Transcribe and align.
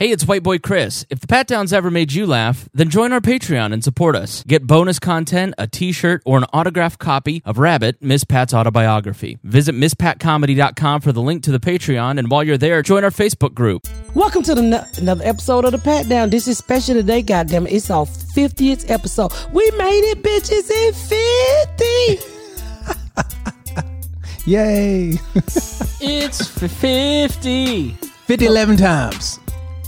Hey, 0.00 0.12
it's 0.12 0.26
White 0.26 0.42
Boy 0.42 0.58
Chris. 0.58 1.04
If 1.10 1.20
the 1.20 1.26
Pat 1.26 1.46
Downs 1.46 1.74
ever 1.74 1.90
made 1.90 2.14
you 2.14 2.26
laugh, 2.26 2.70
then 2.72 2.88
join 2.88 3.12
our 3.12 3.20
Patreon 3.20 3.70
and 3.74 3.84
support 3.84 4.16
us. 4.16 4.42
Get 4.44 4.66
bonus 4.66 4.98
content, 4.98 5.52
a 5.58 5.66
t 5.66 5.92
shirt, 5.92 6.22
or 6.24 6.38
an 6.38 6.44
autographed 6.54 6.98
copy 6.98 7.42
of 7.44 7.58
Rabbit, 7.58 8.00
Miss 8.00 8.24
Pat's 8.24 8.54
autobiography. 8.54 9.38
Visit 9.44 9.74
MissPatComedy.com 9.74 11.02
for 11.02 11.12
the 11.12 11.20
link 11.20 11.42
to 11.42 11.52
the 11.52 11.60
Patreon, 11.60 12.18
and 12.18 12.30
while 12.30 12.42
you're 12.42 12.56
there, 12.56 12.80
join 12.80 13.04
our 13.04 13.10
Facebook 13.10 13.52
group. 13.52 13.86
Welcome 14.14 14.42
to 14.44 14.54
the, 14.54 14.62
no- 14.62 14.86
another 14.96 15.22
episode 15.22 15.66
of 15.66 15.72
the 15.72 15.78
Pat 15.78 16.08
Down. 16.08 16.30
This 16.30 16.48
is 16.48 16.56
special 16.56 16.94
today, 16.94 17.20
goddamn 17.20 17.66
it. 17.66 17.74
It's 17.74 17.90
our 17.90 18.06
50th 18.06 18.90
episode. 18.90 19.34
We 19.52 19.70
made 19.72 20.04
it, 20.12 20.22
bitches, 20.22 20.70
in 20.70 20.94
50. 23.76 24.50
Yay! 24.50 25.18
It's 26.02 26.48
50. 26.48 27.90
50, 27.90 28.46
11 28.46 28.76
times. 28.78 29.39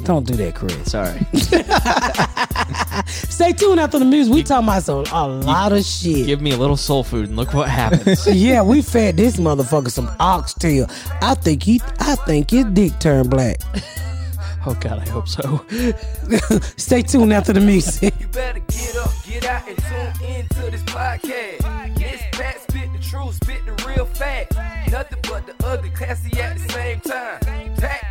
Don't 0.05 0.27
do 0.27 0.35
that, 0.35 0.55
Chris. 0.55 0.91
Sorry. 0.91 1.19
Stay 3.07 3.53
tuned 3.53 3.79
after 3.79 3.99
the 3.99 4.05
music. 4.05 4.35
We 4.35 4.43
talking 4.43 4.67
about 4.67 4.83
some, 4.83 5.05
a 5.13 5.29
lot 5.29 5.73
of 5.73 5.85
shit. 5.85 6.27
Give 6.27 6.41
me 6.41 6.53
a 6.53 6.57
little 6.57 6.77
soul 6.77 7.05
food 7.05 7.29
and 7.29 7.37
look 7.37 7.55
what 7.55 7.69
happens. 7.69 8.27
yeah, 8.33 8.63
we 8.63 8.83
fed 8.83 9.17
this 9.17 9.37
motherfucker 9.37 9.91
some 9.91 10.11
oxtail. 10.19 10.87
I 11.21 11.35
think 11.35 11.63
he, 11.63 11.81
I 12.01 12.17
think 12.17 12.51
his 12.51 12.65
dick 12.67 12.99
turned 12.99 13.31
black. 13.31 13.61
oh, 14.67 14.77
God, 14.81 14.99
I 14.99 15.09
hope 15.09 15.29
so. 15.29 15.65
Stay 16.77 17.03
tuned 17.03 17.33
after 17.33 17.53
the 17.53 17.61
music. 17.61 18.15
You 18.19 18.27
better 18.27 18.61
get 18.61 18.97
up, 18.97 19.11
get 19.25 19.45
out, 19.47 19.69
and 19.69 19.79
tune 19.79 20.29
into 20.29 20.71
this 20.71 20.83
podcast. 20.83 21.97
This 21.97 22.23
Pat 22.33 22.61
spit 22.61 22.93
the 22.93 22.99
truth, 22.99 23.37
spit 23.37 23.65
the 23.65 23.73
real 23.87 24.07
fact. 24.07 24.57
Nothing 24.91 25.19
but 25.23 25.47
the 25.47 25.55
ugly, 25.65 25.91
classy 25.91 26.41
at 26.41 26.59
the 26.59 26.73
same 26.73 27.01
time. 27.01 27.39
Pat 27.77 28.02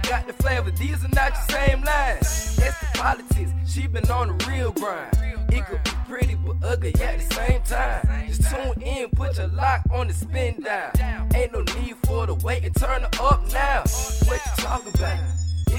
these 0.77 1.03
are 1.03 1.09
not 1.09 1.33
your 1.33 1.59
same 1.59 1.83
lines. 1.83 2.55
That's 2.57 2.79
the 2.79 2.87
politics, 2.93 3.51
she 3.67 3.87
been 3.87 4.09
on 4.09 4.37
the 4.37 4.45
real 4.49 4.71
grind. 4.71 5.17
It 5.49 5.65
could 5.65 5.83
be 5.83 5.91
pretty 6.07 6.35
but 6.35 6.55
ugly 6.63 6.93
at 7.01 7.19
the 7.19 7.35
same 7.35 7.61
time. 7.63 8.27
Just 8.27 8.49
tune 8.49 8.81
in, 8.81 9.09
put 9.09 9.37
your 9.37 9.47
lock 9.47 9.81
on 9.91 10.07
the 10.07 10.13
spin 10.13 10.61
down. 10.61 10.91
Ain't 11.35 11.51
no 11.53 11.61
need 11.61 11.95
for 12.05 12.25
the 12.25 12.35
wait 12.35 12.63
and 12.63 12.75
turn 12.75 13.03
it 13.03 13.19
up 13.19 13.41
now. 13.51 13.83
What 14.25 14.41
you 14.45 14.63
talking 14.63 14.93
about? 14.93 15.19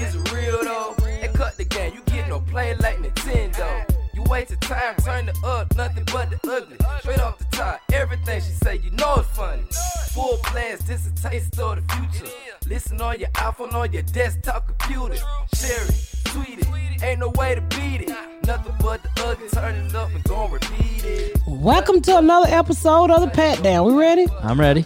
Is 0.01 0.15
it 0.15 0.31
real 0.31 0.63
though? 0.63 0.95
And 1.05 1.33
cut 1.33 1.57
the 1.57 1.65
game, 1.65 1.93
you 1.93 2.01
get 2.13 2.27
no 2.27 2.39
play 2.39 2.75
like 2.75 2.97
Nintendo. 2.97 3.92
You 4.23 4.31
wasted 4.31 4.61
time, 4.61 4.95
turn 4.97 5.27
it 5.27 5.37
up, 5.43 5.75
nothing 5.75 6.05
but 6.11 6.29
the 6.29 6.39
ugly. 6.49 6.77
Straight 6.99 7.19
off 7.19 7.37
the 7.39 7.45
top, 7.51 7.81
everything 7.91 8.41
she 8.41 8.51
say, 8.51 8.77
you 8.77 8.91
know 8.91 9.15
it's 9.15 9.27
funny. 9.29 9.63
Full 10.11 10.39
blast, 10.51 10.87
this 10.87 11.07
a 11.07 11.11
taste 11.15 11.59
of 11.59 11.75
the 11.75 11.93
future. 11.93 12.31
Listen 12.67 13.01
on 13.01 13.19
your 13.19 13.29
iPhone, 13.29 13.73
on 13.73 13.91
your 13.91 14.03
desktop 14.03 14.67
computer. 14.67 15.15
Share 15.55 15.83
it, 15.83 16.09
tweet 16.25 16.59
it, 16.59 17.03
ain't 17.03 17.19
no 17.19 17.29
way 17.29 17.55
to 17.55 17.61
beat 17.61 18.01
it. 18.01 18.15
Nothing 18.45 18.75
but 18.79 19.03
the 19.03 19.09
ugly, 19.25 19.49
turn 19.49 19.75
it 19.75 19.95
up 19.95 20.09
and 20.13 20.23
gon' 20.23 20.51
repeat 20.51 21.03
it. 21.03 21.41
Welcome 21.47 22.01
to 22.03 22.17
another 22.17 22.47
episode 22.49 23.11
of 23.11 23.21
the 23.21 23.27
Pat 23.27 23.61
Down. 23.61 23.87
We 23.87 23.93
ready? 23.93 24.27
I'm 24.41 24.59
ready. 24.59 24.85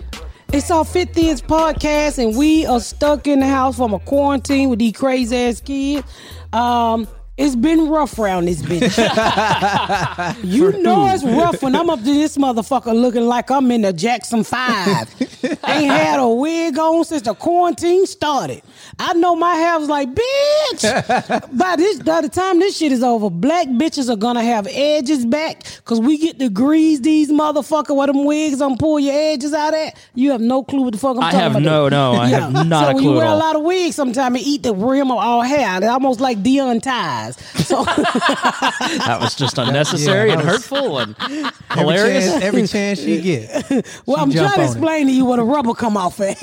It's 0.52 0.72
our 0.72 0.84
50th 0.86 1.44
podcast, 1.44 2.18
and 2.18 2.36
we 2.36 2.66
are 2.66 2.80
stuck 2.80 3.28
in 3.28 3.42
the 3.42 3.48
house 3.48 3.78
from 3.78 3.94
a 3.94 4.00
quarantine 4.00 4.70
with 4.70 4.80
these 4.80 4.94
crazy 4.94 5.36
ass 5.36 5.60
kids. 5.62 6.08
Um, 6.54 7.08
it's 7.38 7.56
been 7.56 7.88
rough 7.90 8.18
around 8.18 8.46
this 8.46 8.62
bitch. 8.64 8.98
you 10.44 10.72
know 10.82 11.08
it's 11.14 11.24
rough 11.24 11.62
when 11.62 11.76
I'm 11.76 11.90
up 11.90 12.00
to 12.00 12.06
this 12.06 12.36
motherfucker 12.38 12.94
looking 13.00 13.26
like 13.28 13.52
I'm 13.52 13.70
in 13.72 13.82
the 13.84 13.94
Jackson 13.94 14.44
5. 14.44 15.16
Ain't 15.44 15.92
had 15.92 16.20
a 16.20 16.28
wig 16.28 16.78
on 16.80 17.06
since 17.06 17.22
the 17.24 17.34
quarantine 17.36 18.06
started. 18.08 18.64
I 19.00 19.14
know 19.14 19.36
my 19.36 19.54
hair 19.56 19.78
was 19.80 19.88
like, 19.90 20.10
bitch. 20.10 21.50
by 21.58 21.76
this, 21.76 22.00
by 22.02 22.22
the 22.22 22.30
time 22.30 22.60
this 22.60 22.76
shit 22.78 22.92
is 22.92 23.04
over, 23.04 23.30
black 23.30 23.68
bitches 23.68 24.10
are 24.12 24.16
gonna 24.18 24.44
have 24.44 24.68
edges 24.72 25.26
back 25.26 25.64
because 25.78 26.00
we 26.00 26.18
get 26.18 26.40
to 26.40 26.50
grease 26.50 27.00
these 27.02 27.32
motherfucker 27.32 27.96
with 27.96 28.08
them 28.08 28.26
wigs 28.26 28.62
on 28.62 28.78
pull 28.78 29.00
your 29.00 29.14
edges 29.14 29.54
out 29.54 29.74
at. 29.74 29.96
You 30.16 30.32
have 30.32 30.42
no 30.42 30.64
clue 30.64 30.82
what 30.84 30.94
the 30.94 31.00
fuck 31.00 31.18
I'm 31.18 31.24
I 31.24 31.32
talking 31.32 31.40
have 31.40 31.52
about. 31.52 31.62
no- 31.64 31.90
no, 31.90 32.14
I 32.14 32.28
have 32.30 32.52
not 32.68 32.86
so 32.86 32.92
a 32.92 32.94
when 32.96 33.04
clue 33.04 33.12
you 33.14 33.18
at 33.20 33.22
wear 33.22 33.28
all. 33.28 33.38
a 33.38 33.40
lot 33.40 33.56
of 33.56 33.62
wigs 33.64 33.96
sometimes 33.96 34.38
and 34.38 34.46
eat 34.46 34.64
the 34.64 34.74
rim 34.74 35.12
of 35.12 35.18
all 35.18 35.42
hair. 35.42 35.80
They're 35.80 35.92
almost 35.92 36.20
like 36.20 36.42
Dion 36.44 36.82
ties. 37.36 37.66
So 37.68 37.84
That 39.06 39.18
was 39.22 39.36
just 39.36 39.58
unnecessary 39.58 40.28
Yeah, 40.30 40.34
and 40.40 40.42
was- 40.44 40.52
hurtful 40.56 41.00
and 41.00 41.16
Every 41.70 41.76
hilarious. 41.76 42.26
chance, 42.32 42.44
every 42.44 42.68
chance 42.68 43.00
she 43.00 43.22
get. 43.22 43.50
well, 44.06 44.18
she 44.18 44.22
I'm 44.22 44.32
trying 44.32 44.50
to 44.50 44.54
on 44.54 44.60
it. 44.60 44.64
explain 44.66 45.08
to 45.08 45.14
you 45.14 45.26
what 45.26 45.36
the 45.38 45.44
rubber 45.44 45.74
come 45.74 45.98
off 45.98 46.20
at. 46.20 46.38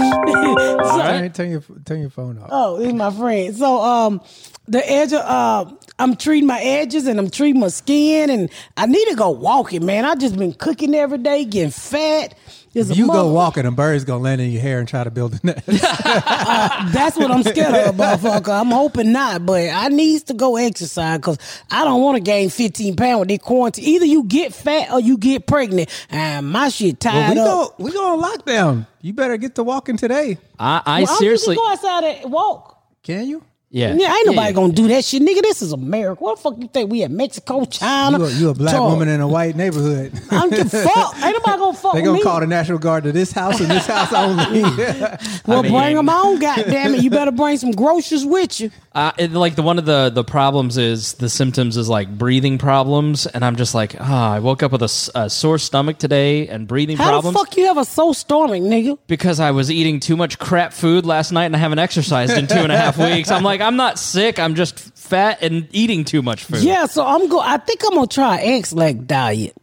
Turn, 0.00 1.32
turn 1.32 1.50
your 1.50 1.62
turn 1.84 2.00
your 2.00 2.10
phone 2.10 2.38
off. 2.38 2.48
Oh, 2.50 2.78
this 2.78 2.88
is 2.88 2.94
my 2.94 3.10
friend. 3.10 3.54
So 3.56 3.80
um 3.80 4.20
the 4.68 4.88
edge 4.90 5.12
of 5.12 5.20
uh 5.20 5.70
I'm 5.98 6.16
treating 6.16 6.46
my 6.46 6.60
edges 6.60 7.06
and 7.06 7.18
I'm 7.18 7.28
treating 7.30 7.60
my 7.60 7.68
skin 7.68 8.30
and 8.30 8.50
I 8.76 8.86
need 8.86 9.04
to 9.10 9.14
go 9.16 9.30
walking, 9.30 9.84
man. 9.84 10.04
I 10.04 10.14
just 10.14 10.36
been 10.38 10.52
cooking 10.54 10.94
every 10.94 11.18
day, 11.18 11.44
getting 11.44 11.70
fat. 11.70 12.34
There's 12.72 12.88
a 12.88 12.92
If 12.92 12.98
you 12.98 13.08
go 13.08 13.32
walking, 13.32 13.66
a 13.66 13.72
bird's 13.72 14.04
gonna 14.04 14.22
land 14.22 14.40
in 14.40 14.50
your 14.50 14.62
hair 14.62 14.78
and 14.78 14.86
try 14.86 15.02
to 15.02 15.10
build 15.10 15.40
a 15.42 15.46
nest. 15.46 15.66
That's 15.66 17.16
what 17.16 17.30
I'm 17.30 17.42
scared 17.42 17.74
of, 17.74 17.96
motherfucker. 17.96 18.60
I'm 18.60 18.70
hoping 18.70 19.10
not, 19.10 19.44
but 19.44 19.70
I 19.70 19.88
needs 19.88 20.24
to 20.24 20.34
go 20.34 20.56
exercise 20.56 21.18
because 21.18 21.38
I 21.70 21.84
don't 21.84 22.00
want 22.00 22.16
to 22.16 22.22
gain 22.22 22.48
15 22.48 22.94
pounds 22.94 23.18
with 23.20 23.28
this 23.28 23.38
quarantine. 23.38 23.84
Either 23.84 24.04
you 24.04 24.24
get 24.24 24.54
fat 24.54 24.92
or 24.92 25.00
you 25.00 25.18
get 25.18 25.46
pregnant. 25.48 25.88
And 26.10 26.48
my 26.48 26.68
shit 26.68 27.04
well, 27.04 27.12
tied 27.12 27.34
we 27.34 27.40
up. 27.40 27.46
go 27.46 27.84
we 27.84 27.92
go 27.92 28.12
on 28.12 28.22
lockdown. 28.22 28.86
You 29.02 29.14
better 29.14 29.36
get 29.36 29.56
to 29.56 29.64
walking 29.64 29.96
today. 29.96 30.38
I, 30.58 30.82
I 30.86 31.02
Well, 31.02 31.16
seriously. 31.16 31.56
I'm 31.56 31.72
just 31.72 31.82
gonna 31.82 31.92
go 31.92 32.00
outside 32.02 32.22
and 32.22 32.32
walk. 32.32 32.82
Can 33.02 33.26
you? 33.26 33.42
Yeah. 33.72 33.94
Yeah, 33.94 34.12
ain't 34.12 34.26
nobody 34.26 34.48
yeah. 34.48 34.52
gonna 34.52 34.72
do 34.72 34.88
that 34.88 35.04
shit, 35.04 35.22
nigga. 35.22 35.42
This 35.42 35.62
is 35.62 35.72
America. 35.72 36.22
What 36.24 36.36
the 36.36 36.42
fuck 36.42 36.54
you 36.58 36.66
think 36.66 36.90
we 36.90 37.04
at 37.04 37.10
Mexico, 37.12 37.64
China? 37.66 38.18
You 38.18 38.24
a, 38.24 38.30
you 38.32 38.48
a 38.50 38.54
black 38.54 38.74
Dog. 38.74 38.90
woman 38.90 39.08
in 39.08 39.20
a 39.20 39.28
white 39.28 39.54
neighborhood. 39.54 40.12
I 40.28 40.40
don't 40.40 40.50
give 40.50 40.66
a 40.74 40.82
fuck. 40.88 41.14
Ain't 41.22 41.36
nobody 41.36 41.58
gonna 41.58 41.76
fuck 41.76 41.94
me. 41.94 42.00
they 42.00 42.04
gonna 42.04 42.18
me. 42.18 42.22
call 42.24 42.40
the 42.40 42.48
National 42.48 42.78
Guard 42.78 43.04
to 43.04 43.12
this 43.12 43.30
house 43.30 43.60
and 43.60 43.70
this 43.70 43.86
house 43.86 44.12
only. 44.12 44.62
well, 45.46 45.60
I 45.60 45.62
mean- 45.62 45.72
bring 45.72 45.94
them 45.94 46.08
on, 46.08 46.40
goddamn 46.40 46.96
it. 46.96 47.04
You 47.04 47.10
better 47.10 47.30
bring 47.30 47.58
some 47.58 47.70
groceries 47.70 48.26
with 48.26 48.60
you. 48.60 48.72
Uh, 48.92 49.12
it, 49.18 49.30
like 49.30 49.54
the 49.54 49.62
one 49.62 49.78
of 49.78 49.84
the 49.84 50.10
the 50.12 50.24
problems 50.24 50.76
is 50.76 51.14
the 51.14 51.28
symptoms 51.28 51.76
is 51.76 51.88
like 51.88 52.08
breathing 52.18 52.58
problems, 52.58 53.24
and 53.24 53.44
I'm 53.44 53.54
just 53.54 53.72
like, 53.72 53.94
ah, 54.00 54.32
I 54.32 54.40
woke 54.40 54.64
up 54.64 54.72
with 54.72 54.82
a 54.82 55.30
sore 55.30 55.58
stomach 55.58 55.98
today 55.98 56.48
and 56.48 56.66
breathing 56.66 56.96
How 56.96 57.08
problems 57.08 57.36
the 57.36 57.38
fuck 57.38 57.56
you 57.56 57.66
have 57.66 57.78
a 57.78 57.84
soul 57.84 58.14
storming, 58.14 58.64
nigga? 58.64 58.98
because 59.06 59.38
I 59.38 59.52
was 59.52 59.70
eating 59.70 60.00
too 60.00 60.16
much 60.16 60.40
crap 60.40 60.72
food 60.72 61.06
last 61.06 61.30
night 61.30 61.44
and 61.44 61.54
I 61.54 61.60
haven't 61.60 61.78
exercised 61.78 62.36
in 62.36 62.48
two 62.48 62.58
and 62.58 62.72
a 62.72 62.76
half 62.76 62.98
weeks. 62.98 63.30
I'm 63.30 63.44
like, 63.44 63.59
I'm 63.60 63.76
not 63.76 63.98
sick. 63.98 64.38
I'm 64.38 64.54
just 64.54 64.78
fat 64.96 65.38
and 65.42 65.68
eating 65.72 66.04
too 66.04 66.22
much 66.22 66.44
food. 66.44 66.62
Yeah, 66.62 66.86
so 66.86 67.04
I'm 67.06 67.28
go. 67.28 67.40
I 67.40 67.56
think 67.58 67.80
I'm 67.84 67.94
gonna 67.94 68.06
try 68.06 68.38
Ex-Lax 68.40 68.98
diet. 69.00 69.56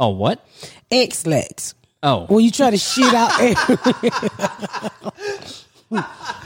Oh, 0.00 0.08
what? 0.10 0.46
Ex-Lax. 0.90 1.74
Oh, 2.02 2.26
Where 2.26 2.40
you 2.40 2.50
try 2.50 2.70
to 2.70 2.76
shit 2.76 3.14
out. 3.14 3.30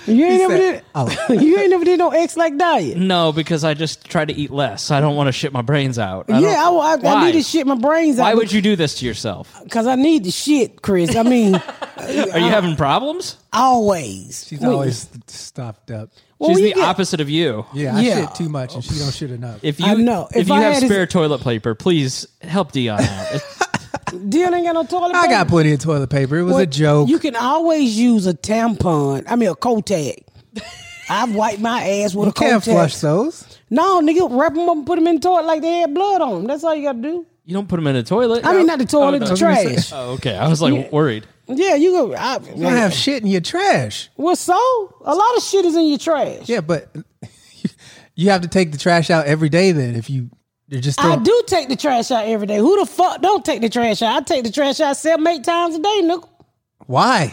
you 0.07 0.25
ain't 0.25 0.39
never 0.39 0.57
said, 0.57 0.73
did. 0.73 0.83
"Oh." 0.95 1.27
you 1.33 1.59
ain't 1.59 1.71
never 1.71 1.85
did 1.85 1.99
no 1.99 2.11
Ex-Lax 2.11 2.57
diet. 2.57 2.97
no, 2.97 3.33
because 3.33 3.65
I 3.65 3.75
just 3.75 4.05
try 4.05 4.25
to 4.25 4.33
eat 4.33 4.51
less. 4.51 4.91
I 4.91 5.01
don't 5.01 5.17
want 5.17 5.27
to 5.29 5.33
shit 5.33 5.53
my 5.53 5.63
brains 5.63 5.99
out. 5.99 6.27
I 6.31 6.39
Yeah, 6.39 6.49
I, 6.49 6.65
don't- 6.97 7.05
I, 7.07 7.15
I 7.15 7.27
need 7.27 7.33
to 7.33 7.43
shit 7.43 7.67
my 7.67 7.75
brains 7.75 8.19
out. 8.19 8.25
Why 8.25 8.35
would 8.35 8.53
you 8.53 8.61
do 8.63 8.77
this 8.77 8.95
to 9.01 9.07
yourself? 9.07 9.53
Because 9.65 9.87
I 9.87 9.95
need 9.97 10.25
the 10.25 10.31
shit, 10.31 10.83
Chris. 10.83 11.17
I 11.17 11.23
mean, 11.23 11.55
Are 12.01 12.39
you 12.39 12.47
uh, 12.47 12.51
having 12.51 12.77
problems? 12.77 13.37
always. 13.53 14.45
She's 14.47 14.61
When- 14.61 14.71
always 14.71 15.09
stopped 15.27 15.91
up. 15.91 16.11
when 16.39 16.51
She's 16.51 16.61
you 16.61 16.69
the 16.71 16.75
get- 16.81 16.89
opposite 16.89 17.21
of 17.21 17.29
you. 17.31 17.67
Yeah, 17.73 17.97
I 17.97 18.01
Yeah. 18.01 18.27
shit 18.27 18.35
too 18.37 18.49
much 18.49 18.75
and 18.75 18.85
she 18.85 18.99
don't 18.99 19.13
shit 19.13 19.31
enough. 19.31 19.59
If 19.63 19.81
you 19.81 19.87
I 19.87 19.95
know. 19.95 20.29
if, 20.31 20.37
If 20.43 20.49
you 20.49 20.55
I 20.55 20.61
have 20.63 20.75
had 20.75 20.83
his- 20.83 20.91
spare 20.93 21.07
toilet 21.07 21.43
paper, 21.43 21.75
please 21.75 22.27
help 22.43 22.73
Dion 22.73 23.01
out. 23.01 23.35
It's- 23.35 23.63
Dion 24.29 24.55
ain't 24.55 24.65
got 24.67 24.73
no 24.75 24.85
toilet 24.85 25.13
paper. 25.13 25.27
I 25.27 25.29
got 25.29 25.49
plenty 25.49 25.73
of 25.73 25.81
toilet 25.81 26.09
paper. 26.11 26.39
It 26.39 26.45
was 26.45 26.55
Well, 26.55 26.63
a 26.63 26.67
joke. 26.67 27.09
You 27.09 27.19
can 27.19 27.37
always 27.37 27.99
use 27.99 28.27
a 28.27 28.35
tampon. 28.35 29.25
I 29.29 29.37
mean, 29.37 29.49
a 29.51 29.55
Kotex. 29.55 30.17
I've 31.11 31.35
wiped 31.35 31.61
my 31.61 31.83
ass 31.89 32.15
with 32.15 32.27
You 32.27 32.31
a 32.31 32.33
can't 32.35 32.63
Kotex. 32.63 32.73
flush 32.73 32.97
those. 32.99 33.59
No, 33.71 34.01
nigga, 34.01 34.29
wrap 34.31 34.55
them 34.55 34.69
up 34.69 34.77
and 34.77 34.87
put 34.87 34.97
them 34.97 35.07
in 35.09 35.17
the 35.17 35.21
toilet 35.21 35.45
like 35.47 35.61
they 35.63 35.81
had 35.81 35.93
blood 35.95 36.21
on 36.23 36.35
them. 36.35 36.47
That's 36.47 36.65
all 36.65 36.75
you 36.75 36.85
got 36.85 36.93
to 36.95 37.03
do. 37.03 37.27
you 37.45 37.55
don't 37.55 37.69
put 37.69 37.77
them 37.77 37.87
in 37.87 37.97
a 37.97 38.03
toilet. 38.03 38.45
I 38.47 38.55
mean, 38.55 38.67
not 38.67 38.79
the 38.79 38.85
oh, 38.85 38.87
toilet, 38.87 39.21
no. 39.21 39.27
the 39.27 39.27
I 39.27 39.31
was 39.31 39.41
gonna 39.41 39.57
say- 39.57 39.73
trash. 39.75 39.93
Oh, 39.93 39.97
oh, 39.97 40.13
okay. 40.15 40.37
I 40.37 40.49
was 40.49 40.61
like 40.63 40.75
Yeah. 40.75 40.89
worried. 40.91 41.27
Yeah, 41.49 41.75
you 41.77 41.91
go. 41.93 42.15
I, 42.15 42.39
You 42.55 42.63
don't 42.63 42.77
have 42.77 42.93
shit 42.93 43.23
in 43.23 43.29
your 43.29 43.41
trash. 43.41 44.11
well, 44.17 44.37
so 44.37 44.55
a 45.05 45.15
lot 45.15 45.37
of 45.37 45.43
shit 45.43 45.65
is 45.65 45.75
in 45.77 45.89
your 45.89 45.99
trash. 45.99 46.49
Yeah, 46.49 46.61
but 46.61 46.95
you 48.15 48.31
have 48.31 48.43
to 48.43 48.49
take 48.49 48.73
the 48.73 48.79
trash 48.79 49.11
out 49.11 49.27
every 49.27 49.49
day. 49.49 49.73
Then 49.73 49.95
if 49.97 50.11
you 50.11 50.31
you're 50.67 50.81
just 50.83 51.01
I 51.03 51.17
do 51.17 51.43
take 51.47 51.69
the 51.69 51.77
trash 51.77 52.11
out 52.11 52.27
every 52.27 52.47
day. 52.47 52.59
Who 52.59 52.79
the 52.79 52.85
fuck 52.87 53.23
don't 53.23 53.45
take 53.45 53.63
the 53.63 53.71
trash 53.71 54.03
out? 54.03 54.17
I 54.17 54.21
take 54.25 54.45
the 54.45 54.53
trash 54.53 54.81
out 54.81 54.97
seven, 54.97 55.27
eight 55.27 55.43
times 55.45 55.75
a 55.77 55.79
day, 55.79 56.01
nigga. 56.03 56.29
Why? 56.87 57.33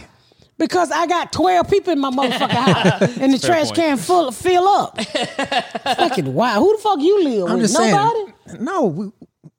Because 0.57 0.89
I 0.89 1.05
got 1.05 1.33
12 1.33 1.69
people 1.69 1.91
in 1.91 1.99
my 1.99 2.11
motherfucking 2.11 2.49
house 2.49 3.01
and 3.17 3.33
the 3.33 3.37
trash 3.39 3.65
point. 3.65 3.75
can 3.75 3.97
full 3.97 4.31
fill 4.31 4.65
up. 4.65 4.97
Fucking 5.97 6.33
wow. 6.33 6.61
Who 6.61 6.77
the 6.77 6.81
fuck 6.81 6.99
you 7.01 7.23
live 7.25 7.47
I'm 7.49 7.53
with? 7.59 7.63
just 7.63 7.73
Nobody? 7.77 8.31
saying. 8.47 8.63
No, 8.63 8.85
we, 8.85 9.11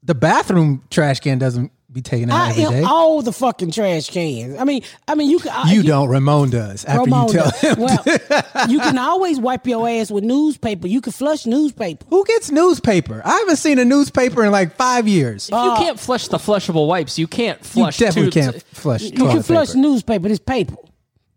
the 0.03 0.14
bathroom 0.14 0.82
trash 0.91 1.20
can 1.20 1.38
doesn't 1.38 1.70
be 1.96 2.02
taking 2.02 2.31
out 2.31 2.37
I 2.37 2.50
every 2.50 2.62
am 2.64 2.72
day. 2.72 2.82
all 2.84 3.22
the 3.22 3.32
fucking 3.32 3.72
trash 3.72 4.08
cans. 4.10 4.56
I 4.58 4.64
mean, 4.64 4.82
I 5.08 5.14
mean, 5.16 5.28
you 5.31 5.38
can. 5.40 5.48
Uh, 5.50 5.62
I- 5.64 5.72
You 5.72 5.82
don't. 5.82 6.08
Ramon 6.08 6.50
does. 6.50 6.84
After 6.84 7.00
Ramon 7.10 7.26
you 7.28 7.32
tell 7.32 7.50
does. 7.50 7.60
him. 7.60 7.78
Well, 7.81 8.04
you 8.69 8.78
can 8.78 8.98
always 8.98 9.40
wipe 9.40 9.66
your 9.66 9.88
ass 9.88 10.10
with 10.10 10.22
newspaper. 10.22 10.87
You 10.87 11.00
can 11.00 11.12
flush 11.12 11.46
newspaper. 11.46 12.06
Who 12.10 12.25
gets 12.25 12.50
newspaper? 12.52 13.22
I 13.25 13.38
haven't 13.38 13.56
seen 13.56 13.78
a 13.78 13.84
newspaper 13.84 14.44
in 14.44 14.52
like 14.52 14.76
five 14.76 15.08
years. 15.08 15.46
If 15.48 15.52
you 15.54 15.58
uh, 15.58 15.78
can't 15.78 15.98
flush 15.98 16.28
the 16.28 16.38
flushable 16.38 16.87
wipes, 16.87 17.19
you 17.19 17.26
can't 17.26 17.58
flush. 17.64 17.75
You 17.75 17.82
flush. 17.82 17.98
definitely 17.98 18.31
two- 18.31 18.40
can't 18.52 18.62
flush. 18.62 19.02
You 19.02 19.10
can 19.12 19.43
flush 19.43 19.69
paper. 19.69 19.78
newspaper. 19.78 20.28
It's 20.28 20.38
paper. 20.38 20.76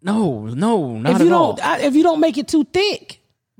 No, 0.02 0.46
no, 0.46 0.98
not 0.98 1.16
if 1.16 1.22
at 1.22 1.26
you 1.28 1.34
all. 1.34 1.54
don't, 1.54 1.66
I, 1.66 1.80
if 1.80 1.94
you 1.96 2.04
don't 2.04 2.20
make 2.20 2.38
it 2.38 2.48
too 2.48 2.64
thick, 2.64 3.20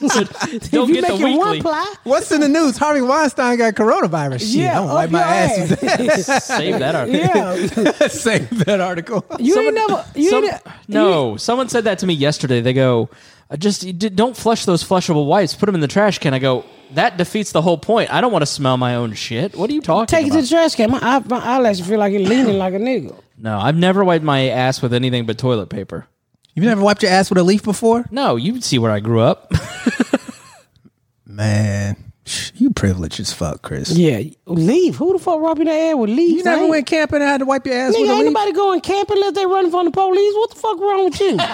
Don't 0.00 0.12
if 0.12 0.72
you 0.72 0.86
get 0.94 1.06
the 1.06 1.12
make 1.14 1.20
it 1.20 1.38
one 1.38 1.50
weekly. 1.50 1.60
ply, 1.62 1.94
What's 2.04 2.30
in 2.30 2.40
the 2.40 2.48
news? 2.48 2.76
Harvey 2.76 3.00
Weinstein 3.02 3.58
got 3.58 3.74
coronavirus. 3.74 4.40
Shit, 4.40 4.48
yeah, 4.50 4.78
I'm 4.80 4.86
gonna 4.86 4.94
wipe 4.94 5.10
my 5.10 5.20
ass. 5.20 5.82
ass. 5.82 6.44
Save 6.46 6.78
that 6.78 6.94
article. 6.94 7.18
yeah, 7.20 8.08
Save 8.08 8.64
that 8.64 8.80
article. 8.80 9.24
you 9.38 9.58
ain't 9.58 9.74
never. 9.74 10.04
You 10.14 10.30
Some- 10.30 10.44
ain't, 10.44 10.60
no, 10.88 11.36
someone 11.36 11.68
said 11.68 11.84
that 11.84 11.98
to 12.00 12.06
me 12.06 12.14
yesterday. 12.14 12.60
They 12.60 12.72
go, 12.72 13.08
"Uh, 13.50 13.56
just 13.56 13.98
don't 13.98 14.36
flush 14.36 14.64
those 14.66 14.84
flushable 14.84 15.26
wipes. 15.26 15.54
Put 15.54 15.66
them 15.66 15.74
in 15.74 15.80
the 15.80 15.88
trash 15.88 16.18
can. 16.20 16.32
I 16.32 16.38
go, 16.38 16.64
that 16.92 17.16
defeats 17.16 17.50
the 17.52 17.60
whole 17.62 17.78
point. 17.78 18.12
I 18.12 18.20
don't 18.20 18.30
want 18.32 18.42
to 18.42 18.46
smell 18.46 18.76
my 18.76 18.94
own 18.94 19.14
shit. 19.14 19.56
What 19.56 19.68
are 19.68 19.72
you 19.72 19.80
talking 19.82 20.06
Take 20.06 20.28
it 20.28 20.32
to 20.32 20.42
the 20.42 20.46
trash 20.46 20.74
can. 20.76 20.90
My, 20.92 21.00
eye- 21.02 21.24
my 21.26 21.38
eyelashes 21.40 21.86
feel 21.86 21.98
like 21.98 22.12
it 22.12 22.20
leaning 22.20 22.56
like 22.58 22.72
a 22.74 22.78
nigga. 22.78 23.14
no, 23.36 23.58
I've 23.58 23.76
never 23.76 24.04
wiped 24.04 24.24
my 24.24 24.48
ass 24.48 24.80
with 24.80 24.94
anything 24.94 25.26
but 25.26 25.38
toilet 25.38 25.68
paper. 25.70 26.06
You've 26.54 26.64
never 26.66 26.82
wiped 26.82 27.02
your 27.02 27.12
ass 27.12 27.30
with 27.30 27.38
a 27.38 27.42
leaf 27.44 27.62
before? 27.62 28.04
No, 28.10 28.36
you 28.36 28.52
can 28.52 28.62
see 28.62 28.78
where 28.78 28.90
I 28.90 29.00
grew 29.00 29.20
up. 29.20 29.52
Man, 31.26 32.12
you 32.54 32.70
privileged 32.70 33.20
as 33.20 33.32
fuck, 33.32 33.62
Chris. 33.62 33.90
Yeah, 33.92 34.22
leave. 34.46 34.96
Who 34.96 35.12
the 35.12 35.18
fuck 35.18 35.40
rubbing 35.40 35.66
their 35.66 35.90
ass 35.92 35.96
with 35.96 36.10
leaves? 36.10 36.38
You 36.38 36.44
never 36.44 36.62
ain't- 36.62 36.70
went 36.70 36.86
camping 36.86 37.20
and 37.20 37.28
had 37.28 37.38
to 37.38 37.44
wipe 37.46 37.64
your 37.66 37.76
ass 37.76 37.90
with 37.90 37.98
Nigga, 37.98 38.08
a 38.08 38.12
ain't 38.12 38.24
leaf? 38.24 38.32
nobody 38.32 38.52
going 38.52 38.80
camping 38.80 39.16
unless 39.18 39.34
they 39.34 39.46
running 39.46 39.70
from 39.70 39.84
the 39.86 39.90
police. 39.92 40.34
What 40.34 40.50
the 40.50 40.56
fuck 40.56 40.80
wrong 40.80 41.04
with 41.04 41.20
you? 41.20 41.36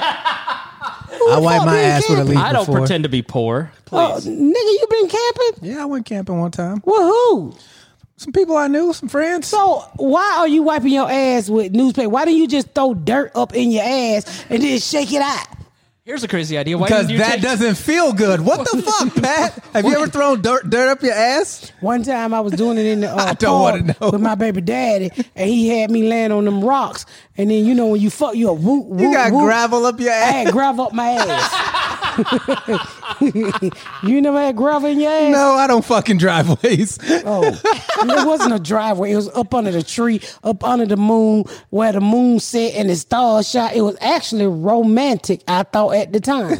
I 1.26 1.38
wipe 1.38 1.64
my 1.67 1.75
been 1.75 1.85
ass 1.85 2.08
with 2.08 2.19
a 2.20 2.25
leaf 2.25 2.38
I 2.38 2.52
don't 2.52 2.62
before. 2.67 2.79
pretend 2.81 3.05
to 3.05 3.08
be 3.11 3.23
poor. 3.23 3.73
Oh, 3.93 4.12
Please. 4.20 4.26
nigga, 4.26 4.55
you 4.55 4.87
been 4.91 5.08
camping? 5.08 5.69
Yeah, 5.70 5.82
I 5.82 5.85
went 5.87 6.06
camping 6.06 6.38
one 6.41 6.50
time. 6.50 6.82
With 6.85 6.96
who? 7.00 7.55
Some 8.16 8.32
people 8.32 8.56
I 8.56 8.69
knew, 8.69 8.93
some 8.93 9.08
friends. 9.08 9.49
So 9.49 9.81
why 9.96 10.37
are 10.38 10.49
you 10.49 10.62
wiping 10.62 10.93
your 10.93 11.11
ass 11.11 11.50
with 11.50 11.72
newspaper? 11.72 12.08
Why 12.08 12.25
don't 12.25 12.37
you 12.37 12.46
just 12.46 12.72
throw 12.75 12.94
dirt 12.94 13.32
up 13.34 13.55
in 13.55 13.70
your 13.72 13.82
ass 13.84 14.44
and 14.49 14.62
then 14.62 14.78
shake 14.78 15.12
it 15.12 15.20
out? 15.20 15.46
Here's 16.05 16.22
a 16.22 16.28
crazy 16.28 16.58
idea. 16.58 16.76
Why 16.76 16.87
because 16.88 17.06
didn't 17.06 17.12
you 17.12 17.19
that 17.25 17.32
take- 17.37 17.43
doesn't 17.43 17.76
feel 17.76 18.12
good. 18.12 18.43
What 18.43 18.70
the 18.70 18.82
fuck, 19.14 19.14
Pat? 19.22 19.58
Have 19.72 19.87
you 19.87 19.94
ever 19.96 20.06
thrown 20.06 20.43
dirt, 20.43 20.69
dirt 20.69 20.88
up 20.90 21.02
your 21.02 21.14
ass? 21.14 21.72
One 21.81 22.02
time 22.02 22.34
I 22.34 22.40
was 22.40 22.52
doing 22.52 22.76
it 22.76 22.84
in 22.84 23.00
the 23.00 23.11
uh, 23.12 23.16
I 23.16 23.32
don't 23.32 23.61
wanna 23.62 23.82
know. 23.99 24.11
with 24.11 24.20
my 24.20 24.34
baby 24.34 24.60
daddy, 24.60 25.10
and 25.34 25.49
he 25.49 25.69
had 25.69 25.90
me 25.90 26.06
land 26.06 26.32
on 26.34 26.44
them 26.44 26.62
rocks. 26.62 27.06
And 27.38 27.50
then 27.50 27.64
you 27.64 27.75
know 27.75 27.87
when 27.87 28.02
you 28.02 28.10
fuck, 28.10 28.37
you 28.37 28.50
a 28.50 28.52
whoop 28.52 28.84
whoop. 28.87 29.00
You 29.00 29.12
got 29.14 29.32
whoop. 29.32 29.44
gravel 29.44 29.87
up 29.87 29.99
your 29.99 30.12
I 30.12 30.17
ass. 30.17 30.32
had 30.44 30.52
gravel 30.52 30.84
up 30.84 30.93
my 30.93 31.08
ass. 31.08 31.81
you 34.02 34.20
never 34.20 34.40
had 34.40 34.56
gravel 34.56 34.88
in 34.88 35.00
your 35.00 35.11
ass? 35.11 35.32
No, 35.32 35.52
I 35.55 35.66
don't 35.66 35.84
fucking 35.84 36.19
driveways. 36.19 36.99
Oh, 37.26 37.43
it 37.44 38.26
wasn't 38.26 38.55
a 38.55 38.58
driveway. 38.58 39.12
It 39.12 39.16
was 39.16 39.28
up 39.31 39.55
under 39.55 39.70
the 39.70 39.82
tree, 39.82 40.20
up 40.43 40.62
under 40.64 40.87
the 40.87 40.96
moon, 40.96 41.44
where 41.70 41.93
the 41.93 42.00
moon 42.00 42.40
set 42.40 42.75
and 42.75 42.90
the 42.90 42.96
stars 42.96 43.49
shot. 43.49 43.75
It 43.75 43.81
was 43.82 43.96
actually 44.00 44.46
romantic. 44.46 45.43
I 45.49 45.62
thought 45.64 45.94
at 45.94 46.12
the 46.12 46.20
time. 46.20 46.58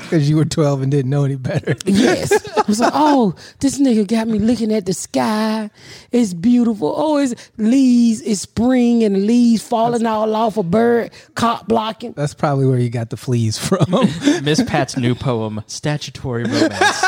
Because 0.00 0.28
you 0.28 0.36
were 0.36 0.44
12 0.44 0.82
and 0.82 0.90
didn't 0.90 1.10
know 1.10 1.24
any 1.24 1.36
better. 1.36 1.74
Yes, 1.84 2.30
I 2.56 2.62
was 2.68 2.80
like, 2.80 2.92
oh, 2.94 3.34
this 3.60 3.78
nigga 3.80 4.06
got 4.06 4.28
me 4.28 4.38
looking 4.38 4.72
at 4.72 4.86
the 4.86 4.92
sky. 4.92 5.70
It's 6.12 6.34
beautiful. 6.34 6.94
Oh, 6.96 7.16
it's 7.18 7.34
leaves. 7.56 8.20
It's 8.22 8.40
spring 8.42 9.02
and 9.02 9.16
the 9.16 9.20
leaves 9.20 9.66
falling 9.66 10.06
all 10.06 10.34
off 10.34 10.56
a 10.56 10.62
bird, 10.62 11.10
cop 11.34 11.66
blocking. 11.68 12.12
That's 12.12 12.34
probably 12.34 12.66
where 12.66 12.78
you 12.78 12.90
got 12.90 13.10
the 13.10 13.16
fleas 13.16 13.58
from. 13.58 13.86
Miss 14.44 14.62
Pat's 14.64 14.96
new 14.96 15.14
poem, 15.14 15.62
Statutory 15.66 16.44
Romance. 16.44 17.00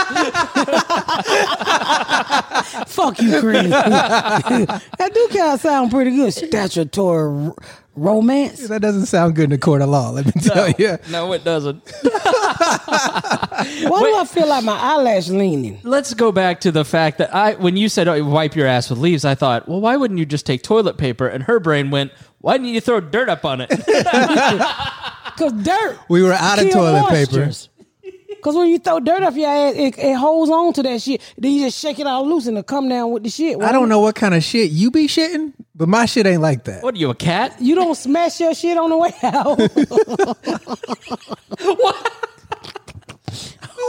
Fuck 2.86 3.20
you, 3.20 3.40
Chris. 3.40 3.70
that 3.70 5.10
do 5.14 5.28
kind 5.36 5.52
of 5.54 5.60
sound 5.60 5.90
pretty 5.90 6.10
good. 6.12 6.32
Statutory 6.32 7.46
r- 7.48 7.54
romance. 7.98 8.68
that 8.68 8.80
doesn't 8.80 9.06
sound 9.06 9.34
good 9.34 9.46
in 9.46 9.52
a 9.52 9.58
court 9.58 9.82
of 9.82 9.88
law, 9.88 10.10
let 10.10 10.26
me 10.26 10.32
tell 10.40 10.70
you. 10.70 10.98
no, 11.10 11.32
it 11.32 11.44
doesn't. 11.44 11.82
Why 13.88 14.00
do 14.02 14.16
I 14.16 14.24
feel 14.28 14.48
like 14.48 14.64
my 14.64 14.76
eyelash 14.76 15.28
leaning? 15.28 15.80
Let's 15.82 16.14
go 16.14 16.32
back 16.32 16.60
to 16.60 16.72
the 16.72 16.84
fact 16.84 17.18
that 17.18 17.34
I, 17.34 17.54
when 17.54 17.76
you 17.76 17.88
said 17.88 18.08
oh, 18.08 18.24
wipe 18.24 18.54
your 18.56 18.66
ass 18.66 18.90
with 18.90 18.98
leaves, 18.98 19.24
I 19.24 19.34
thought, 19.34 19.68
well, 19.68 19.80
why 19.80 19.96
wouldn't 19.96 20.18
you 20.18 20.26
just 20.26 20.46
take 20.46 20.62
toilet 20.62 20.98
paper? 20.98 21.26
And 21.26 21.44
her 21.44 21.60
brain 21.60 21.90
went, 21.90 22.12
why 22.38 22.56
didn't 22.56 22.74
you 22.74 22.80
throw 22.80 23.00
dirt 23.00 23.28
up 23.28 23.44
on 23.44 23.60
it? 23.60 23.70
Cause 25.36 25.52
dirt. 25.52 25.98
We 26.08 26.22
were 26.22 26.32
out 26.32 26.58
of 26.58 26.64
kill 26.64 26.84
toilet 26.84 27.08
paper. 27.10 27.50
Cause 28.42 28.54
when 28.54 28.68
you 28.68 28.78
throw 28.78 29.00
dirt 29.00 29.22
off 29.22 29.36
your 29.36 29.48
ass, 29.48 29.74
it, 29.74 29.98
it 29.98 30.14
holds 30.14 30.50
on 30.50 30.72
to 30.74 30.82
that 30.84 31.02
shit. 31.02 31.20
Then 31.36 31.52
you 31.52 31.66
just 31.66 31.78
shake 31.78 31.98
it 31.98 32.06
all 32.06 32.28
loose 32.28 32.46
and 32.46 32.56
it'll 32.56 32.64
come 32.64 32.88
down 32.88 33.10
with 33.10 33.24
the 33.24 33.30
shit. 33.30 33.60
I 33.60 33.72
don't 33.72 33.88
know 33.88 33.98
what 33.98 34.14
kind 34.14 34.34
of 34.34 34.44
shit 34.44 34.70
you 34.70 34.90
be 34.90 35.08
shitting, 35.08 35.52
but 35.78 35.88
my 35.88 36.06
shit 36.06 36.26
ain't 36.26 36.42
like 36.42 36.64
that. 36.64 36.82
what 36.82 36.94
are 36.94 36.98
you, 36.98 37.10
a 37.10 37.14
cat? 37.14 37.54
You 37.60 37.76
don't 37.76 37.94
smash 37.94 38.40
your 38.40 38.54
shit 38.54 38.76
on 38.76 38.90
the 38.90 38.98
way 38.98 39.12
out. 39.22 39.60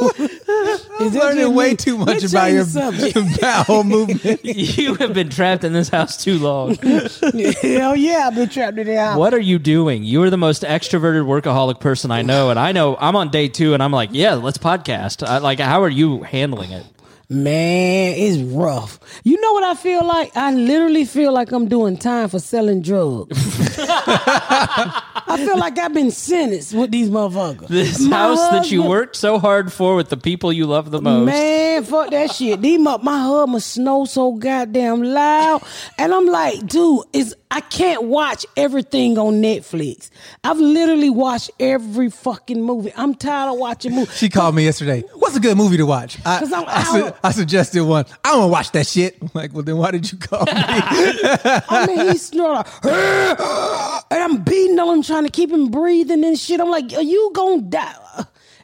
Is 0.01 1.15
it 1.15 1.19
Learning 1.19 1.37
just 1.37 1.53
way 1.53 1.69
me? 1.71 1.75
too 1.75 1.97
much 1.97 2.07
Let's 2.07 2.31
about 2.31 2.47
change 2.47 3.15
your 3.15 3.25
bowel 3.41 3.83
movement. 3.83 4.45
you 4.45 4.95
have 4.95 5.13
been 5.13 5.29
trapped 5.29 5.63
in 5.63 5.73
this 5.73 5.89
house 5.89 6.21
too 6.23 6.37
long. 6.37 6.75
Hell 6.75 7.95
yeah, 7.95 8.27
I've 8.27 8.35
been 8.35 8.49
trapped 8.49 8.77
in 8.77 8.87
the 8.87 8.95
house. 8.95 9.17
What 9.17 9.33
are 9.33 9.39
you 9.39 9.59
doing? 9.59 10.03
You 10.03 10.23
are 10.23 10.29
the 10.29 10.37
most 10.37 10.63
extroverted 10.63 11.25
workaholic 11.25 11.79
person 11.79 12.11
I 12.11 12.21
know, 12.21 12.49
and 12.49 12.59
I 12.59 12.71
know 12.71 12.97
I'm 12.97 13.15
on 13.15 13.29
day 13.29 13.47
two, 13.47 13.73
and 13.73 13.81
I'm 13.81 13.91
like, 13.91 14.09
yeah, 14.13 14.35
let's 14.35 14.57
podcast. 14.57 15.27
I, 15.27 15.39
like, 15.39 15.59
how 15.59 15.83
are 15.83 15.89
you 15.89 16.23
handling 16.23 16.71
it? 16.71 16.85
Man, 17.31 18.15
it's 18.17 18.39
rough. 18.39 18.99
You 19.23 19.39
know 19.39 19.53
what 19.53 19.63
I 19.63 19.75
feel 19.75 20.03
like? 20.03 20.35
I 20.35 20.51
literally 20.51 21.05
feel 21.05 21.31
like 21.31 21.51
I'm 21.51 21.67
doing 21.67 21.95
time 21.95 22.27
for 22.27 22.39
selling 22.39 22.81
drugs. 22.81 23.37
I 23.77 25.37
feel 25.37 25.59
like 25.59 25.77
I've 25.77 25.93
been 25.93 26.09
sentenced 26.09 26.73
with 26.73 26.89
these 26.89 27.11
motherfuckers. 27.11 27.67
This 27.67 27.99
My 27.99 28.17
house 28.17 28.49
that 28.49 28.71
you 28.71 28.81
worked 28.81 29.15
so 29.15 29.37
hard 29.37 29.71
for 29.71 29.95
with 29.95 30.09
the 30.09 30.17
people 30.17 30.51
you 30.51 30.65
love 30.65 30.89
the 30.89 31.03
most. 31.03 31.27
Man, 31.27 31.83
fuck 31.83 32.09
that 32.09 32.31
shit. 32.31 32.63
These 32.63 32.79
mu- 32.79 32.97
my 32.97 33.19
husband 33.19 33.61
snow 33.61 34.05
so 34.05 34.31
goddamn 34.31 35.03
loud, 35.03 35.61
and 35.99 36.11
I'm 36.11 36.25
like, 36.25 36.65
dude, 36.65 37.03
is 37.13 37.35
I 37.51 37.61
can't 37.61 38.03
watch 38.03 38.45
everything 38.55 39.17
on 39.17 39.41
Netflix. 39.41 40.11
I've 40.43 40.59
literally 40.59 41.09
watched 41.09 41.49
every 41.59 42.11
fucking 42.11 42.61
movie. 42.61 42.93
I'm 42.95 43.15
tired 43.15 43.51
of 43.51 43.57
watching 43.57 43.95
movies. 43.95 44.15
She 44.15 44.29
called 44.29 44.53
me 44.53 44.65
yesterday. 44.65 45.01
What's 45.15 45.35
a 45.35 45.39
good 45.39 45.57
movie 45.57 45.77
to 45.77 45.85
watch? 45.85 46.19
I, 46.25 46.41
I, 46.67 46.83
su- 46.83 47.11
I 47.23 47.31
suggested 47.31 47.83
one. 47.83 48.05
I 48.23 48.29
don't 48.29 48.39
want 48.39 48.49
to 48.49 48.51
watch 48.51 48.71
that 48.73 48.85
shit. 48.85 49.17
I'm 49.19 49.31
like, 49.33 49.51
well, 49.51 49.63
then 49.63 49.77
why 49.77 49.89
did 49.89 50.11
you 50.11 50.19
call 50.19 50.45
me? 50.45 50.51
I 50.53 51.85
mean, 51.87 52.09
he's 52.09 52.27
snoring, 52.27 52.57
like, 52.57 52.67
and 54.11 54.23
I'm 54.23 54.43
beating 54.43 54.77
on 54.77 54.97
him, 54.97 55.03
trying 55.03 55.25
to 55.25 55.31
keep 55.31 55.51
him 55.51 55.69
breathing 55.69 56.23
and 56.23 56.37
shit. 56.37 56.59
I'm 56.59 56.69
like, 56.69 56.93
are 56.93 57.01
you 57.01 57.31
gonna 57.33 57.63
die? 57.63 57.95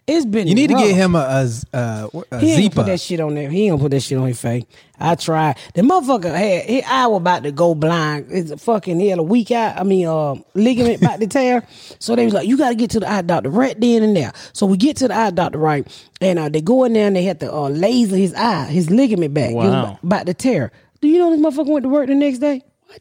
It's 0.07 0.23
been. 0.25 0.47
you 0.47 0.53
need 0.53 0.67
to 0.69 0.75
get 0.75 0.93
him 0.95 1.15
a, 1.15 1.25
a, 1.27 1.47
z- 1.47 1.65
uh, 1.73 2.07
a 2.31 2.39
He 2.39 2.53
ain't 2.53 2.75
put 2.75 2.85
that 2.85 2.99
shit 2.99 3.19
on 3.19 3.33
there. 3.33 3.49
He 3.49 3.63
ain't 3.63 3.71
gonna 3.71 3.81
put 3.81 3.89
that 3.91 4.01
shit 4.01 4.19
on 4.19 4.27
his 4.27 4.39
face. 4.39 4.63
I 4.99 5.15
tried. 5.15 5.57
The 5.73 5.81
motherfucker 5.81 6.31
had 6.31 6.65
his 6.65 6.83
eye 6.87 7.07
was 7.07 7.17
about 7.21 7.41
to 7.41 7.51
go 7.51 7.73
blind. 7.73 8.27
It's 8.29 8.51
a 8.51 8.57
fucking 8.57 8.99
he 8.99 9.07
had 9.07 9.17
a 9.17 9.23
weak 9.23 9.49
eye. 9.49 9.73
I 9.75 9.81
mean, 9.83 10.05
uh, 10.05 10.35
ligament 10.53 11.01
about 11.01 11.19
to 11.21 11.27
tear. 11.27 11.65
So 11.97 12.15
they 12.15 12.23
was 12.25 12.35
like, 12.35 12.47
you 12.47 12.55
got 12.55 12.69
to 12.69 12.75
get 12.75 12.91
to 12.91 12.99
the 12.99 13.09
eye 13.09 13.23
doctor 13.23 13.49
right 13.49 13.79
then 13.79 14.03
and 14.03 14.15
there. 14.15 14.31
So 14.53 14.67
we 14.67 14.77
get 14.77 14.95
to 14.97 15.07
the 15.07 15.15
eye 15.15 15.31
doctor 15.31 15.57
right, 15.57 15.87
and 16.21 16.37
uh, 16.37 16.49
they 16.49 16.61
go 16.61 16.83
in 16.83 16.93
there 16.93 17.07
and 17.07 17.15
they 17.15 17.23
had 17.23 17.39
to 17.39 17.51
uh, 17.51 17.69
laser 17.69 18.15
his 18.15 18.35
eye, 18.35 18.65
his 18.65 18.91
ligament 18.91 19.33
back. 19.33 19.55
Wow. 19.55 19.97
about 20.03 20.27
to 20.27 20.35
tear. 20.35 20.71
Do 21.01 21.07
you 21.07 21.17
know 21.17 21.31
this 21.35 21.39
motherfucker 21.39 21.71
went 21.71 21.83
to 21.83 21.89
work 21.89 22.07
the 22.07 22.15
next 22.15 22.37
day? 22.39 22.63
What? 22.85 22.99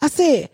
I 0.00 0.06
said, 0.06 0.48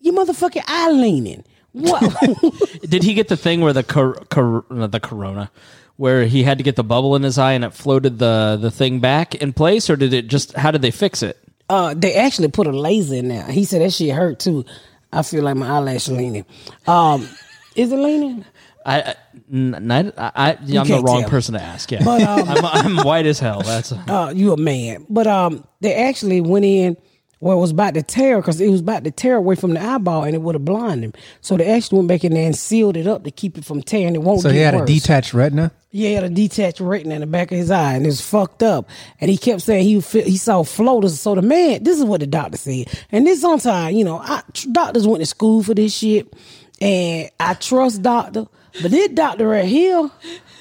you 0.00 0.12
motherfucking 0.12 0.62
eye 0.68 0.92
leaning. 0.92 1.42
What? 1.76 2.80
Did 2.88 3.02
he 3.02 3.12
get 3.14 3.28
the 3.28 3.36
thing 3.36 3.60
where 3.60 3.72
the 3.72 3.82
cor- 3.82 4.14
cor- 4.30 4.64
not 4.70 4.92
the 4.92 5.00
corona, 5.00 5.50
where 5.96 6.24
he 6.24 6.42
had 6.42 6.56
to 6.58 6.64
get 6.64 6.76
the 6.76 6.84
bubble 6.84 7.14
in 7.16 7.22
his 7.22 7.36
eye 7.38 7.52
and 7.52 7.64
it 7.64 7.74
floated 7.74 8.18
the 8.18 8.58
the 8.60 8.70
thing 8.70 9.00
back 9.00 9.34
in 9.34 9.52
place, 9.52 9.90
or 9.90 9.96
did 9.96 10.12
it 10.14 10.26
just? 10.28 10.54
How 10.56 10.70
did 10.70 10.80
they 10.82 10.90
fix 10.90 11.22
it? 11.22 11.38
Uh, 11.68 11.94
they 11.94 12.14
actually 12.14 12.48
put 12.48 12.66
a 12.66 12.70
laser 12.72 13.16
in 13.16 13.28
there. 13.28 13.44
He 13.50 13.64
said 13.64 13.82
that 13.82 13.92
shit 13.92 14.14
hurt 14.14 14.38
too. 14.38 14.64
I 15.12 15.22
feel 15.22 15.42
like 15.42 15.56
my 15.56 15.68
eyelash 15.68 16.08
leaning. 16.08 16.46
Um, 16.86 17.28
is 17.74 17.92
it 17.92 17.96
leaning? 17.96 18.44
I, 18.84 19.00
I, 19.00 19.14
I, 19.52 20.30
I 20.36 20.50
I'm 20.52 20.86
the 20.86 21.02
wrong 21.04 21.22
tell. 21.22 21.28
person 21.30 21.54
to 21.54 21.60
ask. 21.62 21.90
Yeah, 21.90 22.04
But, 22.04 22.22
um, 22.22 22.48
I'm, 22.48 22.64
I'm 22.98 23.04
white 23.04 23.26
as 23.26 23.40
hell. 23.40 23.62
That's 23.62 23.92
Uh, 24.08 24.32
you 24.34 24.52
a 24.52 24.56
man. 24.56 25.06
But 25.10 25.26
um, 25.26 25.66
they 25.80 25.94
actually 25.94 26.40
went 26.40 26.64
in. 26.64 26.96
Well, 27.40 27.56
it 27.58 27.60
was 27.60 27.70
about 27.70 27.94
to 27.94 28.02
tear 28.02 28.38
because 28.38 28.60
it 28.60 28.70
was 28.70 28.80
about 28.80 29.04
to 29.04 29.10
tear 29.10 29.36
away 29.36 29.54
from 29.56 29.74
the 29.74 29.82
eyeball 29.82 30.24
and 30.24 30.34
it 30.34 30.40
would 30.40 30.54
have 30.54 30.64
blinded 30.64 31.04
him. 31.04 31.12
So 31.42 31.56
they 31.56 31.70
actually 31.70 31.98
went 31.98 32.08
back 32.08 32.24
in 32.24 32.32
there 32.32 32.46
and 32.46 32.56
sealed 32.56 32.96
it 32.96 33.06
up 33.06 33.24
to 33.24 33.30
keep 33.30 33.58
it 33.58 33.64
from 33.64 33.82
tearing. 33.82 34.14
It 34.14 34.22
won't 34.22 34.40
So 34.40 34.48
he 34.50 34.58
had 34.60 34.74
worse. 34.74 34.88
a 34.88 34.92
detached 34.94 35.34
retina. 35.34 35.70
Yeah, 35.90 36.08
he 36.08 36.14
had 36.14 36.24
a 36.24 36.28
detached 36.30 36.80
retina 36.80 37.14
in 37.14 37.20
the 37.22 37.26
back 37.26 37.52
of 37.52 37.58
his 37.58 37.70
eye, 37.70 37.94
and 37.94 38.06
it's 38.06 38.20
fucked 38.20 38.62
up. 38.62 38.88
And 39.20 39.30
he 39.30 39.36
kept 39.38 39.62
saying 39.62 39.84
he 39.84 40.00
he 40.22 40.36
saw 40.36 40.62
floaters. 40.62 41.18
So 41.20 41.34
the 41.34 41.42
man, 41.42 41.82
this 41.84 41.98
is 41.98 42.04
what 42.04 42.20
the 42.20 42.26
doctor 42.26 42.58
said. 42.58 42.88
And 43.12 43.26
this 43.26 43.40
sometimes, 43.40 43.94
you 43.96 44.04
know, 44.04 44.18
I, 44.18 44.42
doctors 44.72 45.06
went 45.06 45.20
to 45.20 45.26
school 45.26 45.62
for 45.62 45.72
this 45.74 45.94
shit, 45.94 46.32
and 46.80 47.30
I 47.40 47.54
trust 47.54 48.02
doctor. 48.02 48.46
But 48.82 48.90
this 48.90 49.08
doctor 49.08 49.48
right 49.48 49.64
here, 49.64 50.10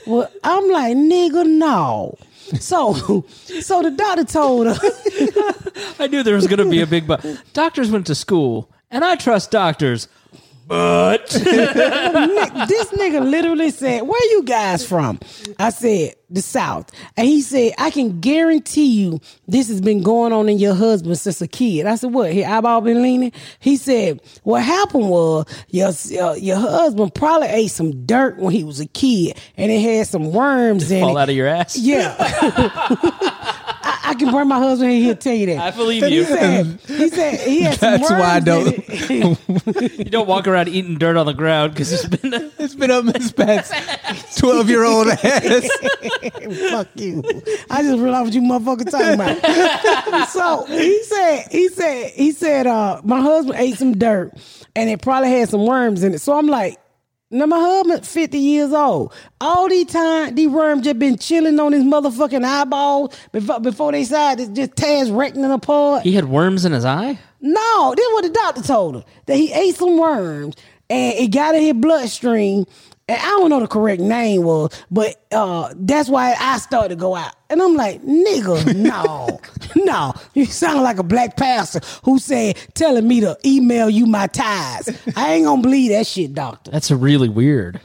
well, 0.08 0.32
I'm 0.42 0.70
like, 0.70 0.96
nigga, 0.96 1.46
no. 1.46 2.18
So, 2.60 3.24
so 3.62 3.82
the 3.82 3.92
doctor 3.92 4.24
told 4.24 4.68
her, 4.68 4.78
I 6.00 6.08
knew 6.08 6.24
there 6.24 6.36
was 6.36 6.48
going 6.48 6.60
to 6.60 6.70
be 6.70 6.82
a 6.82 6.88
big 6.88 7.08
but. 7.08 7.26
Doctors 7.54 7.90
went 7.90 8.08
to 8.08 8.16
school, 8.16 8.70
and 8.92 9.04
I 9.04 9.16
trust 9.16 9.52
doctors. 9.52 10.08
But 10.68 11.28
this 11.30 11.44
nigga 12.92 13.30
literally 13.30 13.70
said, 13.70 14.02
"Where 14.02 14.32
you 14.32 14.44
guys 14.44 14.86
from?" 14.86 15.20
I 15.60 15.70
said, 15.70 16.16
"The 16.30 16.42
South," 16.42 16.90
and 17.16 17.28
he 17.28 17.42
said, 17.42 17.74
"I 17.78 17.92
can 17.92 18.20
guarantee 18.20 18.86
you 18.88 19.20
this 19.48 19.68
has 19.68 19.80
been 19.80 20.02
going 20.02 20.34
on 20.34 20.50
in 20.50 20.58
your 20.58 20.74
husband 20.74 21.20
since 21.20 21.40
a 21.42 21.48
kid." 21.48 21.86
I 21.86 21.96
said, 21.96 22.14
"What? 22.14 22.34
His 22.34 22.46
eyeball 22.46 22.82
been 22.82 23.04
leaning?" 23.04 23.32
He 23.60 23.78
said, 23.78 24.22
"What 24.44 24.64
happened 24.64 25.10
was 25.10 25.46
your 25.70 25.90
uh, 25.90 26.34
your 26.34 26.58
husband 26.58 27.14
probably 27.14 27.50
ate 27.50 27.70
some 27.72 28.06
dirt 28.06 28.38
when 28.40 28.52
he 28.52 28.64
was 28.64 28.80
a 28.80 28.88
kid, 28.88 29.38
and 29.58 29.72
it 29.72 29.82
had 29.82 30.08
some 30.08 30.32
worms 30.32 30.90
in 30.90 30.98
it. 30.98 31.02
fall 31.02 31.18
it." 31.18 31.22
out 31.22 31.30
of 31.30 31.36
your 31.36 31.48
ass. 31.48 31.78
Yeah. 31.78 32.16
I, 34.16 34.18
I 34.18 34.20
can 34.20 34.32
bring 34.32 34.48
my 34.48 34.58
husband 34.60 34.92
in 34.92 35.02
here 35.02 35.14
to 35.14 35.20
tell 35.20 35.34
you 35.34 35.46
that. 35.48 35.60
I 35.60 35.72
believe 35.76 36.02
So 36.02 36.08
you. 36.08 36.22
He 36.24 36.26
said, 36.26 36.66
he 36.88 37.10
said 37.10 37.40
he 37.42 37.62
had 37.62 37.80
some 37.80 37.92
That's 38.00 38.10
why 38.10 38.36
I 38.36 38.40
don't- 38.40 38.90
You 39.98 40.06
don't 40.06 40.28
walk 40.28 40.48
around 40.48 40.70
eating 40.70 40.98
dirt 40.98 41.18
on 41.18 41.26
the 41.26 41.34
ground 41.34 41.74
because 41.74 41.92
it's 41.92 42.06
been. 42.08 42.52
It's 42.58 42.76
been 42.76 42.92
up 42.92 43.06
Miss 43.06 43.32
Pat's 43.32 43.72
twelve 44.38 44.70
year 44.70 44.84
old 44.84 45.08
ass. 45.08 45.22
Fuck 46.70 46.88
you. 46.96 47.24
I 47.70 47.82
just 47.84 48.00
realized 48.00 48.26
what 48.26 48.34
you 48.34 48.42
motherfucker 48.42 48.90
talking 48.90 49.14
about. 49.14 50.30
so 50.30 50.66
he 50.66 51.04
said, 51.04 51.48
he 51.52 51.70
said, 51.70 52.12
he 52.12 52.32
said, 52.32 52.68
uh, 52.68 53.02
my 53.04 53.20
husband 53.22 53.58
ate 53.60 53.78
some 53.78 53.98
dirt 53.98 54.34
and 54.76 54.90
it 54.90 55.02
probably 55.02 55.30
had 55.30 55.50
some 55.50 55.66
worms 55.66 56.04
in 56.04 56.14
it. 56.14 56.22
So 56.22 56.38
I'm 56.38 56.48
like, 56.48 56.78
now 57.32 57.46
my 57.48 57.60
husband 57.60 58.06
50 58.06 58.38
years 58.38 58.72
old. 58.72 59.14
All 59.42 59.68
these 59.68 59.88
time, 59.88 60.36
these 60.36 60.50
worms 60.50 60.84
just 60.84 61.00
been 61.00 61.18
chilling 61.18 61.60
on 61.60 61.74
his 61.74 61.84
motherfucking 61.84 62.44
eyeball 62.44 63.12
before, 63.32 63.60
before 63.60 63.92
they 63.92 64.04
side 64.04 64.40
it 64.40 64.54
just 64.54 64.76
tears 64.76 65.10
reckoning 65.10 65.52
apart. 65.52 66.04
He 66.04 66.14
had 66.14 66.26
worms 66.26 66.66
in 66.66 66.72
his 66.72 66.86
eye. 66.86 67.20
No, 67.42 67.94
this 67.96 68.06
is 68.06 68.14
what 68.14 68.24
the 68.24 68.30
doctor 68.30 68.62
told 68.62 68.96
him 68.98 69.04
that 69.26 69.36
he 69.36 69.52
ate 69.52 69.76
some 69.76 69.98
worms 69.98 70.56
and 70.90 71.14
it 71.18 71.28
got 71.32 71.56
in 71.56 71.64
his 71.64 71.74
bloodstream. 71.74 72.66
And 73.08 73.20
I 73.22 73.26
don't 73.26 73.52
know 73.52 73.60
the 73.60 73.68
correct 73.68 74.02
name 74.02 74.42
was, 74.44 74.72
but 74.90 75.24
uh, 75.32 75.72
that's 75.76 76.10
why 76.10 76.36
I 76.40 76.58
started 76.58 76.90
to 76.90 76.96
go 76.96 77.16
out. 77.16 77.34
And 77.52 77.62
I'm 77.62 77.76
like, 77.76 78.02
nigga, 78.02 78.76
no, 78.76 79.40
no. 79.76 80.14
You 80.34 80.46
sound 80.46 80.82
like 80.82 80.98
a 80.98 81.04
black 81.04 81.38
pastor 81.38 81.82
who 82.04 82.18
said, 82.18 82.58
telling 82.74 83.08
me 83.08 83.20
to 83.22 83.38
email 83.46 83.92
you 83.92 84.08
my 84.08 84.26
ties. 84.26 84.90
I 85.16 85.34
ain't 85.34 85.46
gonna 85.46 85.62
believe 85.62 85.92
that 85.92 86.08
shit, 86.08 86.34
doctor. 86.34 86.72
That's 86.72 86.90
really 86.90 87.30
weird. 87.30 87.80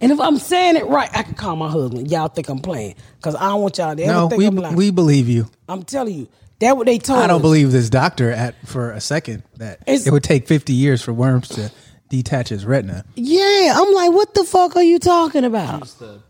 And 0.00 0.10
if 0.10 0.18
I'm 0.18 0.38
saying 0.38 0.74
it 0.74 0.86
right, 0.86 1.08
I 1.16 1.22
can 1.22 1.34
call 1.34 1.54
my 1.54 1.70
husband. 1.70 2.10
Y'all 2.10 2.26
think 2.26 2.48
I'm 2.48 2.58
playing. 2.58 2.96
Because 3.18 3.36
I 3.36 3.42
don't 3.50 3.62
want 3.62 3.78
y'all 3.78 3.94
to 3.94 4.02
ever 4.02 4.12
No, 4.12 4.28
think 4.28 4.40
we 4.40 4.46
I'm 4.46 4.56
lying. 4.56 4.74
we 4.74 4.90
believe 4.90 5.28
you. 5.28 5.48
I'm 5.68 5.84
telling 5.84 6.14
you, 6.14 6.28
that 6.58 6.76
what 6.76 6.86
they 6.86 6.98
told 6.98 7.20
I 7.20 7.28
don't 7.28 7.36
us. 7.36 7.42
believe 7.42 7.70
this 7.70 7.88
doctor 7.88 8.32
at 8.32 8.56
for 8.66 8.90
a 8.90 9.00
second 9.00 9.44
that 9.58 9.78
It's- 9.86 10.04
it 10.04 10.12
would 10.12 10.24
take 10.24 10.48
fifty 10.48 10.72
years 10.72 11.00
for 11.00 11.12
worms 11.12 11.46
to 11.50 11.70
detach 12.12 12.50
his 12.50 12.66
retina. 12.66 13.04
Yeah, 13.14 13.72
I'm 13.74 13.92
like, 13.94 14.12
what 14.12 14.34
the 14.34 14.44
fuck 14.44 14.76
are 14.76 14.82
you 14.82 14.98
talking 14.98 15.44
about? 15.44 15.80
Choose 15.80 15.94
the 15.94 16.20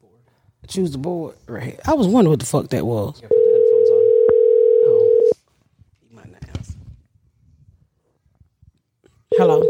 board. 0.00 0.18
Choose 0.66 0.92
the 0.92 0.98
board. 0.98 1.34
Right. 1.46 1.78
I 1.86 1.92
was 1.92 2.08
wondering 2.08 2.30
what 2.30 2.40
the 2.40 2.46
fuck 2.46 2.68
that 2.70 2.86
was. 2.86 3.22
Oh. 4.82 5.30
He 6.08 6.16
might 6.16 6.32
not 6.32 6.42
answer. 6.56 6.72
Hello. 9.36 9.60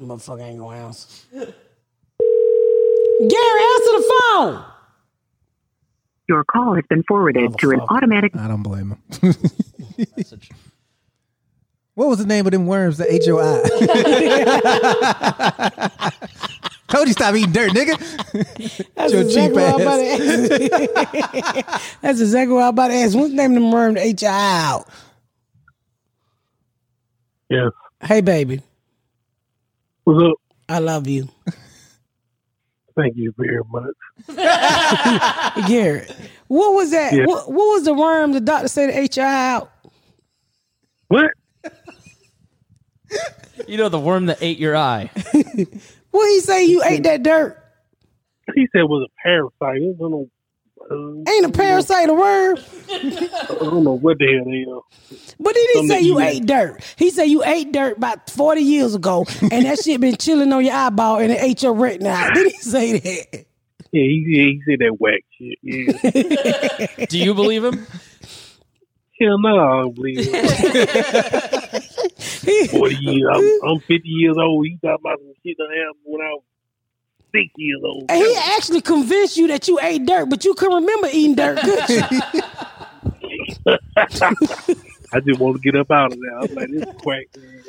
Motherfucker 0.00 0.42
ain't 0.42 0.58
gonna 0.60 0.86
answer. 0.86 1.26
Gary, 1.30 1.50
answer 3.74 3.92
the 3.92 4.04
phone. 4.32 4.64
Your 6.26 6.44
call 6.44 6.74
has 6.74 6.84
been 6.88 7.02
forwarded 7.02 7.58
to 7.58 7.70
an 7.72 7.80
automatic 7.80 8.34
I 8.34 8.48
don't 8.48 8.62
blame 8.62 8.96
him. 9.20 9.34
what 11.98 12.08
was 12.08 12.18
the 12.18 12.26
name 12.26 12.46
of 12.46 12.52
them 12.52 12.68
worms 12.68 12.98
that 12.98 13.12
ate 13.12 13.26
your 13.26 13.42
eye? 13.42 13.60
Told 16.86 17.08
you 17.08 17.12
stop 17.12 17.34
eating 17.34 17.50
dirt, 17.50 17.72
nigga. 17.72 17.98
That's 18.94 19.12
Your 19.12 19.22
exactly 19.22 19.48
cheap 19.48 19.52
what 19.56 19.74
I'm 19.74 19.80
about 19.80 19.96
to 19.96 21.66
ask. 21.66 22.00
That's 22.00 22.20
exactly 22.20 22.54
what 22.54 22.62
I'm 22.62 22.68
about 22.68 22.88
to 22.88 22.94
ask. 22.94 23.16
What's 23.16 23.30
the 23.30 23.36
name 23.36 23.56
of 23.56 23.62
the 23.64 23.68
worm 23.68 23.94
that 23.94 24.06
ate 24.06 24.22
your 24.22 24.30
eye 24.30 24.64
out? 24.64 24.88
Yes. 27.50 27.72
Hey, 28.00 28.20
baby. 28.20 28.62
What's 30.04 30.22
up? 30.22 30.36
I 30.68 30.78
love 30.78 31.08
you. 31.08 31.28
Thank 32.96 33.16
you 33.16 33.34
very 33.36 33.62
much. 33.72 33.94
Garrett, 35.68 36.14
what 36.46 36.74
was 36.74 36.92
that? 36.92 37.12
Yeah. 37.12 37.24
What, 37.26 37.48
what 37.50 37.74
was 37.74 37.82
the 37.84 37.92
worm 37.92 38.34
the 38.34 38.40
doctor 38.40 38.68
said 38.68 38.90
ate 38.90 39.16
your 39.16 39.26
eye 39.26 39.54
out? 39.54 39.72
What? 41.08 41.32
You 43.66 43.76
know 43.76 43.88
the 43.88 43.98
worm 44.00 44.26
that 44.26 44.38
ate 44.40 44.58
your 44.58 44.76
eye. 44.76 45.10
What 46.10 46.26
he 46.30 46.40
say 46.40 46.64
you 46.64 46.82
ate 46.84 47.02
that 47.02 47.22
dirt? 47.22 47.62
He 48.54 48.66
said 48.72 48.80
it 48.80 48.88
was 48.88 49.06
a 49.06 49.12
parasite. 49.22 49.76
It 49.82 49.94
was 49.98 50.10
no, 50.10 50.30
uh, 50.90 51.30
Ain't 51.30 51.44
a 51.44 51.50
parasite 51.50 52.08
a 52.08 52.14
worm? 52.14 52.56
I 52.90 53.46
don't 53.60 53.84
know 53.84 53.92
what 53.98 54.18
the 54.18 54.26
hell 54.26 54.46
they 54.46 54.64
are. 54.72 54.80
But 55.38 55.54
he 55.54 55.60
didn't 55.66 55.88
Something 55.88 55.96
say 55.98 56.00
you 56.00 56.18
eat. 56.20 56.24
ate 56.24 56.46
dirt. 56.46 56.94
He 56.96 57.10
said 57.10 57.24
you 57.24 57.44
ate 57.44 57.72
dirt 57.72 57.98
about 57.98 58.30
40 58.30 58.62
years 58.62 58.94
ago 58.94 59.26
and 59.42 59.66
that 59.66 59.80
shit 59.84 60.00
been 60.00 60.16
chilling 60.16 60.50
on 60.50 60.64
your 60.64 60.74
eyeball 60.74 61.18
and 61.18 61.30
it 61.30 61.42
ate 61.42 61.62
your 61.62 61.74
retina 61.74 62.08
out. 62.08 62.32
Did 62.34 62.52
he 62.52 62.58
say 62.58 62.98
that? 62.98 63.44
Yeah, 63.92 64.02
he, 64.02 64.24
he 64.26 64.62
said 64.66 64.78
that 64.80 64.96
whack 64.98 65.20
shit. 65.38 65.58
Yeah. 65.62 67.06
Do 67.10 67.18
you 67.18 67.34
believe 67.34 67.64
him? 67.64 67.86
Hell 69.20 69.38
no, 69.38 69.58
I 69.58 69.80
don't 69.80 69.94
believe 69.94 70.18
it. 70.20 70.70
40 72.70 72.94
years. 72.96 73.28
I'm, 73.32 73.70
I'm 73.70 73.80
50 73.80 74.08
years 74.08 74.36
old. 74.38 74.66
He 74.66 74.78
talking 74.82 74.96
about 75.00 75.18
some 75.18 75.32
shit 75.44 75.56
that 75.58 75.68
happened 75.70 76.04
when 76.04 76.22
I 76.22 76.30
was 76.30 76.42
six 77.32 77.46
years 77.56 77.80
old. 77.84 78.06
And 78.08 78.18
he 78.18 78.36
actually 78.36 78.80
convinced 78.80 79.36
you 79.36 79.48
that 79.48 79.68
you 79.68 79.78
ate 79.80 80.06
dirt, 80.06 80.30
but 80.30 80.44
you 80.44 80.54
couldn't 80.54 80.76
remember 80.84 81.08
eating 81.12 81.34
dirt, 81.34 81.58
could 81.58 81.88
you? 81.88 82.02
I 85.12 85.20
just 85.20 85.40
want 85.40 85.56
to 85.56 85.62
get 85.62 85.74
up 85.74 85.90
out 85.90 86.12
of 86.12 86.20
there. 86.20 86.36
I 86.36 86.40
was 86.40 86.50
like, 86.52 86.70
this 86.70 86.82
is 86.82 86.94
quack. 87.00 87.26
Man. 87.36 87.62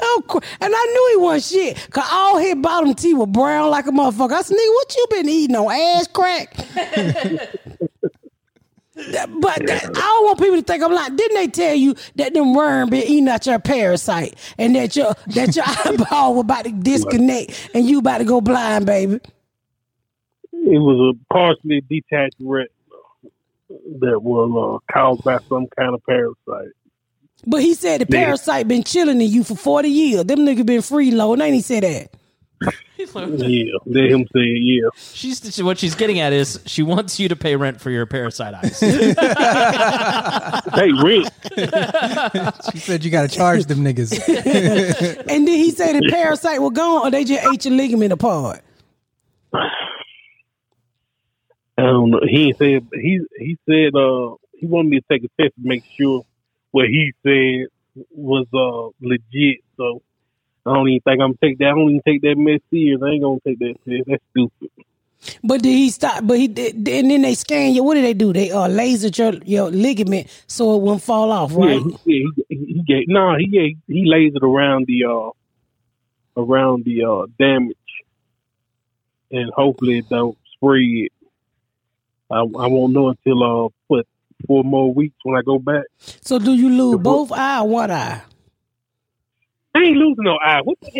Oh, 0.00 0.40
and 0.60 0.72
I 0.74 0.84
knew 0.84 1.08
he 1.10 1.16
wasn't 1.24 1.76
shit, 1.76 1.90
cause 1.90 2.06
all 2.10 2.38
his 2.38 2.54
bottom 2.56 2.94
teeth 2.94 3.16
were 3.16 3.26
brown 3.26 3.70
like 3.70 3.86
a 3.86 3.90
motherfucker. 3.90 4.32
I 4.32 4.42
said, 4.42 4.56
nigga, 4.56 4.74
what 4.74 4.96
you 4.96 5.06
been 5.10 5.28
eating 5.28 5.56
on 5.56 5.72
ass 5.72 6.06
crack? 6.08 6.56
That- 8.96 9.28
but 9.40 9.66
that, 9.66 9.84
I 9.84 9.90
don't 9.90 10.24
want 10.24 10.38
people 10.38 10.56
to 10.56 10.62
think 10.62 10.82
I'm 10.82 10.92
like. 10.92 11.14
Didn't 11.16 11.36
they 11.36 11.48
tell 11.48 11.74
you 11.74 11.94
that 12.16 12.32
them 12.34 12.54
worm 12.54 12.88
been 12.90 13.02
eating 13.02 13.28
out 13.28 13.44
your 13.46 13.58
parasite 13.58 14.36
and 14.58 14.74
that 14.74 14.96
your 14.96 15.12
that 15.28 15.54
your 15.54 15.64
eyeball 15.94 16.34
was 16.34 16.42
about 16.44 16.64
to 16.64 16.72
disconnect 16.72 17.70
and 17.74 17.86
you 17.86 17.98
about 17.98 18.18
to 18.18 18.24
go 18.24 18.40
blind, 18.40 18.86
baby? 18.86 19.20
It 20.52 20.78
was 20.80 21.14
a 21.14 21.32
partially 21.34 21.82
detached 21.88 22.36
retina 22.40 22.70
that 24.00 24.20
was 24.22 24.80
uh, 24.82 24.92
caused 24.92 25.22
by 25.24 25.38
some 25.48 25.66
kind 25.78 25.94
of 25.94 26.02
parasite. 26.08 26.72
But 27.46 27.60
he 27.62 27.74
said 27.74 28.00
the 28.00 28.06
Yeah. 28.08 28.24
parasite 28.24 28.66
been 28.66 28.82
chilling 28.82 29.20
in 29.20 29.28
you 29.30 29.44
for 29.44 29.56
forty 29.56 29.90
years. 29.90 30.24
Them 30.24 30.38
niggas 30.40 30.64
been 30.66 30.82
free 30.82 31.10
low. 31.10 31.36
Ain't 31.36 31.54
he 31.54 31.60
said 31.60 31.82
that? 31.82 32.08
Yeah, 32.98 33.64
let 33.84 34.10
him 34.10 34.24
say 34.32 34.40
it, 34.40 34.62
yeah. 34.62 34.88
She's 34.96 35.62
what 35.62 35.78
she's 35.78 35.94
getting 35.94 36.18
at 36.20 36.32
is 36.32 36.58
she 36.66 36.82
wants 36.82 37.20
you 37.20 37.28
to 37.28 37.36
pay 37.36 37.54
rent 37.54 37.80
for 37.80 37.90
your 37.90 38.06
parasite 38.06 38.54
eyes. 38.54 38.80
Hey, 40.74 40.90
rent. 40.92 41.30
She 42.72 42.78
said 42.78 43.04
you 43.04 43.10
got 43.10 43.28
to 43.28 43.36
charge 43.36 43.66
them 43.66 43.84
niggas. 43.84 44.12
And 45.28 45.46
then 45.46 45.56
he 45.56 45.70
said 45.70 45.96
the 45.96 46.08
parasite 46.10 46.60
was 46.60 46.72
gone, 46.72 47.06
or 47.06 47.10
they 47.10 47.24
just 47.24 47.44
ate 47.46 47.64
your 47.64 47.74
ligament 47.74 48.12
apart. 48.12 48.62
I 49.52 49.68
don't 51.82 52.10
know. 52.10 52.20
He 52.26 52.54
said 52.58 52.86
he 52.92 53.20
he 53.38 53.58
said 53.68 53.94
uh 53.94 54.34
he 54.58 54.66
wanted 54.66 54.90
me 54.90 55.00
to 55.00 55.06
take 55.10 55.24
a 55.24 55.42
test 55.42 55.54
to 55.56 55.60
make 55.62 55.84
sure 55.98 56.24
what 56.70 56.86
he 56.86 57.12
said 57.22 57.66
was 58.10 58.46
uh 58.54 58.88
legit. 59.06 59.58
So 59.76 60.02
I 60.66 60.74
don't 60.74 60.88
even 60.88 61.00
think 61.00 61.20
I'm 61.22 61.28
gonna 61.30 61.34
take 61.42 61.58
that. 61.58 61.66
I 61.66 61.70
don't 61.70 61.90
even 61.90 62.02
take 62.06 62.22
that 62.22 62.36
mess 62.36 62.60
serious. 62.70 63.00
I 63.02 63.10
ain't 63.10 63.22
gonna 63.22 63.38
take 63.46 63.58
that 63.60 63.74
serious. 63.84 64.04
That's 64.06 64.22
stupid. 64.30 64.70
But 65.42 65.62
did 65.62 65.72
he 65.72 65.90
stop? 65.90 66.26
But 66.26 66.38
he 66.38 66.48
did, 66.48 66.74
and 66.88 67.10
then 67.10 67.22
they 67.22 67.34
scan 67.34 67.74
you. 67.74 67.82
What 67.82 67.94
did 67.94 68.04
they 68.04 68.14
do? 68.14 68.32
They 68.32 68.50
uh 68.50 68.68
lasered 68.68 69.16
your 69.16 69.34
your 69.44 69.70
ligament 69.70 70.28
so 70.46 70.76
it 70.76 70.82
wouldn't 70.82 71.02
fall 71.02 71.30
off, 71.30 71.52
right? 71.54 71.80
Yeah, 71.80 71.90
he, 72.04 72.24
yeah, 72.24 72.44
he, 72.48 72.56
he 72.56 72.82
gave 72.86 73.04
no, 73.08 73.36
he 73.38 73.46
gave, 73.46 73.76
he 73.86 74.10
lasered 74.10 74.42
around 74.42 74.86
the 74.86 75.04
uh 75.04 76.40
around 76.40 76.84
the 76.84 77.04
uh 77.04 77.26
damage, 77.38 77.76
and 79.30 79.50
hopefully 79.54 79.98
it 79.98 80.08
don't 80.08 80.36
spread. 80.54 81.08
I, 82.28 82.38
I 82.38 82.66
won't 82.66 82.92
know 82.92 83.08
until 83.08 83.42
uh 83.42 83.68
what 83.86 84.06
four 84.46 84.64
more 84.64 84.92
weeks 84.92 85.16
when 85.22 85.36
I 85.36 85.42
go 85.42 85.58
back. 85.58 85.84
So 85.98 86.38
do 86.38 86.52
you 86.52 86.68
lose 86.68 86.98
both 86.98 87.32
eye 87.32 87.60
or 87.60 87.68
one 87.68 87.90
eye? 87.90 88.22
I 89.76 89.82
ain't 89.82 89.96
losing 89.98 90.24
no 90.24 90.38
eye. 90.38 90.62
What 90.62 90.78
the 90.80 90.90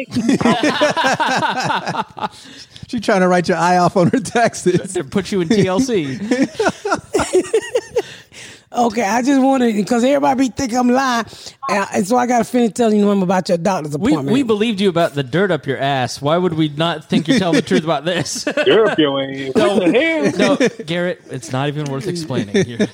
heck? 2.21 2.31
She 2.89 3.01
trying 3.01 3.21
to 3.23 3.27
write 3.29 3.49
your 3.49 3.57
eye 3.57 3.79
off 3.79 3.97
on 3.97 4.11
her 4.11 4.21
taxes. 4.21 4.93
To 4.97 5.03
put 5.03 5.33
you 5.33 5.41
in 5.41 5.49
TLC. 5.49 6.21
Okay, 8.73 9.03
I 9.03 9.23
just 9.23 9.41
wanted 9.41 9.75
because 9.75 10.05
everybody 10.05 10.49
be 10.49 10.55
thinking 10.55 10.77
I'm 10.77 10.91
lying, 10.91 11.25
and, 11.71 11.87
and 11.95 12.07
so 12.07 12.19
I 12.19 12.27
got 12.27 12.39
to 12.39 12.45
finish 12.45 12.73
telling 12.75 13.01
them 13.01 13.23
about 13.23 13.49
your 13.49 13.57
doctor's 13.57 13.97
We, 13.97 14.11
appointment. 14.13 14.35
we 14.35 14.43
believed 14.43 14.83
you 14.83 14.91
about 14.91 15.15
the 15.15 15.23
dirt 15.23 15.51
up 15.51 15.67
your 15.67 15.79
ass. 15.79 16.21
Why 16.21 16.37
would 16.37 16.53
we 16.53 16.69
not 16.69 17.09
think 17.09 17.27
you're 17.27 17.39
telling 17.39 17.55
the 17.57 17.63
truth 17.63 17.85
about 17.85 18.05
this? 18.05 18.45
Derp 18.45 18.99
your 18.99 19.23
ass. 19.23 19.55
What 19.55 20.37
no, 20.37 20.85
Garrett, 20.85 21.23
it's 21.31 21.53
not 21.53 21.69
even 21.69 21.87
worth 21.91 22.07
explaining. 22.07 22.67
You're, 22.67 22.89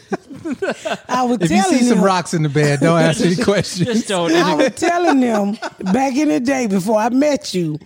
I 1.09 1.23
was 1.25 1.39
If 1.41 1.51
you 1.51 1.57
telling 1.57 1.79
see 1.79 1.85
some 1.89 1.99
them, 1.99 2.05
rocks 2.05 2.35
in 2.35 2.43
the 2.43 2.49
bed, 2.49 2.81
don't 2.81 3.01
ask 3.01 3.21
any 3.25 3.37
questions. 3.37 3.87
just 3.89 4.09
don't. 4.09 4.33
I 4.33 4.55
was 4.55 4.71
telling 4.75 5.21
them 5.21 5.59
back 5.93 6.17
in 6.17 6.29
the 6.29 6.41
day 6.41 6.67
before 6.67 6.99
I 6.99 7.09
met 7.11 7.55
you. 7.55 7.79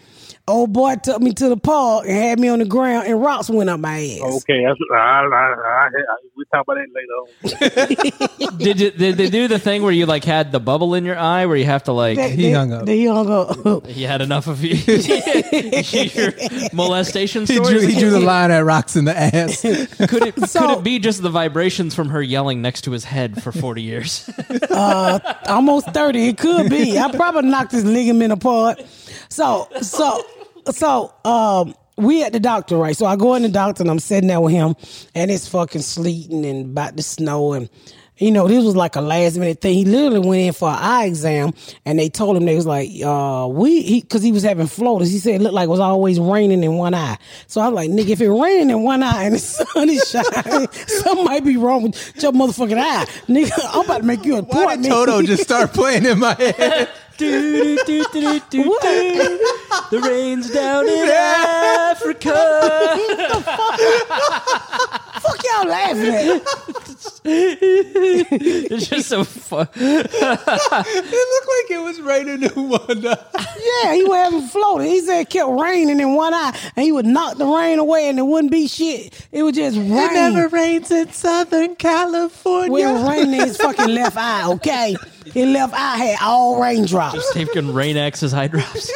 Old 0.48 0.72
boy 0.72 0.94
took 1.02 1.20
me 1.20 1.32
to 1.34 1.48
the 1.48 1.56
park 1.56 2.04
and 2.06 2.12
had 2.16 2.38
me 2.38 2.46
on 2.46 2.60
the 2.60 2.64
ground, 2.66 3.08
and 3.08 3.20
rocks 3.20 3.50
went 3.50 3.68
up 3.68 3.80
my 3.80 3.98
ass. 4.22 4.42
Okay, 4.44 4.64
that's, 4.64 4.78
I, 4.92 4.96
I, 4.96 5.24
I, 5.24 5.86
I, 5.88 5.90
we'll 6.36 6.46
talk 6.54 6.62
about 6.64 6.76
that 6.76 6.86
later 6.94 8.46
on. 8.46 8.56
Did, 8.58 8.80
you, 8.80 8.90
did 8.92 9.16
they 9.16 9.28
do 9.28 9.48
the 9.48 9.58
thing 9.58 9.82
where 9.82 9.92
you 9.92 10.06
like 10.06 10.24
had 10.24 10.50
the 10.52 10.60
bubble 10.60 10.94
in 10.94 11.04
your 11.04 11.18
eye 11.18 11.46
where 11.46 11.56
you 11.56 11.64
have 11.64 11.82
to 11.84 11.92
like 11.92 12.16
They- 12.16 12.30
He 12.30 12.42
they- 12.44 12.52
hung 12.52 12.72
up. 12.72 12.86
They 12.86 13.04
hung 13.04 13.30
up. 13.30 13.84
you 13.88 14.06
had 14.06 14.22
enough 14.22 14.46
of 14.46 14.62
you, 14.64 14.74
your 16.14 16.32
molestation 16.72 17.44
He 17.46 17.56
drew, 17.56 17.80
he 17.80 17.98
drew 17.98 18.10
the 18.10 18.20
line 18.20 18.50
at 18.50 18.60
rocks 18.64 18.94
in 18.96 19.04
the 19.04 19.16
ass. 19.16 19.60
Could 19.62 20.26
it 20.28 20.48
So- 20.48 20.60
could 20.60 20.78
it 20.78 20.84
be 20.84 20.98
just 21.00 21.22
the 21.22 21.30
vibrations 21.30 21.94
from 21.94 22.08
her 22.10 22.22
yelling 22.22 22.62
next 22.62 22.82
to 22.82 22.92
his 22.92 23.04
head 23.04 23.42
for 23.42 23.50
forty 23.52 23.82
years? 23.82 24.28
Uh 24.70 25.18
almost 25.46 25.88
30 25.92 26.28
it 26.28 26.38
could 26.38 26.70
be 26.70 26.98
i 26.98 27.10
probably 27.12 27.48
knocked 27.50 27.72
his 27.72 27.84
ligament 27.84 28.32
apart 28.32 28.82
so 29.28 29.68
so 29.80 30.22
so 30.70 31.12
um 31.24 31.74
we 31.96 32.22
at 32.22 32.32
the 32.32 32.40
doctor 32.40 32.76
right 32.76 32.96
so 32.96 33.06
i 33.06 33.16
go 33.16 33.34
in 33.34 33.42
the 33.42 33.48
doctor 33.48 33.82
and 33.82 33.90
i'm 33.90 33.98
sitting 33.98 34.28
there 34.28 34.40
with 34.40 34.52
him 34.52 34.74
and 35.14 35.30
it's 35.30 35.48
fucking 35.48 35.82
sleeting 35.82 36.44
and 36.44 36.66
about 36.66 36.96
to 36.96 37.02
snow 37.02 37.52
and 37.52 37.68
you 38.18 38.30
know, 38.30 38.48
this 38.48 38.64
was 38.64 38.74
like 38.74 38.96
a 38.96 39.00
last 39.00 39.36
minute 39.36 39.60
thing. 39.60 39.74
He 39.74 39.84
literally 39.84 40.26
went 40.26 40.40
in 40.40 40.52
for 40.54 40.70
an 40.70 40.78
eye 40.78 41.04
exam, 41.04 41.52
and 41.84 41.98
they 41.98 42.08
told 42.08 42.36
him 42.36 42.46
they 42.46 42.56
was 42.56 42.66
like, 42.66 42.88
uh, 43.04 43.46
we, 43.50 43.82
he, 43.82 44.00
cause 44.00 44.22
he 44.22 44.32
was 44.32 44.42
having 44.42 44.66
floaters. 44.66 45.12
He 45.12 45.18
said 45.18 45.34
it 45.34 45.42
looked 45.42 45.54
like 45.54 45.66
it 45.66 45.70
was 45.70 45.80
always 45.80 46.18
raining 46.18 46.64
in 46.64 46.76
one 46.76 46.94
eye. 46.94 47.18
So 47.46 47.60
I 47.60 47.68
was 47.68 47.74
like, 47.74 47.90
nigga, 47.90 48.10
if 48.10 48.20
it 48.22 48.30
raining 48.30 48.70
in 48.70 48.82
one 48.82 49.02
eye 49.02 49.24
and 49.24 49.34
the 49.34 49.38
sun 49.40 49.90
is 49.90 50.08
shining, 50.08 50.68
something 50.72 51.24
might 51.24 51.44
be 51.44 51.56
wrong 51.58 51.82
with 51.84 52.22
your 52.22 52.32
motherfucking 52.32 52.78
eye, 52.78 53.04
nigga. 53.28 53.52
I'm 53.74 53.84
about 53.84 53.98
to 53.98 54.04
make 54.04 54.24
you 54.24 54.36
an 54.36 54.46
Why 54.46 54.62
appointment. 54.62 54.82
did 54.84 54.88
Toto 54.90 55.22
just 55.22 55.42
start 55.42 55.72
playing 55.74 56.06
in 56.06 56.18
my 56.18 56.34
head? 56.34 56.88
Do, 57.16 57.76
do, 57.86 58.04
do, 58.12 58.40
do, 58.40 58.40
do, 58.50 58.62
The 59.90 60.00
rain's 60.00 60.50
down 60.50 60.88
in 60.88 61.08
Africa. 61.08 62.30
What 62.30 63.28
the 63.28 63.40
fuck 63.42 65.06
fuck 65.26 65.44
y'all 65.44 65.66
laughing 65.68 66.14
at? 66.14 66.42
It's 67.28 68.86
just 68.88 69.08
so 69.08 69.24
fun. 69.24 69.68
it 69.74 70.12
looked 70.12 71.48
like 71.48 71.70
it 71.70 71.82
was 71.82 72.00
raining 72.00 72.42
in 72.44 72.68
one 72.68 73.06
eye. 73.06 73.16
Yeah, 73.82 73.94
he 73.94 74.04
was 74.04 74.16
having 74.16 74.42
floating. 74.48 74.86
He 74.88 75.00
said 75.00 75.20
it 75.22 75.30
kept 75.30 75.50
raining 75.50 76.00
in 76.00 76.14
one 76.14 76.34
eye, 76.34 76.56
and 76.76 76.84
he 76.84 76.92
would 76.92 77.06
knock 77.06 77.38
the 77.38 77.46
rain 77.46 77.78
away, 77.78 78.08
and 78.08 78.18
it 78.18 78.26
wouldn't 78.26 78.52
be 78.52 78.68
shit. 78.68 79.26
It 79.32 79.42
would 79.42 79.54
just 79.54 79.76
rain. 79.76 79.90
It 79.90 80.12
never 80.12 80.48
rains 80.48 80.90
in 80.90 81.10
Southern 81.12 81.74
California. 81.76 82.70
Well, 82.70 82.90
it 82.90 82.92
was 83.00 83.10
raining 83.10 83.40
in 83.40 83.46
his 83.48 83.56
fucking 83.56 83.88
left 83.88 84.16
eye. 84.16 84.48
Okay, 84.52 84.96
his 85.32 85.48
left 85.48 85.74
eye 85.74 85.96
had 85.96 86.18
all 86.22 86.60
raindrops. 86.60 87.14
Just 87.14 87.32
taking 87.34 87.72
Rain 87.72 87.96
X's 87.96 88.34
eye 88.34 88.48
drops. 88.48 88.90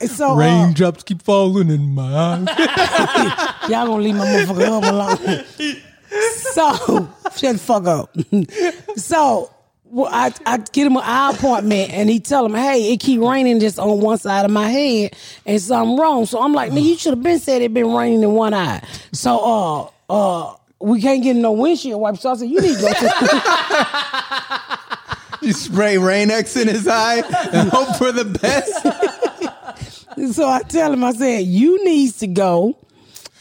And 0.00 0.10
so 0.10 0.30
uh, 0.30 0.36
Raindrops 0.36 1.02
keep 1.02 1.22
falling 1.22 1.70
in 1.70 1.94
my 1.94 2.02
eyes. 2.02 2.48
y'all 3.68 3.86
gonna 3.86 4.02
leave 4.02 4.16
my 4.16 4.26
motherfucker 4.26 4.82
up 4.82 4.84
alone. 4.84 5.44
So 6.52 7.08
shut 7.36 7.52
the 7.54 7.58
fuck 7.58 7.86
up. 7.86 8.16
so. 8.96 9.50
Well, 9.92 10.08
I, 10.08 10.32
I 10.46 10.58
get 10.58 10.86
him 10.86 10.94
an 10.94 11.02
eye 11.04 11.32
appointment 11.34 11.90
and 11.90 12.08
he 12.08 12.20
tell 12.20 12.46
him, 12.46 12.54
hey, 12.54 12.92
it 12.92 13.00
keep 13.00 13.20
raining 13.20 13.58
just 13.58 13.76
on 13.76 14.00
one 14.00 14.18
side 14.18 14.44
of 14.44 14.52
my 14.52 14.68
head 14.68 15.16
and 15.44 15.60
something 15.60 15.96
wrong. 15.98 16.26
So 16.26 16.40
I'm 16.40 16.52
like, 16.52 16.72
man, 16.72 16.84
you 16.84 16.96
should 16.96 17.10
have 17.10 17.24
been 17.24 17.40
said 17.40 17.60
it 17.60 17.74
been 17.74 17.92
raining 17.92 18.22
in 18.22 18.30
one 18.30 18.54
eye. 18.54 18.84
So 19.10 19.90
uh 20.08 20.12
uh 20.12 20.54
we 20.80 21.02
can't 21.02 21.24
get 21.24 21.34
no 21.34 21.50
windshield 21.50 22.00
wipes. 22.00 22.20
So 22.20 22.30
I 22.30 22.36
said, 22.36 22.48
you 22.48 22.60
need 22.60 22.76
to 22.76 22.80
go 22.82 22.88
to 22.88 24.78
You 25.42 25.54
spray 25.54 25.96
Rain 25.96 26.30
X 26.30 26.54
in 26.56 26.68
his 26.68 26.86
eye 26.86 27.22
and 27.52 27.70
hope 27.70 27.96
for 27.96 28.12
the 28.12 28.24
best. 28.24 28.86
So 30.34 30.46
I 30.46 30.60
tell 30.62 30.92
him, 30.92 31.02
I 31.04 31.12
said, 31.12 31.46
you 31.46 31.82
needs 31.84 32.18
to 32.18 32.26
go 32.26 32.76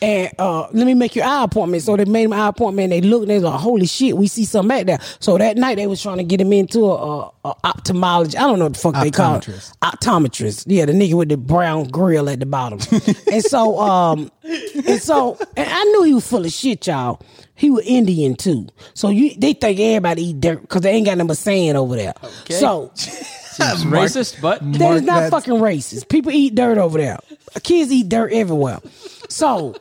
and 0.02 0.32
uh, 0.40 0.68
let 0.72 0.86
me 0.86 0.94
make 0.94 1.16
your 1.16 1.26
eye 1.26 1.44
appointment. 1.44 1.84
So 1.84 1.96
they 1.98 2.06
made 2.06 2.24
him 2.24 2.34
an 2.34 2.40
eye 2.40 2.48
appointment. 2.48 2.92
And 2.92 3.04
they 3.04 3.08
looked 3.08 3.24
and 3.24 3.32
they 3.32 3.36
was 3.36 3.44
like, 3.44 3.60
holy 3.60 3.86
shit, 3.86 4.16
we 4.16 4.28
see 4.28 4.46
something 4.46 4.70
back 4.70 4.86
there. 4.86 5.00
So 5.20 5.38
that 5.38 5.58
night 5.58 5.76
they 5.76 5.88
was 5.88 6.02
trying 6.02 6.18
to 6.18 6.24
get 6.24 6.40
him 6.40 6.54
into 6.54 6.86
a, 6.86 6.96
a, 6.96 7.32
a 7.46 7.54
ophthalmologist. 7.66 8.36
I 8.36 8.42
don't 8.42 8.60
know 8.60 8.66
what 8.66 8.74
the 8.74 8.80
fuck 8.80 8.96
they 8.96 9.12
call 9.12 9.36
it. 9.36 9.42
Optometrist. 9.44 9.78
Optometrist. 9.80 10.64
Yeah, 10.68 10.86
the 10.86 10.94
nigga 10.94 11.16
with 11.16 11.30
the 11.30 11.38
brown 11.38 11.86
grill 11.90 12.30
at 12.30 12.40
the 12.40 12.46
bottom. 12.46 12.80
and 13.32 13.44
so, 13.44 13.80
um, 13.80 14.32
and 14.44 15.02
so, 15.02 15.38
and 15.58 15.70
I 15.70 15.84
knew 15.84 16.04
he 16.04 16.14
was 16.14 16.28
full 16.28 16.46
of 16.46 16.52
shit, 16.52 16.88
y'all. 16.88 17.22
He 17.56 17.70
was 17.70 17.86
Indian 17.86 18.36
too. 18.36 18.68
So 18.94 19.10
you, 19.10 19.36
they 19.36 19.52
think 19.52 19.80
everybody 19.82 20.30
eat 20.30 20.40
dirt 20.40 20.62
because 20.62 20.82
they 20.82 20.92
ain't 20.92 21.06
got 21.06 21.18
nothing 21.18 21.28
but 21.28 21.38
sand 21.38 21.78
over 21.78 21.98
there. 21.98 22.14
So 22.50 22.92
That's 22.96 23.84
racist, 23.84 24.42
but 24.42 24.60
that 24.62 24.80
Mark 24.80 24.96
is 24.96 25.02
not 25.02 25.20
that- 25.20 25.32
fucking 25.32 25.56
racist. 25.56 26.08
People 26.08 26.32
eat 26.32 26.56
dirt 26.56 26.78
over 26.78 26.98
there. 26.98 27.20
Kids 27.64 27.92
eat 27.92 28.08
dirt 28.08 28.32
everywhere. 28.32 28.80
So, 29.28 29.76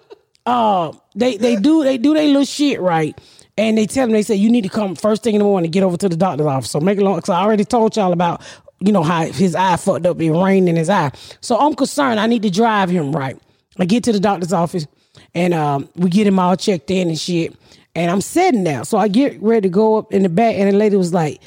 uh, 0.49 0.93
they 1.15 1.37
they 1.37 1.57
do 1.57 1.85
they 1.85 1.99
do 1.99 2.15
their 2.15 2.27
little 2.27 2.45
shit 2.45 2.81
right, 2.81 3.19
and 3.57 3.77
they 3.77 3.87
tell 3.87 4.07
them 4.07 4.13
they 4.13 4.23
say 4.23 4.35
you 4.35 4.51
need 4.51 4.63
to 4.63 4.69
come 4.69 4.95
first 4.95 5.23
thing 5.23 5.35
in 5.35 5.41
the 5.41 5.45
morning, 5.45 5.71
to 5.71 5.75
get 5.75 5.83
over 5.83 5.97
to 5.97 6.09
the 6.09 6.17
doctor's 6.17 6.47
office. 6.47 6.71
So 6.71 6.81
make 6.81 6.99
it 6.99 7.03
long. 7.03 7.21
Cause 7.21 7.31
I 7.31 7.43
already 7.43 7.65
told 7.65 7.97
y'all 7.97 8.13
about 8.13 8.43
you 8.81 8.93
know 8.93 9.03
how 9.03 9.25
his 9.27 9.55
eye 9.55 9.77
fucked 9.77 10.07
up, 10.07 10.21
it 10.21 10.33
rained 10.33 10.69
in 10.69 10.77
his 10.77 10.89
eye. 10.89 11.13
So 11.41 11.59
I'm 11.59 11.75
concerned. 11.75 12.19
I 12.19 12.27
need 12.27 12.43
to 12.43 12.51
drive 12.51 12.89
him 12.89 13.13
right. 13.13 13.39
I 13.79 13.85
get 13.85 14.05
to 14.05 14.13
the 14.13 14.21
doctor's 14.21 14.53
office, 14.53 14.87
and 15.35 15.53
um, 15.55 15.89
we 15.97 16.11
get 16.11 16.27
him 16.27 16.39
all 16.39 16.57
checked 16.57 16.91
in 16.91 17.09
and 17.09 17.19
shit. 17.19 17.55
And 17.95 18.11
I'm 18.11 18.21
sitting 18.21 18.65
there, 18.65 18.85
so 18.85 18.97
I 18.97 19.09
get 19.09 19.41
ready 19.43 19.63
to 19.63 19.69
go 19.69 19.97
up 19.97 20.13
in 20.13 20.23
the 20.23 20.29
back, 20.29 20.55
and 20.55 20.73
the 20.73 20.77
lady 20.77 20.97
was 20.97 21.13
like, 21.13 21.41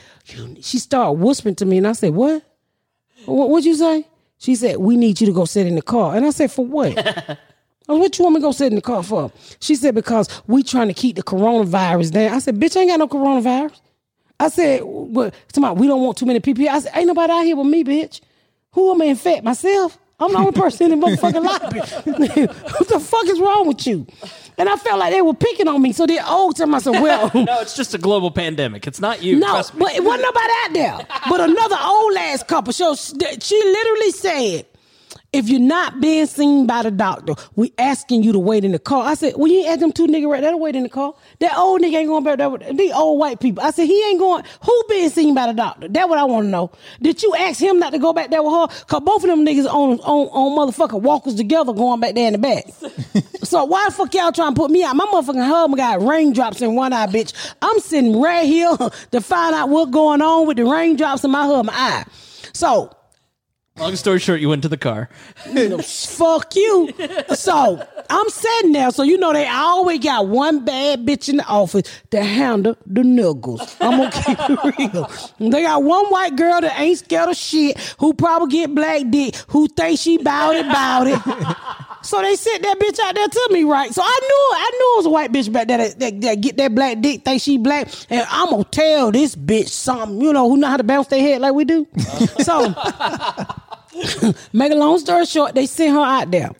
she 0.62 0.80
started 0.80 1.14
whispering 1.14 1.56
to 1.56 1.66
me, 1.66 1.78
and 1.78 1.88
I 1.88 1.94
said, 1.94 2.14
"What? 2.14 2.44
What 3.26 3.50
would 3.50 3.66
you 3.66 3.76
say? 3.76 4.06
She 4.42 4.56
said, 4.56 4.78
We 4.78 4.98
need 4.98 5.22
you 5.22 5.28
to 5.28 5.34
go 5.34 5.46
sit 5.46 5.68
in 5.68 5.76
the 5.76 5.84
car. 5.84 6.16
And 6.16 6.26
I 6.26 6.32
said, 6.32 6.52
For 6.52 6.66
what? 6.66 7.40
Said, 7.94 8.00
what 8.00 8.18
you 8.18 8.24
want 8.24 8.36
me 8.36 8.42
to 8.42 8.48
go 8.48 8.52
sit 8.52 8.68
in 8.68 8.76
the 8.76 8.82
car 8.82 9.04
for? 9.04 9.32
She 9.60 9.76
said, 9.76 9.96
Because 9.96 10.30
we 10.48 10.64
trying 10.64 10.88
to 10.88 10.94
keep 10.94 11.16
the 11.16 11.24
coronavirus 11.24 12.12
down. 12.12 12.34
I 12.34 12.40
said, 12.40 12.56
Bitch, 12.60 12.76
I 12.78 12.82
ain't 12.82 12.90
got 12.92 13.00
no 13.00 13.08
coronavirus. 13.08 13.80
I 14.40 14.50
said, 14.50 14.82
Well, 14.84 15.32
somebody, 15.54 15.80
we 15.80 15.88
don't 15.88 16.02
want 16.02 16.18
too 16.18 16.26
many 16.26 16.40
people 16.40 16.64
here. 16.64 16.72
I 16.72 16.80
said, 16.80 16.92
Ain't 16.96 17.08
nobody 17.08 17.32
out 17.32 17.44
here 17.46 17.56
with 17.56 17.68
me, 17.68 17.84
bitch. 17.84 18.22
Who 18.74 18.92
am 18.92 19.02
I 19.02 19.06
infect? 19.06 19.44
Myself? 19.44 19.98
I'm 20.22 20.32
the 20.32 20.38
only 20.38 20.52
person 20.52 20.92
in 20.92 21.00
the 21.00 21.08
motherfucking 21.08 21.44
lobby. 21.44 21.80
what 22.78 22.88
the 22.88 23.00
fuck 23.00 23.26
is 23.26 23.40
wrong 23.40 23.68
with 23.68 23.88
you? 23.88 24.06
And 24.56 24.70
I 24.70 24.76
felt 24.76 25.00
like 25.00 25.12
they 25.12 25.22
were 25.24 25.34
picking 25.34 25.68
on 25.68 25.82
me. 25.82 25.94
So 25.94 26.06
they 26.06 26.22
old 26.22 26.58
to 26.58 26.68
myself, 26.68 27.02
well, 27.02 27.32
no, 27.34 27.60
it's 27.62 27.76
just 27.76 27.96
a 27.96 27.98
global 27.98 28.30
pandemic. 28.30 28.86
It's 28.86 29.02
not 29.02 29.24
you. 29.24 29.38
no, 29.38 29.48
trust 29.48 29.74
me. 29.74 29.80
but 29.80 29.96
it 29.96 30.04
wasn't 30.04 30.22
nobody 30.24 30.54
out 30.64 30.74
there. 30.74 31.20
But 31.28 31.42
another 31.42 31.78
old 31.82 32.16
ass 32.18 32.44
couple. 32.44 32.72
So 32.72 32.94
she 32.94 33.62
literally 33.64 34.12
said, 34.12 34.68
if 35.34 35.48
you're 35.48 35.62
not 35.62 36.02
being 36.02 36.26
seen 36.26 36.68
by 36.68 36.84
the 36.84 36.92
doctor, 36.92 37.36
we 37.56 37.72
asking 37.78 38.22
you 38.22 38.34
to 38.34 38.40
wait 38.40 38.66
in 38.66 38.74
the 38.74 38.80
car. 38.80 39.06
I 39.06 39.14
said, 39.14 39.36
well, 39.38 39.50
you 39.50 39.60
ain't 39.60 39.70
ask 39.70 39.80
them 39.80 39.94
two 39.94 40.06
niggas 40.06 40.30
right 40.30 40.42
there 40.42 40.52
to 40.52 40.58
wait 40.58 40.76
in 40.76 40.84
the 40.84 40.90
car. 40.90 41.14
That 41.40 41.58
old 41.58 41.82
nigga 41.82 41.96
ain't 41.96 42.08
going 42.08 42.26
back 42.26 42.38
there 42.38 42.50
with 42.50 42.78
these 42.78 42.92
old 42.92 43.18
white 43.18 43.40
people. 43.40 43.64
I 43.64 43.72
said, 43.72 43.86
he 43.86 44.04
ain't 44.10 44.20
going, 44.20 44.44
who 44.62 44.84
being 44.90 45.10
seen 45.10 45.34
by 45.34 45.48
the 45.48 45.54
doctor? 45.54 45.88
That's 45.88 46.10
what 46.10 46.20
I 46.20 46.26
want 46.26 46.48
to 46.48 46.50
know. 46.50 46.72
Did 47.02 47.24
you 47.24 47.34
ask 47.36 47.62
him 47.62 47.80
not 47.80 47.94
to 47.94 48.00
go 48.00 48.12
back 48.12 48.30
there 48.30 48.44
with 48.44 48.54
her? 48.54 48.86
Cause 48.88 49.02
both 49.02 49.24
of 49.24 49.30
them 49.30 49.46
niggas 49.46 49.68
on, 49.68 50.00
on, 50.02 50.28
on 50.28 50.58
motherfucking 50.58 51.02
walkers 51.02 51.36
together 51.36 51.72
going 51.72 52.02
back 52.02 52.14
there 52.16 52.28
in 52.28 52.34
the 52.34 52.38
back. 52.38 52.66
so 53.44 53.64
why 53.64 53.86
the 53.88 53.92
fuck 53.94 54.14
y'all 54.14 54.34
trying 54.34 54.54
to 54.54 54.60
put 54.60 54.70
me 54.70 54.84
out? 54.84 54.98
My 54.98 55.06
motherfucking 55.06 55.48
husband 55.48 55.78
got 55.78 56.02
raindrops 56.02 56.62
in 56.62 56.76
one 56.76 56.92
eye, 56.92 57.08
bitch. 57.08 57.34
I'm 57.62 57.80
sitting 57.80 58.20
right 58.20 58.46
here 58.46 58.76
to 59.12 59.22
find 59.22 59.56
out 59.56 59.70
what's 59.70 59.92
going 59.92 60.22
on 60.22 60.46
with 60.46 60.58
the 60.58 60.66
raindrops 60.66 61.24
in 61.24 61.32
my 61.32 61.46
husband's 61.46 61.72
eye. 61.74 62.04
So, 62.54 62.94
Long 63.82 63.96
story 63.96 64.20
short, 64.20 64.40
you 64.40 64.48
went 64.48 64.62
to 64.62 64.70
the 64.70 64.78
car. 64.78 65.10
Fuck 65.84 66.56
you. 66.56 66.94
So 67.34 67.84
I'm 68.12 68.30
sitting 68.30 68.74
there. 68.74 68.92
So 68.92 69.02
you 69.02 69.18
know 69.18 69.34
they 69.34 69.48
always 69.48 70.00
got 70.00 70.28
one 70.28 70.64
bad 70.64 71.04
bitch 71.04 71.30
in 71.30 71.38
the 71.38 71.46
office 71.46 71.84
to 72.12 72.24
handle 72.24 72.78
the 72.86 73.02
nuggles. 73.02 73.76
I'm 73.82 73.98
gonna 73.98 74.12
keep 74.12 74.38
it 74.40 74.94
real. 75.40 75.50
They 75.52 75.64
got 75.64 75.82
one 75.84 76.06
white 76.08 76.36
girl 76.36 76.62
that 76.62 76.80
ain't 76.80 77.00
scared 77.00 77.30
of 77.30 77.36
shit, 77.36 77.80
who 78.00 78.14
probably 78.14 78.50
get 78.52 78.76
black 78.76 79.10
dick, 79.10 79.36
who 79.48 79.68
thinks 79.68 80.02
she 80.04 80.20
bout 80.20 80.56
it, 80.56 80.68
bout 80.68 81.08
it. 81.08 81.58
So 82.04 82.20
they 82.20 82.36
sent 82.36 82.64
that 82.64 82.80
bitch 82.80 83.00
out 83.00 83.14
there 83.14 83.28
to 83.28 83.50
me, 83.52 83.64
right? 83.64 83.94
So 83.94 84.02
I 84.04 84.20
knew, 84.22 84.58
I 84.58 84.72
knew 84.74 84.94
it 84.94 84.98
was 84.98 85.06
a 85.06 85.10
white 85.12 85.32
bitch 85.32 85.54
back 85.54 85.68
there 85.68 85.78
that, 85.78 86.00
that, 86.00 86.22
that 86.22 86.42
get 86.42 86.58
that 86.58 86.74
black 86.74 87.00
dick, 87.00 87.24
think 87.24 87.40
she 87.44 87.60
black, 87.60 87.90
and 88.10 88.26
I'm 88.28 88.50
gonna 88.50 88.64
tell 88.64 89.12
this 89.12 89.36
bitch 89.36 89.68
something, 89.68 90.20
you 90.20 90.34
know, 90.34 90.50
who 90.50 90.58
know 90.58 90.66
how 90.68 90.78
to 90.78 90.84
bounce 90.84 91.10
their 91.10 91.22
head 91.22 91.42
like 91.42 91.54
we 91.54 91.64
do. 91.64 91.86
so 92.40 92.74
make 94.54 94.72
a 94.72 94.76
long 94.76 95.00
story 95.00 95.26
short, 95.26 95.56
they 95.56 95.66
sent 95.66 95.94
her 95.94 96.02
out 96.02 96.32
there. 96.32 96.52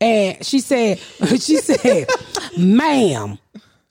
And 0.00 0.44
she 0.44 0.60
said, 0.60 0.98
she 1.38 1.56
said, 1.56 2.06
ma'am. 2.58 3.38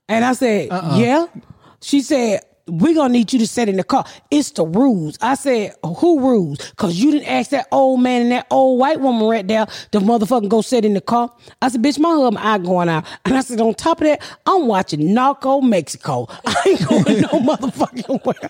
And 0.07 0.25
I 0.25 0.33
said, 0.33 0.71
uh-uh. 0.71 0.97
yeah. 0.97 1.25
She 1.81 2.01
said, 2.01 2.41
we're 2.67 2.93
gonna 2.93 3.11
need 3.11 3.33
you 3.33 3.39
to 3.39 3.47
sit 3.47 3.67
in 3.67 3.75
the 3.75 3.83
car. 3.83 4.05
It's 4.31 4.51
the 4.51 4.65
rules. 4.65 5.17
I 5.21 5.35
said, 5.35 5.73
who 5.83 6.19
rules? 6.19 6.71
Cause 6.77 6.95
you 6.95 7.11
didn't 7.11 7.27
ask 7.27 7.51
that 7.51 7.67
old 7.71 8.01
man 8.01 8.23
and 8.23 8.31
that 8.31 8.47
old 8.49 8.79
white 8.79 9.01
woman 9.01 9.27
right 9.27 9.45
there 9.45 9.65
to 9.91 9.99
motherfucking 9.99 10.49
go 10.49 10.61
sit 10.61 10.85
in 10.85 10.93
the 10.93 11.01
car. 11.01 11.33
I 11.61 11.69
said, 11.69 11.81
bitch, 11.81 11.99
my 11.99 12.09
husband, 12.09 12.37
I 12.37 12.57
going 12.59 12.89
out. 12.89 13.05
And 13.25 13.35
I 13.35 13.41
said, 13.41 13.59
on 13.59 13.73
top 13.73 13.99
of 14.01 14.07
that, 14.07 14.21
I'm 14.45 14.67
watching 14.67 15.13
Narco 15.13 15.61
Mexico. 15.61 16.27
I 16.45 16.55
ain't 16.67 16.87
going 16.87 17.21
no 17.21 17.27
motherfucking 17.39 18.25
where. 18.25 18.49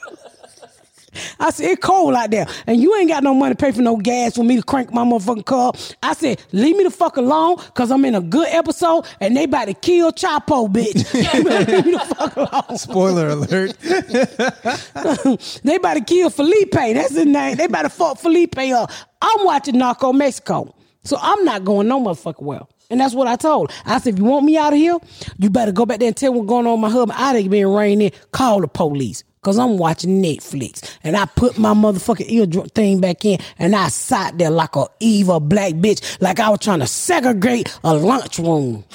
I 1.39 1.49
said, 1.51 1.71
it's 1.71 1.85
cold 1.85 2.13
out 2.13 2.31
there. 2.31 2.47
And 2.67 2.81
you 2.81 2.95
ain't 2.95 3.09
got 3.09 3.23
no 3.23 3.33
money 3.33 3.55
to 3.55 3.57
pay 3.57 3.71
for 3.71 3.81
no 3.81 3.97
gas 3.97 4.35
for 4.35 4.43
me 4.43 4.57
to 4.57 4.63
crank 4.63 4.93
my 4.93 5.03
motherfucking 5.03 5.45
car. 5.45 5.73
I 6.01 6.13
said, 6.13 6.41
leave 6.51 6.75
me 6.75 6.83
the 6.83 6.91
fuck 6.91 7.17
alone, 7.17 7.57
cause 7.73 7.91
I'm 7.91 8.03
in 8.05 8.15
a 8.15 8.21
good 8.21 8.47
episode 8.49 9.05
and 9.19 9.35
they 9.35 9.45
about 9.45 9.65
to 9.65 9.73
kill 9.73 10.11
Chapo, 10.11 10.71
bitch. 10.71 11.13
leave 11.67 11.85
me 11.85 11.91
the 11.91 11.99
fuck 11.99 12.35
alone. 12.35 12.77
Spoiler 12.77 13.29
alert. 13.29 13.77
they 15.63 15.75
about 15.75 15.95
to 15.95 16.01
kill 16.01 16.29
Felipe. 16.29 16.71
That's 16.71 17.15
his 17.15 17.25
name. 17.25 17.57
They 17.57 17.65
about 17.65 17.83
to 17.83 17.89
fuck 17.89 18.17
Felipe 18.17 18.57
up. 18.57 18.91
I'm 19.21 19.45
watching 19.45 19.77
Narco 19.77 20.13
Mexico. 20.13 20.75
So 21.03 21.17
I'm 21.21 21.43
not 21.43 21.63
going 21.65 21.87
no 21.87 22.01
motherfucking 22.01 22.41
well. 22.41 22.69
And 22.89 22.99
that's 22.99 23.13
what 23.13 23.27
I 23.27 23.35
told. 23.35 23.71
her. 23.71 23.77
I 23.85 23.99
said, 23.99 24.13
if 24.13 24.19
you 24.19 24.25
want 24.25 24.45
me 24.45 24.57
out 24.57 24.73
of 24.73 24.79
here, 24.79 24.97
you 25.37 25.49
better 25.49 25.71
go 25.71 25.85
back 25.85 25.99
there 25.99 26.07
and 26.07 26.15
tell 26.17 26.33
what's 26.33 26.47
going 26.47 26.67
on 26.67 26.73
with 26.73 26.81
my 26.81 26.89
husband. 26.89 27.13
I 27.19 27.33
done 27.33 27.49
been 27.49 27.67
raining. 27.67 28.11
Call 28.31 28.61
the 28.61 28.67
police. 28.67 29.23
Cause 29.43 29.59
I'm 29.59 29.77
watching 29.77 30.23
Netflix. 30.23 30.97
And 31.03 31.15
I 31.15 31.25
put 31.25 31.57
my 31.57 31.73
motherfucking 31.73 32.29
eardrum 32.29 32.69
thing 32.69 33.01
back 33.01 33.25
in 33.25 33.39
and 33.59 33.75
I 33.75 33.89
sat 33.89 34.37
there 34.37 34.49
like 34.49 34.75
a 34.75 34.87
evil 34.99 35.39
black 35.39 35.73
bitch, 35.73 36.21
like 36.21 36.39
I 36.39 36.49
was 36.49 36.59
trying 36.59 36.79
to 36.79 36.87
segregate 36.87 37.77
a 37.83 37.93
lunchroom. 37.93 38.85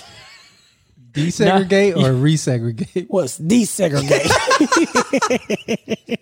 Desegregate 1.12 1.96
or 1.96 2.10
resegregate? 2.12 3.08
was 3.10 3.38
desegregate. 3.38 4.28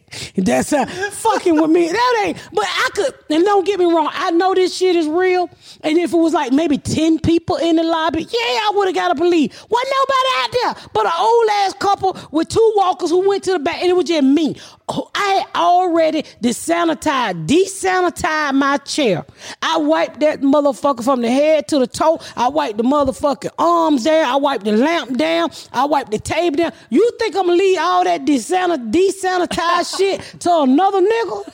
That's 0.36 0.72
uh, 0.72 0.86
fucking 0.86 1.60
with 1.60 1.70
me. 1.70 1.88
That 1.88 2.22
ain't. 2.24 2.48
But 2.52 2.64
I 2.66 2.88
could. 2.94 3.14
And 3.30 3.44
don't 3.44 3.66
get 3.66 3.78
me 3.78 3.86
wrong. 3.86 4.08
I 4.12 4.30
know 4.30 4.54
this 4.54 4.76
shit 4.76 4.96
is 4.96 5.06
real. 5.06 5.50
And 5.82 5.98
if 5.98 6.12
it 6.12 6.16
was 6.16 6.32
like 6.32 6.52
maybe 6.52 6.78
ten 6.78 7.18
people 7.18 7.56
in 7.56 7.76
the 7.76 7.82
lobby, 7.82 8.22
yeah, 8.22 8.38
I 8.38 8.72
would 8.74 8.88
have 8.88 8.94
got 8.94 9.08
to 9.08 9.14
believe. 9.14 9.52
Wasn't 9.68 9.94
nobody 9.98 10.28
out 10.38 10.50
there 10.52 10.90
but 10.92 11.06
an 11.06 11.12
old 11.18 11.48
ass 11.50 11.74
couple 11.74 12.16
with 12.30 12.48
two 12.48 12.72
walkers 12.76 13.10
who 13.10 13.28
went 13.28 13.44
to 13.44 13.52
the 13.52 13.58
back, 13.58 13.80
and 13.80 13.90
it 13.90 13.96
was 13.96 14.06
just 14.06 14.24
me. 14.24 14.56
Oh, 14.88 15.10
I 15.16 15.44
already 15.56 16.22
desanitized, 16.40 17.46
desanitized 17.48 18.54
my 18.54 18.76
chair. 18.78 19.26
I 19.60 19.78
wiped 19.78 20.20
that 20.20 20.42
motherfucker 20.42 21.02
from 21.02 21.22
the 21.22 21.30
head 21.30 21.66
to 21.68 21.80
the 21.80 21.88
toe. 21.88 22.20
I 22.36 22.48
wiped 22.48 22.76
the 22.78 22.84
motherfucking 22.84 23.50
arms 23.58 24.04
down. 24.04 24.26
I 24.30 24.36
wiped 24.36 24.64
the 24.64 24.72
lamp 24.76 25.16
down. 25.16 25.50
I 25.72 25.86
wiped 25.86 26.12
the 26.12 26.20
table 26.20 26.58
down. 26.58 26.72
You 26.90 27.10
think 27.18 27.34
I'm 27.34 27.46
gonna 27.46 27.58
leave 27.58 27.78
all 27.80 28.04
that 28.04 28.24
desanit- 28.24 28.92
desanitized 28.92 29.96
shit 29.98 30.40
to 30.42 30.60
another 30.60 31.00
nigga? 31.00 31.52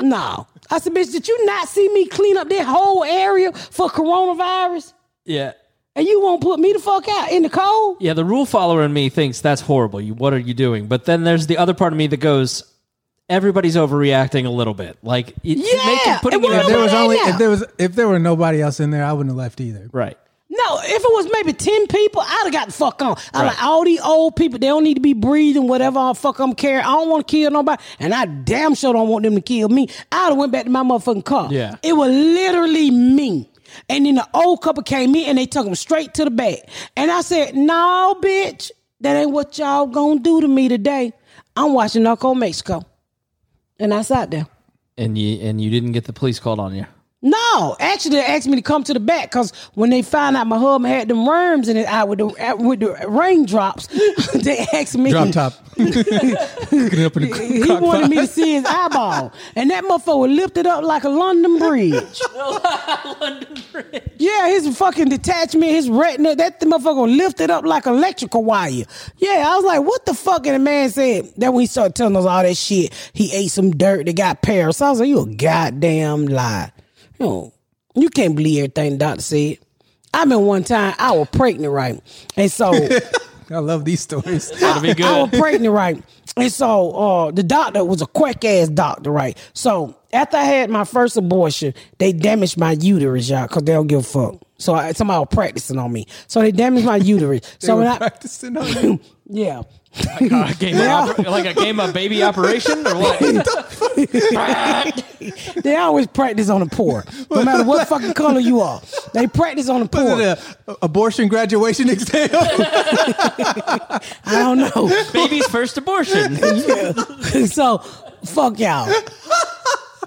no. 0.00 0.46
I 0.70 0.78
said, 0.78 0.94
bitch, 0.94 1.12
did 1.12 1.28
you 1.28 1.44
not 1.44 1.68
see 1.68 1.88
me 1.90 2.06
clean 2.06 2.38
up 2.38 2.48
that 2.48 2.64
whole 2.64 3.04
area 3.04 3.52
for 3.52 3.90
coronavirus? 3.90 4.94
Yeah. 5.26 5.52
And 5.96 6.06
you 6.06 6.20
won't 6.20 6.40
put 6.40 6.60
me 6.60 6.72
the 6.72 6.78
fuck 6.78 7.08
out 7.08 7.32
in 7.32 7.42
the 7.42 7.50
cold? 7.50 7.96
Yeah, 8.00 8.14
the 8.14 8.24
rule 8.24 8.46
follower 8.46 8.84
in 8.84 8.92
me 8.92 9.08
thinks 9.08 9.40
that's 9.40 9.60
horrible. 9.60 10.00
You, 10.00 10.14
what 10.14 10.32
are 10.32 10.38
you 10.38 10.54
doing? 10.54 10.86
But 10.86 11.04
then 11.04 11.24
there's 11.24 11.46
the 11.48 11.58
other 11.58 11.74
part 11.74 11.92
of 11.92 11.96
me 11.96 12.06
that 12.06 12.18
goes, 12.18 12.62
everybody's 13.28 13.74
overreacting 13.76 14.46
a 14.46 14.50
little 14.50 14.74
bit. 14.74 14.98
Like, 15.02 15.30
it, 15.42 15.58
Yeah, 15.58 15.86
making, 15.86 16.14
putting 16.22 16.44
it 16.44 16.46
it 16.52 16.60
If 16.60 16.66
there 16.68 16.78
was 16.78 16.92
only 16.94 17.16
if 17.16 17.38
there 17.38 17.50
was 17.50 17.64
if 17.78 17.94
there 17.94 18.06
were 18.08 18.18
nobody 18.20 18.62
else 18.62 18.78
in 18.80 18.90
there, 18.90 19.04
I 19.04 19.12
wouldn't 19.12 19.30
have 19.30 19.36
left 19.38 19.60
either. 19.60 19.88
right. 19.92 20.16
No, 20.52 20.78
if 20.82 21.02
it 21.04 21.12
was 21.12 21.28
maybe 21.32 21.52
10 21.52 21.86
people, 21.86 22.20
I'd 22.22 22.40
have 22.44 22.52
got 22.52 22.66
the 22.66 22.72
fuck 22.72 23.00
on. 23.02 23.16
I'm 23.32 23.42
Right. 23.42 23.46
like, 23.50 23.62
all 23.62 23.84
these 23.84 24.00
old 24.00 24.34
people, 24.34 24.58
they 24.58 24.66
don't 24.66 24.82
need 24.82 24.94
to 24.94 25.00
be 25.00 25.12
breathing, 25.12 25.68
whatever 25.68 26.00
I 26.00 26.12
fuck 26.12 26.40
I'm 26.40 26.54
carrying. 26.54 26.80
I 26.84 26.90
don't 26.92 27.08
want 27.08 27.26
to 27.26 27.30
kill 27.30 27.52
nobody. 27.52 27.80
And 28.00 28.12
I 28.12 28.24
damn 28.26 28.74
sure 28.74 28.92
don't 28.92 29.08
want 29.08 29.22
them 29.24 29.36
to 29.36 29.40
kill 29.40 29.68
me. 29.68 29.86
I'd 30.10 30.30
have 30.30 30.36
went 30.36 30.50
back 30.50 30.64
to 30.64 30.70
my 30.70 30.82
motherfucking 30.82 31.24
car. 31.24 31.48
Yeah. 31.52 31.76
It 31.84 31.92
was 31.92 32.10
literally 32.10 32.90
me. 32.90 33.48
And 33.88 34.06
then 34.06 34.16
the 34.16 34.28
old 34.34 34.62
couple 34.62 34.82
came 34.82 35.14
in 35.14 35.28
and 35.28 35.38
they 35.38 35.46
took 35.46 35.66
him 35.66 35.74
straight 35.74 36.14
to 36.14 36.24
the 36.24 36.30
back. 36.30 36.58
And 36.96 37.10
I 37.10 37.20
said, 37.22 37.54
no, 37.54 38.16
bitch, 38.20 38.70
that 39.00 39.16
ain't 39.16 39.30
what 39.30 39.58
y'all 39.58 39.86
gonna 39.86 40.20
do 40.20 40.40
to 40.40 40.48
me 40.48 40.68
today. 40.68 41.12
I'm 41.56 41.72
watching 41.74 42.02
Narco 42.02 42.34
Mexico. 42.34 42.82
And 43.78 43.94
I 43.94 44.02
sat 44.02 44.30
there. 44.30 44.46
And 44.98 45.16
you 45.16 45.40
and 45.40 45.60
you 45.60 45.70
didn't 45.70 45.92
get 45.92 46.04
the 46.04 46.12
police 46.12 46.38
called 46.38 46.60
on 46.60 46.74
you. 46.74 46.86
No, 47.22 47.76
actually, 47.78 48.16
they 48.16 48.24
asked 48.24 48.46
me 48.48 48.56
to 48.56 48.62
come 48.62 48.82
to 48.84 48.94
the 48.94 49.00
back 49.00 49.30
because 49.30 49.52
when 49.74 49.90
they 49.90 50.00
found 50.00 50.38
out 50.38 50.46
my 50.46 50.56
husband 50.58 50.86
had 50.86 51.08
them 51.08 51.26
worms 51.26 51.68
in 51.68 51.76
his 51.76 51.84
eye 51.84 52.04
with 52.04 52.18
the 52.18 52.26
with 52.58 52.80
the 52.80 52.96
raindrops, 53.08 53.88
they 54.34 54.66
asked 54.72 54.96
me. 54.96 55.10
Drop 55.10 55.30
top. 55.30 55.52
Up 55.80 57.14
He 57.14 57.70
wanted 57.70 58.10
me 58.10 58.16
to 58.16 58.26
see 58.26 58.54
his 58.54 58.64
eyeball, 58.64 59.32
and 59.54 59.70
that 59.70 59.84
motherfucker 59.84 60.20
was 60.20 60.30
lifted 60.30 60.66
up 60.66 60.82
like 60.82 61.04
a 61.04 61.08
London 61.10 61.58
Bridge. 61.58 62.20
Yeah, 64.16 64.48
his 64.48 64.76
fucking 64.76 65.10
detachment, 65.10 65.70
his 65.70 65.90
retina, 65.90 66.34
that 66.36 66.60
motherfucker 66.60 67.02
was 67.06 67.16
lifted 67.16 67.50
up 67.50 67.64
like 67.64 67.84
electrical 67.86 68.44
wire. 68.44 68.84
Yeah, 69.18 69.44
I 69.46 69.56
was 69.56 69.64
like, 69.64 69.82
what 69.82 70.06
the 70.06 70.14
fuck? 70.14 70.46
And 70.46 70.54
the 70.54 70.58
man 70.58 70.88
said 70.90 71.30
that 71.36 71.52
when 71.52 71.60
he 71.60 71.66
started 71.66 71.94
telling 71.94 72.16
us 72.16 72.24
all 72.24 72.42
that 72.42 72.56
shit, 72.56 72.94
he 73.12 73.32
ate 73.34 73.50
some 73.50 73.72
dirt 73.72 74.06
that 74.06 74.16
got 74.16 74.40
parasites. 74.42 74.80
I 74.80 74.90
was 74.90 75.00
like, 75.00 75.08
you 75.08 75.20
a 75.20 75.26
goddamn 75.26 76.26
lie. 76.26 76.72
You 77.20 77.26
know, 77.26 77.52
you 77.94 78.08
can't 78.08 78.34
believe 78.34 78.58
everything 78.58 78.92
the 78.92 78.98
doctor 78.98 79.22
said. 79.22 79.58
I 80.14 80.22
remember 80.22 80.44
one 80.44 80.64
time 80.64 80.94
I 80.98 81.12
was 81.12 81.28
pregnant, 81.30 81.72
right? 81.72 82.00
And 82.36 82.50
so 82.50 82.72
I 83.50 83.58
love 83.58 83.84
these 83.84 84.00
stories. 84.00 84.50
That'll 84.60 84.82
be 84.82 84.94
good. 84.94 85.04
I 85.04 85.22
was 85.22 85.30
pregnant, 85.38 85.74
right? 85.74 86.02
And 86.36 86.50
so 86.50 86.92
uh, 86.92 87.30
the 87.30 87.42
doctor 87.42 87.84
was 87.84 88.00
a 88.00 88.06
quack 88.06 88.44
ass 88.44 88.68
doctor, 88.68 89.10
right? 89.10 89.36
So 89.52 89.96
after 90.12 90.36
I 90.36 90.44
had 90.44 90.70
my 90.70 90.84
first 90.84 91.16
abortion, 91.16 91.74
they 91.98 92.12
damaged 92.12 92.56
my 92.58 92.72
uterus, 92.72 93.28
y'all, 93.30 93.46
because 93.46 93.62
they 93.64 93.72
don't 93.72 93.86
give 93.86 94.00
a 94.00 94.02
fuck. 94.02 94.36
So 94.58 94.74
I, 94.74 94.92
somebody 94.92 95.18
was 95.20 95.28
practicing 95.30 95.78
on 95.78 95.90
me. 95.92 96.06
So 96.26 96.40
they 96.40 96.52
damaged 96.52 96.84
my 96.86 96.96
uterus. 96.96 97.40
They 97.60 97.66
so 97.66 97.76
were 97.76 97.82
when 97.82 97.90
I, 97.92 97.98
practicing 97.98 98.56
on 98.56 98.66
you. 98.84 99.00
yeah. 99.28 99.62
Uh, 99.92 100.18
a 100.20 100.54
game 100.54 100.76
of 100.76 100.82
oper- 101.16 101.26
like 101.26 101.46
a 101.46 101.54
game 101.54 101.80
of 101.80 101.92
baby 101.92 102.22
operation 102.30 102.86
or 102.86 102.94
what? 102.94 103.18
They 105.64 105.74
always 105.76 106.06
practice 106.06 106.48
on 106.48 106.60
the 106.60 106.66
poor, 106.66 107.04
no 107.28 107.42
matter 107.44 107.64
what 107.64 107.88
fucking 107.88 108.14
color 108.14 108.38
you 108.38 108.60
are. 108.60 108.80
They 109.14 109.26
practice 109.26 109.68
on 109.68 109.80
the 109.80 109.88
Was 109.92 110.12
poor. 110.12 110.20
it 110.20 110.38
a 110.68 110.76
abortion 110.84 111.26
graduation 111.26 111.88
exam? 111.90 112.28
I 112.32 114.00
don't 114.26 114.58
know. 114.58 115.04
Baby's 115.12 115.48
first 115.48 115.76
abortion. 115.76 116.36
so 117.48 117.78
fuck 118.24 118.60
y'all. 118.60 118.92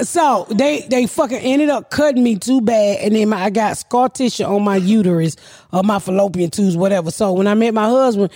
So 0.02 0.48
they 0.50 0.82
they 0.82 1.06
fucking 1.06 1.38
ended 1.38 1.70
up 1.70 1.92
cutting 1.92 2.24
me 2.24 2.36
too 2.36 2.62
bad, 2.62 3.00
and 3.02 3.16
then 3.16 3.30
my, 3.30 3.44
I 3.44 3.50
got 3.52 3.78
scar 3.78 4.10
tissue 4.10 4.44
on 4.44 4.64
my 4.64 4.78
uterus 4.78 5.36
or 5.72 5.84
my 5.84 6.00
fallopian 6.00 6.50
tubes, 6.50 6.76
whatever. 6.76 7.12
So 7.12 7.34
when 7.34 7.46
I 7.46 7.54
met 7.54 7.76
my 7.76 7.88
husband, 7.88 8.32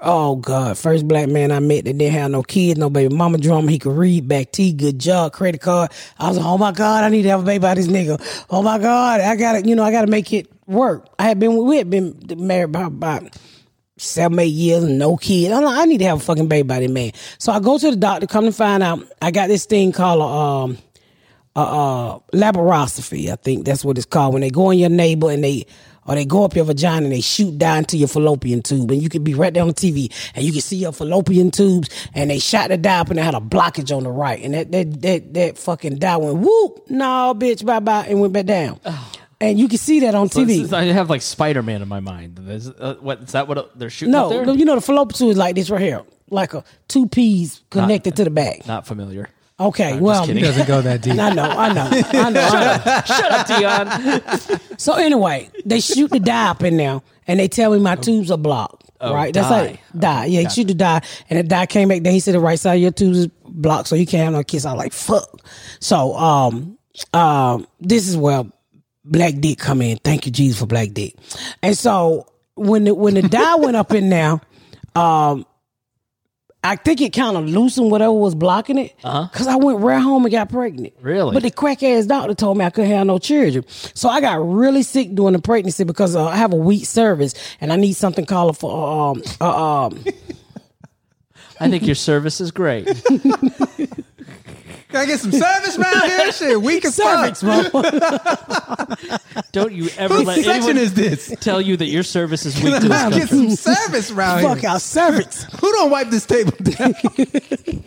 oh 0.00 0.36
god, 0.36 0.78
first 0.78 1.06
black 1.06 1.28
man 1.28 1.52
I 1.52 1.60
met 1.60 1.84
that 1.84 1.98
didn't 1.98 2.14
have 2.14 2.30
no 2.30 2.42
kids, 2.42 2.78
no 2.78 2.88
baby 2.88 3.14
mama 3.14 3.36
drama, 3.36 3.70
he 3.70 3.78
could 3.78 3.96
read, 3.96 4.26
back 4.26 4.52
T, 4.52 4.72
good 4.72 4.98
job, 4.98 5.32
credit 5.32 5.60
card. 5.60 5.90
I 6.18 6.28
was 6.28 6.38
like, 6.38 6.46
oh 6.46 6.56
my 6.56 6.72
god, 6.72 7.04
I 7.04 7.10
need 7.10 7.22
to 7.22 7.28
have 7.28 7.42
a 7.42 7.46
baby 7.46 7.60
by 7.60 7.74
this 7.74 7.88
nigga. 7.88 8.46
Oh 8.48 8.62
my 8.62 8.78
god, 8.78 9.20
I 9.20 9.36
gotta, 9.36 9.66
you 9.66 9.76
know, 9.76 9.82
I 9.82 9.92
gotta 9.92 10.06
make 10.10 10.32
it 10.32 10.48
work. 10.66 11.08
I 11.18 11.24
had 11.24 11.38
been 11.38 11.62
we 11.62 11.76
had 11.76 11.90
been 11.90 12.18
married 12.36 12.64
about 12.64 12.86
about 12.86 13.38
seven, 13.98 14.38
eight 14.38 14.46
years 14.46 14.84
no 14.84 15.16
kid. 15.16 15.52
I'm 15.52 15.62
like, 15.62 15.78
I 15.78 15.84
need 15.84 15.98
to 15.98 16.06
have 16.06 16.18
a 16.18 16.24
fucking 16.24 16.48
baby 16.48 16.66
by 16.66 16.80
this 16.80 16.90
man. 16.90 17.12
So 17.38 17.52
I 17.52 17.60
go 17.60 17.78
to 17.78 17.90
the 17.90 17.96
doctor, 17.96 18.26
come 18.26 18.46
to 18.46 18.52
find 18.52 18.82
out, 18.82 19.06
I 19.20 19.30
got 19.30 19.48
this 19.48 19.66
thing 19.66 19.92
called 19.92 20.20
a, 20.20 20.24
um, 20.24 20.78
a, 21.54 21.60
uh, 21.60 22.18
laparoscopy. 22.32 23.30
I 23.30 23.36
think 23.36 23.64
that's 23.64 23.84
what 23.84 23.96
it's 23.98 24.06
called. 24.06 24.32
When 24.34 24.42
they 24.42 24.50
go 24.50 24.70
in 24.70 24.78
your 24.78 24.90
neighbor 24.90 25.30
and 25.30 25.42
they 25.44 25.66
or 26.06 26.16
they 26.16 26.24
go 26.24 26.44
up 26.44 26.56
your 26.56 26.64
vagina 26.64 27.04
and 27.04 27.12
they 27.12 27.20
shoot 27.20 27.56
down 27.58 27.84
to 27.84 27.96
your 27.96 28.08
fallopian 28.08 28.60
tube, 28.62 28.90
and 28.90 29.00
you 29.00 29.08
can 29.08 29.22
be 29.22 29.34
right 29.34 29.54
there 29.54 29.62
on 29.62 29.68
the 29.68 29.74
TV 29.74 30.12
and 30.34 30.44
you 30.44 30.50
can 30.50 30.60
see 30.60 30.76
your 30.76 30.92
fallopian 30.92 31.50
tubes, 31.50 31.88
and 32.14 32.30
they 32.30 32.38
shot 32.38 32.68
the 32.68 32.76
dye 32.76 32.98
up 33.00 33.10
and 33.10 33.18
they 33.18 33.22
had 33.22 33.34
a 33.34 33.40
blockage 33.40 33.96
on 33.96 34.02
the 34.02 34.10
right, 34.10 34.42
and 34.42 34.54
that 34.54 34.72
that 34.72 35.02
that, 35.02 35.34
that 35.34 35.58
fucking 35.58 35.98
dye 35.98 36.16
went 36.16 36.38
whoop, 36.38 36.84
no 36.88 37.34
bitch, 37.36 37.64
bye 37.64 37.80
bye, 37.80 38.06
and 38.06 38.20
went 38.20 38.32
back 38.32 38.46
down. 38.46 38.80
And 39.40 39.58
you 39.58 39.66
can 39.68 39.78
see 39.78 39.98
that 40.00 40.14
on 40.14 40.30
So 40.30 40.44
TV. 40.44 40.62
is- 40.62 40.72
I 40.72 40.84
have 40.84 41.10
like 41.10 41.20
Spider 41.20 41.64
Man 41.64 41.82
in 41.82 41.88
my 41.88 41.98
mind. 41.98 42.38
Is, 42.48 42.68
uh, 42.68 42.94
what 43.00 43.22
is 43.22 43.32
that? 43.32 43.48
What 43.48 43.76
they're 43.76 43.90
shooting 43.90 44.12
no, 44.12 44.26
up 44.26 44.30
there? 44.30 44.46
no, 44.46 44.52
you 44.52 44.64
know 44.64 44.76
the 44.76 44.80
fallopian 44.80 45.18
tube 45.18 45.30
is 45.30 45.36
like 45.36 45.56
this 45.56 45.68
right 45.68 45.80
here, 45.80 46.02
like 46.30 46.54
a 46.54 46.62
two 46.86 47.08
peas 47.08 47.60
connected 47.70 48.14
to 48.16 48.24
the 48.24 48.30
back. 48.30 48.66
Not 48.68 48.86
familiar. 48.86 49.28
Okay, 49.60 49.90
just 49.90 50.02
well. 50.02 50.26
He 50.26 50.40
doesn't 50.40 50.66
go 50.66 50.82
that 50.82 51.02
deep. 51.02 51.12
I 51.18 51.32
know, 51.32 51.42
I 51.44 51.72
know, 51.72 51.88
I 51.92 52.30
know. 52.30 52.40
I 52.40 52.64
know. 52.64 53.02
Shut 53.04 53.30
up, 53.30 53.46
Dion. 53.46 54.60
So 54.78 54.94
anyway, 54.94 55.50
they 55.64 55.80
shoot 55.80 56.10
the 56.10 56.18
dye 56.20 56.48
up 56.48 56.62
in 56.62 56.76
there, 56.76 57.00
and 57.26 57.38
they 57.38 57.48
tell 57.48 57.72
me 57.72 57.78
my 57.78 57.94
tubes 57.96 58.30
are 58.30 58.38
blocked. 58.38 58.90
Oh, 59.00 59.14
right? 59.14 59.32
That's 59.34 59.48
dye. 59.48 59.62
like 59.62 59.80
dye. 59.96 60.24
Yeah, 60.26 60.40
you 60.40 60.50
shoot 60.50 60.68
the 60.68 60.74
dye, 60.74 61.02
and 61.28 61.38
the 61.38 61.42
dye 61.42 61.66
came 61.66 61.88
back. 61.88 62.02
Then 62.02 62.12
he 62.12 62.20
said 62.20 62.34
the 62.34 62.40
right 62.40 62.58
side 62.58 62.74
of 62.74 62.80
your 62.80 62.90
tubes 62.92 63.18
is 63.18 63.26
blocked, 63.44 63.88
so 63.88 63.94
you 63.94 64.06
can't 64.06 64.24
have 64.24 64.32
no 64.32 64.42
kiss. 64.42 64.64
I 64.64 64.72
was 64.72 64.78
like, 64.78 64.92
fuck. 64.92 65.40
So 65.80 66.14
um 66.14 66.78
um 67.12 67.66
this 67.80 68.08
is 68.08 68.16
where 68.16 68.44
black 69.04 69.34
dick 69.38 69.58
come 69.58 69.82
in. 69.82 69.98
Thank 69.98 70.26
you, 70.26 70.32
Jesus, 70.32 70.58
for 70.60 70.66
black 70.66 70.92
dick. 70.92 71.14
And 71.62 71.76
so 71.76 72.26
when 72.54 72.84
the 72.84 72.94
when 72.94 73.14
the 73.14 73.22
dye 73.22 73.56
went 73.56 73.76
up 73.76 73.92
in 73.92 74.08
there, 74.08 74.40
um. 74.96 75.46
I 76.64 76.76
think 76.76 77.00
it 77.00 77.12
kind 77.12 77.36
of 77.36 77.48
loosened 77.48 77.90
whatever 77.90 78.12
was 78.12 78.36
blocking 78.36 78.78
it. 78.78 78.94
Uh-huh. 79.02 79.28
Cause 79.32 79.48
I 79.48 79.56
went 79.56 79.80
right 79.80 79.98
home 80.00 80.24
and 80.24 80.30
got 80.30 80.48
pregnant. 80.48 80.94
Really? 81.00 81.34
But 81.34 81.42
the 81.42 81.50
crack 81.50 81.82
ass 81.82 82.06
doctor 82.06 82.34
told 82.34 82.56
me 82.56 82.64
I 82.64 82.70
couldn't 82.70 82.90
have 82.90 83.06
no 83.06 83.18
children. 83.18 83.64
So 83.68 84.08
I 84.08 84.20
got 84.20 84.34
really 84.36 84.84
sick 84.84 85.12
during 85.14 85.32
the 85.32 85.40
pregnancy 85.40 85.82
because 85.82 86.14
uh, 86.14 86.24
I 86.24 86.36
have 86.36 86.52
a 86.52 86.56
weak 86.56 86.86
service 86.86 87.34
and 87.60 87.72
I 87.72 87.76
need 87.76 87.94
something 87.94 88.26
called 88.26 88.56
for 88.58 89.10
um 89.10 89.22
uh, 89.40 89.86
um 89.86 90.04
I 91.62 91.70
think 91.70 91.86
your 91.86 91.94
service 91.94 92.40
is 92.40 92.50
great. 92.50 92.86
Can 94.88 95.00
I 95.00 95.06
get 95.06 95.20
some 95.20 95.32
service 95.32 95.78
around 95.78 96.02
here? 96.02 96.32
Shit, 96.32 96.60
weak 96.60 96.84
as 96.84 96.96
fuck. 96.96 97.34
cervix, 97.36 97.42
bro. 97.42 97.62
Don't 99.52 99.72
you 99.72 99.88
ever 99.96 100.16
Whose 100.16 100.26
let 100.26 100.36
section 100.44 100.52
anyone 100.52 100.76
is 100.76 100.92
this? 100.92 101.34
tell 101.40 101.62
you 101.62 101.78
that 101.78 101.86
your 101.86 102.02
service 102.02 102.44
is 102.44 102.54
weak 102.62 102.74
to 102.74 102.80
Can 102.80 102.88
this 102.90 103.00
I 103.02 103.10
get 103.10 103.28
country. 103.30 103.50
some 103.56 103.74
service 103.74 104.10
around 104.10 104.42
Fuck 104.42 104.58
here? 104.58 104.68
our 104.70 104.78
cervix. 104.80 105.44
Who 105.60 105.72
don't 105.72 105.90
wipe 105.90 106.10
this 106.10 106.26
table 106.26 106.52
down? 106.62 106.92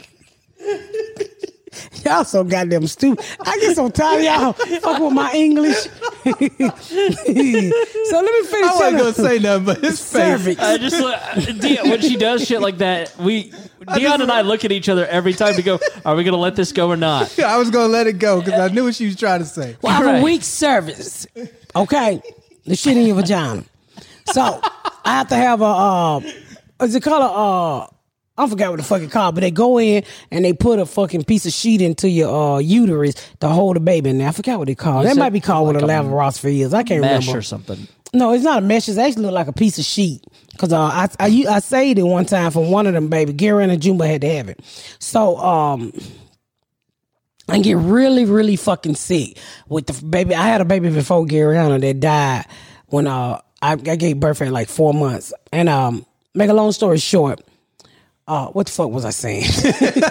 Y'all 2.05 2.23
so 2.23 2.43
goddamn 2.43 2.87
stupid. 2.87 3.25
I 3.41 3.57
get 3.59 3.75
so 3.75 3.89
tired 3.89 4.19
of 4.19 4.23
y'all 4.25 4.53
fuck 4.79 4.99
with 5.01 5.13
my 5.13 5.31
English. 5.33 5.75
so 6.25 6.29
let 6.29 6.43
me 6.63 8.47
finish. 8.47 8.69
I 8.69 8.75
wasn't 8.75 8.79
telling- 8.79 8.97
gonna 8.97 9.13
say 9.13 9.39
nothing, 9.39 9.65
but 9.65 9.77
his 9.83 9.99
face. 9.99 10.09
cervix. 10.09 10.61
I 10.61 10.77
just 10.77 11.61
Dion, 11.61 11.89
when 11.89 12.01
she 12.01 12.15
does 12.17 12.45
shit 12.45 12.61
like 12.61 12.77
that, 12.79 13.15
we 13.17 13.51
Dion 13.95 14.21
and 14.21 14.31
I 14.31 14.41
look 14.41 14.65
at 14.65 14.71
each 14.71 14.89
other 14.89 15.05
every 15.07 15.33
time 15.33 15.55
to 15.55 15.61
go, 15.61 15.79
are 16.05 16.15
we 16.15 16.23
going 16.23 16.33
to 16.33 16.39
let 16.39 16.55
this 16.55 16.71
go 16.71 16.89
or 16.89 16.97
not? 16.97 17.37
I 17.43 17.57
was 17.57 17.69
gonna 17.69 17.87
let 17.91 18.07
it 18.07 18.13
go 18.19 18.41
because 18.41 18.59
I 18.59 18.67
knew 18.73 18.85
what 18.85 18.95
she 18.95 19.05
was 19.05 19.15
trying 19.15 19.39
to 19.39 19.45
say. 19.45 19.75
Well, 19.81 19.91
I 19.93 19.95
have 19.97 20.05
Right. 20.05 20.21
a 20.21 20.23
weak 20.23 20.43
cervix. 20.43 21.27
Okay, 21.75 22.21
the 22.65 22.75
shit 22.75 22.97
in 22.97 23.05
your 23.05 23.15
vagina. 23.17 23.63
So 24.27 24.59
I 25.03 25.11
have 25.17 25.27
to 25.29 25.35
have 25.35 25.61
a. 25.61 25.65
Uh, 25.65 26.19
is 26.81 26.95
it 26.95 27.03
called 27.03 27.21
a? 27.23 27.25
Uh, 27.25 27.87
I 28.37 28.47
forgot 28.49 28.71
what 28.71 28.77
the 28.77 28.83
fuck 28.83 29.01
it 29.01 29.11
called, 29.11 29.35
but 29.35 29.41
they 29.41 29.51
go 29.51 29.79
in 29.79 30.03
and 30.29 30.43
they 30.43 30.51
put 30.51 30.79
a 30.79 30.85
fucking 30.85 31.23
piece 31.23 31.45
of 31.45 31.53
sheet 31.53 31.81
into 31.81 32.09
your 32.09 32.55
uh, 32.55 32.59
uterus 32.59 33.15
to 33.39 33.47
hold 33.47 33.77
the 33.77 33.79
baby 33.79 34.09
in 34.09 34.17
there. 34.17 34.27
I 34.27 34.31
forgot 34.31 34.59
what 34.59 34.67
it 34.69 34.75
called. 34.75 35.05
That 35.05 35.13
said 35.13 35.19
might 35.19 35.29
be 35.31 35.39
called 35.39 35.67
what 35.67 35.77
a 35.81 35.85
Lavarosfer 35.85 36.53
is. 36.59 36.73
I 36.73 36.83
can't 36.83 37.01
Mesh 37.01 37.21
remember. 37.27 37.39
or 37.39 37.41
something. 37.41 37.87
No, 38.13 38.31
it's 38.33 38.43
not 38.43 38.59
a 38.59 38.61
mesh. 38.65 38.87
It 38.87 38.97
actually 38.97 39.23
look 39.23 39.33
like 39.33 39.47
a 39.47 39.53
piece 39.53 39.77
of 39.77 39.83
sheet. 39.85 40.23
Cause 40.57 40.71
uh, 40.71 40.79
I 40.79 41.09
I 41.19 41.45
I 41.49 41.59
saved 41.59 41.99
it 41.99 42.03
one 42.03 42.25
time 42.25 42.49
from 42.51 42.71
one 42.71 42.87
of 42.87 42.93
them 42.93 43.09
baby. 43.09 43.33
Gary 43.33 43.63
and 43.65 43.81
Jumba 43.81 44.07
had 44.07 44.21
to 44.21 44.29
have 44.35 44.47
it. 44.47 44.61
So 44.99 45.35
um, 45.37 45.91
I 47.49 47.59
get 47.59 47.75
really 47.77 48.23
really 48.25 48.55
fucking 48.55 48.95
sick 48.95 49.37
with 49.67 49.87
the 49.87 50.05
baby. 50.05 50.33
I 50.33 50.43
had 50.43 50.61
a 50.61 50.65
baby 50.65 50.89
before 50.89 51.25
Garyana 51.25 51.81
that 51.81 51.99
died 51.99 52.45
when 52.87 53.07
uh 53.07 53.41
I, 53.61 53.73
I 53.73 53.75
gave 53.95 54.19
birth 54.19 54.41
at 54.41 54.51
like 54.51 54.69
four 54.69 54.93
months. 54.93 55.33
And 55.51 55.67
um, 55.67 56.05
make 56.33 56.49
a 56.49 56.53
long 56.53 56.71
story 56.71 56.99
short, 56.99 57.41
uh, 58.27 58.47
what 58.47 58.67
the 58.67 58.71
fuck 58.71 58.89
was 58.89 59.05
I 59.05 59.11
saying? 59.11 59.45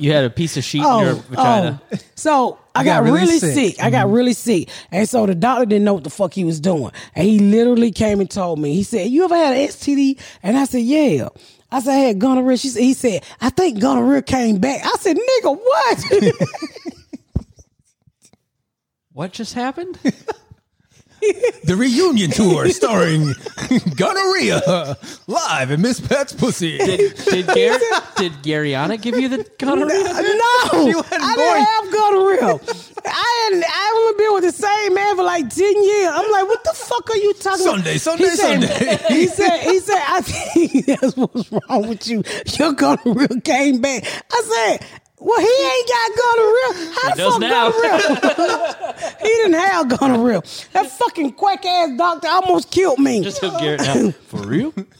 You 0.00 0.12
had 0.12 0.24
a 0.24 0.30
piece 0.30 0.56
of 0.56 0.64
sheet 0.64 0.82
in 0.82 0.98
your 0.98 1.14
vagina. 1.14 1.80
oh. 1.92 1.96
So 2.16 2.58
I 2.74 2.82
got 2.82 3.04
got, 3.04 3.04
really 3.04 3.20
really 3.20 3.38
sick. 3.38 3.54
sick. 3.76 3.82
I 3.82 3.88
got 3.90 4.10
really 4.10 4.32
sick. 4.32 4.68
And 4.90 5.08
so 5.08 5.26
the 5.26 5.34
doctor 5.34 5.64
didn't 5.64 5.84
know 5.84 5.94
what 5.94 6.02
the 6.04 6.10
fuck 6.10 6.32
he 6.34 6.44
was 6.44 6.58
doing. 6.58 6.90
And 7.14 7.26
he 7.26 7.38
literally 7.38 7.92
came 7.92 8.18
and 8.20 8.28
told 8.28 8.58
me, 8.58 8.74
he 8.74 8.82
said, 8.82 9.08
You 9.10 9.24
ever 9.24 9.36
had 9.36 9.56
an 9.56 9.68
STD? 9.68 10.20
And 10.42 10.58
I 10.58 10.64
said, 10.64 10.82
Yeah. 10.82 11.28
I 11.70 11.80
said, 11.80 11.92
I 11.92 11.98
had 11.98 12.18
gonorrhea. 12.18 12.56
She 12.56 12.68
said, 12.68 12.82
he 12.82 12.94
said, 12.94 13.24
I 13.40 13.50
think 13.50 13.80
gonorrhea 13.80 14.22
came 14.22 14.58
back. 14.58 14.80
I 14.84 14.96
said, 14.98 15.16
nigga, 15.16 15.56
what? 15.56 16.38
What 19.12 19.32
just 19.32 19.54
happened? 19.54 19.98
The 21.64 21.74
reunion 21.76 22.30
tour 22.30 22.68
starring 22.68 23.34
gonorrhea 23.96 24.96
live 25.26 25.70
in 25.70 25.80
Miss 25.82 26.00
Pat's 26.00 26.32
pussy. 26.32 26.78
Did 26.78 27.16
did, 27.24 27.46
Gar- 27.46 28.02
did 28.16 28.32
Garyana 28.42 29.00
give 29.00 29.18
you 29.18 29.28
the 29.28 29.46
gonorrhea? 29.58 30.04
no, 30.04 30.84
She 30.86 30.94
wasn't 30.94 31.22
I 31.22 31.34
born. 31.36 31.48
didn't 31.48 31.66
have 31.66 31.92
gonorrhea. 31.92 32.60
I 33.08 33.48
hadn't, 33.50 33.64
I 33.66 33.94
only 33.96 34.24
been 34.24 34.34
with 34.34 34.44
the 34.44 34.52
same 34.66 34.94
man 34.94 35.16
for 35.16 35.22
like 35.24 35.48
10 35.54 35.84
years. 35.84 36.10
I'm 36.12 36.30
like, 36.32 36.46
what 36.48 36.64
the 36.64 36.72
fuck 36.74 37.10
are 37.10 37.16
you 37.16 37.34
talking 37.34 37.64
Sunday, 37.64 37.90
about? 37.92 38.00
Sunday, 38.00 38.24
he 38.24 38.36
said, 38.36 38.60
Sunday. 38.62 39.14
He 39.14 39.26
said, 39.26 39.60
he 39.60 39.80
said, 39.80 40.02
I 40.08 40.20
think 40.20 40.86
that's 41.00 41.16
what's 41.16 41.52
wrong 41.52 41.88
with 41.88 42.06
you. 42.08 42.22
Your 42.58 42.72
gonorrhea 42.72 43.40
came 43.42 43.80
back. 43.80 44.04
I 44.32 44.76
said, 44.78 44.86
well, 45.26 45.40
he 45.40 45.66
ain't 45.66 45.88
got 45.88 46.10
gonorrhea. 46.22 46.92
How 46.94 47.08
He 47.08 47.10
the 47.10 47.16
does 47.16 47.32
fuck 47.32 47.40
now. 47.40 47.70
gonorrhea? 47.70 49.16
he 49.22 49.28
didn't 49.28 49.52
have 49.54 49.88
gonorrhea. 49.88 50.42
That 50.72 50.86
fucking 50.90 51.32
quack 51.32 51.64
ass 51.66 51.90
doctor 51.96 52.28
almost 52.28 52.70
killed 52.70 52.98
me. 53.00 53.22
Just 53.22 53.40
hook 53.40 53.58
Garrett 53.60 53.80
now. 53.82 54.10
For 54.28 54.38
real? 54.46 54.70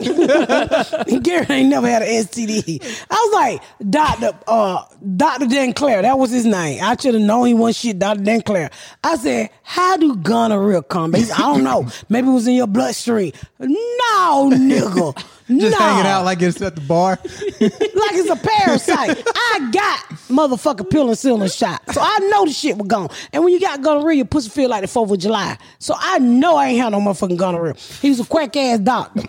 Garrett 1.22 1.50
ain't 1.50 1.68
never 1.68 1.88
had 1.88 2.02
an 2.02 2.08
STD. 2.08 2.82
I 3.10 3.14
was 3.14 3.34
like, 3.34 3.62
Doctor, 3.90 4.30
uh, 4.48 4.84
Doctor 5.16 5.46
Denclair, 5.46 6.02
that 6.02 6.18
was 6.18 6.30
his 6.30 6.44
name. 6.44 6.80
I 6.82 6.96
should 6.96 7.14
have 7.14 7.22
known 7.22 7.46
he 7.46 7.54
wasn't 7.54 7.76
shit, 7.76 7.98
Doctor 7.98 8.22
Dan 8.22 8.36
Denclair. 8.36 8.70
I 9.04 9.16
said, 9.16 9.50
how 9.68 9.96
do 9.96 10.14
gonorrhea 10.14 10.80
come? 10.80 11.10
back?" 11.10 11.18
He 11.18 11.24
said, 11.26 11.34
I 11.34 11.40
don't 11.40 11.64
know. 11.64 11.88
Maybe 12.08 12.28
it 12.28 12.30
was 12.30 12.46
in 12.46 12.54
your 12.54 12.68
bloodstream. 12.68 13.32
No, 13.58 14.48
nigga. 14.54 15.12
Just 15.48 15.78
no. 15.78 15.84
hanging 15.84 16.06
out 16.06 16.24
like 16.24 16.40
it's 16.40 16.62
at 16.62 16.76
the 16.76 16.80
bar. 16.82 17.18
like 17.22 17.22
it's 17.60 18.30
a 18.30 18.36
parasite. 18.36 19.22
I 19.26 19.70
got 19.72 20.00
motherfucker 20.28 20.88
penicillin 20.88 21.56
shot. 21.56 21.82
So 21.92 22.00
I 22.00 22.18
know 22.30 22.44
the 22.44 22.52
shit 22.52 22.78
was 22.78 22.86
gone. 22.86 23.08
And 23.32 23.42
when 23.42 23.52
you 23.52 23.60
got 23.60 23.82
gonorrhea, 23.82 24.18
your 24.18 24.24
pussy 24.24 24.50
feel 24.50 24.70
like 24.70 24.82
the 24.82 24.88
4th 24.88 25.12
of 25.12 25.18
July. 25.18 25.58
So 25.80 25.94
I 25.96 26.20
know 26.20 26.56
I 26.56 26.68
ain't 26.68 26.80
had 26.80 26.92
no 26.92 27.00
motherfucking 27.00 27.36
gonorrhea. 27.36 27.74
He 28.00 28.08
was 28.08 28.20
a 28.20 28.24
quack 28.24 28.56
ass 28.56 28.78
doctor. 28.78 29.22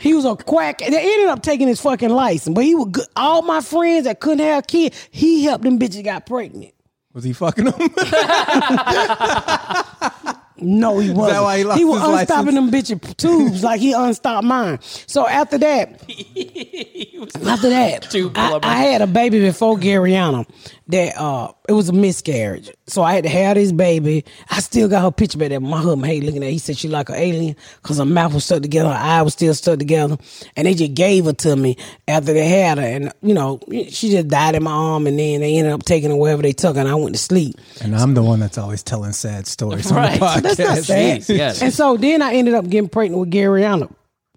He 0.00 0.14
was 0.14 0.24
a 0.24 0.34
quack. 0.36 0.78
They 0.78 0.86
ended 0.86 1.28
up 1.28 1.42
taking 1.42 1.68
his 1.68 1.80
fucking 1.80 2.10
license. 2.10 2.54
But 2.54 2.64
he 2.64 2.74
was 2.74 2.88
good. 2.90 3.06
All 3.16 3.42
my 3.42 3.60
friends 3.60 4.04
that 4.04 4.20
couldn't 4.20 4.44
have 4.44 4.66
kids, 4.66 5.08
he 5.10 5.44
helped 5.44 5.64
them 5.64 5.78
bitches 5.78 6.04
got 6.04 6.26
pregnant. 6.26 6.72
Was 7.14 7.24
he 7.24 7.32
fucking 7.32 7.64
them? 7.64 7.74
No, 10.60 10.98
he 10.98 11.10
wasn't. 11.10 11.42
why 11.42 11.58
he 11.58 11.64
lost 11.64 11.78
he 11.78 11.84
was 11.84 12.00
his 12.00 12.10
unstopping 12.10 12.54
them 12.54 12.70
bitches 12.70 13.16
tubes 13.16 13.62
like 13.62 13.80
he 13.80 13.92
unstopped 13.92 14.44
mine. 14.44 14.78
So 14.82 15.26
after 15.26 15.58
that, 15.58 15.88
after 17.46 17.70
that, 17.70 18.08
Tube 18.10 18.32
I, 18.36 18.48
plumber. 18.48 18.66
I 18.66 18.74
had 18.76 19.00
a 19.00 19.06
baby 19.06 19.40
before 19.40 19.76
Garyana. 19.76 20.48
That 20.90 21.18
uh, 21.20 21.52
it 21.68 21.74
was 21.74 21.90
a 21.90 21.92
miscarriage. 21.92 22.70
So 22.86 23.02
I 23.02 23.12
had 23.12 23.24
to 23.24 23.28
have 23.30 23.56
this 23.56 23.72
baby. 23.72 24.24
I 24.50 24.60
still 24.60 24.88
got 24.88 25.02
her 25.02 25.10
picture 25.10 25.36
back 25.36 25.50
there. 25.50 25.60
My 25.60 25.76
husband, 25.76 26.06
hey, 26.06 26.22
looking 26.22 26.42
at. 26.42 26.46
Her. 26.46 26.50
He 26.50 26.56
said 26.58 26.78
she 26.78 26.88
like 26.88 27.10
an 27.10 27.16
alien 27.16 27.56
because 27.82 27.98
her 27.98 28.06
mouth 28.06 28.32
was 28.32 28.46
stuck 28.46 28.62
together, 28.62 28.88
her 28.88 28.94
eye 28.94 29.20
was 29.20 29.34
still 29.34 29.52
stuck 29.52 29.78
together, 29.78 30.16
and 30.56 30.66
they 30.66 30.72
just 30.72 30.94
gave 30.94 31.26
her 31.26 31.34
to 31.34 31.56
me 31.56 31.76
after 32.08 32.32
they 32.32 32.48
had 32.48 32.78
her. 32.78 32.84
And 32.84 33.12
you 33.20 33.34
know, 33.34 33.60
she 33.70 34.10
just 34.10 34.28
died 34.28 34.54
in 34.54 34.62
my 34.62 34.70
arm, 34.70 35.06
and 35.06 35.18
then 35.18 35.42
they 35.42 35.58
ended 35.58 35.74
up 35.74 35.82
taking 35.84 36.08
her 36.08 36.16
wherever 36.16 36.40
they 36.40 36.52
took 36.54 36.76
her, 36.76 36.80
and 36.80 36.88
I 36.88 36.94
went 36.94 37.14
to 37.14 37.20
sleep. 37.20 37.56
and 37.82 37.94
I'm 37.94 38.14
the 38.14 38.22
one 38.22 38.40
that's 38.40 38.56
always 38.56 38.82
telling 38.82 39.12
sad 39.12 39.46
stories 39.46 39.92
Right. 39.92 40.12
on 40.22 40.42
the 40.42 40.48
podcast. 40.48 40.56
That's 40.56 40.58
not 40.58 40.78
sad. 40.84 41.28
Yes. 41.28 41.60
And 41.60 41.72
so 41.74 41.98
then 41.98 42.22
I 42.22 42.32
ended 42.32 42.54
up 42.54 42.66
getting 42.66 42.88
pregnant 42.88 43.20
with 43.20 43.30
Garyana. 43.30 43.92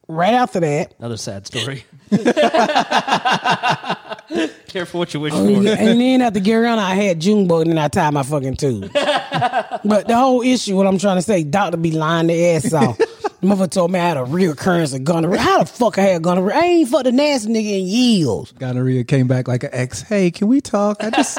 Right 0.09 0.33
after 0.33 0.59
that, 0.59 0.95
Another 0.99 1.15
sad 1.15 1.47
story. 1.47 1.85
Careful 4.67 4.99
what 4.99 5.13
you 5.13 5.19
wish 5.21 5.33
oh, 5.33 5.45
for. 5.45 5.51
and 5.69 6.01
then 6.01 6.21
after 6.21 6.39
Garyana, 6.41 6.79
I 6.79 6.95
had 6.95 7.21
Junebug, 7.21 7.61
and 7.61 7.71
then 7.71 7.77
I 7.77 7.87
tied 7.87 8.13
my 8.13 8.23
fucking 8.23 8.57
tube. 8.57 8.91
but 8.93 10.07
the 10.07 10.15
whole 10.15 10.41
issue, 10.41 10.75
what 10.75 10.87
I'm 10.87 10.97
trying 10.97 11.17
to 11.17 11.21
say, 11.21 11.43
doctor 11.43 11.77
be 11.77 11.91
lying 11.91 12.27
their 12.27 12.57
ass 12.57 12.73
off. 12.73 12.99
Mother 13.41 13.67
told 13.67 13.91
me 13.91 13.99
I 13.99 14.07
had 14.09 14.17
a 14.17 14.23
reoccurrence 14.23 14.93
of 14.93 15.05
gonorrhea. 15.05 15.39
How 15.39 15.59
the 15.59 15.65
fuck 15.65 15.97
I 15.97 16.01
had 16.01 16.21
gonorrhea? 16.21 16.55
I 16.55 16.61
ain't 16.63 16.89
fucked 16.89 17.07
a 17.07 17.11
nasty 17.13 17.49
nigga 17.49 17.79
in 17.79 17.87
years. 17.87 18.51
Gonorrhea 18.51 19.05
came 19.05 19.27
back 19.27 19.47
like 19.47 19.63
an 19.63 19.69
ex. 19.71 20.01
Hey, 20.01 20.31
can 20.31 20.47
we 20.47 20.59
talk? 20.59 20.97
I 21.01 21.11
just, 21.11 21.37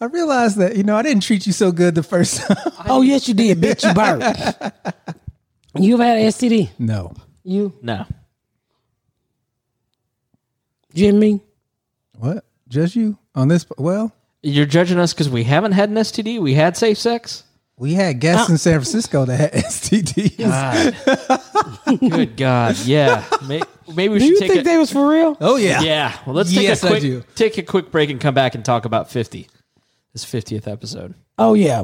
I 0.00 0.04
realized 0.04 0.58
that 0.58 0.76
you 0.76 0.82
know 0.82 0.96
I 0.96 1.02
didn't 1.02 1.22
treat 1.22 1.46
you 1.46 1.52
so 1.52 1.72
good 1.72 1.94
the 1.94 2.02
first 2.02 2.42
time. 2.42 2.56
Oh 2.86 3.00
yes, 3.00 3.28
you 3.28 3.34
did, 3.34 3.60
bitch. 3.60 3.82
You 3.82 3.94
burnt. 3.94 4.22
You 5.74 5.94
ever 5.94 6.04
had 6.04 6.18
an 6.18 6.24
STD? 6.24 6.70
No. 6.78 7.14
You, 7.44 7.72
No. 7.82 8.04
Jimmy? 10.94 11.40
What? 12.18 12.44
Just 12.68 12.94
you 12.96 13.18
on 13.34 13.48
this? 13.48 13.66
Well, 13.78 14.12
You're 14.42 14.66
judging 14.66 14.98
us 14.98 15.12
because 15.12 15.28
we 15.28 15.44
haven't 15.44 15.72
had 15.72 15.88
an 15.90 15.96
STD. 15.96 16.40
We 16.40 16.54
had 16.54 16.76
safe 16.76 16.98
sex. 16.98 17.44
we 17.76 17.94
had 17.94 18.20
guests 18.20 18.48
in 18.50 18.58
San 18.58 18.74
Francisco 18.74 19.24
that 19.24 19.36
had 19.36 19.52
STDs. 19.64 20.38
Good 22.10 22.36
God, 22.36 22.76
yeah. 22.84 23.24
May- 23.46 23.62
Maybe 23.94 24.14
we 24.14 24.18
Do 24.20 24.24
should 24.26 24.34
you 24.34 24.38
take 24.40 24.48
think 24.50 24.60
a, 24.62 24.64
they 24.64 24.78
was 24.78 24.92
for 24.92 25.08
real? 25.08 25.36
Oh 25.40 25.56
yeah. 25.56 25.82
Yeah. 25.82 26.16
Well, 26.24 26.34
let's 26.36 26.52
take 26.54 26.62
Yes, 26.62 26.82
a 26.84 26.86
I 26.86 26.90
quick 27.00 27.34
take 27.34 27.58
a 27.58 27.62
quick 27.62 27.90
break 27.90 28.10
and 28.10 28.20
come 28.20 28.32
back 28.34 28.54
and 28.54 28.64
talk 28.64 28.84
about 28.84 29.10
50. 29.10 29.48
This 30.12 30.24
50th 30.24 30.70
episode. 30.70 31.14
Oh 31.38 31.54
yeah. 31.54 31.82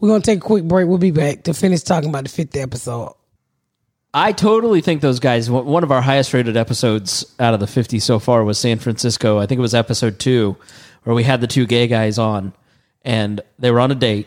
We're 0.00 0.08
gonna 0.08 0.22
take 0.22 0.38
a 0.38 0.42
quick 0.42 0.64
break. 0.64 0.88
We'll 0.88 0.98
be 0.98 1.10
back 1.10 1.42
to 1.44 1.54
finish 1.54 1.82
talking 1.82 2.08
about 2.08 2.24
the 2.24 2.30
fifth 2.30 2.56
episode. 2.56 3.12
I 4.18 4.32
totally 4.32 4.80
think 4.80 5.02
those 5.02 5.20
guys. 5.20 5.50
one- 5.50 5.66
One 5.66 5.82
of 5.84 5.92
our 5.92 6.00
highest 6.00 6.32
rated 6.32 6.56
episodes 6.56 7.26
out 7.38 7.52
of 7.52 7.60
the 7.60 7.66
50 7.66 7.98
so 7.98 8.18
far 8.18 8.42
was 8.44 8.56
San 8.58 8.78
Francisco. 8.78 9.38
I 9.38 9.44
think 9.46 9.58
it 9.58 9.62
was 9.62 9.74
episode 9.74 10.18
two, 10.18 10.56
where 11.04 11.14
we 11.14 11.22
had 11.22 11.42
the 11.42 11.46
two 11.46 11.66
gay 11.66 11.86
guys 11.86 12.18
on, 12.18 12.54
and 13.04 13.42
they 13.58 13.70
were 13.70 13.78
on 13.80 13.90
a 13.90 13.94
date, 13.94 14.26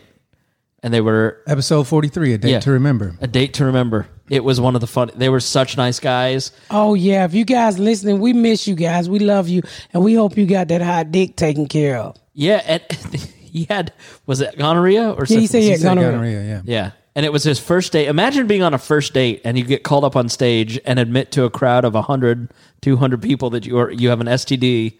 and 0.82 0.94
they 0.94 1.00
were 1.00 1.38
Episode 1.46 1.88
forty 1.88 2.06
three, 2.08 2.32
a 2.34 2.38
date 2.38 2.50
Yeah. 2.52 2.60
to 2.60 2.70
remember. 2.70 3.16
a 3.20 3.26
date 3.26 3.54
to 3.54 3.64
remember. 3.64 4.06
It 4.30 4.44
was 4.44 4.60
one 4.60 4.76
of 4.76 4.80
the 4.80 4.86
fun. 4.86 5.10
They 5.16 5.28
were 5.28 5.40
such 5.40 5.76
nice 5.76 5.98
guys. 5.98 6.52
Oh 6.70 6.94
yeah. 6.94 7.24
If 7.24 7.34
you 7.34 7.44
guys 7.44 7.78
listening, 7.80 8.20
we 8.20 8.32
miss 8.32 8.68
you 8.68 8.76
guys. 8.76 9.10
We 9.10 9.18
love 9.18 9.48
you, 9.48 9.62
and 9.92 10.04
we 10.04 10.14
hope 10.14 10.36
you 10.38 10.46
got 10.46 10.68
that 10.68 10.80
hot 10.82 11.10
dick 11.10 11.34
taken 11.34 11.66
care 11.66 11.96
of. 11.98 12.16
Yeah, 12.32 12.62
and 12.64 12.82
he 13.40 13.66
had 13.68 13.92
was 14.26 14.40
it 14.40 14.56
gonorrhea 14.56 15.10
or 15.10 15.26
Yeah, 15.28 15.40
he 15.40 15.46
syphilis? 15.46 15.50
said 15.50 15.62
he 15.62 15.70
had 15.70 15.80
said 15.80 15.88
gonorrhea. 15.88 16.10
gonorrhea, 16.12 16.42
yeah. 16.44 16.60
Yeah. 16.64 16.90
And 17.16 17.26
it 17.26 17.32
was 17.32 17.42
his 17.42 17.58
first 17.58 17.92
date. 17.92 18.06
Imagine 18.06 18.46
being 18.46 18.62
on 18.62 18.72
a 18.72 18.78
first 18.78 19.12
date 19.14 19.40
and 19.44 19.58
you 19.58 19.64
get 19.64 19.82
called 19.82 20.04
up 20.04 20.14
on 20.14 20.28
stage 20.28 20.78
and 20.84 20.98
admit 20.98 21.32
to 21.32 21.44
a 21.44 21.50
crowd 21.50 21.84
of 21.84 21.94
100, 21.94 22.52
200 22.82 23.22
people 23.22 23.50
that 23.50 23.66
you 23.66 23.78
are 23.78 23.90
you 23.90 24.10
have 24.10 24.20
an 24.20 24.28
STD. 24.28 24.98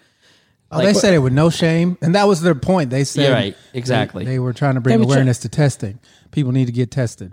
Oh, 0.72 0.78
they 0.78 0.94
said 0.94 1.14
it 1.14 1.18
with 1.18 1.32
no 1.32 1.50
shame, 1.50 1.98
and 2.00 2.14
that 2.14 2.28
was 2.28 2.42
their 2.42 2.54
point. 2.54 2.90
They 2.90 3.02
said 3.02 3.24
You're 3.24 3.32
right. 3.32 3.56
Exactly. 3.74 4.24
They, 4.24 4.32
they 4.32 4.38
were 4.38 4.52
trying 4.52 4.74
to 4.74 4.80
bring 4.80 4.92
They 4.92 4.98
were 4.98 5.06
try- 5.06 5.14
awareness 5.14 5.38
to 5.40 5.48
testing. 5.48 5.98
People 6.30 6.52
need 6.52 6.66
to 6.66 6.72
get 6.72 6.92
tested. 6.92 7.32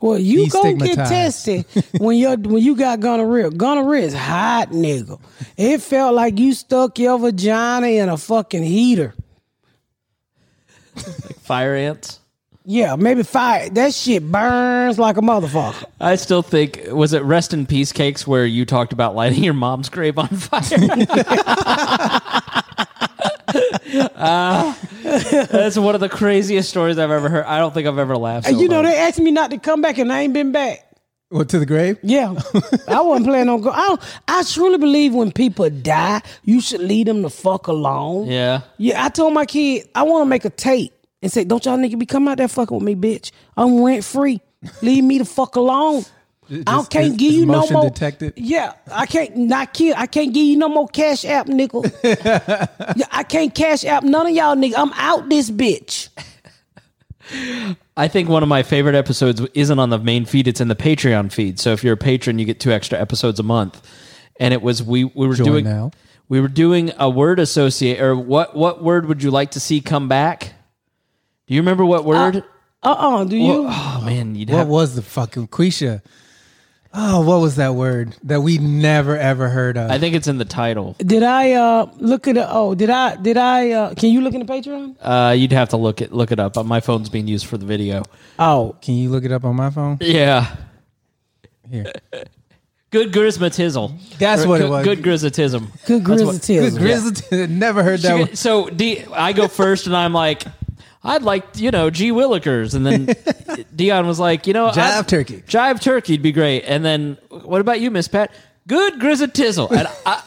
Well, 0.00 0.18
you 0.18 0.50
go 0.50 0.74
get 0.74 0.96
tested 0.96 1.64
when 1.98 2.18
you 2.18 2.30
when 2.30 2.62
you 2.62 2.76
got 2.76 3.00
gonorrhea. 3.00 3.50
Gonorrhea 3.50 4.02
is 4.02 4.14
hot, 4.14 4.70
nigga. 4.70 5.20
It 5.56 5.80
felt 5.82 6.14
like 6.14 6.38
you 6.38 6.52
stuck 6.52 6.98
your 6.98 7.18
vagina 7.18 7.86
in 7.86 8.08
a 8.08 8.16
fucking 8.16 8.64
heater. 8.64 9.14
Like 10.96 11.38
Fire 11.40 11.74
ants. 11.74 12.20
Yeah, 12.66 12.96
maybe 12.96 13.22
fire. 13.24 13.68
That 13.68 13.92
shit 13.92 14.30
burns 14.30 14.98
like 14.98 15.18
a 15.18 15.20
motherfucker. 15.20 15.84
I 16.00 16.16
still 16.16 16.40
think 16.40 16.80
was 16.88 17.12
it 17.12 17.22
rest 17.22 17.52
in 17.52 17.66
peace 17.66 17.92
cakes 17.92 18.26
where 18.26 18.46
you 18.46 18.64
talked 18.64 18.92
about 18.94 19.14
lighting 19.14 19.44
your 19.44 19.52
mom's 19.54 19.90
grave 19.90 20.18
on 20.18 20.28
fire. 20.28 20.60
Ah, 24.16 24.78
that's 25.02 25.76
one 25.76 25.94
of 25.94 26.00
the 26.00 26.08
craziest 26.08 26.68
stories 26.70 26.98
I've 26.98 27.10
ever 27.10 27.28
heard. 27.28 27.44
I 27.44 27.58
don't 27.58 27.74
think 27.74 27.86
I've 27.86 27.98
ever 27.98 28.16
laughed. 28.16 28.46
So 28.46 28.58
you 28.58 28.68
know 28.68 28.76
hard. 28.76 28.86
they 28.86 28.96
asked 28.98 29.18
me 29.18 29.30
not 29.30 29.50
to 29.50 29.58
come 29.58 29.82
back, 29.82 29.98
and 29.98 30.10
I 30.12 30.22
ain't 30.22 30.32
been 30.32 30.50
back. 30.52 30.80
What 31.28 31.48
to 31.50 31.58
the 31.58 31.66
grave? 31.66 31.98
Yeah, 32.02 32.34
I 32.88 33.00
wasn't 33.02 33.26
planning 33.26 33.48
on 33.50 33.60
going. 33.60 33.74
I, 33.74 33.88
don't- 33.88 34.00
I 34.28 34.42
truly 34.44 34.78
believe 34.78 35.14
when 35.14 35.32
people 35.32 35.68
die, 35.68 36.22
you 36.44 36.60
should 36.60 36.80
leave 36.80 37.06
them 37.06 37.22
the 37.22 37.30
fuck 37.30 37.66
alone. 37.66 38.28
yeah. 38.28 38.62
Yeah, 38.78 39.04
I 39.04 39.08
told 39.10 39.34
my 39.34 39.44
kid 39.44 39.88
I 39.94 40.04
want 40.04 40.22
to 40.22 40.26
make 40.26 40.44
a 40.44 40.50
tape 40.50 40.93
and 41.24 41.32
say, 41.32 41.42
"Don't 41.42 41.64
y'all 41.64 41.78
nigga 41.78 41.98
be 41.98 42.06
coming 42.06 42.28
out 42.28 42.36
there 42.38 42.46
fucking 42.46 42.76
with 42.76 42.84
me, 42.84 42.94
bitch. 42.94 43.32
I'm 43.56 43.82
rent 43.82 44.04
free. 44.04 44.40
Leave 44.82 45.02
me 45.02 45.18
the 45.18 45.24
fuck 45.24 45.56
alone. 45.56 46.04
I 46.66 46.84
can't 46.90 47.06
just- 47.06 47.16
give 47.16 47.32
you 47.32 47.46
no 47.46 47.66
more. 47.70 47.84
detected? 47.84 48.34
Yeah, 48.36 48.74
I 48.92 49.06
can't 49.06 49.34
not 49.34 49.72
kid. 49.72 49.94
I 49.96 50.06
can't 50.06 50.34
give 50.34 50.44
you 50.44 50.58
no 50.58 50.68
more 50.68 50.86
cash 50.86 51.24
app, 51.24 51.48
nickel. 51.48 51.86
yeah, 52.04 52.66
I 53.10 53.24
can't 53.26 53.54
cash 53.54 53.84
app 53.86 54.02
none 54.04 54.26
of 54.26 54.34
y'all 54.34 54.54
nigga. 54.54 54.74
I'm 54.76 54.92
out 54.92 55.30
this 55.30 55.50
bitch. 55.50 56.10
I 57.96 58.08
think 58.08 58.28
one 58.28 58.42
of 58.42 58.48
my 58.48 58.62
favorite 58.62 58.94
episodes 58.94 59.40
isn't 59.54 59.78
on 59.78 59.88
the 59.88 59.98
main 59.98 60.26
feed; 60.26 60.46
it's 60.46 60.60
in 60.60 60.68
the 60.68 60.76
Patreon 60.76 61.32
feed. 61.32 61.58
So 61.58 61.72
if 61.72 61.82
you're 61.82 61.94
a 61.94 61.96
patron, 61.98 62.38
you 62.38 62.44
get 62.44 62.60
two 62.60 62.72
extra 62.72 63.00
episodes 63.00 63.40
a 63.40 63.42
month. 63.42 63.80
And 64.38 64.52
it 64.52 64.60
was 64.60 64.82
we 64.82 65.04
we 65.04 65.26
were 65.26 65.34
Join 65.34 65.46
doing 65.46 65.64
now. 65.64 65.90
we 66.28 66.40
were 66.40 66.48
doing 66.48 66.92
a 66.98 67.08
word 67.08 67.38
associate 67.38 68.00
or 68.00 68.14
what 68.16 68.54
what 68.56 68.82
word 68.82 69.06
would 69.06 69.22
you 69.22 69.30
like 69.30 69.52
to 69.52 69.60
see 69.60 69.80
come 69.80 70.08
back? 70.08 70.53
Do 71.46 71.54
you 71.54 71.60
remember 71.60 71.84
what 71.84 72.04
word? 72.04 72.42
Uh 72.82 72.90
uh 72.92 73.24
Do 73.24 73.36
you? 73.36 73.66
oh 73.68 74.02
man, 74.04 74.34
you'd 74.34 74.50
What 74.50 74.58
have 74.58 74.68
was 74.68 74.94
the 74.94 75.02
fucking 75.02 75.48
Quisha? 75.48 76.02
Oh, 76.96 77.22
what 77.22 77.40
was 77.40 77.56
that 77.56 77.74
word 77.74 78.14
that 78.22 78.42
we 78.42 78.58
never 78.58 79.16
ever 79.18 79.48
heard 79.48 79.76
of? 79.76 79.90
I 79.90 79.98
think 79.98 80.14
it's 80.14 80.28
in 80.28 80.38
the 80.38 80.44
title. 80.44 80.94
Did 80.98 81.22
I 81.22 81.52
uh 81.52 81.86
look 81.96 82.28
at 82.28 82.36
it? 82.36 82.46
Oh, 82.48 82.74
did 82.74 82.88
I? 82.90 83.16
Did 83.16 83.36
I? 83.36 83.70
uh 83.72 83.94
Can 83.94 84.10
you 84.10 84.20
look 84.20 84.32
in 84.34 84.40
the 84.44 84.52
Patreon? 84.52 84.96
Uh, 85.00 85.32
you'd 85.32 85.52
have 85.52 85.70
to 85.70 85.76
look 85.76 86.00
it 86.00 86.12
look 86.12 86.30
it 86.30 86.38
up. 86.38 86.56
Uh, 86.56 86.62
My 86.62 86.80
phone's 86.80 87.08
being 87.08 87.26
used 87.26 87.46
for 87.46 87.58
the 87.58 87.66
video. 87.66 88.04
Oh, 88.38 88.76
Can 88.80 88.94
you 88.94 89.10
look 89.10 89.24
it 89.24 89.32
up 89.32 89.44
on 89.44 89.56
my 89.56 89.70
phone? 89.70 89.98
Yeah, 90.00 90.54
Here. 91.70 91.92
good 92.90 93.12
grismatizzle. 93.12 94.18
That's 94.18 94.46
what 94.46 94.60
it 94.60 94.64
good- 94.64 94.70
was. 94.70 94.84
Good 94.84 95.02
grizzletism. 95.02 95.66
good 95.86 96.04
That's 96.04 96.22
what- 96.22 96.40
grizzly 96.46 96.70
Good 96.70 96.78
grizzly. 96.78 97.46
Never 97.48 97.82
heard 97.82 98.00
that 98.00 98.18
one. 98.18 98.34
So 98.36 98.68
D, 98.70 99.04
I 99.12 99.32
go 99.32 99.48
first, 99.48 99.86
and 99.88 99.96
I'm 99.96 100.12
like, 100.12 100.44
I'd 101.04 101.22
like 101.22 101.44
you 101.56 101.70
know 101.70 101.90
G 101.90 102.10
Willikers, 102.10 102.74
and 102.74 102.86
then 102.86 103.66
Dion 103.76 104.06
was 104.06 104.18
like, 104.18 104.46
you 104.46 104.52
know, 104.54 104.68
Jive 104.70 104.98
I'd- 104.98 105.08
turkey. 105.08 105.42
jive 105.46 105.80
turkey'd 105.80 106.22
be 106.22 106.32
great. 106.32 106.62
And 106.62 106.84
then 106.84 107.18
what 107.28 107.60
about 107.60 107.80
you, 107.80 107.90
Miss 107.90 108.08
Pat? 108.08 108.32
Good 108.66 108.94
grizzatizzle. 108.94 109.70
And 109.70 109.86
I, 110.06 110.22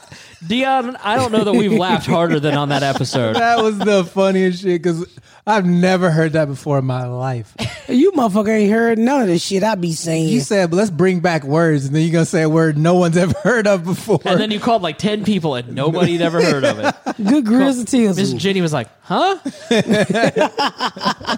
Dion, 0.45 0.95
I 0.97 1.15
don't 1.15 1.32
know 1.32 1.43
that 1.43 1.54
we've 1.54 1.71
laughed 1.71 2.06
harder 2.06 2.39
than 2.39 2.54
on 2.56 2.69
that 2.69 2.84
episode. 2.84 3.36
That 3.38 3.62
was 3.63 3.78
the 3.80 4.04
funniest 4.04 4.62
shit 4.62 4.82
because 4.82 5.06
I've 5.47 5.65
never 5.65 6.12
heard 6.12 6.34
that 6.34 6.45
before 6.45 6.80
in 6.80 6.86
my 6.86 7.08
life. 7.08 7.56
You 7.88 8.12
motherfucker 8.12 8.50
ain't 8.50 8.71
heard 8.71 9.00
none 9.00 9.21
of 9.21 9.28
this 9.28 9.41
shit 9.43 9.63
I 9.63 9.76
be 9.76 9.93
saying. 9.93 10.30
You 10.30 10.41
said, 10.41 10.69
but 10.69 10.76
let's 10.78 10.91
bring 10.91 11.21
back 11.21 11.43
words, 11.43 11.86
and 11.86 11.95
then 11.95 12.04
you're 12.04 12.12
gonna 12.12 12.26
say 12.26 12.43
a 12.43 12.50
word 12.50 12.78
no 12.78 12.95
one's 12.95 13.17
ever 13.17 13.34
heard 13.43 13.65
of 13.65 13.84
before. 13.86 14.19
And 14.26 14.39
then 14.39 14.52
you 14.52 14.60
called 14.60 14.82
like 14.82 14.97
ten 14.97 15.23
people, 15.23 15.56
and 15.56 15.73
nobody 15.73 16.13
had 16.13 16.21
ever 16.21 16.41
heard 16.41 16.65
of 16.65 16.80
it. 16.80 16.95
good 17.26 17.45
grizzly 17.45 18.08
Miss 18.08 18.17
tears. 18.17 18.34
Jenny 18.34 18.62
was 18.62 18.73
like, 18.73 18.89
"Huh?" 19.02 19.39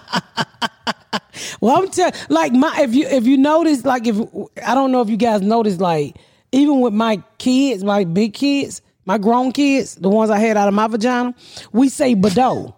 Well, 1.61 1.77
I'm 1.77 1.89
telling, 1.89 2.13
like 2.29 2.53
my 2.53 2.81
if 2.81 2.93
you 2.93 3.05
if 3.07 3.25
you 3.25 3.37
notice, 3.37 3.83
like 3.85 4.07
if 4.07 4.17
I 4.65 4.75
don't 4.75 4.91
know 4.91 5.01
if 5.01 5.09
you 5.09 5.17
guys 5.17 5.41
noticed, 5.41 5.81
like 5.81 6.15
even 6.51 6.79
with 6.79 6.93
my 6.93 7.21
kids, 7.37 7.83
my 7.83 8.03
big 8.03 8.33
kids, 8.33 8.81
my 9.09 9.17
grown 9.17 9.51
kids, 9.51 9.95
the 9.95 10.07
ones 10.07 10.29
I 10.29 10.37
had 10.37 10.55
out 10.55 10.67
of 10.67 10.75
my 10.75 10.85
vagina, 10.85 11.33
we 11.71 11.89
say 11.89 12.13
Bado. 12.13 12.75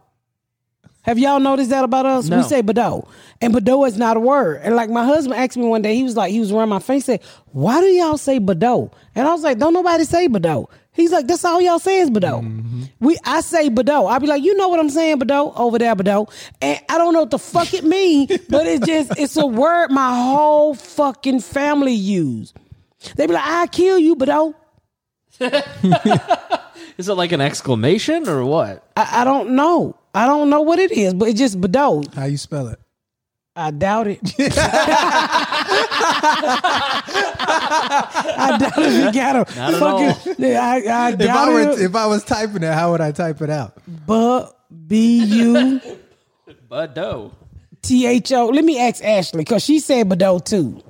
Have 1.01 1.19
y'all 1.19 1.41
noticed 1.41 1.71
that 1.71 1.83
about 1.83 2.05
us? 2.05 2.29
No. 2.29 2.37
We 2.37 2.43
say 2.43 2.63
Bado, 2.63 3.05
and 3.41 3.53
Bado 3.53 3.85
is 3.85 3.97
not 3.97 4.15
a 4.15 4.21
word. 4.21 4.61
And 4.63 4.77
like 4.77 4.89
my 4.89 5.03
husband 5.03 5.37
asked 5.37 5.57
me 5.57 5.65
one 5.65 5.81
day, 5.81 5.93
he 5.93 6.03
was 6.03 6.15
like, 6.15 6.31
he 6.31 6.39
was 6.39 6.53
around 6.53 6.69
my 6.69 6.79
face, 6.79 7.03
said, 7.03 7.21
"Why 7.47 7.81
do 7.81 7.87
y'all 7.87 8.17
say 8.17 8.39
Bado?" 8.39 8.93
And 9.13 9.27
I 9.27 9.33
was 9.33 9.43
like, 9.43 9.57
"Don't 9.57 9.73
nobody 9.73 10.05
say 10.05 10.29
Bado." 10.29 10.69
He's 10.93 11.11
like, 11.11 11.27
"That's 11.27 11.43
all 11.43 11.59
y'all 11.59 11.79
say 11.79 11.99
is 11.99 12.09
Bado." 12.09 12.41
Mm-hmm. 12.41 12.83
We, 13.01 13.17
I 13.25 13.41
say 13.41 13.69
Bado. 13.69 14.09
I 14.09 14.17
be 14.19 14.27
like, 14.27 14.41
"You 14.41 14.55
know 14.55 14.69
what 14.69 14.79
I'm 14.79 14.89
saying, 14.89 15.19
Bado 15.19 15.51
over 15.59 15.77
there, 15.79 15.97
Bado," 15.97 16.31
and 16.61 16.79
I 16.87 16.97
don't 16.97 17.13
know 17.13 17.21
what 17.21 17.31
the 17.31 17.39
fuck 17.39 17.73
it 17.73 17.83
means, 17.83 18.31
but 18.47 18.65
it's 18.67 18.87
just 18.87 19.19
it's 19.19 19.35
a 19.35 19.45
word 19.45 19.91
my 19.91 20.15
whole 20.15 20.75
fucking 20.75 21.41
family 21.41 21.93
use. 21.93 22.53
They 23.17 23.27
be 23.27 23.33
like, 23.33 23.45
"I 23.45 23.67
kill 23.67 23.99
you, 23.99 24.15
Bado." 24.15 24.55
Is 26.97 27.09
it 27.09 27.13
like 27.15 27.31
an 27.31 27.41
exclamation 27.41 28.27
or 28.29 28.45
what? 28.45 28.83
I, 28.95 29.21
I 29.21 29.23
don't 29.23 29.51
know. 29.51 29.95
I 30.13 30.27
don't 30.27 30.49
know 30.49 30.61
what 30.61 30.77
it 30.79 30.91
is, 30.91 31.13
but 31.13 31.29
it 31.29 31.35
just 31.37 31.59
Bado. 31.59 32.13
How 32.13 32.25
you 32.25 32.37
spell 32.37 32.67
it? 32.67 32.79
I 33.55 33.71
doubt 33.71 34.07
it. 34.07 34.19
I 37.23 38.57
doubt 38.59 38.77
if 38.77 38.93
you 38.93 39.11
got 39.13 39.35
a 39.35 39.55
Not 39.55 39.73
at 39.73 39.79
fucking. 39.79 40.45
I, 40.45 40.81
I 40.87 41.09
If 41.09 41.15
I 41.15 41.15
doubt 41.15 41.47
were 41.53 41.71
it. 41.71 41.81
if 41.81 41.95
I 41.95 42.05
was 42.07 42.23
typing 42.23 42.63
it, 42.63 42.73
how 42.73 42.91
would 42.91 43.01
I 43.01 43.11
type 43.11 43.41
it 43.41 43.49
out? 43.49 43.77
but 44.05 44.57
B 44.87 45.23
U 45.23 45.81
Bado. 46.69 47.33
T 47.81 48.05
H 48.05 48.31
O. 48.33 48.47
Let 48.47 48.63
me 48.63 48.79
ask 48.79 49.03
Ashley 49.03 49.39
because 49.39 49.63
she 49.63 49.79
said 49.79 50.07
Bado 50.09 50.43
too. 50.43 50.81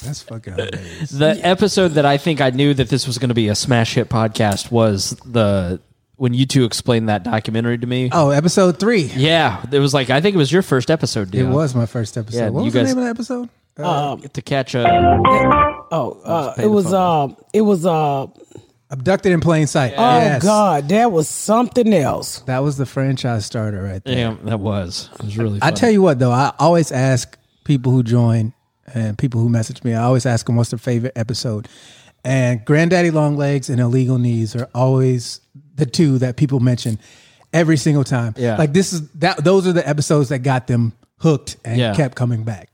That's 0.00 0.22
fucking 0.22 0.54
hilarious. 0.54 1.10
The 1.10 1.38
episode 1.42 1.88
that 1.92 2.06
I 2.06 2.16
think 2.16 2.40
I 2.40 2.50
knew 2.50 2.74
that 2.74 2.88
this 2.88 3.06
was 3.06 3.18
going 3.18 3.28
to 3.28 3.34
be 3.34 3.48
a 3.48 3.54
smash 3.54 3.94
hit 3.94 4.08
podcast 4.08 4.70
was 4.70 5.10
the 5.24 5.80
when 6.16 6.34
you 6.34 6.44
two 6.46 6.64
explained 6.64 7.08
that 7.08 7.22
documentary 7.22 7.78
to 7.78 7.86
me. 7.86 8.10
Oh, 8.12 8.30
episode 8.30 8.78
three. 8.78 9.04
Yeah, 9.14 9.64
it 9.72 9.78
was 9.78 9.94
like 9.94 10.10
I 10.10 10.20
think 10.20 10.34
it 10.34 10.38
was 10.38 10.52
your 10.52 10.62
first 10.62 10.90
episode. 10.90 11.34
It 11.34 11.44
was 11.44 11.74
my 11.74 11.86
first 11.86 12.16
episode. 12.18 12.38
Yeah, 12.38 12.48
what 12.50 12.64
was 12.64 12.74
guys- 12.74 12.88
the 12.88 12.94
name 12.94 12.98
of 12.98 13.04
the 13.04 13.10
episode? 13.10 13.48
to 14.34 14.42
catch 14.42 14.74
a. 14.74 14.84
Oh, 15.92 16.20
uh, 16.24 16.54
it 16.58 16.66
was 16.66 16.86
phone. 16.90 17.32
uh, 17.32 17.34
it 17.52 17.62
was 17.62 17.86
uh, 17.86 18.26
Abducted 18.90 19.30
in 19.32 19.40
plain 19.40 19.66
sight. 19.68 19.94
oh 19.96 20.18
Yes. 20.18 20.42
god, 20.42 20.88
that 20.88 21.10
was 21.12 21.28
something 21.28 21.94
else. 21.94 22.40
That 22.40 22.58
was 22.58 22.76
the 22.76 22.86
franchise 22.86 23.46
starter 23.46 23.80
right 23.82 24.02
there. 24.04 24.14
Damn, 24.14 24.44
that 24.46 24.58
was. 24.60 25.08
It 25.14 25.24
was 25.26 25.38
really. 25.38 25.58
I 25.62 25.70
tell 25.70 25.90
you 25.90 26.02
what 26.02 26.18
though, 26.18 26.32
I 26.32 26.52
always 26.58 26.90
ask 26.92 27.38
people 27.64 27.92
who 27.92 28.02
join 28.02 28.52
and 28.86 29.16
people 29.18 29.40
who 29.40 29.48
message 29.48 29.82
me, 29.84 29.94
I 29.94 30.02
always 30.02 30.26
ask 30.26 30.46
them 30.46 30.56
what's 30.56 30.70
their 30.70 30.78
favorite 30.78 31.12
episode. 31.16 31.68
And 32.24 32.64
Granddaddy 32.64 33.10
Longlegs 33.10 33.70
and 33.70 33.80
Illegal 33.80 34.18
Knees 34.18 34.54
are 34.54 34.68
always 34.74 35.40
the 35.74 35.86
two 35.86 36.18
that 36.18 36.36
people 36.36 36.60
mention 36.60 36.98
every 37.52 37.76
single 37.76 38.04
time. 38.04 38.34
Yeah. 38.36 38.56
Like 38.56 38.72
this 38.72 38.92
is 38.92 39.08
that 39.12 39.42
those 39.42 39.66
are 39.66 39.72
the 39.72 39.86
episodes 39.88 40.28
that 40.28 40.40
got 40.40 40.66
them 40.66 40.92
hooked 41.18 41.56
and 41.64 41.78
Yeah. 41.78 41.94
kept 41.94 42.16
coming 42.16 42.44
back. 42.44 42.68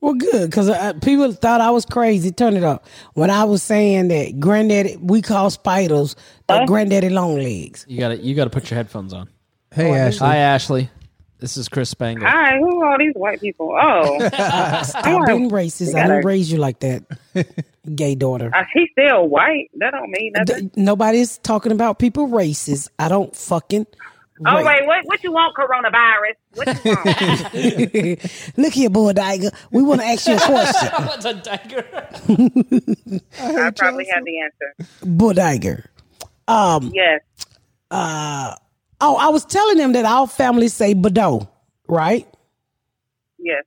Well, 0.00 0.14
good 0.14 0.50
because 0.50 0.68
uh, 0.68 0.92
people 1.02 1.32
thought 1.32 1.62
I 1.62 1.70
was 1.70 1.86
crazy. 1.86 2.30
Turn 2.30 2.56
it 2.56 2.62
up 2.64 2.84
when 3.14 3.30
I 3.30 3.44
was 3.44 3.62
saying 3.62 4.08
that 4.08 4.38
granddaddy 4.38 4.96
we 5.00 5.22
call 5.22 5.48
spiders 5.50 6.14
uh, 6.48 6.66
granddaddy 6.66 7.08
long 7.08 7.36
legs. 7.36 7.86
You 7.88 7.98
got 8.00 8.08
to 8.08 8.16
you 8.18 8.34
got 8.34 8.44
to 8.44 8.50
put 8.50 8.68
your 8.70 8.76
headphones 8.76 9.14
on. 9.14 9.28
Hey 9.72 9.92
Ashley. 9.92 10.26
Hi, 10.26 10.36
Ashley. 10.36 10.90
This 11.44 11.58
is 11.58 11.68
Chris 11.68 11.90
Spangle. 11.90 12.26
Hi, 12.26 12.56
who 12.56 12.80
are 12.80 12.92
all 12.92 12.98
these 12.98 13.12
white 13.14 13.38
people? 13.38 13.76
Oh, 13.78 14.18
Stop 14.82 15.04
being 15.26 15.50
racist. 15.50 15.90
I 15.90 15.92
gotta- 16.00 16.08
didn't 16.14 16.24
raise 16.24 16.50
you 16.50 16.56
like 16.56 16.80
that, 16.80 17.02
gay 17.94 18.14
daughter. 18.14 18.50
uh, 18.54 18.64
he's 18.72 18.88
still 18.92 19.28
white. 19.28 19.68
That 19.74 19.90
don't 19.90 20.10
mean 20.10 20.32
nothing. 20.34 20.68
D- 20.68 20.80
Nobody's 20.80 21.36
talking 21.36 21.70
about 21.70 21.98
people 21.98 22.28
racist. 22.28 22.88
I 22.98 23.08
don't 23.10 23.36
fucking. 23.36 23.86
oh 24.40 24.42
ra- 24.42 24.62
wait, 24.64 24.86
what 24.86 25.04
what 25.04 25.22
you 25.22 25.32
want? 25.32 25.54
Coronavirus? 25.54 26.36
What 26.54 26.82
you 26.82 26.94
want? 28.14 28.56
Look 28.56 28.72
here, 28.72 28.88
boy, 28.88 29.12
Diger. 29.12 29.50
We 29.70 29.82
want 29.82 30.00
to 30.00 30.06
ask 30.06 30.26
you 30.26 30.36
a 30.36 30.38
question, 30.38 30.88
What's 31.04 31.26
a 31.26 31.34
dagger? 31.34 31.84
I 33.38 33.70
probably 33.76 34.06
have 34.14 34.24
the 34.24 34.40
answer. 34.40 34.90
boy, 35.04 35.34
Diger. 35.34 35.84
Um. 36.48 36.90
Yes. 36.94 37.20
Uh. 37.90 38.54
Oh, 39.06 39.16
I 39.16 39.28
was 39.28 39.44
telling 39.44 39.76
them 39.76 39.92
that 39.92 40.06
our 40.06 40.26
family 40.26 40.68
say 40.68 40.94
Bordeaux, 40.94 41.46
right? 41.88 42.26
Yes. 43.38 43.64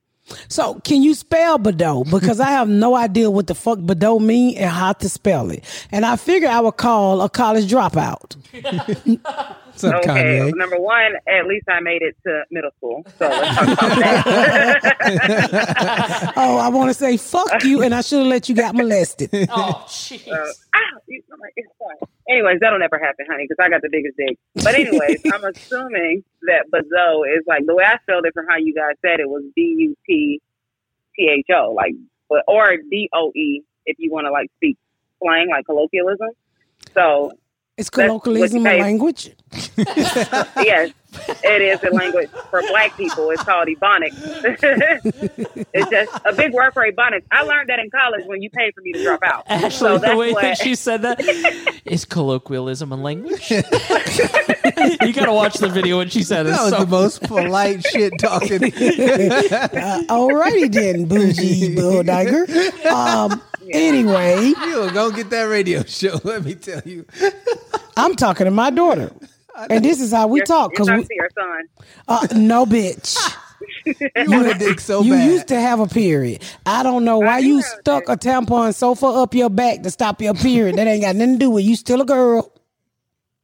So 0.49 0.73
can 0.83 1.03
you 1.03 1.13
spell 1.13 1.57
Bordeaux? 1.59 2.03
Because 2.03 2.39
I 2.39 2.49
have 2.49 2.67
no 2.67 2.95
idea 2.95 3.29
what 3.29 3.45
the 3.47 3.53
fuck 3.55 3.77
Bordeaux 3.79 4.17
mean 4.19 4.57
and 4.57 4.69
how 4.69 4.93
to 4.93 5.07
spell 5.07 5.51
it. 5.51 5.63
And 5.91 6.05
I 6.05 6.15
figured 6.15 6.49
I 6.49 6.59
would 6.59 6.77
call 6.77 7.21
a 7.21 7.29
college 7.29 7.69
dropout. 7.71 8.35
What's 8.51 9.83
up, 9.83 9.95
Okay. 10.03 10.39
Kanye? 10.39 10.51
Number 10.55 10.79
one, 10.79 11.13
at 11.27 11.45
least 11.45 11.69
I 11.69 11.79
made 11.81 12.01
it 12.01 12.15
to 12.25 12.43
middle 12.49 12.71
school. 12.77 13.03
So 13.19 13.29
let's 13.29 13.55
talk 13.55 13.67
about 13.77 13.95
that. 14.25 16.33
Oh, 16.35 16.57
I 16.57 16.69
want 16.69 16.89
to 16.89 16.93
say 16.95 17.15
fuck 17.17 17.63
you, 17.63 17.83
and 17.83 17.93
I 17.93 18.01
should 18.01 18.17
have 18.19 18.27
let 18.27 18.49
you 18.49 18.55
get 18.55 18.73
molested. 18.75 19.29
Oh, 19.51 19.85
jeez. 19.87 20.27
Uh, 20.27 20.51
you- 21.07 21.21
I'm 21.37 21.41
like, 21.41 21.53
it's 21.55 21.69
fine. 21.77 22.09
Anyways, 22.29 22.59
that'll 22.59 22.79
never 22.79 22.97
happen, 22.97 23.25
honey, 23.29 23.45
because 23.47 23.63
I 23.63 23.69
got 23.69 23.81
the 23.81 23.89
biggest 23.91 24.17
dick. 24.17 24.37
But 24.55 24.75
anyways, 24.75 25.21
I'm 25.33 25.43
assuming 25.43 26.23
that 26.43 26.65
Bazo 26.71 27.23
is 27.27 27.43
like 27.47 27.65
the 27.65 27.75
way 27.75 27.83
I 27.83 27.97
spelled 27.99 28.25
it 28.25 28.33
from 28.33 28.47
how 28.49 28.57
you 28.57 28.73
guys 28.73 28.95
said 29.01 29.19
it 29.19 29.29
was 29.29 29.43
B 29.55 29.75
U 29.79 29.95
T 30.05 30.41
T 31.15 31.29
H 31.29 31.45
O, 31.55 31.71
like, 31.71 31.93
but 32.29 32.43
or 32.47 32.75
D 32.89 33.09
O 33.13 33.31
E 33.35 33.61
if 33.85 33.97
you 33.99 34.11
want 34.11 34.25
to 34.25 34.31
like 34.31 34.49
speak 34.57 34.77
slang, 35.21 35.49
like 35.49 35.65
colloquialism. 35.65 36.29
So 36.93 37.31
It's 37.77 37.89
colloquialism 37.91 38.63
what 38.63 38.71
of 38.71 38.77
you 38.77 38.79
say. 38.79 38.83
language. 38.83 39.31
yes, 39.77 40.91
it 41.43 41.61
is 41.61 41.81
a 41.83 41.89
language 41.93 42.29
for 42.49 42.61
black 42.63 42.97
people. 42.97 43.29
It's 43.29 43.43
called 43.43 43.67
ebonics. 43.67 44.15
it's 45.73 45.89
just 45.89 46.21
a 46.25 46.33
big 46.33 46.53
word 46.53 46.73
for 46.73 46.89
ebonics. 46.91 47.23
I 47.31 47.43
learned 47.43 47.69
that 47.69 47.77
in 47.79 47.89
college 47.91 48.25
when 48.25 48.41
you 48.41 48.49
paid 48.49 48.73
for 48.73 48.81
me 48.81 48.93
to 48.93 49.03
drop 49.03 49.21
out. 49.23 49.43
Ashley, 49.47 49.69
so 49.69 49.97
the 49.99 50.15
way 50.17 50.33
what, 50.33 50.41
that 50.41 50.57
she 50.57 50.73
said 50.73 51.03
that 51.03 51.21
is 51.85 52.03
colloquialism 52.03 52.91
and 52.91 53.03
language. 53.03 53.49
you 53.51 53.61
got 55.13 55.25
to 55.25 55.33
watch 55.33 55.55
the 55.55 55.69
video 55.71 55.99
when 55.99 56.09
she 56.09 56.23
said 56.23 56.47
it. 56.47 56.49
That 56.49 56.63
was 56.63 56.71
So 56.71 56.79
the 56.79 56.87
most 56.87 57.21
polite 57.23 57.85
shit 57.85 58.13
talking. 58.19 58.63
Uh, 58.63 60.01
alrighty 60.09 60.71
then, 60.71 61.05
bougie 61.05 61.75
bulldiger. 61.75 62.85
Um, 62.85 63.41
anyway, 63.73 64.41
you 64.45 64.91
go 64.91 65.11
get 65.11 65.29
that 65.31 65.43
radio 65.43 65.83
show. 65.83 66.19
Let 66.23 66.43
me 66.43 66.55
tell 66.55 66.81
you. 66.85 67.05
I'm 67.95 68.15
talking 68.15 68.45
to 68.45 68.51
my 68.51 68.69
daughter, 68.69 69.11
and 69.69 69.83
this 69.83 70.01
is 70.01 70.11
how 70.11 70.27
we 70.27 70.39
you're, 70.39 70.45
talk. 70.45 70.73
Cause 70.75 70.89
we, 70.89 71.03
to 71.03 71.15
your 71.15 71.29
son. 71.35 71.63
uh, 72.07 72.27
no 72.35 72.65
bitch. 72.65 73.17
You 73.85 74.29
want 74.29 74.47
a 74.47 74.53
dick 74.53 74.79
so 74.81 75.01
you 75.01 75.13
bad. 75.13 75.31
used 75.31 75.47
to 75.47 75.59
have 75.59 75.79
a 75.79 75.87
period. 75.87 76.43
I 76.65 76.83
don't 76.83 77.05
know 77.05 77.19
why 77.19 77.39
you 77.39 77.61
stuck 77.61 78.07
a 78.09 78.17
tampon 78.17 78.75
so 78.75 78.95
far 78.95 79.23
up 79.23 79.33
your 79.33 79.49
back 79.49 79.81
to 79.83 79.89
stop 79.89 80.21
your 80.21 80.33
period. 80.35 80.75
That 80.75 80.87
ain't 80.87 81.01
got 81.01 81.15
nothing 81.15 81.35
to 81.35 81.39
do 81.39 81.49
with 81.51 81.63
you. 81.63 81.75
Still 81.75 82.01
a 82.01 82.05
girl. 82.05 82.51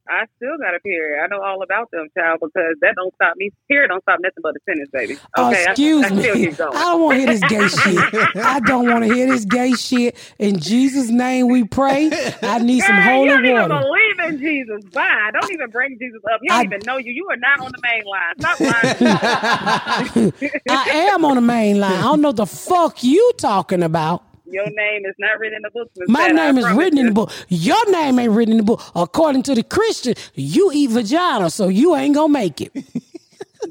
I 0.07 0.25
still 0.35 0.57
got 0.59 0.75
a 0.75 0.79
period. 0.81 1.23
I 1.23 1.27
know 1.27 1.41
all 1.41 1.63
about 1.63 1.89
them, 1.91 2.07
child, 2.17 2.39
because 2.41 2.75
that 2.81 2.93
don't 2.95 3.13
stop 3.15 3.35
me. 3.37 3.51
Period 3.69 3.87
don't 3.89 4.01
stop 4.01 4.19
nothing 4.21 4.41
but 4.43 4.55
a 4.55 4.59
sentence, 4.67 4.89
baby. 4.91 5.17
Oh, 5.37 5.47
Okay, 5.49 5.65
I- 5.65 5.71
excuse 5.71 6.05
I, 6.05 6.09
still 6.09 6.35
me. 6.35 6.55
I 6.59 6.83
don't 6.91 7.01
want 7.01 7.13
to 7.15 7.19
hear 7.19 7.27
this 7.27 7.43
gay 7.45 7.67
shit. 8.13 8.35
I 8.35 8.59
don't 8.59 8.89
want 8.89 9.03
to 9.05 9.07
hear 9.13 9.27
this 9.27 9.45
gay 9.45 9.73
shit. 9.75 10.17
In 10.39 10.59
Jesus' 10.59 11.09
name 11.09 11.47
we 11.47 11.63
pray. 11.63 12.09
I 12.41 12.59
need 12.59 12.81
some 12.81 12.95
holy 13.01 13.29
you 13.29 13.29
don't 13.29 13.45
even 13.45 13.53
water. 13.61 13.67
believe 13.79 14.19
in 14.29 14.39
Jesus. 14.39 14.83
Bye. 14.93 15.29
Don't 15.33 15.51
even 15.53 15.69
bring 15.69 15.97
Jesus 15.99 16.21
up. 16.33 16.39
He 16.41 16.49
don't 16.49 16.59
I- 16.59 16.63
even 16.65 16.83
know 16.85 16.97
you. 16.97 17.11
You 17.13 17.27
are 17.31 17.37
not 17.37 17.59
on 17.61 17.71
the 17.71 17.79
main 17.81 18.03
line. 18.05 18.35
Stop 18.39 18.59
lying. 18.59 20.33
I 20.69 20.89
am 21.13 21.23
on 21.25 21.35
the 21.35 21.41
main 21.41 21.79
line. 21.79 21.93
I 21.99 22.01
don't 22.01 22.21
know 22.21 22.31
the 22.33 22.45
fuck 22.45 23.03
you 23.03 23.31
talking 23.37 23.83
about. 23.83 24.23
Your 24.53 24.69
name 24.69 25.05
is 25.05 25.15
not 25.19 25.39
written 25.39 25.57
in 25.57 25.61
the 25.63 25.71
book. 25.71 25.89
My 26.07 26.27
Pat, 26.27 26.31
I 26.31 26.51
name 26.51 26.57
is 26.59 26.71
written 26.73 26.99
in 26.99 27.07
the 27.07 27.11
book. 27.11 27.31
Your 27.49 27.91
name 27.91 28.19
ain't 28.19 28.31
written 28.31 28.53
in 28.53 28.57
the 28.57 28.63
book. 28.63 28.81
According 28.95 29.43
to 29.43 29.55
the 29.55 29.63
Christian, 29.63 30.15
you 30.35 30.71
eat 30.73 30.91
vagina, 30.91 31.49
so 31.49 31.69
you 31.69 31.95
ain't 31.95 32.15
gonna 32.15 32.29
make 32.31 32.61
it. 32.61 32.71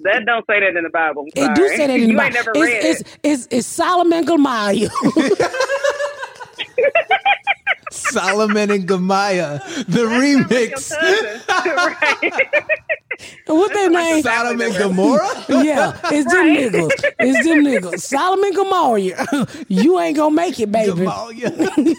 That 0.04 0.24
don't 0.26 0.44
say 0.46 0.60
that 0.60 0.76
in 0.76 0.84
the 0.84 0.90
Bible. 0.90 1.26
It 1.36 1.54
do 1.54 1.68
say 1.68 1.86
that 1.86 1.90
in 2.00 2.00
the 2.00 2.06
you 2.12 2.16
Bible. 2.16 2.36
it's, 2.38 2.46
read 2.46 2.84
it's, 2.84 3.00
it. 3.02 3.18
it's, 3.22 3.48
it's 3.50 3.66
Solomon 3.66 4.24
Gomorrah. 4.24 4.74
Solomon 7.92 8.70
and 8.70 8.86
Gamaya, 8.88 9.60
the 9.86 10.00
remix. 10.02 10.90
Your 10.90 10.98
cousin. 10.98 11.42
right. 11.76 12.58
What's 13.46 13.74
their 13.74 13.90
name? 13.90 14.22
Sodom 14.22 14.60
and 14.60 14.74
Gomorrah. 14.74 15.44
Yeah, 15.48 15.98
it's 16.10 16.32
them 16.32 16.46
niggas. 16.46 16.90
It's 17.18 17.46
them 17.46 17.64
niggas. 17.64 18.00
Solomon 18.00 18.52
Gomorrah. 18.52 19.46
You 19.68 20.00
ain't 20.00 20.16
gonna 20.16 20.34
make 20.34 20.58
it, 20.58 20.72
baby. 20.72 21.06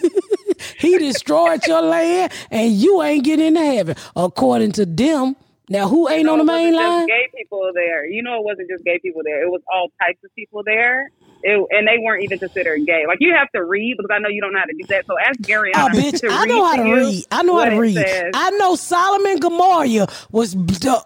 He 0.78 0.98
destroyed 0.98 1.66
your 1.66 1.82
land, 1.82 2.32
and 2.50 2.72
you 2.72 3.02
ain't 3.02 3.24
getting 3.24 3.46
into 3.48 3.60
heaven, 3.60 3.96
according 4.16 4.72
to 4.72 4.86
them. 4.86 5.36
Now, 5.68 5.88
who 5.88 6.08
ain't 6.08 6.28
on 6.28 6.38
the 6.38 6.44
No, 6.44 6.54
it 6.54 6.56
main 6.56 6.74
wasn't 6.74 6.90
line? 6.90 7.00
Just 7.00 7.08
gay 7.08 7.38
people 7.38 7.70
there. 7.74 8.06
You 8.06 8.22
know, 8.22 8.34
it 8.38 8.44
wasn't 8.44 8.68
just 8.70 8.84
gay 8.84 8.98
people 8.98 9.22
there. 9.24 9.42
It 9.42 9.50
was 9.50 9.62
all 9.72 9.88
types 10.00 10.18
of 10.24 10.34
people 10.34 10.62
there. 10.64 11.10
It, 11.46 11.62
and 11.72 11.86
they 11.86 11.98
weren't 12.02 12.22
even 12.24 12.38
considered 12.38 12.86
gay. 12.86 13.04
Like 13.06 13.18
you 13.20 13.34
have 13.34 13.50
to 13.52 13.62
read 13.62 13.96
because 13.98 14.10
I 14.10 14.18
know 14.18 14.30
you 14.30 14.40
don't 14.40 14.54
know 14.54 14.60
how 14.60 14.64
to 14.64 14.72
do 14.72 14.84
that. 14.88 15.04
So 15.06 15.14
ask 15.18 15.38
Gary. 15.42 15.72
Oh, 15.74 15.88
bitch, 15.92 16.26
I 16.26 16.46
know 16.46 16.64
how 16.64 16.76
to 16.76 16.82
read. 16.94 17.24
I 17.30 17.42
know 17.42 17.52
how 17.52 17.58
what 17.58 17.68
to 17.68 17.76
it 17.76 17.78
read. 17.78 17.94
says. 17.96 18.30
I 18.34 18.50
know 18.52 18.76
Solomon 18.76 19.38
Gomorrah 19.38 20.06
was 20.32 20.56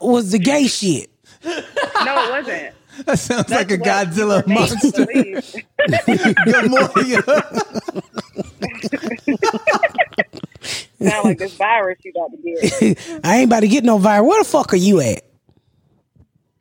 was 0.00 0.30
the 0.30 0.38
gay 0.38 0.68
shit. 0.68 1.10
no, 1.44 1.50
it 1.52 2.30
wasn't. 2.30 2.74
That 3.06 3.16
sounds 3.16 3.48
like 3.48 3.70
a 3.70 3.76
That's 3.76 4.16
what 4.18 4.42
Godzilla 4.42 4.48
you 4.48 4.54
were 4.56 4.66
to 4.66 4.74
monster. 4.74 5.06
believe. 5.06 5.54
Gamorra. 6.48 7.38
Sound 11.00 11.24
like 11.24 11.38
this 11.38 11.54
virus 11.54 11.98
you 12.04 12.12
got 12.12 12.30
to 12.32 12.36
get. 12.38 13.20
I 13.24 13.36
ain't 13.38 13.48
about 13.48 13.60
to 13.60 13.68
get 13.68 13.84
no 13.84 13.98
virus. 13.98 14.26
Where 14.28 14.42
the 14.42 14.48
fuck 14.48 14.72
are 14.72 14.76
you 14.76 15.00
at? 15.00 15.22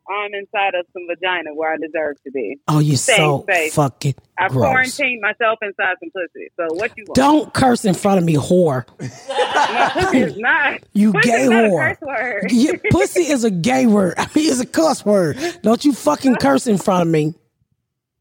I'm 0.09 0.33
inside 0.33 0.73
of 0.75 0.85
some 0.93 1.03
vagina 1.09 1.53
where 1.53 1.73
I 1.73 1.77
deserve 1.77 2.15
to 2.23 2.31
be. 2.31 2.57
Oh, 2.67 2.79
you 2.79 2.95
Safe, 2.95 3.17
so 3.17 3.45
safe. 3.49 3.73
fucking 3.73 4.15
I 4.37 4.47
gross. 4.47 4.65
quarantined 4.65 5.21
myself 5.21 5.59
inside 5.61 5.95
some 5.99 6.09
pussy. 6.11 6.47
So 6.55 6.73
what 6.75 6.97
you 6.97 7.03
want? 7.07 7.15
Don't 7.15 7.53
curse 7.53 7.83
in 7.85 7.93
front 7.93 8.17
of 8.19 8.23
me, 8.23 8.35
whore. 8.35 8.85
No, 8.99 9.89
pussy 10.01 10.19
is 10.19 10.37
not. 10.37 10.79
You 10.93 11.11
pussy 11.13 11.29
gay 11.29 11.41
is 11.43 11.49
not 11.49 11.65
a 11.65 11.67
whore. 11.69 11.87
curse 11.89 12.01
word. 12.07 12.43
Yeah, 12.51 12.71
pussy 12.91 13.21
is 13.23 13.43
a 13.43 13.51
gay 13.51 13.85
word. 13.85 14.13
I 14.17 14.23
mean, 14.33 14.49
it's 14.49 14.59
a 14.61 14.65
cuss 14.65 15.05
word. 15.05 15.37
Don't 15.61 15.83
you 15.83 15.93
fucking 15.93 16.35
curse 16.37 16.67
in 16.67 16.77
front 16.77 17.01
of 17.01 17.07
me. 17.09 17.33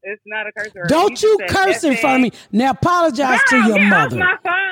It's 0.03 0.21
not 0.25 0.45
a 0.47 0.51
curse 0.51 0.73
word. 0.75 0.87
Don't 0.89 1.21
you 1.21 1.37
said 1.39 1.49
curse 1.49 1.83
in 1.83 1.95
front 1.97 2.15
of 2.15 2.21
me. 2.33 2.39
Now 2.51 2.71
apologize 2.71 3.39
to 3.49 3.57
your 3.57 3.77
get 3.77 3.89
mother. 3.89 4.21
Off 4.23 4.39
my 4.43 4.51
phone. 4.51 4.63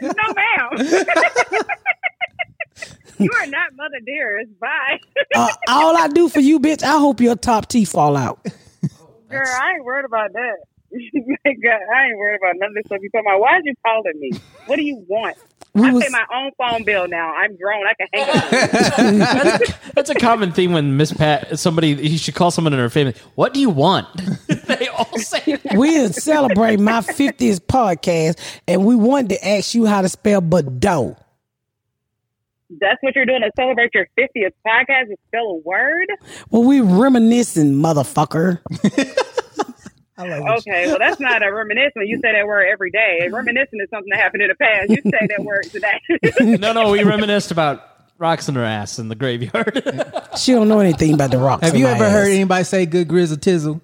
No, 0.00 0.34
ma'am. 0.34 1.66
You 3.18 3.30
are 3.32 3.46
not 3.46 3.74
Mother 3.76 4.00
Dearest. 4.04 4.58
Bye. 4.60 5.00
Uh, 5.34 5.48
all 5.68 5.96
I 5.96 6.08
do 6.08 6.28
for 6.28 6.40
you, 6.40 6.60
bitch, 6.60 6.82
I 6.82 6.98
hope 6.98 7.20
your 7.20 7.36
top 7.36 7.68
teeth 7.68 7.92
fall 7.92 8.16
out. 8.16 8.44
Girl, 9.30 9.42
I 9.46 9.72
ain't 9.74 9.84
worried 9.84 10.04
about 10.04 10.32
that. 10.32 10.56
God, 10.92 11.80
I 11.94 12.06
ain't 12.06 12.16
worried 12.18 12.38
about 12.40 12.54
none 12.56 12.70
of 12.70 12.74
this 12.74 12.84
stuff 12.86 12.98
you 13.02 13.10
talking 13.10 13.26
about. 13.26 13.40
Why 13.40 13.58
is 13.58 13.62
you 13.64 13.74
calling 13.84 14.20
me? 14.20 14.30
What 14.66 14.76
do 14.76 14.82
you 14.82 15.04
want? 15.08 15.36
We 15.74 15.88
I 15.88 15.92
was- 15.92 16.04
pay 16.04 16.10
my 16.10 16.24
own 16.34 16.52
phone 16.56 16.84
bill 16.84 17.06
now. 17.06 17.34
I'm 17.34 17.56
grown. 17.56 17.84
I 17.86 17.92
can 17.94 18.08
hang 18.14 19.20
up. 19.20 19.60
that's 19.94 20.08
a 20.08 20.14
common 20.14 20.52
theme 20.52 20.72
when 20.72 20.96
Miss 20.96 21.12
Pat, 21.12 21.58
somebody, 21.58 21.88
you 21.88 22.16
should 22.16 22.34
call 22.34 22.50
someone 22.50 22.72
in 22.72 22.78
her 22.78 22.88
family. 22.88 23.14
What 23.34 23.52
do 23.52 23.60
you 23.60 23.68
want? 23.68 24.06
they 24.68 24.88
all 24.88 25.18
say. 25.18 25.58
We're 25.74 26.12
celebrating 26.12 26.82
my 26.84 27.00
50th 27.00 27.60
podcast, 27.60 28.38
and 28.66 28.86
we 28.86 28.96
wanted 28.96 29.30
to 29.30 29.46
ask 29.48 29.74
you 29.74 29.84
how 29.84 30.00
to 30.02 30.08
spell 30.08 30.40
Bordeaux. 30.40 31.16
That's 32.68 33.00
what 33.02 33.14
you're 33.14 33.26
doing 33.26 33.42
to 33.42 33.50
celebrate 33.56 33.90
your 33.94 34.06
50th 34.18 34.52
podcast. 34.66 35.10
Is 35.12 35.18
spell 35.28 35.42
a 35.46 35.56
word. 35.58 36.06
Well, 36.50 36.64
we 36.64 36.80
reminiscing, 36.80 37.74
motherfucker. 37.74 38.60
I 40.18 40.26
like 40.28 40.58
Okay, 40.60 40.86
well, 40.86 40.98
that's 40.98 41.20
not 41.20 41.42
a 41.46 41.52
reminiscent. 41.52 42.06
You 42.08 42.18
say 42.22 42.32
that 42.32 42.46
word 42.46 42.66
every 42.72 42.90
day. 42.90 43.18
A 43.26 43.30
reminiscent 43.30 43.82
is 43.82 43.90
something 43.90 44.08
that 44.10 44.18
happened 44.18 44.42
in 44.42 44.48
the 44.48 44.54
past. 44.54 44.88
You 44.90 45.02
say 45.04 45.26
that 45.28 45.44
word 45.44 45.64
today. 45.64 46.56
No, 46.58 46.72
no, 46.72 46.90
we 46.90 47.02
reminisced 47.04 47.50
about 47.50 47.82
rocks 48.18 48.48
in 48.48 48.54
her 48.54 48.64
ass 48.64 48.98
in 48.98 49.08
the 49.08 49.14
graveyard. 49.14 49.82
She 50.38 50.52
don't 50.52 50.68
know 50.68 50.80
anything 50.80 51.14
about 51.14 51.30
the 51.30 51.38
rocks. 51.38 51.62
Have 51.64 51.74
in 51.74 51.80
you 51.80 51.86
my 51.86 51.92
ever 51.92 52.04
ass. 52.04 52.12
heard 52.12 52.28
anybody 52.30 52.64
say 52.64 52.84
good 52.86 53.08
grizzle 53.08 53.36
tizzle? 53.38 53.80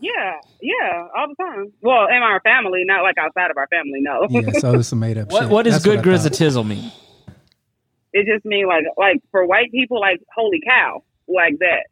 yeah, 0.00 0.34
yeah, 0.62 1.06
all 1.16 1.28
the 1.28 1.34
time. 1.42 1.72
Well, 1.82 2.06
in 2.08 2.14
our 2.22 2.40
family, 2.40 2.82
not 2.84 3.02
like 3.02 3.16
outside 3.18 3.50
of 3.50 3.56
our 3.58 3.66
family. 3.68 4.00
No, 4.00 4.26
Yeah, 4.28 4.52
so 4.58 4.74
it's 4.74 4.88
some 4.88 5.00
made 5.00 5.16
up 5.18 5.30
what 5.30 5.42
shit. 5.42 5.48
what 5.50 5.62
does 5.64 5.74
That's 5.74 5.84
good 5.84 6.02
grizzle 6.02 6.30
tizzle 6.30 6.66
mean? 6.66 6.90
It 8.12 8.26
just 8.26 8.44
means 8.44 8.66
like 8.68 8.84
like 8.96 9.22
for 9.30 9.46
white 9.46 9.70
people, 9.70 10.00
like 10.00 10.20
holy 10.34 10.60
cow, 10.66 11.02
like 11.28 11.58
that. 11.60 11.86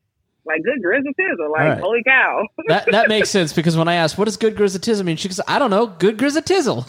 Like 0.45 0.63
good 0.63 0.81
grizzle 0.83 1.13
tizzle, 1.13 1.51
like 1.53 1.61
All 1.61 1.69
right. 1.69 1.81
holy 1.81 2.03
cow. 2.03 2.47
That 2.69 2.87
that 2.91 3.09
makes 3.09 3.29
sense 3.29 3.53
because 3.53 3.77
when 3.77 3.87
I 3.89 3.95
asked 3.97 4.17
what 4.17 4.25
does 4.25 4.39
good 4.39 4.57
grizzle 4.57 4.81
tizzle 4.81 5.05
mean, 5.05 5.17
she 5.17 5.29
goes, 5.29 5.41
I 5.47 5.59
don't 5.59 5.71
know, 5.71 5.87
good 5.87 6.17
grizzle 6.17 6.41
tizzle. 6.43 6.85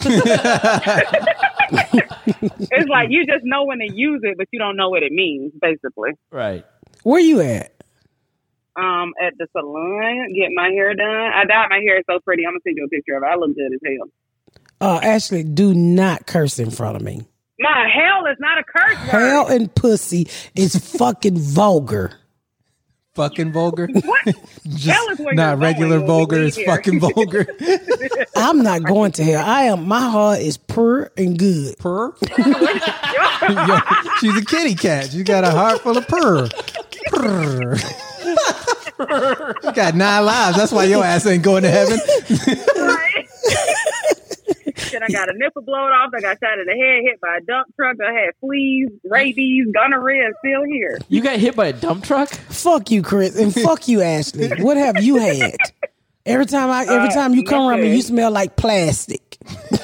it's 1.70 2.88
like 2.88 3.10
you 3.10 3.26
just 3.26 3.44
know 3.44 3.64
when 3.64 3.78
to 3.80 3.92
use 3.92 4.20
it, 4.22 4.38
but 4.38 4.46
you 4.50 4.58
don't 4.58 4.76
know 4.76 4.88
what 4.88 5.02
it 5.02 5.12
means, 5.12 5.52
basically. 5.60 6.12
right. 6.30 6.64
Where 7.02 7.20
you 7.20 7.40
at? 7.40 7.72
Um, 8.76 9.12
at 9.20 9.34
the 9.38 9.46
salon, 9.52 10.32
get 10.34 10.50
my 10.54 10.68
hair 10.70 10.94
done. 10.94 11.06
I 11.08 11.44
dyed 11.44 11.66
my 11.70 11.80
hair 11.84 12.02
so 12.08 12.18
pretty. 12.20 12.46
I'm 12.46 12.52
gonna 12.52 12.60
send 12.64 12.76
you 12.76 12.84
a 12.86 12.88
picture 12.88 13.16
of 13.16 13.22
it. 13.22 13.26
I 13.26 13.34
look 13.36 13.54
good 13.54 13.72
as 13.74 13.80
hell. 13.84 14.08
Uh, 14.80 15.00
Ashley, 15.02 15.42
do 15.42 15.74
not 15.74 16.26
curse 16.26 16.58
in 16.58 16.70
front 16.70 16.96
of 16.96 17.02
me. 17.02 17.26
My 17.60 17.88
hell 17.92 18.26
is 18.26 18.38
not 18.40 18.58
a 18.58 18.64
curse 18.64 18.96
word. 18.98 19.08
Hell 19.08 19.46
and 19.48 19.74
pussy 19.74 20.28
is 20.54 20.76
fucking 20.96 21.38
vulgar. 21.38 22.12
Fucking 23.14 23.52
vulgar. 23.52 23.86
What? 23.92 24.24
hell 24.82 25.08
is 25.10 25.18
where 25.18 25.34
Not 25.34 25.50
you're 25.50 25.56
regular 25.58 25.96
going 25.98 26.06
vulgar, 26.06 26.36
is 26.38 26.56
here. 26.56 26.66
fucking 26.66 27.00
vulgar. 27.00 27.46
I'm 28.36 28.62
not 28.62 28.84
going 28.84 29.12
to 29.12 29.24
hell. 29.24 29.44
I 29.44 29.64
am. 29.64 29.86
My 29.86 30.08
heart 30.08 30.38
is 30.40 30.56
pure 30.56 31.10
and 31.18 31.38
good. 31.38 31.76
Purr. 31.78 32.14
Yo, 32.38 33.78
she's 34.20 34.36
a 34.36 34.44
kitty 34.44 34.74
cat. 34.74 35.10
She's 35.10 35.24
got 35.24 35.44
a 35.44 35.50
heart 35.50 35.80
full 35.80 35.98
of 35.98 36.06
purr. 36.08 36.48
Purr. 37.08 37.74
you 39.64 39.72
got 39.72 39.94
nine 39.96 40.24
lives. 40.24 40.56
That's 40.56 40.72
why 40.72 40.84
your 40.84 41.04
ass 41.04 41.26
ain't 41.26 41.42
going 41.42 41.64
to 41.64 41.70
heaven. 41.70 41.98
Right? 42.76 43.28
Then 44.92 45.02
I 45.02 45.08
got 45.08 45.28
a 45.28 45.36
nipple 45.36 45.62
blown 45.62 45.92
off. 45.92 46.10
I 46.14 46.20
got 46.20 46.38
shot 46.40 46.58
in 46.58 46.66
the 46.66 46.72
head, 46.72 47.02
hit 47.04 47.20
by 47.20 47.38
a 47.38 47.40
dump 47.40 47.74
truck. 47.76 47.96
I 48.06 48.12
had 48.12 48.30
fleas, 48.40 48.90
rabies, 49.04 49.66
gonorrhea, 49.72 50.26
and 50.26 50.34
still 50.44 50.64
here. 50.64 50.98
You 51.08 51.22
got 51.22 51.38
hit 51.38 51.56
by 51.56 51.68
a 51.68 51.72
dump 51.72 52.04
truck? 52.04 52.28
Fuck 52.28 52.90
you, 52.90 53.02
Chris, 53.02 53.38
and 53.38 53.54
fuck 53.54 53.88
you, 53.88 54.00
Ashley. 54.02 54.50
What 54.62 54.76
have 54.76 55.02
you 55.02 55.16
had? 55.16 55.56
Every 56.26 56.46
time 56.46 56.70
I, 56.70 56.82
every 56.82 57.08
Uh, 57.08 57.12
time 57.14 57.34
you 57.34 57.44
come 57.44 57.66
around 57.68 57.80
me, 57.80 57.94
you 57.96 58.02
smell 58.02 58.30
like 58.30 58.56
plastic. 58.56 59.38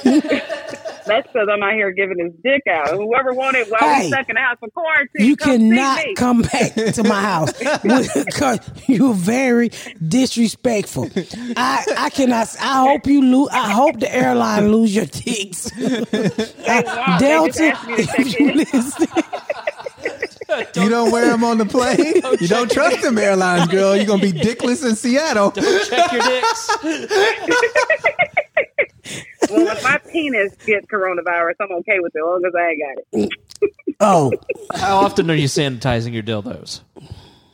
That's 1.07 1.27
because 1.27 1.49
I'm 1.51 1.63
out 1.63 1.75
here 1.75 1.91
giving 1.93 2.19
his 2.19 2.33
dick 2.43 2.63
out. 2.71 2.91
Whoever 2.91 3.33
wanted 3.33 3.69
while 3.69 3.81
Hey. 3.81 4.03
we 4.05 4.09
stuck 4.09 4.29
in 4.29 4.35
the 4.35 4.41
house 4.41 4.57
for 4.61 4.69
quarantine, 4.71 5.27
You 5.27 5.37
come 5.37 5.59
cannot 5.59 6.05
me. 6.05 6.15
come 6.15 6.43
back 6.43 6.75
to 6.75 7.03
my 7.05 7.21
house 7.21 7.53
because 7.83 8.59
you're 8.87 9.15
very 9.15 9.71
disrespectful. 10.07 11.09
I 11.57 11.85
I 11.97 12.11
cannot. 12.11 12.49
I 12.61 12.81
hope 12.89 13.07
you 13.07 13.23
lose. 13.23 13.49
I 13.53 13.71
hope 13.71 14.01
the 14.01 14.13
airline 14.15 14.71
lose 14.73 14.95
your 14.95 15.07
dicks. 15.07 15.71
Uh, 16.67 16.83
won't. 16.85 17.21
Delta, 17.21 17.65
asked 17.69 17.87
me 17.89 17.97
to 17.97 18.07
check 18.07 18.19
if 18.27 18.41
you 18.41 18.51
in. 18.51 19.76
Listen, 20.59 20.83
You 20.83 20.89
don't 20.89 21.11
wear 21.13 21.27
them 21.27 21.45
on 21.45 21.59
the 21.59 21.67
plane. 21.77 22.23
You 22.41 22.49
don't 22.49 22.71
trust 22.71 23.03
them 23.03 23.19
airlines, 23.19 23.69
girl. 23.69 23.97
You're 23.97 24.07
gonna 24.07 24.23
be 24.23 24.33
dickless 24.47 24.89
in 24.89 24.97
Seattle. 24.97 25.53
Check 25.53 26.13
your 26.13 26.23
dicks. 26.23 26.77
Well, 29.49 29.69
if 29.77 29.83
my 29.85 29.99
penis 30.11 30.55
gets 30.67 30.87
coronavirus, 30.87 31.55
I'm 31.61 31.71
okay 31.77 32.01
with 32.01 32.13
it, 32.17 32.19
as 32.19 32.25
long 32.25 32.43
as 32.45 32.53
I 32.57 32.69
ain't 32.71 32.83
got 32.83 33.21
it. 33.21 33.31
oh, 34.01 34.33
How 34.75 34.97
often 34.97 35.31
are 35.31 35.35
you 35.37 35.47
sanitizing 35.47 36.13
your 36.13 36.25
dildos? 36.25 36.81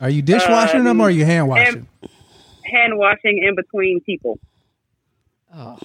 Are 0.01 0.09
you 0.09 0.23
dishwashing 0.23 0.85
them 0.85 0.99
or 0.99 1.07
are 1.07 1.11
you 1.11 1.23
hand 1.23 1.47
washing? 1.49 1.87
Um, 2.01 2.09
hand 2.63 2.97
washing 2.97 3.37
in 3.43 3.53
between 3.55 4.01
people. 4.01 4.39
Oh, 5.55 5.77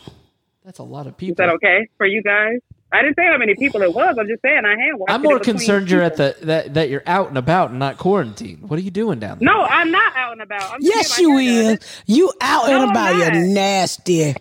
that's 0.68 0.80
a 0.80 0.82
lot 0.82 1.06
of 1.06 1.16
people. 1.16 1.32
Is 1.32 1.36
that 1.38 1.48
okay 1.54 1.88
for 1.96 2.04
you 2.04 2.22
guys? 2.22 2.58
I 2.92 3.00
didn't 3.00 3.16
say 3.16 3.24
how 3.24 3.38
many 3.38 3.54
people 3.54 3.80
it 3.80 3.94
was. 3.94 4.16
I'm 4.20 4.26
just 4.26 4.42
saying 4.42 4.60
I 4.66 4.72
hand 4.72 4.98
washed. 4.98 5.10
I'm 5.10 5.22
more 5.22 5.38
concerned 5.38 5.90
you're 5.90 6.02
at 6.02 6.16
the 6.16 6.36
that, 6.42 6.74
that 6.74 6.90
you're 6.90 7.02
out 7.06 7.28
and 7.28 7.38
about 7.38 7.70
and 7.70 7.78
not 7.78 7.96
quarantined. 7.96 8.68
What 8.68 8.78
are 8.78 8.82
you 8.82 8.90
doing 8.90 9.18
down 9.18 9.38
there? 9.38 9.46
No, 9.46 9.62
I'm 9.62 9.90
not 9.90 10.14
out 10.14 10.32
and 10.32 10.42
about. 10.42 10.70
I'm 10.70 10.80
yes, 10.82 11.18
you 11.18 11.32
my 11.32 11.40
is. 11.40 12.02
You 12.04 12.34
out 12.42 12.66
No, 12.68 12.74
and 12.74 12.82
I'm 12.84 12.90
about. 12.90 13.16
not. 13.16 13.32
You 13.38 13.54
nasty. 13.54 14.34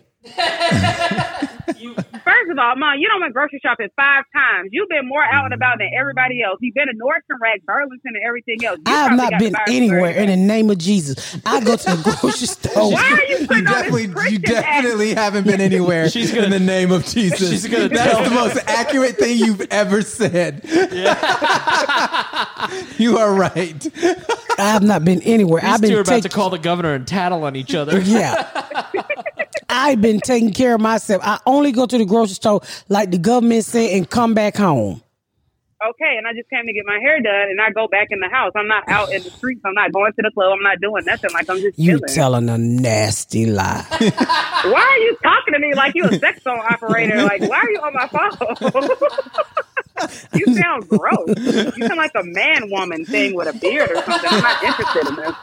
First 2.28 2.50
of 2.52 2.58
all, 2.58 2.76
Mom, 2.76 2.98
you 2.98 3.08
don't 3.08 3.22
went 3.22 3.32
grocery 3.32 3.58
shopping 3.64 3.88
five 3.96 4.24
times. 4.36 4.68
You've 4.70 4.90
been 4.90 5.08
more 5.08 5.24
out 5.24 5.46
and 5.46 5.54
about 5.54 5.78
than 5.78 5.88
everybody 5.98 6.42
else. 6.42 6.58
You've 6.60 6.74
been 6.74 6.88
to 6.88 6.92
Nordstrom 6.92 7.40
Rack, 7.40 7.62
Burlington, 7.64 8.12
and 8.14 8.22
everything 8.26 8.62
else. 8.66 8.76
You 8.86 8.92
I 8.92 9.08
have 9.08 9.16
not 9.16 9.38
been 9.38 9.54
anywhere 9.66 10.10
in 10.10 10.28
the 10.28 10.36
name 10.36 10.68
of 10.68 10.76
Jesus. 10.76 11.38
I 11.46 11.60
go 11.64 11.76
to 11.76 11.84
the 11.96 12.16
grocery 12.20 12.46
store. 12.48 12.92
Why 12.92 13.00
are 13.12 13.24
you 13.24 13.38
You 13.38 13.46
putting 13.46 13.66
on 13.66 13.72
definitely, 13.72 14.06
this 14.06 14.08
you 14.08 14.40
Christian 14.40 14.42
definitely 14.42 15.14
haven't 15.14 15.46
been 15.46 15.60
anywhere 15.70 16.10
She's 16.10 16.30
gonna- 16.30 16.44
in 16.46 16.50
the 16.50 16.60
name 16.60 16.92
of 16.92 17.06
Jesus. 17.06 17.48
she's 17.48 17.66
gonna 17.66 17.88
That's 17.88 18.10
tell- 18.12 18.24
the 18.24 18.30
most 18.30 18.58
accurate 18.68 19.16
thing 19.16 19.38
you've 19.38 19.62
ever 19.70 20.02
said. 20.02 20.60
you 22.98 23.16
are 23.16 23.32
right. 23.32 23.86
I 24.58 24.70
have 24.72 24.82
not 24.82 25.02
been 25.04 25.22
anywhere. 25.22 25.62
These 25.62 25.70
I've 25.70 25.80
two 25.80 25.86
are 25.98 26.04
been 26.04 26.12
about 26.14 26.22
to 26.24 26.28
call 26.28 26.50
the 26.50 26.58
governor 26.58 26.92
and 26.94 27.06
tattle 27.06 27.44
on 27.44 27.56
each 27.56 27.74
other. 27.74 27.98
Yeah. 28.00 28.50
I've 29.68 30.00
been 30.00 30.20
taking 30.20 30.52
care 30.52 30.74
of 30.74 30.80
myself. 30.80 31.22
I 31.24 31.38
only 31.46 31.72
go 31.72 31.86
to 31.86 31.98
the 31.98 32.04
grocery 32.04 32.34
store 32.34 32.60
like 32.88 33.10
the 33.10 33.18
government 33.18 33.64
said 33.64 33.90
and 33.90 34.08
come 34.08 34.34
back 34.34 34.56
home. 34.56 35.02
Okay, 35.90 36.16
and 36.18 36.26
I 36.26 36.32
just 36.32 36.50
came 36.50 36.66
to 36.66 36.72
get 36.72 36.84
my 36.86 36.98
hair 36.98 37.20
done, 37.20 37.50
and 37.50 37.60
I 37.60 37.70
go 37.70 37.86
back 37.86 38.08
in 38.10 38.18
the 38.18 38.28
house. 38.28 38.50
I'm 38.56 38.66
not 38.66 38.82
out 38.88 39.12
in 39.12 39.22
the 39.22 39.30
streets. 39.30 39.60
I'm 39.64 39.74
not 39.74 39.92
going 39.92 40.12
to 40.12 40.22
the 40.22 40.32
club. 40.32 40.52
I'm 40.52 40.60
not 40.62 40.80
doing 40.80 41.04
nothing. 41.04 41.30
Like 41.32 41.48
I'm 41.48 41.60
just 41.60 41.78
You 41.78 41.98
chilling. 41.98 42.14
telling 42.14 42.48
a 42.48 42.58
nasty 42.58 43.46
lie. 43.46 43.86
Why 44.00 44.80
are 44.80 44.98
you 44.98 45.16
talking 45.22 45.54
to 45.54 45.60
me 45.60 45.74
like 45.74 45.94
you 45.94 46.04
a 46.04 46.18
sex 46.18 46.40
phone 46.42 46.58
operator? 46.58 47.22
Like, 47.22 47.42
why 47.42 47.58
are 47.58 47.70
you 47.70 47.78
on 47.78 47.94
my 47.94 48.08
phone? 48.08 48.90
you 50.34 50.46
sound 50.56 50.88
gross. 50.88 51.28
You 51.76 51.86
sound 51.86 51.96
like 51.96 52.10
a 52.16 52.24
man 52.24 52.70
woman 52.70 53.04
thing 53.04 53.34
with 53.36 53.46
a 53.46 53.52
beard 53.56 53.90
or 53.92 54.02
something. 54.02 54.30
I'm 54.32 54.42
not 54.42 54.64
interested 54.64 55.06
in 55.10 55.14
this. 55.14 55.34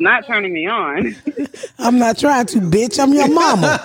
Not 0.00 0.24
turning 0.26 0.52
me 0.52 0.66
on. 0.66 1.14
I'm 1.78 1.98
not 1.98 2.18
trying 2.18 2.46
to, 2.46 2.58
bitch. 2.60 2.98
I'm 3.02 3.12
your 3.14 3.28
mama. 3.28 3.78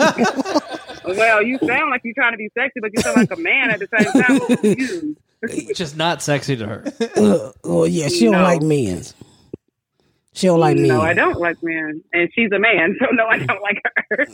Well, 1.06 1.42
you 1.42 1.58
sound 1.66 1.90
like 1.90 2.02
you're 2.04 2.14
trying 2.14 2.34
to 2.34 2.38
be 2.38 2.50
sexy, 2.56 2.82
but 2.82 2.92
you 2.94 3.02
sound 3.02 3.16
like 3.16 3.30
a 3.32 3.42
man 3.42 3.72
at 3.72 3.80
the 3.80 3.88
same 3.98 4.12
time. 4.14 5.16
I'm. 5.66 5.74
Just 5.74 5.98
not 5.98 6.22
sexy 6.22 6.56
to 6.58 6.68
her. 6.68 6.84
Uh, 7.16 7.52
oh 7.64 7.86
yeah, 7.86 8.10
she 8.10 8.26
don't 8.26 8.34
No. 8.34 8.44
like 8.44 8.62
men. 8.62 9.02
She 10.34 10.46
don't 10.48 10.60
like 10.60 10.78
men. 10.78 10.90
No, 10.90 11.02
I 11.02 11.14
don't 11.14 11.40
like 11.40 11.58
men, 11.64 12.04
and 12.14 12.30
she's 12.36 12.52
a 12.52 12.60
man, 12.60 12.96
so 13.00 13.08
no, 13.12 13.26
I 13.26 13.38
don't 13.40 13.62
like 13.62 13.82
her. 14.12 14.26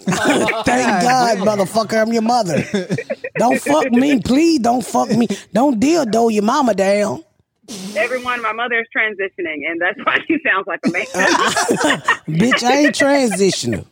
Thank 0.64 1.02
God, 1.04 1.38
motherfucker, 1.38 2.02
I'm 2.02 2.12
your 2.12 2.22
mother. 2.24 2.62
Don't 3.38 3.62
fuck 3.62 3.90
me, 3.92 4.20
please. 4.20 4.60
Don't 4.60 4.86
fuck 4.86 5.10
me. 5.10 5.28
Don't 5.54 5.80
dildo 5.80 6.34
your 6.34 6.44
mama 6.44 6.74
down. 6.74 7.24
Everyone, 7.96 8.42
my 8.42 8.54
mother 8.54 8.80
is 8.80 8.88
transitioning, 8.96 9.70
and 9.70 9.80
that's 9.80 9.98
why 10.04 10.18
she 10.28 10.38
sounds 10.46 10.68
like 10.68 10.80
a 10.86 10.90
man. 10.90 11.06
Uh, 11.14 11.26
bitch, 12.30 12.64
I 12.64 12.80
ain't 12.80 12.96
transitional. 12.96 13.86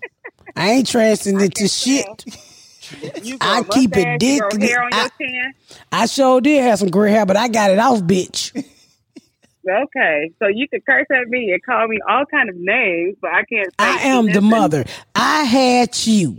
I 0.55 0.71
ain't 0.71 0.88
transitioning 0.88 1.53
to 1.53 1.67
shit. 1.67 2.05
Grow 3.39 3.63
keep 3.63 3.95
it 3.95 4.19
dick- 4.19 4.32
You 4.32 4.39
grow 4.39 4.67
hair 4.67 4.84
on 4.84 4.93
I-. 4.93 5.09
I 5.91 6.05
sure 6.05 6.41
did 6.41 6.63
have 6.63 6.80
some 6.80 6.89
gray 6.89 7.11
hair, 7.11 7.26
but 7.26 7.38
I 7.38 7.47
got 7.47 7.71
it 7.71 7.80
off, 7.80 8.01
bitch. 8.01 8.51
Okay, 9.67 10.32
so 10.39 10.47
you 10.49 10.67
could 10.67 10.86
curse 10.86 11.07
at 11.09 11.28
me 11.30 11.53
and 11.53 11.63
call 11.63 11.88
me 11.88 11.97
all 12.09 12.26
kind 12.26 12.49
of 12.49 12.55
names, 12.57 13.15
but 13.21 13.32
I 13.32 13.43
can't. 13.45 13.69
I 13.80 13.99
am 14.09 14.28
the 14.28 14.41
mother. 14.41 14.84
I 15.15 15.43
had 15.43 16.05
you. 16.05 16.38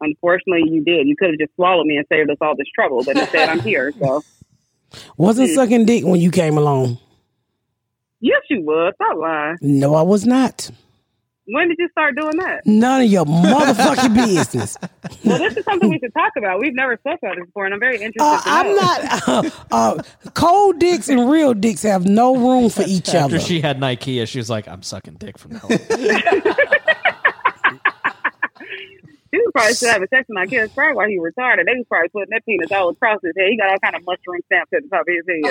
Unfortunately, 0.00 0.62
you 0.70 0.82
did. 0.82 1.06
You 1.06 1.14
could 1.16 1.30
have 1.30 1.38
just 1.38 1.54
swallowed 1.56 1.86
me 1.86 1.96
and 1.98 2.06
saved 2.08 2.30
us 2.30 2.38
all 2.40 2.56
this 2.56 2.66
trouble, 2.74 3.02
but 3.04 3.16
instead, 3.16 3.48
I'm 3.48 3.60
here. 3.60 3.92
So 3.98 4.24
Wasn't 5.16 5.50
sucking 5.50 5.84
dick 5.86 6.04
when 6.04 6.20
you 6.20 6.30
came 6.30 6.56
along. 6.58 6.98
yes, 8.20 8.40
you 8.50 8.62
was. 8.62 8.92
Stop 8.96 9.16
lying. 9.18 9.56
No, 9.60 9.94
I 9.94 10.02
was 10.02 10.26
not. 10.26 10.70
When 11.48 11.68
did 11.68 11.76
you 11.78 11.88
start 11.92 12.16
doing 12.16 12.36
that? 12.38 12.66
None 12.66 13.02
of 13.02 13.06
your 13.08 13.24
motherfucking 13.24 14.14
business. 14.34 14.76
Well, 15.24 15.38
this 15.38 15.56
is 15.56 15.64
something 15.64 15.88
we 15.88 16.00
should 16.00 16.12
talk 16.12 16.32
about. 16.36 16.58
We've 16.58 16.74
never 16.74 16.96
spoke 16.96 17.20
about 17.22 17.36
this 17.36 17.46
before, 17.46 17.66
and 17.66 17.74
I'm 17.74 17.78
very 17.78 18.02
interested. 18.02 18.20
Uh, 18.20 18.40
to 18.42 18.48
I'm 18.48 18.66
know. 18.66 18.74
not. 18.74 19.28
Uh, 19.28 19.50
uh, 19.70 20.02
cold 20.34 20.80
dicks 20.80 21.08
and 21.08 21.30
real 21.30 21.54
dicks 21.54 21.82
have 21.84 22.04
no 22.04 22.34
room 22.36 22.68
for 22.68 22.82
each 22.84 23.10
other. 23.10 23.18
After 23.18 23.36
other. 23.36 23.40
she 23.44 23.60
had 23.60 23.78
Nikea, 23.78 24.26
she 24.26 24.38
was 24.38 24.50
like, 24.50 24.66
I'm 24.66 24.82
sucking 24.82 25.14
dick 25.20 25.38
from 25.38 25.52
now 25.52 25.60
on. 29.32 29.32
He 29.32 29.38
was 29.38 29.50
probably 29.52 29.74
still 29.74 29.92
having 29.92 30.08
sex 30.08 30.26
with 30.28 30.34
my 30.34 30.46
kids. 30.46 30.72
Probably 30.72 30.96
while 30.96 31.08
he 31.08 31.18
was 31.18 31.32
retarded. 31.38 31.66
They 31.66 31.74
was 31.74 31.86
probably 31.88 32.08
putting 32.08 32.30
that 32.30 32.44
penis 32.44 32.72
all 32.72 32.88
across 32.90 33.20
his 33.22 33.32
head. 33.36 33.48
He 33.48 33.56
got 33.56 33.70
all 33.70 33.78
kind 33.78 33.96
of 33.96 34.04
mushroom 34.06 34.40
stamps 34.46 34.72
at 34.72 34.82
the 34.82 34.88
top 34.88 35.02
of 35.02 35.08
his 35.14 35.24
head. 35.28 35.42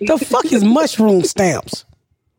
the 0.06 0.18
fuck 0.24 0.52
is 0.52 0.64
mushroom 0.64 1.22
stamps? 1.24 1.84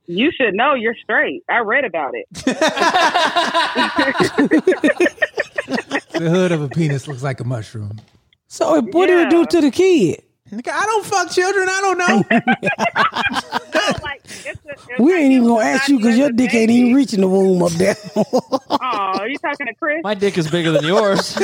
You 0.08 0.32
should 0.32 0.54
know 0.54 0.74
you're 0.74 0.96
straight. 0.96 1.44
I 1.50 1.60
read 1.60 1.86
about 1.86 2.14
it. 2.16 2.28
The 6.18 6.32
hood 6.32 6.52
of 6.52 6.64
a 6.64 6.70
penis 6.70 7.08
looks 7.08 7.22
like 7.22 7.40
a 7.42 7.44
mushroom. 7.44 8.00
So 8.48 8.82
what 8.82 9.06
do 9.08 9.20
it 9.20 9.30
do 9.30 9.46
to 9.46 9.62
the 9.62 9.70
kid? 9.70 10.24
Nigga, 10.52 10.72
I 10.72 10.86
don't 10.86 11.06
fuck 11.06 11.30
children. 11.32 11.68
I 11.70 11.82
don't 11.82 11.98
know. 11.98 12.24
like, 14.04 14.22
it's 14.26 14.46
a- 14.66 14.72
it's 14.72 15.00
We 15.00 15.12
like 15.14 15.22
ain't 15.22 15.34
even 15.34 15.48
gonna 15.48 15.66
ask 15.66 15.90
you 15.90 15.98
because 15.98 16.18
your 16.18 16.28
as 16.28 16.34
a 16.34 16.36
dick 16.36 16.54
ain't 16.54 16.72
even 16.72 16.94
reaching 16.94 17.20
the 17.22 17.28
womb 17.28 17.62
up 17.64 17.72
there. 17.74 17.96
Oh, 18.80 19.20
are 19.20 19.28
you 19.28 19.38
talking 19.40 19.68
to 19.68 19.74
Chris? 19.76 20.02
My 20.04 20.14
dick 20.14 20.38
is 20.38 20.50
bigger 20.50 20.72
than 20.72 20.84
yours. 20.86 21.36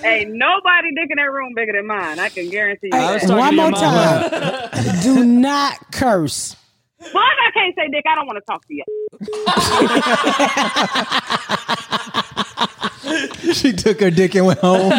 Hey, 0.00 0.24
nobody 0.26 0.88
dick 0.94 1.10
in 1.10 1.16
that 1.16 1.30
room 1.30 1.52
bigger 1.54 1.72
than 1.72 1.86
mine. 1.86 2.18
I 2.18 2.28
can 2.28 2.50
guarantee 2.50 2.88
you. 2.92 2.98
I 2.98 3.14
was 3.14 3.22
that. 3.22 3.36
One 3.38 3.50
to 3.50 3.56
your 3.56 3.70
more 3.70 3.80
mama. 3.80 4.68
time. 4.72 5.00
do 5.02 5.24
not 5.24 5.92
curse. 5.92 6.56
Well, 7.00 7.22
I 7.22 7.50
can't 7.54 7.74
say 7.74 7.88
dick, 7.88 8.04
I 8.06 8.14
don't 8.14 8.26
want 8.26 8.38
to 8.38 8.44
talk 8.46 8.66
to 8.66 8.74
you. 8.74 8.84
she 13.52 13.72
took 13.72 14.00
her 14.00 14.10
dick 14.10 14.34
and 14.34 14.46
went 14.46 14.60
home. 14.60 14.90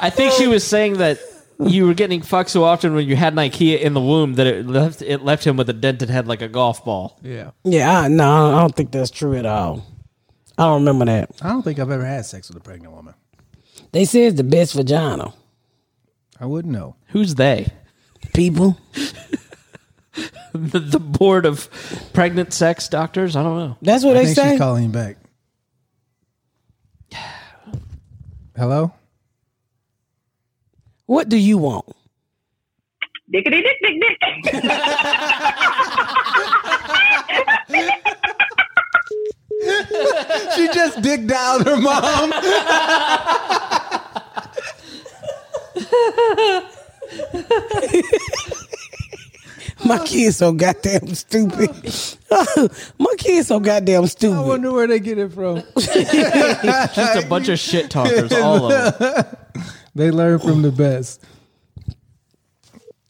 I 0.00 0.10
think 0.10 0.32
she 0.32 0.46
was 0.46 0.64
saying 0.64 0.94
that 0.98 1.18
you 1.58 1.86
were 1.86 1.94
getting 1.94 2.22
fucked 2.22 2.50
so 2.50 2.64
often 2.64 2.94
when 2.94 3.06
you 3.08 3.16
had 3.16 3.32
an 3.32 3.38
IKEA 3.38 3.80
in 3.80 3.94
the 3.94 4.00
womb 4.00 4.34
that 4.34 4.46
it 4.46 4.66
left 4.66 5.00
it 5.02 5.22
left 5.22 5.46
him 5.46 5.56
with 5.56 5.68
a 5.70 5.72
dented 5.72 6.10
head 6.10 6.26
like 6.28 6.42
a 6.42 6.48
golf 6.48 6.84
ball. 6.84 7.18
Yeah. 7.22 7.50
Yeah, 7.64 8.00
I, 8.00 8.08
no, 8.08 8.56
I 8.56 8.60
don't 8.60 8.74
think 8.74 8.90
that's 8.90 9.10
true 9.10 9.34
at 9.36 9.46
all. 9.46 9.86
I 10.58 10.64
don't 10.64 10.84
remember 10.84 11.04
that. 11.06 11.30
I 11.42 11.48
don't 11.50 11.62
think 11.62 11.78
I've 11.78 11.90
ever 11.90 12.04
had 12.04 12.24
sex 12.26 12.48
with 12.48 12.56
a 12.56 12.60
pregnant 12.60 12.94
woman. 12.94 13.14
They 13.92 14.04
say 14.04 14.24
it's 14.26 14.36
the 14.36 14.44
best 14.44 14.74
vagina. 14.74 15.32
I 16.40 16.46
wouldn't 16.46 16.72
know. 16.74 16.96
Who's 17.08 17.34
they? 17.36 17.72
People. 18.34 18.78
The, 20.52 20.78
the 20.78 20.98
board 20.98 21.44
of 21.44 21.68
pregnant 22.14 22.54
sex 22.54 22.88
doctors? 22.88 23.36
I 23.36 23.42
don't 23.42 23.58
know. 23.58 23.76
That's 23.82 24.02
what 24.04 24.16
I 24.16 24.20
they 24.20 24.24
think 24.26 24.36
say. 24.36 24.50
she's 24.52 24.58
calling 24.58 24.84
you 24.84 24.88
back. 24.88 25.18
Hello? 28.56 28.90
What 31.04 31.28
do 31.28 31.36
you 31.36 31.58
want? 31.58 31.84
Dickity 33.30 33.62
dick 33.62 33.76
dick 33.82 34.00
dick. 34.00 34.18
She 40.54 40.68
just 40.68 41.02
dick 41.02 41.26
dialed 41.26 41.66
her 41.66 41.76
mom. 41.76 42.32
My 49.84 49.98
kids 50.04 50.36
so 50.38 50.52
goddamn 50.52 51.14
stupid. 51.14 51.70
My 52.98 53.14
kids 53.18 53.48
so 53.48 53.60
goddamn 53.60 54.06
stupid. 54.06 54.38
I 54.38 54.40
wonder 54.40 54.72
where 54.72 54.86
they 54.86 55.00
get 55.00 55.18
it 55.18 55.32
from. 55.32 55.56
Just 55.78 57.24
a 57.24 57.26
bunch 57.28 57.48
of 57.48 57.58
shit 57.58 57.90
talkers, 57.90 58.32
all 58.32 58.72
of 58.72 58.98
them. 58.98 59.24
They 59.94 60.10
learn 60.10 60.38
from 60.40 60.60
the 60.60 60.70
best. 60.70 61.24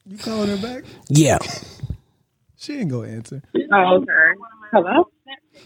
You 0.07 0.17
calling 0.19 0.51
her 0.51 0.57
back? 0.57 0.85
Yeah. 1.09 1.39
She 2.57 2.79
ain't 2.79 2.93
gonna 2.93 3.09
answer. 3.09 3.43
Oh, 3.73 3.97
okay. 3.97 4.13
Hello? 4.73 5.11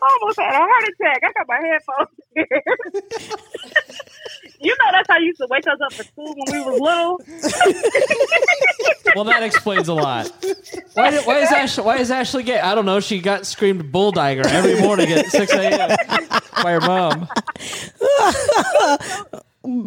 Almost 0.00 0.38
had 0.40 0.54
a 0.54 0.58
heart 0.58 0.84
attack. 0.88 1.22
I 1.24 1.32
got 1.32 1.48
my 1.48 1.60
headphones 1.66 2.08
you 4.60 4.70
know 4.70 4.84
that's 4.92 5.08
how 5.08 5.18
you 5.18 5.26
used 5.26 5.40
to 5.40 5.46
wake 5.50 5.66
us 5.66 5.78
up 5.84 5.92
for 5.92 6.04
school 6.04 6.34
when 6.36 6.52
we 6.52 6.60
was 6.60 6.80
little. 6.80 7.20
Well, 9.14 9.24
that 9.24 9.42
explains 9.42 9.88
a 9.88 9.94
lot. 9.94 10.30
Why, 10.94 11.10
did, 11.10 11.26
why 11.26 11.38
is 11.38 11.50
Ashley? 11.50 11.84
Why 11.84 11.96
is 11.98 12.10
Ashley 12.10 12.42
gay? 12.42 12.60
I 12.60 12.74
don't 12.74 12.84
know. 12.84 13.00
She 13.00 13.20
got 13.20 13.46
screamed 13.46 13.92
bulldiger 13.92 14.44
every 14.46 14.80
morning 14.80 15.10
at 15.12 15.26
six 15.26 15.52
a.m. 15.52 15.96
by 16.62 16.72
her 16.72 16.80
mom. 16.80 17.28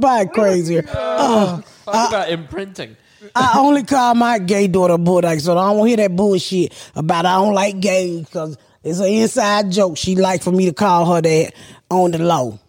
by 0.01 0.26
crazier. 0.26 0.84
Uh, 0.88 0.91
oh, 0.97 1.64
Talk 1.86 2.09
about 2.09 2.30
imprinting. 2.30 2.97
I 3.36 3.59
only 3.59 3.84
call 3.84 4.16
my 4.16 4.39
gay 4.39 4.68
daughter 4.68 4.97
bulldog, 4.97 5.39
so 5.39 5.57
I 5.57 5.74
don't 5.74 5.86
hear 5.86 5.97
that 5.97 6.16
bullshit 6.16 6.74
about 6.95 7.26
I 7.26 7.36
don't 7.36 7.53
like 7.53 7.80
gays 7.80 8.26
because 8.26 8.57
it's 8.84 8.99
an 8.99 9.05
inside 9.07 9.71
joke. 9.71 9.97
She 9.97 10.15
like 10.15 10.41
for 10.43 10.51
me 10.51 10.65
to 10.65 10.73
call 10.73 11.13
her 11.15 11.21
that 11.21 11.53
on 11.89 12.11
the 12.11 12.19
low. 12.19 12.59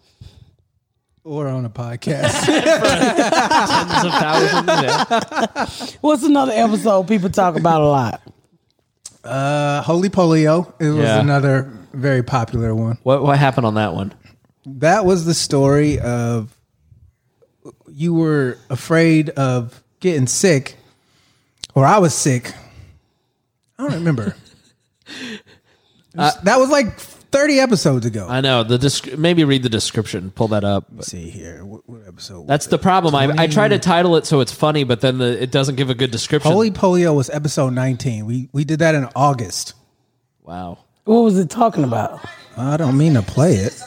Or 1.25 1.47
on 1.47 1.63
a 1.65 1.69
podcast. 1.69 2.31
Tens 2.45 4.05
of 4.05 4.11
thousands. 4.11 4.67
Yeah. 4.67 5.97
What's 6.01 6.23
another 6.23 6.51
episode 6.53 7.07
people 7.07 7.29
talk 7.29 7.55
about 7.57 7.81
a 7.81 7.85
lot? 7.85 8.21
uh, 9.23 9.81
Holy 9.83 10.09
Polio. 10.09 10.73
It 10.81 10.89
was 10.89 10.97
Yeah. 11.05 11.19
another 11.21 11.71
very 11.93 12.23
popular 12.23 12.75
one. 12.75 12.97
What 13.03 13.23
what 13.23 13.39
happened 13.39 13.65
on 13.65 13.75
that 13.75 13.93
one? 13.93 14.13
That 14.65 15.05
was 15.05 15.23
the 15.25 15.33
story 15.33 15.97
of 15.99 16.53
you 17.89 18.13
were 18.13 18.57
afraid 18.69 19.29
of 19.29 19.81
getting 20.01 20.27
sick, 20.27 20.75
or 21.73 21.85
I 21.85 21.99
was 21.99 22.13
sick. 22.13 22.51
I 23.79 23.83
don't 23.83 23.93
remember. 23.93 24.35
Uh, 26.17 26.21
it 26.21 26.37
was- 26.37 26.43
that 26.43 26.59
was 26.59 26.69
like 26.69 26.99
30 26.99 27.59
episodes 27.59 28.05
ago. 28.05 28.27
I 28.29 28.41
know 28.41 28.63
the 28.63 28.77
descri- 28.77 29.17
maybe 29.17 29.43
read 29.43 29.63
the 29.63 29.69
description. 29.69 30.29
Pull 30.31 30.49
that 30.49 30.63
up. 30.63 30.85
Let's 30.93 31.07
see 31.09 31.29
here. 31.31 31.65
What, 31.65 31.89
what 31.89 32.01
episode? 32.07 32.45
That's 32.47 32.67
the 32.67 32.77
problem. 32.77 33.15
I, 33.15 33.33
I 33.37 33.47
try 33.47 33.67
to 33.67 33.79
title 33.79 34.15
it 34.17 34.25
so 34.27 34.39
it's 34.39 34.51
funny, 34.51 34.83
but 34.83 35.01
then 35.01 35.17
the, 35.17 35.41
it 35.41 35.49
doesn't 35.51 35.75
give 35.75 35.89
a 35.89 35.95
good 35.95 36.11
description. 36.11 36.51
Holy 36.51 36.69
Polio 36.69 37.15
was 37.15 37.29
episode 37.31 37.73
19. 37.73 38.25
We 38.27 38.49
we 38.53 38.63
did 38.65 38.79
that 38.79 38.93
in 38.95 39.07
August. 39.15 39.73
wow. 40.43 40.77
What 41.05 41.21
was 41.21 41.37
it 41.37 41.49
talking 41.49 41.83
about? 41.83 42.23
I 42.55 42.77
don't 42.77 42.97
mean 42.97 43.15
to 43.15 43.21
play 43.23 43.55
it. 43.55 43.81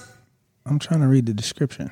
I'm 0.67 0.79
trying 0.79 1.01
to 1.01 1.07
read 1.07 1.25
the 1.27 1.33
description. 1.33 1.91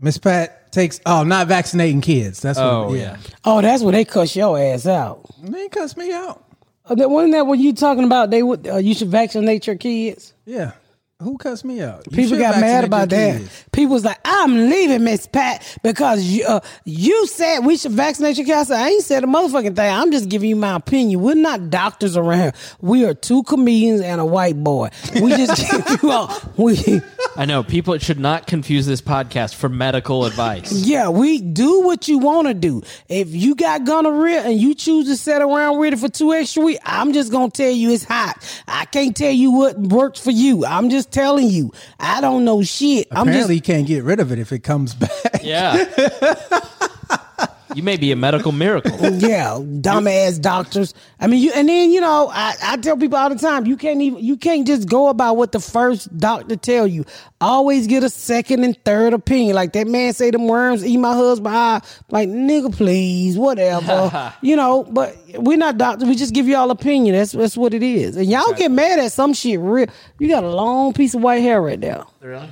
Miss 0.00 0.18
Pat 0.18 0.70
takes 0.72 1.00
oh 1.06 1.22
not 1.22 1.46
vaccinating 1.48 2.00
kids. 2.00 2.40
That's 2.40 2.58
what, 2.58 2.66
Oh 2.66 2.94
yeah. 2.94 3.00
yeah. 3.02 3.16
Oh, 3.44 3.60
that's 3.60 3.82
where 3.82 3.92
they 3.92 4.04
cuss 4.04 4.34
your 4.36 4.58
ass 4.58 4.86
out. 4.86 5.22
They 5.42 5.68
cuss 5.68 5.96
me 5.96 6.12
out. 6.12 6.44
Uh, 6.86 6.94
wasn't 7.08 7.32
that 7.32 7.46
what 7.46 7.58
you 7.58 7.72
talking 7.72 8.04
about? 8.04 8.30
They 8.30 8.42
would 8.42 8.66
uh, 8.66 8.76
you 8.76 8.94
should 8.94 9.08
vaccinate 9.08 9.66
your 9.66 9.76
kids. 9.76 10.34
Yeah. 10.44 10.72
Who 11.24 11.36
cussed 11.38 11.64
me 11.64 11.80
out? 11.80 12.04
You 12.10 12.16
People 12.16 12.38
got 12.38 12.60
mad 12.60 12.84
about 12.84 13.08
that. 13.10 13.38
kids. 13.40 13.64
People 13.72 13.94
was 13.94 14.04
like, 14.04 14.18
"I'm 14.24 14.68
leaving, 14.68 15.04
Miss 15.04 15.26
Pat, 15.26 15.78
because 15.82 16.22
you, 16.22 16.44
uh, 16.46 16.60
you 16.84 17.26
said 17.26 17.60
we 17.60 17.76
should 17.76 17.92
vaccinate 17.92 18.36
your 18.36 18.46
kids." 18.46 18.70
I, 18.70 18.84
I 18.84 18.88
ain't 18.90 19.02
said 19.02 19.24
a 19.24 19.26
motherfucking 19.26 19.74
thing. 19.74 19.92
I'm 19.92 20.12
just 20.12 20.28
giving 20.28 20.50
you 20.50 20.56
my 20.56 20.76
opinion. 20.76 21.20
We're 21.20 21.34
not 21.34 21.70
doctors 21.70 22.16
around 22.16 22.38
here. 22.40 22.52
We 22.80 23.04
are 23.06 23.14
two 23.14 23.42
comedians 23.44 24.00
and 24.02 24.20
a 24.20 24.24
white 24.24 24.62
boy. 24.62 24.90
We 25.20 25.30
just 25.30 25.70
give 25.70 25.98
you 26.02 26.10
all. 26.10 26.30
We 26.56 27.00
I 27.36 27.46
know 27.46 27.62
people 27.64 27.96
should 27.98 28.20
not 28.20 28.46
confuse 28.46 28.86
this 28.86 29.00
podcast 29.00 29.54
for 29.54 29.68
medical 29.68 30.24
advice. 30.26 30.72
yeah, 30.86 31.08
we 31.08 31.40
do 31.40 31.80
what 31.80 32.06
you 32.06 32.18
want 32.18 32.48
to 32.48 32.54
do. 32.54 32.82
If 33.08 33.30
you 33.34 33.54
got 33.54 33.84
gonorrhea 33.84 34.42
and 34.42 34.60
you 34.60 34.74
choose 34.74 35.06
to 35.08 35.16
sit 35.16 35.40
around 35.42 35.78
with 35.78 35.94
it 35.94 35.98
for 35.98 36.08
two 36.08 36.32
extra 36.32 36.62
weeks, 36.62 36.80
I'm 36.84 37.12
just 37.12 37.32
gonna 37.32 37.50
tell 37.50 37.70
you 37.70 37.90
it's 37.90 38.04
hot. 38.04 38.34
I 38.68 38.84
can't 38.84 39.16
tell 39.16 39.32
you 39.32 39.52
what 39.52 39.78
works 39.78 40.20
for 40.20 40.30
you. 40.30 40.64
I'm 40.66 40.90
just 40.90 41.10
telling 41.14 41.48
you. 41.48 41.72
I 41.98 42.20
don't 42.20 42.44
know 42.44 42.62
shit. 42.62 43.06
I'm 43.10 43.26
just 43.26 43.28
Apparently, 43.28 43.54
you 43.54 43.60
can't 43.62 43.86
get 43.86 44.04
rid 44.04 44.20
of 44.20 44.32
it 44.32 44.38
if 44.38 44.52
it 44.52 44.60
comes 44.60 44.94
back. 44.94 45.40
Yeah. 45.42 45.84
you 47.74 47.82
may 47.82 47.96
be 47.96 48.12
a 48.12 48.16
medical 48.16 48.52
miracle. 48.52 48.92
yeah, 49.18 49.58
dumbass 49.58 50.40
doctors. 50.40 50.94
I 51.20 51.26
mean, 51.26 51.42
you 51.42 51.52
and 51.54 51.68
then 51.68 51.90
you 51.90 52.00
know, 52.00 52.30
I, 52.32 52.54
I 52.62 52.76
tell 52.76 52.96
people 52.96 53.18
all 53.18 53.28
the 53.28 53.36
time, 53.36 53.66
you 53.66 53.76
can't 53.76 54.00
even 54.00 54.22
you 54.24 54.36
can't 54.36 54.66
just 54.66 54.88
go 54.88 55.08
about 55.08 55.36
what 55.36 55.52
the 55.52 55.60
first 55.60 56.16
doctor 56.16 56.56
tell 56.56 56.86
you. 56.86 57.04
Always 57.40 57.86
get 57.86 58.02
a 58.02 58.10
second 58.10 58.64
and 58.64 58.76
third 58.84 59.12
opinion. 59.12 59.54
Like 59.54 59.72
that 59.72 59.86
man 59.86 60.12
say, 60.12 60.30
"Them 60.30 60.46
worms 60.46 60.84
eat 60.84 60.96
my 60.96 61.14
husband." 61.14 61.54
eye." 61.54 61.80
Like 62.10 62.28
nigga, 62.28 62.74
please, 62.74 63.36
whatever. 63.36 64.34
you 64.42 64.56
know, 64.56 64.84
but 64.84 65.16
we're 65.34 65.58
not 65.58 65.78
doctors. 65.78 66.08
We 66.08 66.14
just 66.14 66.34
give 66.34 66.48
y'all 66.48 66.70
opinion. 66.70 67.14
That's 67.14 67.32
that's 67.32 67.56
what 67.56 67.74
it 67.74 67.82
is. 67.82 68.16
And 68.16 68.26
y'all 68.26 68.52
get 68.54 68.70
mad 68.70 68.98
at 68.98 69.12
some 69.12 69.34
shit. 69.34 69.60
Real, 69.60 69.86
you 70.18 70.28
got 70.28 70.44
a 70.44 70.50
long 70.50 70.92
piece 70.92 71.14
of 71.14 71.22
white 71.22 71.42
hair 71.42 71.60
right 71.62 71.80
there. 71.80 72.04
Really? 72.20 72.48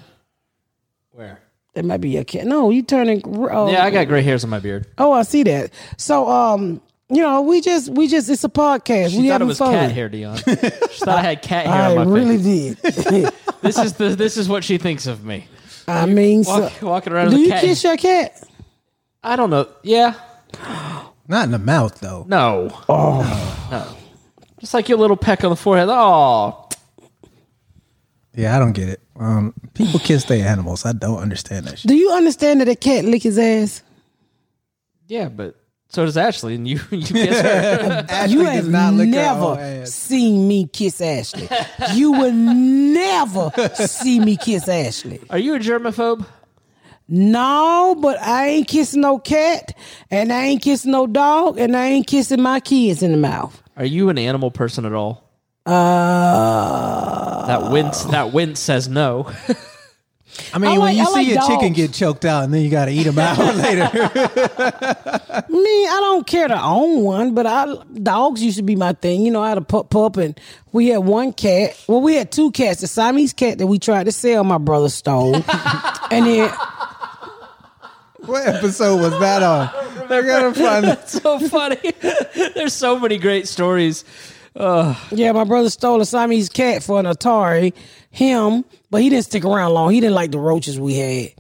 Where? 1.13 1.42
That 1.75 1.85
might 1.85 2.01
be 2.03 2.11
your 2.11 2.25
cat. 2.25 2.47
No, 2.47 2.71
you 2.71 2.83
turning. 2.83 3.23
Oh, 3.27 3.71
Yeah, 3.71 3.85
I 3.85 3.91
got 3.91 4.07
gray 4.09 4.23
hairs 4.23 4.45
on 4.45 4.51
my 4.51 4.59
beard. 4.61 4.87
Oh, 4.99 5.13
I 5.13 5.23
see 5.23 5.43
that. 5.45 5.71
So, 5.97 6.29
um, 6.29 6.83
you 7.09 7.23
know, 7.23 7.41
we 7.43 7.61
just, 7.63 7.89
we 7.91 8.09
just, 8.09 8.29
it's 8.29 8.45
a 8.45 8.49
podcast. 8.51 9.11
She 9.11 9.19
we 9.21 9.29
thought 9.29 9.33
having 9.35 9.47
it 9.47 9.49
was 9.49 9.59
fun. 9.59 9.73
cat 9.73 9.93
hair, 9.93 10.09
Dion. 10.11 10.37
She 10.37 10.45
thought 10.45 11.09
I 11.19 11.23
had 11.23 11.41
cat 11.43 11.67
hair 11.67 11.75
I 11.83 11.97
on 11.97 12.09
my 12.09 12.15
really 12.15 12.75
face. 12.75 13.05
did. 13.05 13.33
This 13.63 13.79
is 13.79 13.93
the 13.93 14.09
this 14.17 14.37
is 14.37 14.49
what 14.49 14.65
she 14.65 14.77
thinks 14.77 15.07
of 15.07 15.25
me. 15.25 15.47
I 15.87 16.05
mean, 16.07 16.43
so, 16.43 16.69
walking 16.83 17.13
around 17.13 17.31
do 17.31 17.37
as 17.37 17.39
a 17.39 17.43
you 17.45 17.49
cat. 17.49 17.61
kiss 17.61 17.85
your 17.85 17.97
cat? 17.97 18.43
I 19.23 19.37
don't 19.37 19.51
know. 19.51 19.69
Yeah. 19.85 20.15
Not 21.29 21.45
in 21.45 21.53
the 21.53 21.61
mouth 21.61 22.01
though. 22.01 22.25
No. 22.29 22.77
Oh. 22.89 23.69
No. 23.71 23.87
Just 24.59 24.75
like 24.75 24.89
your 24.89 24.99
little 24.99 25.17
peck 25.17 25.45
on 25.45 25.51
the 25.51 25.57
forehead. 25.57 25.89
Oh. 25.91 26.62
Yeah, 28.35 28.57
I 28.57 28.59
don't 28.59 28.73
get 28.73 28.89
it. 28.89 29.01
Um, 29.17 29.55
people 29.75 30.01
kiss 30.01 30.25
their 30.25 30.47
animals. 30.47 30.87
I 30.87 30.93
don't 30.93 31.19
understand 31.19 31.67
that 31.67 31.79
shit. 31.79 31.89
Do 31.89 31.95
you 31.95 32.11
understand 32.13 32.61
that 32.61 32.69
a 32.69 32.77
cat 32.77 33.05
lick 33.05 33.23
his 33.23 33.39
ass? 33.39 33.83
Yeah, 35.07 35.29
but 35.29 35.57
so 35.89 36.07
does 36.07 36.17
Ashley, 36.17 36.55
and 36.55 36.67
you 36.67 36.81
you 36.91 37.05
kiss 37.07 37.41
her. 37.41 38.07
Ashley 38.09 38.35
you 38.39 38.45
does 38.45 38.55
have 38.55 38.69
not 38.71 38.95
never 38.95 39.85
seen 39.85 40.49
me 40.49 40.67
kiss 40.67 41.01
Ashley. 41.03 41.49
you 41.93 42.13
will 42.13 42.33
never 42.33 43.51
see 43.75 44.19
me 44.19 44.37
kiss 44.39 44.69
Ashley. 44.69 45.21
Are 45.29 45.39
you 45.39 45.55
a 45.55 45.59
germaphobe? 45.59 46.25
No, 47.09 47.95
but 48.01 48.19
I 48.23 48.47
ain't 48.49 48.69
kissing 48.69 49.03
no 49.03 49.19
cat, 49.19 49.77
and 50.11 50.33
I 50.33 50.45
ain't 50.45 50.63
kissing 50.63 50.93
no 50.93 51.07
dog, 51.07 51.59
and 51.59 51.77
I 51.77 51.89
ain't 51.89 52.07
kissing 52.07 52.41
my 52.41 52.61
kids 52.61 53.03
in 53.03 53.11
the 53.11 53.19
mouth. 53.19 53.63
Are 53.77 53.85
you 53.85 54.09
an 54.09 54.17
animal 54.17 54.51
person 54.51 54.87
at 54.87 54.95
all? 54.95 55.22
Uh, 55.65 57.47
That 57.47 57.71
wince 57.71 58.05
that 58.05 58.33
wince 58.33 58.61
says 58.61 58.89
no. 58.89 59.31
I 60.55 60.59
mean, 60.59 60.71
I 60.73 60.79
when 60.79 60.97
you 60.97 61.03
I 61.03 61.07
see 61.07 61.13
like 61.13 61.27
a 61.29 61.47
chicken 61.47 61.69
dogs. 61.69 61.77
get 61.77 61.93
choked 61.93 62.25
out 62.25 62.45
and 62.45 62.55
then 62.55 62.63
you 62.63 62.71
got 62.71 62.87
to 62.87 62.91
eat 62.91 63.03
them 63.03 63.19
out 63.19 63.37
later. 63.55 63.85
me, 65.51 65.87
I 65.87 65.99
don't 66.01 66.27
care 66.27 66.49
to 66.49 66.59
own 66.63 67.03
one, 67.03 67.35
but 67.35 67.47
I 67.47 67.67
dogs 68.03 68.43
used 68.43 68.57
to 68.57 68.63
be 68.63 68.75
my 68.75 68.95
thing. 68.95 69.23
You 69.23 69.31
know, 69.31 69.43
I 69.43 69.51
had 69.51 69.59
a 69.59 69.63
pup 69.63 69.91
pup, 69.91 70.17
and 70.17 70.39
we 70.73 70.89
had 70.89 70.99
one 70.99 71.35
cat. 71.35 71.79
Well, 71.87 72.01
we 72.01 72.15
had 72.15 72.33
two 72.33 72.51
cats. 72.51 72.81
The 72.81 72.87
Siamese 72.87 73.35
cat 73.35 73.59
that 73.59 73.67
we 73.67 73.79
tried 73.79 74.05
to 74.05 74.13
sell, 74.13 74.43
my 74.43 74.57
brother 74.59 74.89
stole, 74.89 75.35
and 75.37 76.27
then 76.27 76.51
what 78.25 78.47
episode 78.47 79.01
was 79.03 79.19
that 79.21 79.43
on? 79.43 79.69
I 80.11 80.23
gotta 80.23 80.55
find 80.55 80.87
it. 80.87 81.09
so 81.11 81.39
funny. 81.41 81.93
There's 82.55 82.73
so 82.73 82.99
many 82.99 83.19
great 83.19 83.49
stories. 83.49 84.05
Yeah, 84.55 85.33
my 85.33 85.45
brother 85.45 85.71
stole 85.71 86.01
a 86.01 86.07
Siamese 86.07 86.49
cat 86.49 86.83
for 86.83 87.01
an 87.01 87.07
Atari. 87.07 87.73
Him, 88.11 88.65
but 88.91 89.01
he 89.01 89.09
didn't 89.09 89.25
stick 89.25 89.45
around 89.45 89.73
long. 89.73 89.91
He 89.93 90.01
didn't 90.01 90.15
like 90.15 90.31
the 90.33 90.39
roaches 90.39 90.79
we 90.79 90.97
had. 90.97 91.31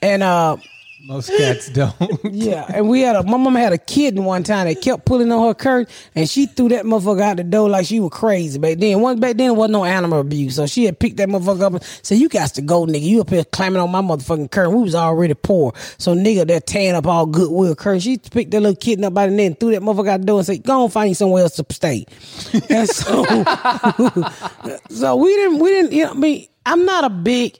And 0.00 0.22
uh 0.22 0.56
Most 1.04 1.30
cats 1.36 1.68
don't. 1.72 1.94
yeah, 2.24 2.64
and 2.72 2.88
we 2.88 3.00
had 3.00 3.16
a 3.16 3.22
my 3.24 3.36
mom 3.36 3.56
had 3.56 3.72
a 3.72 3.78
kitten 3.78 4.24
one 4.24 4.44
time 4.44 4.68
that 4.68 4.80
kept 4.80 5.04
pulling 5.04 5.32
on 5.32 5.46
her 5.48 5.54
curtain 5.54 5.92
and 6.14 6.28
she 6.30 6.46
threw 6.46 6.68
that 6.68 6.84
motherfucker 6.84 7.20
out 7.20 7.36
the 7.38 7.44
door 7.44 7.68
like 7.68 7.86
she 7.86 7.98
was 7.98 8.12
crazy 8.12 8.58
back 8.58 8.78
then. 8.78 9.00
Once 9.00 9.18
back 9.18 9.36
then 9.36 9.50
it 9.50 9.54
wasn't 9.54 9.72
no 9.72 9.84
animal 9.84 10.20
abuse. 10.20 10.54
So 10.56 10.66
she 10.66 10.84
had 10.84 10.98
picked 11.00 11.16
that 11.16 11.28
motherfucker 11.28 11.62
up 11.62 11.72
and 11.74 11.82
said, 12.02 12.18
You 12.18 12.28
got 12.28 12.50
to 12.54 12.62
go, 12.62 12.86
nigga. 12.86 13.02
You 13.02 13.20
up 13.20 13.30
here 13.30 13.44
climbing 13.44 13.80
on 13.80 13.90
my 13.90 14.00
motherfucking 14.00 14.50
curtain. 14.52 14.74
We 14.74 14.82
was 14.82 14.94
already 14.94 15.34
poor. 15.34 15.72
So 15.98 16.14
nigga, 16.14 16.46
they're 16.46 16.60
tearing 16.60 16.94
up 16.94 17.06
all 17.06 17.26
goodwill 17.26 17.74
curtain. 17.74 18.00
She 18.00 18.18
picked 18.18 18.52
that 18.52 18.60
little 18.60 18.76
kitten 18.76 19.04
up 19.04 19.14
by 19.14 19.26
the 19.26 19.32
neck 19.32 19.46
and 19.46 19.60
threw 19.60 19.72
that 19.72 19.82
motherfucker 19.82 20.08
out 20.08 20.20
the 20.20 20.26
door 20.26 20.38
and 20.38 20.46
said, 20.46 20.62
Go 20.62 20.84
and 20.84 20.92
find 20.92 21.08
you 21.08 21.14
somewhere 21.16 21.42
else 21.42 21.56
to 21.56 21.66
stay. 21.70 22.06
and 22.68 22.88
so 22.88 23.24
so 24.90 25.16
we 25.16 25.34
didn't 25.34 25.58
we 25.58 25.70
didn't 25.70 25.92
you 25.92 26.04
know 26.04 26.10
I 26.12 26.14
mean 26.14 26.46
I'm 26.64 26.84
not 26.84 27.04
a 27.04 27.10
big 27.10 27.58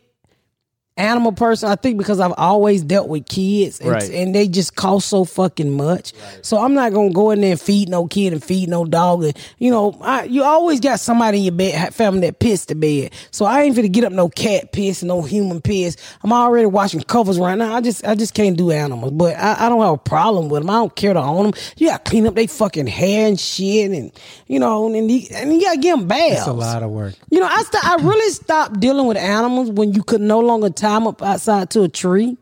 animal 0.97 1.33
person. 1.33 1.71
I 1.71 1.77
think 1.77 1.97
because 1.97 2.21
I've 2.21 2.35
always 2.37 2.83
dealt 2.83 3.09
with 3.09 3.27
kids 3.27 3.81
and, 3.81 3.91
Right. 3.91 4.11
and 4.11 4.35
they 4.35 4.47
just 4.47 4.77
cost 4.77 5.09
so 5.09 5.25
fucking 5.25 5.71
much. 5.71 6.13
So 6.43 6.59
I'm 6.59 6.75
not 6.75 6.93
gonna 6.93 7.13
go 7.13 7.31
in 7.31 7.41
there 7.41 7.53
and 7.53 7.61
feed 7.61 7.89
no 7.89 8.07
kid 8.07 8.33
and 8.35 8.45
feed 8.45 8.69
no 8.69 8.85
dog. 8.85 9.25
And 9.25 9.37
you 9.59 9.71
know, 9.71 9.97
I, 10.03 10.25
you 10.25 10.43
always 10.45 10.81
got 10.81 11.01
somebody 11.01 11.39
in 11.39 11.45
your 11.45 11.55
bed 11.55 11.95
family 11.95 12.21
that 12.21 12.39
pissed 12.41 12.69
the 12.69 12.75
bed. 12.75 13.13
So 13.31 13.47
I 13.47 13.63
ain't 13.63 13.75
finna 13.77 13.91
get 13.91 14.05
up 14.05 14.13
no 14.13 14.29
cat 14.29 14.73
piss, 14.73 15.03
no 15.03 15.23
human 15.23 15.61
piss. 15.63 15.97
I'm 16.23 16.33
already 16.33 16.67
watching 16.67 17.01
covers 17.03 17.39
right 17.39 17.57
now. 17.57 17.75
I 17.75 17.81
just 17.81 18.07
I 18.07 18.15
just 18.15 18.35
can't 18.35 18.57
do 18.57 18.71
animals, 18.71 19.13
but 19.13 19.35
I, 19.37 19.67
I 19.67 19.69
don't 19.71 19.81
have 19.81 19.95
a 19.95 19.97
problem 19.97 20.51
with 20.51 20.63
them. 20.63 20.71
I 20.71 20.75
don't 20.75 20.95
care 20.95 21.15
to 21.15 21.21
own 21.23 21.45
them. 21.45 21.55
You 21.79 21.89
gotta 21.89 22.03
clean 22.05 22.27
up 22.27 22.35
their 22.35 22.47
fucking 22.49 22.87
hair 22.87 23.29
and 23.29 23.41
shit, 23.41 23.91
and 23.91 24.13
you 24.47 24.59
know, 24.61 24.93
and 24.93 25.11
you, 25.11 25.27
and 25.35 25.53
you 25.55 25.63
gotta 25.63 25.79
give 25.79 25.99
them 25.99 26.07
baths. 26.07 26.41
It's 26.41 26.47
a 26.47 26.53
lot 26.53 26.83
of 26.83 26.91
work. 26.91 27.15
You 27.31 27.41
know, 27.41 27.47
I 27.47 27.63
st- 27.63 27.85
I 27.85 27.95
really 27.97 28.31
stopped 28.33 28.79
dealing 28.79 29.07
with 29.07 29.17
animals 29.17 29.71
when 29.71 29.95
you 29.95 30.03
could 30.03 30.21
no 30.21 30.41
longer 30.41 30.69
tie 30.83 30.97
'em 30.97 31.07
up 31.07 31.23
outside 31.23 31.71
to 31.71 31.83
a 31.83 31.89
tree. 31.89 32.37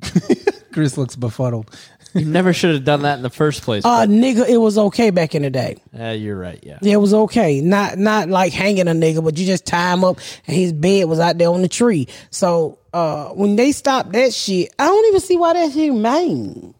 Chris 0.72 0.96
looks 0.96 1.16
befuddled. 1.16 1.76
You 2.14 2.24
never 2.24 2.52
should 2.52 2.74
have 2.74 2.84
done 2.84 3.02
that 3.02 3.16
in 3.16 3.22
the 3.22 3.30
first 3.30 3.62
place. 3.62 3.84
Uh, 3.84 4.06
nigga, 4.06 4.48
it 4.48 4.56
was 4.56 4.78
okay 4.78 5.10
back 5.10 5.34
in 5.34 5.42
the 5.42 5.50
day. 5.50 5.76
Yeah, 5.92 6.12
you're 6.12 6.38
right. 6.38 6.58
Yeah. 6.62 6.78
Yeah, 6.80 6.94
it 6.94 7.00
was 7.00 7.12
okay. 7.12 7.60
Not 7.60 7.98
not 7.98 8.28
like 8.28 8.52
hanging 8.52 8.88
a 8.88 8.92
nigga, 8.92 9.22
but 9.22 9.36
you 9.36 9.44
just 9.44 9.66
tie 9.66 9.92
him 9.92 10.04
up 10.04 10.18
and 10.46 10.56
his 10.56 10.72
bed 10.72 11.04
was 11.04 11.20
out 11.20 11.36
there 11.36 11.50
on 11.50 11.62
the 11.62 11.68
tree. 11.68 12.08
So 12.30 12.78
uh, 12.94 13.28
when 13.30 13.56
they 13.56 13.72
stopped 13.72 14.12
that 14.12 14.32
shit, 14.32 14.72
I 14.78 14.86
don't 14.86 15.06
even 15.08 15.20
see 15.20 15.36
why 15.36 15.52
that's 15.52 15.74
humane. 15.74 16.74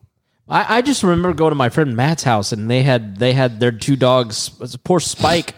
I, 0.48 0.78
I 0.78 0.82
just 0.82 1.02
remember 1.02 1.34
going 1.34 1.50
to 1.50 1.56
my 1.56 1.68
friend 1.68 1.94
Matt's 1.94 2.22
house 2.22 2.52
and 2.52 2.70
they 2.70 2.82
had 2.82 3.18
they 3.18 3.34
had 3.34 3.60
their 3.60 3.72
two 3.72 3.96
dogs. 3.96 4.50
It's 4.60 4.74
a 4.74 4.78
poor 4.78 4.98
Spike 5.00 5.54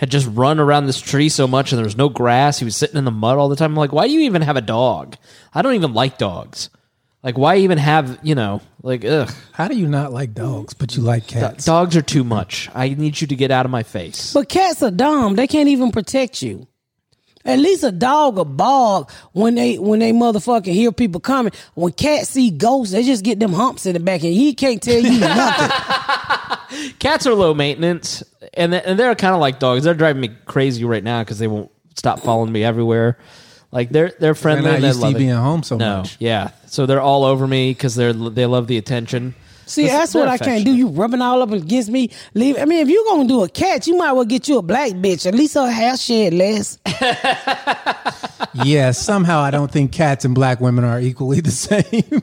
had 0.00 0.10
just 0.10 0.26
run 0.32 0.58
around 0.58 0.86
this 0.86 0.98
tree 0.98 1.28
so 1.28 1.46
much 1.46 1.70
and 1.72 1.78
there 1.78 1.84
was 1.84 1.96
no 1.96 2.08
grass. 2.08 2.58
He 2.58 2.64
was 2.64 2.74
sitting 2.74 2.96
in 2.96 3.04
the 3.04 3.10
mud 3.10 3.36
all 3.36 3.50
the 3.50 3.54
time. 3.56 3.72
I'm 3.72 3.76
like, 3.76 3.92
why 3.92 4.06
do 4.06 4.14
you 4.14 4.20
even 4.20 4.40
have 4.40 4.56
a 4.56 4.62
dog? 4.62 5.16
I 5.52 5.60
don't 5.60 5.74
even 5.74 5.92
like 5.92 6.16
dogs. 6.16 6.70
Like, 7.22 7.36
why 7.36 7.56
even 7.58 7.76
have 7.76 8.18
you 8.22 8.34
know? 8.34 8.62
Like, 8.82 9.04
ugh, 9.04 9.30
How 9.52 9.68
do 9.68 9.76
you 9.76 9.86
not 9.86 10.10
like 10.10 10.32
dogs, 10.32 10.72
but 10.72 10.96
you 10.96 11.02
like 11.02 11.26
cats? 11.26 11.66
dogs 11.66 11.94
are 11.94 12.00
too 12.02 12.24
much. 12.24 12.70
I 12.74 12.88
need 12.88 13.20
you 13.20 13.26
to 13.26 13.36
get 13.36 13.50
out 13.50 13.66
of 13.66 13.70
my 13.70 13.82
face. 13.82 14.32
But 14.32 14.48
cats 14.48 14.82
are 14.82 14.90
dumb. 14.90 15.36
They 15.36 15.46
can't 15.46 15.68
even 15.68 15.92
protect 15.92 16.40
you. 16.40 16.66
At 17.44 17.58
least 17.58 17.84
a 17.84 17.92
dog 17.92 18.38
or 18.38 18.46
bark 18.46 19.10
when 19.32 19.54
they 19.54 19.78
when 19.78 19.98
they 19.98 20.12
motherfucking 20.12 20.72
hear 20.72 20.92
people 20.92 21.20
coming. 21.20 21.52
When 21.74 21.92
cats 21.92 22.30
see 22.30 22.50
ghosts, 22.50 22.92
they 22.92 23.02
just 23.02 23.22
get 23.22 23.38
them 23.38 23.52
humps 23.52 23.84
in 23.84 23.92
the 23.92 24.00
back 24.00 24.22
and 24.24 24.32
he 24.32 24.54
can't 24.54 24.82
tell 24.82 24.98
you 25.00 25.20
nothing. 25.20 26.49
Cats 26.98 27.26
are 27.26 27.34
low 27.34 27.54
maintenance, 27.54 28.22
and 28.54 28.74
and 28.74 28.98
they're 28.98 29.14
kind 29.14 29.34
of 29.34 29.40
like 29.40 29.58
dogs. 29.58 29.84
They're 29.84 29.94
driving 29.94 30.20
me 30.22 30.30
crazy 30.46 30.84
right 30.84 31.02
now 31.04 31.22
because 31.22 31.38
they 31.38 31.46
won't 31.48 31.70
stop 31.96 32.20
following 32.20 32.52
me 32.52 32.62
everywhere. 32.64 33.18
Like 33.72 33.90
they're 33.90 34.08
they're 34.08 34.18
They're 34.18 34.34
friendly. 34.34 34.64
not 34.64 34.74
and 34.76 34.82
they 34.84 34.88
used 34.88 34.98
to 35.00 35.04
love 35.04 35.12
you 35.12 35.16
it. 35.16 35.20
being 35.20 35.30
home 35.36 35.62
so 35.62 35.76
No, 35.76 35.98
much. 35.98 36.16
yeah. 36.18 36.50
So 36.66 36.86
they're 36.86 37.00
all 37.00 37.24
over 37.24 37.46
me 37.46 37.70
because 37.72 37.94
they're 37.94 38.12
they 38.12 38.46
love 38.46 38.66
the 38.66 38.78
attention. 38.78 39.34
See, 39.66 39.86
They're- 39.86 39.98
that's 39.98 40.14
what 40.14 40.26
I 40.26 40.36
can't 40.36 40.64
do. 40.64 40.74
You 40.74 40.88
rubbing 40.88 41.22
all 41.22 41.40
up 41.42 41.52
against 41.52 41.90
me. 41.90 42.10
Leave. 42.34 42.58
I 42.58 42.64
mean, 42.64 42.80
if 42.80 42.88
you're 42.88 43.04
gonna 43.04 43.28
do 43.28 43.44
a 43.44 43.48
cat, 43.48 43.86
you 43.86 43.96
might 43.96 44.10
well 44.12 44.24
get 44.24 44.48
you 44.48 44.58
a 44.58 44.62
black 44.62 44.90
bitch. 44.92 45.26
At 45.26 45.34
least 45.36 45.54
her 45.54 45.70
hair 45.70 45.96
shed 45.96 46.34
less. 46.34 46.78
yeah, 48.54 48.90
somehow 48.90 49.40
I 49.40 49.50
don't 49.52 49.70
think 49.70 49.92
cats 49.92 50.24
and 50.24 50.34
black 50.34 50.60
women 50.60 50.84
are 50.84 51.00
equally 51.00 51.40
the 51.40 51.50
same. 51.52 52.22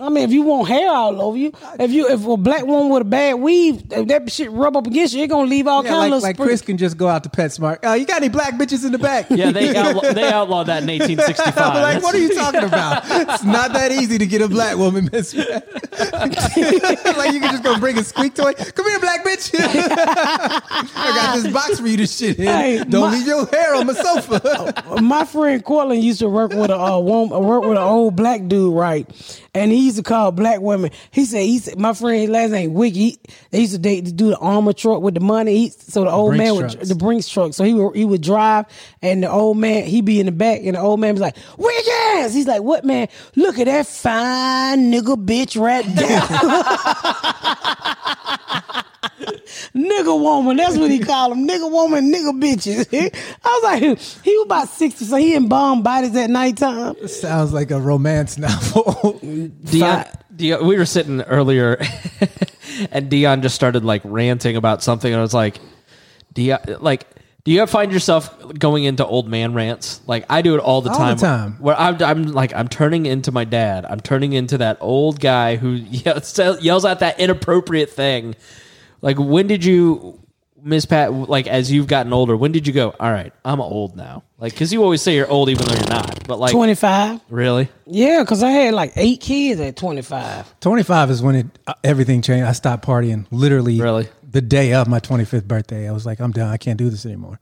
I 0.00 0.10
mean, 0.10 0.22
if 0.22 0.30
you 0.30 0.42
want 0.42 0.68
hair 0.68 0.92
all 0.92 1.20
over 1.20 1.36
you, 1.36 1.50
if 1.80 1.90
you 1.90 2.08
if 2.08 2.24
a 2.24 2.36
black 2.36 2.64
woman 2.64 2.88
with 2.90 3.02
a 3.02 3.04
bad 3.04 3.34
weave, 3.34 3.82
if 3.90 4.06
that 4.06 4.30
shit 4.30 4.48
rub 4.52 4.76
up 4.76 4.86
against 4.86 5.12
you, 5.12 5.24
it 5.24 5.26
gonna 5.26 5.50
leave 5.50 5.66
all 5.66 5.82
yeah, 5.82 5.90
kind 5.90 6.12
like, 6.12 6.18
of 6.18 6.22
like 6.22 6.38
little 6.38 6.46
Chris 6.46 6.60
can 6.60 6.76
just 6.76 6.96
go 6.96 7.08
out 7.08 7.24
to 7.24 7.28
PetSmart. 7.28 7.80
Oh, 7.82 7.94
you 7.94 8.06
got 8.06 8.18
any 8.18 8.28
black 8.28 8.54
bitches 8.54 8.84
in 8.86 8.92
the 8.92 8.98
back? 8.98 9.26
Yeah, 9.28 9.50
they 9.50 9.74
outlaw, 9.76 10.12
they 10.12 10.30
outlawed 10.30 10.68
that 10.68 10.84
in 10.84 10.88
1865. 11.00 11.56
like, 11.82 12.00
what 12.00 12.14
are 12.14 12.18
you 12.18 12.32
talking 12.32 12.62
about? 12.68 13.02
It's 13.06 13.42
not 13.42 13.72
that 13.72 13.90
easy 13.90 14.18
to 14.18 14.26
get 14.26 14.40
a 14.40 14.46
black 14.46 14.76
woman 14.76 15.10
Miss 15.12 15.34
like 15.34 17.32
you 17.32 17.40
can 17.40 17.50
just 17.50 17.64
go 17.64 17.76
bring 17.80 17.98
a 17.98 18.04
squeak 18.04 18.34
toy. 18.34 18.52
Come 18.54 18.86
here, 18.88 19.00
black 19.00 19.24
bitch. 19.24 19.50
I 19.58 20.62
got 20.94 21.42
this 21.42 21.52
box 21.52 21.80
for 21.80 21.88
you 21.88 21.96
to 21.96 22.06
shit 22.06 22.38
in. 22.38 22.46
Hey, 22.46 22.84
Don't 22.88 23.10
my- 23.10 23.16
leave 23.16 23.26
your 23.26 23.46
hair 23.46 23.74
on 23.74 23.88
my 23.88 23.94
sofa. 23.94 25.00
my 25.02 25.24
friend 25.24 25.64
Cortland 25.64 26.04
used 26.04 26.20
to 26.20 26.28
work 26.28 26.52
with 26.52 26.70
a 26.70 26.78
uh, 26.78 26.98
woman, 27.00 27.36
work 27.44 27.62
with 27.62 27.72
an 27.72 27.78
old 27.78 28.14
black 28.14 28.46
dude, 28.46 28.72
right? 28.74 29.08
And 29.54 29.72
he 29.72 29.88
used 29.98 30.06
to 30.06 30.08
call 30.08 30.32
black 30.32 30.60
women. 30.60 30.90
He 31.10 31.24
said, 31.24 31.42
he 31.42 31.58
said, 31.58 31.78
my 31.78 31.92
friend, 31.92 32.20
his 32.20 32.30
last 32.30 32.50
name 32.50 32.74
Wiggy. 32.74 32.98
He, 32.98 33.20
they 33.50 33.60
used 33.60 33.72
to 33.72 33.78
date 33.78 34.06
to 34.06 34.12
do 34.12 34.28
the 34.30 34.38
armor 34.38 34.72
truck 34.72 35.02
with 35.02 35.14
the 35.14 35.20
money. 35.20 35.56
He, 35.56 35.70
so 35.70 36.04
the 36.04 36.10
old 36.10 36.30
Brinks 36.30 36.44
man 36.44 36.56
would 36.56 36.70
trucks. 36.72 36.88
the 36.88 36.94
Brinks 36.94 37.28
truck. 37.28 37.54
So 37.54 37.64
he 37.64 37.74
would 37.74 37.96
he 37.96 38.04
would 38.04 38.22
drive, 38.22 38.66
and 39.02 39.22
the 39.22 39.30
old 39.30 39.56
man 39.58 39.84
he 39.84 40.00
be 40.00 40.20
in 40.20 40.26
the 40.26 40.32
back, 40.32 40.60
and 40.62 40.76
the 40.76 40.80
old 40.80 41.00
man 41.00 41.14
was 41.14 41.20
like, 41.20 41.36
Wiggins. 41.56 42.34
He's 42.34 42.46
like, 42.46 42.62
what 42.62 42.84
man? 42.84 43.08
Look 43.36 43.58
at 43.58 43.66
that 43.66 43.86
fine 43.86 44.92
nigga 44.92 45.16
bitch 45.16 45.60
right 45.60 45.84
there. 45.84 46.22
nigga 49.74 50.18
woman. 50.20 50.56
That's 50.56 50.76
what 50.76 50.90
he 50.90 50.98
called 50.98 51.32
them. 51.32 51.46
Nigga 51.46 51.70
woman, 51.70 52.12
nigga 52.12 52.40
bitches. 52.40 52.86
I 53.44 53.48
was 53.48 53.62
like, 53.62 53.98
he 54.24 54.36
was 54.36 54.44
about 54.46 54.68
60, 54.68 55.04
so 55.04 55.16
he 55.16 55.34
in 55.34 55.48
bomb 55.48 55.82
bodies 55.82 56.14
at 56.16 56.30
nighttime. 56.30 56.96
It 57.00 57.08
sounds 57.08 57.52
like 57.52 57.70
a 57.70 57.80
romance 57.80 58.38
novel. 58.38 59.18
Dion, 59.64 60.04
Dion, 60.34 60.66
we 60.66 60.76
were 60.76 60.86
sitting 60.86 61.22
earlier, 61.22 61.80
and 62.90 63.08
Dion 63.10 63.42
just 63.42 63.54
started 63.54 63.84
like 63.84 64.02
ranting 64.04 64.56
about 64.56 64.82
something, 64.82 65.12
and 65.12 65.18
I 65.18 65.22
was 65.22 65.34
like, 65.34 65.60
Dion, 66.32 66.58
like. 66.80 67.06
Do 67.44 67.54
you 67.54 67.62
ever 67.62 67.70
find 67.70 67.92
yourself 67.92 68.36
going 68.58 68.84
into 68.84 69.06
old 69.06 69.26
man 69.26 69.54
rants? 69.54 70.02
Like 70.06 70.26
I 70.28 70.42
do 70.42 70.54
it 70.54 70.58
all 70.58 70.82
the 70.82 70.90
All 70.90 70.98
time. 70.98 71.16
the 71.16 71.22
time. 71.22 71.52
Where 71.60 71.74
I'm, 71.80 72.02
I'm 72.02 72.24
like, 72.24 72.52
I'm 72.52 72.68
turning 72.68 73.06
into 73.06 73.32
my 73.32 73.44
dad. 73.44 73.86
I'm 73.88 74.00
turning 74.00 74.34
into 74.34 74.58
that 74.58 74.76
old 74.82 75.18
guy 75.18 75.56
who 75.56 75.70
yells, 75.70 76.38
yells 76.60 76.84
out 76.84 76.98
that 76.98 77.18
inappropriate 77.18 77.88
thing. 77.88 78.36
Like, 79.00 79.18
when 79.18 79.46
did 79.46 79.64
you, 79.64 80.20
Miss 80.62 80.84
Pat? 80.86 81.12
Like, 81.12 81.46
as 81.46 81.70
you've 81.70 81.86
gotten 81.86 82.12
older, 82.12 82.36
when 82.36 82.52
did 82.52 82.66
you 82.66 82.72
go? 82.72 82.94
All 82.98 83.10
right, 83.12 83.32
I'm 83.44 83.60
old 83.60 83.96
now. 83.96 84.24
Like, 84.38 84.52
because 84.52 84.72
you 84.72 84.82
always 84.82 85.02
say 85.02 85.14
you're 85.16 85.28
old 85.30 85.48
even 85.50 85.66
though 85.66 85.74
you're 85.74 85.88
not. 85.88 86.26
But 86.26 86.38
like, 86.38 86.52
25. 86.52 87.20
really? 87.28 87.68
Yeah, 87.86 88.22
because 88.22 88.42
I 88.42 88.50
had 88.50 88.74
like 88.74 88.92
eight 88.96 89.20
kids 89.20 89.60
at 89.60 89.76
25. 89.76 90.60
25 90.60 91.10
is 91.10 91.22
when 91.22 91.34
it 91.36 91.46
uh, 91.66 91.74
everything 91.84 92.22
changed. 92.22 92.46
I 92.46 92.52
stopped 92.52 92.84
partying 92.84 93.26
literally 93.30 93.80
Really? 93.80 94.08
the 94.30 94.40
day 94.42 94.74
of 94.74 94.88
my 94.88 95.00
25th 95.00 95.44
birthday. 95.44 95.88
I 95.88 95.92
was 95.92 96.04
like, 96.06 96.20
I'm 96.20 96.32
done. 96.32 96.48
I 96.48 96.56
can't 96.56 96.78
do 96.78 96.90
this 96.90 97.06
anymore. 97.06 97.40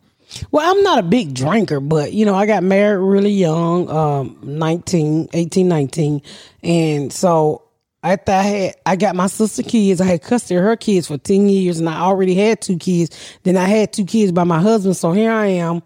Well, 0.51 0.69
I'm 0.69 0.83
not 0.83 0.99
a 0.99 1.03
big 1.03 1.35
drinker, 1.35 1.79
but 1.81 2.13
you 2.13 2.25
know, 2.27 2.35
I 2.35 2.47
got 2.47 2.63
married 2.65 2.99
really 3.01 3.31
young, 3.31 3.89
um, 3.89 4.39
19, 4.43 5.29
18, 5.33 5.69
19. 5.69 6.23
And 6.65 7.13
so 7.13 7.63
after 8.13 8.33
I 8.33 8.43
had, 8.43 8.75
I 8.85 8.97
got 8.97 9.17
my 9.17 9.27
sister 9.27 9.63
kids. 9.63 10.01
I 10.01 10.05
had 10.05 10.23
custody 10.23 10.57
of 10.57 10.65
her 10.65 10.77
kids 10.77 11.09
for 11.09 11.19
10 11.19 11.49
years 11.49 11.79
and 11.79 11.89
I 11.89 12.01
already 12.01 12.35
had 12.35 12.61
two 12.61 12.79
kids. 12.79 13.39
Then 13.43 13.57
I 13.57 13.65
had 13.65 13.93
two 13.93 14.05
kids 14.05 14.33
by 14.33 14.45
my 14.45 14.61
husband. 14.61 14.97
So 14.97 15.13
here 15.13 15.33
I 15.33 15.47
am, 15.47 15.83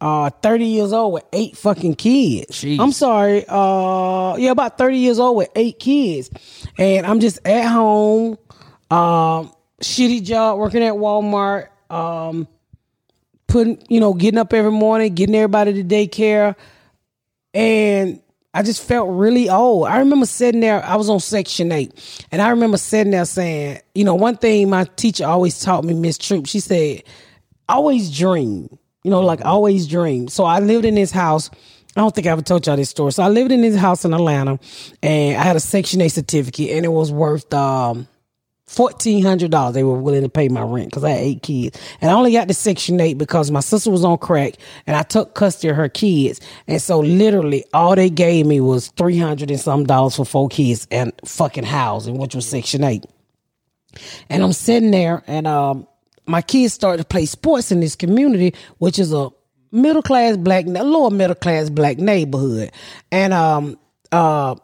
uh, 0.00 0.30
30 0.30 0.64
years 0.64 0.92
old 0.92 1.14
with 1.14 1.24
eight 1.32 1.56
fucking 1.56 1.94
kids. 1.94 2.52
Jeez. 2.52 2.78
I'm 2.78 2.92
sorry. 2.92 3.44
Uh, 3.48 4.36
yeah, 4.36 4.50
about 4.50 4.78
30 4.78 4.98
years 4.98 5.18
old 5.18 5.36
with 5.36 5.50
eight 5.56 5.78
kids. 5.78 6.30
And 6.78 7.06
I'm 7.06 7.20
just 7.20 7.46
at 7.46 7.66
home, 7.66 8.38
um, 8.90 9.52
shitty 9.82 10.24
job 10.24 10.58
working 10.58 10.82
at 10.82 10.94
Walmart. 10.94 11.68
Um, 11.90 12.46
putting, 13.48 13.82
you 13.88 13.98
know, 13.98 14.14
getting 14.14 14.38
up 14.38 14.52
every 14.52 14.70
morning, 14.70 15.14
getting 15.14 15.34
everybody 15.34 15.72
to 15.72 15.84
daycare. 15.84 16.54
And 17.52 18.20
I 18.54 18.62
just 18.62 18.82
felt 18.82 19.10
really 19.10 19.50
old. 19.50 19.88
I 19.88 19.98
remember 19.98 20.26
sitting 20.26 20.60
there, 20.60 20.82
I 20.82 20.96
was 20.96 21.10
on 21.10 21.20
Section 21.20 21.70
8, 21.70 22.26
and 22.32 22.40
I 22.40 22.48
remember 22.48 22.78
sitting 22.78 23.10
there 23.10 23.26
saying, 23.26 23.80
you 23.94 24.04
know, 24.04 24.14
one 24.14 24.36
thing 24.36 24.70
my 24.70 24.84
teacher 24.96 25.26
always 25.26 25.60
taught 25.60 25.84
me, 25.84 25.92
Miss 25.94 26.16
Troop, 26.16 26.46
she 26.46 26.60
said, 26.60 27.02
always 27.68 28.16
dream, 28.16 28.78
you 29.04 29.10
know, 29.10 29.20
like 29.20 29.44
always 29.44 29.86
dream. 29.86 30.28
So 30.28 30.44
I 30.44 30.60
lived 30.60 30.86
in 30.86 30.94
this 30.94 31.10
house. 31.10 31.50
I 31.94 32.00
don't 32.00 32.14
think 32.14 32.26
I 32.26 32.30
ever 32.30 32.42
told 32.42 32.66
y'all 32.66 32.76
this 32.76 32.90
story. 32.90 33.12
So 33.12 33.22
I 33.22 33.28
lived 33.28 33.52
in 33.52 33.60
this 33.60 33.76
house 33.76 34.04
in 34.04 34.14
Atlanta, 34.14 34.58
and 35.02 35.36
I 35.36 35.42
had 35.42 35.56
a 35.56 35.60
Section 35.60 36.00
8 36.00 36.08
certificate, 36.08 36.70
and 36.70 36.86
it 36.86 36.92
was 36.92 37.12
worth, 37.12 37.52
um, 37.52 38.08
fourteen 38.68 39.24
hundred 39.24 39.50
dollars. 39.50 39.74
They 39.74 39.82
were 39.82 39.98
willing 39.98 40.22
to 40.22 40.28
pay 40.28 40.48
my 40.48 40.62
rent 40.62 40.90
because 40.90 41.02
I 41.02 41.10
had 41.10 41.20
eight 41.20 41.42
kids, 41.42 41.80
and 42.00 42.10
I 42.10 42.14
only 42.14 42.32
got 42.32 42.46
the 42.46 42.54
Section 42.54 43.00
Eight 43.00 43.18
because 43.18 43.50
my 43.50 43.60
sister 43.60 43.90
was 43.90 44.04
on 44.04 44.18
crack, 44.18 44.54
and 44.86 44.94
I 44.94 45.02
took 45.02 45.34
custody 45.34 45.70
of 45.70 45.76
her 45.76 45.88
kids, 45.88 46.40
and 46.68 46.80
so 46.80 47.00
literally 47.00 47.64
all 47.74 47.96
they 47.96 48.10
gave 48.10 48.46
me 48.46 48.60
was 48.60 48.88
three 48.88 49.18
hundred 49.18 49.50
and 49.50 49.58
some 49.58 49.84
dollars 49.84 50.14
for 50.14 50.24
four 50.24 50.48
kids 50.48 50.86
and 50.90 51.12
fucking 51.24 51.64
housing, 51.64 52.18
which 52.18 52.34
was 52.34 52.46
Section 52.46 52.84
Eight. 52.84 53.04
And 54.28 54.44
I'm 54.44 54.52
sitting 54.52 54.90
there, 54.90 55.24
and 55.26 55.46
um, 55.46 55.88
my 56.26 56.42
kids 56.42 56.74
started 56.74 56.98
to 56.98 57.08
play 57.08 57.24
sports 57.24 57.72
in 57.72 57.80
this 57.80 57.96
community, 57.96 58.54
which 58.76 58.98
is 58.98 59.12
a 59.12 59.30
middle 59.72 60.02
class 60.02 60.36
black, 60.36 60.66
lower 60.66 61.10
middle 61.10 61.34
class 61.34 61.70
black 61.70 61.96
neighborhood, 61.98 62.70
and 63.10 63.32
um, 63.32 63.78
uh, 64.12 64.54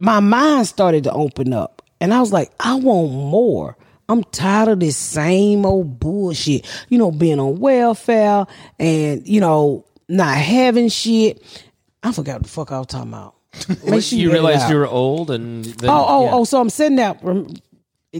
my 0.00 0.20
mind 0.20 0.66
started 0.66 1.04
to 1.04 1.12
open 1.12 1.52
up. 1.52 1.82
And 2.00 2.12
I 2.12 2.20
was 2.20 2.32
like, 2.32 2.50
I 2.60 2.74
want 2.74 3.12
more. 3.12 3.76
I'm 4.08 4.22
tired 4.24 4.68
of 4.68 4.80
this 4.80 4.96
same 4.96 5.64
old 5.64 5.98
bullshit. 5.98 6.66
You 6.90 6.98
know, 6.98 7.10
being 7.10 7.40
on 7.40 7.58
welfare 7.58 8.46
and, 8.78 9.26
you 9.26 9.40
know, 9.40 9.86
not 10.08 10.36
having 10.36 10.88
shit. 10.88 11.42
I 12.02 12.12
forgot 12.12 12.34
what 12.34 12.42
the 12.42 12.48
fuck 12.48 12.72
I 12.72 12.78
was 12.78 12.86
talking 12.88 13.08
about. 13.12 13.34
Make 13.88 14.02
sure 14.02 14.18
you 14.18 14.28
it 14.30 14.32
realized 14.34 14.68
you 14.68 14.76
were 14.76 14.86
old, 14.88 15.30
and 15.30 15.64
then, 15.64 15.88
Oh, 15.88 16.04
oh, 16.08 16.24
yeah. 16.24 16.30
oh, 16.34 16.44
so 16.44 16.60
I'm 16.60 16.68
sitting 16.70 16.96
there. 16.96 17.16
rem- 17.22 17.48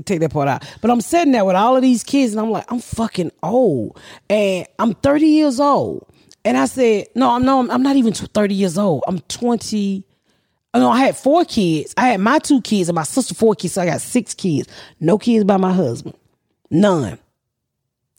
Take 0.05 0.21
that 0.21 0.33
part 0.33 0.49
out. 0.49 0.65
But 0.81 0.91
I'm 0.91 1.01
sitting 1.01 1.33
there 1.33 1.45
with 1.45 1.55
all 1.55 1.77
of 1.77 1.83
these 1.83 2.03
kids, 2.03 2.33
and 2.33 2.41
I'm 2.41 2.51
like, 2.51 2.65
I'm 2.73 2.81
fucking 2.81 3.31
old. 3.43 4.01
And 4.31 4.67
I'm 4.79 4.95
30 4.95 5.27
years 5.27 5.61
old. 5.61 6.07
And 6.45 6.57
I 6.57 6.65
said, 6.67 7.07
No, 7.15 7.31
I'm 7.31 7.45
no, 7.45 7.61
I'm 7.71 7.83
not 7.83 7.95
even 7.97 8.13
30 8.13 8.55
years 8.55 8.77
old. 8.79 9.05
I'm 9.07 9.21
20. 9.21 10.05
Oh, 10.75 10.81
no, 10.81 10.91
I 10.91 10.99
had 10.99 11.17
four 11.17 11.45
kids. 11.45 11.95
I 11.97 12.09
had 12.09 12.21
my 12.21 12.41
two 12.41 12.61
kids 12.61 12.89
and 12.89 12.97
my 12.97 13.05
sister 13.05 13.33
four 13.35 13.55
kids, 13.55 13.75
so 13.75 13.83
I 13.83 13.87
got 13.87 14.01
six 14.01 14.35
kids. 14.35 14.69
No 14.99 15.19
kids 15.19 15.45
by 15.45 15.57
my 15.57 15.73
husband. 15.73 16.17
None. 16.69 17.19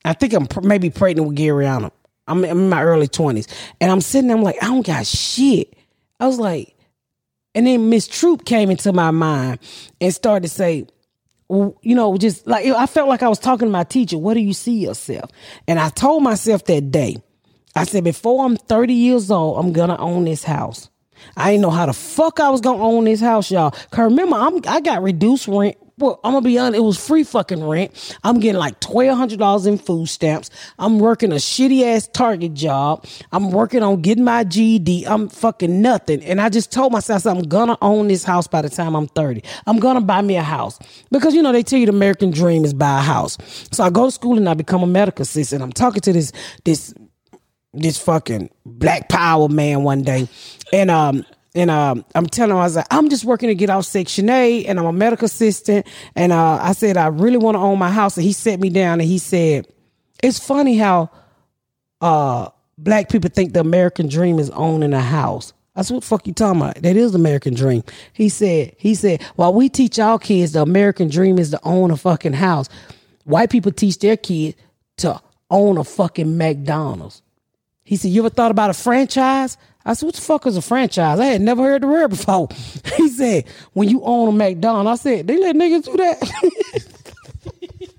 I 0.05 0.13
think 0.13 0.33
I'm 0.33 0.47
pr- 0.47 0.61
maybe 0.61 0.89
pregnant 0.89 1.27
with 1.27 1.37
Garyana. 1.37 1.91
I'm, 2.27 2.43
I'm 2.45 2.49
in 2.61 2.69
my 2.69 2.81
early 2.81 3.09
20s. 3.09 3.53
And 3.81 3.91
I'm 3.91 3.99
sitting 3.99 4.29
there, 4.29 4.37
I'm 4.37 4.43
like, 4.43 4.61
I 4.63 4.67
don't 4.67 4.85
got 4.85 5.05
shit. 5.05 5.75
I 6.19 6.27
was 6.27 6.39
like, 6.39 6.75
and 7.53 7.67
then 7.67 7.89
Miss 7.89 8.07
Troop 8.07 8.45
came 8.45 8.69
into 8.69 8.93
my 8.93 9.11
mind 9.11 9.59
and 9.99 10.13
started 10.13 10.47
to 10.47 10.53
say, 10.53 10.87
you 11.49 11.95
know, 11.95 12.17
just 12.17 12.47
like 12.47 12.65
I 12.65 12.85
felt 12.85 13.07
like 13.07 13.21
I 13.21 13.29
was 13.29 13.39
talking 13.39 13.67
to 13.67 13.71
my 13.71 13.83
teacher. 13.83 14.17
What 14.17 14.33
do 14.33 14.39
you 14.39 14.53
see 14.53 14.79
yourself? 14.79 15.29
And 15.67 15.79
I 15.79 15.89
told 15.89 16.23
myself 16.23 16.65
that 16.65 16.89
day, 16.91 17.17
I 17.75 17.83
said, 17.83 18.03
before 18.03 18.45
I'm 18.45 18.57
30 18.57 18.93
years 18.93 19.29
old, 19.29 19.59
I'm 19.59 19.71
gonna 19.71 19.97
own 19.97 20.25
this 20.25 20.43
house. 20.43 20.89
I 21.37 21.51
didn't 21.51 21.61
know 21.61 21.69
how 21.69 21.85
the 21.85 21.93
fuck 21.93 22.39
I 22.39 22.49
was 22.49 22.61
gonna 22.61 22.83
own 22.83 23.05
this 23.05 23.21
house, 23.21 23.51
y'all. 23.51 23.71
Cause 23.71 24.11
remember, 24.11 24.35
I'm 24.35 24.61
I 24.67 24.81
got 24.81 25.01
reduced 25.03 25.47
rent. 25.47 25.77
Well, 25.97 26.19
I'm 26.25 26.33
gonna 26.33 26.43
be 26.43 26.59
honest, 26.59 26.77
it 26.77 26.81
was 26.81 26.97
free 26.97 27.23
fucking 27.23 27.63
rent. 27.63 28.17
I'm 28.23 28.39
getting 28.41 28.59
like 28.59 28.79
twelve 28.81 29.17
hundred 29.17 29.39
dollars 29.39 29.65
in 29.65 29.77
food 29.77 30.07
stamps. 30.07 30.49
I'm 30.77 30.99
working 30.99 31.31
a 31.31 31.35
shitty 31.35 31.83
ass 31.83 32.09
Target 32.11 32.53
job. 32.53 33.05
I'm 33.31 33.51
working 33.51 33.81
on 33.81 34.01
getting 34.01 34.25
my 34.25 34.43
GED. 34.43 35.05
I'm 35.07 35.29
fucking 35.29 35.81
nothing. 35.81 36.21
And 36.23 36.41
I 36.41 36.49
just 36.49 36.71
told 36.71 36.91
myself 36.91 37.25
I'm 37.25 37.43
gonna 37.43 37.77
own 37.81 38.09
this 38.09 38.25
house 38.25 38.45
by 38.45 38.61
the 38.61 38.69
time 38.69 38.93
I'm 38.95 39.07
30. 39.07 39.41
I'm 39.67 39.79
gonna 39.79 40.01
buy 40.01 40.21
me 40.21 40.35
a 40.35 40.43
house. 40.43 40.79
Because 41.11 41.33
you 41.33 41.41
know, 41.41 41.53
they 41.53 41.63
tell 41.63 41.79
you 41.79 41.85
the 41.85 41.93
American 41.93 42.31
dream 42.31 42.65
is 42.65 42.73
buy 42.73 42.99
a 42.99 43.01
house. 43.01 43.37
So 43.71 43.83
I 43.83 43.89
go 43.89 44.05
to 44.05 44.11
school 44.11 44.37
and 44.37 44.49
I 44.49 44.53
become 44.53 44.83
a 44.83 44.87
medical 44.87 45.23
assistant. 45.23 45.63
I'm 45.63 45.71
talking 45.71 46.01
to 46.01 46.11
this 46.11 46.33
this 46.65 46.93
this 47.75 47.97
fucking 47.97 48.49
black 48.65 49.09
power 49.09 49.49
man 49.49 49.83
one 49.83 50.03
day. 50.03 50.27
And 50.73 50.89
um 50.91 51.25
and 51.53 51.69
um 51.69 52.05
I'm 52.15 52.25
telling 52.25 52.51
him 52.51 52.57
I 52.57 52.63
was 52.63 52.75
like, 52.75 52.87
I'm 52.91 53.09
just 53.09 53.25
working 53.25 53.49
to 53.49 53.55
get 53.55 53.69
off 53.69 53.85
Section 53.85 54.29
8 54.29 54.65
and 54.65 54.79
I'm 54.79 54.85
a 54.85 54.93
medical 54.93 55.25
assistant. 55.25 55.87
And 56.15 56.31
uh 56.31 56.59
I 56.61 56.73
said 56.73 56.97
I 56.97 57.07
really 57.07 57.37
want 57.37 57.55
to 57.55 57.59
own 57.59 57.79
my 57.79 57.91
house. 57.91 58.17
And 58.17 58.25
he 58.25 58.33
set 58.33 58.59
me 58.59 58.69
down 58.69 58.99
and 58.99 59.09
he 59.09 59.17
said, 59.17 59.67
It's 60.23 60.39
funny 60.39 60.77
how 60.77 61.09
uh 62.01 62.49
black 62.77 63.09
people 63.09 63.29
think 63.29 63.53
the 63.53 63.61
American 63.61 64.07
dream 64.07 64.39
is 64.39 64.49
owning 64.51 64.93
a 64.93 65.01
house. 65.01 65.53
I 65.75 65.81
said, 65.81 65.95
what 65.95 66.03
the 66.03 66.07
fuck 66.07 66.27
you 66.27 66.33
talking 66.33 66.61
about? 66.61 66.75
That 66.75 66.95
is 66.95 67.11
the 67.11 67.19
American 67.19 67.53
dream. 67.53 67.83
He 68.13 68.29
said, 68.29 68.75
he 68.77 68.95
said, 68.95 69.21
while 69.35 69.53
we 69.53 69.67
teach 69.67 69.99
our 69.99 70.17
kids 70.17 70.53
the 70.53 70.61
American 70.61 71.09
dream 71.09 71.37
is 71.37 71.51
to 71.51 71.59
own 71.63 71.91
a 71.91 71.97
fucking 71.97 72.33
house, 72.33 72.69
white 73.25 73.49
people 73.49 73.73
teach 73.73 73.99
their 73.99 74.15
kids 74.15 74.55
to 74.97 75.19
own 75.49 75.77
a 75.77 75.83
fucking 75.83 76.37
McDonald's. 76.37 77.21
He 77.85 77.95
said, 77.95 78.11
You 78.11 78.21
ever 78.21 78.29
thought 78.29 78.51
about 78.51 78.71
a 78.71 78.73
franchise? 78.73 79.57
I 79.85 79.93
said, 79.93 80.07
What 80.07 80.15
the 80.15 80.21
fuck 80.21 80.45
is 80.47 80.57
a 80.57 80.61
franchise? 80.61 81.19
I 81.19 81.25
had 81.27 81.41
never 81.41 81.63
heard 81.63 81.83
the 81.83 81.87
word 81.87 82.09
before. 82.09 82.49
He 82.97 83.07
said, 83.09 83.45
When 83.73 83.87
you 83.87 84.01
own 84.03 84.29
a 84.29 84.31
McDonald's, 84.31 84.99
I 84.99 85.03
said, 85.03 85.27
They 85.27 85.37
let 85.37 85.55
niggas 85.55 85.85
do 85.85 85.95
that. 85.97 86.83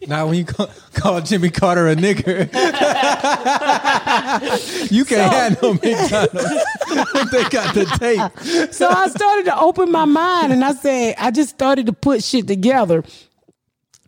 Now, 0.08 0.26
when 0.26 0.36
you 0.36 0.44
call, 0.44 0.68
call 0.94 1.20
Jimmy 1.20 1.50
Carter 1.50 1.88
a 1.88 1.96
nigger, 1.96 2.42
you 4.92 5.04
can't 5.04 5.32
have 5.32 5.60
no 5.60 5.72
McDonald's. 5.74 7.30
they 7.32 7.42
got 7.48 7.74
the 7.74 7.86
tape. 7.98 8.72
so 8.72 8.88
I 8.88 9.08
started 9.08 9.46
to 9.46 9.58
open 9.58 9.90
my 9.90 10.04
mind 10.04 10.52
and 10.52 10.64
I 10.64 10.74
said, 10.74 11.16
I 11.18 11.32
just 11.32 11.50
started 11.50 11.86
to 11.86 11.92
put 11.92 12.22
shit 12.22 12.46
together. 12.46 13.02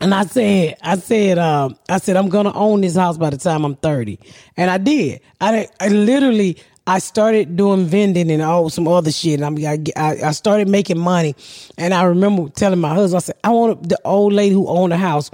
And 0.01 0.15
I 0.15 0.25
said, 0.27 0.77
I 0.83 0.97
said, 0.97 1.39
um, 1.39 1.77
I 1.89 1.99
said, 1.99 2.17
I'm 2.17 2.29
gonna 2.29 2.53
own 2.55 2.81
this 2.83 2.97
house 2.97 3.19
by 3.19 3.31
the 3.31 3.37
time 3.37 3.65
I'm 3.65 3.77
30. 3.77 4.19
And 4.57 4.71
I 4.71 4.79
did. 4.79 5.21
I, 5.41 5.69
I 5.81 5.89
literally, 5.89 6.57
I 6.87 7.01
started 7.01 7.57
doing 7.57 7.87
vending 7.87 8.31
and 8.31 8.43
all 8.43 8.71
some 8.71 8.87
other 8.87 9.11
shit. 9.11 9.41
And 9.41 9.59
I, 9.67 9.79
I, 9.97 10.29
I 10.29 10.31
started 10.33 10.69
making 10.69 10.99
money. 10.99 11.35
And 11.77 11.93
I 11.93 12.05
remember 12.05 12.49
telling 12.49 12.81
my 12.81 12.95
husband, 12.95 13.17
I 13.17 13.21
said, 13.21 13.37
I 13.43 13.51
want 13.51 13.89
the 13.89 13.99
old 14.05 14.33
lady 14.33 14.55
who 14.55 14.69
owned 14.69 14.93
the 14.93 14.97
house. 14.97 15.31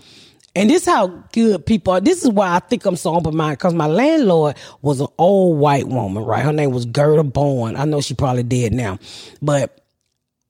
And 0.56 0.70
this 0.70 0.86
how 0.86 1.08
good 1.32 1.66
people 1.66 1.92
are. 1.92 2.00
This 2.00 2.22
is 2.22 2.30
why 2.30 2.54
I 2.54 2.60
think 2.60 2.86
I'm 2.86 2.96
so 2.96 3.14
open 3.14 3.36
minded 3.36 3.58
because 3.58 3.74
my 3.74 3.86
landlord 3.86 4.56
was 4.82 5.00
an 5.00 5.08
old 5.18 5.58
white 5.58 5.88
woman, 5.88 6.24
right? 6.24 6.44
Her 6.44 6.52
name 6.52 6.70
was 6.70 6.86
Gerda 6.86 7.24
Bowen. 7.24 7.76
I 7.76 7.84
know 7.84 8.00
she 8.00 8.14
probably 8.14 8.44
dead 8.44 8.72
now, 8.72 8.98
but 9.42 9.84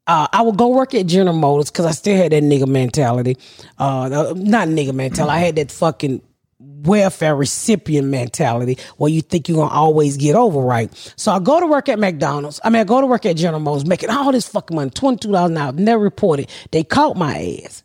uh, 0.06 0.28
I 0.32 0.42
would 0.42 0.56
go 0.56 0.68
work 0.68 0.94
at 0.94 1.06
General 1.06 1.36
Motors 1.36 1.70
because 1.70 1.86
I 1.86 1.92
still 1.92 2.16
had 2.16 2.32
that 2.32 2.42
nigga 2.42 2.66
mentality. 2.66 3.36
Uh, 3.78 4.34
not 4.36 4.68
nigga 4.68 4.92
mentality. 4.92 5.32
I 5.32 5.38
had 5.38 5.56
that 5.56 5.72
fucking 5.72 6.20
welfare 6.58 7.34
recipient 7.34 8.08
mentality 8.08 8.78
where 8.96 9.10
you 9.10 9.22
think 9.22 9.48
you're 9.48 9.56
gonna 9.58 9.74
always 9.74 10.16
get 10.16 10.36
over 10.36 10.60
right. 10.60 10.90
So 11.16 11.32
I 11.32 11.38
go 11.38 11.60
to 11.60 11.66
work 11.66 11.88
at 11.88 11.98
McDonald's. 11.98 12.60
I 12.64 12.70
mean, 12.70 12.80
I 12.80 12.84
go 12.84 13.00
to 13.00 13.06
work 13.06 13.26
at 13.26 13.36
General 13.36 13.60
Motors, 13.60 13.86
making 13.86 14.10
all 14.10 14.30
this 14.32 14.46
fucking 14.48 14.74
money, 14.74 14.90
twenty 14.90 15.18
two 15.18 15.32
dollars 15.32 15.50
an 15.50 15.58
hour. 15.58 15.72
Never 15.72 16.02
reported. 16.02 16.50
They 16.70 16.84
caught 16.84 17.16
my 17.16 17.60
ass. 17.64 17.82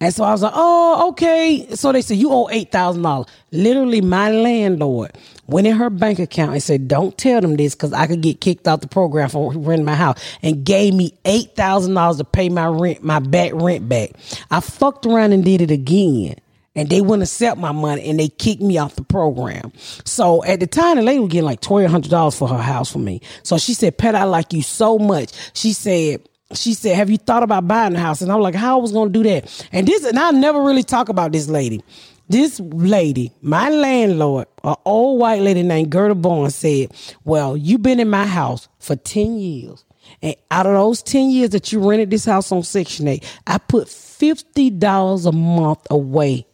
And 0.00 0.14
so 0.14 0.24
I 0.24 0.30
was 0.30 0.42
like, 0.42 0.52
oh, 0.54 1.08
okay. 1.10 1.66
So 1.74 1.90
they 1.92 2.02
said, 2.02 2.16
you 2.16 2.30
owe 2.30 2.46
$8,000. 2.46 3.28
Literally, 3.50 4.00
my 4.00 4.30
landlord 4.30 5.10
went 5.52 5.66
in 5.66 5.76
her 5.76 5.90
bank 5.90 6.18
account 6.18 6.52
and 6.52 6.62
said, 6.62 6.88
don't 6.88 7.16
tell 7.16 7.40
them 7.40 7.56
this 7.56 7.74
because 7.74 7.92
I 7.92 8.06
could 8.06 8.22
get 8.22 8.40
kicked 8.40 8.66
out 8.66 8.80
the 8.80 8.88
program 8.88 9.28
for 9.28 9.52
renting 9.52 9.84
my 9.84 9.94
house 9.94 10.22
and 10.42 10.64
gave 10.64 10.94
me 10.94 11.12
$8,000 11.24 12.18
to 12.18 12.24
pay 12.24 12.48
my 12.48 12.66
rent, 12.66 13.04
my 13.04 13.18
back 13.18 13.52
rent 13.54 13.88
back. 13.88 14.10
I 14.50 14.60
fucked 14.60 15.06
around 15.06 15.32
and 15.32 15.44
did 15.44 15.60
it 15.60 15.70
again. 15.70 16.36
And 16.74 16.88
they 16.88 17.02
wouldn't 17.02 17.24
accept 17.24 17.58
my 17.58 17.72
money 17.72 18.02
and 18.08 18.18
they 18.18 18.28
kicked 18.28 18.62
me 18.62 18.78
off 18.78 18.96
the 18.96 19.04
program. 19.04 19.72
So 20.06 20.42
at 20.44 20.58
the 20.58 20.66
time, 20.66 20.96
the 20.96 21.02
lady 21.02 21.18
was 21.20 21.28
getting 21.28 21.44
like 21.44 21.60
$1,200 21.60 22.36
for 22.36 22.48
her 22.48 22.62
house 22.62 22.90
for 22.90 22.98
me. 22.98 23.20
So 23.42 23.58
she 23.58 23.74
said, 23.74 23.98
Pet, 23.98 24.14
I 24.14 24.24
like 24.24 24.54
you 24.54 24.62
so 24.62 24.98
much. 24.98 25.32
She 25.52 25.74
said, 25.74 26.22
she 26.54 26.74
said, 26.74 26.96
"Have 26.96 27.10
you 27.10 27.18
thought 27.18 27.42
about 27.42 27.66
buying 27.66 27.94
a 27.94 27.98
house?" 27.98 28.20
And 28.20 28.30
I'm 28.30 28.40
like, 28.40 28.54
"How 28.54 28.78
I 28.78 28.82
was 28.82 28.92
gonna 28.92 29.10
do 29.10 29.22
that?" 29.22 29.66
And 29.72 29.86
this, 29.86 30.04
and 30.04 30.18
I 30.18 30.30
never 30.32 30.62
really 30.62 30.82
talk 30.82 31.08
about 31.08 31.32
this 31.32 31.48
lady. 31.48 31.82
This 32.28 32.60
lady, 32.60 33.32
my 33.42 33.68
landlord, 33.68 34.46
an 34.64 34.76
old 34.84 35.20
white 35.20 35.42
lady 35.42 35.62
named 35.62 35.90
Gerda 35.90 36.14
Barnes 36.14 36.54
said, 36.54 36.92
Well, 37.24 37.56
you've 37.56 37.82
been 37.82 38.00
in 38.00 38.08
my 38.10 38.26
house 38.26 38.68
for 38.78 38.96
10 38.96 39.36
years. 39.38 39.84
And 40.20 40.34
out 40.50 40.66
of 40.66 40.72
those 40.74 41.02
10 41.02 41.30
years 41.30 41.50
that 41.50 41.72
you 41.72 41.78
rented 41.88 42.10
this 42.10 42.24
house 42.24 42.50
on 42.52 42.62
Section 42.62 43.06
8, 43.08 43.40
I 43.46 43.58
put 43.58 43.88
$50 43.88 45.26
a 45.26 45.32
month 45.32 45.86
away 45.90 46.46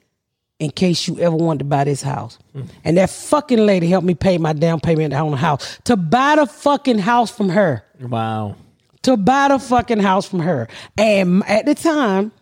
in 0.59 0.71
case 0.71 1.07
you 1.07 1.19
ever 1.21 1.37
wanted 1.37 1.61
to 1.61 1.65
buy 1.65 1.85
this 1.85 2.03
house. 2.03 2.39
Hmm. 2.53 2.63
And 2.85 2.97
that 2.97 3.11
fucking 3.11 3.59
lady 3.65 3.89
helped 3.89 4.07
me 4.07 4.15
pay 4.15 4.39
my 4.39 4.53
down 4.53 4.81
payment 4.81 5.15
on 5.15 5.31
the 5.31 5.37
house 5.37 5.79
to 5.85 5.97
buy 5.97 6.37
the 6.37 6.47
fucking 6.47 6.99
house 6.99 7.31
from 7.31 7.49
her 7.51 7.85
Wow. 8.01 8.57
to 9.03 9.17
buy 9.17 9.49
the 9.49 9.59
fucking 9.61 10.01
house 10.01 10.27
from 10.27 10.41
her. 10.41 10.67
And 10.97 11.45
at 11.47 11.65
the 11.65 11.75
time, 11.77 12.33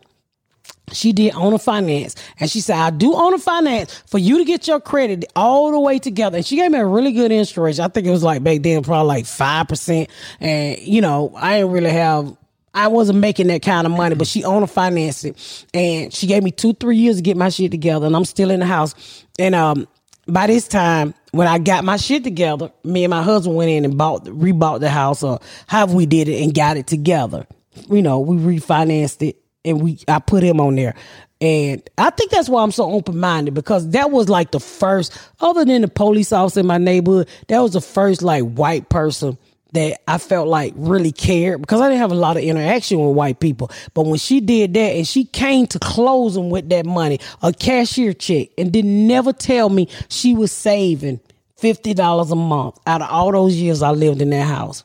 she 0.93 1.13
did 1.13 1.35
own 1.35 1.53
a 1.53 1.59
finance. 1.59 2.15
And 2.39 2.51
she 2.51 2.61
said, 2.61 2.77
I 2.77 2.91
do 2.91 3.15
own 3.15 3.35
a 3.35 3.39
finance 3.39 4.03
for 4.07 4.19
you 4.19 4.39
to 4.39 4.45
get 4.45 4.69
your 4.69 4.81
credit 4.81 5.25
all 5.35 5.73
the 5.73 5.81
way 5.81 5.99
together. 5.99 6.37
And 6.37 6.47
she 6.47 6.57
gave 6.57 6.71
me 6.71 6.79
a 6.79 6.87
really 6.87 7.13
good 7.13 7.33
interest. 7.33 7.81
I 7.81 7.89
think 7.89 8.07
it 8.07 8.11
was 8.11 8.23
like 8.23 8.43
back 8.43 8.63
then, 8.63 8.83
probably 8.83 9.09
like 9.09 9.25
5%. 9.25 10.09
And, 10.41 10.79
you 10.79 11.01
know, 11.01 11.33
I 11.37 11.59
didn't 11.59 11.73
really 11.73 11.91
have. 11.91 12.37
I 12.73 12.89
wasn't 12.89 13.21
making 13.21 13.47
that 13.47 13.63
kind 13.63 13.87
of 13.87 13.93
money, 13.93 14.15
but 14.17 14.27
she 14.27 14.45
owner 14.45 14.67
financed 14.67 15.25
it, 15.25 15.65
and 15.73 16.13
she 16.13 16.27
gave 16.27 16.43
me 16.43 16.51
two, 16.51 16.75
three 16.75 16.99
years 16.99 17.17
to 17.17 17.23
get 17.23 17.35
my 17.35 17.49
shit 17.49 17.71
together, 17.71 18.05
and 18.05 18.15
I'm 18.15 18.27
still 18.27 18.51
in 18.51 18.61
the 18.61 18.67
house. 18.67 19.25
And 19.39 19.55
um, 19.55 19.89
by 20.29 20.47
this 20.47 20.69
time, 20.69 21.15
when 21.31 21.47
I 21.47 21.57
got 21.57 21.85
my 21.85 21.97
shit 21.97 22.23
together, 22.23 22.71
me 22.85 23.05
and 23.05 23.11
my 23.11 23.23
husband 23.23 23.57
went 23.57 23.71
in 23.71 23.87
and 23.87 23.97
bought, 23.97 24.27
rebought 24.27 24.81
the 24.81 24.91
house, 24.91 25.23
or 25.23 25.41
however 25.67 25.95
we 25.95 26.05
did 26.05 26.29
it, 26.29 26.43
and 26.43 26.55
got 26.55 26.77
it 26.77 26.87
together. 26.87 27.47
You 27.89 28.03
know, 28.03 28.21
we 28.21 28.37
refinanced 28.37 29.27
it, 29.27 29.37
and 29.67 29.83
we 29.83 29.99
I 30.09 30.19
put 30.21 30.43
him 30.43 30.61
on 30.61 30.77
there. 30.77 30.95
And 31.41 31.83
I 31.99 32.09
think 32.11 32.31
that's 32.31 32.49
why 32.49 32.63
I'm 32.63 32.73
so 32.73 32.91
open 32.91 33.19
minded 33.19 33.53
because 33.53 33.91
that 33.91 34.11
was 34.11 34.31
like 34.31 34.53
the 34.53 34.61
first, 34.61 35.17
other 35.41 35.67
than 35.67 35.83
the 35.83 35.89
police 35.89 36.33
officer 36.33 36.61
in 36.61 36.67
my 36.67 36.79
neighborhood, 36.79 37.29
that 37.49 37.61
was 37.61 37.75
the 37.75 37.83
first 37.83 38.23
like 38.23 38.43
white 38.43 38.89
person 38.89 39.37
that 39.73 40.01
I 40.09 40.17
felt 40.17 40.49
like 40.49 40.73
really 40.77 41.13
cared 41.13 41.61
because 41.61 41.83
I 41.83 41.89
didn't 41.89 42.01
have 42.01 42.13
a 42.13 42.15
lot 42.15 42.39
of 42.39 42.43
interaction 42.43 43.05
with 43.05 43.15
white 43.15 43.41
people. 43.41 43.71
But 43.93 44.07
when 44.07 44.19
she 44.19 44.41
did 44.41 44.73
that 44.75 44.97
and 44.97 45.07
she 45.07 45.25
came 45.25 45.67
to 45.67 45.79
closing 45.79 46.49
with 46.49 46.71
that 46.71 46.87
money, 46.87 47.21
a 47.43 47.53
cashier 47.53 48.15
check, 48.15 48.49
and 48.57 48.73
didn't 48.73 49.07
never 49.07 49.35
tell 49.35 49.69
me 49.69 49.89
she 50.09 50.33
was 50.33 50.53
saving 50.53 51.21
fifty 51.57 51.93
dollars 51.93 52.31
a 52.31 52.37
month 52.37 52.79
out 52.87 53.03
of 53.03 53.11
all 53.11 53.33
those 53.33 53.57
years 53.57 53.83
I 53.83 53.91
lived 53.91 54.23
in 54.23 54.31
that 54.31 54.47
house. 54.47 54.85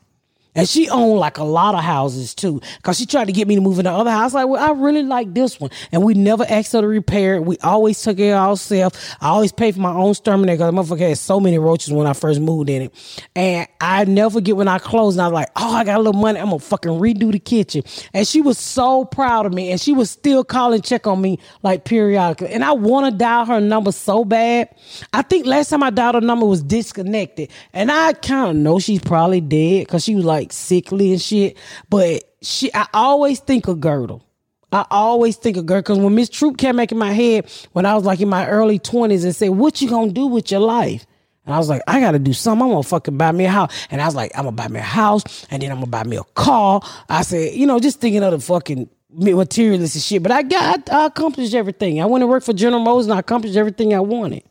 And 0.54 0.68
she 0.68 0.90
owned 0.90 1.18
like 1.18 1.38
a 1.38 1.44
lot 1.44 1.74
of 1.74 1.82
houses 1.82 2.34
too. 2.34 2.60
Cause 2.82 2.98
she 2.98 3.06
tried 3.06 3.26
to 3.26 3.32
get 3.32 3.48
me 3.48 3.54
to 3.54 3.62
move 3.62 3.78
in 3.78 3.84
the 3.86 3.90
other 3.90 4.10
house. 4.10 4.34
Like, 4.34 4.48
well, 4.48 4.62
I 4.62 4.72
really 4.78 5.02
like 5.02 5.32
this 5.32 5.58
one. 5.58 5.70
And 5.92 6.02
we 6.04 6.12
never 6.12 6.44
asked 6.46 6.72
her 6.72 6.82
to 6.82 6.86
repair 6.86 7.36
it. 7.36 7.44
We 7.44 7.56
always 7.58 8.02
took 8.02 8.18
it 8.18 8.32
ourselves. 8.32 8.98
I 9.20 9.28
always 9.28 9.50
paid 9.50 9.74
for 9.74 9.80
my 9.80 9.92
own 9.92 10.10
exterminator 10.10 10.58
because 10.68 10.88
the 10.88 10.96
motherfucker 10.96 11.08
had 11.08 11.18
so 11.18 11.40
many 11.40 11.58
roaches 11.58 11.92
when 11.92 12.06
I 12.06 12.12
first 12.12 12.40
moved 12.40 12.68
in 12.68 12.82
it. 12.82 13.20
And 13.34 13.66
I 13.80 14.04
never 14.04 14.30
forget 14.30 14.56
when 14.56 14.68
I 14.68 14.78
closed 14.78 15.16
and 15.16 15.22
I 15.22 15.28
was 15.28 15.34
like, 15.34 15.48
oh, 15.56 15.72
I 15.72 15.84
got 15.84 15.96
a 15.96 16.02
little 16.02 16.20
money. 16.20 16.38
I'm 16.38 16.46
gonna 16.46 16.58
fucking 16.58 16.92
redo 16.92 17.32
the 17.32 17.38
kitchen. 17.38 17.82
And 18.12 18.28
she 18.28 18.42
was 18.42 18.58
so 18.58 19.06
proud 19.06 19.46
of 19.46 19.54
me. 19.54 19.70
And 19.70 19.80
she 19.80 19.94
was 19.94 20.10
still 20.10 20.44
calling 20.44 20.82
check 20.82 21.06
on 21.06 21.20
me 21.22 21.38
like 21.62 21.84
periodically. 21.84 22.48
And 22.48 22.62
I 22.62 22.72
want 22.72 23.10
to 23.10 23.16
dial 23.16 23.46
her 23.46 23.60
number 23.60 23.90
so 23.90 24.22
bad. 24.22 24.68
I 25.14 25.22
think 25.22 25.46
last 25.46 25.70
time 25.70 25.82
I 25.82 25.88
dialed 25.88 26.16
her 26.16 26.20
number 26.20 26.44
was 26.44 26.62
disconnected. 26.62 27.50
And 27.72 27.90
I 27.90 28.12
kind 28.12 28.50
of 28.50 28.56
know 28.56 28.78
she's 28.78 29.00
probably 29.00 29.40
dead 29.40 29.86
because 29.86 30.04
she 30.04 30.14
was 30.14 30.26
like 30.26 30.41
sickly 30.50 31.12
and 31.12 31.20
shit. 31.20 31.56
But 31.88 32.24
she, 32.40 32.72
I 32.74 32.86
always 32.94 33.38
think 33.38 33.68
of 33.68 33.80
Girdle. 33.80 34.26
I 34.72 34.86
always 34.90 35.36
think 35.36 35.58
of 35.58 35.66
Girdle 35.66 35.82
because 35.82 35.98
when 35.98 36.14
Miss 36.14 36.30
Troop 36.30 36.56
came 36.56 36.76
back 36.76 36.90
in 36.90 36.98
my 36.98 37.12
head 37.12 37.50
when 37.72 37.84
I 37.84 37.94
was 37.94 38.04
like 38.04 38.20
in 38.20 38.28
my 38.28 38.48
early 38.48 38.78
20s 38.78 39.22
and 39.24 39.36
said, 39.36 39.50
What 39.50 39.82
you 39.82 39.88
gonna 39.88 40.12
do 40.12 40.26
with 40.26 40.50
your 40.50 40.60
life? 40.60 41.06
And 41.44 41.54
I 41.54 41.58
was 41.58 41.68
like, 41.68 41.82
I 41.86 42.00
gotta 42.00 42.18
do 42.18 42.32
something. 42.32 42.64
I'm 42.64 42.70
gonna 42.70 42.82
fucking 42.82 43.18
buy 43.18 43.32
me 43.32 43.44
a 43.44 43.50
house. 43.50 43.86
And 43.90 44.00
I 44.00 44.06
was 44.06 44.14
like, 44.14 44.32
I'm 44.34 44.44
gonna 44.44 44.56
buy 44.56 44.68
me 44.68 44.80
a 44.80 44.82
house 44.82 45.46
and 45.50 45.62
then 45.62 45.70
I'm 45.70 45.78
gonna 45.78 45.88
buy 45.88 46.04
me 46.04 46.16
a 46.16 46.24
car. 46.24 46.80
I 47.08 47.22
said, 47.22 47.54
you 47.54 47.66
know, 47.66 47.78
just 47.80 48.00
thinking 48.00 48.22
of 48.22 48.32
the 48.32 48.40
fucking 48.40 48.88
materialistic 49.10 50.02
shit. 50.02 50.22
But 50.22 50.32
I 50.32 50.42
got, 50.42 50.90
I 50.90 51.06
accomplished 51.06 51.54
everything. 51.54 52.00
I 52.00 52.06
went 52.06 52.22
to 52.22 52.26
work 52.26 52.42
for 52.42 52.52
General 52.52 52.82
Motors 52.82 53.06
and 53.06 53.14
I 53.14 53.18
accomplished 53.18 53.56
everything 53.56 53.94
I 53.94 54.00
wanted. 54.00 54.44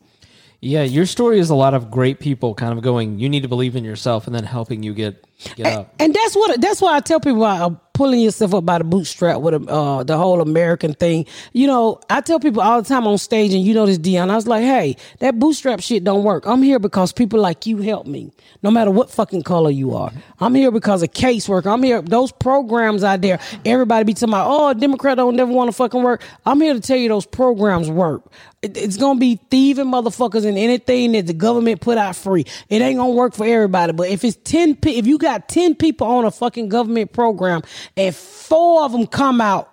Yeah, 0.60 0.84
your 0.84 1.06
story 1.06 1.40
is 1.40 1.50
a 1.50 1.56
lot 1.56 1.74
of 1.74 1.90
great 1.90 2.20
people 2.20 2.54
kind 2.54 2.76
of 2.76 2.84
going, 2.84 3.18
you 3.18 3.28
need 3.28 3.42
to 3.42 3.48
believe 3.48 3.74
in 3.74 3.82
yourself 3.82 4.26
and 4.26 4.34
then 4.34 4.44
helping 4.44 4.84
you 4.84 4.94
get 4.94 5.26
get 5.56 5.66
up. 5.66 5.94
And 5.98 6.14
that's 6.14 6.34
what 6.34 6.60
that's 6.60 6.80
why 6.80 6.96
I 6.96 7.00
tell 7.00 7.20
people 7.20 7.44
uh, 7.44 7.70
pulling 7.92 8.20
yourself 8.20 8.54
up 8.54 8.64
by 8.64 8.78
the 8.78 8.84
bootstrap 8.84 9.40
with 9.40 9.68
uh, 9.68 10.02
the 10.04 10.16
whole 10.16 10.40
American 10.40 10.94
thing. 10.94 11.26
You 11.52 11.66
know, 11.66 12.00
I 12.08 12.20
tell 12.22 12.40
people 12.40 12.62
all 12.62 12.80
the 12.82 12.88
time 12.88 13.06
on 13.06 13.18
stage, 13.18 13.52
and 13.52 13.62
you 13.62 13.74
know 13.74 13.86
this, 13.86 13.98
Dion. 13.98 14.30
I 14.30 14.36
was 14.36 14.46
like, 14.48 14.62
hey, 14.64 14.96
that 15.18 15.38
bootstrap 15.38 15.80
shit 15.80 16.02
don't 16.04 16.24
work. 16.24 16.46
I'm 16.46 16.62
here 16.62 16.78
because 16.78 17.12
people 17.12 17.40
like 17.40 17.66
you 17.66 17.78
help 17.78 18.06
me, 18.06 18.32
no 18.62 18.70
matter 18.70 18.90
what 18.90 19.10
fucking 19.10 19.42
color 19.42 19.70
you 19.70 19.94
are. 19.94 20.12
I'm 20.40 20.54
here 20.54 20.70
because 20.70 21.02
of 21.02 21.10
casework. 21.12 21.66
I'm 21.66 21.82
here. 21.82 22.00
Those 22.02 22.32
programs 22.32 23.04
out 23.04 23.20
there, 23.20 23.38
everybody 23.64 24.04
be 24.04 24.14
talking 24.14 24.30
about, 24.30 24.46
oh, 24.50 24.72
Democrat 24.74 25.16
don't 25.16 25.36
never 25.36 25.52
want 25.52 25.68
to 25.68 25.72
fucking 25.72 26.02
work. 26.02 26.22
I'm 26.46 26.60
here 26.60 26.74
to 26.74 26.80
tell 26.80 26.96
you 26.96 27.08
those 27.08 27.26
programs 27.26 27.90
work. 27.90 28.22
It- 28.62 28.76
It's 28.76 28.96
gonna 28.96 29.18
be 29.18 29.40
thieving 29.50 29.86
motherfuckers 29.86 30.44
and 30.46 30.56
anything 30.56 31.12
that 31.12 31.26
the 31.26 31.32
government 31.32 31.80
put 31.80 31.98
out 31.98 32.14
free. 32.16 32.44
It 32.68 32.80
ain't 32.80 32.96
gonna 32.96 33.10
work 33.12 33.34
for 33.34 33.44
everybody. 33.44 33.92
But 33.92 34.08
if 34.08 34.24
it's 34.24 34.36
ten, 34.44 34.78
if 34.86 35.06
you 35.06 35.18
got 35.18 35.31
ten 35.38 35.74
people 35.74 36.06
on 36.06 36.24
a 36.24 36.30
fucking 36.30 36.68
government 36.68 37.12
program 37.12 37.62
and 37.96 38.14
four 38.14 38.84
of 38.84 38.92
them 38.92 39.06
come 39.06 39.40
out 39.40 39.70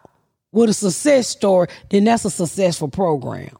with 0.51 0.69
a 0.69 0.73
success 0.73 1.27
story, 1.27 1.67
then 1.89 2.03
that's 2.03 2.25
a 2.25 2.29
successful 2.29 2.87
program. 2.87 3.55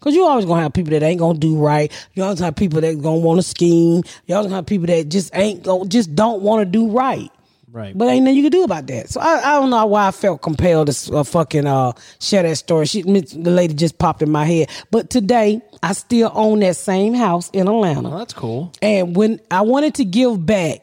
Cause 0.00 0.14
you 0.16 0.26
always 0.26 0.44
gonna 0.44 0.62
have 0.62 0.72
people 0.72 0.90
that 0.90 1.02
ain't 1.04 1.20
gonna 1.20 1.38
do 1.38 1.56
right. 1.56 1.92
You 2.14 2.24
always 2.24 2.40
have 2.40 2.56
people 2.56 2.80
that 2.80 3.00
gonna 3.00 3.18
want 3.18 3.38
to 3.38 3.44
scheme. 3.44 4.02
You 4.26 4.34
always 4.34 4.50
have 4.50 4.66
people 4.66 4.88
that 4.88 5.08
just 5.08 5.30
ain't 5.32 5.62
gonna 5.62 5.86
just 5.86 6.16
don't 6.16 6.42
want 6.42 6.60
to 6.60 6.64
do 6.64 6.90
right. 6.90 7.30
Right. 7.72 7.96
But 7.96 8.08
ain't 8.08 8.24
nothing 8.24 8.36
you 8.36 8.42
can 8.42 8.52
do 8.52 8.64
about 8.64 8.86
that. 8.88 9.08
So 9.08 9.20
I, 9.20 9.40
I 9.42 9.60
don't 9.60 9.70
know 9.70 9.86
why 9.86 10.08
I 10.08 10.10
felt 10.10 10.42
compelled 10.42 10.88
to 10.92 11.16
uh, 11.16 11.24
fucking 11.24 11.66
uh, 11.66 11.92
share 12.20 12.42
that 12.42 12.56
story. 12.56 12.84
She, 12.84 13.00
the 13.00 13.50
lady 13.50 13.72
just 13.72 13.96
popped 13.96 14.20
in 14.20 14.30
my 14.30 14.44
head. 14.44 14.68
But 14.90 15.08
today, 15.08 15.62
I 15.82 15.94
still 15.94 16.30
own 16.34 16.60
that 16.60 16.76
same 16.76 17.14
house 17.14 17.48
in 17.50 17.68
Atlanta. 17.68 18.10
Well, 18.10 18.18
that's 18.18 18.34
cool. 18.34 18.72
And 18.82 19.16
when 19.16 19.40
I 19.50 19.62
wanted 19.62 19.94
to 19.94 20.04
give 20.04 20.44
back, 20.44 20.82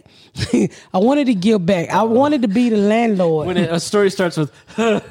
I 0.93 0.97
wanted 0.97 1.25
to 1.27 1.33
give 1.35 1.65
back. 1.65 1.89
I 1.89 2.03
wanted 2.03 2.41
to 2.43 2.47
be 2.47 2.69
the 2.69 2.77
landlord. 2.77 3.47
When 3.47 3.57
a 3.57 3.79
story 3.79 4.09
starts 4.09 4.37
with, 4.37 4.51
oh, 4.77 5.01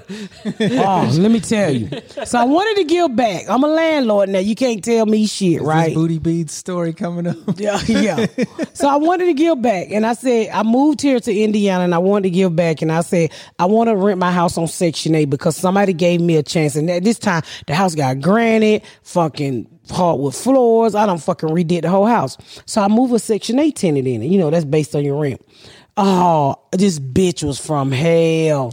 let 1.18 1.30
me 1.30 1.40
tell 1.40 1.70
you. 1.74 1.88
So 2.24 2.38
I 2.38 2.44
wanted 2.44 2.76
to 2.76 2.84
give 2.84 3.14
back. 3.16 3.44
I'm 3.48 3.62
a 3.64 3.68
landlord 3.68 4.28
now. 4.28 4.38
You 4.38 4.54
can't 4.54 4.82
tell 4.82 5.06
me 5.06 5.26
shit, 5.26 5.58
This 5.58 5.62
right? 5.66 5.94
booty 5.94 6.18
beads 6.18 6.52
story 6.52 6.92
coming 6.92 7.26
up. 7.26 7.36
Yeah, 7.58 7.80
yeah. 7.88 8.26
so 8.72 8.88
I 8.88 8.96
wanted 8.96 9.26
to 9.26 9.34
give 9.34 9.60
back, 9.60 9.88
and 9.90 10.06
I 10.06 10.12
said 10.12 10.50
I 10.50 10.62
moved 10.62 11.00
here 11.02 11.18
to 11.18 11.34
Indiana, 11.36 11.84
and 11.84 11.94
I 11.94 11.98
wanted 11.98 12.24
to 12.24 12.30
give 12.30 12.54
back, 12.54 12.82
and 12.82 12.92
I 12.92 13.00
said 13.00 13.32
I 13.58 13.64
want 13.66 13.88
to 13.88 13.96
rent 13.96 14.18
my 14.18 14.30
house 14.30 14.56
on 14.58 14.68
Section 14.68 15.14
Eight 15.16 15.26
because 15.30 15.56
somebody 15.56 15.92
gave 15.92 16.20
me 16.20 16.36
a 16.36 16.42
chance, 16.42 16.76
and 16.76 16.88
at 16.90 17.02
this 17.04 17.18
time 17.18 17.42
the 17.66 17.74
house 17.74 17.94
got 17.94 18.20
granted, 18.20 18.82
fucking 19.02 19.66
hardwood 19.90 20.34
floors. 20.34 20.94
I 20.94 21.06
don't 21.06 21.22
fucking 21.22 21.48
redid 21.48 21.82
the 21.82 21.90
whole 21.90 22.06
house, 22.06 22.36
so 22.66 22.82
I 22.82 22.88
moved 22.88 23.14
a 23.14 23.18
Section 23.18 23.58
Eight 23.58 23.76
tenant 23.76 24.06
in 24.06 24.22
it. 24.22 24.26
You 24.26 24.38
know 24.38 24.50
that's 24.50 24.64
based 24.64 24.94
on 24.94 25.04
your 25.04 25.20
rent. 25.20 25.44
Oh, 25.96 26.56
this 26.72 26.98
bitch 26.98 27.42
was 27.42 27.58
from 27.58 27.90
hell. 27.90 28.72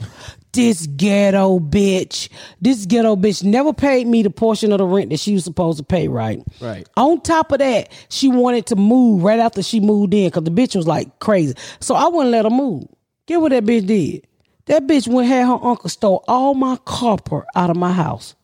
This 0.54 0.88
ghetto 0.88 1.60
bitch, 1.60 2.30
this 2.62 2.86
ghetto 2.86 3.18
bitch 3.18 3.44
never 3.44 3.74
paid 3.74 4.08
me 4.08 4.24
the 4.24 4.30
portion 4.30 4.72
of 4.72 4.78
the 4.78 4.86
rent 4.86 5.10
that 5.10 5.20
she 5.20 5.34
was 5.34 5.44
supposed 5.44 5.80
to 5.80 5.84
pay, 5.84 6.08
right? 6.08 6.42
Right. 6.62 6.88
On 6.96 7.20
top 7.20 7.52
of 7.52 7.60
that, 7.60 7.92
she 8.08 8.30
wanted 8.30 8.68
to 8.68 8.78
move 8.78 9.24
right 9.24 9.40
after 9.40 9.62
she 9.62 9.82
moved 9.82 10.14
in 10.14 10.28
because 10.28 10.44
the 10.44 10.52
bitch 10.52 10.76
was 10.76 10.88
like 10.88 11.20
crazy. 11.20 11.56
So 11.82 11.94
I 11.94 12.08
wouldn't 12.08 12.32
let 12.32 12.46
her 12.46 12.52
move. 12.52 12.88
Get 13.26 13.42
what 13.42 13.50
that 13.50 13.66
bitch 13.66 13.86
did. 13.86 14.28
That 14.68 14.88
bitch 14.88 15.08
went 15.08 15.28
had 15.28 15.46
her 15.46 15.60
uncle 15.62 15.90
stole 15.90 16.24
all 16.28 16.54
my 16.54 16.78
carpet 16.86 17.44
out 17.56 17.70
of 17.70 17.76
my 17.76 17.92
house. 17.92 18.36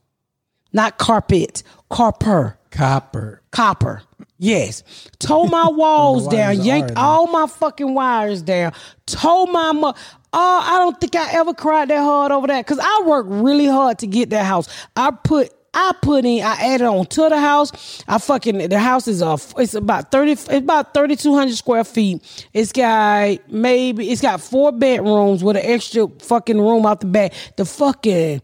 Not 0.74 0.98
carpet, 0.98 1.64
carper, 1.90 2.58
Copper. 2.72 3.42
copper. 3.52 4.02
Yes. 4.40 4.84
Tore 5.20 5.48
my 5.48 5.68
walls 5.68 6.28
down, 6.28 6.62
yanked 6.62 6.94
all 6.98 7.28
my 7.28 7.46
fucking 7.48 7.94
wires 7.94 8.42
down, 8.42 8.74
tore 9.06 9.48
my 9.48 9.72
mo- 9.72 9.94
Oh, 10.34 10.62
I 10.64 10.78
don't 10.80 11.00
think 11.00 11.16
I 11.16 11.34
ever 11.34 11.54
cried 11.54 11.90
that 11.90 12.00
hard 12.02 12.32
over 12.32 12.48
that 12.48 12.66
because 12.66 12.80
I 12.82 13.04
worked 13.06 13.30
really 13.30 13.68
hard 13.68 14.00
to 14.00 14.08
get 14.08 14.30
that 14.30 14.46
house. 14.46 14.70
I 14.96 15.12
put 15.12 15.54
I 15.74 15.94
put 16.02 16.26
in, 16.26 16.42
I 16.44 16.54
added 16.74 16.86
on 16.88 17.06
to 17.06 17.30
the 17.30 17.38
house. 17.40 18.04
I 18.08 18.18
fucking 18.18 18.70
the 18.70 18.80
house 18.80 19.08
is 19.10 19.22
uh 19.22 19.38
it's 19.58 19.74
about 19.74 20.10
thirty, 20.12 20.32
it's 20.32 20.48
about 20.50 20.94
thirty 20.94 21.18
two 21.18 21.34
hundred 21.36 21.56
square 21.56 21.84
feet. 21.84 22.48
It's 22.54 22.72
got 22.72 23.40
maybe 23.52 24.10
it's 24.10 24.22
got 24.22 24.40
four 24.42 24.72
bedrooms 24.72 25.44
with 25.44 25.58
an 25.58 25.64
extra 25.66 26.08
fucking 26.20 26.60
room 26.60 26.86
out 26.86 27.02
the 27.02 27.08
back. 27.08 27.34
The 27.58 27.66
fucking 27.66 28.42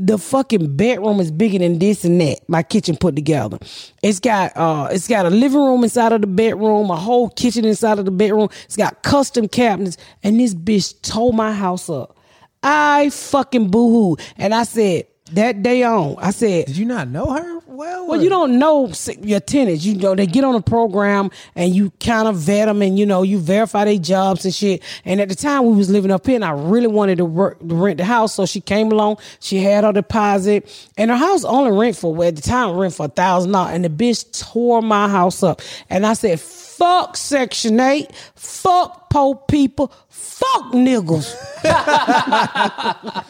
the 0.00 0.18
fucking 0.18 0.76
bedroom 0.76 1.20
is 1.20 1.30
bigger 1.30 1.58
than 1.58 1.78
this 1.78 2.04
and 2.04 2.20
that. 2.20 2.40
My 2.48 2.62
kitchen 2.62 2.96
put 2.96 3.14
together. 3.16 3.58
It's 4.02 4.20
got 4.20 4.56
uh 4.56 4.88
it's 4.90 5.08
got 5.08 5.26
a 5.26 5.30
living 5.30 5.58
room 5.60 5.84
inside 5.84 6.12
of 6.12 6.20
the 6.20 6.26
bedroom, 6.26 6.90
a 6.90 6.96
whole 6.96 7.30
kitchen 7.30 7.64
inside 7.64 7.98
of 7.98 8.04
the 8.04 8.10
bedroom. 8.10 8.48
It's 8.64 8.76
got 8.76 9.02
custom 9.02 9.48
cabinets, 9.48 9.96
and 10.22 10.40
this 10.40 10.54
bitch 10.54 11.00
tore 11.02 11.32
my 11.32 11.52
house 11.52 11.88
up. 11.88 12.16
I 12.62 13.10
fucking 13.10 13.70
boohoo. 13.70 14.16
And 14.36 14.54
I 14.54 14.64
said, 14.64 15.06
that 15.34 15.62
day 15.62 15.82
on, 15.82 16.16
I 16.18 16.30
said, 16.30 16.66
Did 16.66 16.76
you 16.76 16.84
not 16.84 17.08
know 17.08 17.30
her 17.30 17.60
well? 17.66 18.06
well, 18.06 18.18
or- 18.18 18.22
you 18.22 18.28
uh, 18.28 18.30
don't 18.30 18.58
know 18.58 18.92
your 19.22 19.40
tenants. 19.40 19.84
You 19.84 19.94
know, 19.96 20.14
they 20.14 20.26
get 20.26 20.44
on 20.44 20.54
the 20.54 20.60
program 20.60 21.30
and 21.54 21.74
you 21.74 21.90
kind 22.00 22.28
of 22.28 22.36
vet 22.36 22.66
them 22.66 22.82
and, 22.82 22.98
you 22.98 23.06
know, 23.06 23.22
you 23.22 23.38
verify 23.38 23.84
their 23.84 23.98
jobs 23.98 24.44
and 24.44 24.54
shit. 24.54 24.82
And 25.04 25.20
at 25.20 25.28
the 25.28 25.34
time 25.34 25.64
we 25.66 25.76
was 25.76 25.88
living 25.90 26.10
up 26.10 26.26
here 26.26 26.36
and 26.36 26.44
I 26.44 26.50
really 26.50 26.88
wanted 26.88 27.18
to 27.18 27.24
work, 27.24 27.58
to 27.60 27.74
rent 27.74 27.98
the 27.98 28.04
house. 28.04 28.34
So 28.34 28.46
she 28.46 28.60
came 28.60 28.92
along, 28.92 29.18
she 29.40 29.58
had 29.58 29.84
her 29.84 29.92
deposit 29.92 30.68
and 30.96 31.10
her 31.10 31.16
house 31.16 31.44
only 31.44 31.72
rent 31.72 31.96
for, 31.96 32.14
well, 32.14 32.28
at 32.28 32.36
the 32.36 32.42
time 32.42 32.76
rent 32.76 32.94
for 32.94 33.06
a 33.06 33.08
thousand 33.08 33.52
dollars. 33.52 33.74
And 33.74 33.84
the 33.84 33.88
bitch 33.88 34.38
tore 34.38 34.82
my 34.82 35.08
house 35.08 35.42
up. 35.42 35.62
And 35.88 36.06
I 36.06 36.12
said, 36.12 36.38
fuck 36.40 37.16
Section 37.16 37.78
8, 37.78 38.10
fuck 38.34 39.10
poor 39.10 39.34
people, 39.48 39.92
fuck 40.20 40.72
niggas. 40.72 41.36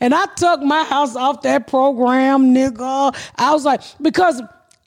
And 0.00 0.14
I 0.14 0.26
took 0.36 0.62
my 0.62 0.84
house 0.84 1.16
off 1.16 1.42
that 1.42 1.68
program, 1.68 2.54
nigga. 2.54 3.16
I 3.36 3.52
was 3.52 3.64
like, 3.64 3.82
because 4.00 4.42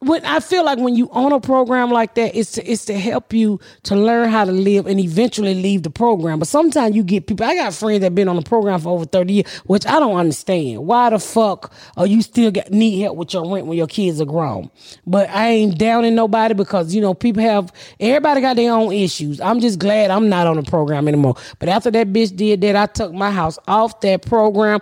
when 0.06 0.24
I 0.24 0.39
feel 0.39 0.64
like 0.64 0.78
when 0.78 0.95
you 0.95 1.10
own 1.12 1.32
a 1.32 1.39
program 1.39 1.89
like 1.89 2.14
that, 2.16 2.36
it's 2.36 2.53
to, 2.53 2.72
it's 2.72 2.86
to 2.86 2.97
help 2.97 3.34
you 3.34 3.60
to 3.84 3.95
learn 3.95 4.30
how 4.30 4.45
to 4.45 4.51
live 4.51 4.86
and 4.86 4.99
eventually 4.99 5.56
leave 5.56 5.84
the 5.84 5.89
program. 5.89 6.39
But 6.39 6.47
sometimes 6.47 6.95
you 6.95 7.03
get 7.03 7.26
people. 7.26 7.45
I 7.45 7.56
got 7.56 7.74
friends 7.74 8.01
that 8.01 8.14
been 8.14 8.28
on 8.28 8.36
the 8.36 8.43
program 8.43 8.80
for 8.80 8.89
over 8.89 9.06
thirty 9.06 9.34
years, 9.34 9.51
which 9.66 9.86
I 9.88 9.99
don't 9.99 10.16
understand. 10.16 10.86
Why 10.86 11.10
the 11.10 11.20
fuck 11.20 11.74
are 11.97 12.06
you 12.06 12.22
still 12.22 12.51
got 12.51 12.72
need 12.72 13.01
help 13.01 13.18
with 13.18 13.34
your 13.34 13.51
rent 13.51 13.66
when 13.66 13.78
your 13.78 13.88
kids 13.88 14.22
are 14.22 14.26
grown? 14.26 14.70
But 15.08 15.30
I 15.30 15.47
ain't 15.49 15.78
downing 15.78 16.16
nobody 16.16 16.53
because 16.53 16.93
you 16.93 17.01
know 17.01 17.14
people 17.14 17.41
have 17.41 17.72
everybody 17.99 18.41
got 18.41 18.58
their 18.58 18.74
own 18.74 18.93
issues. 18.93 19.41
I'm 19.41 19.60
just 19.60 19.80
glad 19.80 20.12
I'm 20.12 20.30
not 20.30 20.45
on 20.45 20.58
the 20.58 20.64
program 20.64 21.08
anymore. 21.08 21.36
But 21.58 21.70
after 21.70 21.89
that 21.91 22.14
bitch 22.14 22.36
did 22.36 22.62
that, 22.62 22.76
I 22.76 22.86
took 22.86 23.12
my 23.12 23.32
house 23.32 23.58
off 23.68 24.01
that 24.01 24.26
program. 24.26 24.82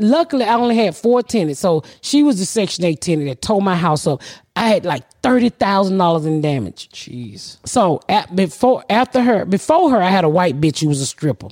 Luckily, 0.00 0.44
I 0.44 0.54
only 0.54 0.76
had 0.76 0.96
four 0.96 1.22
tenants, 1.22 1.60
so 1.60 1.84
she 2.00 2.22
was 2.22 2.38
the 2.38 2.46
Section 2.46 2.84
Eight 2.84 3.00
tenant 3.00 3.28
that 3.28 3.42
tore 3.42 3.62
my 3.62 3.76
house 3.76 4.06
up. 4.06 4.22
I 4.56 4.68
had 4.68 4.84
like 4.84 5.04
thirty 5.22 5.50
thousand 5.50 5.98
dollars 5.98 6.26
in 6.26 6.40
damage. 6.40 6.88
Jeez. 6.90 7.58
So 7.66 8.00
at, 8.08 8.34
before 8.34 8.84
after 8.90 9.22
her, 9.22 9.44
before 9.44 9.90
her, 9.90 10.02
I 10.02 10.10
had 10.10 10.24
a 10.24 10.28
white 10.28 10.60
bitch 10.60 10.80
who 10.80 10.88
was 10.88 11.00
a 11.00 11.06
stripper. 11.06 11.48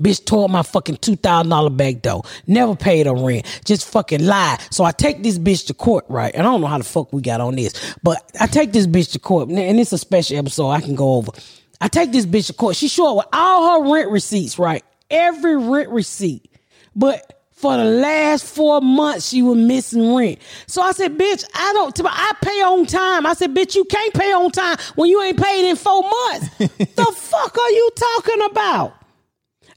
Bitch 0.00 0.24
tore 0.24 0.48
my 0.48 0.62
fucking 0.62 0.98
two 0.98 1.16
thousand 1.16 1.50
dollar 1.50 1.70
back 1.70 2.02
though. 2.02 2.22
Never 2.46 2.76
paid 2.76 3.06
her 3.06 3.14
rent. 3.14 3.62
Just 3.64 3.88
fucking 3.88 4.24
lied. 4.24 4.60
So 4.70 4.84
I 4.84 4.92
take 4.92 5.22
this 5.22 5.38
bitch 5.38 5.66
to 5.66 5.74
court, 5.74 6.04
right? 6.08 6.32
And 6.34 6.46
I 6.46 6.50
don't 6.50 6.60
know 6.60 6.68
how 6.68 6.78
the 6.78 6.84
fuck 6.84 7.12
we 7.12 7.20
got 7.20 7.40
on 7.40 7.56
this, 7.56 7.94
but 8.02 8.22
I 8.40 8.46
take 8.46 8.72
this 8.72 8.86
bitch 8.86 9.12
to 9.12 9.18
court, 9.18 9.48
and 9.48 9.80
it's 9.80 9.92
a 9.92 9.98
special 9.98 10.38
episode 10.38 10.70
I 10.70 10.80
can 10.80 10.94
go 10.94 11.14
over. 11.14 11.32
I 11.80 11.88
take 11.88 12.12
this 12.12 12.24
bitch 12.24 12.46
to 12.46 12.52
court. 12.52 12.76
She 12.76 12.88
showed 12.88 13.14
with 13.14 13.26
all 13.32 13.82
her 13.82 13.92
rent 13.92 14.10
receipts, 14.10 14.58
right? 14.58 14.84
Every 15.10 15.56
rent 15.56 15.90
receipt, 15.90 16.48
but. 16.94 17.30
For 17.56 17.76
the 17.78 17.84
last 17.84 18.44
four 18.44 18.82
months, 18.82 19.28
she 19.28 19.40
was 19.40 19.56
missing 19.56 20.14
rent. 20.14 20.38
So 20.66 20.82
I 20.82 20.90
said, 20.90 21.16
"Bitch, 21.16 21.44
I 21.54 21.72
don't. 21.72 21.98
I 22.04 22.32
pay 22.42 22.60
on 22.62 22.84
time." 22.84 23.24
I 23.24 23.32
said, 23.32 23.54
"Bitch, 23.54 23.74
you 23.74 23.84
can't 23.84 24.12
pay 24.12 24.32
on 24.32 24.50
time 24.50 24.76
when 24.96 25.08
you 25.08 25.22
ain't 25.22 25.40
paid 25.40 25.70
in 25.70 25.76
four 25.76 26.02
months. 26.02 26.48
the 26.58 27.14
fuck 27.16 27.56
are 27.56 27.70
you 27.70 27.90
talking 27.96 28.42
about?" 28.50 29.04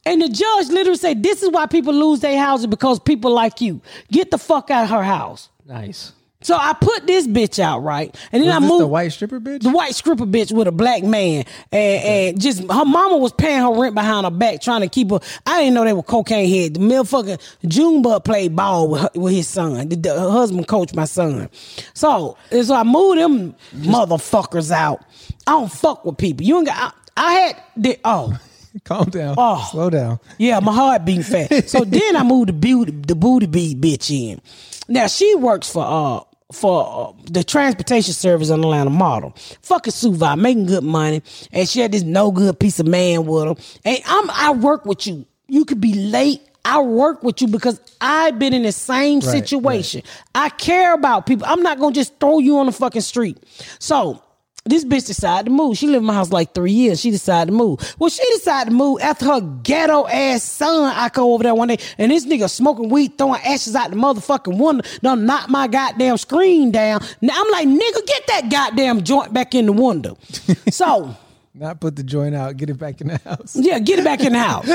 And 0.07 0.21
the 0.21 0.29
judge 0.29 0.69
literally 0.69 0.97
said, 0.97 1.21
This 1.21 1.43
is 1.43 1.49
why 1.49 1.65
people 1.65 1.93
lose 1.93 2.21
their 2.21 2.39
houses 2.39 2.67
because 2.67 2.97
people 2.97 3.31
like 3.31 3.59
you. 3.59 3.81
Get 4.09 4.31
the 4.31 4.37
fuck 4.37 4.71
out 4.71 4.85
of 4.85 4.89
her 4.89 5.03
house. 5.03 5.49
Nice. 5.65 6.13
So 6.41 6.55
I 6.55 6.73
put 6.73 7.07
this 7.07 7.27
bitch 7.27 7.57
out, 7.57 7.79
right? 7.79 8.15
And 8.31 8.43
then 8.43 8.49
Was 8.49 8.55
I 8.55 8.59
moved 8.67 8.81
the 8.81 8.87
white 8.87 9.07
stripper 9.11 9.39
bitch? 9.39 9.63
the 9.63 9.71
white 9.71 9.95
stripper 9.95 10.25
bitch 10.25 10.51
with 10.51 10.67
a 10.67 10.71
black 10.71 11.03
man, 11.03 11.45
and, 11.71 12.03
and 12.03 12.41
just 12.41 12.59
her 12.61 12.85
mama 12.85 13.17
was 13.17 13.33
paying 13.33 13.59
her 13.61 13.73
rent 13.73 13.95
behind 13.95 14.23
her 14.25 14.29
back, 14.31 14.61
trying 14.61 14.81
to 14.81 14.87
keep 14.87 15.09
her. 15.09 15.19
I 15.47 15.59
didn't 15.61 15.73
know 15.73 15.83
they 15.83 15.93
were 15.93 16.03
cocaine 16.03 16.47
head. 16.47 16.75
The 16.75 16.79
motherfucker 16.79 17.41
Junebug 17.67 18.23
played 18.23 18.55
ball 18.55 18.87
with 18.87 19.01
her, 19.01 19.09
with 19.15 19.33
his 19.33 19.47
son. 19.47 19.89
The, 19.89 19.95
the- 19.95 20.19
her 20.19 20.29
husband 20.29 20.67
coached 20.67 20.95
my 20.95 21.05
son. 21.05 21.49
So 21.95 22.37
so 22.51 22.75
I 22.75 22.83
moved 22.83 23.19
them 23.19 23.55
motherfuckers 23.75 24.69
out. 24.71 25.01
I 25.47 25.51
don't 25.51 25.71
fuck 25.71 26.05
with 26.05 26.17
people. 26.17 26.45
You 26.45 26.57
ain't 26.57 26.67
got. 26.67 26.93
I, 27.15 27.27
I 27.27 27.33
had 27.33 27.63
the 27.75 27.99
oh. 28.05 28.37
Calm 28.83 29.09
down. 29.09 29.33
Oh. 29.39 29.67
Slow 29.71 29.89
down. 29.89 30.19
Yeah, 30.37 30.59
my 30.59 30.71
heart 30.71 31.03
beating 31.03 31.23
fast. 31.23 31.69
So 31.69 31.83
then 31.83 32.15
I 32.15 32.21
moved 32.21 32.49
the 32.49 32.53
beauty, 32.53 32.91
the 32.91 33.15
booty 33.15 33.47
bead 33.47 33.81
bitch 33.81 34.11
in. 34.11 34.39
Now 34.87 35.07
she 35.07 35.33
works 35.35 35.67
for 35.71 35.83
uh 35.83 36.19
for 36.51 37.13
uh, 37.17 37.23
the 37.29 37.43
transportation 37.43 38.13
service 38.13 38.49
in 38.49 38.59
Atlanta 38.61 38.89
model. 38.89 39.33
Fucking 39.61 39.91
Suva, 39.91 40.35
making 40.37 40.67
good 40.67 40.83
money, 40.83 41.21
and 41.51 41.67
she 41.67 41.79
had 41.79 41.91
this 41.91 42.03
no 42.03 42.31
good 42.31 42.59
piece 42.59 42.79
of 42.79 42.87
man 42.87 43.25
with 43.25 43.45
her. 43.45 43.79
And 43.83 44.01
I'm 44.05 44.29
I 44.31 44.51
work 44.51 44.85
with 44.85 45.05
you. 45.07 45.25
You 45.47 45.65
could 45.65 45.81
be 45.81 45.93
late. 45.93 46.41
I 46.63 46.81
work 46.81 47.23
with 47.23 47.41
you 47.41 47.47
because 47.47 47.79
I've 48.01 48.37
been 48.39 48.53
in 48.53 48.63
the 48.63 48.73
same 48.73 49.21
situation. 49.21 50.03
I 50.35 50.49
care 50.49 50.93
about 50.93 51.25
people. 51.25 51.47
I'm 51.47 51.63
not 51.63 51.79
gonna 51.79 51.95
just 51.95 52.19
throw 52.19 52.39
you 52.39 52.57
on 52.57 52.65
the 52.65 52.73
fucking 52.73 53.01
street. 53.01 53.37
So 53.79 54.21
this 54.69 54.83
bitch 54.85 55.07
decided 55.07 55.45
to 55.45 55.51
move. 55.51 55.77
She 55.77 55.87
lived 55.87 55.97
in 55.97 56.05
my 56.05 56.13
house 56.13 56.31
like 56.31 56.53
three 56.53 56.71
years. 56.71 56.99
She 56.99 57.11
decided 57.11 57.51
to 57.51 57.57
move. 57.57 57.95
Well, 57.99 58.09
she 58.09 58.23
decided 58.33 58.71
to 58.71 58.75
move 58.75 58.99
after 59.01 59.25
her 59.25 59.41
ghetto 59.41 60.07
ass 60.07 60.43
son. 60.43 60.93
I 60.95 61.09
go 61.09 61.33
over 61.33 61.43
there 61.43 61.55
one 61.55 61.69
day 61.69 61.77
and 61.97 62.11
this 62.11 62.25
nigga 62.25 62.49
smoking 62.49 62.89
weed, 62.89 63.17
throwing 63.17 63.41
ashes 63.41 63.75
out 63.75 63.89
the 63.89 63.95
motherfucking 63.95 64.57
window, 64.57 64.87
done 65.01 65.25
knock 65.25 65.49
my 65.49 65.67
goddamn 65.67 66.17
screen 66.17 66.71
down. 66.71 67.01
Now 67.21 67.33
I'm 67.35 67.51
like, 67.51 67.67
nigga, 67.67 68.05
get 68.05 68.27
that 68.27 68.49
goddamn 68.49 69.03
joint 69.03 69.33
back 69.33 69.55
in 69.55 69.65
the 69.65 69.73
window. 69.73 70.17
so. 70.69 71.15
Not 71.59 71.81
put 71.81 71.95
the 71.95 72.03
joint 72.03 72.35
out. 72.35 72.55
Get 72.57 72.69
it 72.69 72.77
back 72.77 73.01
in 73.01 73.07
the 73.07 73.17
house. 73.17 73.55
Yeah, 73.55 73.79
get 73.79 73.99
it 73.99 74.05
back 74.05 74.19
in 74.21 74.33
the 74.33 74.39
house. 74.39 74.67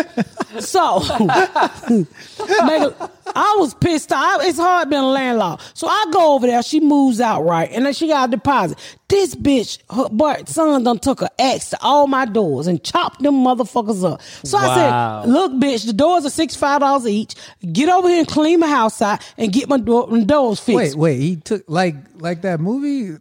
So, 0.67 1.01
nigga, 1.01 3.11
I 3.35 3.57
was 3.59 3.75
pissed 3.75 4.13
off. 4.13 4.43
It's 4.43 4.59
hard 4.59 4.91
being 4.91 5.03
a 5.03 5.07
landlord. 5.07 5.61
So 5.75 5.87
I 5.87 6.07
go 6.13 6.35
over 6.35 6.47
there. 6.47 6.63
She 6.63 6.81
moves 6.81 7.21
out 7.21 7.43
right, 7.43 7.71
and 7.73 7.87
then 7.87 7.93
she 7.95 8.09
got 8.09 8.29
a 8.29 8.33
deposit. 8.33 8.79
This 9.09 9.35
bitch, 9.35 9.79
her 9.95 10.09
boy, 10.09 10.43
son 10.47 10.85
done 10.85 10.99
took 10.99 11.23
an 11.23 11.29
axe 11.39 11.71
to 11.71 11.79
all 11.83 12.07
my 12.07 12.25
doors 12.25 12.67
and 12.67 12.83
chopped 12.83 13.23
them 13.23 13.35
motherfuckers 13.45 14.11
up. 14.11 14.21
So 14.45 14.59
Wow. 14.59 14.71
I 14.71 15.23
said, 15.23 15.31
"Look, 15.33 15.53
bitch, 15.53 15.87
the 15.87 15.93
doors 15.93 16.25
are 16.27 16.31
sixty 16.31 16.59
five 16.59 16.81
dollars 16.81 17.07
each. 17.07 17.35
Get 17.73 17.89
over 17.89 18.09
here 18.09 18.19
and 18.19 18.29
clean 18.29 18.61
my 18.61 18.69
house 18.69 19.01
out 19.03 19.21
and 19.37 19.53
get 19.53 19.69
my, 19.69 19.79
door, 19.79 20.07
my 20.09 20.25
doors 20.25 20.61
fixed." 20.61 20.77
Wait, 20.77 20.95
wait. 20.97 21.21
He 21.21 21.37
took 21.37 21.65
like 21.69 21.95
like 22.19 22.43
that 22.43 22.61
movie. 22.61 23.19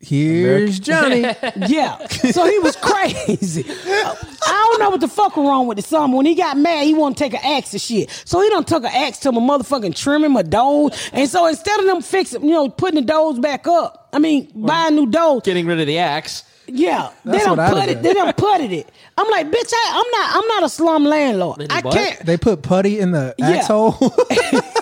Here's 0.00 0.80
Johnny. 0.80 1.20
Yeah. 1.68 1.98
So 2.08 2.46
he 2.46 2.58
was 2.60 2.74
crazy. 2.76 3.64
I 3.68 4.66
don't 4.70 4.80
know 4.80 4.90
what 4.90 5.00
the 5.00 5.08
fuck 5.08 5.36
was 5.36 5.46
wrong 5.46 5.66
with 5.66 5.76
the 5.76 5.82
son. 5.82 6.12
When 6.12 6.24
he 6.26 6.34
got 6.34 6.56
mad, 6.56 6.84
he 6.86 6.94
wanted 6.94 7.18
to 7.18 7.24
take 7.24 7.34
an 7.34 7.40
axe 7.56 7.70
to 7.72 7.78
shit. 7.78 8.10
So 8.24 8.40
he 8.40 8.48
done 8.48 8.64
took 8.64 8.82
an 8.84 8.90
axe 8.92 9.18
to 9.20 9.32
my 9.32 9.40
motherfucking 9.40 9.94
trimming 9.94 10.32
my 10.32 10.42
doors. 10.42 11.10
And 11.12 11.28
so 11.28 11.46
instead 11.46 11.78
of 11.80 11.86
them 11.86 12.00
fixing, 12.00 12.42
you 12.44 12.50
know, 12.52 12.68
putting 12.70 12.96
the 13.00 13.06
doors 13.06 13.38
back 13.38 13.66
up, 13.66 14.08
I 14.12 14.18
mean, 14.18 14.50
buying 14.54 14.94
new 14.96 15.06
doors. 15.06 15.42
Getting 15.44 15.66
rid 15.66 15.80
of 15.80 15.86
the 15.86 15.98
axe. 15.98 16.44
Yeah, 16.66 17.10
they 17.24 17.38
don't 17.38 17.58
put 17.58 17.88
it. 17.88 18.00
They 18.02 18.14
don't 18.14 18.36
put 18.36 18.60
it. 18.60 18.88
I'm 19.18 19.28
like, 19.28 19.50
bitch, 19.50 19.72
I, 19.74 19.90
I'm 19.92 20.10
not. 20.20 20.36
I'm 20.44 20.48
not 20.48 20.62
a 20.62 20.68
slum 20.68 21.04
landlord. 21.04 21.58
They 21.58 21.66
I 21.68 21.80
what? 21.80 21.94
can't. 21.94 22.24
They 22.24 22.36
put 22.36 22.62
putty 22.62 23.00
in 23.00 23.10
the 23.10 23.34
Yeah. 23.38 23.48
axe 23.50 23.66
hole. 23.66 23.96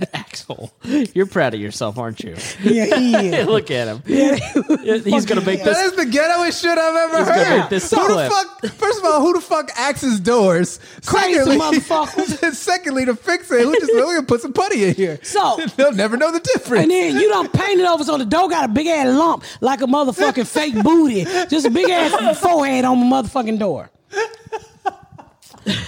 Axel. 0.14 0.72
You're 0.84 1.26
proud 1.26 1.54
of 1.54 1.60
yourself, 1.60 1.98
aren't 1.98 2.20
you? 2.20 2.36
Yeah, 2.62 2.96
he 2.96 3.14
is. 3.36 3.46
Look 3.46 3.70
at 3.70 3.88
him. 3.88 4.02
He's 4.06 5.26
gonna 5.26 5.40
make 5.42 5.64
that 5.64 5.74
this. 5.74 5.78
is 5.78 5.96
the 5.96 6.04
ghettoest 6.04 6.60
shit 6.60 6.76
I've 6.78 6.96
ever 7.10 7.18
He's 7.18 7.28
gonna 7.28 7.44
heard. 7.44 7.60
make 7.60 7.68
this 7.70 7.90
who 7.90 7.96
the 8.08 8.14
clip. 8.14 8.32
fuck? 8.32 8.64
First 8.78 8.98
of 9.00 9.04
all, 9.04 9.20
who 9.20 9.32
the 9.34 9.40
fuck 9.40 9.70
axes 9.76 10.20
doors? 10.20 10.78
Crazy 11.06 11.38
motherfuckers. 11.40 12.52
secondly, 12.54 13.04
to 13.04 13.14
fix 13.16 13.50
it, 13.50 13.62
who 13.64 13.78
just 13.78 13.92
we're 13.92 14.14
gonna 14.14 14.26
put 14.26 14.40
some 14.40 14.52
putty 14.52 14.84
in 14.84 14.94
here? 14.94 15.18
So- 15.22 15.58
they'll 15.76 15.92
never 15.92 16.16
know 16.16 16.32
the 16.32 16.40
difference. 16.40 16.82
And 16.82 16.90
then 16.90 17.16
you 17.16 17.28
don't 17.28 17.52
paint 17.52 17.80
it 17.80 17.86
over 17.86 18.04
so 18.04 18.16
the 18.18 18.24
door 18.24 18.48
got 18.48 18.64
a 18.64 18.68
big 18.72 18.86
ass 18.86 19.06
lump 19.16 19.44
like 19.60 19.80
a 19.82 19.86
motherfucking 19.86 20.46
fake 20.46 20.82
booty. 20.82 21.24
Just 21.48 21.66
a 21.66 21.70
big 21.70 21.88
ass 21.90 22.38
forehead 22.40 22.84
on 22.84 23.00
the 23.00 23.06
motherfucking 23.06 23.58
door. 23.58 23.90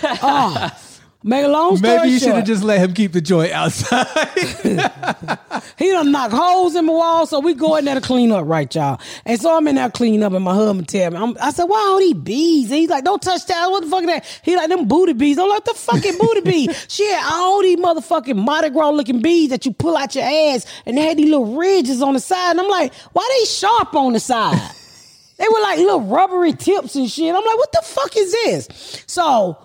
Oh. 0.05 0.71
Make 1.25 1.45
a 1.45 1.49
long 1.49 1.77
story 1.77 1.99
Maybe 1.99 2.09
you 2.09 2.19
should 2.19 2.27
short, 2.27 2.37
have 2.39 2.47
just 2.47 2.65
let 2.65 2.81
him 2.81 2.95
keep 2.95 3.13
the 3.13 3.21
joint 3.21 3.53
outside. 3.53 4.07
he 5.79 5.91
done 5.91 6.11
knock 6.11 6.33
holes 6.33 6.75
in 6.75 6.87
my 6.87 6.93
wall, 6.93 7.27
so 7.27 7.39
we 7.39 7.55
go 7.55 7.77
in 7.77 7.85
there 7.85 7.95
to 7.95 8.01
clean 8.01 8.33
up, 8.33 8.45
right, 8.47 8.73
y'all? 8.75 9.01
And 9.25 9.41
so 9.41 9.57
I'm 9.57 9.69
in 9.69 9.77
there 9.77 9.89
cleaning 9.89 10.25
up, 10.25 10.33
and 10.33 10.45
my 10.45 10.55
husband 10.55 10.89
tell 10.89 11.13
me, 11.13 11.17
I'm, 11.17 11.37
I 11.41 11.53
said, 11.53 11.65
why 11.65 11.79
all 11.79 11.99
these 11.99 12.15
bees? 12.15 12.71
And 12.71 12.81
he's 12.81 12.91
like, 12.91 13.05
don't 13.05 13.23
touch 13.23 13.47
that. 13.47 13.71
What 13.71 13.85
the 13.85 13.91
fuck 13.91 14.01
is 14.01 14.07
that? 14.09 14.41
He 14.43 14.57
like, 14.57 14.69
them 14.69 14.89
booty 14.89 15.13
bees. 15.13 15.39
I'm 15.39 15.49
like, 15.49 15.65
the 15.65 15.75
fucking 15.75 16.19
booty 16.19 16.41
bees. 16.41 16.87
She 16.93 17.07
had 17.07 17.33
all 17.33 17.63
these 17.63 17.79
motherfucking 17.79 18.37
Mardi 18.37 18.71
Gras 18.71 18.91
looking 18.91 19.23
bees 19.23 19.51
that 19.51 19.65
you 19.65 19.73
pull 19.73 19.97
out 19.97 20.15
your 20.15 20.25
ass, 20.25 20.67
and 20.85 20.97
they 20.97 21.03
had 21.03 21.17
these 21.17 21.31
little 21.31 21.57
ridges 21.57 22.03
on 22.03 22.15
the 22.15 22.21
side. 22.21 22.51
And 22.53 22.61
I'm 22.61 22.69
like, 22.69 22.93
why 23.13 23.39
they 23.39 23.47
sharp 23.47 23.95
on 23.95 24.13
the 24.13 24.21
side? 24.21 24.59
They 25.39 25.49
were 25.49 25.61
like 25.61 25.79
little 25.79 26.03
rubbery 26.03 26.53
tips 26.53 26.95
and 26.95 27.11
shit. 27.11 27.35
I'm 27.35 27.45
like, 27.45 27.57
what 27.57 27.73
the 27.73 27.83
fuck 27.83 28.17
is 28.17 28.31
this? 28.31 29.03
So 29.09 29.59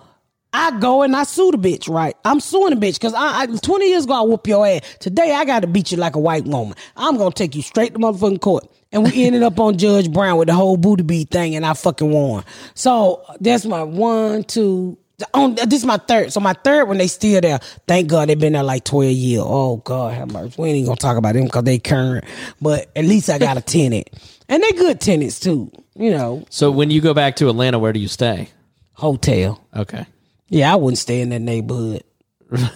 I 0.58 0.76
go 0.80 1.02
and 1.02 1.14
I 1.14 1.22
sue 1.22 1.52
the 1.52 1.56
bitch, 1.56 1.88
right? 1.88 2.16
I'm 2.24 2.40
suing 2.40 2.78
the 2.78 2.86
bitch 2.86 2.94
because 2.94 3.14
I, 3.14 3.42
I 3.42 3.46
20 3.46 3.88
years 3.88 4.04
ago 4.04 4.14
I 4.14 4.22
whoop 4.22 4.44
your 4.48 4.66
ass. 4.66 4.80
Today 4.98 5.32
I 5.32 5.44
got 5.44 5.60
to 5.60 5.68
beat 5.68 5.92
you 5.92 5.98
like 5.98 6.16
a 6.16 6.18
white 6.18 6.44
woman. 6.46 6.76
I'm 6.96 7.16
gonna 7.16 7.30
take 7.30 7.54
you 7.54 7.62
straight 7.62 7.92
to 7.94 8.00
motherfucking 8.00 8.40
court. 8.40 8.68
And 8.90 9.04
we 9.04 9.24
ended 9.24 9.44
up 9.44 9.60
on 9.60 9.78
Judge 9.78 10.10
Brown 10.12 10.36
with 10.36 10.48
the 10.48 10.54
whole 10.54 10.76
booty 10.76 11.04
beat 11.04 11.30
thing, 11.30 11.54
and 11.54 11.64
I 11.64 11.74
fucking 11.74 12.10
won. 12.10 12.42
So 12.74 13.22
that's 13.38 13.66
my 13.66 13.82
one, 13.84 14.42
two, 14.44 14.98
On 15.34 15.54
this 15.54 15.74
is 15.80 15.84
my 15.84 15.98
third. 15.98 16.32
So 16.32 16.40
my 16.40 16.54
third 16.54 16.86
one, 16.88 16.98
they 16.98 17.06
still 17.06 17.40
there. 17.40 17.60
Thank 17.86 18.08
God 18.08 18.28
they've 18.28 18.38
been 18.38 18.54
there 18.54 18.62
like 18.64 18.82
twelve 18.84 19.12
years. 19.12 19.44
Oh 19.46 19.76
God, 19.76 20.14
have 20.14 20.32
mercy. 20.32 20.60
We 20.60 20.70
ain't 20.70 20.86
gonna 20.86 20.96
talk 20.96 21.16
about 21.18 21.34
them 21.34 21.44
because 21.44 21.64
they 21.64 21.78
current. 21.78 22.24
But 22.60 22.90
at 22.96 23.04
least 23.04 23.30
I 23.30 23.38
got 23.38 23.56
a 23.56 23.60
tenant, 23.60 24.10
and 24.48 24.60
they 24.60 24.72
good 24.72 25.00
tenants 25.00 25.38
too. 25.38 25.70
You 25.94 26.10
know, 26.10 26.44
So 26.50 26.70
when 26.72 26.90
you 26.90 27.00
go 27.00 27.14
back 27.14 27.36
to 27.36 27.48
Atlanta, 27.48 27.78
where 27.78 27.92
do 27.92 28.00
you 28.00 28.08
stay? 28.08 28.48
hotel. 28.94 29.64
Okay. 29.76 30.04
Yeah, 30.48 30.72
I 30.72 30.76
wouldn't 30.76 30.98
stay 30.98 31.20
in 31.20 31.28
that 31.30 31.40
neighborhood. 31.40 32.04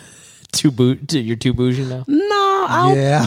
Too 0.52 0.70
boot. 0.70 1.14
You're 1.14 1.36
too 1.36 1.54
bougie 1.54 1.86
now. 1.86 2.04
No, 2.06 2.66
I. 2.68 2.92
Yeah, 2.94 3.24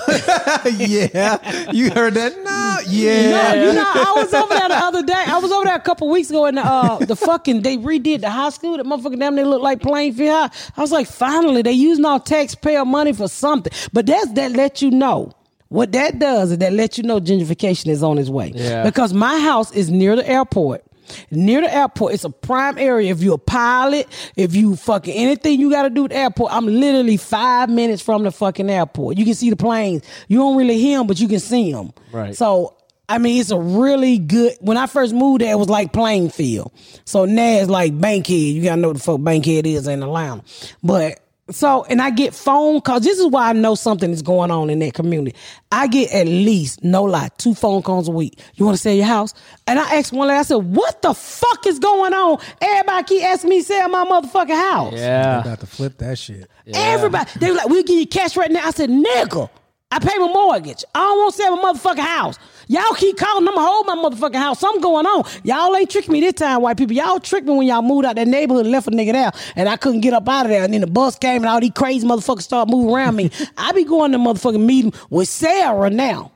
yeah. 0.77 1.71
You 1.71 1.89
heard 1.89 2.13
that? 2.13 2.37
No, 2.37 2.77
yeah. 2.87 3.31
No, 3.31 3.65
you 3.65 3.73
know, 3.73 3.83
I 3.83 4.13
was 4.15 4.31
over 4.31 4.53
there 4.53 4.69
the 4.69 4.75
other 4.75 5.01
day. 5.01 5.23
I 5.25 5.39
was 5.39 5.51
over 5.51 5.65
there 5.65 5.75
a 5.75 5.79
couple 5.79 6.07
weeks 6.07 6.29
ago, 6.29 6.45
and 6.45 6.59
uh, 6.59 6.99
the 6.99 7.15
fucking 7.15 7.63
they 7.63 7.77
redid 7.77 8.21
the 8.21 8.29
high 8.29 8.51
school. 8.51 8.77
That 8.77 8.85
motherfucking 8.85 9.19
damn, 9.19 9.35
they 9.35 9.43
look 9.43 9.63
like 9.63 9.81
Plainfield 9.81 10.51
High. 10.51 10.71
I 10.77 10.81
was 10.81 10.91
like, 10.91 11.07
finally, 11.07 11.63
they 11.63 11.71
using 11.71 12.05
our 12.05 12.19
taxpayer 12.19 12.85
money 12.85 13.11
for 13.11 13.27
something. 13.27 13.73
But 13.91 14.05
that's 14.05 14.31
that 14.33 14.51
let 14.51 14.83
you 14.83 14.91
know. 14.91 15.33
What 15.69 15.93
that 15.93 16.19
does 16.19 16.51
is 16.51 16.59
that 16.59 16.73
let 16.73 16.99
you 16.99 17.03
know 17.03 17.19
gentrification 17.19 17.87
is 17.87 18.03
on 18.03 18.19
its 18.19 18.29
way. 18.29 18.51
Yeah. 18.53 18.83
Because 18.83 19.13
my 19.13 19.39
house 19.39 19.71
is 19.73 19.89
near 19.89 20.15
the 20.15 20.29
airport. 20.29 20.84
Near 21.31 21.61
the 21.61 21.73
airport, 21.73 22.13
it's 22.13 22.23
a 22.23 22.29
prime 22.29 22.77
area. 22.77 23.11
If 23.11 23.21
you're 23.21 23.35
a 23.35 23.37
pilot, 23.37 24.07
if 24.35 24.55
you 24.55 24.75
fucking 24.75 25.13
anything 25.13 25.59
you 25.59 25.71
got 25.71 25.83
to 25.83 25.89
do 25.89 26.03
with 26.03 26.11
the 26.11 26.17
airport, 26.17 26.51
I'm 26.53 26.65
literally 26.65 27.17
five 27.17 27.69
minutes 27.69 28.01
from 28.01 28.23
the 28.23 28.31
fucking 28.31 28.69
airport. 28.69 29.17
You 29.17 29.25
can 29.25 29.35
see 29.35 29.49
the 29.49 29.55
planes. 29.55 30.03
You 30.27 30.37
don't 30.37 30.57
really 30.57 30.77
hear 30.77 30.97
them, 30.97 31.07
but 31.07 31.19
you 31.19 31.27
can 31.27 31.39
see 31.39 31.71
them. 31.71 31.93
Right. 32.11 32.35
So 32.35 32.75
I 33.07 33.19
mean, 33.19 33.39
it's 33.39 33.51
a 33.51 33.59
really 33.59 34.17
good. 34.17 34.57
When 34.61 34.77
I 34.77 34.87
first 34.87 35.13
moved 35.13 35.41
there, 35.41 35.51
it 35.51 35.57
was 35.57 35.69
like 35.69 35.93
Plainfield. 35.93 36.71
So 37.05 37.25
now 37.25 37.59
it's 37.59 37.69
like 37.69 37.99
Bankhead. 37.99 38.35
You 38.35 38.63
gotta 38.63 38.81
know 38.81 38.87
what 38.89 38.97
the 38.97 39.03
fuck 39.03 39.21
Bankhead 39.21 39.67
is 39.67 39.87
in 39.87 40.01
Atlanta. 40.01 40.43
But 40.83 41.19
so, 41.51 41.83
and 41.83 42.01
I 42.01 42.09
get 42.09 42.33
phone 42.33 42.81
calls. 42.81 43.03
This 43.03 43.19
is 43.19 43.27
why 43.27 43.49
I 43.49 43.53
know 43.53 43.75
something 43.75 44.09
is 44.09 44.23
going 44.23 44.49
on 44.49 44.71
in 44.71 44.79
that 44.79 44.95
community. 44.95 45.37
I 45.71 45.85
get 45.85 46.11
at 46.11 46.25
least, 46.25 46.83
no 46.83 47.03
lie, 47.03 47.29
two 47.37 47.53
phone 47.53 47.83
calls 47.83 48.07
a 48.07 48.11
week. 48.11 48.39
You 48.55 48.65
want 48.65 48.77
to 48.77 48.81
sell 48.81 48.93
your 48.93 49.05
house? 49.05 49.33
And 49.67 49.77
I 49.77 49.95
asked 49.95 50.11
one 50.11 50.27
lady, 50.27 50.39
I 50.39 50.43
said, 50.43 50.55
what 50.55 51.03
the 51.03 51.13
fuck 51.13 51.67
is 51.67 51.77
going 51.77 52.13
on? 52.13 52.39
Everybody 52.61 53.03
keep 53.03 53.23
asking 53.23 53.49
me 53.51 53.59
to 53.59 53.65
sell 53.65 53.89
my 53.89 54.05
motherfucking 54.05 54.71
house. 54.71 54.93
Yeah. 54.93 55.41
About 55.41 55.59
to 55.59 55.67
flip 55.67 55.99
that 55.99 56.17
shit. 56.17 56.49
Everybody. 56.73 57.29
They 57.39 57.51
were 57.51 57.57
like, 57.57 57.69
we'll 57.69 57.83
give 57.83 57.99
you 57.99 58.07
cash 58.07 58.35
right 58.35 58.49
now. 58.49 58.65
I 58.65 58.71
said, 58.71 58.89
nigga, 58.89 59.47
I 59.91 59.99
pay 59.99 60.17
my 60.17 60.27
mortgage. 60.27 60.83
I 60.95 60.99
don't 60.99 61.17
want 61.19 61.35
to 61.35 61.41
sell 61.41 61.55
my 61.57 61.73
motherfucking 61.73 61.99
house. 61.99 62.39
Y'all 62.67 62.93
keep 62.95 63.17
calling, 63.17 63.47
I'm 63.47 63.53
gonna 63.53 63.67
hold 63.67 63.85
my 63.85 63.95
motherfucking 63.95 64.35
house. 64.35 64.59
Something 64.59 64.81
going 64.81 65.05
on. 65.05 65.23
Y'all 65.43 65.75
ain't 65.75 65.89
tricking 65.89 66.13
me 66.13 66.19
this 66.21 66.33
time, 66.33 66.61
white 66.61 66.77
people. 66.77 66.95
Y'all 66.95 67.19
tricked 67.19 67.47
me 67.47 67.53
when 67.53 67.67
y'all 67.67 67.81
moved 67.81 68.05
out 68.05 68.15
that 68.15 68.27
neighborhood 68.27 68.65
and 68.65 68.71
left 68.71 68.87
a 68.87 68.91
nigga 68.91 69.11
there. 69.13 69.31
And 69.55 69.69
I 69.69 69.77
couldn't 69.77 70.01
get 70.01 70.13
up 70.13 70.27
out 70.27 70.45
of 70.45 70.49
there. 70.49 70.63
And 70.63 70.73
then 70.73 70.81
the 70.81 70.87
bus 70.87 71.17
came 71.17 71.37
and 71.43 71.45
all 71.45 71.59
these 71.59 71.71
crazy 71.75 72.07
motherfuckers 72.07 72.43
started 72.43 72.71
moving 72.71 72.93
around 72.93 73.15
me. 73.15 73.31
I 73.57 73.71
be 73.71 73.83
going 73.83 74.11
to 74.11 74.17
motherfucking 74.17 74.65
meeting 74.65 74.93
with 75.09 75.27
Sarah 75.27 75.89
now. 75.89 76.31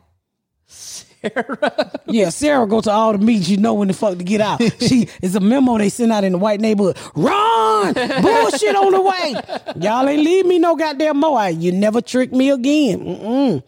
Sarah? 1.21 1.91
Yeah, 2.05 2.29
Sarah 2.29 2.67
go 2.67 2.81
to 2.81 2.91
all 2.91 3.11
the 3.13 3.17
meetings. 3.17 3.49
You 3.49 3.57
know 3.57 3.73
when 3.73 3.87
the 3.87 3.93
fuck 3.93 4.17
to 4.17 4.23
get 4.23 4.41
out. 4.41 4.61
She 4.79 5.09
is 5.21 5.35
a 5.35 5.39
memo 5.39 5.77
they 5.77 5.89
send 5.89 6.11
out 6.11 6.23
in 6.23 6.33
the 6.33 6.37
white 6.37 6.61
neighborhood. 6.61 6.97
Run! 7.15 7.93
Bullshit 7.93 8.75
on 8.75 8.91
the 8.91 9.01
way. 9.01 9.35
Y'all 9.81 10.07
ain't 10.07 10.23
leave 10.23 10.45
me 10.45 10.59
no 10.59 10.75
goddamn 10.75 11.17
more. 11.17 11.49
You 11.49 11.71
never 11.71 12.01
trick 12.01 12.31
me 12.31 12.51
again. 12.51 12.99
Mm-mm. 12.99 13.63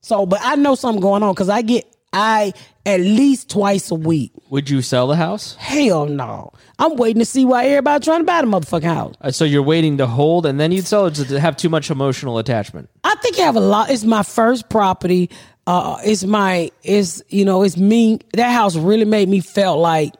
So, 0.00 0.26
but 0.26 0.40
I 0.42 0.56
know 0.56 0.74
something 0.74 1.00
going 1.00 1.22
on 1.22 1.32
because 1.32 1.48
I 1.48 1.62
get 1.62 1.86
I 2.12 2.52
at 2.84 3.00
least 3.00 3.48
twice 3.50 3.90
a 3.90 3.94
week. 3.94 4.32
Would 4.50 4.68
you 4.68 4.82
sell 4.82 5.06
the 5.06 5.16
house? 5.16 5.54
Hell 5.56 6.06
no. 6.06 6.52
I'm 6.78 6.96
waiting 6.96 7.20
to 7.20 7.24
see 7.24 7.44
why 7.44 7.66
everybody 7.66 8.04
trying 8.04 8.20
to 8.20 8.24
buy 8.24 8.40
the 8.42 8.48
motherfucking 8.48 8.82
house. 8.82 9.14
Uh, 9.20 9.30
So 9.30 9.44
you're 9.44 9.62
waiting 9.62 9.98
to 9.98 10.06
hold 10.06 10.44
and 10.46 10.58
then 10.60 10.72
you'd 10.72 10.86
sell 10.86 11.06
it 11.06 11.14
to 11.14 11.40
have 11.40 11.56
too 11.56 11.68
much 11.68 11.90
emotional 11.90 12.38
attachment. 12.38 12.90
I 13.04 13.14
think 13.22 13.38
I 13.38 13.42
have 13.42 13.56
a 13.56 13.60
lot. 13.60 13.90
It's 13.90 14.04
my 14.04 14.22
first 14.22 14.68
property. 14.68 15.30
Uh, 15.66 15.96
it's 16.04 16.24
my, 16.24 16.70
it's, 16.82 17.22
you 17.28 17.44
know, 17.44 17.62
it's 17.62 17.76
me. 17.76 18.18
That 18.34 18.50
house 18.50 18.74
really 18.76 19.04
made 19.04 19.28
me 19.28 19.40
felt 19.40 19.78
like 19.78 20.12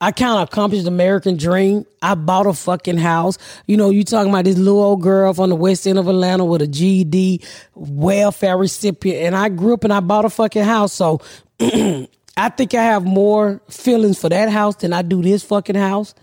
I 0.00 0.12
kind 0.12 0.38
of 0.38 0.48
accomplished 0.48 0.84
the 0.84 0.90
American 0.90 1.36
dream. 1.36 1.86
I 2.02 2.14
bought 2.14 2.46
a 2.46 2.52
fucking 2.52 2.98
house. 2.98 3.38
You 3.66 3.78
know, 3.78 3.88
you 3.90 4.04
talking 4.04 4.30
about 4.30 4.44
this 4.44 4.58
little 4.58 4.82
old 4.82 5.02
girl 5.02 5.32
from 5.32 5.48
the 5.48 5.56
west 5.56 5.86
end 5.86 5.98
of 5.98 6.06
Atlanta 6.06 6.44
with 6.44 6.60
a 6.60 6.66
GED, 6.66 7.42
welfare 7.74 8.58
recipient, 8.58 9.22
and 9.22 9.34
I 9.34 9.48
grew 9.48 9.74
up 9.74 9.84
and 9.84 9.92
I 9.92 10.00
bought 10.00 10.26
a 10.26 10.30
fucking 10.30 10.64
house. 10.64 10.92
So 10.92 11.22
I 11.60 12.48
think 12.50 12.74
I 12.74 12.82
have 12.82 13.04
more 13.04 13.62
feelings 13.70 14.20
for 14.20 14.28
that 14.28 14.50
house 14.50 14.76
than 14.76 14.92
I 14.92 15.00
do 15.00 15.22
this 15.22 15.42
fucking 15.42 15.76
house. 15.76 16.14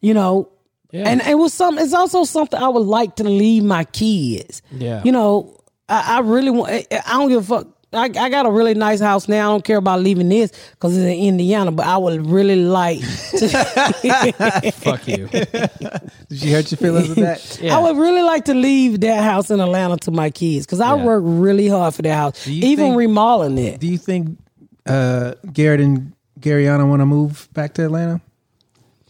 You 0.00 0.14
know, 0.14 0.50
and 0.92 1.20
it 1.22 1.36
was 1.36 1.52
some. 1.52 1.78
It's 1.78 1.94
also 1.94 2.22
something 2.24 2.60
I 2.60 2.68
would 2.68 2.86
like 2.86 3.16
to 3.16 3.24
leave 3.24 3.64
my 3.64 3.84
kids. 3.84 4.62
Yeah. 4.70 5.02
you 5.04 5.10
know, 5.10 5.60
I, 5.88 6.18
I 6.18 6.20
really 6.20 6.50
want. 6.50 6.70
I 6.70 7.00
don't 7.12 7.28
give 7.28 7.50
a 7.50 7.56
fuck. 7.56 7.68
I, 7.96 8.04
I 8.04 8.28
got 8.28 8.46
a 8.46 8.50
really 8.50 8.74
nice 8.74 9.00
house 9.00 9.28
now. 9.28 9.48
I 9.50 9.52
don't 9.54 9.64
care 9.64 9.78
about 9.78 10.00
leaving 10.00 10.28
this 10.28 10.52
because 10.72 10.96
it's 10.96 11.04
in 11.04 11.18
Indiana, 11.28 11.72
but 11.72 11.86
I 11.86 11.96
would 11.96 12.26
really 12.26 12.56
like 12.56 12.98
to. 13.00 13.48
Fuck 14.76 15.08
you. 15.08 15.28
Did 16.28 16.42
you 16.42 16.52
hurt 16.52 16.70
your 16.70 16.78
feelings 16.78 17.08
with 17.08 17.18
that? 17.18 17.60
I 17.72 17.78
would 17.80 17.96
really 17.96 18.22
like 18.22 18.44
to 18.46 18.54
leave 18.54 19.00
that 19.00 19.22
house 19.24 19.50
in 19.50 19.60
Atlanta 19.60 19.96
to 19.98 20.10
my 20.10 20.30
kids 20.30 20.66
because 20.66 20.80
I 20.80 20.94
Yeah. 20.96 21.04
work 21.04 21.22
really 21.24 21.68
hard 21.68 21.94
for 21.94 22.02
that 22.02 22.14
house, 22.14 22.46
even 22.46 22.76
think- 22.86 22.96
remodeling 22.98 23.58
it. 23.58 23.80
Do 23.80 23.86
you 23.86 23.98
think 23.98 24.38
uh, 24.86 25.34
Garrett 25.52 25.80
and 25.80 26.12
Garyana 26.40 26.88
want 26.88 27.00
to 27.00 27.06
move 27.06 27.48
back 27.52 27.74
to 27.74 27.84
Atlanta? 27.84 28.20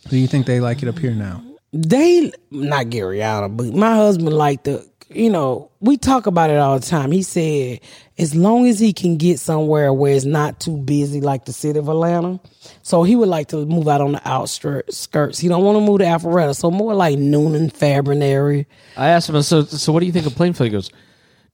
Do 0.08 0.16
you 0.16 0.26
think 0.28 0.46
they 0.46 0.60
like 0.60 0.82
it 0.82 0.88
up 0.88 0.98
here 0.98 1.12
now? 1.14 1.42
they 1.72 2.32
not 2.50 2.86
Garyana, 2.86 3.54
but 3.54 3.74
my 3.74 3.96
husband 3.96 4.32
liked 4.32 4.64
the 4.64 4.88
you 5.08 5.30
know, 5.30 5.70
we 5.80 5.96
talk 5.96 6.26
about 6.26 6.50
it 6.50 6.58
all 6.58 6.78
the 6.78 6.86
time. 6.86 7.12
He 7.12 7.22
said 7.22 7.80
as 8.18 8.34
long 8.34 8.66
as 8.66 8.80
he 8.80 8.92
can 8.92 9.16
get 9.16 9.38
somewhere 9.38 9.92
where 9.92 10.12
it's 10.12 10.24
not 10.24 10.58
too 10.58 10.76
busy 10.76 11.20
like 11.20 11.44
the 11.44 11.52
city 11.52 11.78
of 11.78 11.88
Atlanta. 11.88 12.40
So 12.82 13.02
he 13.02 13.14
would 13.14 13.28
like 13.28 13.48
to 13.48 13.64
move 13.66 13.86
out 13.88 14.00
on 14.00 14.12
the 14.12 14.28
outskirts. 14.28 15.38
He 15.38 15.48
don't 15.48 15.64
want 15.64 15.76
to 15.76 15.80
move 15.80 16.00
to 16.00 16.04
Alpharetta. 16.04 16.56
So 16.56 16.70
more 16.70 16.94
like 16.94 17.18
Newnan, 17.18 17.72
Fairburn 17.72 18.22
area. 18.22 18.66
I 18.96 19.08
asked 19.08 19.28
him, 19.28 19.40
so, 19.42 19.62
so 19.64 19.92
what 19.92 20.00
do 20.00 20.06
you 20.06 20.12
think 20.12 20.26
of 20.26 20.34
Plainfield? 20.34 20.66
He 20.66 20.72
goes, 20.72 20.90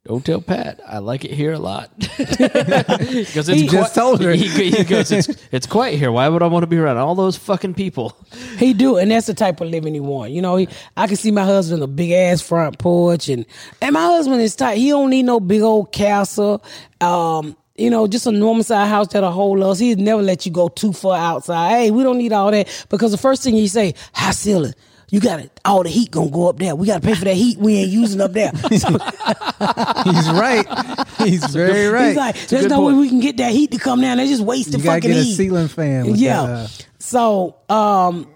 don't 0.05 0.27
tell 0.27 0.41
Pat. 0.41 0.81
I 0.85 0.99
like 0.99 1.25
it 1.25 1.31
here 1.31 1.53
a 1.53 1.59
lot. 1.59 1.91
Because 3.23 3.49
it's 3.49 3.61
He 3.61 3.69
just 3.69 3.95
told 3.95 4.21
her. 4.23 4.33
He, 4.33 4.49
he 4.49 4.85
goes, 4.85 5.13
it's, 5.13 5.29
it's 5.53 5.67
quiet 5.67 5.99
here. 5.99 6.11
Why 6.11 6.29
would 6.29 6.43
I 6.43 6.47
want 6.49 6.65
to 6.65 6.67
be 6.67 6.77
around 6.77 6.97
all 6.97 7.15
those 7.15 7.37
fucking 7.37 7.75
people? 7.75 8.17
He 8.59 8.75
do, 8.75 8.97
and 8.97 9.11
that's 9.11 9.27
the 9.27 9.35
type 9.35 9.61
of 9.61 9.69
living 9.69 9.95
he 9.95 10.01
want. 10.01 10.31
You 10.31 10.43
know, 10.43 10.57
he, 10.57 10.69
I 10.97 11.07
can 11.07 11.17
see 11.17 11.31
my 11.31 11.45
husband 11.45 11.83
a 11.83 11.87
big 11.87 12.13
ass 12.13 12.41
front 12.41 12.79
porch, 12.79 13.29
and 13.29 13.45
and 13.81 13.93
my 13.95 14.03
husband 14.03 14.41
is 14.41 14.55
tight. 14.55 14.79
He 14.79 14.91
don't 14.91 15.11
need 15.11 15.25
no 15.25 15.41
big 15.41 15.63
old 15.63 15.91
castle. 15.91 16.63
Um, 17.01 17.57
you 17.77 17.91
know, 17.91 18.07
just 18.07 18.27
a 18.27 18.31
normal 18.31 18.63
size 18.63 18.89
house 18.89 19.09
that'll 19.09 19.33
hold 19.33 19.63
us. 19.63 19.79
He'd 19.79 19.99
never 19.99 20.23
let 20.23 20.47
you 20.47 20.53
go 20.53 20.69
too 20.69 20.93
far 20.93 21.17
outside. 21.17 21.71
Hey, 21.71 21.91
we 21.91 22.03
don't 22.03 22.19
need 22.19 22.33
all 22.33 22.51
that 22.51 22.87
because 22.89 23.11
the 23.11 23.19
first 23.19 23.43
thing 23.43 23.55
he 23.55 23.67
say, 23.69 23.95
high 24.15 24.31
ceiling. 24.33 24.75
You 25.13 25.21
got 25.21 25.41
it. 25.41 25.61
All 25.67 25.83
the 25.83 25.91
heat 25.91 26.11
gonna 26.11 26.31
go 26.31 26.49
up 26.49 26.59
there. 26.59 26.75
We 26.75 26.87
got 26.87 27.03
to 27.03 27.07
pay 27.07 27.15
for 27.15 27.27
that 27.27 27.35
heat 27.35 27.59
we 27.59 27.77
ain't 27.77 27.91
using 27.91 28.23
up 28.23 28.33
there. 28.33 28.51
So 28.55 28.89
He's 30.05 30.31
right. 30.31 30.67
He's 31.19 31.45
very 31.55 31.89
right. 31.89 32.09
He's 32.09 32.17
like, 32.17 32.47
there's 32.47 32.65
no 32.65 32.81
way 32.81 32.95
we 32.95 33.11
can 33.11 33.21
get 33.21 33.37
that 33.37 33.53
heat 33.53 33.73
to 33.73 33.79
come 33.79 34.01
down. 34.01 34.17
They 34.17 34.27
just 34.27 34.43
wasting 34.43 34.79
you 34.79 34.85
gotta 34.85 35.03
fucking 35.03 35.11
get 35.11 35.21
a 35.21 35.23
heat. 35.23 35.35
ceiling 35.35 35.69
fan. 35.69 36.15
Yeah. 36.15 36.47
that, 36.47 36.53
uh, 36.53 36.67
so 36.99 37.57
um 37.69 38.27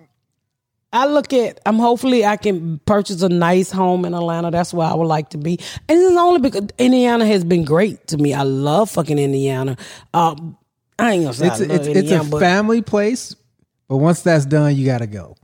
I 0.92 1.06
look 1.06 1.32
at 1.32 1.60
I'm 1.64 1.78
hopefully 1.78 2.26
I 2.26 2.36
can 2.36 2.78
purchase 2.80 3.22
a 3.22 3.30
nice 3.30 3.70
home 3.70 4.04
in 4.04 4.12
Atlanta. 4.12 4.50
That's 4.50 4.74
where 4.74 4.86
I 4.86 4.92
would 4.92 5.06
like 5.06 5.30
to 5.30 5.38
be. 5.38 5.58
And 5.88 5.98
it's 5.98 6.16
only 6.18 6.40
because 6.40 6.68
Indiana 6.76 7.24
has 7.24 7.42
been 7.42 7.64
great 7.64 8.06
to 8.08 8.18
me. 8.18 8.34
I 8.34 8.42
love 8.42 8.90
fucking 8.90 9.18
Indiana. 9.18 9.78
Um 10.12 10.58
I 10.98 11.12
ain't 11.12 11.24
gonna 11.24 11.32
say 11.32 11.46
it's 11.46 11.60
a, 11.60 11.66
love 11.68 11.86
it's, 11.86 12.12
it's 12.12 12.12
a 12.12 12.38
family 12.38 12.82
place, 12.82 13.34
but 13.88 13.96
once 13.96 14.20
that's 14.20 14.44
done, 14.44 14.76
you 14.76 14.84
gotta 14.84 15.06
go. 15.06 15.36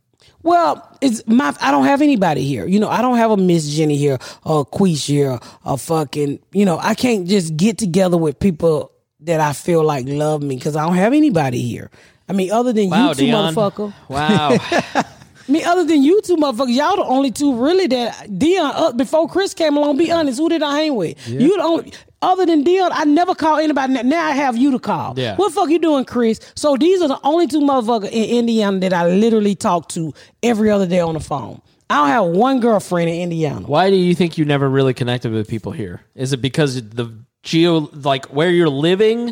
Well, 0.42 0.96
it's 1.00 1.22
my. 1.26 1.54
I 1.60 1.70
don't 1.70 1.84
have 1.84 2.02
anybody 2.02 2.44
here. 2.44 2.66
You 2.66 2.80
know, 2.80 2.88
I 2.88 3.00
don't 3.02 3.16
have 3.16 3.30
a 3.30 3.36
Miss 3.36 3.68
Jenny 3.74 3.96
here 3.96 4.18
or 4.44 4.62
a 4.62 4.64
Queesh 4.64 5.06
here 5.06 5.38
or 5.64 5.78
fucking. 5.78 6.40
You 6.52 6.64
know, 6.64 6.78
I 6.78 6.94
can't 6.94 7.26
just 7.28 7.56
get 7.56 7.78
together 7.78 8.16
with 8.16 8.38
people 8.38 8.90
that 9.20 9.40
I 9.40 9.52
feel 9.52 9.84
like 9.84 10.06
love 10.08 10.42
me 10.42 10.56
because 10.56 10.74
I 10.76 10.84
don't 10.84 10.96
have 10.96 11.12
anybody 11.12 11.62
here. 11.62 11.90
I 12.28 12.32
mean, 12.32 12.50
other 12.50 12.72
than 12.72 12.90
Wow, 12.90 13.08
you 13.10 13.14
two, 13.14 13.24
Dion. 13.26 13.54
motherfucker. 13.54 13.92
Wow. 14.08 14.56
I 15.48 15.50
mean, 15.52 15.64
other 15.66 15.84
than 15.84 16.02
you 16.02 16.20
two 16.22 16.36
motherfuckers, 16.36 16.74
y'all 16.74 16.96
the 16.96 17.04
only 17.04 17.30
two 17.30 17.54
really 17.56 17.86
that 17.88 18.38
Dion. 18.38 18.72
Uh, 18.74 18.92
before 18.92 19.28
Chris 19.28 19.54
came 19.54 19.76
along, 19.76 19.96
be 19.96 20.10
honest, 20.10 20.38
who 20.38 20.48
did 20.48 20.62
I 20.62 20.76
hang 20.80 20.94
with? 20.96 21.28
You 21.28 21.56
the 21.56 21.62
only. 21.62 21.92
Other 22.22 22.46
than 22.46 22.62
Dion, 22.62 22.90
I 22.94 23.04
never 23.04 23.34
call 23.34 23.58
anybody. 23.58 24.00
Now 24.02 24.24
I 24.26 24.30
have 24.30 24.56
you 24.56 24.70
to 24.70 24.78
call. 24.78 25.14
Yeah. 25.18 25.34
What 25.36 25.48
the 25.48 25.54
fuck 25.54 25.68
you 25.70 25.78
doing, 25.80 26.04
Chris? 26.04 26.38
So 26.54 26.76
these 26.76 27.02
are 27.02 27.08
the 27.08 27.18
only 27.24 27.46
two 27.48 27.60
motherfuckers 27.60 28.10
in 28.12 28.38
Indiana 28.38 28.78
that 28.80 28.92
I 28.92 29.08
literally 29.08 29.54
talk 29.56 29.88
to 29.90 30.14
every 30.42 30.70
other 30.70 30.86
day 30.86 31.00
on 31.00 31.14
the 31.14 31.20
phone. 31.20 31.60
I 31.90 31.96
don't 31.96 32.08
have 32.08 32.24
one 32.36 32.60
girlfriend 32.60 33.10
in 33.10 33.16
Indiana. 33.22 33.66
Why 33.66 33.90
do 33.90 33.96
you 33.96 34.14
think 34.14 34.38
you 34.38 34.44
never 34.44 34.68
really 34.70 34.94
connected 34.94 35.32
with 35.32 35.48
people 35.48 35.72
here? 35.72 36.00
Is 36.14 36.32
it 36.32 36.38
because 36.40 36.76
the 36.90 37.12
geo, 37.42 37.90
like 37.92 38.26
where 38.26 38.48
you're 38.50 38.70
living, 38.70 39.30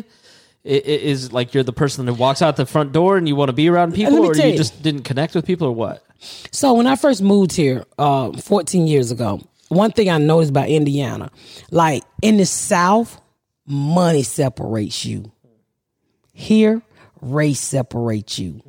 i- 0.63 0.69
i- 0.69 0.73
is 0.73 1.31
like 1.33 1.53
you're 1.53 1.63
the 1.63 1.73
person 1.73 2.05
that 2.05 2.13
walks 2.15 2.41
out 2.41 2.57
the 2.57 2.65
front 2.65 2.91
door 2.91 3.17
and 3.17 3.27
you 3.27 3.35
want 3.37 3.49
to 3.49 3.53
be 3.53 3.67
around 3.69 3.95
people, 3.95 4.19
or 4.25 4.35
you 4.35 4.43
you. 4.51 4.57
just 4.57 4.83
didn't 4.83 5.03
connect 5.03 5.33
with 5.33 5.45
people, 5.45 5.67
or 5.67 5.73
what? 5.73 6.03
So 6.51 6.73
when 6.73 6.85
I 6.85 6.97
first 6.97 7.23
moved 7.23 7.53
here, 7.53 7.83
uh, 7.97 8.31
14 8.33 8.85
years 8.85 9.09
ago, 9.09 9.41
one 9.71 9.91
thing 9.91 10.09
I 10.09 10.17
noticed 10.17 10.49
about 10.51 10.67
Indiana, 10.69 11.31
like 11.71 12.03
in 12.21 12.37
the 12.37 12.45
South, 12.45 13.19
money 13.65 14.23
separates 14.23 15.05
you. 15.05 15.31
Here, 16.33 16.81
race 17.21 17.59
separates 17.59 18.37
you. 18.39 18.61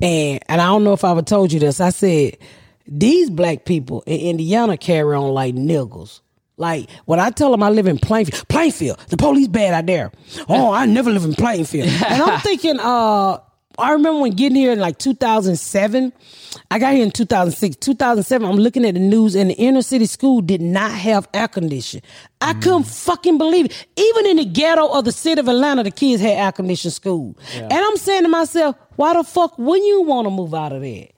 And 0.00 0.40
and 0.48 0.60
I 0.60 0.66
don't 0.66 0.84
know 0.84 0.92
if 0.92 1.04
I 1.04 1.10
ever 1.12 1.22
told 1.22 1.52
you 1.52 1.60
this. 1.60 1.80
I 1.80 1.90
said 1.90 2.36
these 2.86 3.30
black 3.30 3.64
people 3.64 4.02
in 4.06 4.20
Indiana 4.20 4.76
carry 4.76 5.14
on 5.16 5.32
like 5.32 5.54
niggas. 5.54 6.20
Like 6.58 6.90
when 7.06 7.18
I 7.18 7.30
tell 7.30 7.50
them 7.50 7.62
I 7.62 7.70
live 7.70 7.86
in 7.86 7.98
Plainfield, 7.98 8.46
Plainfield, 8.48 8.98
the 9.08 9.16
police 9.16 9.48
bad 9.48 9.72
out 9.74 9.86
there. 9.86 10.12
Oh, 10.48 10.70
I 10.72 10.84
never 10.86 11.10
live 11.10 11.24
in 11.24 11.34
Plainfield. 11.34 11.88
and 11.88 12.22
I'm 12.22 12.40
thinking, 12.42 12.78
uh, 12.78 13.38
I 13.78 13.92
remember 13.92 14.20
when 14.22 14.32
getting 14.32 14.56
here 14.56 14.72
in 14.72 14.78
like 14.78 14.98
2007. 14.98 16.12
I 16.70 16.78
got 16.78 16.94
here 16.94 17.02
in 17.04 17.10
2006. 17.10 17.76
2007, 17.76 18.48
I'm 18.48 18.56
looking 18.56 18.84
at 18.84 18.94
the 18.94 19.00
news 19.00 19.34
and 19.34 19.50
the 19.50 19.54
inner 19.54 19.82
city 19.82 20.06
school 20.06 20.40
did 20.40 20.60
not 20.60 20.90
have 20.90 21.28
air 21.32 21.48
conditioning. 21.48 22.02
I 22.40 22.54
couldn't 22.54 22.84
fucking 22.84 23.38
believe 23.38 23.66
it. 23.66 23.86
Even 23.96 24.26
in 24.26 24.36
the 24.38 24.44
ghetto 24.44 24.86
of 24.88 25.04
the 25.04 25.12
city 25.12 25.40
of 25.40 25.48
Atlanta, 25.48 25.82
the 25.82 25.90
kids 25.90 26.20
had 26.20 26.38
air 26.38 26.52
conditioned 26.52 26.92
school. 26.92 27.36
And 27.56 27.72
I'm 27.72 27.96
saying 27.96 28.22
to 28.24 28.28
myself, 28.28 28.76
why 28.96 29.14
the 29.14 29.24
fuck 29.24 29.58
wouldn't 29.58 29.86
you 29.86 30.02
want 30.02 30.26
to 30.26 30.30
move 30.30 30.54
out 30.54 30.72
of 30.72 30.82
there? 30.82 31.08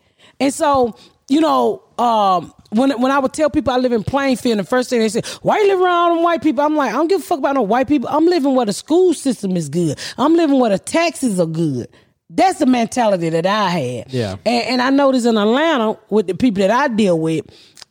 And 0.40 0.52
so, 0.52 0.96
you 1.28 1.40
know, 1.40 1.82
um, 1.98 2.52
when 2.70 2.90
when 3.00 3.10
I 3.12 3.18
would 3.18 3.32
tell 3.32 3.48
people 3.50 3.72
I 3.72 3.76
live 3.76 3.92
in 3.92 4.02
Plainfield, 4.02 4.58
the 4.58 4.64
first 4.64 4.90
thing 4.90 4.98
they 4.98 5.08
say, 5.08 5.22
"Why 5.42 5.60
you 5.60 5.68
live 5.68 5.80
around 5.80 6.16
them 6.16 6.24
white 6.24 6.42
people?" 6.42 6.64
I'm 6.64 6.74
like, 6.76 6.90
I 6.90 6.94
don't 6.94 7.06
give 7.08 7.20
a 7.20 7.24
fuck 7.24 7.38
about 7.38 7.54
no 7.54 7.62
white 7.62 7.86
people. 7.86 8.08
I'm 8.10 8.26
living 8.26 8.54
where 8.54 8.66
the 8.66 8.72
school 8.72 9.14
system 9.14 9.56
is 9.56 9.68
good. 9.68 9.98
I'm 10.18 10.34
living 10.34 10.58
where 10.58 10.70
the 10.70 10.78
taxes 10.78 11.38
are 11.38 11.46
good. 11.46 11.88
That's 12.36 12.58
the 12.58 12.66
mentality 12.66 13.28
that 13.28 13.46
I 13.46 13.68
had. 13.70 14.12
Yeah. 14.12 14.36
And, 14.44 14.64
and 14.66 14.82
I 14.82 14.90
notice 14.90 15.24
in 15.24 15.36
Atlanta 15.38 15.98
with 16.10 16.26
the 16.26 16.34
people 16.34 16.60
that 16.66 16.70
I 16.70 16.88
deal 16.88 17.18
with, 17.18 17.46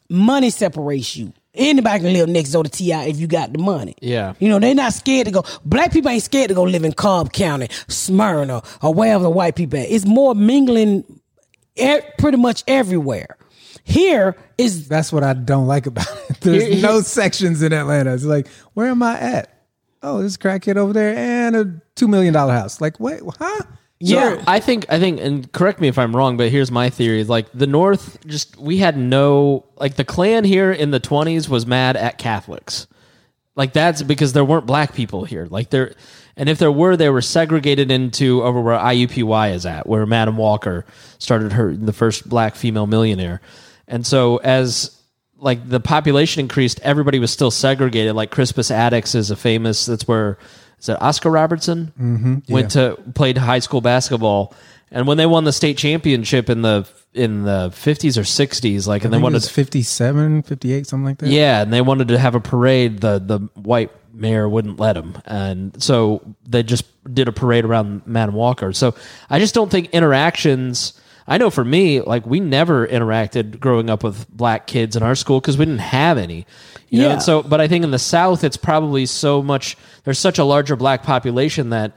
money 0.09 0.49
separates 0.49 1.15
you. 1.15 1.33
Anybody 1.55 1.99
can 2.03 2.13
live 2.13 2.29
next 2.29 2.49
door 2.51 2.63
to 2.63 2.69
T.I. 2.69 3.05
if 3.05 3.17
you 3.19 3.27
got 3.27 3.53
the 3.53 3.59
money. 3.59 3.95
Yeah. 4.01 4.33
You 4.39 4.49
know, 4.49 4.57
they're 4.59 4.73
not 4.73 4.91
scared 4.93 5.25
to 5.27 5.31
go. 5.31 5.43
Black 5.63 5.93
people 5.93 6.09
ain't 6.09 6.23
scared 6.23 6.49
to 6.49 6.55
go 6.55 6.63
live 6.63 6.83
in 6.83 6.93
Cobb 6.93 7.31
County, 7.31 7.67
Smyrna, 7.87 8.63
or 8.81 8.93
wherever 8.93 9.23
the 9.23 9.29
white 9.29 9.55
people 9.55 9.79
at. 9.79 9.89
It's 9.89 10.05
more 10.05 10.33
mingling 10.33 11.03
pretty 12.17 12.37
much 12.37 12.63
everywhere. 12.67 13.37
Here 13.83 14.35
is 14.57 14.87
That's 14.87 15.11
what 15.11 15.23
I 15.23 15.33
don't 15.33 15.67
like 15.67 15.85
about 15.85 16.07
it. 16.29 16.37
There's 16.41 16.63
Here- 16.67 16.81
no 16.81 17.01
sections 17.01 17.61
in 17.61 17.71
Atlanta. 17.71 18.13
It's 18.13 18.23
like, 18.23 18.47
where 18.73 18.87
am 18.87 19.03
I 19.03 19.19
at? 19.19 19.49
Oh, 20.01 20.21
this 20.21 20.37
crackhead 20.37 20.75
over 20.75 20.91
there 20.91 21.15
and 21.15 21.55
a 21.55 21.81
two 21.95 22.07
million 22.07 22.33
dollar 22.33 22.53
house. 22.53 22.81
Like, 22.81 22.99
wait, 22.99 23.21
huh? 23.39 23.61
Yeah. 24.05 24.43
I 24.47 24.59
think 24.59 24.85
I 24.89 24.99
think 24.99 25.21
and 25.21 25.51
correct 25.51 25.79
me 25.79 25.87
if 25.87 25.97
I'm 25.97 26.15
wrong, 26.15 26.35
but 26.37 26.49
here's 26.49 26.71
my 26.71 26.89
theory. 26.89 27.23
Like 27.23 27.47
the 27.53 27.67
North 27.67 28.25
just 28.25 28.57
we 28.57 28.77
had 28.77 28.97
no 28.97 29.65
like 29.77 29.95
the 29.95 30.03
Klan 30.03 30.43
here 30.43 30.71
in 30.71 30.91
the 30.91 30.99
20s 30.99 31.47
was 31.47 31.65
mad 31.65 31.95
at 31.95 32.17
Catholics. 32.17 32.87
Like 33.55 33.71
that's 33.71 34.01
because 34.01 34.33
there 34.33 34.43
weren't 34.43 34.65
black 34.65 34.93
people 34.93 35.23
here. 35.23 35.47
Like 35.49 35.69
there 35.69 35.93
and 36.35 36.49
if 36.49 36.57
there 36.57 36.71
were, 36.71 36.97
they 36.97 37.09
were 37.09 37.21
segregated 37.21 37.91
into 37.91 38.43
over 38.43 38.59
where 38.59 38.77
IUPUI 38.77 39.53
is 39.53 39.65
at, 39.65 39.87
where 39.87 40.05
Madam 40.05 40.35
Walker 40.35 40.85
started 41.19 41.53
her 41.53 41.75
the 41.75 41.93
first 41.93 42.27
black 42.27 42.55
female 42.55 42.87
millionaire. 42.87 43.39
And 43.87 44.05
so 44.05 44.37
as 44.37 44.99
like 45.37 45.67
the 45.69 45.79
population 45.79 46.39
increased, 46.39 46.79
everybody 46.81 47.19
was 47.19 47.31
still 47.31 47.51
segregated. 47.51 48.15
Like 48.15 48.31
Crispus 48.31 48.71
Attucks 48.71 49.13
is 49.13 49.29
a 49.29 49.35
famous. 49.35 49.85
That's 49.85 50.07
where 50.07 50.39
is 50.83 50.89
it 50.89 51.01
Oscar 51.01 51.31
Robertson 51.31 51.91
Mm-hmm, 51.99 52.53
went 52.53 52.71
to 52.71 52.97
played 53.15 53.37
high 53.37 53.59
school 53.59 53.81
basketball, 53.81 54.53
and 54.91 55.07
when 55.07 55.17
they 55.17 55.25
won 55.25 55.43
the 55.45 55.53
state 55.53 55.77
championship 55.77 56.49
in 56.49 56.61
the 56.61 56.85
in 57.13 57.43
the 57.43 57.71
fifties 57.73 58.17
or 58.17 58.23
sixties, 58.23 58.87
like, 58.87 59.03
I 59.03 59.05
and 59.05 59.13
they 59.13 59.17
wanted 59.19 59.35
was 59.35 59.49
57, 59.49 60.43
58, 60.43 60.87
something 60.87 61.05
like 61.05 61.17
that. 61.19 61.29
yeah, 61.29 61.61
and 61.61 61.71
they 61.71 61.81
wanted 61.81 62.07
to 62.09 62.17
have 62.17 62.35
a 62.35 62.39
parade. 62.39 63.01
The 63.01 63.19
the 63.19 63.39
white 63.59 63.91
mayor 64.13 64.47
wouldn't 64.47 64.79
let 64.79 64.93
them, 64.93 65.21
and 65.25 65.81
so 65.81 66.21
they 66.47 66.63
just 66.63 66.85
did 67.13 67.27
a 67.27 67.31
parade 67.31 67.65
around 67.65 68.05
Madam 68.05 68.35
Walker. 68.35 68.73
So 68.73 68.95
I 69.29 69.39
just 69.39 69.53
don't 69.55 69.69
think 69.71 69.89
interactions. 69.91 70.99
I 71.27 71.37
know 71.37 71.49
for 71.49 71.63
me, 71.63 72.01
like 72.01 72.25
we 72.25 72.39
never 72.39 72.87
interacted 72.87 73.59
growing 73.59 73.89
up 73.89 74.03
with 74.03 74.29
black 74.29 74.67
kids 74.67 74.95
in 74.95 75.03
our 75.03 75.15
school 75.15 75.39
because 75.39 75.57
we 75.57 75.65
didn't 75.65 75.79
have 75.79 76.17
any. 76.17 76.45
You 76.89 76.99
know? 76.99 77.07
Yeah. 77.07 77.13
And 77.13 77.21
so, 77.21 77.41
but 77.41 77.61
I 77.61 77.67
think 77.67 77.83
in 77.83 77.91
the 77.91 77.99
South, 77.99 78.43
it's 78.43 78.57
probably 78.57 79.05
so 79.05 79.41
much. 79.41 79.77
There's 80.03 80.19
such 80.19 80.37
a 80.37 80.43
larger 80.43 80.75
black 80.75 81.03
population 81.03 81.69
that 81.69 81.93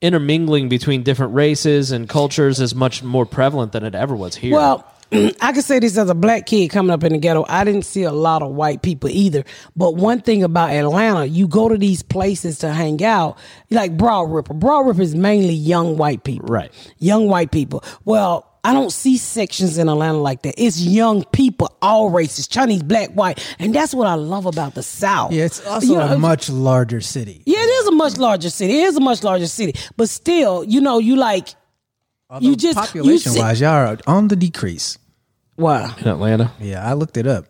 intermingling 0.00 0.68
between 0.68 1.02
different 1.02 1.34
races 1.34 1.92
and 1.92 2.08
cultures 2.08 2.58
is 2.60 2.74
much 2.74 3.02
more 3.02 3.26
prevalent 3.26 3.72
than 3.72 3.84
it 3.84 3.94
ever 3.94 4.16
was 4.16 4.34
here. 4.34 4.54
Well, 4.54 4.86
I 5.12 5.52
can 5.52 5.62
say 5.62 5.78
this 5.78 5.98
as 5.98 6.08
a 6.08 6.14
black 6.14 6.46
kid 6.46 6.68
coming 6.68 6.90
up 6.90 7.02
in 7.04 7.12
the 7.12 7.18
ghetto. 7.18 7.44
I 7.48 7.64
didn't 7.64 7.82
see 7.82 8.04
a 8.04 8.12
lot 8.12 8.42
of 8.42 8.52
white 8.52 8.80
people 8.80 9.10
either. 9.10 9.44
But 9.76 9.96
one 9.96 10.20
thing 10.20 10.42
about 10.42 10.70
Atlanta, 10.70 11.26
you 11.26 11.48
go 11.48 11.68
to 11.68 11.76
these 11.76 12.02
places 12.02 12.60
to 12.60 12.72
hang 12.72 13.02
out, 13.04 13.36
like 13.70 13.96
Broad 13.96 14.30
Ripple. 14.30 14.54
Broad 14.54 14.86
Ripple 14.86 15.02
is 15.02 15.14
mainly 15.14 15.52
young 15.52 15.96
white 15.96 16.22
people. 16.22 16.48
Right. 16.48 16.72
Young 16.98 17.28
white 17.28 17.50
people. 17.50 17.82
Well, 18.04 18.49
I 18.62 18.72
don't 18.74 18.90
see 18.92 19.16
sections 19.16 19.78
in 19.78 19.88
Atlanta 19.88 20.18
like 20.18 20.42
that. 20.42 20.54
It's 20.58 20.80
young 20.80 21.24
people, 21.24 21.74
all 21.80 22.10
races, 22.10 22.46
Chinese, 22.46 22.82
black, 22.82 23.10
white. 23.12 23.38
And 23.58 23.74
that's 23.74 23.94
what 23.94 24.06
I 24.06 24.14
love 24.14 24.44
about 24.46 24.74
the 24.74 24.82
South. 24.82 25.32
Yeah, 25.32 25.44
it's 25.46 25.66
also 25.66 25.86
You 25.86 25.94
know, 25.96 26.06
a 26.08 26.18
much 26.18 26.50
larger 26.50 27.00
city. 27.00 27.42
Yeah, 27.46 27.58
it 27.58 27.62
is 27.62 27.86
a 27.88 27.92
much 27.92 28.18
larger 28.18 28.50
city. 28.50 28.80
It 28.80 28.84
is 28.84 28.96
a 28.96 29.00
much 29.00 29.22
larger 29.22 29.46
city. 29.46 29.78
But 29.96 30.10
still, 30.10 30.62
you 30.64 30.80
know, 30.82 30.98
you 30.98 31.16
like, 31.16 31.48
you 32.40 32.54
just. 32.54 32.76
you 32.76 32.82
Population 32.82 33.32
see- 33.32 33.40
wise, 33.40 33.60
y'all 33.60 33.70
are 33.70 33.98
on 34.06 34.28
the 34.28 34.36
decrease. 34.36 34.98
Wow. 35.56 35.94
in 35.98 36.08
Atlanta, 36.08 36.52
Yeah, 36.60 36.88
I 36.88 36.94
looked 36.94 37.16
it 37.16 37.26
up. 37.26 37.46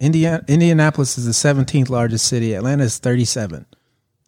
Indiana, 0.00 0.44
Indianapolis 0.48 1.16
is 1.16 1.24
the 1.26 1.32
17th 1.32 1.88
largest 1.90 2.26
city. 2.26 2.54
Atlanta 2.54 2.84
is 2.84 2.98
37. 2.98 3.66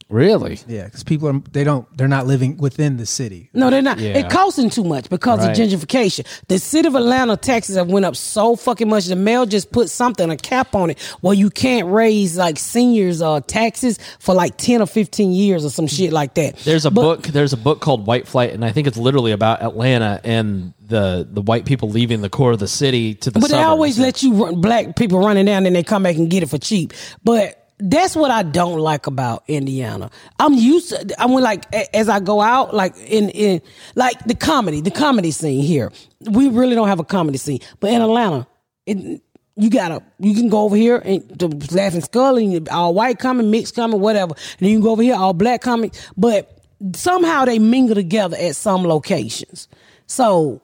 Really? 0.09 0.59
Yeah, 0.69 0.85
because 0.85 1.03
people 1.05 1.29
are 1.29 1.41
they 1.53 1.65
don't 1.65 1.87
they're 1.97 2.09
not 2.09 2.27
living 2.27 2.57
within 2.59 2.97
the 2.97 3.07
city. 3.07 3.51
No, 3.53 3.71
they're 3.71 3.83
not. 3.83 3.99
Yeah. 3.99 4.19
It 4.19 4.31
costing 4.31 4.71
too 4.71 4.85
much 4.85 5.09
because 5.11 5.41
Right. 5.41 5.51
of 5.51 5.57
gentrification. 5.57 6.27
The 6.49 6.59
city 6.59 6.87
of 6.89 6.95
Atlanta 6.95 7.37
taxes 7.37 7.77
have 7.77 7.89
went 7.89 8.05
up 8.07 8.15
so 8.17 8.57
fucking 8.57 8.89
much. 8.89 9.07
The 9.07 9.17
mail 9.17 9.47
just 9.47 9.73
put 9.73 9.91
something 9.91 10.31
a 10.31 10.37
cap 10.37 10.75
on 10.75 10.91
it 10.91 10.99
where 11.21 11.35
you 11.35 11.51
can't 11.51 11.89
raise 11.89 12.37
like 12.37 12.59
seniors 12.59 13.21
uh 13.21 13.41
taxes 13.41 13.99
for 14.19 14.35
like 14.35 14.57
ten 14.57 14.81
or 14.81 14.87
fifteen 14.87 15.33
years 15.33 15.65
or 15.65 15.71
some 15.71 15.87
shit 15.87 16.13
like 16.13 16.35
that. 16.35 16.57
There's 16.59 16.85
a 16.87 16.91
But- 16.91 17.03
book. 17.03 17.23
There's 17.27 17.53
a 17.53 17.57
book 17.57 17.81
called 17.81 18.07
White 18.07 18.29
Flight, 18.29 18.53
and 18.53 18.65
I 18.65 18.73
think 18.73 18.87
it's 18.87 18.97
literally 18.97 19.33
about 19.33 19.63
Atlanta 19.63 20.21
and 20.25 20.73
the 20.87 21.27
the 21.29 21.43
white 21.43 21.65
people 21.65 21.91
leaving 21.91 22.21
the 22.21 22.31
core 22.31 22.53
of 22.53 22.61
the 22.61 22.69
city 22.69 23.15
to 23.15 23.31
the. 23.31 23.41
But 23.41 23.51
they 23.51 23.57
always 23.59 23.99
let 23.99 24.23
you 24.23 24.33
run, 24.35 24.61
black 24.61 24.95
people 24.95 25.19
running 25.19 25.47
down, 25.47 25.67
and 25.67 25.75
they 25.75 25.83
come 25.83 26.05
back 26.05 26.15
and 26.17 26.31
get 26.31 26.45
it 26.45 26.49
for 26.49 26.59
cheap. 26.59 26.93
But 27.25 27.61
that's 27.79 28.17
what 28.17 28.31
I 28.31 28.43
don't 28.43 28.79
like 28.79 29.07
about 29.07 29.45
Indiana. 29.49 30.11
I'm 30.39 30.55
used 30.55 30.91
to. 30.91 31.23
I 31.23 31.27
mean, 31.27 31.41
like 31.41 31.65
as 31.95 32.09
I 32.09 32.21
go 32.21 32.41
out, 32.41 32.75
like 32.75 32.97
in 32.97 33.29
in 33.31 33.61
like 33.95 34.19
the 34.25 34.35
comedy, 34.35 34.81
the 34.81 34.91
comedy 34.91 35.31
scene 35.31 35.63
here. 35.63 35.93
We 36.21 36.49
really 36.49 36.75
don't 36.75 36.89
have 36.89 37.01
a 37.01 37.05
comedy 37.05 37.39
scene, 37.39 37.61
but 37.81 37.91
in 37.91 38.03
Atlanta, 38.03 38.47
it. 38.87 39.23
You 39.59 39.71
gotta, 39.71 40.03
you 40.19 40.35
can 40.35 40.51
go 40.51 40.65
over 40.65 40.77
here 40.77 40.99
and 40.99 41.27
the 41.31 41.49
laughing 41.75 42.03
skull 42.03 42.37
and 42.37 42.69
all 42.69 42.93
white 42.93 43.19
coming, 43.19 43.51
mixed 43.51 43.75
coming, 43.75 44.01
whatever. 44.01 44.35
And 44.59 44.69
you 44.69 44.77
can 44.77 44.83
go 44.83 44.91
over 44.91 45.03
here, 45.03 45.15
all 45.15 45.33
black 45.33 45.63
coming. 45.63 45.93
But 46.15 46.63
somehow 46.95 47.47
they 47.47 47.59
mingle 47.59 47.95
together 47.95 48.37
at 48.39 48.55
some 48.55 48.85
locations. 48.85 49.67
So 50.07 50.61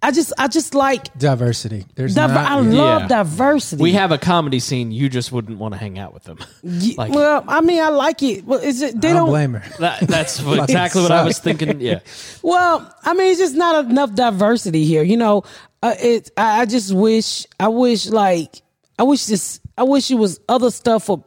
I 0.00 0.12
just, 0.12 0.32
I 0.38 0.46
just 0.46 0.74
like 0.74 1.12
Diversity. 1.18 1.84
There's 1.96 2.14
Diver- 2.14 2.34
not, 2.34 2.50
I 2.50 2.60
yeah. 2.60 2.70
love 2.82 3.02
Yeah. 3.02 3.08
diversity. 3.08 3.82
We 3.82 3.92
have 3.94 4.12
a 4.12 4.18
comedy 4.18 4.60
scene. 4.60 4.92
You 4.92 5.08
just 5.08 5.32
wouldn't 5.32 5.58
want 5.58 5.74
to 5.74 5.78
hang 5.78 5.98
out 5.98 6.14
with 6.14 6.22
them. 6.22 6.38
Ye- 6.62 6.94
like- 6.96 7.12
well, 7.12 7.44
I 7.48 7.60
mean, 7.62 7.82
I 7.82 7.88
like 7.88 8.22
it. 8.22 8.44
Well, 8.44 8.60
is 8.60 8.80
it? 8.80 9.00
They 9.00 9.08
I 9.10 9.12
don't 9.14 9.22
don't. 9.22 9.28
blame 9.30 9.54
her. 9.54 9.64
That, 9.80 10.00
that's 10.06 10.40
what, 10.44 10.60
exactly 10.60 11.02
what 11.02 11.10
I 11.10 11.24
was 11.24 11.38
thinking. 11.40 11.80
Yeah, 11.80 12.00
Well, 12.42 12.94
I 13.02 13.14
mean, 13.14 13.30
it's 13.32 13.40
just 13.40 13.56
not 13.56 13.86
enough 13.86 14.14
diversity 14.14 14.84
here. 14.84 15.02
You 15.02 15.16
know, 15.16 15.42
uh, 15.82 15.94
it. 15.98 16.30
I, 16.36 16.60
I 16.60 16.64
just 16.66 16.92
wish. 16.94 17.46
I 17.58 17.66
wish 17.68 18.06
like. 18.06 18.62
I 19.00 19.02
wish 19.02 19.26
this. 19.26 19.60
I 19.76 19.82
wish 19.82 20.10
it 20.12 20.16
was 20.16 20.38
other 20.48 20.70
stuff 20.70 21.04
for 21.04 21.24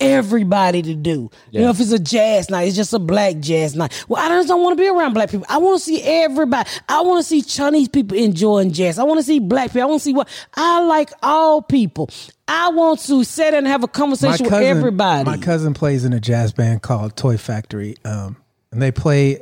everybody 0.00 0.82
to 0.82 0.94
do. 0.94 1.30
You 1.50 1.60
know, 1.60 1.70
if 1.70 1.80
it's 1.80 1.92
a 1.92 1.98
jazz 1.98 2.50
night, 2.50 2.68
it's 2.68 2.76
just 2.76 2.92
a 2.92 2.98
black 2.98 3.38
jazz 3.38 3.74
night. 3.74 4.04
Well, 4.08 4.22
I 4.22 4.28
just 4.36 4.48
don't 4.48 4.62
want 4.62 4.76
to 4.76 4.82
be 4.82 4.88
around 4.88 5.14
black 5.14 5.30
people. 5.30 5.46
I 5.48 5.58
want 5.58 5.78
to 5.78 5.84
see 5.84 6.02
everybody. 6.02 6.68
I 6.88 7.00
want 7.02 7.22
to 7.22 7.28
see 7.28 7.42
Chinese 7.42 7.88
people 7.88 8.16
enjoying 8.16 8.72
jazz. 8.72 8.98
I 8.98 9.04
want 9.04 9.18
to 9.20 9.24
see 9.24 9.38
black 9.38 9.68
people. 9.68 9.82
I 9.82 9.86
want 9.86 10.00
to 10.00 10.04
see 10.04 10.14
what 10.14 10.28
I 10.54 10.82
like. 10.84 11.12
All 11.22 11.62
people. 11.62 12.10
I 12.46 12.70
want 12.70 13.00
to 13.00 13.24
sit 13.24 13.54
and 13.54 13.66
have 13.66 13.84
a 13.84 13.88
conversation 13.88 14.44
with 14.44 14.52
everybody. 14.52 15.24
My 15.24 15.38
cousin 15.38 15.72
plays 15.72 16.04
in 16.04 16.12
a 16.12 16.20
jazz 16.20 16.52
band 16.52 16.82
called 16.82 17.16
Toy 17.16 17.38
Factory, 17.38 17.96
um, 18.04 18.36
and 18.70 18.82
they 18.82 18.92
play 18.92 19.40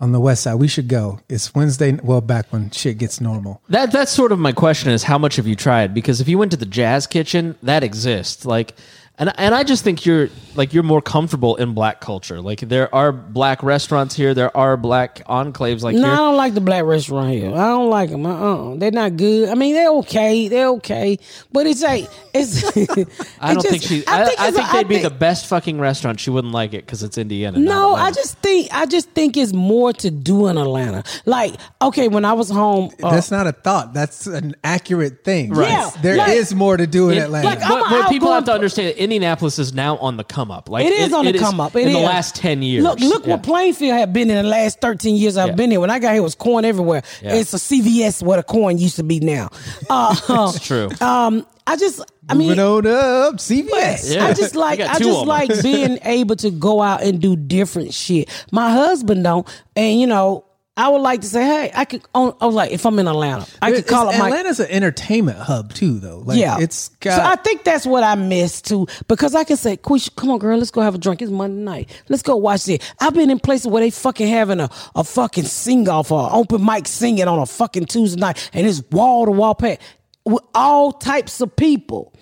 on 0.00 0.12
the 0.12 0.20
west 0.20 0.44
side. 0.44 0.54
We 0.54 0.68
should 0.68 0.88
go. 0.88 1.20
It's 1.28 1.54
Wednesday. 1.54 1.92
Well, 1.92 2.20
back 2.20 2.46
when 2.52 2.70
shit 2.70 2.98
gets 2.98 3.20
normal. 3.20 3.60
that 3.68 3.90
that's 3.90 4.12
sort 4.12 4.30
of 4.30 4.38
my 4.38 4.52
question 4.52 4.92
is 4.92 5.02
how 5.02 5.18
much 5.18 5.36
have 5.36 5.46
you 5.46 5.56
tried? 5.56 5.94
Because 5.94 6.20
if 6.20 6.28
you 6.28 6.38
went 6.38 6.52
to 6.52 6.56
the 6.56 6.66
Jazz 6.66 7.06
Kitchen, 7.06 7.56
that 7.62 7.82
exists. 7.82 8.44
Like 8.44 8.74
And 9.18 9.32
and 9.36 9.54
I 9.54 9.64
just 9.64 9.82
think 9.82 10.06
you're 10.06 10.28
like 10.54 10.72
you're 10.72 10.84
more 10.84 11.02
comfortable 11.02 11.56
in 11.56 11.74
black 11.74 12.00
culture. 12.00 12.40
Like 12.40 12.60
there 12.60 12.92
are 12.94 13.10
black 13.10 13.62
restaurants 13.64 14.14
here, 14.14 14.32
there 14.32 14.56
are 14.56 14.76
black 14.76 15.24
enclaves 15.26 15.82
like 15.82 15.96
No, 15.96 16.12
I 16.12 16.16
don't 16.16 16.36
like 16.36 16.54
the 16.54 16.60
black 16.60 16.84
restaurant 16.84 17.30
here. 17.30 17.50
I 17.50 17.68
don't 17.68 17.90
like 17.90 18.10
them. 18.10 18.24
Uh-uh. 18.24 18.76
They're 18.76 18.92
not 18.92 19.16
good. 19.16 19.48
I 19.48 19.54
mean, 19.54 19.74
they're 19.74 19.90
okay. 19.90 20.46
They're 20.48 20.68
okay, 20.68 21.18
but 21.52 21.66
it's 21.66 21.82
like 21.82 22.08
it's. 22.32 22.64
I 23.40 23.54
don't 23.54 23.62
think 23.62 23.82
she. 23.82 24.06
I, 24.06 24.22
I 24.22 24.24
think, 24.26 24.38
it's 24.40 24.58
a- 24.58 24.72
they'd 24.72 24.88
be 24.88 24.94
think- 24.96 25.12
the 25.12 25.18
best 25.18 25.46
fucking 25.46 25.80
restaurant. 25.80 26.20
She 26.20 26.30
wouldn't 26.30 26.54
like 26.54 26.72
it 26.72 26.86
because 26.86 27.02
it's 27.02 27.18
Indiana. 27.18 27.58
No, 27.58 27.94
I 27.96 28.12
just 28.12 28.38
think 28.38 28.68
I 28.72 28.86
just 28.86 29.10
think 29.10 29.36
it's 29.36 29.52
more 29.52 29.92
to 29.94 30.10
do 30.12 30.46
in 30.46 30.58
Atlanta. 30.58 31.02
Like, 31.26 31.54
okay, 31.82 32.06
when 32.06 32.24
I 32.24 32.34
was 32.34 32.50
home, 32.50 32.90
uh, 33.02 33.10
That's 33.10 33.32
not 33.32 33.48
a 33.48 33.52
thought. 33.52 33.94
That's 33.94 34.28
an 34.28 34.54
accurate 34.62 35.24
thing. 35.24 35.50
Right. 35.50 35.70
Yes, 35.70 35.96
there 35.96 36.16
like- 36.16 36.30
is 36.30 36.54
more 36.54 36.76
to 36.76 36.86
do 36.86 37.10
in 37.10 37.18
It- 37.18 37.22
Atlanta. 37.22 37.48
like, 37.48 37.60
but, 37.60 37.90
but 37.90 38.08
people 38.10 38.32
have 38.32 38.44
to 38.44 38.52
understand 38.52 38.88
that 38.88 39.07
Indianapolis 39.08 39.58
is 39.58 39.72
now 39.72 39.96
on 39.98 40.16
the 40.16 40.24
come 40.24 40.50
up. 40.50 40.68
Like 40.68 40.84
It 40.86 40.92
is 40.92 41.12
on 41.12 41.24
the 41.24 41.32
come 41.38 41.60
up. 41.60 41.74
It 41.74 41.86
in 41.86 41.92
the 41.92 41.98
last 41.98 42.34
ten 42.36 42.62
years. 42.62 42.84
Look, 42.84 43.00
look 43.00 43.24
Yeah. 43.26 43.32
what 43.34 43.42
Plainfield 43.42 43.98
have 43.98 44.12
been 44.12 44.28
in 44.30 44.36
the 44.36 44.42
last 44.48 44.80
thirteen 44.80 45.16
years 45.16 45.36
I've 45.36 45.48
Yeah. 45.48 45.54
been 45.54 45.70
here. 45.70 45.80
When 45.80 45.90
I 45.90 45.98
got 45.98 46.10
here, 46.12 46.18
it 46.20 46.24
was 46.24 46.34
corn 46.34 46.64
everywhere. 46.64 47.02
Yeah. 47.22 47.34
It's 47.34 47.52
a 47.54 47.58
CVS 47.58 48.22
where 48.22 48.36
the 48.36 48.42
corn 48.42 48.78
used 48.78 48.96
to 48.96 49.02
be 49.02 49.20
now. 49.20 49.48
Uh, 49.90 50.14
It's 50.54 50.60
true. 50.66 50.90
Um, 51.00 51.46
I 51.66 51.76
just, 51.76 52.00
I 52.28 52.34
mean, 52.34 52.48
Moving 52.56 52.64
on 52.64 52.86
up, 52.86 53.34
CVS. 53.40 54.14
Yeah. 54.14 54.26
I 54.26 54.32
just 54.34 54.54
like 54.64 54.78
got 54.78 54.96
I 54.96 54.98
just 54.98 55.26
like 55.26 55.50
being 55.62 55.98
able 56.04 56.36
to 56.36 56.50
go 56.50 56.80
out 56.82 57.02
and 57.02 57.20
do 57.20 57.36
different 57.36 57.92
shit. 57.94 58.28
My 58.52 58.70
husband 58.70 59.24
don't, 59.24 59.46
and 59.76 60.00
you 60.00 60.06
know, 60.06 60.44
I 60.78 60.88
would 60.90 61.00
like 61.00 61.22
to 61.22 61.26
say, 61.26 61.44
hey, 61.44 61.72
I 61.74 61.84
could. 61.84 62.02
Oh, 62.14 62.36
I 62.40 62.46
was 62.46 62.54
like, 62.54 62.70
if 62.70 62.86
I'm 62.86 62.96
in 63.00 63.08
Atlanta, 63.08 63.44
I 63.60 63.72
could 63.72 63.88
call 63.88 64.08
up 64.08 64.16
my. 64.16 64.28
Atlanta's 64.28 64.60
an 64.60 64.70
entertainment 64.70 65.36
hub 65.38 65.74
too, 65.74 65.98
though. 65.98 66.18
Like, 66.18 66.38
yeah, 66.38 66.58
it's 66.60 66.92
so 67.02 67.10
I 67.10 67.34
think 67.34 67.64
that's 67.64 67.84
what 67.84 68.04
I 68.04 68.14
miss 68.14 68.62
too, 68.62 68.86
because 69.08 69.34
I 69.34 69.42
can 69.42 69.56
say, 69.56 69.76
Quisha, 69.76 70.14
come 70.14 70.30
on, 70.30 70.38
girl, 70.38 70.56
let's 70.56 70.70
go 70.70 70.80
have 70.80 70.94
a 70.94 70.98
drink. 70.98 71.20
It's 71.20 71.32
Monday 71.32 71.60
night. 71.60 72.02
Let's 72.08 72.22
go 72.22 72.36
watch 72.36 72.64
this. 72.64 72.78
I've 73.00 73.12
been 73.12 73.28
in 73.28 73.40
places 73.40 73.66
where 73.66 73.80
they 73.80 73.90
fucking 73.90 74.28
having 74.28 74.60
a, 74.60 74.70
a 74.94 75.02
fucking 75.02 75.44
sing 75.44 75.88
off 75.88 76.12
or 76.12 76.28
open 76.32 76.64
mic 76.64 76.86
singing 76.86 77.26
on 77.26 77.40
a 77.40 77.46
fucking 77.46 77.86
Tuesday 77.86 78.20
night, 78.20 78.48
and 78.52 78.64
it's 78.64 78.80
wall 78.92 79.24
to 79.24 79.32
wall 79.32 79.56
packed 79.56 79.82
with 80.24 80.44
all 80.54 80.92
types 80.92 81.40
of 81.40 81.56
people. 81.56 82.14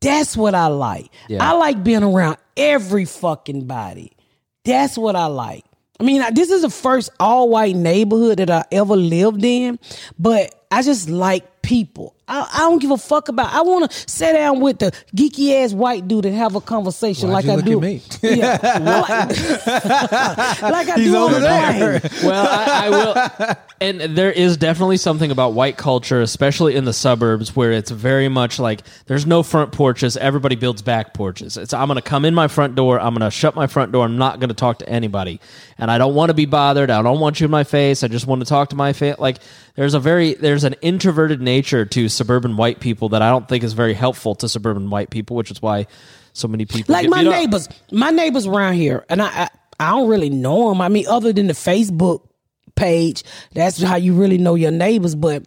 That's 0.00 0.34
what 0.34 0.54
I 0.54 0.68
like. 0.68 1.10
Yeah. 1.28 1.46
I 1.46 1.52
like 1.52 1.84
being 1.84 2.04
around 2.04 2.38
every 2.56 3.04
fucking 3.04 3.66
body. 3.66 4.16
That's 4.64 4.96
what 4.96 5.14
I 5.14 5.26
like. 5.26 5.64
I 6.00 6.04
mean, 6.04 6.22
this 6.34 6.50
is 6.50 6.62
the 6.62 6.70
first 6.70 7.10
all 7.18 7.48
white 7.48 7.74
neighborhood 7.74 8.38
that 8.38 8.50
I 8.50 8.64
ever 8.70 8.94
lived 8.94 9.44
in, 9.44 9.78
but 10.18 10.57
I 10.70 10.82
just 10.82 11.08
like 11.08 11.62
people. 11.62 12.14
I, 12.30 12.46
I 12.52 12.58
don't 12.60 12.78
give 12.78 12.90
a 12.90 12.98
fuck 12.98 13.28
about. 13.28 13.52
I 13.54 13.62
want 13.62 13.90
to 13.90 14.10
sit 14.10 14.32
down 14.34 14.60
with 14.60 14.78
the 14.80 14.90
geeky 15.16 15.64
ass 15.64 15.72
white 15.72 16.06
dude 16.08 16.26
and 16.26 16.34
have 16.36 16.54
a 16.56 16.60
conversation 16.60 17.30
Why'd 17.30 17.44
like 17.44 17.44
you 17.46 17.52
I 17.52 17.56
look 17.56 17.64
do. 17.64 17.78
at 17.78 17.82
me? 17.82 18.02
Yeah, 18.22 18.58
like, 18.82 19.28
like 20.62 20.88
I 20.88 20.94
He's 20.96 21.10
do 21.10 21.16
on 21.16 21.22
over 21.24 21.34
the 21.34 21.40
there. 21.40 22.00
plane. 22.00 22.26
well, 22.30 22.46
I, 22.46 22.86
I 22.86 22.90
will. 22.90 23.56
And 23.80 24.00
there 24.16 24.30
is 24.32 24.56
definitely 24.56 24.96
something 24.98 25.30
about 25.30 25.52
white 25.54 25.76
culture, 25.76 26.20
especially 26.20 26.74
in 26.74 26.84
the 26.84 26.92
suburbs, 26.92 27.54
where 27.56 27.72
it's 27.72 27.90
very 27.90 28.28
much 28.28 28.58
like 28.58 28.82
there's 29.06 29.24
no 29.24 29.42
front 29.42 29.72
porches. 29.72 30.16
Everybody 30.16 30.56
builds 30.56 30.82
back 30.82 31.14
porches. 31.14 31.56
It's 31.56 31.72
I'm 31.72 31.86
going 31.88 31.96
to 31.96 32.02
come 32.02 32.24
in 32.24 32.34
my 32.34 32.48
front 32.48 32.74
door. 32.74 32.98
I'm 33.00 33.14
going 33.14 33.20
to 33.28 33.30
shut 33.30 33.54
my 33.54 33.68
front 33.68 33.92
door. 33.92 34.04
I'm 34.04 34.18
not 34.18 34.38
going 34.40 34.48
to 34.48 34.54
talk 34.54 34.80
to 34.80 34.88
anybody, 34.88 35.40
and 35.78 35.90
I 35.90 35.96
don't 35.98 36.14
want 36.14 36.28
to 36.30 36.34
be 36.34 36.44
bothered. 36.46 36.90
I 36.90 37.00
don't 37.02 37.20
want 37.20 37.40
you 37.40 37.44
in 37.46 37.50
my 37.50 37.64
face. 37.64 38.02
I 38.02 38.08
just 38.08 38.26
want 38.26 38.40
to 38.42 38.46
talk 38.46 38.70
to 38.70 38.76
my 38.76 38.92
face. 38.92 39.16
Like 39.18 39.38
there's 39.78 39.94
a 39.94 40.00
very 40.00 40.34
there's 40.34 40.64
an 40.64 40.74
introverted 40.82 41.40
nature 41.40 41.86
to 41.86 42.08
suburban 42.08 42.56
white 42.56 42.80
people 42.80 43.10
that 43.10 43.22
I 43.22 43.30
don't 43.30 43.48
think 43.48 43.62
is 43.62 43.74
very 43.74 43.94
helpful 43.94 44.34
to 44.34 44.48
suburban 44.48 44.90
white 44.90 45.08
people, 45.08 45.36
which 45.36 45.52
is 45.52 45.62
why 45.62 45.86
so 46.32 46.48
many 46.48 46.66
people 46.66 46.92
like 46.92 47.08
my 47.08 47.20
up. 47.20 47.26
neighbors, 47.26 47.68
my 47.92 48.10
neighbors 48.10 48.44
around 48.44 48.74
here, 48.74 49.04
and 49.08 49.22
I, 49.22 49.28
I 49.44 49.48
I 49.78 49.90
don't 49.92 50.08
really 50.08 50.30
know 50.30 50.68
them. 50.68 50.80
I 50.80 50.88
mean, 50.88 51.06
other 51.08 51.32
than 51.32 51.46
the 51.46 51.52
Facebook 51.52 52.26
page, 52.74 53.22
that's 53.52 53.80
how 53.80 53.94
you 53.94 54.14
really 54.14 54.36
know 54.36 54.56
your 54.56 54.72
neighbors. 54.72 55.14
But 55.14 55.44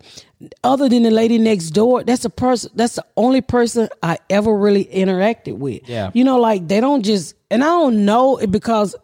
other 0.64 0.88
than 0.88 1.03
the 1.03 1.12
lady 1.12 1.38
next 1.38 1.72
door, 1.72 2.06
that's 2.06 2.24
a 2.24 2.30
person. 2.30 2.72
That's 2.74 2.95
the 2.95 3.06
only 3.18 3.41
person 3.41 3.90
I 4.02 4.18
ever 4.30 4.56
really 4.56 4.86
interacted 4.86 5.58
with. 5.58 5.90
Yeah. 5.90 6.10
you 6.14 6.24
know, 6.24 6.40
like 6.40 6.70
they 6.70 6.80
don't 6.80 7.03
just, 7.03 7.36
and 7.49 7.62
I 7.62 7.68
don't 7.68 8.06
know 8.06 8.38
it 8.38 8.49
because 8.49 8.95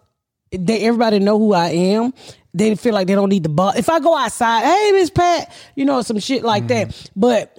they 0.52 0.86
everybody 0.86 1.20
know 1.20 1.38
who 1.38 1.54
I 1.54 1.68
am. 1.70 2.14
They 2.58 2.76
feel 2.76 2.94
like 2.94 3.08
they 3.08 3.16
don't 3.16 3.30
need 3.30 3.44
the 3.44 3.50
bug. 3.50 3.78
If 3.78 3.90
I 3.90 4.00
go 4.00 4.16
outside, 4.16 4.64
hey 4.64 4.92
Miss 4.94 5.10
Pat, 5.10 5.52
you 5.76 5.86
know 5.86 6.02
some 6.02 6.20
shit 6.20 6.44
like 6.44 6.68
that. 6.68 6.90
Mm-hmm. 6.90 7.20
But 7.20 7.58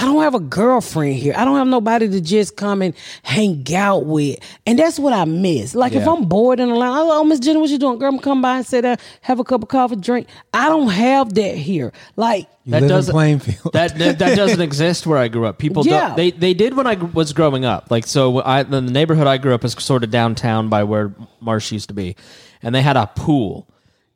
I 0.00 0.02
don't 0.04 0.22
have 0.22 0.36
a 0.36 0.40
girlfriend 0.40 1.16
here. 1.16 1.34
I 1.36 1.44
don't 1.44 1.56
have 1.56 1.66
nobody 1.66 2.08
to 2.08 2.20
just 2.20 2.56
come 2.56 2.82
and 2.82 2.94
hang 3.24 3.66
out 3.74 4.06
with. 4.06 4.38
And 4.64 4.78
that's 4.78 4.96
what 4.96 5.12
I 5.12 5.24
miss. 5.24 5.74
Like 5.74 5.92
if 5.92 6.06
I'm 6.06 6.26
bored 6.26 6.60
in 6.60 6.68
the 6.68 6.76
line, 6.76 6.92
oh 6.94 7.24
Miss 7.24 7.40
Jenny, 7.40 7.58
what 7.58 7.68
you 7.68 7.78
doing? 7.78 7.98
Girl, 7.98 8.08
I'm 8.14 8.20
come 8.20 8.40
by 8.40 8.58
and 8.58 8.64
sit 8.66 8.82
down, 8.82 8.98
have 9.22 9.40
a 9.40 9.44
cup 9.44 9.64
of 9.64 9.68
coffee, 9.68 9.96
drink. 9.96 10.28
I 10.54 10.68
don't 10.68 10.88
have 10.90 11.34
that 11.34 11.56
here. 11.56 11.92
Like 12.14 12.46
You 12.62 12.70
that 12.72 12.86
doesn't- 12.86 13.12
Plainfield. 13.12 13.72
that, 13.72 13.98
that 13.98 14.20
that 14.20 14.36
doesn't 14.42 14.60
exist 14.60 15.04
where 15.04 15.18
I 15.18 15.26
grew 15.26 15.46
up. 15.46 15.58
People 15.58 15.84
Yeah. 15.84 16.06
don't, 16.08 16.16
they 16.16 16.30
they 16.30 16.54
did 16.54 16.76
when 16.76 16.86
I 16.86 16.94
was 16.94 17.32
growing 17.32 17.64
up. 17.64 17.90
Like 17.90 18.06
so, 18.06 18.40
I 18.44 18.62
the 18.62 18.80
neighborhood 18.80 19.26
I 19.26 19.36
grew 19.38 19.52
up 19.52 19.64
is 19.64 19.72
sort 19.72 20.04
of 20.04 20.12
downtown 20.12 20.68
by 20.68 20.84
where 20.84 21.12
Marsh 21.40 21.72
used 21.72 21.88
to 21.88 21.94
be, 21.94 22.14
and 22.62 22.72
they 22.72 22.82
had 22.82 22.96
a 22.96 23.08
pool. 23.16 23.66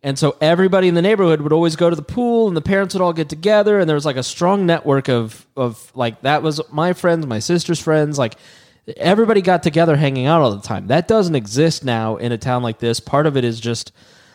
And 0.05 0.19
so 0.19 0.37
everybody 0.41 0.89
in 0.89 0.95
the 0.95 1.03
neighborhood 1.03 1.41
would 1.43 1.53
always 1.53 1.77
go 1.77 1.89
to 1.89 1.95
the 1.95 2.03
pool, 2.03 2.49
and 2.49 2.57
the 2.57 2.63
parents 2.63 2.95
would 2.95 3.03
all 3.03 3.13
get 3.13 3.29
together, 3.29 3.79
and 3.79 3.89
there 3.89 3.95
was 3.95 4.05
like 4.05 4.17
a 4.17 4.23
strong 4.23 4.67
network 4.67 5.09
of 5.09 5.47
of 5.57 5.93
like 5.95 6.23
that 6.23 6.43
was 6.43 6.61
my 6.73 6.93
friends, 6.93 7.25
my 7.27 7.39
sister's 7.39 7.81
friends, 7.81 8.19
like 8.19 8.35
everybody 8.97 9.41
got 9.41 9.63
together 9.63 9.97
hanging 9.97 10.27
out 10.27 10.43
all 10.43 10.55
the 10.55 10.61
time. 10.61 10.89
That 10.89 11.07
doesn't 11.07 11.37
exist 11.37 11.85
now 11.85 12.17
in 12.17 12.33
a 12.33 12.39
town 12.39 12.65
like 12.65 12.79
this. 12.79 12.99
Part 12.99 13.27
of 13.27 13.37
it 13.37 13.45
is 13.45 13.61
just 13.61 13.93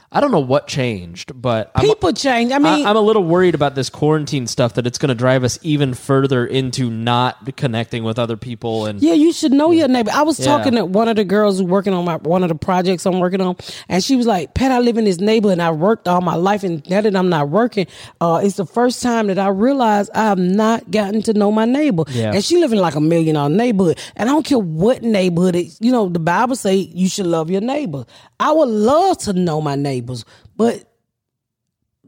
I 0.09 0.21
don't 0.21 0.31
know 0.31 0.39
what 0.39 0.67
changed, 0.67 1.34
but 1.39 1.69
I'm- 1.75 1.85
people 1.85 2.13
change. 2.13 2.53
I 2.53 2.59
mean, 2.59 2.85
I, 2.88 2.89
am 2.89 2.95
a 2.95 3.01
little 3.01 3.25
worried 3.25 3.53
about 3.55 3.75
this 3.75 3.89
quarantine 3.89 4.47
stuff 4.47 4.75
that 4.75 4.88
it's 4.88 4.97
going 4.97 5.09
to 5.09 5.15
drive 5.15 5.43
us 5.43 5.59
even 5.63 5.93
further 5.93 6.45
into 6.45 6.89
not 6.89 7.57
connecting 7.57 8.05
with 8.05 8.17
other 8.17 8.38
people 8.38 8.85
and 8.85 9.01
Yeah, 9.01 9.13
you 9.13 9.34
should 9.34 9.51
know 9.51 9.71
your 9.71 9.89
neighbor. 9.89 10.09
I 10.13 10.21
was 10.21 10.39
Yeah. 10.39 10.45
talking 10.45 10.75
to 10.75 10.85
one 10.85 11.09
of 11.09 11.17
the 11.17 11.25
girls 11.25 11.61
working 11.61 11.93
on 11.93 12.05
my 12.05 12.15
one 12.17 12.41
of 12.41 12.47
the 12.47 12.55
projects 12.55 13.05
I'm 13.05 13.19
working 13.19 13.41
on, 13.41 13.57
and 13.89 14.01
she 14.01 14.15
was 14.15 14.25
like, 14.25 14.53
"Pat, 14.53 14.71
I 14.71 14.79
live 14.79 14.97
in 14.97 15.03
this 15.03 15.19
neighborhood, 15.19 15.59
and 15.59 15.61
I 15.61 15.71
worked 15.71 16.07
all 16.07 16.21
my 16.21 16.35
life, 16.35 16.63
and 16.63 16.81
now 16.89 17.01
that 17.01 17.13
I'm 17.13 17.27
not 17.29 17.49
working, 17.49 17.85
uh, 18.21 18.39
it's 18.41 18.55
the 18.55 18.65
first 18.65 19.03
time 19.03 19.27
that 19.27 19.38
I 19.38 19.49
realized 19.49 20.09
I 20.15 20.23
have 20.23 20.39
not 20.39 20.89
gotten 20.89 21.21
to 21.23 21.34
know 21.34 21.51
my 21.51 21.65
neighbor." 21.65 22.03
Yeah. 22.13 22.31
And 22.34 22.43
she 22.45 22.57
live 22.59 22.71
in 22.71 22.79
like 22.79 22.95
a 22.95 23.01
million 23.01 23.35
dollar 23.35 23.49
neighborhood, 23.49 23.97
and 24.15 24.29
I 24.29 24.31
don't 24.31 24.45
care 24.45 24.57
what 24.57 25.03
neighborhood. 25.03 25.57
It, 25.57 25.75
you 25.81 25.91
know, 25.91 26.07
the 26.07 26.19
Bible 26.19 26.55
say 26.55 26.75
you 26.75 27.09
should 27.09 27.27
love 27.27 27.51
your 27.51 27.61
neighbor. 27.61 28.05
I 28.39 28.51
would 28.51 28.69
love 28.69 29.17
to 29.19 29.34
know 29.34 29.59
my 29.59 29.75
but 30.01 30.83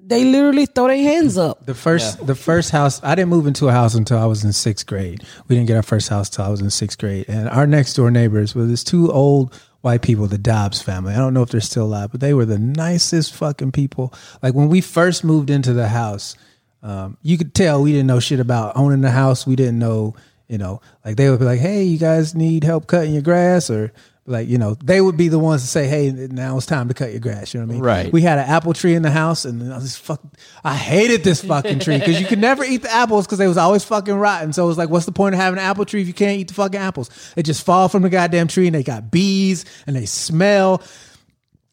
they 0.09 0.25
literally 0.25 0.65
throw 0.65 0.87
their 0.87 0.97
hands 0.97 1.37
up. 1.37 1.65
The 1.65 1.75
first, 1.75 2.25
the 2.25 2.35
first 2.35 2.71
house. 2.71 3.01
I 3.03 3.13
didn't 3.15 3.29
move 3.29 3.45
into 3.45 3.67
a 3.67 3.71
house 3.71 3.93
until 3.93 4.17
I 4.17 4.25
was 4.25 4.43
in 4.43 4.53
sixth 4.53 4.87
grade. 4.87 5.23
We 5.47 5.55
didn't 5.55 5.67
get 5.67 5.77
our 5.77 5.83
first 5.83 6.09
house 6.09 6.29
till 6.29 6.45
I 6.45 6.49
was 6.49 6.61
in 6.61 6.69
sixth 6.71 6.97
grade. 6.97 7.25
And 7.27 7.47
our 7.47 7.67
next 7.67 7.93
door 7.93 8.09
neighbors 8.09 8.55
were 8.55 8.65
this 8.65 8.83
two 8.83 9.11
old 9.11 9.53
white 9.81 10.01
people, 10.01 10.25
the 10.27 10.37
Dobbs 10.37 10.81
family. 10.81 11.13
I 11.13 11.17
don't 11.17 11.33
know 11.33 11.43
if 11.43 11.49
they're 11.49 11.61
still 11.61 11.85
alive, 11.85 12.11
but 12.11 12.21
they 12.21 12.33
were 12.33 12.45
the 12.45 12.57
nicest 12.57 13.33
fucking 13.35 13.71
people. 13.71 14.13
Like 14.41 14.55
when 14.55 14.67
we 14.67 14.81
first 14.81 15.23
moved 15.23 15.49
into 15.49 15.73
the 15.73 15.87
house, 15.89 16.35
um, 16.81 17.17
you 17.21 17.37
could 17.37 17.53
tell 17.53 17.81
we 17.81 17.91
didn't 17.91 18.07
know 18.07 18.19
shit 18.19 18.39
about 18.39 18.75
owning 18.75 19.01
the 19.01 19.11
house. 19.11 19.45
We 19.45 19.55
didn't 19.55 19.79
know, 19.79 20.15
you 20.47 20.57
know, 20.57 20.81
like 21.05 21.17
they 21.17 21.29
would 21.29 21.39
be 21.39 21.45
like, 21.45 21.59
"Hey, 21.59 21.83
you 21.83 21.97
guys 21.97 22.33
need 22.33 22.63
help 22.63 22.87
cutting 22.87 23.13
your 23.13 23.21
grass," 23.21 23.69
or 23.69 23.93
like, 24.29 24.47
you 24.47 24.57
know, 24.57 24.75
they 24.75 25.01
would 25.01 25.17
be 25.17 25.27
the 25.27 25.39
ones 25.39 25.63
to 25.63 25.67
say, 25.67 25.87
"Hey, 25.87 26.11
now 26.11 26.55
it's 26.55 26.65
time 26.67 26.87
to 26.87 26.93
cut 26.93 27.11
your 27.11 27.19
grass." 27.19 27.53
You 27.53 27.59
know 27.59 27.65
what 27.65 27.71
I 27.71 27.75
mean? 27.75 27.83
Right. 27.83 28.13
We 28.13 28.21
had 28.21 28.37
an 28.37 28.47
apple 28.47 28.73
tree 28.73 28.93
in 28.93 29.01
the 29.01 29.09
house, 29.09 29.43
and 29.43 29.73
I 29.73 29.75
was 29.75 29.85
just 29.85 29.99
fuck. 29.99 30.21
I 30.63 30.75
hated 30.75 31.23
this 31.23 31.43
fucking 31.43 31.79
tree 31.79 31.97
because 31.97 32.19
you 32.21 32.27
could 32.27 32.39
never 32.39 32.63
eat 32.63 32.83
the 32.83 32.93
apples 32.93 33.25
because 33.25 33.39
they 33.39 33.47
was 33.47 33.57
always 33.57 33.83
fucking 33.83 34.13
rotten. 34.13 34.53
So 34.53 34.63
it 34.63 34.67
was 34.67 34.77
like, 34.77 34.89
what's 34.89 35.07
the 35.07 35.11
point 35.11 35.33
of 35.33 35.41
having 35.41 35.57
an 35.57 35.65
apple 35.65 35.85
tree 35.85 36.01
if 36.01 36.07
you 36.07 36.13
can't 36.13 36.39
eat 36.39 36.49
the 36.49 36.53
fucking 36.53 36.79
apples? 36.79 37.09
They 37.35 37.41
just 37.41 37.65
fall 37.65 37.89
from 37.89 38.03
the 38.03 38.09
goddamn 38.09 38.47
tree, 38.47 38.67
and 38.67 38.75
they 38.75 38.83
got 38.83 39.09
bees, 39.09 39.65
and 39.87 39.95
they 39.95 40.05
smell. 40.05 40.83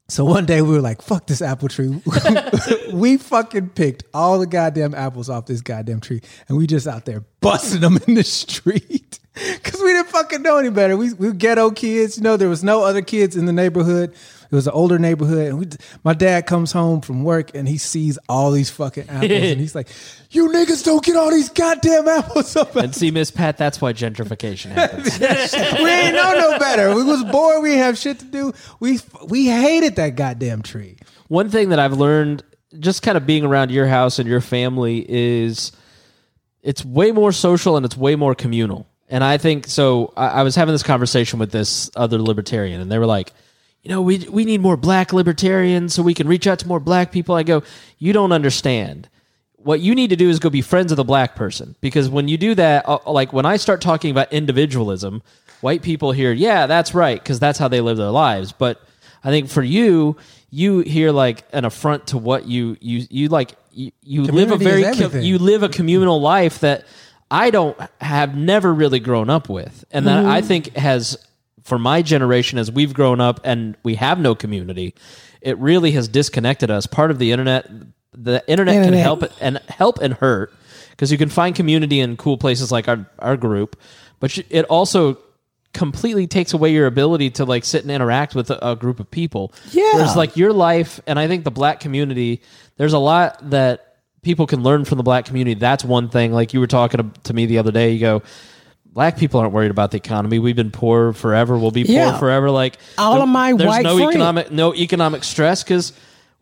So 0.08 0.24
one 0.24 0.46
day 0.46 0.62
we 0.62 0.70
were 0.70 0.80
like, 0.80 1.02
fuck 1.02 1.26
this 1.26 1.42
apple 1.42 1.68
tree. 1.68 2.00
we 2.92 3.16
fucking 3.16 3.70
picked 3.70 4.04
all 4.14 4.38
the 4.38 4.46
goddamn 4.46 4.94
apples 4.94 5.28
off 5.28 5.46
this 5.46 5.62
goddamn 5.62 6.00
tree 6.00 6.20
and 6.48 6.56
we 6.56 6.68
just 6.68 6.86
out 6.86 7.06
there 7.06 7.24
busting 7.40 7.80
them 7.80 7.98
in 8.06 8.14
the 8.14 8.22
street. 8.22 9.18
Cause 9.62 9.80
we 9.82 9.92
didn't 9.92 10.08
fucking 10.08 10.42
know 10.42 10.56
any 10.56 10.70
better. 10.70 10.96
We, 10.96 11.12
we 11.12 11.28
were 11.28 11.34
ghetto 11.34 11.70
kids, 11.70 12.16
you 12.16 12.22
know, 12.22 12.36
there 12.36 12.48
was 12.48 12.64
no 12.64 12.82
other 12.82 13.02
kids 13.02 13.36
in 13.36 13.44
the 13.44 13.52
neighborhood. 13.52 14.14
It 14.50 14.54
was 14.54 14.66
an 14.66 14.72
older 14.72 14.98
neighborhood. 14.98 15.48
And 15.48 15.58
we, 15.58 15.66
my 16.04 16.14
dad 16.14 16.46
comes 16.46 16.72
home 16.72 17.00
from 17.02 17.22
work 17.22 17.54
and 17.54 17.68
he 17.68 17.76
sees 17.78 18.18
all 18.28 18.50
these 18.50 18.70
fucking 18.70 19.04
apples 19.10 19.30
and 19.30 19.60
he's 19.60 19.74
like, 19.74 19.88
you 20.30 20.48
niggas 20.48 20.84
don't 20.84 21.04
get 21.04 21.16
all 21.16 21.30
these 21.30 21.50
goddamn 21.50 22.08
apples 22.08 22.56
up. 22.56 22.74
and 22.76 22.94
see 22.94 23.10
Miss 23.10 23.30
Pat 23.30 23.58
that's 23.58 23.80
why 23.80 23.92
gentrification 23.92 24.70
happens. 24.72 25.18
we 25.20 25.90
ain't 25.90 26.14
know 26.14 26.32
no 26.32 26.58
better. 26.58 26.94
We 26.94 27.02
was 27.02 27.22
bored. 27.24 27.62
We 27.62 27.70
didn't 27.70 27.82
have 27.84 27.98
shit 27.98 28.18
to 28.20 28.24
do. 28.24 28.52
We, 28.80 29.00
we 29.28 29.46
hated 29.46 29.96
that 29.96 30.16
goddamn 30.16 30.62
tree. 30.62 30.96
One 31.28 31.50
thing 31.50 31.68
that 31.70 31.78
I've 31.78 31.94
learned 31.94 32.42
just 32.78 33.02
kind 33.02 33.16
of 33.16 33.26
being 33.26 33.44
around 33.44 33.70
your 33.70 33.86
house 33.86 34.18
and 34.18 34.28
your 34.28 34.40
family 34.40 35.04
is 35.08 35.72
it's 36.62 36.84
way 36.84 37.12
more 37.12 37.32
social 37.32 37.76
and 37.76 37.84
it's 37.84 37.96
way 37.96 38.16
more 38.16 38.34
communal. 38.34 38.86
And 39.08 39.22
I 39.22 39.38
think 39.38 39.66
so. 39.66 40.12
I, 40.16 40.28
I 40.28 40.42
was 40.42 40.56
having 40.56 40.74
this 40.74 40.82
conversation 40.82 41.38
with 41.38 41.52
this 41.52 41.90
other 41.96 42.18
libertarian, 42.18 42.80
and 42.80 42.90
they 42.90 42.98
were 42.98 43.06
like, 43.06 43.32
you 43.82 43.90
know, 43.90 44.02
we 44.02 44.26
we 44.28 44.44
need 44.44 44.60
more 44.60 44.76
black 44.76 45.12
libertarians 45.12 45.94
so 45.94 46.02
we 46.02 46.14
can 46.14 46.26
reach 46.26 46.46
out 46.46 46.58
to 46.60 46.68
more 46.68 46.80
black 46.80 47.12
people. 47.12 47.34
I 47.34 47.44
go, 47.44 47.62
you 47.98 48.12
don't 48.12 48.32
understand. 48.32 49.08
What 49.56 49.80
you 49.80 49.94
need 49.94 50.10
to 50.10 50.16
do 50.16 50.28
is 50.28 50.38
go 50.38 50.50
be 50.50 50.62
friends 50.62 50.92
with 50.92 50.98
a 50.98 51.04
black 51.04 51.34
person 51.34 51.76
because 51.80 52.08
when 52.08 52.28
you 52.28 52.36
do 52.36 52.54
that, 52.54 52.88
uh, 52.88 52.98
like 53.06 53.32
when 53.32 53.46
I 53.46 53.56
start 53.56 53.80
talking 53.80 54.10
about 54.10 54.32
individualism, 54.32 55.22
white 55.60 55.82
people 55.82 56.12
hear, 56.12 56.32
yeah, 56.32 56.66
that's 56.66 56.94
right, 56.94 57.18
because 57.18 57.40
that's 57.40 57.58
how 57.58 57.68
they 57.68 57.80
live 57.80 57.96
their 57.96 58.10
lives. 58.10 58.52
But 58.52 58.80
I 59.24 59.30
think 59.30 59.48
for 59.48 59.62
you, 59.62 60.16
you 60.50 60.80
hear 60.80 61.10
like 61.10 61.44
an 61.52 61.64
affront 61.64 62.08
to 62.08 62.18
what 62.18 62.46
you 62.46 62.76
you 62.80 63.06
you 63.10 63.28
like. 63.28 63.54
You, 63.72 63.92
you 64.02 64.22
live 64.22 64.52
a 64.52 64.56
very 64.56 64.82
is 64.82 64.96
co- 64.96 65.04
everything. 65.04 65.26
you 65.26 65.38
live 65.38 65.62
a 65.62 65.68
communal 65.68 66.18
life 66.20 66.60
that 66.60 66.86
I 67.30 67.50
don't 67.50 67.78
have 68.00 68.36
never 68.36 68.72
really 68.72 69.00
grown 69.00 69.30
up 69.30 69.48
with, 69.48 69.84
and 69.90 70.06
that 70.06 70.24
I 70.24 70.38
mm-hmm. 70.38 70.48
think 70.48 70.76
has 70.76 71.18
for 71.64 71.78
my 71.78 72.00
generation 72.00 72.58
as 72.58 72.70
we've 72.70 72.94
grown 72.94 73.20
up 73.20 73.40
and 73.42 73.76
we 73.82 73.96
have 73.96 74.20
no 74.20 74.36
community, 74.36 74.94
it 75.40 75.58
really 75.58 75.90
has 75.92 76.06
disconnected 76.06 76.70
us. 76.70 76.86
Part 76.86 77.10
of 77.10 77.18
the 77.18 77.32
internet, 77.32 77.68
the 78.12 78.44
internet, 78.46 78.84
can 78.84 78.92
help 78.92 79.24
and 79.40 79.58
help 79.68 79.98
and 79.98 80.14
hurt 80.14 80.54
because 80.90 81.10
you 81.10 81.18
can 81.18 81.28
find 81.28 81.56
community 81.56 81.98
in 81.98 82.16
cool 82.16 82.38
places 82.38 82.70
like 82.70 82.86
our 82.86 83.04
our 83.18 83.36
group, 83.36 83.76
but 84.20 84.38
it 84.48 84.64
also 84.66 85.18
completely 85.72 86.26
takes 86.26 86.54
away 86.54 86.72
your 86.72 86.86
ability 86.86 87.30
to 87.30 87.44
like 87.44 87.64
sit 87.64 87.82
and 87.82 87.90
interact 87.90 88.34
with 88.34 88.50
a, 88.50 88.70
a 88.70 88.76
group 88.76 88.98
of 88.98 89.10
people. 89.10 89.52
Yeah. 89.72 89.94
Whereas 89.94 90.16
like 90.16 90.36
your 90.36 90.52
life, 90.52 91.00
and 91.06 91.18
I 91.18 91.28
think 91.28 91.44
the 91.44 91.50
black 91.50 91.80
community, 91.80 92.40
there's 92.76 92.94
a 92.94 92.98
lot 92.98 93.50
that 93.50 93.85
people 94.26 94.46
can 94.46 94.62
learn 94.64 94.84
from 94.84 94.98
the 94.98 95.04
black 95.04 95.24
community. 95.24 95.54
That's 95.58 95.84
one 95.84 96.08
thing. 96.08 96.32
Like 96.32 96.52
you 96.52 96.58
were 96.60 96.66
talking 96.66 96.98
to, 97.12 97.20
to 97.22 97.32
me 97.32 97.46
the 97.46 97.58
other 97.58 97.70
day, 97.70 97.92
you 97.92 98.00
go, 98.00 98.22
black 98.84 99.16
people 99.16 99.38
aren't 99.40 99.52
worried 99.52 99.70
about 99.70 99.92
the 99.92 99.96
economy. 99.98 100.40
We've 100.40 100.56
been 100.56 100.72
poor 100.72 101.12
forever. 101.12 101.56
We'll 101.56 101.70
be 101.70 101.84
poor 101.84 102.12
forever. 102.18 102.50
Like 102.50 102.76
All 102.98 103.22
of 103.22 103.28
my 103.28 103.52
there's 103.52 103.68
white 103.68 103.84
no 103.84 103.96
friends- 103.96 104.10
economic 104.10 104.50
no 104.50 104.74
economic 104.74 105.22
stress 105.22 105.62
because 105.62 105.92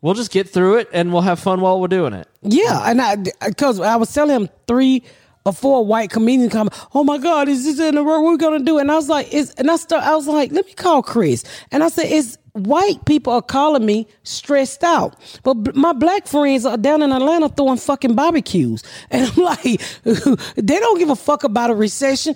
we'll 0.01 0.15
just 0.15 0.32
get 0.32 0.48
through 0.48 0.78
it 0.78 0.89
and 0.94 1.12
we'll 1.12 1.23
have 1.23 1.39
fun 1.39 1.61
while 1.61 1.78
we're 1.81 1.89
doing 1.89 2.15
it. 2.15 2.27
Yeah, 2.43 2.90
and 2.90 3.01
I 3.02 3.16
because 3.47 3.78
I 3.81 3.97
was 3.97 4.12
telling 4.12 4.35
him 4.35 4.48
three 4.66 5.02
or 5.47 5.52
four 5.52 5.85
white 5.85 6.09
comedians 6.09 6.52
come. 6.52 6.70
Oh 6.94 7.05
my 7.05 7.19
God, 7.19 7.48
is 7.51 7.65
this 7.65 7.78
in 7.78 7.97
the 7.97 8.02
world? 8.02 8.24
What 8.24 8.31
we 8.32 8.39
gonna 8.39 8.61
do? 8.65 8.78
And 8.78 8.90
I 8.90 8.94
was 8.94 9.11
like, 9.11 9.28
it's 9.32 9.51
and 9.52 9.70
I 9.70 9.77
start. 9.77 10.02
I 10.05 10.15
was 10.16 10.27
like, 10.27 10.52
let 10.52 10.65
me 10.65 10.73
call 10.73 11.02
Chris. 11.02 11.44
And 11.70 11.85
I 11.85 11.89
said, 11.90 12.06
it's 12.06 12.39
white 12.55 13.05
people 13.05 13.32
are 13.32 13.43
calling 13.43 13.85
me 13.85 14.06
stressed 14.22 14.85
out, 14.85 15.16
but 15.43 15.55
b- 15.55 15.72
my 15.74 15.93
black 15.93 16.26
friends 16.26 16.64
are 16.64 16.76
down 16.76 17.02
in 17.02 17.12
Atlanta 17.12 17.48
throwing 17.48 17.76
fucking 17.76 18.14
barbecues, 18.14 18.82
and 19.10 19.31
I'm 19.31 19.44
like, 19.44 19.62
they 20.02 20.78
don't 20.78 20.98
give 20.98 21.10
a 21.10 21.16
fuck 21.16 21.44
about 21.44 21.70
a 21.70 21.74
recession. 21.74 22.35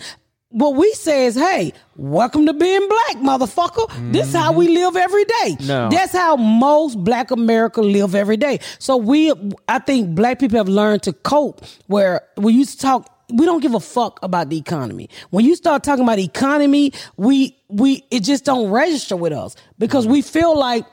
What 0.51 0.77
we 0.77 0.91
say 0.93 1.27
is, 1.27 1.35
hey, 1.35 1.75
welcome 1.97 2.47
to 2.47 2.55
being 2.55 2.89
black, 2.89 3.23
motherfucker. 3.23 4.13
This 4.13 4.29
is 4.29 4.35
how 4.35 4.53
we 4.53 4.65
mm-hmm. 4.65 4.75
live 4.77 4.97
every 4.97 5.25
day. 5.27 5.57
No. 5.67 5.91
That's 5.91 6.13
how 6.13 6.37
most 6.37 7.05
black 7.05 7.31
America 7.31 7.83
live 7.83 8.15
every 8.15 8.39
day. 8.39 8.61
So 8.79 8.97
we, 8.97 9.31
I 9.69 9.79
think 9.79 10.15
black 10.15 10.39
people 10.39 10.57
have 10.57 10.69
learned 10.69 11.03
to 11.03 11.13
cope 11.13 11.61
where 11.87 12.23
we 12.39 12.55
used 12.55 12.81
to 12.81 12.87
talk, 12.87 13.18
we 13.33 13.45
don't 13.45 13.61
give 13.61 13.75
a 13.75 13.81
fuck 13.81 14.19
about 14.23 14.49
the 14.49 14.57
economy. 14.59 15.09
When 15.31 15.45
you 15.45 15.55
start 15.55 15.85
talking 15.85 16.05
about 16.05 16.19
economy, 16.19 16.93
we, 17.17 17.57
we, 17.69 18.05
it 18.11 18.21
just 18.21 18.45
don't 18.45 18.71
register 18.71 19.17
with 19.17 19.33
us 19.33 19.55
because 19.79 20.07
we 20.07 20.23
feel 20.23 20.59
like 20.59 20.87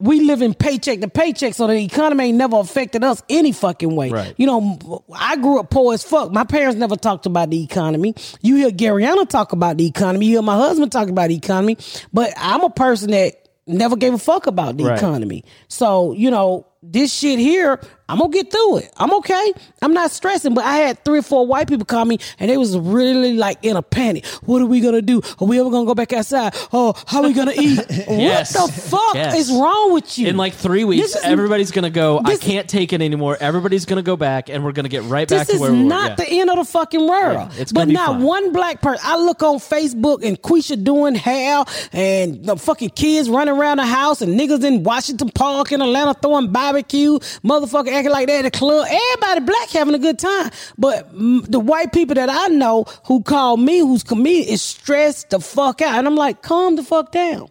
we 0.00 0.20
live 0.20 0.42
in 0.42 0.54
paycheck 0.54 1.00
to 1.00 1.08
paycheck, 1.08 1.54
so 1.54 1.66
the 1.66 1.74
economy 1.74 2.26
ain't 2.26 2.38
never 2.38 2.56
affected 2.58 3.02
us 3.02 3.20
any 3.28 3.50
fucking 3.50 3.96
way. 3.96 4.10
Right. 4.10 4.32
You 4.36 4.46
know, 4.46 5.02
I 5.12 5.34
grew 5.36 5.58
up 5.58 5.70
poor 5.70 5.92
as 5.92 6.04
fuck. 6.04 6.30
My 6.30 6.44
parents 6.44 6.78
never 6.78 6.94
talked 6.94 7.26
about 7.26 7.50
the 7.50 7.64
economy. 7.64 8.14
You 8.40 8.54
hear 8.56 8.70
Garyana 8.70 9.28
talk 9.28 9.52
about 9.52 9.76
the 9.76 9.86
economy. 9.86 10.26
You 10.26 10.32
hear 10.34 10.42
my 10.42 10.54
husband 10.56 10.92
talk 10.92 11.08
about 11.08 11.28
the 11.30 11.34
economy. 11.36 11.78
But 12.12 12.32
I'm 12.36 12.62
a 12.62 12.70
person 12.70 13.10
that 13.10 13.48
never 13.66 13.96
gave 13.96 14.14
a 14.14 14.18
fuck 14.18 14.46
about 14.46 14.76
the 14.76 14.84
Right. 14.84 14.96
economy. 14.98 15.42
So, 15.66 16.12
you 16.12 16.30
know, 16.30 16.66
this 16.90 17.12
shit 17.12 17.38
here, 17.38 17.78
I'm 18.10 18.18
gonna 18.18 18.30
get 18.32 18.50
through 18.50 18.78
it. 18.78 18.90
I'm 18.96 19.12
okay. 19.16 19.52
I'm 19.82 19.92
not 19.92 20.10
stressing. 20.10 20.54
But 20.54 20.64
I 20.64 20.76
had 20.78 21.04
three 21.04 21.18
or 21.18 21.22
four 21.22 21.46
white 21.46 21.68
people 21.68 21.84
call 21.84 22.06
me 22.06 22.18
and 22.38 22.50
they 22.50 22.56
was 22.56 22.76
really 22.78 23.34
like 23.36 23.58
in 23.62 23.76
a 23.76 23.82
panic. 23.82 24.24
What 24.46 24.62
are 24.62 24.66
we 24.66 24.80
gonna 24.80 25.02
do? 25.02 25.20
Are 25.38 25.46
we 25.46 25.60
ever 25.60 25.68
gonna 25.70 25.84
go 25.84 25.94
back 25.94 26.14
outside? 26.14 26.54
Oh, 26.72 26.94
how 27.06 27.20
are 27.22 27.28
we 27.28 27.34
gonna 27.34 27.52
eat? 27.54 27.78
Yes. 28.08 28.54
What 28.56 28.72
the 28.72 28.80
fuck 28.80 29.14
Yes. 29.14 29.36
is 29.38 29.52
wrong 29.52 29.92
with 29.92 30.18
you? 30.18 30.28
In 30.28 30.38
like 30.38 30.54
three 30.54 30.84
weeks, 30.84 31.14
is- 31.14 31.16
everybody's 31.22 31.70
gonna 31.70 31.90
go. 31.90 32.20
I 32.24 32.36
can't 32.38 32.66
take 32.68 32.94
it 32.94 33.02
anymore. 33.02 33.36
Everybody's 33.38 33.84
gonna 33.84 34.02
go 34.02 34.16
back, 34.16 34.48
and 34.48 34.64
we're 34.64 34.72
gonna 34.72 34.88
get 34.88 35.02
right 35.04 35.28
back 35.28 35.46
This 35.46 35.56
to 35.56 35.60
where 35.60 35.70
is 35.70 35.76
we 35.76 35.82
were. 35.82 35.88
not 35.88 36.10
Yeah. 36.10 36.14
the 36.24 36.28
end 36.40 36.48
of 36.50 36.56
the 36.56 36.64
fucking 36.64 37.06
world. 37.06 37.50
Yeah, 37.52 37.60
it's 37.60 37.72
but 37.72 37.88
not 37.88 38.06
fine. 38.14 38.22
one 38.22 38.52
black 38.52 38.80
person. 38.80 39.04
I 39.06 39.18
look 39.18 39.42
on 39.42 39.56
Facebook 39.58 40.24
and 40.24 40.40
Quisha 40.40 40.82
doing 40.82 41.14
hair 41.14 41.64
and 41.92 42.42
the 42.46 42.56
fucking 42.56 42.90
kids 42.90 43.28
running 43.28 43.54
around 43.54 43.76
the 43.76 43.86
house 43.86 44.22
and 44.22 44.38
niggas 44.40 44.64
in 44.64 44.82
Washington 44.82 45.28
Park 45.34 45.72
in 45.72 45.82
Atlanta 45.82 46.14
throwing 46.14 46.48
barbecue, 46.78 47.18
motherfucker 47.44 47.92
acting 47.92 48.12
like 48.12 48.26
that 48.28 48.44
at 48.44 48.52
the 48.52 48.58
club. 48.58 48.86
Everybody 48.88 49.40
black 49.46 49.70
having 49.70 49.94
a 49.94 49.98
good 49.98 50.18
time. 50.18 50.50
But 50.76 51.10
the 51.12 51.60
white 51.60 51.92
people 51.92 52.14
that 52.14 52.28
I 52.30 52.48
know 52.48 52.84
who 53.06 53.22
call 53.22 53.56
me, 53.56 53.78
who's 53.80 54.02
comedian, 54.02 54.48
is 54.48 54.62
stressed 54.62 55.30
the 55.30 55.40
fuck 55.40 55.80
out. 55.82 55.98
And 55.98 56.06
I'm 56.06 56.16
like, 56.16 56.42
calm 56.42 56.76
the 56.76 56.82
fuck 56.82 57.12
down. 57.12 57.48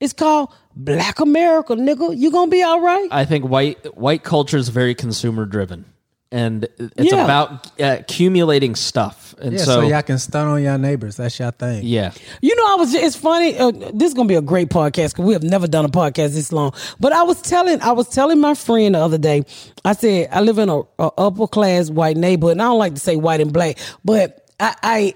It's 0.00 0.12
called 0.12 0.50
Black 0.76 1.18
America, 1.18 1.74
nigga. 1.74 2.16
You 2.16 2.30
gonna 2.30 2.50
be 2.50 2.62
all 2.62 2.80
right? 2.80 3.08
I 3.10 3.24
think 3.24 3.44
white 3.44 3.96
white 3.96 4.22
culture 4.22 4.56
is 4.56 4.68
very 4.68 4.94
consumer 4.94 5.44
driven, 5.44 5.84
and 6.30 6.68
it's 6.78 7.12
Yeah. 7.12 7.24
about 7.24 7.66
uh, 7.80 7.96
accumulating 7.98 8.76
stuff. 8.76 9.27
And 9.40 9.52
Yeah, 9.52 9.58
so, 9.58 9.64
so, 9.64 9.80
y'all 9.82 10.02
can 10.02 10.18
stun 10.18 10.46
on 10.46 10.62
y'all 10.62 10.78
neighbors. 10.78 11.16
That's 11.16 11.38
your 11.38 11.50
thing. 11.50 11.84
yeah, 11.84 12.12
You 12.40 12.54
know, 12.56 12.72
I 12.72 12.74
was. 12.76 12.94
It's 12.94 13.16
funny. 13.16 13.56
Uh, 13.56 13.70
this 13.70 14.08
is 14.08 14.14
gonna 14.14 14.28
be 14.28 14.34
a 14.34 14.42
great 14.42 14.68
podcast 14.68 15.10
because 15.12 15.24
we 15.24 15.32
have 15.32 15.42
never 15.42 15.66
done 15.66 15.84
a 15.84 15.88
podcast 15.88 16.34
this 16.34 16.52
long. 16.52 16.72
But 17.00 17.12
I 17.12 17.22
was 17.22 17.40
telling, 17.42 17.80
I 17.80 17.92
was 17.92 18.08
telling 18.08 18.40
my 18.40 18.54
friend 18.54 18.94
the 18.94 18.98
other 18.98 19.18
day. 19.18 19.44
I 19.84 19.92
said 19.92 20.28
I 20.32 20.40
live 20.40 20.58
in 20.58 20.68
a, 20.68 20.80
a 20.98 21.10
upper 21.18 21.46
class 21.46 21.90
white 21.90 22.16
neighborhood, 22.16 22.52
and 22.52 22.62
I 22.62 22.66
don't 22.66 22.78
like 22.78 22.94
to 22.94 23.00
say 23.00 23.16
white 23.16 23.40
and 23.40 23.52
black, 23.52 23.78
but 24.04 24.48
I. 24.60 24.74
I 24.82 25.14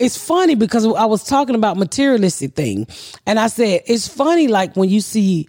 it's 0.00 0.16
funny 0.18 0.56
because 0.56 0.84
I 0.84 1.04
was 1.04 1.22
talking 1.22 1.54
about 1.54 1.76
materialistic 1.76 2.54
thing, 2.54 2.88
and 3.26 3.38
I 3.38 3.46
said 3.46 3.82
it's 3.86 4.08
funny 4.08 4.48
like 4.48 4.74
when 4.76 4.88
you 4.88 5.00
see, 5.00 5.48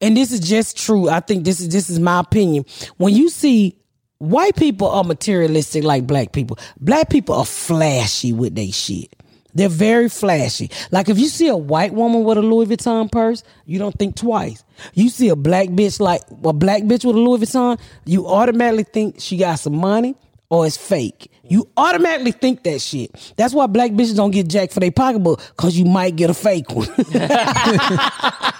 and 0.00 0.16
this 0.16 0.32
is 0.32 0.40
just 0.40 0.76
true. 0.76 1.08
I 1.08 1.20
think 1.20 1.44
this 1.44 1.60
is 1.60 1.68
this 1.68 1.88
is 1.88 2.00
my 2.00 2.18
opinion. 2.18 2.64
When 2.96 3.14
you 3.14 3.28
see 3.28 3.77
white 4.18 4.56
people 4.56 4.88
are 4.88 5.04
materialistic 5.04 5.84
like 5.84 6.06
black 6.06 6.32
people, 6.32 6.58
black 6.80 7.08
people 7.10 7.34
are 7.34 7.46
flashy 7.46 8.32
with 8.32 8.54
they 8.54 8.70
shit. 8.70 9.14
They're 9.54 9.68
very 9.68 10.08
flashy. 10.08 10.70
Like 10.92 11.08
if 11.08 11.18
you 11.18 11.26
see 11.26 11.48
a 11.48 11.56
white 11.56 11.92
woman 11.92 12.22
with 12.22 12.38
a 12.38 12.42
Louis 12.42 12.66
Vuitton 12.66 13.10
purse, 13.10 13.42
you 13.64 13.78
don't 13.78 13.98
think 13.98 14.14
twice. 14.14 14.62
You 14.94 15.08
see 15.08 15.30
a 15.30 15.36
black 15.36 15.68
bitch 15.68 15.98
like 16.00 16.22
a 16.44 16.52
black 16.52 16.82
bitch 16.82 17.04
with 17.04 17.16
a 17.16 17.18
Louis 17.18 17.40
Vuitton, 17.40 17.80
you 18.04 18.26
automatically 18.26 18.84
think 18.84 19.16
she 19.18 19.36
got 19.36 19.56
some 19.56 19.76
money 19.76 20.14
or 20.50 20.66
it's 20.66 20.76
fake. 20.76 21.32
You 21.48 21.68
automatically 21.76 22.32
think 22.32 22.62
that 22.64 22.80
shit. 22.80 23.32
That's 23.36 23.54
why 23.54 23.66
black 23.66 23.90
bitches 23.92 24.16
don't 24.16 24.30
get 24.30 24.48
jacked 24.48 24.74
for 24.74 24.80
their 24.80 24.92
pocketbook 24.92 25.40
because 25.56 25.78
you 25.78 25.86
might 25.86 26.14
get 26.14 26.30
a 26.30 26.34
fake 26.34 26.70
one. 26.70 26.88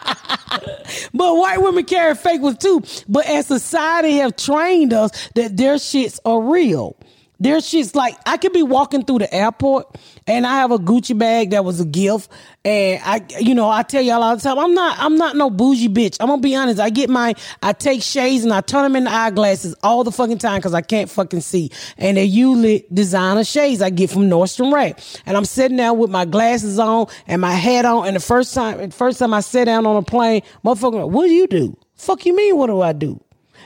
But 1.15 1.37
white 1.37 1.61
women 1.61 1.85
carry 1.85 2.15
fake 2.15 2.41
ones 2.41 2.59
too. 2.59 2.83
But 3.09 3.27
as 3.27 3.47
society 3.47 4.17
have 4.17 4.37
trained 4.37 4.93
us 4.93 5.29
that 5.35 5.57
their 5.57 5.75
shits 5.77 6.19
are 6.25 6.41
real. 6.41 6.97
Their 7.41 7.59
shits 7.59 7.95
like 7.95 8.17
I 8.27 8.37
could 8.37 8.53
be 8.53 8.63
walking 8.63 9.05
through 9.05 9.21
the 9.21 9.33
airport 9.33 9.97
and 10.29 10.47
I 10.47 10.57
have 10.57 10.71
a 10.71 10.79
Gucci 10.79 11.19
bag 11.19 11.51
that 11.51 11.65
was 11.65 11.81
a 11.81 11.85
gift. 11.85 12.31
And 12.65 13.01
I 13.03 13.27
you 13.41 13.55
know, 13.55 13.69
I 13.69 13.83
tell 13.83 14.03
y'all 14.03 14.23
all 14.23 14.37
the 14.37 14.43
time, 14.43 14.59
I'm 14.59 14.75
not 14.75 14.99
I'm 15.01 15.17
not 15.17 15.37
no 15.37 15.51
bougie 15.51 15.89
bitch. 15.89 16.19
I'm 16.21 16.29
gonna 16.29 16.43
be 16.43 16.55
honest. 16.55 16.79
I 16.79 16.91
get 16.91 17.09
my 17.11 17.35
I 17.63 17.73
take 17.73 18.03
shades 18.03 18.45
and 18.45 18.53
I 18.53 18.61
turn 18.61 18.83
them 18.83 18.95
into 18.95 19.11
eyeglasses 19.11 19.75
all 19.83 20.05
the 20.05 20.13
fucking 20.13 20.39
time 20.39 20.59
because 20.59 20.75
I 20.75 20.83
can't 20.83 21.11
fucking 21.11 21.41
see. 21.41 21.71
And 21.97 22.17
they're 22.17 22.25
usually 22.25 22.85
designer 22.93 23.43
shades 23.43 23.81
I 23.81 23.91
get 23.91 24.11
from 24.11 24.29
Nordstrom 24.29 24.73
Rack. 24.73 25.01
And 25.25 25.37
I'm 25.37 25.47
sitting 25.47 25.79
there 25.79 25.95
with 25.95 26.11
my 26.11 26.27
glasses 26.27 26.79
on 26.79 27.07
and 27.27 27.41
my 27.41 27.53
hat 27.53 27.87
on. 27.87 28.07
And 28.07 28.15
the 28.15 28.21
first 28.21 28.55
time 28.55 28.79
the 28.79 28.91
first 28.95 29.19
time 29.19 29.33
I 29.33 29.41
sat 29.41 29.65
down 29.65 29.87
on 29.87 29.97
a 29.97 30.03
plane, 30.03 30.43
motherfucker, 30.65 31.09
what 31.09 31.27
do 31.27 31.33
you 31.33 31.47
do? 31.47 31.77
Fuck 31.95 32.27
you 32.27 32.37
mean 32.37 32.57
what 32.57 32.67
do 32.67 32.83
I 32.83 32.93
do? 32.93 33.21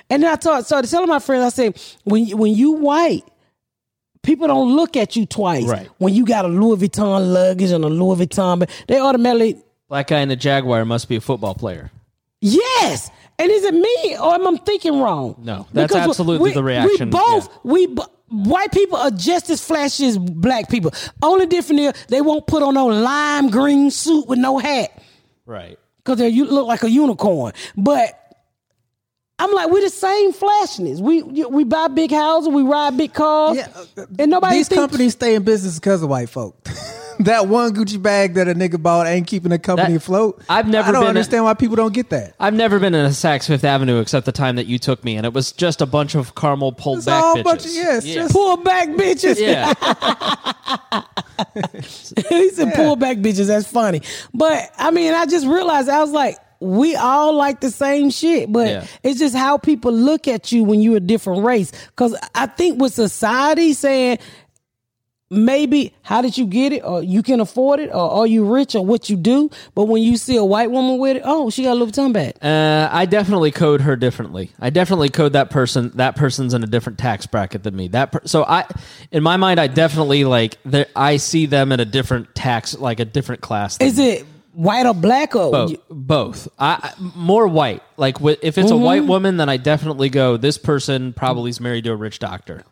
And 0.09 0.23
then 0.23 0.31
I 0.31 0.61
started 0.61 0.91
telling 0.91 1.09
my 1.09 1.19
friends, 1.19 1.45
I 1.45 1.49
said, 1.49 1.81
when 2.05 2.27
you, 2.27 2.37
when 2.37 2.53
you 2.53 2.73
white, 2.73 3.25
people 4.23 4.47
don't 4.47 4.75
look 4.77 4.97
at 4.97 5.17
you 5.17 5.27
twice. 5.27 5.65
Right. 5.65 5.89
When 5.99 6.15
you 6.15 6.25
got 6.25 6.45
a 6.45 6.49
Louis 6.49 6.77
Vuitton 6.89 7.33
luggage 7.33 7.71
and 7.71 7.85
a 7.85 7.89
Louis 7.89 8.25
Vuitton, 8.27 8.61
but 8.61 8.71
they 8.89 8.99
automatically, 9.01 9.63
black 9.89 10.09
guy 10.09 10.21
in 10.21 10.29
the 10.29 10.37
Jaguar 10.37 10.85
must 10.85 11.09
be 11.09 11.17
a 11.17 11.21
football 11.21 11.55
player. 11.55 11.91
yes. 12.41 13.11
And 13.39 13.51
is 13.51 13.65
it 13.65 13.75
me 13.75 14.17
or 14.19 14.35
am 14.35 14.47
I 14.47 14.57
thinking 14.59 15.01
wrong? 15.01 15.35
No, 15.39 15.67
that's 15.73 15.93
Because 15.93 16.09
absolutely 16.11 16.51
we- 16.51 16.55
the 16.55 16.63
reaction, 16.63 17.09
We 17.09 17.19
both, 17.19 17.49
we 17.65 17.87
b- 17.87 18.03
white 18.29 18.71
people 18.73 18.99
are 18.99 19.11
just 19.11 19.51
as 19.51 19.65
flashy 19.65 20.07
as 20.07 20.17
black 20.19 20.69
people. 20.69 20.93
Only 21.23 21.47
difference 21.47 21.81
is 21.97 22.07
they 22.09 22.21
won't 22.21 22.47
put 22.47 22.63
on 22.63 22.75
no 22.75 22.87
lime 22.87 23.49
green 23.51 23.91
suit 23.91 24.29
with 24.29 24.39
no 24.39 24.59
hat. 24.59 24.91
Right. 25.47 25.79
because 26.05 26.19
they 26.19 26.31
look 26.33 26.67
like 26.69 26.83
a 26.85 26.91
unicorn. 26.91 27.53
But 27.77 28.22
I'm 29.39 29.53
like, 29.53 29.71
we're 29.71 29.81
the 29.83 29.91
same 29.91 30.33
flashiness. 30.33 31.01
We 31.01 31.23
we 31.23 31.65
buy 31.65 31.89
big 31.89 32.13
houses, 32.13 32.49
we 32.49 32.63
ride 32.63 32.97
big 32.97 33.13
cars, 33.13 33.57
Yeah, 33.57 33.69
uh, 33.97 34.05
and 34.19 34.31
nobody 34.31 34.57
These 34.57 34.69
thinks- 34.69 34.81
companies 34.81 35.13
stay 35.15 35.35
in 35.35 35.43
business 35.43 35.79
because 35.81 36.03
of 36.03 36.09
white 36.11 36.29
folk. 36.29 36.57
that 37.21 37.49
one 37.49 37.75
Gucci 37.75 38.01
bag 38.01 38.35
that 38.35 38.47
a 38.49 38.55
nigga 38.55 38.81
bought 38.83 39.07
ain't 39.07 39.27
keeping 39.27 39.51
the 39.51 39.59
company 39.59 39.93
That- 39.95 39.97
afloat. 40.03 40.43
I've 40.49 40.69
never 40.69 40.91
I 40.91 40.93
don't 40.93 41.01
been 41.03 41.07
a- 41.07 41.09
understand 41.11 41.45
why 41.45 41.55
people 41.55 41.75
don't 41.77 41.93
get 41.93 42.11
that. 42.11 42.35
I've 42.39 42.55
never 42.55 42.79
been 42.79 42.95
in 42.95 43.05
a 43.05 43.09
Saks 43.09 43.47
Fifth 43.49 43.65
Avenue 43.65 44.01
except 44.01 44.27
the 44.27 44.33
time 44.33 44.57
that 44.57 44.67
you 44.67 44.79
took 44.79 45.03
me, 45.03 45.17
and 45.17 45.27
it 45.27 45.33
was 45.33 45.51
just 45.51 45.81
a 45.81 45.87
bunch 45.87 46.15
of 46.15 46.35
caramel 46.37 46.73
pulled 46.73 46.99
It's 46.99 47.07
back 47.07 47.23
all 47.25 47.35
bitches. 47.37 47.45
bunch 47.45 47.65
of 47.65 47.73
yeah, 47.75 48.01
just 48.01 48.33
pull 48.33 48.57
back 48.59 48.89
bitches. 48.91 49.41
yeah. 49.41 49.73
he 52.29 52.51
said 52.51 52.75
pull 52.75 52.97
back 52.97 53.17
bitches. 53.19 53.47
That's 53.49 53.67
funny. 53.67 54.03
But 54.33 54.71
I 54.79 54.91
mean, 54.91 55.15
I 55.15 55.27
just 55.27 55.47
realized 55.47 55.89
I 55.89 56.01
was 56.01 56.11
like, 56.13 56.37
we 56.63 56.95
all 56.97 57.35
like 57.35 57.61
the 57.61 57.71
same 57.71 58.11
shit, 58.11 58.51
but 58.53 58.69
Yeah. 58.69 58.87
it's 59.03 59.19
just 59.19 59.35
how 59.35 59.59
people 59.59 59.93
look 59.93 60.29
at 60.29 60.53
you 60.53 60.65
when 60.65 60.81
you're 60.81 60.97
a 60.97 61.01
different 61.01 61.45
race. 61.45 61.73
Cause 61.97 62.15
I 62.35 62.47
think 62.47 62.81
with 62.81 62.95
society 62.95 63.73
saying 63.73 64.19
maybe 65.31 65.95
how 66.03 66.21
did 66.21 66.37
you 66.37 66.45
get 66.45 66.75
it 66.75 66.81
or 66.85 67.03
you 67.03 67.23
can 67.23 67.41
afford 67.41 67.81
it 67.81 67.89
or 67.89 68.11
are 68.11 68.27
you 68.27 68.45
rich 68.45 68.75
or 68.75 68.85
what 68.85 69.09
you 69.09 69.17
do. 69.17 69.49
But 69.75 69.85
when 69.87 70.03
you 70.03 70.19
see 70.19 70.37
a 70.37 70.45
white 70.45 70.71
woman 70.71 70.99
with 70.99 71.17
it, 71.17 71.23
oh, 71.25 71.49
she 71.49 71.63
got 71.63 71.73
a 71.73 71.75
little 71.75 71.87
Vuitton 71.89 72.13
bag. 72.13 72.35
Uh, 72.43 72.89
I 72.93 73.07
definitely 73.07 73.51
code 73.51 73.81
her 73.81 73.97
differently. 73.97 74.51
I 74.61 74.69
definitely 74.69 75.09
code 75.09 75.33
that 75.33 75.49
person. 75.49 75.91
That 75.95 76.17
person's 76.17 76.53
in 76.53 76.63
a 76.63 76.67
different 76.67 76.99
tax 76.99 77.25
bracket 77.27 77.63
than 77.63 77.75
me. 77.75 77.89
That 77.89 78.13
per- 78.13 78.21
so 78.27 78.45
I, 78.45 78.67
in 79.11 79.23
my 79.23 79.39
mind, 79.39 79.59
I 79.59 79.69
definitely 79.69 80.25
like. 80.25 80.59
I 80.95 81.17
see 81.17 81.47
them 81.47 81.73
in 81.73 81.81
a 81.81 81.87
different 81.87 82.35
tax, 82.35 82.77
like 82.79 83.01
a 83.01 83.07
different 83.07 83.41
class. 83.41 83.79
than 83.79 83.89
Is 83.89 83.99
it 83.99 84.27
white 84.53 84.87
or 84.87 84.95
black 84.95 85.35
or 85.37 85.51
both? 85.51 85.75
Both. 85.89 86.49
I, 86.59 86.79
I 86.83 86.93
more 87.17 87.47
white. 87.47 87.83
Like 87.97 88.15
wi- 88.17 88.39
if 88.43 88.59
it's 88.59 88.71
a 88.71 88.75
Mm-hmm. 88.75 88.83
white 88.85 89.05
woman, 89.05 89.37
then 89.37 89.49
I 89.49 89.57
definitely 89.57 90.09
go. 90.09 90.37
This 90.37 90.59
person 90.59 91.13
probably 91.13 91.51
is 91.51 91.61
married 91.61 91.85
to 91.85 91.93
a 91.93 91.97
rich 91.97 92.19
doctor. 92.19 92.65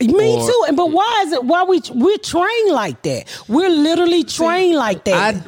Me 0.00 0.08
Or- 0.36 0.46
too. 0.46 0.64
And 0.68 0.76
but 0.76 0.90
why 0.90 1.24
is 1.26 1.32
it 1.32 1.44
why 1.44 1.64
we 1.64 1.80
we're 1.94 2.18
trained 2.18 2.72
like 2.72 3.02
that? 3.02 3.24
We're 3.48 3.70
literally 3.70 4.24
trained 4.24 4.76
like 4.76 5.04
that. 5.04 5.34
I 5.36 5.42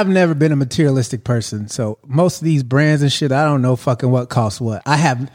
I've 0.00 0.08
never 0.08 0.34
been 0.34 0.52
a 0.52 0.56
materialistic 0.56 1.24
person, 1.24 1.68
so 1.68 1.98
most 2.06 2.42
of 2.42 2.44
these 2.44 2.62
brands 2.62 3.00
and 3.00 3.10
shit, 3.10 3.32
I 3.32 3.44
don't 3.46 3.62
know 3.62 3.76
fucking 3.76 4.10
what 4.10 4.28
costs 4.28 4.60
what. 4.60 4.82
I 4.84 4.96
have 4.96 5.30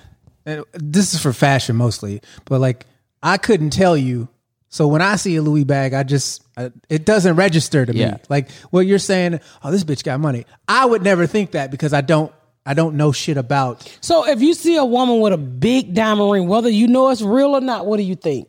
and 0.46 0.64
this 0.74 1.16
is 1.16 1.22
for 1.22 1.34
fashion 1.34 1.76
mostly, 1.78 2.22
but 2.46 2.60
like 2.62 2.86
I 3.24 3.38
couldn't 3.38 3.72
tell 3.72 3.98
you. 3.98 4.28
So 4.70 4.88
when 4.88 5.02
I 5.02 5.16
see 5.16 5.36
a 5.38 5.42
Louis 5.42 5.64
bag, 5.64 5.94
I 5.96 6.04
just 6.04 6.43
I, 6.58 6.72
it 6.90 7.06
doesn't 7.06 7.36
register 7.36 7.86
to 7.86 7.96
Yeah. 7.96 8.12
me. 8.12 8.18
Like 8.30 8.52
what 8.70 8.86
you're 8.86 9.00
saying, 9.00 9.40
oh 9.64 9.72
this 9.72 9.84
bitch 9.84 10.04
got 10.04 10.20
money. 10.20 10.46
I 10.68 10.86
would 10.86 11.02
never 11.04 11.26
think 11.28 11.52
that 11.52 11.72
because 11.72 11.94
I 11.94 12.02
don't 12.02 12.32
I 12.66 12.74
don't 12.74 12.96
know 12.96 13.12
shit 13.12 13.38
about. 13.38 13.82
So 14.02 14.26
if 14.28 14.42
you 14.42 14.54
see 14.54 14.78
a 14.78 14.86
woman 14.86 15.20
with 15.20 15.34
a 15.34 15.38
big 15.38 15.94
diamond 15.94 16.32
ring, 16.32 16.48
whether 16.48 16.70
you 16.70 16.88
know 16.88 17.10
it's 17.10 17.22
real 17.22 17.56
or 17.56 17.62
not, 17.62 17.86
what 17.86 17.98
do 17.98 18.04
you 18.04 18.16
think? 18.16 18.48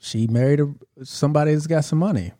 She 0.00 0.26
married 0.26 0.60
a, 0.60 0.74
somebody 1.04 1.52
that's 1.54 1.66
got 1.66 1.84
some 1.84 1.98
money. 2.00 2.32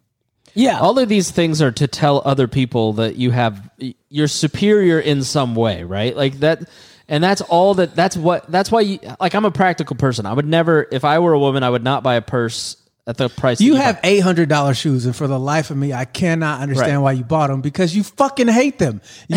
Yeah. 0.55 0.81
All 0.81 0.99
of 0.99 1.09
these 1.09 1.31
things 1.31 1.63
are 1.63 1.71
to 1.73 1.87
tell 1.87 2.23
other 2.25 2.49
people 2.49 2.95
that 2.95 3.17
you 3.17 3.31
have 3.31 3.71
you're 4.09 4.27
superior 4.29 4.99
in 4.99 5.23
some 5.23 5.55
way, 5.55 5.85
right? 5.85 6.17
Like 6.17 6.41
that 6.41 6.69
and 7.09 7.23
that's 7.23 7.41
all 7.43 7.75
that 7.75 7.95
that's 7.95 8.17
what 8.17 8.51
that's 8.51 8.71
why 8.73 8.81
you 8.81 8.99
like 9.21 9.35
I'm 9.35 9.45
a 9.45 9.51
practical 9.51 9.95
person. 9.97 10.27
I 10.27 10.33
would 10.33 10.47
never 10.47 10.89
if 10.91 11.05
I 11.05 11.19
were 11.21 11.33
a 11.33 11.39
woman, 11.39 11.63
I 11.63 11.71
would 11.71 11.85
not 11.85 12.03
buy 12.03 12.15
a 12.17 12.23
purse 12.23 12.77
at 13.09 13.17
the 13.17 13.29
price 13.29 13.61
You 13.61 13.73
buy. 13.73 13.79
have 13.81 14.01
eight 14.05 14.21
hundred 14.21 14.49
dollar 14.49 14.75
shoes, 14.75 15.07
and 15.07 15.17
for 15.17 15.27
the 15.27 15.39
life 15.41 15.71
of 15.71 15.77
me, 15.77 15.93
I 15.93 16.05
cannot 16.05 16.61
understand 16.61 16.99
Right. 16.99 17.03
why 17.03 17.13
you 17.13 17.25
bought 17.25 17.49
them 17.49 17.61
because 17.63 17.97
you 17.97 18.05
fucking 18.05 18.49
hate 18.49 18.79
them. 18.79 19.01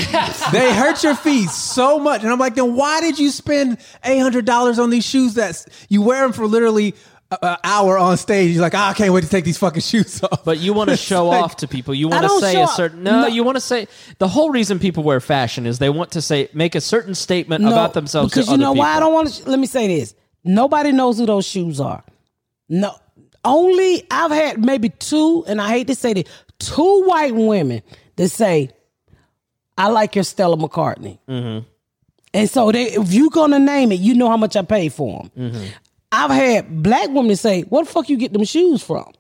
They 0.52 0.74
hurt 0.74 1.02
your 1.04 1.16
feet 1.16 1.50
so 1.50 1.98
much, 1.98 2.22
and 2.24 2.32
I'm 2.32 2.38
like, 2.40 2.56
then 2.56 2.76
why 2.76 3.00
did 3.02 3.18
you 3.18 3.30
spend 3.32 3.78
eight 4.04 4.20
hundred 4.20 4.46
dollars 4.46 4.78
on 4.78 4.90
these 4.90 5.06
shoes 5.06 5.36
that 5.36 5.66
you 5.90 6.02
wear 6.02 6.22
them 6.22 6.34
for 6.34 6.46
literally 6.46 6.94
an 7.42 7.56
hour 7.64 7.98
on 7.98 8.18
stage? 8.18 8.52
You're 8.52 8.62
like, 8.62 8.76
"Ah, 8.76 8.90
I 8.90 8.94
can't 8.94 9.14
wait 9.14 9.24
to 9.24 9.30
take 9.30 9.46
these 9.46 9.58
fucking 9.58 9.82
shoes 9.92 10.22
off. 10.22 10.44
But 10.44 10.60
you 10.60 10.74
want 10.74 10.90
to 10.90 10.98
show 10.98 11.28
like- 11.28 11.42
off 11.42 11.56
to 11.58 11.68
people. 11.70 11.94
You 11.94 12.10
want 12.10 12.24
to 12.24 12.40
say 12.42 12.62
a 12.62 12.68
certain 12.68 13.04
no, 13.04 13.22
No. 13.22 13.28
You 13.28 13.46
want 13.46 13.56
to 13.56 13.62
say 13.62 13.88
the 14.18 14.28
whole 14.28 14.50
reason 14.50 14.80
people 14.80 15.04
wear 15.04 15.22
fashion 15.22 15.66
is 15.66 15.80
they 15.80 15.90
want 15.90 16.12
to 16.12 16.22
say 16.22 16.50
make 16.54 16.76
a 16.76 16.82
certain 16.82 17.16
statement 17.16 17.66
about 17.66 17.94
themselves. 17.94 18.34
Because 18.34 18.50
you 18.50 18.58
know 18.58 18.74
why 18.74 18.98
I 18.98 19.00
don't 19.00 19.14
want 19.14 19.30
to. 19.30 19.50
Let 19.50 19.60
me 19.60 19.68
say 19.68 19.88
this: 19.88 20.14
nobody 20.44 20.92
knows 20.92 21.18
who 21.20 21.26
those 21.26 21.46
shoes 21.46 21.80
are. 21.80 22.04
No, 22.68 22.96
only 23.44 24.04
I've 24.12 24.32
had 24.32 24.64
maybe 24.64 24.90
two, 24.90 25.44
and 25.48 25.62
I 25.62 25.70
hate 25.70 25.88
to 25.88 25.96
say 25.96 26.14
this, 26.14 26.24
two 26.60 27.04
white 27.06 27.34
women 27.36 27.82
that 28.16 28.30
say, 28.30 28.70
"I 29.78 29.90
like 29.90 30.16
your 30.16 30.24
Stella 30.24 30.58
McCartney," 30.58 31.18
Mm-hmm. 31.28 31.66
and 32.34 32.50
so 32.50 32.72
they, 32.72 32.84
if 32.92 33.12
you're 33.14 33.30
gonna 33.30 33.60
name 33.60 33.92
it, 33.92 34.00
you 34.00 34.14
know 34.14 34.30
how 34.30 34.38
much 34.38 34.56
I 34.56 34.62
paid 34.62 34.94
for 34.94 35.24
them. 35.36 35.52
Mm-hmm. 35.52 35.66
I've 36.12 36.32
had 36.32 36.84
black 36.84 37.10
women 37.10 37.36
say, 37.36 37.62
"What 37.64 37.86
the 37.86 37.92
fuck 37.92 38.10
you 38.10 38.18
get 38.18 38.34
them 38.34 38.44
shoes 38.44 38.84
from?" 38.84 39.12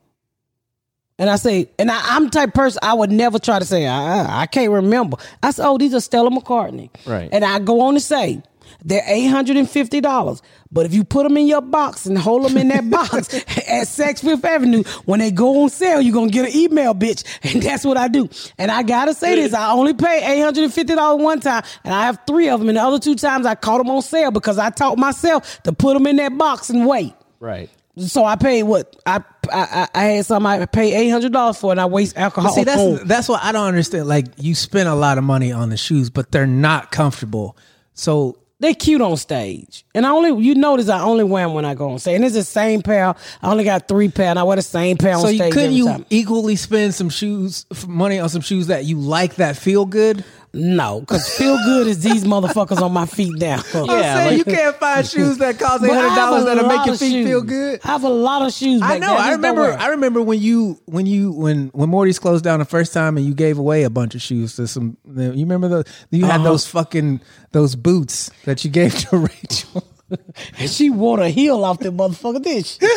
And 1.18 1.30
I 1.30 1.36
say, 1.36 1.70
and 1.78 1.92
I, 1.92 2.00
I'm 2.16 2.26
the 2.26 2.30
type 2.32 2.48
of 2.50 2.54
person 2.56 2.80
I 2.82 2.96
would 2.96 3.12
never 3.12 3.38
try 3.38 3.60
to 3.60 3.66
say, 3.66 3.86
I, 3.86 4.42
I 4.42 4.46
can't 4.48 4.72
remember. 4.72 5.18
I 5.44 5.52
said, 5.52 5.68
oh, 5.68 5.78
these 5.78 5.94
are 5.94 6.00
Stella 6.00 6.32
McCartney. 6.32 6.90
Right. 7.06 7.30
And 7.32 7.46
I 7.46 7.60
go 7.60 7.82
on 7.82 7.94
to 7.94 8.00
say, 8.00 8.42
they're 8.84 9.02
$850. 9.02 10.42
But 10.72 10.86
if 10.86 10.94
you 10.94 11.04
put 11.04 11.24
them 11.24 11.38
in 11.38 11.48
your 11.48 11.62
box 11.62 12.06
and 12.06 12.18
hold 12.18 12.46
them 12.46 12.58
in 12.58 12.70
that 12.70 12.90
box 12.90 13.34
at 13.34 13.88
Saks 13.88 14.22
Fifth 14.22 14.44
Avenue, 14.46 14.84
when 15.06 15.20
they 15.20 15.32
go 15.32 15.64
on 15.64 15.70
sale, 15.70 16.02
you're 16.02 16.14
going 16.14 16.30
to 16.30 16.34
get 16.34 16.50
an 16.50 16.56
email, 16.56 16.94
bitch. 16.94 17.24
And 17.44 17.62
that's 17.62 17.84
what 17.86 17.98
I 17.98 18.08
do. 18.08 18.30
And 18.58 18.72
I 18.72 18.84
got 18.84 19.06
to 19.06 19.14
say 19.14 19.36
this, 19.36 19.54
I 19.54 19.72
only 19.72 19.94
paid 19.94 20.24
$850 20.24 21.20
one 21.20 21.40
time, 21.40 21.64
and 21.84 21.94
I 21.94 22.06
have 22.06 22.20
three 22.26 22.50
of 22.50 22.60
them. 22.60 22.70
And 22.70 22.78
the 22.78 22.82
other 22.82 23.00
two 23.00 23.16
times 23.16 23.46
I 23.46 23.56
caught 23.56 23.80
them 23.80 23.90
on 23.90 24.02
sale 24.02 24.32
because 24.32 24.58
I 24.58 24.70
taught 24.70 24.98
myself 24.98 25.62
to 25.64 25.74
put 25.74 25.94
them 25.94 26.08
in 26.08 26.16
that 26.18 26.38
box 26.38 26.70
and 26.70 26.88
wait. 26.88 27.14
Right. 27.40 27.70
So 27.98 28.24
I 28.24 28.38
paid 28.38 28.64
what 28.64 28.96
I 29.06 29.22
I, 29.52 29.88
I 29.94 30.04
had 30.04 30.26
some 30.26 30.46
I 30.46 30.66
paid 30.66 30.94
eight 30.94 31.10
hundred 31.10 31.34
dollars 31.34 31.58
for, 31.58 31.72
and 31.72 31.82
I 31.82 31.86
waste 31.88 32.18
alcohol. 32.18 32.52
But 32.52 32.56
see, 32.56 32.64
that's 32.64 33.04
that's 33.04 33.30
what 33.30 33.44
I 33.44 33.52
don't 33.52 33.68
understand. 33.68 34.08
Like, 34.08 34.28
you 34.38 34.56
spend 34.56 34.88
a 34.88 34.96
lot 34.96 35.18
of 35.18 35.26
money 35.26 35.52
on 35.52 35.70
the 35.70 35.78
shoes, 35.78 36.10
but 36.10 36.32
they're 36.32 36.48
not 36.48 36.92
comfortable. 36.92 37.58
So 37.94 38.38
they 38.62 38.74
cute 38.76 39.02
on 39.02 39.18
stage, 39.18 39.84
and 39.94 40.06
I 40.06 40.12
only 40.12 40.44
you 40.46 40.56
notice 40.56 40.88
I 40.88 41.02
only 41.02 41.24
wear 41.24 41.46
them 41.46 41.54
when 41.56 41.66
I 41.66 41.74
go 41.74 41.90
on 41.90 42.00
stage. 42.00 42.16
And 42.16 42.24
it's 42.24 42.36
the 42.36 42.44
same 42.44 42.82
pair. 42.82 43.08
I 43.42 43.52
only 43.52 43.64
got 43.64 43.88
three 43.88 44.08
pair, 44.08 44.28
and 44.28 44.40
I 44.40 44.44
wear 44.44 44.56
the 44.56 44.62
same 44.62 44.98
pair 44.98 45.16
on 45.16 45.22
So 45.22 45.28
stage. 45.28 45.40
you, 45.42 45.52
couldn't 45.52 45.74
you 45.74 45.86
time. 45.88 46.06
equally 46.10 46.56
spend 46.56 46.94
some 46.94 47.10
shoes, 47.10 47.66
money 47.88 48.20
on 48.20 48.30
some 48.30 48.42
shoes 48.42 48.68
that 48.68 48.86
you 48.86 48.98
like 49.00 49.36
that 49.36 49.58
feel 49.58 49.86
good? 49.86 50.24
No, 50.54 51.00
because 51.00 51.28
feel 51.38 51.56
good 51.66 51.88
is 51.88 52.04
these 52.04 52.26
motherfuckers 52.26 52.82
on 52.82 52.92
my 52.92 53.06
feet 53.06 53.32
now. 53.38 53.62
I'm 53.74 53.88
saying 53.88 54.38
you 54.38 54.44
can't 54.44 54.76
find 54.76 55.08
shoes 55.08 55.38
that 55.38 55.58
cost 55.58 55.84
eight 55.84 55.88
But 55.88 55.98
I 55.98 56.02
hundred 56.02 56.10
have 56.10 56.18
dollars 56.30 56.44
that'll 56.46 56.64
lot 56.66 56.78
make 56.78 56.86
your 56.88 56.94
of 56.96 57.00
feet 57.00 57.26
feel 57.26 57.42
good. 57.42 57.80
I 57.84 57.88
have 57.88 58.04
a 58.04 58.10
lot 58.10 58.42
of 58.46 58.52
shoes. 58.52 58.82
I 58.84 58.98
know. 58.98 59.08
there. 59.08 59.16
I 59.18 59.22
just 59.30 59.38
remember. 59.38 59.72
I 59.72 59.88
remember 59.88 60.22
when 60.22 60.42
you 60.42 60.78
when 60.86 61.06
you 61.06 61.32
when 61.32 61.68
when 61.70 61.90
Morty's 61.90 62.20
closed 62.20 62.44
down 62.44 62.60
the 62.60 62.66
first 62.66 62.92
time 62.94 63.16
and 63.16 63.26
you 63.26 63.34
gave 63.34 63.58
away 63.58 63.84
a 63.84 63.90
bunch 63.90 64.14
of 64.14 64.22
shoes 64.22 64.58
to 64.58 64.68
some. 64.68 64.98
You 65.06 65.32
remember 65.32 65.70
the 65.70 65.92
you 66.10 66.26
had 66.26 66.42
Uh-huh. 66.42 66.44
those 66.50 66.68
fucking 66.68 67.22
those 67.54 67.76
boots 67.78 68.30
that 68.44 68.66
you 68.66 68.72
gave 68.72 68.94
to 69.10 69.18
Rachel. 69.44 69.88
she 70.68 70.90
wore 70.90 71.20
a 71.22 71.30
heel 71.30 71.64
off 71.66 71.80
that 71.80 71.96
motherfucker, 71.96 72.42
did 72.42 72.66
she? 72.66 72.80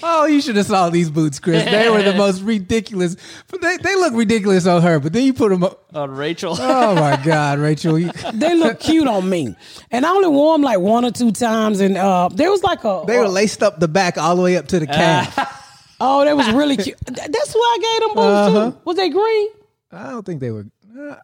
Oh, 0.00 0.26
you 0.26 0.40
should 0.40 0.54
have 0.56 0.66
saw 0.66 0.90
these 0.90 1.10
boots, 1.10 1.40
Chris. 1.40 1.64
They 1.64 1.90
were 1.90 2.02
the 2.02 2.14
most 2.14 2.40
ridiculous. 2.42 3.16
But 3.50 3.60
they 3.60 3.76
they 3.78 3.96
look 3.96 4.14
ridiculous 4.14 4.64
on 4.66 4.80
her. 4.82 5.00
But 5.00 5.12
then 5.12 5.24
you 5.24 5.34
put 5.34 5.48
them 5.50 5.64
up. 5.64 5.84
On 5.92 6.08
Rachel. 6.10 6.56
Oh 6.58 6.94
my 6.94 7.16
God, 7.24 7.58
Rachel! 7.68 7.98
You, 7.98 8.12
they 8.32 8.54
look 8.54 8.78
cute 8.78 9.08
on 9.08 9.28
me, 9.28 9.56
and 9.90 10.06
I 10.06 10.10
only 10.10 10.28
wore 10.28 10.54
them 10.54 10.62
like 10.62 10.78
one 10.78 11.04
or 11.04 11.10
two 11.10 11.32
times. 11.32 11.80
And 11.80 11.96
uh, 11.96 12.28
there 12.32 12.50
was 12.50 12.62
like 12.62 12.84
a 12.84 13.02
they 13.08 13.18
were 13.18 13.28
laced 13.28 13.62
up 13.62 13.80
the 13.80 13.88
back 13.88 14.16
all 14.18 14.36
the 14.36 14.42
way 14.42 14.56
up 14.56 14.68
to 14.68 14.78
the 14.78 14.86
calf. 14.86 15.96
Oh, 16.00 16.24
that 16.24 16.36
was 16.36 16.48
really 16.52 16.76
cute. 16.76 16.96
Th- 17.06 17.28
That's 17.28 17.52
why 17.52 17.76
I 17.78 17.82
gave 17.82 18.00
them 18.08 18.14
boots 18.14 18.18
Uh-huh. 18.56 18.70
too. 18.70 18.76
Was 18.84 18.96
they 18.96 19.08
green? 19.08 19.48
I 19.90 20.10
don't 20.10 20.24
think 20.24 20.38
they 20.40 20.52
were. 20.52 20.66
uh, 20.96 21.16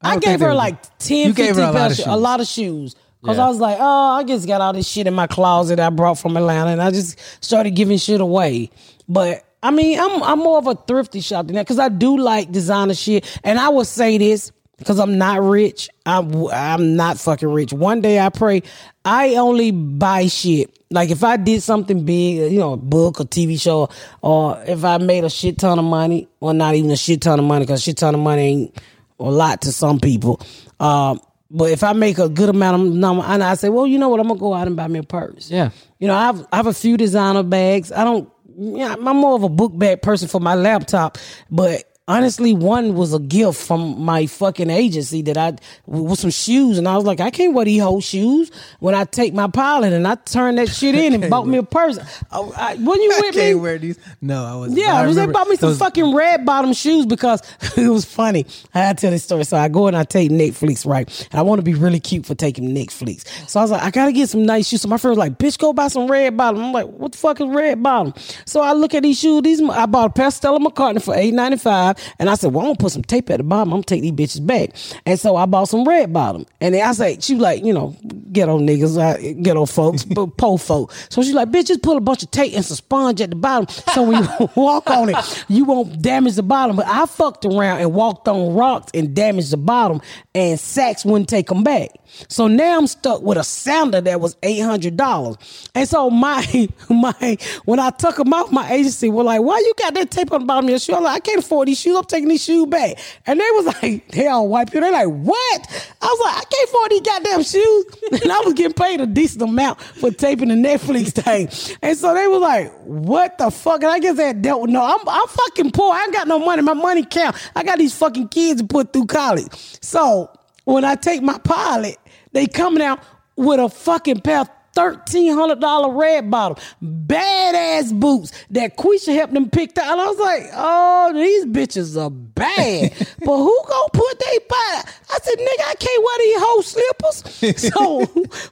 I, 0.00 0.12
don't 0.12 0.24
gave 0.24 0.38
they 0.38 0.44
her 0.46 0.50
were- 0.52 0.56
like 0.56 0.98
10, 0.98 1.16
You 1.18 1.34
15 1.34 1.44
gave 1.44 1.56
her 1.56 1.62
a 1.62 1.64
lot 1.66 1.74
pairs 1.74 1.92
of 1.92 1.98
of- 1.98 2.04
shoes. 2.04 2.06
a 2.06 2.16
lot 2.16 2.40
of 2.40 2.46
shoes. 2.46 2.96
Cause 3.24 3.38
Yeah. 3.38 3.46
I 3.46 3.48
was 3.48 3.58
like, 3.58 3.78
oh, 3.80 4.10
I 4.16 4.24
just 4.24 4.46
got 4.46 4.60
all 4.60 4.72
this 4.72 4.86
shit 4.86 5.06
in 5.06 5.14
my 5.14 5.26
closet 5.26 5.80
I 5.80 5.90
brought 5.90 6.18
from 6.18 6.36
Atlanta, 6.36 6.70
and 6.70 6.82
I 6.82 6.90
just 6.90 7.18
started 7.42 7.70
giving 7.74 7.98
shit 7.98 8.20
away. 8.20 8.70
But 9.08 9.44
I 9.62 9.70
mean, 9.70 9.98
I'm 9.98 10.22
I'm 10.22 10.38
more 10.38 10.58
of 10.58 10.66
a 10.66 10.74
thrifty 10.74 11.20
shop 11.20 11.46
than 11.46 11.56
that 11.56 11.64
because 11.64 11.78
I 11.78 11.88
do 11.88 12.18
like 12.18 12.52
designer 12.52 12.94
shit, 12.94 13.40
and 13.42 13.58
I 13.58 13.70
will 13.70 13.84
say 13.84 14.18
this 14.18 14.52
because 14.78 14.98
I'm 14.98 15.18
not 15.18 15.42
rich. 15.42 15.88
I'm 16.04 16.46
I'm 16.48 16.96
not 16.96 17.18
fucking 17.18 17.48
rich. 17.48 17.72
One 17.72 18.00
day 18.00 18.20
I 18.20 18.28
pray 18.28 18.62
I 19.04 19.36
only 19.36 19.70
buy 19.70 20.26
shit. 20.26 20.72
Like 20.90 21.10
if 21.10 21.24
I 21.24 21.36
did 21.36 21.62
something 21.62 22.04
big, 22.04 22.52
you 22.52 22.58
know, 22.58 22.74
a 22.74 22.76
book 22.76 23.20
or 23.20 23.24
TV 23.24 23.60
show, 23.60 23.88
or 24.22 24.62
if 24.66 24.84
I 24.84 24.98
made 24.98 25.24
a 25.24 25.30
shit 25.30 25.58
ton 25.58 25.78
of 25.78 25.84
money, 25.84 26.28
or 26.40 26.54
not 26.54 26.74
even 26.74 26.90
a 26.90 26.96
shit 26.96 27.22
ton 27.22 27.38
of 27.38 27.44
money, 27.44 27.64
because 27.64 27.82
shit 27.82 27.96
ton 27.96 28.14
of 28.14 28.20
money 28.20 28.42
ain't 28.42 28.78
a 29.18 29.24
lot 29.24 29.62
to 29.62 29.72
some 29.72 29.98
people. 29.98 30.40
Um, 30.78 31.20
but 31.50 31.70
if 31.70 31.82
I 31.84 31.92
make 31.92 32.18
a 32.18 32.28
good 32.28 32.48
amount 32.48 32.82
of 32.82 32.94
number, 32.94 33.22
and 33.24 33.42
I 33.42 33.54
say, 33.54 33.68
well, 33.68 33.86
you 33.86 33.98
know 33.98 34.08
what, 34.08 34.20
I'm 34.20 34.28
gonna 34.28 34.40
go 34.40 34.54
out 34.54 34.66
and 34.66 34.76
buy 34.76 34.88
me 34.88 34.98
a 34.98 35.02
purse. 35.02 35.50
Yeah. 35.50 35.70
You 35.98 36.08
know, 36.08 36.14
I 36.14 36.26
have 36.26 36.46
I 36.52 36.56
have 36.56 36.66
a 36.66 36.74
few 36.74 36.96
designer 36.96 37.42
bags. 37.42 37.92
I 37.92 38.04
don't. 38.04 38.28
Yeah, 38.58 38.94
I'm 38.94 39.16
more 39.16 39.34
of 39.34 39.42
a 39.42 39.48
book 39.50 39.76
bag 39.76 40.00
person 40.00 40.28
for 40.28 40.40
my 40.40 40.54
laptop, 40.54 41.18
but 41.50 41.84
honestly, 42.08 42.52
one 42.54 42.94
was 42.94 43.12
a 43.12 43.18
gift 43.18 43.60
from 43.60 44.00
my 44.00 44.26
fucking 44.26 44.70
agency 44.70 45.22
that 45.22 45.36
I 45.36 45.56
with 45.86 46.18
some 46.20 46.30
shoes, 46.30 46.78
and 46.78 46.86
I 46.86 46.96
was 46.96 47.04
like, 47.04 47.20
I 47.20 47.30
can't 47.30 47.52
wear 47.54 47.64
these 47.64 47.82
whole 47.82 48.00
shoes 48.00 48.50
when 48.80 48.94
I 48.94 49.04
take 49.04 49.34
my 49.34 49.48
pilot, 49.48 49.92
and 49.92 50.06
I 50.06 50.14
turned 50.16 50.58
that 50.58 50.68
shit 50.68 50.94
in 51.04 51.14
and 51.20 51.30
bought 51.30 51.46
me 51.46 51.58
a 51.58 51.62
purse. 51.62 51.98
Oh, 52.30 52.52
I, 52.56 52.76
when 52.76 53.00
you 53.02 53.12
I 53.16 53.20
with 53.20 53.34
me? 53.36 53.40
can't 53.42 53.60
wear 53.60 53.78
these. 53.78 53.98
No, 54.20 54.44
I 54.44 54.54
wasn't. 54.56 54.78
Yeah, 54.78 54.94
I 54.94 55.06
was 55.06 55.16
they 55.16 55.26
bought 55.26 55.48
me 55.48 55.56
some 55.56 55.74
fucking 55.74 56.14
red 56.14 56.44
bottom 56.44 56.72
shoes 56.72 57.06
because 57.06 57.42
it 57.76 57.88
was 57.88 58.04
funny. 58.04 58.46
I 58.74 58.78
had 58.80 58.98
to 58.98 59.02
tell 59.02 59.10
this 59.10 59.24
story. 59.24 59.44
So 59.44 59.56
I 59.56 59.68
go 59.68 59.86
and 59.88 59.96
I 59.96 60.04
take 60.04 60.30
Netflix, 60.30 60.86
right? 60.86 61.28
And 61.32 61.38
I 61.38 61.42
want 61.42 61.58
to 61.58 61.62
be 61.64 61.74
really 61.74 62.00
cute 62.00 62.26
for 62.26 62.34
taking 62.34 62.74
Netflix. 62.74 63.26
So 63.48 63.60
I 63.60 63.62
was 63.62 63.70
like, 63.70 63.82
I 63.82 63.90
gotta 63.90 64.12
get 64.12 64.28
some 64.28 64.44
nice 64.46 64.68
shoes. 64.68 64.82
So 64.82 64.88
my 64.88 64.98
friend 64.98 65.12
was 65.12 65.18
like, 65.18 65.38
bitch, 65.38 65.58
go 65.58 65.72
buy 65.72 65.88
some 65.88 66.10
red 66.10 66.36
bottom. 66.36 66.62
I'm 66.62 66.72
like, 66.72 66.86
what 66.86 67.12
the 67.12 67.18
fuck 67.18 67.40
is 67.40 67.48
red 67.48 67.82
bottom? 67.82 68.14
So 68.44 68.60
I 68.60 68.72
look 68.72 68.94
at 68.94 69.02
these 69.02 69.18
shoes. 69.18 69.42
These 69.42 69.62
I 69.62 69.86
bought 69.86 70.10
a 70.10 70.12
pair 70.12 70.28
of 70.28 70.32
Stella 70.34 70.58
McCartney 70.60 71.02
for 71.02 71.14
eight 71.14 71.34
ninety 71.34 71.56
five, 71.58 71.95
and 72.18 72.28
I 72.30 72.34
said, 72.34 72.52
well, 72.52 72.62
I'm 72.62 72.68
gonna 72.68 72.78
put 72.78 72.92
some 72.92 73.02
tape 73.02 73.30
at 73.30 73.38
the 73.38 73.44
bottom. 73.44 73.72
I'm 73.72 73.76
gonna 73.76 73.84
take 73.84 74.02
these 74.02 74.12
bitches 74.12 74.46
back. 74.46 74.70
And 75.04 75.18
so 75.18 75.36
I 75.36 75.46
bought 75.46 75.68
some 75.68 75.86
red 75.86 76.12
bottom. 76.12 76.46
And 76.60 76.74
then 76.74 76.86
I 76.86 76.92
say, 76.92 77.18
she 77.20 77.34
was 77.34 77.42
like, 77.42 77.64
you 77.64 77.72
know, 77.72 77.96
ghetto 78.32 78.58
niggas, 78.58 79.42
ghetto 79.42 79.66
folks, 79.66 80.04
but 80.16 80.36
po 80.36 80.56
folk. 80.56 80.92
So 81.10 81.22
she's 81.22 81.34
like, 81.34 81.50
bitch, 81.50 81.66
just 81.66 81.82
put 81.82 81.96
a 81.96 82.00
bunch 82.00 82.22
of 82.22 82.30
tape 82.30 82.54
and 82.54 82.64
some 82.64 82.76
sponge 82.76 83.20
at 83.20 83.30
the 83.30 83.36
bottom, 83.36 83.68
so 83.94 84.02
when 84.02 84.22
you 84.40 84.50
walk 84.54 84.90
on 84.90 85.10
it, 85.10 85.44
you 85.48 85.64
won't 85.64 86.00
damage 86.02 86.34
the 86.34 86.42
bottom. 86.42 86.76
But 86.76 86.86
I 86.86 87.06
fucked 87.06 87.44
around 87.44 87.80
and 87.80 87.92
walked 87.92 88.28
on 88.28 88.54
rocks 88.54 88.90
and 88.94 89.14
damaged 89.14 89.50
the 89.50 89.56
bottom, 89.56 90.00
and 90.34 90.58
Saks 90.58 91.04
wouldn't 91.04 91.28
take 91.28 91.48
them 91.48 91.62
back. 91.62 91.90
So 92.28 92.46
now 92.46 92.78
I'm 92.78 92.86
stuck 92.86 93.22
with 93.22 93.38
a 93.38 93.44
sounder 93.44 94.00
that 94.00 94.20
was 94.20 94.36
eight 94.42 94.60
hundred 94.60 94.96
dollars. 94.96 95.36
And 95.74 95.88
so 95.88 96.10
my 96.10 96.68
my 96.88 97.36
when 97.64 97.80
I 97.80 97.90
took 97.90 98.16
them 98.16 98.32
off, 98.32 98.52
my 98.52 98.70
agency 98.70 99.08
were 99.08 99.24
like, 99.24 99.42
"Why 99.42 99.58
you 99.58 99.74
got 99.78 99.94
that 99.94 100.10
tape 100.10 100.32
on 100.32 100.40
the 100.40 100.46
bottom 100.46 100.66
of 100.66 100.70
your 100.70 100.78
shoe?" 100.78 100.94
I'm 100.94 101.02
like, 101.02 101.16
"I 101.16 101.20
can't 101.20 101.40
afford 101.40 101.68
these 101.68 101.80
shoes. 101.86 101.96
I'm 101.96 102.04
taking 102.04 102.28
these 102.28 102.44
shoes 102.44 102.66
back." 102.66 102.98
And 103.26 103.40
they 103.40 103.50
was 103.52 103.66
like, 103.82 104.08
"They 104.08 104.26
all 104.26 104.48
white 104.48 104.66
people. 104.66 104.82
They're 104.82 104.92
like, 104.92 105.08
"What?" 105.08 105.94
I 106.02 106.06
was 106.06 106.20
like, 106.24 106.36
"I 106.36 106.44
can't 106.44 106.68
afford 106.68 106.90
these 106.90 107.00
goddamn 107.02 107.42
shoes," 107.42 107.84
and 108.22 108.32
I 108.32 108.40
was 108.40 108.54
getting 108.54 108.72
paid 108.72 109.00
a 109.00 109.06
decent 109.06 109.42
amount 109.42 109.80
for 109.80 110.10
taping 110.10 110.48
the 110.48 110.54
Netflix 110.54 111.12
thing. 111.12 111.76
And 111.82 111.96
so 111.96 112.14
they 112.14 112.26
were 112.26 112.38
like, 112.38 112.72
"What 112.84 113.38
the 113.38 113.50
fuck?" 113.50 113.82
And 113.82 113.92
I 113.92 113.98
guess 113.98 114.16
they 114.16 114.32
dealt 114.32 114.62
with 114.62 114.70
no. 114.70 114.82
I'm 114.82 115.08
I'm 115.08 115.28
fucking 115.28 115.70
poor. 115.72 115.92
I 115.94 116.04
ain't 116.04 116.12
got 116.12 116.28
no 116.28 116.38
money. 116.38 116.62
My 116.62 116.74
money 116.74 117.04
count. 117.04 117.36
I 117.54 117.62
got 117.62 117.78
these 117.78 117.96
fucking 117.96 118.28
kids 118.28 118.60
to 118.60 118.66
put 118.66 118.92
through 118.92 119.06
college. 119.06 119.48
So 119.82 120.30
when 120.64 120.84
I 120.84 120.96
take 120.96 121.22
my 121.22 121.38
pilot, 121.38 121.96
they 122.32 122.46
coming 122.46 122.82
out 122.82 123.00
with 123.36 123.60
a 123.60 123.68
fucking 123.68 124.20
pair 124.20 124.40
of 124.78 124.94
thirteen 124.96 125.32
hundred 125.34 125.60
dollar 125.60 125.92
red 125.94 126.30
bottom, 126.30 126.56
badass 126.82 127.98
boots 127.98 128.32
that 128.50 128.76
Quisha 128.76 129.14
helped 129.14 129.34
them 129.34 129.50
pick 129.50 129.76
out. 129.78 129.92
And 129.92 130.00
I 130.00 130.06
was 130.06 130.18
like, 130.18 130.42
oh, 130.54 131.12
these 131.14 131.46
bitches 131.46 132.00
are 132.00 132.10
bad. 132.10 132.92
but 133.20 133.36
who 133.36 133.62
gonna 133.68 133.88
put 133.92 134.18
they 134.18 134.38
buy? 134.48 134.82
I 135.10 135.18
said, 135.22 135.38
nigga, 135.38 135.68
I 135.68 135.74
can't 135.78 136.04
wear 136.04 136.18
these 136.18 136.36
whole 136.38 136.62
slippers. 136.62 137.66
So 137.76 138.06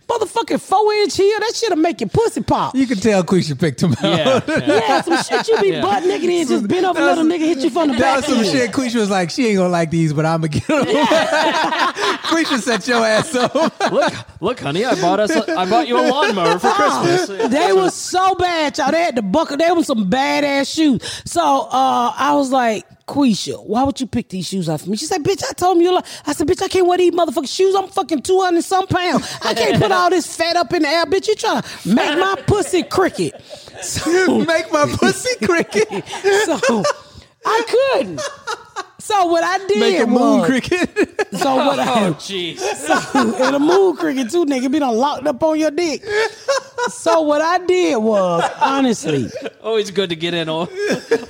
motherfucking 0.08 0.60
four 0.60 0.92
inch 0.94 1.16
heel, 1.16 1.38
that 1.40 1.52
shit'll 1.54 1.76
make 1.76 2.00
your 2.00 2.08
pussy 2.08 2.42
pop. 2.42 2.74
You 2.74 2.86
can 2.86 2.98
tell 2.98 3.22
Quisha 3.24 3.58
picked 3.58 3.82
him 3.82 3.92
out. 3.92 4.02
Yeah, 4.02 4.40
yeah. 4.46 4.64
Yeah, 4.84 5.00
some 5.02 5.22
shit 5.22 5.48
you 5.48 5.60
be 5.60 5.68
Yeah. 5.68 5.82
butt 5.82 6.04
naked 6.04 6.28
in, 6.28 6.46
just 6.46 6.68
bend 6.68 6.86
over, 6.86 6.98
That 7.00 7.06
let 7.06 7.18
a 7.18 7.22
was- 7.22 7.32
nigga 7.32 7.38
hit 7.46 7.58
you 7.58 7.70
from 7.70 7.88
the 7.88 7.94
That 7.94 8.00
back. 8.00 8.16
was 8.16 8.24
some 8.26 8.44
shit. 8.44 8.70
Quisha 8.72 8.96
was 8.96 9.10
like, 9.10 9.30
she 9.30 9.46
ain't 9.48 9.56
gonna 9.58 9.68
like 9.68 9.90
these, 9.90 10.12
but 10.12 10.24
I'm 10.26 10.40
gonna 10.42 10.48
get 10.48 10.66
them. 10.66 10.86
Quisha 12.24 12.58
set 12.60 12.86
your 12.88 13.04
ass 13.04 13.34
up. 13.34 13.54
look, 13.92 14.12
look, 14.40 14.60
honey, 14.60 14.84
I 14.84 14.94
bought 15.00 15.20
us. 15.20 15.30
A, 15.30 15.58
I 15.58 15.68
bought 15.68 15.88
you 15.88 15.98
a 15.98 16.08
lawnmower 16.14 16.58
for 16.58 16.70
Christmas. 16.70 17.50
they 17.50 17.72
was 17.72 17.94
so 17.94 18.34
bad, 18.36 18.78
y'all. 18.78 18.90
They 18.90 19.02
had 19.02 19.16
the 19.16 19.22
buckle. 19.22 19.56
They 19.56 19.70
was 19.70 19.86
some 19.86 20.10
badass 20.10 20.72
shoes. 20.74 21.02
So 21.24 21.40
uh, 21.40 22.12
I 22.16 22.34
was 22.34 22.50
like, 22.50 22.84
Quisha, 23.06 23.64
why 23.66 23.82
would 23.82 24.00
you 24.00 24.06
pick 24.06 24.30
these 24.30 24.46
shoes 24.46 24.68
out 24.68 24.80
for 24.80 24.88
me? 24.88 24.96
She 24.96 25.04
said, 25.04 25.22
bitch, 25.22 25.42
I 25.48 25.52
told 25.52 25.76
me 25.76 25.84
you 25.84 25.94
like. 25.94 26.06
I 26.26 26.32
said, 26.32 26.46
bitch, 26.46 26.62
I 26.62 26.68
can't 26.68 26.86
wear 26.86 26.96
these 26.96 27.12
motherfucking 27.12 27.54
shoes. 27.54 27.74
I'm 27.74 27.88
fucking 27.88 28.22
200 28.22 28.62
some 28.64 28.86
pounds. 28.86 29.38
I 29.42 29.52
can't 29.54 29.80
put 29.80 29.92
all 29.92 30.10
this 30.10 30.34
fat 30.34 30.56
up 30.56 30.72
in 30.72 30.82
the 30.82 30.88
air. 30.88 31.04
Bitch, 31.04 31.28
you 31.28 31.34
trying 31.34 31.62
to 31.62 31.94
make 31.94 32.18
my 32.18 32.36
pussy 32.46 32.82
cricket. 32.82 33.40
So, 33.82 34.38
Make 34.44 34.72
my 34.72 34.86
pussy 34.98 35.44
cricket. 35.44 35.88
so 36.08 36.82
I 37.44 37.92
couldn't. 37.96 38.20
So 39.04 39.26
what 39.26 39.44
I 39.44 39.58
did 39.66 39.80
Make 39.80 40.00
a 40.00 40.06
moon 40.06 40.40
was, 40.40 40.46
cricket. 40.48 40.88
so 41.36 41.56
what 41.56 41.78
I, 41.78 42.06
Oh, 42.06 42.14
jeez. 42.14 42.58
and 43.46 43.54
a 43.54 43.58
moon 43.58 43.96
cricket 43.96 44.30
too, 44.30 44.46
nigga, 44.46 44.72
be 44.72 44.78
done 44.78 44.96
locked 44.96 45.26
up 45.26 45.42
on 45.42 45.58
your 45.58 45.70
dick. 45.70 46.02
So 46.88 47.20
what 47.22 47.40
I 47.42 47.58
did 47.58 47.96
was, 47.96 48.50
honestly, 48.62 49.30
Always 49.62 49.90
good 49.90 50.10
to 50.10 50.16
get 50.16 50.34
in 50.34 50.48
old, 50.48 50.70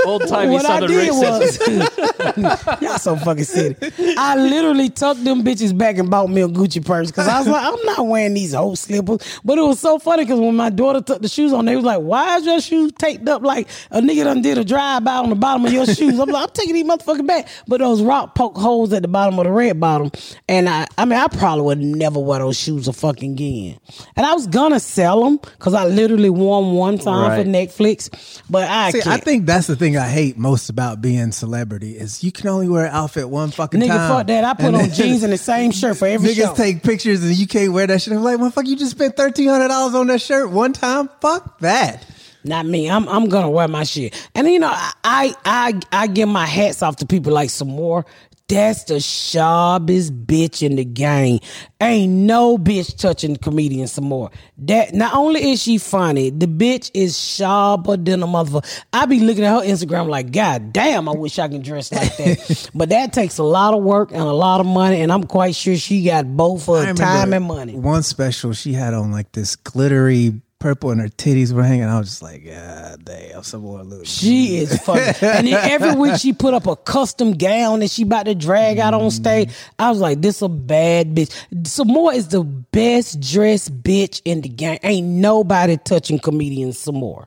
old 0.04 0.26
timey 0.26 0.52
what 0.52 0.64
I 0.64 0.80
southern 0.80 0.88
did 0.90 1.10
racism. 1.12 2.66
was, 2.76 2.80
y'all 2.82 2.98
so 2.98 3.16
fucking 3.16 3.44
silly. 3.44 3.76
I 4.18 4.34
literally 4.36 4.88
tucked 4.90 5.22
them 5.24 5.42
bitches 5.44 5.76
back 5.76 5.98
and 5.98 6.10
bought 6.10 6.30
me 6.30 6.42
a 6.42 6.48
Gucci 6.48 6.84
purse 6.84 7.08
because 7.10 7.28
I 7.28 7.38
was 7.38 7.46
like, 7.48 7.64
I'm 7.64 7.84
not 7.86 8.06
wearing 8.06 8.34
these 8.34 8.54
old 8.54 8.78
slippers. 8.78 9.40
But 9.44 9.58
it 9.58 9.62
was 9.62 9.78
so 9.78 9.98
funny 10.00 10.24
because 10.24 10.40
when 10.40 10.56
my 10.56 10.70
daughter 10.70 11.00
took 11.00 11.22
the 11.22 11.28
shoes 11.28 11.52
on, 11.52 11.64
they 11.66 11.76
was 11.76 11.84
like, 11.84 12.00
Why 12.00 12.36
is 12.36 12.46
your 12.46 12.60
shoes 12.60 12.92
taped 12.98 13.28
up 13.28 13.42
like 13.42 13.68
a 13.92 14.00
nigga 14.00 14.24
done 14.24 14.42
did 14.42 14.58
a 14.58 14.64
drive 14.64 15.04
by 15.04 15.14
on 15.16 15.28
the 15.28 15.36
bottom 15.36 15.64
of 15.66 15.72
your 15.72 15.86
shoes? 15.86 16.18
I'm 16.18 16.28
like, 16.30 16.42
I'm 16.48 16.54
taking 16.54 16.74
these 16.74 16.84
motherfucking 16.84 17.26
back. 17.28 17.48
But 17.66 17.80
those 17.80 18.02
rock 18.02 18.34
poke 18.34 18.56
holes 18.56 18.92
at 18.92 19.02
the 19.02 19.08
bottom 19.08 19.38
of 19.38 19.44
the 19.44 19.52
red 19.52 19.80
bottom, 19.80 20.10
and 20.48 20.68
I, 20.68 20.86
I 20.98 21.04
mean, 21.04 21.18
I 21.18 21.28
probably 21.28 21.62
would 21.64 21.78
never 21.78 22.18
wear 22.20 22.40
those 22.40 22.58
shoes 22.58 22.88
a 22.88 22.92
fucking 22.92 23.32
again. 23.32 23.78
And 24.16 24.26
I 24.26 24.34
was 24.34 24.46
gonna 24.46 24.80
sell 24.80 25.24
them 25.24 25.38
because 25.38 25.74
I 25.74 25.84
literally 25.86 26.30
wore 26.30 26.62
'em 26.62 26.72
one 26.74 26.98
time 26.98 27.30
Right. 27.30 27.42
for 27.42 27.48
Netflix, 27.50 28.40
but 28.50 28.68
I 28.68 28.90
See, 28.90 29.00
can't. 29.00 29.14
I 29.14 29.18
think 29.18 29.46
that's 29.46 29.66
the 29.66 29.76
thing 29.76 29.96
I 29.96 30.08
hate 30.08 30.36
most 30.36 30.68
about 30.68 31.00
being 31.00 31.32
celebrity 31.32 31.92
is 31.96 32.22
you 32.22 32.32
can 32.32 32.48
only 32.48 32.68
wear 32.68 32.86
an 32.86 32.92
outfit 32.94 33.28
one 33.28 33.50
fucking 33.50 33.80
time. 33.80 33.88
Nigga, 33.88 33.96
time. 33.96 34.10
fuck 34.18 34.26
that. 34.26 34.44
I 34.44 34.54
put 34.54 34.64
And 34.66 34.76
on 34.76 34.90
jeans 34.90 35.22
and 35.22 35.32
the 35.32 35.38
same 35.38 35.70
shirt 35.70 35.96
for 35.96 36.06
every 36.06 36.30
Niggas 36.30 36.34
show. 36.48 36.54
take 36.54 36.82
pictures 36.82 37.22
and 37.22 37.34
you 37.34 37.46
can't 37.46 37.72
wear 37.72 37.86
that 37.86 38.02
shit. 38.02 38.12
I'm 38.12 38.22
like, 38.22 38.38
motherfucker, 38.38 38.66
you 38.66 38.76
just 38.76 38.90
spent 38.92 39.16
thirteen 39.16 39.48
hundred 39.48 39.68
dollars 39.68 39.94
on 39.94 40.06
that 40.08 40.20
shirt 40.20 40.50
one 40.50 40.72
time. 40.72 41.08
Fuck 41.20 41.60
that. 41.60 42.04
Not 42.44 42.66
me. 42.66 42.90
I'm 42.90 43.08
I'm 43.08 43.28
gonna 43.28 43.50
wear 43.50 43.68
my 43.68 43.84
shit. 43.84 44.14
And 44.34 44.48
you 44.48 44.58
know, 44.58 44.72
I 44.72 45.34
I 45.44 45.80
I 45.90 46.06
give 46.06 46.28
my 46.28 46.46
hats 46.46 46.82
off 46.82 46.96
to 46.96 47.06
people 47.06 47.32
like 47.32 47.50
Sommore. 47.50 48.04
That's 48.46 48.84
the 48.84 49.00
sharpest 49.00 50.26
bitch 50.26 50.62
in 50.62 50.76
the 50.76 50.84
game. 50.84 51.40
Ain't 51.80 52.12
no 52.12 52.58
bitch 52.58 52.98
touching 52.98 53.36
comedian 53.36 53.86
Sommore. 53.86 54.30
That 54.58 54.92
not 54.92 55.14
only 55.14 55.52
is 55.52 55.62
she 55.62 55.78
funny, 55.78 56.28
the 56.28 56.44
bitch 56.44 56.90
is 56.92 57.18
sharper 57.18 57.96
than 57.96 58.22
a 58.22 58.26
motherfucker. 58.26 58.84
I 58.92 59.06
be 59.06 59.20
looking 59.20 59.44
at 59.44 59.62
her 59.62 59.66
Instagram 59.66 60.10
like, 60.10 60.30
God 60.30 60.74
damn, 60.74 61.08
I 61.08 61.12
wish 61.12 61.38
I 61.38 61.48
can 61.48 61.62
dress 61.62 61.90
like 61.90 62.14
that. 62.18 62.70
but 62.74 62.90
that 62.90 63.14
takes 63.14 63.38
a 63.38 63.42
lot 63.42 63.72
of 63.72 63.82
work 63.82 64.12
and 64.12 64.20
a 64.20 64.32
lot 64.32 64.60
of 64.60 64.66
money, 64.66 65.00
and 65.00 65.10
I'm 65.10 65.24
quite 65.24 65.54
sure 65.54 65.76
she 65.76 66.04
got 66.04 66.26
both 66.36 66.66
her 66.66 66.92
time 66.92 67.32
and 67.32 67.46
money. 67.46 67.74
One 67.74 68.02
special 68.02 68.52
she 68.52 68.74
had 68.74 68.92
on 68.92 69.10
like 69.10 69.32
this 69.32 69.56
glittery 69.56 70.34
purple 70.64 70.90
and 70.90 70.98
her 70.98 71.08
titties 71.08 71.52
were 71.52 71.62
hanging. 71.62 71.84
I 71.84 71.98
was 71.98 72.08
just 72.08 72.22
like, 72.22 72.46
God 72.46 73.04
damn, 73.04 73.42
Sommore. 73.42 73.84
She 74.06 74.56
is 74.56 74.78
funny. 74.78 75.02
and 75.20 75.46
then 75.46 75.70
every 75.70 75.94
week 75.94 76.16
she 76.18 76.32
put 76.32 76.54
up 76.54 76.66
a 76.66 76.74
custom 76.74 77.32
gown 77.32 77.80
that 77.80 77.90
she 77.90 78.04
about 78.04 78.24
to 78.24 78.34
drag 78.34 78.78
out 78.78 78.94
on 78.94 79.10
stage. 79.10 79.50
I 79.78 79.90
was 79.90 80.00
like, 80.00 80.22
this 80.22 80.40
a 80.40 80.48
bad 80.48 81.14
bitch. 81.14 81.34
Sommore 81.66 82.14
is 82.14 82.28
the 82.28 82.42
best 82.44 83.20
dressed 83.20 83.82
bitch 83.82 84.22
in 84.24 84.40
the 84.40 84.48
game. 84.48 84.78
Ain't 84.82 85.06
nobody 85.06 85.76
touching 85.76 86.18
comedian 86.18 86.72
Sommore. 86.72 87.26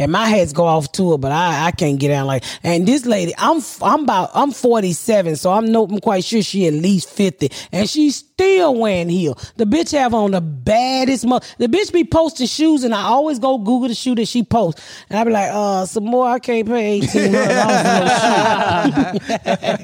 And 0.00 0.10
my 0.10 0.26
heads 0.26 0.54
go 0.54 0.64
off 0.64 0.90
to 0.92 1.12
it, 1.12 1.18
but 1.18 1.30
I, 1.30 1.66
I 1.66 1.70
can't 1.72 2.00
get 2.00 2.08
down 2.08 2.26
like. 2.26 2.42
And 2.62 2.88
this 2.88 3.04
lady, 3.04 3.34
I'm 3.36 3.60
I'm 3.82 4.04
about 4.04 4.30
I'm 4.32 4.50
47, 4.50 5.36
so 5.36 5.52
I'm 5.52 5.70
no 5.70 5.84
I'm 5.84 6.00
quite 6.00 6.24
sure 6.24 6.40
she 6.40 6.66
at 6.66 6.72
least 6.72 7.10
50, 7.10 7.52
and 7.70 7.88
she's 7.88 8.16
still 8.16 8.74
wearing 8.76 9.10
heel. 9.10 9.38
The 9.56 9.66
bitch 9.66 9.92
have 9.92 10.14
on 10.14 10.30
the 10.30 10.40
baddest 10.40 11.26
mo. 11.26 11.40
The 11.58 11.66
bitch 11.66 11.92
be 11.92 12.04
posting 12.04 12.46
shoes, 12.46 12.82
and 12.82 12.94
I 12.94 13.02
always 13.02 13.38
go 13.38 13.58
Google 13.58 13.88
the 13.88 13.94
shoe 13.94 14.14
that 14.14 14.24
she 14.24 14.42
posts, 14.42 14.82
and 15.10 15.18
I 15.18 15.24
be 15.24 15.32
like, 15.32 15.50
uh, 15.52 15.84
Sommore. 15.84 16.28
I 16.28 16.38
can't 16.38 16.66
pay 16.66 16.92
eighteen 16.94 17.34
hundred 17.34 17.54
dollars 17.56 17.82
for 17.82 19.10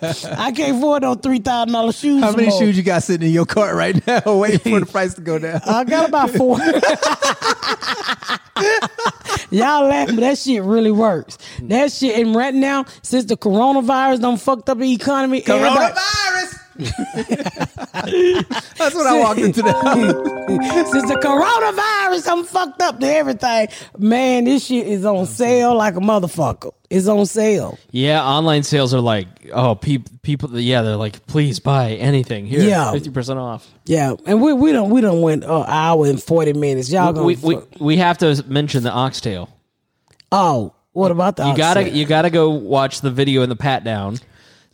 no 0.00 0.12
shoe. 0.12 0.28
I 0.38 0.52
can't 0.52 0.78
afford 0.78 1.02
no 1.02 1.14
three 1.14 1.40
thousand 1.40 1.74
dollars 1.74 1.98
shoes. 1.98 2.22
How 2.22 2.30
many 2.32 2.48
Sommore. 2.48 2.60
shoes 2.60 2.78
you 2.78 2.82
got 2.82 3.02
sitting 3.02 3.26
in 3.26 3.34
your 3.34 3.44
cart 3.44 3.76
right 3.76 4.06
now, 4.06 4.22
waiting 4.38 4.72
for 4.72 4.80
the 4.80 4.86
price 4.86 5.12
to 5.12 5.20
go 5.20 5.38
down? 5.38 5.60
I 5.66 5.84
got 5.84 6.08
about 6.08 6.30
four. 6.30 6.58
Y'all 9.56 9.88
laughing, 9.88 10.16
but 10.16 10.20
that 10.20 10.36
shit 10.36 10.62
really 10.62 10.90
works. 10.90 11.38
That 11.62 11.90
shit, 11.90 12.18
and 12.18 12.36
right 12.36 12.52
now, 12.52 12.84
since 13.00 13.24
the 13.24 13.38
coronavirus 13.38 14.20
done 14.20 14.36
fucked 14.36 14.68
up 14.68 14.76
the 14.76 14.92
economy, 14.92 15.40
Coronavirus. 15.40 15.96
That's 17.96 18.94
what 18.94 19.06
I 19.06 19.18
walked 19.18 19.40
into 19.40 19.62
the 19.62 19.72
house. 19.72 19.96
since 20.92 21.08
the 21.08 21.16
coronavirus 21.16 22.30
I'm 22.30 22.44
fucked 22.44 22.82
up 22.82 23.00
to 23.00 23.06
everything, 23.06 23.68
man, 23.98 24.44
this 24.44 24.66
shit 24.66 24.86
is 24.86 25.04
on 25.04 25.26
sale 25.26 25.74
like 25.74 25.96
a 25.96 26.00
motherfucker. 26.00 26.72
It's 26.90 27.08
on 27.08 27.26
sale. 27.26 27.78
Yeah, 27.90 28.22
online 28.24 28.62
sales 28.62 28.94
are 28.94 29.00
like, 29.00 29.26
oh, 29.52 29.74
people, 29.74 30.12
people, 30.22 30.58
yeah, 30.58 30.82
they're 30.82 30.96
like, 30.96 31.26
please 31.26 31.58
buy 31.58 31.92
anything 31.92 32.46
here, 32.46 32.60
Yeah. 32.60 32.92
fifty 32.92 33.10
percent 33.10 33.38
off. 33.38 33.68
Yeah, 33.86 34.14
and 34.26 34.40
we 34.42 34.52
we 34.52 34.72
don't 34.72 34.90
we 34.90 35.00
don't 35.00 35.20
went 35.22 35.44
an 35.44 35.64
hour 35.66 36.06
and 36.06 36.22
forty 36.22 36.52
minutes. 36.52 36.90
Y'all 36.90 37.12
gonna 37.12 37.26
We, 37.26 37.36
we 37.36 37.58
we 37.80 37.96
have 37.96 38.18
to 38.18 38.44
mention 38.46 38.82
the 38.82 38.92
oxtail. 38.92 39.48
oh 40.32 40.72
what 40.92 41.10
about 41.10 41.36
the 41.36 41.46
You 41.48 41.56
gotta 41.56 41.88
you 41.90 42.06
gotta 42.06 42.30
go 42.30 42.50
watch 42.50 43.00
the 43.00 43.10
video 43.10 43.42
in 43.42 43.48
the 43.50 43.56
pat 43.56 43.84
down 43.84 44.18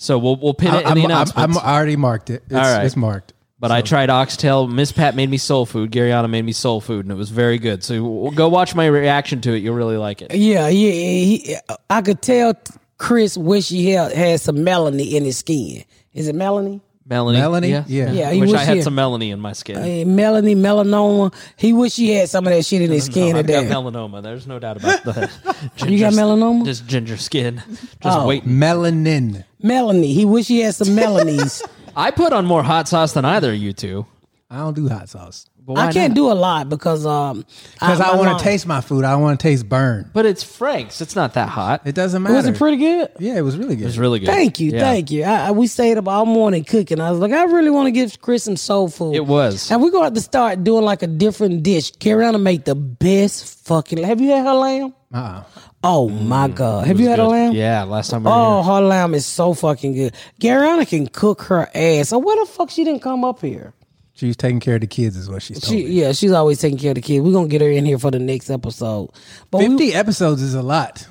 So 0.03 0.19
we'll 0.19 0.37
we'll 0.37 0.55
pin 0.55 0.75
it 0.75 0.81
in 0.81 0.87
I'm, 0.87 0.95
the 0.95 1.01
I'm, 1.03 1.11
announcements. 1.11 1.57
I'm 1.59 1.65
already 1.65 1.97
marked 1.97 2.31
it. 2.31 2.43
It's, 2.47 2.55
All 2.55 2.61
right. 2.61 2.85
it's 2.85 2.97
marked. 2.97 3.33
but 3.61 3.71
I 3.71 3.83
tried 3.83 4.11
oxtail. 4.11 4.67
Miss 4.67 4.91
Pat 4.91 5.15
made 5.15 5.31
me 5.31 5.37
soul 5.37 5.65
food. 5.65 5.93
Garyana 5.93 6.29
made 6.29 6.43
me 6.45 6.51
soul 6.53 6.81
food, 6.81 7.05
and 7.05 7.13
it 7.13 7.17
was 7.17 7.31
very 7.31 7.59
good. 7.59 7.85
So 7.85 8.03
we'll 8.03 8.33
go 8.33 8.49
watch 8.49 8.75
my 8.75 8.87
reaction 8.87 9.41
to 9.43 9.55
it. 9.55 9.59
You'll 9.59 9.77
really 9.77 9.97
like 9.97 10.21
it. 10.21 10.35
Yeah, 10.35 10.67
yeah. 10.69 10.91
He, 10.91 11.57
I 11.89 12.03
could 12.03 12.21
tell 12.21 12.55
Chris 12.99 13.37
wish 13.37 13.69
he 13.69 13.91
had, 13.91 14.13
had 14.13 14.41
some 14.41 14.65
melanie 14.65 15.17
in 15.17 15.25
his 15.25 15.39
skin. 15.39 15.85
Is 16.13 16.27
it 16.27 16.35
melanie? 16.35 16.81
Melanie, 17.05 17.39
Melanie? 17.39 17.69
yeah, 17.71 17.85
Yeah. 17.89 18.13
Yeah, 18.13 18.31
he 18.31 18.41
wish 18.41 18.51
wish 18.53 18.61
I 18.61 18.65
had 18.65 18.77
he- 18.77 18.83
some 18.83 18.95
Melanie 18.95 19.31
in 19.33 19.41
my 19.41 19.53
skin. 19.53 19.77
Hey, 19.83 20.05
melanie, 20.05 20.55
melanoma. 20.55 21.35
He 21.57 21.73
wish 21.73 21.97
he 21.97 22.11
had 22.11 22.29
some 22.29 22.47
of 22.47 22.53
that 22.53 22.65
shit 22.65 22.81
in 22.83 22.91
his 22.91 23.07
skin 23.07 23.33
No, 23.33 23.39
I've 23.41 23.47
got 23.47 23.63
today. 23.63 23.75
melanoma. 23.75 24.23
There's 24.23 24.47
no 24.47 24.59
doubt 24.59 24.77
about 24.79 25.03
that. 25.05 25.31
You 25.87 25.99
got 25.99 26.13
melanoma? 26.13 26.65
Just 26.65 26.87
ginger 26.87 27.17
skin. 27.17 27.63
Just 28.03 28.19
Oh. 28.19 28.27
wait. 28.27 28.45
Melanin. 28.47 29.45
Melanie. 29.63 30.13
He 30.13 30.25
wish 30.25 30.49
he 30.49 30.61
had 30.61 30.75
some 30.75 30.89
melanies. 30.97 31.63
I 31.97 32.11
put 32.11 32.33
on 32.33 32.47
more 32.47 32.63
hot 32.63 32.89
sauce 32.89 33.13
than 33.13 33.25
either 33.25 33.51
of 33.53 33.57
you 33.59 33.73
two. 33.73 34.07
I 34.51 34.59
don't 34.59 34.75
do 34.75 34.89
hot 34.89 35.09
sauce 35.09 35.47
But 35.47 35.52
why 35.52 35.52
I 35.77 35.93
can't 35.93 36.11
not? 36.11 36.15
do 36.17 36.31
a 36.31 36.35
lot 36.35 36.69
because 36.69 37.07
um 37.07 37.45
because 37.75 38.01
I, 38.01 38.13
my 38.13 38.17
want 38.17 38.39
to 38.39 38.45
taste 38.45 38.67
my 38.67 38.81
food. 38.81 39.05
I 39.05 39.15
want 39.17 39.39
to 39.39 39.43
taste 39.43 39.69
burn. 39.69 40.11
But 40.13 40.27
it's 40.27 40.43
Frank's. 40.43 41.01
It's 41.01 41.15
not 41.15 41.35
that 41.35 41.49
hot. 41.49 41.83
It 41.87 41.95
doesn't 41.95 42.23
matter. 42.23 42.35
Was 42.35 42.47
it 42.47 42.57
pretty 42.57 42.79
good? 42.79 43.11
Yeah, 43.19 43.37
it 43.37 43.43
was 43.43 43.57
really 43.57 43.77
good. 43.77 43.85
It 43.85 43.87
was 43.87 43.99
really 43.99 44.19
good. 44.19 44.27
Thank 44.29 44.59
you, 44.61 44.73
Yeah. 44.73 44.81
thank 44.81 45.11
you. 45.11 45.25
I, 45.25 45.49
I, 45.49 45.51
we 45.53 45.67
stayed 45.67 45.99
up 45.99 46.09
all 46.09 46.27
morning 46.27 46.65
cooking. 46.65 47.01
I 47.01 47.11
was 47.11 47.21
like, 47.21 47.33
I 47.33 47.45
really 47.45 47.71
want 47.71 47.87
to 47.87 47.93
give 47.93 48.21
Chris 48.21 48.45
some 48.45 48.57
soul 48.57 48.89
food. 48.89 49.15
It 49.15 49.27
was. 49.27 49.71
and 49.71 49.81
we're 49.83 49.91
gonna 49.91 50.05
have 50.05 50.15
to 50.15 50.21
start 50.21 50.65
doing 50.65 50.85
like 50.85 51.03
a 51.03 51.07
different 51.07 51.63
dish. 51.63 51.93
Carolina 51.93 52.39
make 52.39 52.65
the 52.65 52.75
best 52.75 53.65
fucking. 53.67 54.03
Have 54.03 54.21
you 54.21 54.31
had 54.31 54.45
her 54.45 54.55
lamb? 54.55 54.95
Uh-uh. 55.15 55.45
Oh 55.85 56.09
my 56.09 56.47
god, 56.49 56.87
have 56.87 57.01
you 57.01 57.09
had 57.09 57.17
Good. 57.17 57.25
a 57.27 57.29
lamb? 57.29 57.53
Yeah, 57.55 57.83
last 57.83 58.11
time 58.11 58.23
we 58.23 58.31
were 58.31 58.37
Oh, 58.37 58.63
here. 58.63 58.73
her 58.75 58.81
lamb 58.83 59.15
is 59.15 59.27
so 59.27 59.53
fucking 59.53 59.95
good. 59.95 60.15
Gariana 60.41 60.89
can 60.89 61.09
cook 61.09 61.43
her 61.43 61.69
ass. 61.75 62.11
So 62.11 62.19
where 62.19 62.37
the 62.37 62.47
fuck 62.51 62.71
she 62.71 62.85
didn't 62.85 63.03
come 63.03 63.25
up 63.25 63.41
here? 63.41 63.75
She 64.15 64.27
was 64.27 64.37
taking 64.37 64.61
care 64.61 64.75
of 64.75 64.83
the 64.83 64.87
kids, 64.87 65.17
is 65.17 65.29
what 65.31 65.43
she's 65.43 65.61
told 65.61 65.71
She 65.73 65.85
me. 65.85 65.91
yeah, 65.93 66.13
she's 66.13 66.33
always 66.33 66.61
taking 66.61 66.79
care 66.79 66.91
of 66.91 66.97
the 66.97 67.01
kids. 67.01 67.25
We're 67.25 67.33
gonna 67.33 67.49
get 67.49 67.61
her 67.63 67.71
in 67.71 67.85
here 67.87 67.99
for 67.99 68.11
the 68.11 68.19
next 68.19 68.51
episode. 68.51 69.11
But 69.51 69.59
we- 69.59 69.69
Fifty 69.69 69.95
episodes 69.95 70.43
is 70.43 70.55
a 70.55 70.63
lot. 70.63 71.07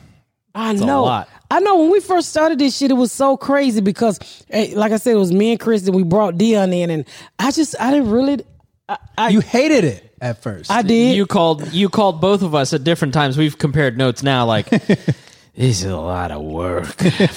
I 0.53 0.71
a 0.71 0.73
know. 0.73 1.03
lot. 1.03 1.29
I 1.49 1.59
know 1.61 1.79
when 1.79 1.91
we 1.91 1.99
first 2.01 2.29
started 2.29 2.59
this 2.59 2.75
shit, 2.77 2.91
it 2.91 2.95
was 2.95 3.11
so 3.11 3.37
crazy 3.37 3.79
because, 3.81 4.19
eh, 4.49 4.73
like 4.75 4.91
I 4.91 4.97
said, 4.97 5.13
it 5.13 5.19
was 5.19 5.31
me 5.31 5.51
and 5.51 5.59
Chris 5.59 5.85
and 5.87 5.95
we 5.95 6.03
brought 6.03 6.37
Dion 6.37 6.73
in, 6.73 6.89
and 6.89 7.05
I 7.39 7.51
just 7.51 7.75
I 7.79 7.91
didn't 7.91 8.11
really. 8.11 8.43
I, 8.89 8.97
I, 9.17 9.29
You 9.29 9.39
hated 9.39 9.85
it 9.85 10.13
at 10.21 10.41
first. 10.43 10.69
I 10.69 10.81
did. 10.81 11.15
You 11.15 11.25
called 11.25 11.71
you 11.71 11.87
called 11.89 12.19
both 12.21 12.41
of 12.41 12.53
us 12.53 12.73
at 12.73 12.83
different 12.83 13.13
times. 13.13 13.37
We've 13.37 13.57
compared 13.57 13.97
notes 13.97 14.23
now. 14.23 14.45
Like 14.45 14.67
this 15.55 15.83
is 15.83 15.91
a 15.91 15.97
lot 15.97 16.31
of 16.31 16.41
work. 16.41 16.85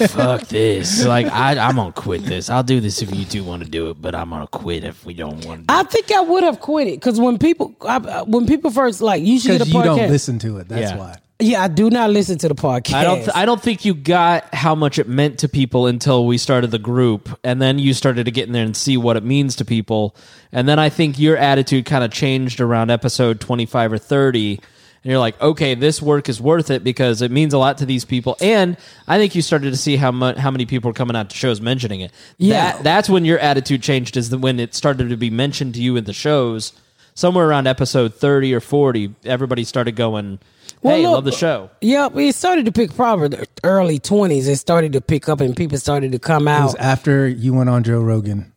Fuck 0.09 0.43
this. 0.47 1.05
Like 1.05 1.27
I, 1.27 1.57
I'm 1.57 1.75
gonna 1.75 1.91
quit 1.91 2.23
this. 2.23 2.49
I'll 2.49 2.63
do 2.63 2.79
this 2.79 3.01
if 3.01 3.13
you 3.13 3.25
two 3.25 3.43
want 3.43 3.63
to 3.63 3.69
do 3.69 3.89
it, 3.89 4.01
but 4.01 4.15
I'm 4.15 4.29
gonna 4.29 4.47
quit 4.47 4.83
if 4.83 5.05
we 5.05 5.13
don't 5.13 5.45
want 5.45 5.67
to. 5.67 5.73
I 5.73 5.83
think 5.83 6.11
I 6.11 6.21
would 6.21 6.43
have 6.43 6.59
quit 6.59 6.87
it 6.87 6.95
because 6.99 7.19
when 7.19 7.37
people 7.37 7.75
I, 7.81 8.21
when 8.23 8.45
people 8.47 8.71
first 8.71 9.01
like 9.01 9.21
you 9.23 9.39
should 9.39 9.59
get 9.59 9.61
a 9.61 9.65
because 9.65 9.73
you 9.73 9.79
podcast. 9.81 9.97
don't 9.97 10.09
listen 10.11 10.39
to 10.39 10.57
it. 10.59 10.69
That's 10.69 10.91
Yeah. 10.91 10.97
why. 10.97 11.15
Yeah, 11.37 11.63
I 11.63 11.67
do 11.67 11.89
not 11.89 12.11
listen 12.11 12.37
to 12.37 12.47
the 12.47 12.55
podcast. 12.55 12.93
I 12.93 13.03
don't. 13.03 13.17
Th- 13.17 13.31
I 13.35 13.45
don't 13.45 13.61
think 13.61 13.83
you 13.83 13.93
got 13.93 14.55
how 14.55 14.73
much 14.73 14.97
it 14.99 15.09
meant 15.09 15.39
to 15.39 15.49
people 15.49 15.85
until 15.85 16.25
we 16.25 16.37
started 16.37 16.71
the 16.71 16.79
group, 16.79 17.27
and 17.43 17.61
then 17.61 17.77
you 17.77 17.93
started 17.93 18.23
to 18.23 18.31
get 18.31 18.47
in 18.47 18.53
there 18.53 18.63
and 18.63 18.75
see 18.75 18.95
what 18.95 19.17
it 19.17 19.23
means 19.25 19.57
to 19.57 19.65
people, 19.65 20.15
and 20.53 20.65
then 20.65 20.79
I 20.79 20.87
think 20.87 21.19
your 21.19 21.35
attitude 21.35 21.85
kind 21.85 22.05
of 22.05 22.11
changed 22.11 22.61
around 22.61 22.89
episode 22.89 23.41
twenty 23.41 23.65
five 23.65 23.91
or 23.91 23.97
thirty, 23.97 24.61
and 25.05 25.11
you're 25.11 25.19
like, 25.19 25.39
okay, 25.39 25.75
this 25.75 26.01
work 26.01 26.27
is 26.29 26.41
worth 26.41 26.71
it 26.71 26.83
because 26.83 27.21
it 27.21 27.29
means 27.29 27.53
a 27.53 27.59
lot 27.59 27.77
to 27.77 27.85
these 27.85 28.03
people, 28.05 28.35
and 28.41 28.75
I 29.07 29.19
think 29.19 29.35
you 29.35 29.43
started 29.43 29.69
to 29.69 29.77
see 29.77 29.97
how 29.97 30.11
much 30.11 30.35
how 30.37 30.49
many 30.49 30.65
people 30.65 30.89
are 30.89 30.93
coming 30.93 31.15
out 31.15 31.29
to 31.29 31.35
shows 31.37 31.61
mentioning 31.61 32.01
it. 32.01 32.11
Yeah. 32.39 32.71
that, 32.73 32.83
that's 32.83 33.07
when 33.09 33.23
your 33.23 33.37
attitude 33.37 33.83
changed. 33.83 34.17
Is 34.17 34.35
when 34.35 34.59
it 34.59 34.73
started 34.73 35.09
to 35.09 35.15
be 35.17 35.29
mentioned 35.29 35.75
to 35.75 35.81
you 35.81 35.95
in 35.95 36.05
the 36.05 36.13
shows. 36.13 36.73
Somewhere 37.17 37.47
around 37.47 37.67
episode 37.67 38.15
thirty 38.15 38.51
or 38.53 38.59
forty, 38.59 39.13
everybody 39.23 39.63
started 39.63 39.95
going, 39.95 40.39
Well, 40.81 40.95
"Hey, 40.97 41.03
look, 41.03 41.13
love 41.13 41.23
the 41.25 41.31
show." 41.31 41.69
Yeah, 41.81 42.09
it 42.13 42.33
started 42.35 42.65
to 42.65 42.71
pick 42.73 42.93
probably 42.95 43.27
the 43.29 43.47
early 43.63 43.99
twenties. 43.99 44.47
It 44.49 44.57
started 44.57 44.91
to 44.93 45.01
pick 45.01 45.29
up, 45.29 45.39
and 45.39 45.55
people 45.55 45.77
started 45.77 46.11
to 46.13 46.19
come 46.19 46.47
It 46.47 46.51
out. 46.51 46.63
was 46.63 46.75
after 46.75 47.25
you 47.27 47.53
went 47.53 47.69
on 47.69 47.83
Joe 47.83 48.01
Rogan 48.01 48.51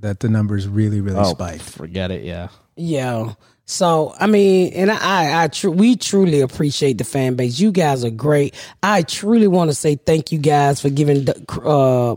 that 0.00 0.20
the 0.20 0.28
numbers 0.28 0.68
really, 0.68 1.00
really 1.00 1.18
Oh, 1.18 1.30
spiked. 1.30 1.62
forget 1.62 2.10
it. 2.10 2.24
Yeah. 2.24 2.48
Yeah. 2.76 3.32
So 3.66 4.14
I 4.20 4.26
mean, 4.26 4.72
and 4.74 4.90
I, 4.90 5.44
I, 5.44 5.48
tr- 5.48 5.70
we 5.70 5.96
truly 5.96 6.40
appreciate 6.42 6.98
the 6.98 7.04
fan 7.04 7.34
base. 7.34 7.58
You 7.58 7.72
guys 7.72 8.04
are 8.04 8.10
great. 8.10 8.54
I 8.82 9.02
truly 9.02 9.48
want 9.48 9.70
to 9.70 9.74
say 9.74 9.96
thank 9.96 10.32
you 10.32 10.38
guys 10.38 10.80
for 10.82 10.90
giving 10.90 11.24
the- 11.24 11.60
uh, 11.64 12.16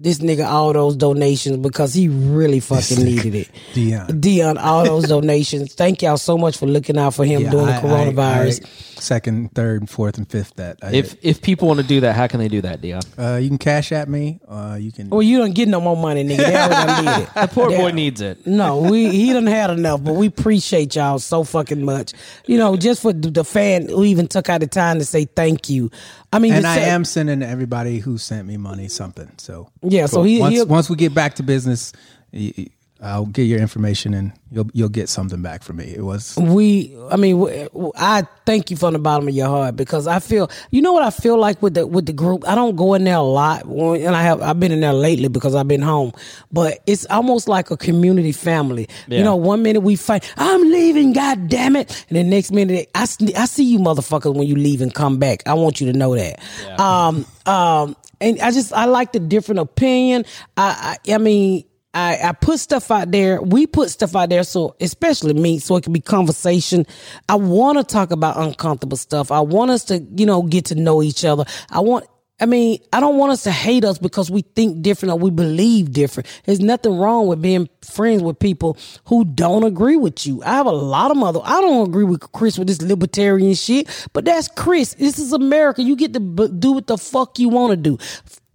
this 0.00 0.18
nigga 0.20 0.46
all 0.46 0.72
those 0.72 0.94
donations 0.94 1.56
because 1.56 1.92
he 1.92 2.06
really 2.06 2.60
fucking 2.60 3.04
needed 3.04 3.34
it. 3.34 3.48
Dion. 3.74 4.20
Dion, 4.20 4.56
all 4.56 4.84
those 4.84 5.08
donations. 5.08 5.74
Thank 5.74 6.02
y'all 6.02 6.16
so 6.16 6.38
much 6.38 6.56
for 6.56 6.66
looking 6.66 6.96
out 6.96 7.14
for 7.14 7.24
him 7.24 7.42
Yeah, 7.42 7.50
during 7.50 7.68
I- 7.68 7.80
the 7.80 7.88
coronavirus. 7.88 8.64
I- 8.64 8.68
second, 9.00 9.54
third, 9.54 9.88
fourth, 9.88 10.18
and 10.18 10.28
fifth. 10.30 10.54
That 10.56 10.78
I 10.82 10.92
If 10.92 11.16
if 11.22 11.40
people 11.42 11.68
want 11.68 11.80
to 11.80 11.86
do 11.86 12.00
that, 12.00 12.14
how 12.16 12.26
can 12.26 12.40
they 12.40 12.48
do 12.48 12.60
that, 12.62 12.80
Dion? 12.80 13.02
uh, 13.18 13.36
you 13.36 13.48
can 13.48 13.58
cash 13.58 13.92
at 13.92 14.08
me. 14.08 14.40
Uh, 14.46 14.76
you 14.80 14.92
can. 14.92 15.08
well, 15.10 15.22
you 15.22 15.38
don't 15.38 15.54
get 15.54 15.68
no 15.68 15.80
more 15.80 15.96
money, 15.96 16.24
nigga. 16.24 16.36
They 16.38 16.56
already 16.56 17.04
done 17.04 17.20
did 17.20 17.28
it. 17.28 17.34
The 17.34 17.46
poor 17.48 17.70
Yeah. 17.70 17.78
boy 17.78 17.90
needs 17.92 18.20
it. 18.20 18.46
No, 18.46 18.78
we 18.78 19.08
he 19.10 19.32
done 19.32 19.46
had 19.46 19.70
enough, 19.70 20.02
but 20.02 20.14
we 20.14 20.26
appreciate 20.26 20.94
y'all 20.96 21.18
so 21.18 21.44
fucking 21.44 21.84
much. 21.84 22.12
You 22.46 22.58
know, 22.58 22.76
just 22.76 23.02
for 23.02 23.12
the 23.12 23.30
the 23.30 23.44
fan 23.44 23.88
who 23.88 24.04
even 24.04 24.26
took 24.28 24.48
out 24.48 24.60
the 24.60 24.66
time 24.66 24.98
to 24.98 25.04
say 25.04 25.24
thank 25.24 25.68
you. 25.70 25.90
I 26.32 26.38
mean, 26.38 26.52
and 26.52 26.66
I 26.66 26.76
say- 26.76 26.90
am 26.90 27.04
sending 27.04 27.42
everybody 27.42 27.98
who 28.00 28.18
sent 28.18 28.46
me 28.46 28.56
money 28.56 28.88
something. 28.88 29.30
So 29.38 29.70
Yeah, 29.82 30.06
so 30.06 30.22
he- 30.22 30.40
once 30.40 30.64
once 30.66 30.90
we 30.90 30.96
get 30.96 31.14
back 31.14 31.34
to 31.36 31.42
business, 31.42 31.92
y- 32.32 32.52
y- 32.56 32.66
I'll 33.00 33.26
get 33.26 33.44
your 33.44 33.60
information 33.60 34.12
and 34.12 34.32
you'll 34.50 34.68
you'll 34.72 34.88
get 34.88 35.08
something 35.08 35.40
back 35.40 35.62
from 35.62 35.76
me. 35.76 35.94
It 35.94 36.00
was 36.02 36.36
we 36.36 36.96
i 37.10 37.16
mean 37.16 37.68
I 37.96 38.26
thank 38.44 38.70
you 38.72 38.76
from 38.76 38.94
the 38.94 38.98
bottom 38.98 39.28
of 39.28 39.34
your 39.34 39.46
heart 39.46 39.76
because 39.76 40.06
i 40.08 40.18
feel 40.18 40.50
you 40.70 40.82
know 40.82 40.92
what 40.92 41.04
i 41.04 41.10
feel 41.10 41.38
like 41.38 41.62
with 41.62 41.74
the 41.74 41.86
with 41.86 42.06
the 42.06 42.12
group? 42.12 42.48
I 42.48 42.54
don't 42.56 42.74
go 42.74 42.94
in 42.94 43.04
there 43.04 43.16
a 43.16 43.22
lot 43.22 43.64
and 43.66 44.16
i 44.16 44.22
have 44.22 44.42
i've 44.42 44.58
been 44.58 44.72
in 44.72 44.80
there 44.80 44.92
lately 44.92 45.28
because 45.28 45.54
i've 45.54 45.68
been 45.68 45.82
home 45.82 46.12
but 46.50 46.80
it's 46.86 47.06
almost 47.06 47.46
like 47.46 47.70
a 47.70 47.76
community 47.76 48.32
family. 48.32 48.88
You 49.06 49.22
know 49.22 49.36
one 49.36 49.62
minute 49.62 49.80
we 49.80 49.94
fight 49.94 50.24
i'm 50.36 50.62
leaving 50.62 51.12
god 51.12 51.48
damn 51.48 51.76
it. 51.76 52.04
And 52.08 52.18
the 52.18 52.24
next 52.24 52.50
minute 52.50 52.90
I 52.94 53.02
I 53.02 53.04
see 53.46 53.64
you 53.64 53.78
motherfuckers 53.78 54.34
when 54.34 54.48
you 54.48 54.56
leave 54.56 54.80
and 54.80 54.92
come 54.92 55.18
back. 55.18 55.46
I 55.46 55.54
want 55.54 55.80
you 55.80 55.92
to 55.92 55.96
know 55.96 56.16
that. 56.16 56.40
Um 56.80 57.26
um 57.46 57.94
and 58.20 58.40
i 58.40 58.50
just 58.50 58.72
i 58.72 58.86
like 58.86 59.12
the 59.12 59.20
different 59.20 59.60
opinion. 59.60 60.24
I 60.56 60.98
i, 61.06 61.14
I 61.14 61.18
mean 61.18 61.64
I, 61.94 62.18
I 62.22 62.32
put 62.32 62.60
stuff 62.60 62.90
out 62.90 63.10
there. 63.10 63.40
We 63.40 63.66
put 63.66 63.90
stuff 63.90 64.14
out 64.14 64.28
there, 64.28 64.44
so 64.44 64.76
especially 64.80 65.34
me, 65.34 65.58
so 65.58 65.76
it 65.76 65.84
can 65.84 65.92
be 65.92 66.00
conversation. 66.00 66.86
I 67.28 67.36
want 67.36 67.78
to 67.78 67.84
talk 67.84 68.10
about 68.10 68.36
uncomfortable 68.36 68.96
stuff. 68.96 69.32
I 69.32 69.40
want 69.40 69.70
us 69.70 69.84
to, 69.84 69.98
you 70.16 70.26
know, 70.26 70.42
get 70.42 70.66
to 70.66 70.74
know 70.74 71.02
each 71.02 71.24
other. 71.24 71.44
I 71.70 71.80
want. 71.80 72.06
I 72.40 72.46
mean, 72.46 72.78
I 72.92 73.00
don't 73.00 73.16
want 73.16 73.32
us 73.32 73.42
to 73.44 73.50
hate 73.50 73.84
us 73.84 73.98
because 73.98 74.30
we 74.30 74.42
think 74.42 74.80
different 74.80 75.12
or 75.12 75.18
we 75.18 75.30
believe 75.30 75.90
different. 75.90 76.28
There's 76.44 76.60
nothing 76.60 76.96
wrong 76.96 77.26
with 77.26 77.42
being 77.42 77.68
friends 77.82 78.22
with 78.22 78.38
people 78.38 78.78
who 79.06 79.24
don't 79.24 79.64
agree 79.64 79.96
with 79.96 80.24
you. 80.24 80.40
I 80.44 80.50
have 80.50 80.66
a 80.66 80.70
lot 80.70 81.10
of 81.10 81.16
mother. 81.16 81.40
I 81.42 81.60
don't 81.60 81.88
agree 81.88 82.04
with 82.04 82.30
Chris 82.30 82.56
with 82.56 82.68
this 82.68 82.80
libertarian 82.80 83.54
shit, 83.54 83.88
but 84.12 84.24
that's 84.24 84.46
Chris. 84.46 84.94
This 84.94 85.18
is 85.18 85.32
America. 85.32 85.82
You 85.82 85.96
get 85.96 86.12
to 86.12 86.20
do 86.20 86.70
what 86.70 86.86
the 86.86 86.96
fuck 86.96 87.40
you 87.40 87.48
want 87.48 87.72
to 87.72 87.76
do. 87.76 87.98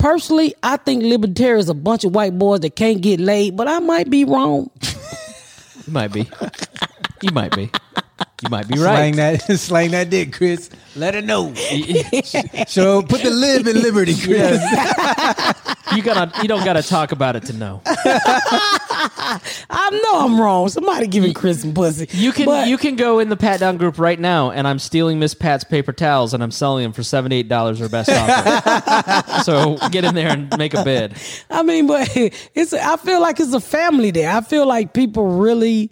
Personally, 0.03 0.53
I 0.61 0.75
think 0.75 1.01
libertarians 1.01 1.69
a 1.69 1.73
bunch 1.73 2.03
of 2.03 2.13
white 2.13 2.37
boys 2.37 2.59
that 2.59 2.75
can't 2.75 2.99
get 2.99 3.21
laid, 3.21 3.55
but 3.55 3.69
I 3.69 3.79
might 3.79 4.09
be 4.09 4.25
wrong. 4.25 4.69
You 5.85 5.91
might 5.91 6.13
be. 6.13 6.29
You 7.21 7.31
might 7.33 7.53
be. 7.53 7.69
You 8.43 8.49
might 8.49 8.67
be 8.67 8.77
right. 8.77 8.83
slang 9.13 9.17
right. 9.17 9.41
that 9.47 9.57
slang 9.59 9.91
that 9.91 10.09
dick, 10.09 10.33
Chris. 10.33 10.69
Let 10.95 11.15
it 11.15 11.25
know. 11.25 11.53
so 12.67 13.01
put 13.01 13.23
the 13.23 13.31
live 13.31 13.67
in 13.67 13.81
liberty, 13.81 14.13
Chris. 14.13 14.61
You 15.95 16.01
gotta. 16.01 16.41
You 16.41 16.47
don't 16.47 16.65
gotta 16.65 16.83
talk 16.83 17.11
about 17.11 17.35
it 17.35 17.43
to 17.45 17.53
know. 17.53 17.81
I 17.85 19.99
know 20.03 20.25
I'm 20.25 20.39
wrong. 20.39 20.69
Somebody 20.69 21.07
giving 21.07 21.33
Chris 21.33 21.61
some 21.61 21.73
pussy. 21.73 22.07
You 22.11 22.31
can. 22.31 22.45
But- 22.45 22.67
you 22.67 22.77
can 22.77 22.95
go 22.95 23.19
in 23.19 23.29
the 23.29 23.37
pat 23.37 23.59
down 23.59 23.77
group 23.77 23.99
right 23.99 24.19
now, 24.19 24.51
and 24.51 24.67
I'm 24.67 24.79
stealing 24.79 25.19
Miss 25.19 25.33
Pat's 25.33 25.63
paper 25.63 25.93
towels, 25.93 26.33
and 26.33 26.43
I'm 26.43 26.51
selling 26.51 26.83
them 26.83 26.93
for 26.93 27.03
seventy 27.03 27.37
eight 27.37 27.49
dollars 27.49 27.81
or 27.81 27.89
best 27.89 28.09
offer. 28.09 29.43
so 29.43 29.77
get 29.89 30.03
in 30.03 30.15
there 30.15 30.29
and 30.29 30.55
make 30.57 30.73
a 30.73 30.83
bid. 30.83 31.15
I 31.49 31.63
mean, 31.63 31.87
but 31.87 32.09
it's. 32.15 32.73
I 32.73 32.97
feel 32.97 33.21
like 33.21 33.39
it's 33.39 33.53
a 33.53 33.61
family 33.61 34.11
there. 34.11 34.31
I 34.31 34.41
feel 34.41 34.65
like 34.65 34.93
people 34.93 35.39
really 35.39 35.91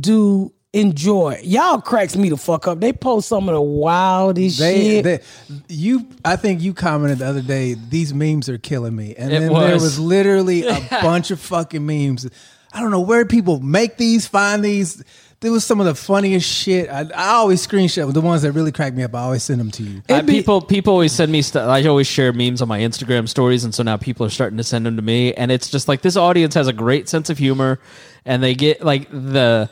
do 0.00 0.52
enjoy. 0.72 1.38
Y'all 1.44 1.80
cracks 1.80 2.16
me 2.16 2.28
the 2.30 2.36
fuck 2.36 2.66
up. 2.66 2.80
They 2.80 2.92
post 2.92 3.28
some 3.28 3.48
of 3.48 3.54
the 3.54 3.60
wildest 3.60 4.58
They, 4.58 4.80
shit. 5.02 5.04
they, 5.04 5.20
you, 5.68 6.06
I 6.24 6.36
think 6.36 6.62
you 6.62 6.72
commented 6.74 7.18
the 7.18 7.26
other 7.26 7.42
day. 7.42 7.74
These 7.74 8.14
memes 8.14 8.48
are 8.48 8.58
killing 8.58 8.96
me, 8.96 9.14
and 9.16 9.32
It 9.32 9.40
then 9.40 9.52
there 9.52 9.74
was. 9.74 9.82
was 9.82 9.98
literally 10.00 10.66
a 10.66 10.80
bunch 10.90 11.30
of 11.30 11.40
fucking 11.40 11.84
memes. 11.84 12.28
I 12.72 12.80
don't 12.80 12.90
know 12.90 13.00
where 13.00 13.26
people 13.26 13.60
make 13.60 13.98
these, 13.98 14.26
find 14.26 14.64
these. 14.64 15.02
it 15.42 15.50
was 15.50 15.62
some 15.62 15.78
of 15.78 15.84
the 15.84 15.94
funniest 15.94 16.48
shit. 16.48 16.88
I, 16.88 17.00
I 17.14 17.28
always 17.34 17.66
screenshot 17.66 18.10
the 18.14 18.22
ones 18.22 18.40
that 18.40 18.52
really 18.52 18.72
crack 18.72 18.94
me 18.94 19.02
up. 19.02 19.14
I 19.14 19.18
always 19.24 19.42
send 19.42 19.60
them 19.60 19.70
to 19.72 19.82
you. 19.82 20.02
It'd 20.08 20.24
be- 20.24 20.32
people 20.38 20.62
people 20.62 20.94
always 20.94 21.12
send 21.12 21.30
me 21.30 21.42
stuff. 21.42 21.68
I 21.68 21.84
always 21.86 22.06
share 22.06 22.32
memes 22.32 22.62
on 22.62 22.68
my 22.68 22.78
Instagram 22.80 23.28
stories, 23.28 23.64
and 23.64 23.74
so 23.74 23.82
now 23.82 23.98
people 23.98 24.24
are 24.24 24.30
starting 24.30 24.56
to 24.56 24.64
send 24.64 24.86
them 24.86 24.96
to 24.96 25.02
me. 25.02 25.34
And 25.34 25.52
it's 25.52 25.68
just 25.68 25.86
like 25.86 26.00
this 26.00 26.16
audience 26.16 26.54
has 26.54 26.66
a 26.66 26.72
great 26.72 27.10
sense 27.10 27.28
of 27.28 27.36
humor, 27.36 27.78
and 28.24 28.42
they 28.42 28.54
get 28.54 28.82
like 28.82 29.10
the 29.10 29.68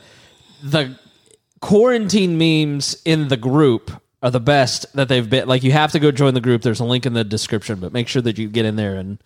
the 0.63 0.97
quarantine 1.61 2.37
memes 2.37 3.01
in 3.05 3.27
the 3.27 3.37
group 3.37 3.91
are 4.23 4.31
the 4.31 4.39
best 4.39 4.85
that 4.95 5.07
they've 5.09 5.29
been. 5.29 5.47
Like 5.47 5.63
you 5.63 5.71
have 5.71 5.91
to 5.93 5.99
go 5.99 6.11
join 6.11 6.33
the 6.33 6.41
group. 6.41 6.61
There's 6.61 6.79
a 6.79 6.85
link 6.85 7.05
in 7.05 7.13
the 7.13 7.23
description, 7.23 7.79
but 7.79 7.91
make 7.93 8.07
sure 8.07 8.21
that 8.21 8.37
you 8.37 8.47
get 8.49 8.65
in 8.65 8.75
there 8.75 8.95
and 8.95 9.21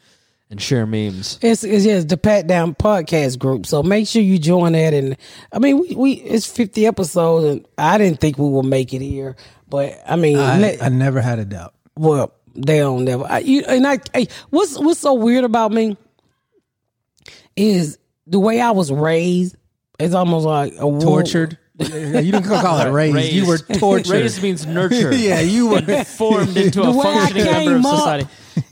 and 0.51 0.61
share 0.61 0.85
memes. 0.85 1.39
It's, 1.41 1.63
it's 1.63 1.85
yes, 1.85 2.05
the 2.05 2.17
Pat 2.17 2.45
Down 2.45 2.75
Podcast 2.75 3.39
group. 3.39 3.65
So 3.65 3.81
make 3.81 4.07
sure 4.07 4.21
you 4.21 4.37
join 4.37 4.73
that. 4.73 4.93
And 4.93 5.17
I 5.51 5.57
mean, 5.59 5.79
we, 5.79 5.95
we 5.95 6.11
it's 6.13 6.45
fifty 6.45 6.85
episodes, 6.85 7.45
and 7.45 7.67
I 7.77 7.97
didn't 7.97 8.19
think 8.21 8.37
we 8.37 8.47
would 8.47 8.65
make 8.65 8.93
it 8.93 9.01
here, 9.01 9.35
but 9.67 9.99
I 10.07 10.15
mean, 10.15 10.37
I, 10.37 10.59
let- 10.59 10.83
I 10.83 10.89
never 10.89 11.19
had 11.19 11.39
a 11.39 11.45
doubt. 11.45 11.73
well, 11.95 12.31
they 12.57 12.77
don't 12.77 13.03
never. 13.05 13.25
I, 13.25 13.39
you, 13.39 13.63
and 13.67 13.85
I, 13.87 13.99
hey, 14.13 14.27
what's 14.51 14.77
what's 14.79 14.99
so 14.99 15.15
weird 15.15 15.43
about 15.45 15.71
me 15.73 15.97
is 17.55 17.97
the 18.27 18.39
way 18.39 18.61
I 18.61 18.71
was 18.71 18.91
raised. 18.91 19.55
It's 19.99 20.13
almost 20.13 20.45
like 20.45 20.73
a 20.77 20.87
wo- 20.87 20.99
Tortured. 20.99 21.57
Yeah, 21.77 22.19
you 22.21 22.31
didn't 22.31 22.45
call 22.45 22.79
it 22.79 22.89
raised. 22.89 23.33
You 23.33 23.47
were 23.47 23.57
tortured. 23.57 24.09
Raised 24.11 24.41
means 24.41 24.65
nurture. 24.65 25.13
yeah, 25.15 25.41
you 25.41 25.67
were. 25.67 25.81
formed 26.05 26.55
into 26.55 26.79
The 26.81 26.87
a 26.87 26.95
way 26.95 27.05
I 27.07 27.27
functioning 27.27 27.45
member 27.45 27.75
of 27.75 27.85
up, 27.85 27.97
society. 27.97 28.29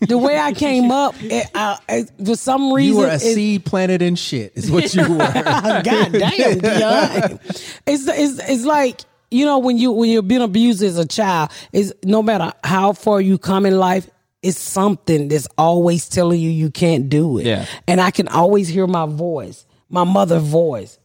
the 0.08 0.18
way 0.18 0.38
I 0.38 0.54
came 0.54 0.90
up, 0.90 1.14
it, 1.20 1.46
I, 1.54 1.78
it, 1.90 2.12
for 2.26 2.38
some 2.38 2.72
reason, 2.72 2.94
You 2.96 3.02
reason, 3.02 3.02
were 3.04 3.08
a 3.10 3.16
it- 3.16 3.20
seed 3.36 3.66
planted 3.66 4.02
in 4.02 4.16
shit. 4.16 4.54
Is 4.56 4.72
what 4.72 4.94
you 4.96 5.02
were. 5.02 5.18
God 5.18 5.84
damn, 5.84 6.12
Dion. 6.60 7.40
It's 7.86 8.08
it's 8.08 8.40
it's 8.50 8.64
like 8.66 9.02
you 9.32 9.44
know 9.46 9.60
when 9.60 9.78
you 9.78 9.92
when 9.92 10.10
you're 10.10 10.22
being 10.22 10.42
abused 10.42 10.82
as 10.82 10.98
a 10.98 11.06
child, 11.06 11.52
is 11.74 11.94
no 12.06 12.24
matter 12.24 12.54
how 12.64 12.94
far 12.94 13.20
you 13.20 13.38
come 13.38 13.66
in 13.66 13.78
life, 13.78 14.10
it's 14.42 14.58
something 14.58 15.28
that's 15.28 15.50
always 15.58 16.08
telling 16.08 16.40
you 16.40 16.50
you 16.50 16.72
can't 16.72 17.10
do 17.10 17.38
it. 17.40 17.46
Yeah. 17.48 17.66
and 17.86 18.00
I 18.00 18.12
can 18.12 18.30
always 18.30 18.70
hear 18.70 18.88
my 18.88 19.08
voice, 19.08 19.66
my 19.90 20.06
mother's 20.06 20.44
voice. 20.44 21.00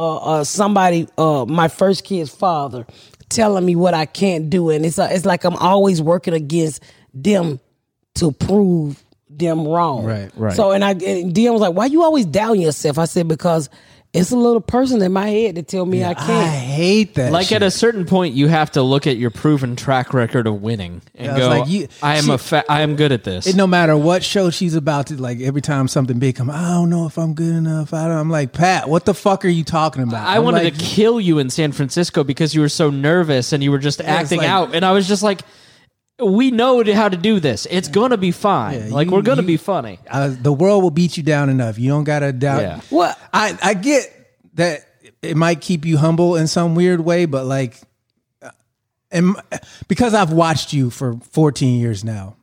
Uh, 0.00 0.16
uh, 0.16 0.44
somebody, 0.44 1.06
uh, 1.18 1.44
my 1.46 1.68
first 1.68 2.04
kid's 2.04 2.30
father, 2.30 2.86
telling 3.28 3.66
me 3.66 3.76
what 3.76 3.92
I 3.92 4.06
can't 4.06 4.48
do, 4.48 4.70
and 4.70 4.86
it's 4.86 4.98
uh, 4.98 5.10
it's 5.10 5.26
like 5.26 5.44
I'm 5.44 5.56
always 5.56 6.00
working 6.00 6.32
against 6.32 6.82
them 7.12 7.60
to 8.14 8.32
prove 8.32 9.04
them 9.28 9.68
wrong. 9.68 10.06
Right, 10.06 10.30
right. 10.36 10.56
So, 10.56 10.72
and 10.72 10.82
I, 10.82 10.92
and 10.92 11.34
Dion 11.34 11.52
was 11.52 11.60
like, 11.60 11.74
"Why 11.74 11.84
you 11.84 12.02
always 12.02 12.24
doubting 12.24 12.62
yourself?" 12.62 12.98
I 12.98 13.04
said, 13.04 13.28
"Because 13.28 13.68
it's 14.12 14.32
a 14.32 14.36
little 14.36 14.60
person 14.60 15.00
in 15.02 15.12
my 15.12 15.28
head 15.28 15.54
to 15.54 15.62
tell 15.62 15.86
me 15.86 16.02
I 16.02 16.10
I 16.10 16.14
can't." 16.14 16.28
I 16.30 16.46
hate 16.48 17.14
that. 17.14 17.30
Like 17.32 17.46
shit. 17.46 17.56
at 17.56 17.62
a 17.62 17.70
certain 17.70 18.04
point, 18.06 18.34
you 18.34 18.48
have 18.48 18.72
to 18.72 18.82
look 18.82 19.06
at 19.06 19.16
your 19.16 19.30
proven 19.30 19.76
track 19.76 20.12
record 20.12 20.46
of 20.48 20.60
winning 20.62 21.00
and 21.14 21.26
Yeah, 21.26 21.36
it's 21.36 21.40
go, 21.40 21.48
like 21.48 21.68
you- 21.68 21.88
"I 22.02 22.16
am 22.16 22.24
she- 22.24 22.32
a 22.32 22.38
fa- 22.38 22.64
I 22.68 22.80
am 22.82 22.96
good 22.96 23.12
at 23.12 23.22
this." 23.22 23.46
It, 23.46 23.54
no 23.56 23.66
matter 23.68 23.96
what 23.96 24.24
show 24.24 24.50
she's 24.50 24.74
about 24.74 25.06
to 25.08 25.20
like 25.20 25.40
every 25.40 25.60
time 25.62 25.86
something 25.86 26.18
big 26.18 26.34
come 26.36 26.50
I 26.50 26.70
don't 26.70 26.90
know 26.90 27.06
if 27.06 27.18
I'm 27.18 27.34
good 27.34 27.54
enough. 27.54 27.94
I 27.94 28.08
don't, 28.08 28.16
I'm 28.16 28.30
like, 28.30 28.52
Pat, 28.52 28.88
what 28.88 29.04
the 29.04 29.14
fuck 29.14 29.44
are 29.44 29.48
you 29.48 29.62
talking 29.64 30.02
about? 30.02 30.26
I 30.26 30.36
I'm 30.36 30.44
wanted 30.44 30.64
like, 30.64 30.74
to 30.76 30.84
kill 30.84 31.20
you 31.20 31.38
in 31.38 31.48
San 31.50 31.70
Francisco 31.72 32.24
because 32.24 32.54
you 32.54 32.60
were 32.62 32.68
so 32.68 32.90
nervous 32.90 33.52
and 33.52 33.62
you 33.62 33.70
were 33.70 33.78
just 33.78 34.00
acting 34.00 34.38
like- 34.38 34.48
out, 34.48 34.74
and 34.74 34.84
I 34.84 34.90
was 34.92 35.06
just 35.06 35.22
like, 35.22 35.42
"We 36.22 36.50
know 36.50 36.82
how 36.92 37.08
to 37.08 37.16
do 37.16 37.40
this. 37.40 37.66
It's 37.70 37.88
gonna 37.88 38.16
be 38.16 38.30
fine. 38.30 38.78
Yeah, 38.88 38.94
like 38.94 39.06
you- 39.08 39.12
we're 39.12 39.22
gonna 39.22 39.42
you- 39.42 39.46
be 39.48 39.56
funny." 39.56 39.98
uh, 40.10 40.34
the 40.40 40.52
world 40.52 40.82
will 40.82 40.90
beat 40.90 41.16
you 41.16 41.22
down 41.22 41.48
enough. 41.48 41.78
You 41.78 41.90
don't 41.90 42.04
gotta 42.04 42.32
doubt. 42.32 42.62
Yeah. 42.62 42.80
What? 42.90 43.18
I 43.32 43.56
I 43.62 43.74
get 43.74 44.12
that 44.54 44.80
it 45.22 45.36
might 45.36 45.60
keep 45.60 45.84
you 45.84 45.98
humble 45.98 46.36
in 46.36 46.46
some 46.46 46.74
weird 46.74 47.00
way, 47.00 47.26
but 47.26 47.44
like, 47.46 47.76
uh, 48.42 48.50
and 49.10 49.36
because 49.88 50.14
I've 50.14 50.32
watched 50.32 50.72
you 50.72 50.90
for 50.90 51.18
14 51.30 51.78
years 51.80 52.04
now, 52.04 52.36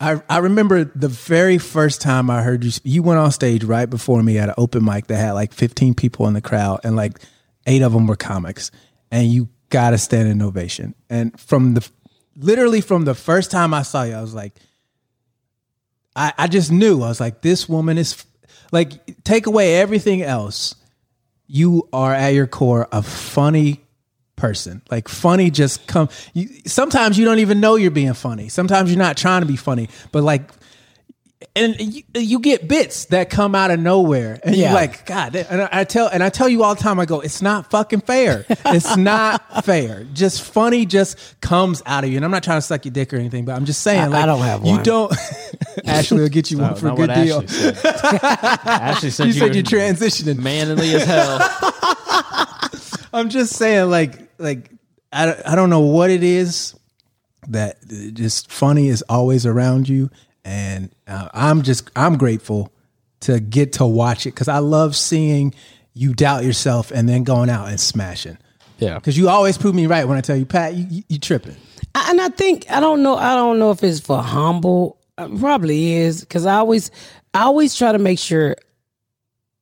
I 0.00 0.20
I 0.28 0.38
remember 0.38 0.84
the 0.84 1.08
very 1.08 1.58
first 1.58 2.00
time 2.00 2.30
I 2.30 2.42
heard 2.42 2.64
you. 2.64 2.72
You 2.84 3.02
went 3.02 3.18
on 3.20 3.30
stage 3.30 3.64
right 3.64 3.88
before 3.88 4.22
me 4.22 4.38
at 4.38 4.48
an 4.48 4.54
open 4.58 4.84
mic 4.84 5.06
that 5.08 5.16
had 5.16 5.32
like 5.32 5.52
15 5.52 5.94
people 5.94 6.26
in 6.26 6.34
the 6.34 6.40
crowd, 6.40 6.80
and 6.84 6.96
like 6.96 7.18
eight 7.66 7.82
of 7.82 7.92
them 7.92 8.06
were 8.06 8.16
comics, 8.16 8.70
and 9.10 9.28
you 9.28 9.48
got 9.70 9.94
a 9.94 9.98
standing 9.98 10.42
ovation. 10.42 10.94
And 11.08 11.38
from 11.40 11.74
the 11.74 11.88
literally 12.36 12.80
from 12.80 13.04
the 13.04 13.14
first 13.14 13.50
time 13.50 13.74
I 13.74 13.82
saw 13.82 14.02
you, 14.02 14.14
I 14.14 14.20
was 14.20 14.34
like. 14.34 14.54
I, 16.14 16.32
I 16.36 16.46
just 16.46 16.70
knew 16.70 17.02
I 17.02 17.08
was 17.08 17.20
like, 17.20 17.40
this 17.40 17.66
woman 17.66 17.96
is 17.96 18.22
like, 18.70 19.24
take 19.24 19.46
away 19.46 19.76
everything 19.76 20.20
else. 20.20 20.74
You 21.46 21.88
are 21.90 22.12
at 22.12 22.34
your 22.34 22.46
core 22.46 22.86
a 22.92 23.02
funny 23.02 23.80
person. 24.36 24.82
Like 24.90 25.08
funny 25.08 25.50
just 25.50 25.86
come. 25.86 26.10
You, 26.34 26.50
sometimes 26.66 27.16
you 27.16 27.24
don't 27.24 27.38
even 27.38 27.60
know 27.60 27.76
you're 27.76 27.90
being 27.90 28.12
funny. 28.12 28.50
Sometimes 28.50 28.90
you're 28.90 28.98
not 28.98 29.16
trying 29.16 29.40
to 29.40 29.46
be 29.46 29.56
funny, 29.56 29.88
but 30.10 30.22
like, 30.22 30.50
and 31.56 31.78
you, 31.80 32.02
you 32.14 32.38
get 32.40 32.68
bits 32.68 33.06
that 33.06 33.30
come 33.30 33.54
out 33.54 33.70
of 33.70 33.80
nowhere, 33.80 34.38
and 34.42 34.54
Yeah. 34.54 34.66
you're 34.70 34.74
like, 34.74 35.06
God. 35.06 35.34
And 35.36 35.62
I 35.62 35.68
I 35.72 35.84
tell 35.84 36.08
and 36.08 36.22
I 36.22 36.28
tell 36.28 36.48
you 36.48 36.62
all 36.62 36.74
the 36.74 36.80
time. 36.80 36.98
I 37.00 37.04
go, 37.06 37.20
it's 37.20 37.42
not 37.42 37.70
fucking 37.70 38.00
fair. 38.02 38.44
It's 38.48 38.96
not 38.96 39.64
fair. 39.64 40.04
Just 40.12 40.42
funny 40.42 40.86
just 40.86 41.18
comes 41.40 41.82
out 41.86 42.04
of 42.04 42.10
you. 42.10 42.16
And 42.16 42.24
I'm 42.24 42.30
not 42.30 42.42
trying 42.42 42.58
to 42.58 42.62
suck 42.62 42.84
your 42.84 42.92
dick 42.92 43.12
or 43.12 43.16
anything, 43.16 43.44
but 43.44 43.54
I'm 43.56 43.64
just 43.64 43.82
saying, 43.82 44.00
I- 44.00 44.06
like, 44.06 44.22
I 44.22 44.26
don't 44.26 44.40
have 44.40 44.62
one 44.62 44.76
You 44.78 44.82
don't. 44.82 45.12
Ashley 45.86 46.20
will 46.20 46.28
get 46.28 46.50
you 46.50 46.58
one 46.58 46.74
for 46.74 46.88
a 46.88 46.94
good 46.94 47.08
what 47.08 47.14
deal. 47.14 47.42
Ashley 47.42 47.48
said. 47.48 47.78
Ashley 48.64 49.10
said 49.10 49.26
You 49.28 49.32
you, 49.32 49.38
said 49.38 49.54
you're 49.54 49.64
transitioning. 49.64 50.38
manly 50.38 50.94
as 50.94 51.04
hell. 51.04 51.38
I'm 53.12 53.28
just 53.28 53.54
saying, 53.56 53.90
like, 53.90 54.28
like 54.38 54.70
I, 55.12 55.34
I 55.46 55.54
don't 55.54 55.70
know 55.70 55.80
what 55.80 56.10
it 56.10 56.22
is 56.22 56.74
that 57.48 57.76
just 58.14 58.50
funny 58.50 58.88
is 58.88 59.02
always 59.08 59.44
around 59.46 59.88
you, 59.88 60.10
and 60.44 60.90
uh, 61.06 61.28
I'm 61.32 61.62
just 61.62 61.90
I'm 61.96 62.16
grateful 62.18 62.72
to 63.20 63.38
get 63.40 63.74
to 63.74 63.86
watch 63.86 64.26
it 64.26 64.30
because 64.34 64.48
I 64.48 64.58
love 64.58 64.96
seeing 64.96 65.54
you 65.94 66.14
doubt 66.14 66.44
yourself 66.44 66.90
and 66.90 67.08
then 67.08 67.22
going 67.24 67.48
out 67.50 67.68
and 67.68 67.78
smashing. 67.78 68.38
Yeah. 68.78 68.94
Because 68.96 69.16
you 69.16 69.28
always 69.28 69.56
prove 69.58 69.74
me 69.74 69.86
right 69.86 70.08
when 70.08 70.18
I 70.18 70.20
tell 70.22 70.36
you, 70.36 70.44
Pat, 70.46 70.74
you, 70.74 70.86
you, 70.90 71.02
you 71.08 71.18
tripping. 71.18 71.56
I- 71.94 72.10
and 72.10 72.20
I 72.20 72.28
think 72.30 72.66
I 72.70 72.80
don't 72.80 73.02
know. 73.02 73.16
I 73.16 73.34
don't 73.34 73.58
know 73.58 73.70
if 73.70 73.82
it's 73.84 74.00
for 74.00 74.20
humble. 74.22 74.98
Uh, 75.18 75.28
Probably 75.38 75.92
is 75.92 76.22
because 76.22 76.46
I 76.46 76.54
always, 76.56 76.90
I 77.34 77.42
always 77.42 77.74
try 77.76 77.92
to 77.92 77.98
make 77.98 78.18
sure. 78.18 78.56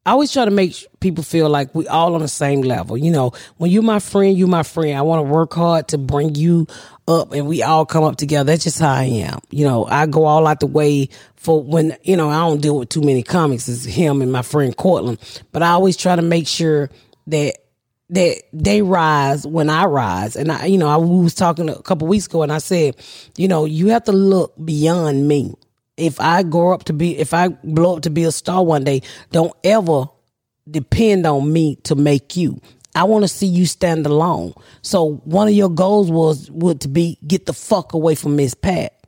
I 0.06 0.12
always 0.12 0.32
try 0.32 0.46
to 0.46 0.50
make 0.50 0.74
people 1.00 1.22
feel 1.22 1.50
like 1.50 1.74
we 1.74 1.86
all 1.86 2.14
on 2.14 2.22
the 2.22 2.28
same 2.28 2.62
level. 2.62 2.96
You 2.96 3.10
know, 3.10 3.32
when 3.58 3.70
you're 3.70 3.82
my 3.82 3.98
friend, 3.98 4.36
you 4.36 4.46
my 4.46 4.62
friend. 4.62 4.96
I 4.96 5.02
want 5.02 5.18
to 5.18 5.30
work 5.30 5.52
hard 5.52 5.88
to 5.88 5.98
bring 5.98 6.34
you 6.34 6.66
up, 7.06 7.32
and 7.32 7.46
we 7.46 7.62
all 7.62 7.84
come 7.84 8.04
up 8.04 8.16
together. 8.16 8.50
That's 8.50 8.64
just 8.64 8.78
how 8.78 8.94
I 8.94 9.04
am. 9.04 9.40
You 9.50 9.66
know, 9.66 9.84
I 9.84 10.06
go 10.06 10.24
all 10.24 10.46
out 10.46 10.60
the 10.60 10.66
way 10.66 11.10
for 11.36 11.62
when 11.62 11.98
you 12.02 12.16
know 12.16 12.30
I 12.30 12.38
don't 12.48 12.62
deal 12.62 12.78
with 12.78 12.88
too 12.88 13.02
many 13.02 13.22
comics. 13.22 13.68
It's 13.68 13.84
him 13.84 14.22
and 14.22 14.32
my 14.32 14.42
friend 14.42 14.74
Cortland, 14.74 15.18
but 15.52 15.62
I 15.62 15.72
always 15.72 15.98
try 15.98 16.16
to 16.16 16.22
make 16.22 16.48
sure 16.48 16.90
that 17.26 17.56
that 18.10 18.42
they 18.52 18.82
rise 18.82 19.46
when 19.46 19.70
I 19.70 19.84
rise. 19.84 20.34
And 20.34 20.50
I, 20.50 20.66
you 20.66 20.78
know, 20.78 20.88
I 20.88 20.96
was 20.96 21.34
talking 21.34 21.68
a 21.68 21.80
couple 21.82 22.08
weeks 22.08 22.26
ago 22.26 22.42
and 22.42 22.52
I 22.52 22.58
said, 22.58 22.96
you 23.36 23.48
know, 23.48 23.64
you 23.64 23.88
have 23.88 24.04
to 24.04 24.12
look 24.12 24.54
beyond 24.62 25.28
me. 25.28 25.54
If 26.00 26.20
I 26.20 26.42
grow 26.42 26.72
up 26.72 26.84
to 26.84 26.92
be, 26.92 27.18
if 27.18 27.34
I 27.34 27.48
blow 27.48 27.96
up 27.96 28.02
to 28.02 28.10
be 28.10 28.24
a 28.24 28.32
star 28.32 28.64
one 28.64 28.84
day, 28.84 29.02
don't 29.30 29.52
ever 29.62 30.06
depend 30.68 31.26
on 31.26 31.52
me 31.52 31.76
to 31.84 31.94
make 31.94 32.36
you. 32.36 32.60
I 32.94 33.04
want 33.04 33.22
to 33.22 33.28
see 33.28 33.46
you 33.46 33.66
stand 33.66 34.06
alone. 34.06 34.54
So 34.82 35.20
one 35.24 35.46
of 35.46 35.54
your 35.54 35.68
goals 35.68 36.10
was 36.10 36.50
would 36.50 36.80
to 36.82 36.88
be 36.88 37.18
get 37.26 37.46
the 37.46 37.52
fuck 37.52 37.92
away 37.92 38.14
from 38.14 38.36
Miss 38.36 38.54
Pat. 38.54 38.99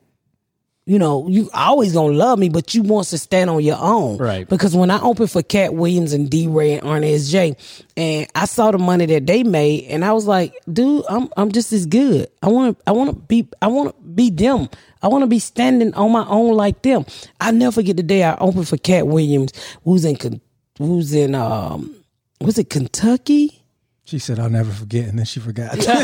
You 0.84 0.98
know, 0.98 1.28
you 1.28 1.48
always 1.54 1.92
gonna 1.92 2.12
love 2.12 2.40
me, 2.40 2.48
but 2.48 2.74
you 2.74 2.82
wants 2.82 3.10
to 3.10 3.18
stand 3.18 3.48
on 3.48 3.62
your 3.62 3.78
own. 3.78 4.18
Right. 4.18 4.48
Because 4.48 4.74
when 4.74 4.90
I 4.90 5.00
opened 5.00 5.30
for 5.30 5.40
Katt 5.40 5.74
Williams 5.74 6.12
and 6.12 6.28
D 6.28 6.48
Ray 6.48 6.72
and 6.74 6.82
Arnez 6.82 7.30
J. 7.30 7.56
and 7.96 8.26
I 8.34 8.46
saw 8.46 8.72
the 8.72 8.78
money 8.78 9.06
that 9.06 9.24
they 9.24 9.44
made 9.44 9.84
and 9.84 10.04
I 10.04 10.12
was 10.12 10.26
like, 10.26 10.54
dude, 10.72 11.04
I'm 11.08 11.28
I'm 11.36 11.52
just 11.52 11.72
as 11.72 11.86
good. 11.86 12.28
I 12.42 12.48
wanna 12.48 12.74
I 12.84 12.90
wanna 12.90 13.12
be 13.12 13.48
I 13.60 13.68
wanna 13.68 13.92
be 13.92 14.30
them. 14.30 14.68
I 15.02 15.06
wanna 15.06 15.28
be 15.28 15.38
standing 15.38 15.94
on 15.94 16.10
my 16.10 16.26
own 16.26 16.56
like 16.56 16.82
them. 16.82 17.06
I 17.40 17.52
never 17.52 17.74
forget 17.74 17.96
the 17.96 18.02
day 18.02 18.24
I 18.24 18.36
opened 18.38 18.66
for 18.66 18.76
Katt 18.76 19.06
Williams, 19.06 19.52
who's 19.84 20.04
in 20.04 20.40
who's 20.78 21.14
in 21.14 21.36
um 21.36 21.94
was 22.40 22.58
it 22.58 22.70
Kentucky? 22.70 23.61
She 24.12 24.18
said, 24.18 24.38
I'll 24.38 24.50
never 24.50 24.70
forget. 24.70 25.08
And 25.08 25.18
then 25.18 25.24
she 25.24 25.40
forgot. 25.40 25.70
I 25.88 25.94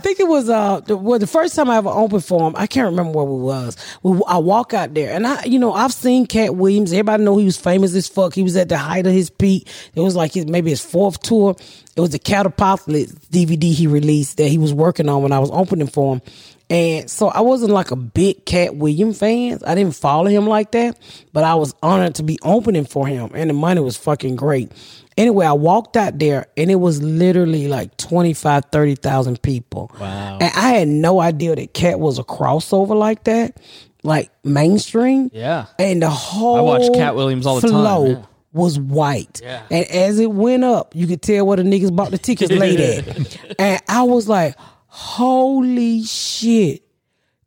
think 0.00 0.18
it 0.18 0.26
was 0.26 0.48
uh 0.48 0.80
the, 0.80 0.96
well, 0.96 1.18
the 1.18 1.26
first 1.26 1.54
time 1.54 1.68
I 1.68 1.76
ever 1.76 1.90
opened 1.90 2.24
for 2.24 2.48
him. 2.48 2.54
I 2.56 2.66
can't 2.66 2.86
remember 2.86 3.12
where 3.12 3.26
we 3.26 3.38
was. 3.38 3.76
We, 4.02 4.18
I 4.26 4.38
walk 4.38 4.72
out 4.72 4.94
there, 4.94 5.12
and 5.12 5.26
I, 5.26 5.44
you 5.44 5.58
know, 5.58 5.74
I've 5.74 5.92
seen 5.92 6.26
Katt 6.26 6.56
Williams. 6.56 6.90
Everybody 6.94 7.22
know 7.22 7.36
he 7.36 7.44
was 7.44 7.58
famous 7.58 7.94
as 7.94 8.08
fuck. 8.08 8.32
He 8.32 8.42
was 8.42 8.56
at 8.56 8.70
the 8.70 8.78
height 8.78 9.06
of 9.06 9.12
his 9.12 9.28
peak. 9.28 9.68
It 9.94 10.00
was 10.00 10.16
like 10.16 10.32
his 10.32 10.46
maybe 10.46 10.70
his 10.70 10.82
fourth 10.82 11.20
tour. 11.20 11.54
It 11.94 12.00
was 12.00 12.12
the 12.12 12.18
Kattpacalypse 12.18 13.12
DVD 13.28 13.74
he 13.74 13.86
released 13.86 14.38
that 14.38 14.48
he 14.48 14.56
was 14.56 14.72
working 14.72 15.10
on 15.10 15.22
when 15.22 15.32
I 15.32 15.38
was 15.38 15.50
opening 15.50 15.88
for 15.88 16.14
him. 16.14 16.22
And 16.70 17.10
so 17.10 17.28
I 17.28 17.42
wasn't 17.42 17.72
like 17.72 17.90
a 17.90 17.96
big 17.96 18.46
Katt 18.46 18.74
William 18.74 19.12
fan. 19.12 19.58
I 19.66 19.74
didn't 19.74 19.94
follow 19.94 20.28
him 20.28 20.46
like 20.46 20.72
that, 20.72 20.98
but 21.34 21.44
I 21.44 21.56
was 21.56 21.74
honored 21.82 22.14
to 22.14 22.22
be 22.22 22.38
opening 22.42 22.86
for 22.86 23.06
him, 23.06 23.32
and 23.34 23.50
the 23.50 23.54
money 23.54 23.82
was 23.82 23.98
fucking 23.98 24.36
great. 24.36 24.72
Anyway, 25.16 25.46
I 25.46 25.52
walked 25.52 25.96
out 25.96 26.18
there 26.18 26.46
and 26.56 26.70
it 26.70 26.76
was 26.76 27.02
literally 27.02 27.68
like 27.68 27.96
25, 27.96 28.64
30,000 28.70 29.40
people. 29.40 29.90
Wow. 29.98 30.38
And 30.40 30.52
I 30.54 30.70
had 30.70 30.88
no 30.88 31.20
idea 31.20 31.56
that 31.56 31.72
Katt 31.72 31.98
was 31.98 32.18
a 32.18 32.24
crossover 32.24 32.96
like 32.96 33.24
that, 33.24 33.58
like 34.02 34.30
mainstream. 34.44 35.30
Yeah. 35.32 35.66
And 35.78 36.02
the 36.02 36.10
whole 36.10 36.56
I 36.56 36.60
watched 36.60 36.94
Katt 36.94 37.14
Williams 37.14 37.46
all 37.46 37.60
the 37.60 37.62
time, 37.62 37.70
flow 37.70 38.06
yeah. 38.06 38.22
was 38.52 38.78
white. 38.78 39.40
Yeah. 39.42 39.62
And 39.70 39.86
as 39.86 40.18
it 40.18 40.30
went 40.30 40.64
up, 40.64 40.94
you 40.94 41.06
could 41.06 41.22
tell 41.22 41.46
where 41.46 41.56
the 41.56 41.62
niggas 41.62 41.94
bought 41.96 42.10
the 42.10 42.18
tickets 42.18 42.52
laid 42.52 42.80
at. 42.80 43.54
and 43.58 43.82
I 43.88 44.02
was 44.02 44.28
like, 44.28 44.54
holy 44.86 46.02
shit. 46.04 46.85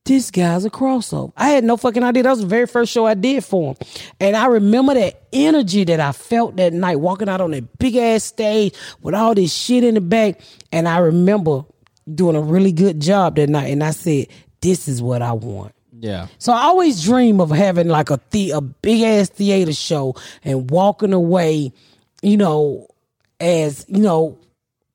This 0.10 0.32
guy's 0.32 0.66
a 0.66 0.72
crossover. 0.72 1.32
I 1.38 1.50
had 1.50 1.64
no 1.64 1.78
fucking 1.78 2.04
idea. 2.04 2.24
That 2.24 2.32
was 2.32 2.42
the 2.42 2.48
very 2.48 2.66
first 2.66 2.92
show 2.92 3.06
I 3.06 3.14
did 3.14 3.46
for 3.46 3.76
him. 3.76 3.88
And 4.20 4.36
I 4.36 4.48
remember 4.48 4.96
that 4.96 5.22
energy 5.32 5.84
that 5.84 6.00
I 6.00 6.14
felt 6.14 6.56
that 6.56 6.74
night 6.74 6.96
walking 6.96 7.30
out 7.30 7.42
on 7.42 7.52
that 7.52 7.78
big 7.78 7.96
ass 7.96 8.24
stage 8.24 8.74
with 9.04 9.14
all 9.14 9.36
this 9.36 9.54
shit 9.54 9.84
in 9.84 9.94
the 9.94 10.02
back. 10.02 10.42
And 10.72 10.88
I 10.88 10.98
remember 10.98 11.64
doing 12.12 12.36
a 12.36 12.42
really 12.42 12.72
good 12.72 13.00
job 13.00 13.36
that 13.36 13.50
night. 13.50 13.68
And 13.68 13.84
I 13.84 13.92
said, 13.92 14.26
this 14.62 14.88
is 14.88 15.00
what 15.00 15.22
I 15.22 15.34
want. 15.34 15.76
Yeah. 16.00 16.26
So 16.40 16.54
I 16.54 16.64
always 16.64 17.04
dream 17.04 17.40
of 17.40 17.52
having 17.52 17.88
like 17.88 18.10
a 18.10 18.20
the 18.32 18.50
a 18.50 18.62
big 18.62 19.04
ass 19.04 19.30
theater 19.30 19.74
show 19.74 20.16
and 20.44 20.72
walking 20.72 21.14
away, 21.14 21.72
you 22.24 22.38
know, 22.38 22.88
as 23.40 23.86
you 23.88 24.00
know, 24.00 24.40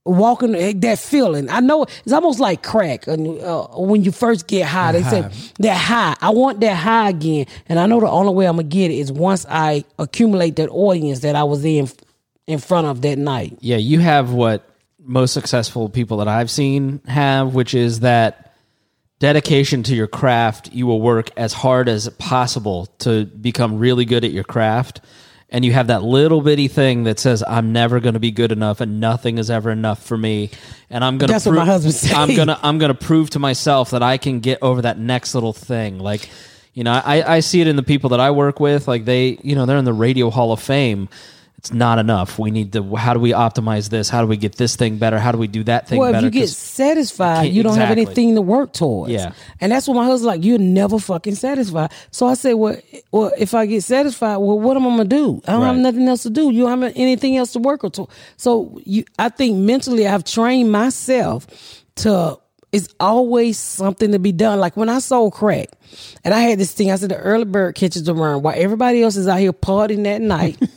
walking 0.04 0.54
eh, 0.54 0.72
that 0.76 0.98
feeling. 0.98 1.48
I 1.48 1.60
know 1.60 1.82
it's 1.82 2.12
almost 2.12 2.40
like 2.40 2.62
crack 2.62 3.06
and 3.06 3.40
uh, 3.40 3.66
when 3.68 4.04
you 4.04 4.12
first 4.12 4.46
get 4.46 4.66
high. 4.66 4.92
They 4.92 5.02
say 5.02 5.28
that 5.58 5.76
high. 5.76 6.16
I 6.20 6.30
want 6.30 6.60
that 6.60 6.76
high 6.76 7.10
again, 7.10 7.46
and 7.68 7.78
I 7.78 7.86
know 7.86 8.00
the 8.00 8.08
only 8.08 8.34
way 8.34 8.46
I'm 8.46 8.56
gonna 8.56 8.68
get 8.68 8.90
it 8.90 8.94
is 8.94 9.10
once 9.10 9.46
I 9.48 9.84
accumulate 9.98 10.56
that 10.56 10.68
audience 10.68 11.20
that 11.20 11.36
I 11.36 11.44
was 11.44 11.64
in 11.64 11.88
in 12.46 12.58
front 12.58 12.86
of 12.86 13.02
that 13.02 13.18
night. 13.18 13.56
Yeah, 13.60 13.76
you 13.76 14.00
have 14.00 14.32
what 14.32 14.68
most 14.98 15.32
successful 15.32 15.88
people 15.88 16.18
that 16.18 16.28
I've 16.28 16.50
seen 16.50 17.00
have, 17.06 17.54
which 17.54 17.74
is 17.74 18.00
that 18.00 18.54
dedication 19.18 19.82
to 19.84 19.94
your 19.94 20.06
craft. 20.06 20.72
You 20.72 20.86
will 20.86 21.00
work 21.00 21.30
as 21.36 21.52
hard 21.52 21.88
as 21.88 22.08
possible 22.10 22.86
to 23.00 23.24
become 23.24 23.78
really 23.78 24.04
good 24.04 24.24
at 24.24 24.32
your 24.32 24.44
craft. 24.44 25.00
And 25.54 25.64
you 25.64 25.72
have 25.72 25.86
that 25.86 26.02
little 26.02 26.40
bitty 26.40 26.66
thing 26.66 27.04
that 27.04 27.20
says, 27.20 27.44
I'm 27.46 27.72
never 27.72 28.00
going 28.00 28.14
to 28.14 28.20
be 28.20 28.32
good 28.32 28.50
enough 28.50 28.80
and 28.80 28.98
nothing 28.98 29.38
is 29.38 29.50
ever 29.50 29.70
enough 29.70 30.02
for 30.02 30.18
me. 30.18 30.50
And 30.90 31.04
I'm 31.04 31.16
going 31.16 31.28
to 31.28 31.32
That's 31.32 31.46
what 31.46 31.54
my 31.54 31.64
husband 31.64 31.94
say. 31.94 32.12
I'm 32.12 32.34
going 32.34 32.48
to, 32.48 32.58
I'm 32.60 32.78
going 32.78 32.92
to 32.92 32.98
prove 32.98 33.30
to 33.30 33.38
myself 33.38 33.92
that 33.92 34.02
I 34.02 34.18
can 34.18 34.40
get 34.40 34.58
over 34.62 34.82
that 34.82 34.98
next 34.98 35.32
little 35.32 35.52
thing. 35.52 36.00
Like, 36.00 36.28
you 36.72 36.82
know, 36.82 36.90
I, 36.90 37.36
I 37.36 37.38
see 37.38 37.60
it 37.60 37.68
in 37.68 37.76
the 37.76 37.84
people 37.84 38.10
that 38.10 38.18
I 38.18 38.32
work 38.32 38.58
with. 38.58 38.88
Like 38.88 39.04
they, 39.04 39.38
you 39.44 39.54
know, 39.54 39.64
they're 39.64 39.78
in 39.78 39.84
the 39.84 39.92
radio 39.92 40.28
hall 40.28 40.50
of 40.50 40.60
fame. 40.60 41.08
It's 41.64 41.72
not 41.72 41.98
enough. 41.98 42.38
We 42.38 42.50
need 42.50 42.74
to. 42.74 42.94
How 42.94 43.14
do 43.14 43.20
we 43.20 43.30
optimize 43.32 43.88
this? 43.88 44.10
How 44.10 44.20
do 44.20 44.26
we 44.26 44.36
get 44.36 44.56
this 44.56 44.76
thing 44.76 44.98
better? 44.98 45.18
How 45.18 45.32
do 45.32 45.38
we 45.38 45.46
do 45.46 45.64
that 45.64 45.88
thing 45.88 45.98
Well, 45.98 46.12
better? 46.12 46.26
if 46.26 46.34
you 46.34 46.40
get 46.42 46.50
satisfied, 46.50 47.44
can't- 47.44 47.52
you 47.54 47.62
don't 47.62 47.78
have 47.78 47.90
anything 47.90 48.34
to 48.34 48.42
work 48.42 48.74
towards. 48.74 49.10
Yeah. 49.10 49.32
and 49.62 49.72
that's 49.72 49.88
what 49.88 49.94
my 49.94 50.04
husband's 50.04 50.24
like. 50.24 50.44
You're 50.44 50.58
never 50.58 50.98
fucking 50.98 51.36
satisfied. 51.36 51.90
So 52.10 52.26
I 52.26 52.34
said, 52.34 52.52
well, 52.54 52.76
well, 53.12 53.32
if 53.38 53.54
I 53.54 53.64
get 53.64 53.82
satisfied, 53.82 54.36
well, 54.36 54.60
what 54.60 54.76
am 54.76 54.86
I 54.86 54.90
gonna 54.90 55.04
do? 55.06 55.40
I 55.48 55.52
don't 55.52 55.62
have 55.62 55.76
nothing 55.78 56.06
else 56.06 56.24
to 56.24 56.30
do. 56.30 56.50
You 56.50 56.64
don't 56.66 56.82
have 56.82 56.92
anything 56.96 57.38
else 57.38 57.52
to 57.52 57.60
work 57.60 57.82
or 57.82 57.88
to. 57.92 58.08
So 58.36 58.78
you, 58.84 59.04
I 59.18 59.30
think 59.30 59.56
mentally, 59.56 60.06
I've 60.06 60.24
trained 60.24 60.70
myself 60.70 61.46
to. 61.96 62.38
It's 62.72 62.88
always 62.98 63.56
something 63.56 64.10
to 64.12 64.18
be 64.18 64.32
done. 64.32 64.58
Like 64.60 64.76
when 64.76 64.88
I 64.90 64.98
sold 64.98 65.32
crack, 65.32 65.68
and 66.24 66.34
I 66.34 66.40
had 66.40 66.58
this 66.58 66.72
thing. 66.72 66.90
I 66.90 66.96
said 66.96 67.08
the 67.10 67.16
early 67.16 67.44
bird 67.46 67.74
catches 67.76 68.02
the 68.02 68.12
worm. 68.12 68.42
While 68.42 68.54
everybody 68.56 69.00
else 69.02 69.16
is 69.16 69.28
out 69.28 69.38
here 69.38 69.52
partying 69.54 70.02
that 70.04 70.20
night. 70.20 70.58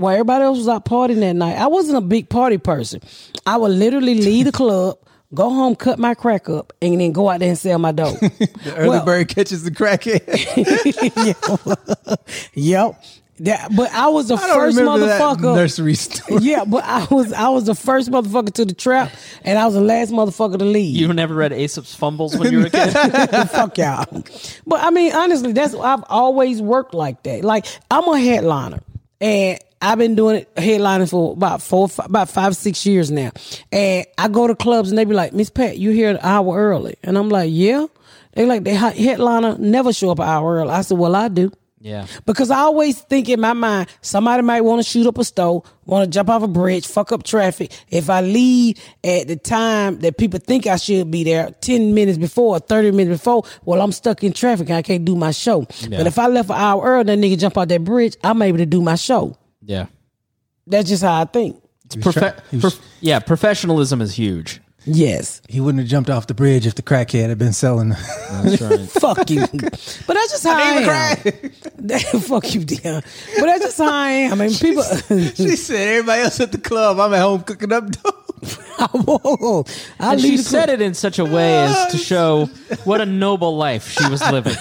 while 0.00 0.12
everybody 0.14 0.44
else 0.44 0.58
was 0.58 0.68
out 0.68 0.84
partying 0.84 1.20
that 1.20 1.34
night, 1.34 1.56
I 1.56 1.66
wasn't 1.68 1.98
a 1.98 2.00
big 2.00 2.28
party 2.28 2.58
person. 2.58 3.00
I 3.46 3.56
would 3.56 3.72
literally 3.72 4.14
leave 4.16 4.46
the 4.46 4.52
club, 4.52 4.98
go 5.34 5.48
home, 5.50 5.76
cut 5.76 5.98
my 5.98 6.14
crack 6.14 6.48
up, 6.48 6.72
and 6.82 7.00
then 7.00 7.12
go 7.12 7.28
out 7.28 7.40
there 7.40 7.48
and 7.50 7.58
sell 7.58 7.78
my 7.78 7.92
dope. 7.92 8.18
The 8.20 8.74
early 8.76 8.88
Well- 8.88 9.04
bird 9.04 9.28
catches 9.28 9.62
the 9.64 9.70
crackhead. 9.70 10.20
yep. 12.54 13.02
That, 13.42 13.74
but 13.74 13.90
I 13.92 14.08
was 14.08 14.28
the 14.28 14.34
I 14.34 14.46
don't 14.48 14.54
first 14.54 14.76
that 14.76 14.84
motherfucker. 14.84 15.54
nursery 15.54 15.94
story. 15.94 16.42
yeah, 16.42 16.66
but 16.66 16.84
I 16.84 17.06
was 17.10 17.32
I 17.32 17.48
was 17.48 17.64
the 17.64 17.74
first 17.74 18.10
motherfucker 18.10 18.52
to 18.52 18.66
the 18.66 18.74
trap, 18.74 19.10
and 19.44 19.58
I 19.58 19.64
was 19.64 19.72
the 19.72 19.80
last 19.80 20.12
motherfucker 20.12 20.58
to 20.58 20.64
leave. 20.66 20.94
you 20.94 21.10
never 21.14 21.34
read 21.34 21.50
Aesop's 21.54 21.94
Fumbles 21.94 22.36
when 22.36 22.52
you 22.52 22.58
were 22.58 22.66
a 22.66 22.70
kid? 22.70 22.90
Fuck 23.48 23.78
y'all. 23.78 24.04
But 24.66 24.80
I 24.84 24.90
mean, 24.90 25.14
honestly, 25.14 25.52
that's 25.54 25.74
I've 25.74 26.04
always 26.10 26.60
worked 26.60 26.92
like 26.92 27.22
that. 27.22 27.42
Like 27.42 27.64
I'm 27.90 28.04
a 28.08 28.20
headliner, 28.20 28.80
and 29.20 29.58
I've 29.82 29.98
been 29.98 30.14
doing 30.14 30.36
it 30.36 30.54
headlining 30.56 31.08
for 31.10 31.32
about 31.32 31.62
four, 31.62 31.88
fi- 31.88 32.04
about 32.04 32.28
five, 32.28 32.54
six 32.54 32.84
years 32.84 33.10
now. 33.10 33.30
And 33.72 34.06
I 34.18 34.28
go 34.28 34.46
to 34.46 34.54
clubs 34.54 34.90
and 34.90 34.98
they 34.98 35.04
be 35.04 35.14
like, 35.14 35.32
Miss 35.32 35.50
Pat, 35.50 35.78
you 35.78 35.90
here 35.90 36.10
an 36.10 36.18
hour 36.22 36.56
early, 36.56 36.96
and 37.02 37.16
I'm 37.16 37.28
like, 37.28 37.50
yeah. 37.52 37.86
They 38.34 38.46
like 38.46 38.62
the 38.62 38.74
headliner 38.74 39.58
never 39.58 39.92
show 39.92 40.10
up 40.10 40.20
an 40.20 40.28
hour 40.28 40.56
early. 40.56 40.70
I 40.70 40.82
said, 40.82 40.98
well, 40.98 41.16
I 41.16 41.26
do. 41.28 41.50
Yeah. 41.80 42.06
Because 42.26 42.50
I 42.50 42.58
always 42.58 43.00
think 43.00 43.28
in 43.28 43.40
my 43.40 43.54
mind, 43.54 43.88
somebody 44.02 44.42
might 44.42 44.60
want 44.60 44.82
to 44.82 44.88
shoot 44.88 45.06
up 45.06 45.16
a 45.18 45.24
store, 45.24 45.62
want 45.86 46.04
to 46.04 46.10
jump 46.10 46.28
off 46.28 46.42
a 46.42 46.48
bridge, 46.48 46.86
fuck 46.86 47.10
up 47.12 47.22
traffic. 47.22 47.72
If 47.88 48.10
I 48.10 48.20
leave 48.20 48.78
at 49.02 49.28
the 49.28 49.36
time 49.36 49.98
that 50.00 50.18
people 50.18 50.38
think 50.40 50.66
I 50.66 50.76
should 50.76 51.10
be 51.10 51.24
there, 51.24 51.50
10 51.62 51.94
minutes 51.94 52.18
before 52.18 52.58
30 52.58 52.90
minutes 52.92 53.18
before, 53.20 53.44
well, 53.64 53.80
I'm 53.80 53.92
stuck 53.92 54.22
in 54.22 54.32
traffic 54.32 54.68
and 54.68 54.76
I 54.76 54.82
can't 54.82 55.04
do 55.04 55.16
my 55.16 55.30
show. 55.30 55.66
But 55.98 56.06
if 56.06 56.18
I 56.18 56.26
left 56.28 56.50
an 56.50 56.56
hour 56.56 56.82
early, 56.84 57.04
that 57.04 57.18
nigga 57.18 57.38
jump 57.38 57.56
out 57.56 57.68
that 57.68 57.82
bridge, 57.82 58.16
I'm 58.22 58.40
able 58.42 58.58
to 58.58 58.66
do 58.66 58.82
my 58.82 58.96
show. 58.96 59.36
Yeah. 59.64 59.86
That's 60.66 60.88
just 60.88 61.02
how 61.02 61.20
I 61.20 61.24
think. 61.24 61.62
It's 61.86 61.96
profe- 61.96 62.38
he 62.50 62.56
was- 62.58 62.74
prof- 62.76 62.86
yeah, 63.00 63.18
professionalism 63.18 64.00
is 64.00 64.12
huge. 64.14 64.60
Yes. 64.86 65.42
He 65.48 65.60
wouldn't 65.60 65.80
have 65.80 65.88
jumped 65.88 66.10
off 66.10 66.26
the 66.26 66.34
bridge 66.34 66.66
if 66.66 66.74
the 66.74 66.82
crackhead 66.82 67.28
had 67.28 67.38
been 67.38 67.52
selling. 67.52 67.90
That's 67.90 68.60
right. 68.62 68.80
Fuck 68.88 69.30
you. 69.30 69.40
But 69.46 70.14
that's 70.14 70.32
just 70.32 70.44
how 70.44 70.56
I, 70.56 71.16
am. 71.22 72.20
Fuck 72.20 72.54
you, 72.54 72.64
Dion. 72.64 73.02
But 73.38 73.46
that's 73.46 73.64
just 73.64 73.78
how 73.78 73.92
I 73.92 74.10
am. 74.10 74.32
I 74.32 74.46
mean, 74.46 74.54
people. 74.56 74.82
she 74.82 75.56
said, 75.56 75.88
"Everybody 75.88 76.22
else 76.22 76.40
at 76.40 76.52
the 76.52 76.58
club, 76.58 76.98
I'm 76.98 77.12
at 77.12 77.20
home 77.20 77.42
cooking 77.42 77.72
up 77.72 77.90
dope." 77.90 78.16
Whoa. 78.92 79.64
I 79.98 80.12
And 80.12 80.22
leave 80.22 80.30
she 80.30 80.36
the 80.38 80.42
said 80.42 80.70
it 80.70 80.80
in 80.80 80.94
such 80.94 81.18
a 81.18 81.24
way 81.26 81.58
as 81.64 81.88
to 81.92 81.98
show 81.98 82.46
what 82.84 83.02
a 83.02 83.06
noble 83.06 83.56
life 83.58 83.90
she 83.90 84.08
was 84.08 84.22
living. 84.30 84.54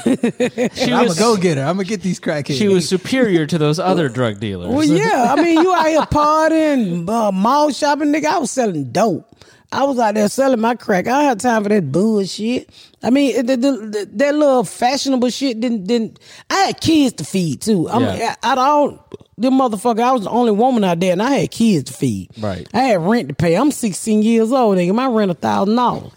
She 0.73 0.91
I'm 0.91 1.05
was 1.05 1.17
a 1.17 1.19
go 1.19 1.37
getter. 1.37 1.61
I'm 1.61 1.77
gonna 1.77 1.85
get 1.85 2.01
these 2.01 2.19
crackheads. 2.19 2.57
she 2.57 2.67
was 2.67 2.89
superior 2.89 3.45
to 3.45 3.57
those 3.57 3.79
other 3.79 4.09
drug 4.09 4.41
dealers. 4.41 4.67
Well, 4.73 4.83
yeah. 4.83 5.33
I 5.33 5.41
mean, 5.41 5.61
you 5.61 5.73
out 5.73 5.87
here 5.87 6.01
partying, 6.01 7.07
uh, 7.09 7.31
mall 7.31 7.71
shopping, 7.71 8.11
nigga. 8.11 8.25
I 8.25 8.37
was 8.39 8.51
selling 8.51 8.91
dope. 8.91 9.25
I 9.71 9.83
was 9.83 9.99
out 9.99 10.15
there 10.15 10.27
selling 10.29 10.59
my 10.59 10.73
crack. 10.75 11.05
I 11.07 11.11
don't 11.11 11.23
have 11.25 11.37
time 11.37 11.63
for 11.63 11.69
that 11.69 11.91
bullshit. 11.91 12.69
I 13.03 13.11
mean, 13.11 13.45
the, 13.45 13.55
the, 13.55 13.71
the, 13.71 14.09
that 14.13 14.33
little 14.35 14.63
fashionable 14.63 15.29
shit 15.29 15.59
didn't 15.59 15.85
didn't. 15.85 16.19
I 16.49 16.55
had 16.55 16.81
kids 16.81 17.13
to 17.17 17.23
feed 17.23 17.61
too. 17.61 17.87
I'm 17.89 18.01
Yeah. 18.01 18.35
out 18.43 18.57
of 18.57 18.63
all 18.63 19.09
them 19.37 19.53
motherfucker. 19.53 20.01
I 20.01 20.11
was 20.11 20.23
the 20.23 20.29
only 20.31 20.51
woman 20.51 20.83
out 20.83 20.99
there, 20.99 21.11
and 21.13 21.21
I 21.21 21.31
had 21.31 21.51
kids 21.51 21.91
to 21.91 21.93
feed. 21.97 22.29
Right. 22.39 22.67
I 22.73 22.79
had 22.79 23.01
rent 23.01 23.29
to 23.29 23.35
pay. 23.35 23.55
I'm 23.55 23.71
16 23.71 24.23
years 24.23 24.51
old, 24.51 24.77
nigga. 24.77 24.93
My 24.93 25.05
rent 25.07 25.29
a 25.31 25.35
thousand 25.35 25.75
dollars. 25.75 26.11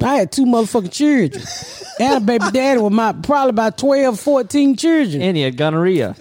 I 0.00 0.14
had 0.14 0.30
two 0.30 0.44
motherfucking 0.46 0.92
children. 0.92 1.42
and 2.00 2.22
a 2.22 2.24
baby 2.24 2.44
daddy 2.52 2.80
with 2.80 2.92
my 2.92 3.12
probably 3.12 3.50
about 3.50 3.76
12, 3.76 4.20
14 4.20 4.76
children. 4.76 5.20
and 5.20 5.36
he 5.36 5.42
had 5.42 5.56
gonorrhea. 5.56 6.14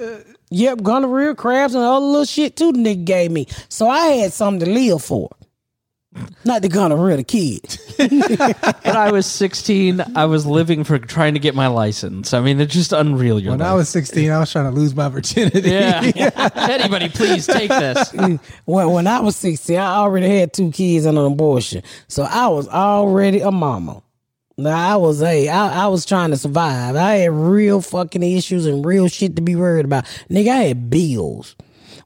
Yep, 0.49 0.81
gonorrhea, 0.81 1.35
crabs, 1.35 1.75
and 1.75 1.83
other 1.83 2.03
little 2.03 2.25
shit 2.25 2.55
too 2.55 2.71
the 2.71 2.79
nigga 2.79 3.05
gave 3.05 3.31
me. 3.31 3.45
So 3.69 3.87
I 3.87 4.07
had 4.07 4.33
something 4.33 4.65
to 4.65 4.71
live 4.73 5.03
for. 5.03 5.29
Not 6.45 6.61
the 6.61 6.69
gonorrhea, 6.69 7.17
the 7.17 7.23
kids. 7.23 7.83
When 7.97 8.95
I 8.95 9.11
was 9.11 9.25
16, 9.25 10.01
I 10.15 10.25
was 10.25 10.45
living 10.45 10.83
for 10.83 10.97
trying 10.97 11.33
to 11.33 11.39
get 11.39 11.55
my 11.55 11.67
license. 11.67 12.33
I 12.33 12.39
mean, 12.41 12.61
it's 12.61 12.73
just 12.73 12.93
unreal. 12.93 13.39
Your 13.39 13.51
when 13.51 13.59
life. 13.59 13.67
I 13.67 13.73
was 13.73 13.89
16, 13.89 14.31
I 14.31 14.39
was 14.39 14.51
trying 14.51 14.71
to 14.73 14.79
lose 14.79 14.95
my 14.95 15.09
virginity. 15.09 15.69
yeah. 15.69 16.29
Anybody, 16.55 17.09
please 17.09 17.47
take 17.47 17.69
this. 17.69 18.13
Well, 18.65 18.93
when 18.93 19.07
I 19.07 19.19
was 19.19 19.35
16, 19.35 19.77
I 19.77 19.95
already 19.97 20.29
had 20.39 20.53
two 20.53 20.71
kids 20.71 21.05
and 21.05 21.17
an 21.17 21.25
abortion. 21.25 21.83
So 22.07 22.23
I 22.23 22.47
was 22.47 22.67
already 22.67 23.41
a 23.41 23.51
mama. 23.51 24.01
Now 24.57 24.93
I 24.93 24.95
was 24.95 25.21
a, 25.21 25.49
I, 25.49 25.83
I 25.83 25.87
was 25.87 26.05
trying 26.05 26.31
to 26.31 26.37
survive. 26.37 26.95
I 26.95 27.15
had 27.15 27.31
real 27.31 27.81
fucking 27.81 28.23
issues 28.23 28.65
and 28.65 28.85
real 28.85 29.07
shit 29.07 29.35
to 29.35 29.41
be 29.41 29.55
worried 29.55 29.85
about. 29.85 30.05
Nigga, 30.29 30.49
I 30.49 30.63
had 30.63 30.89
bills. 30.89 31.55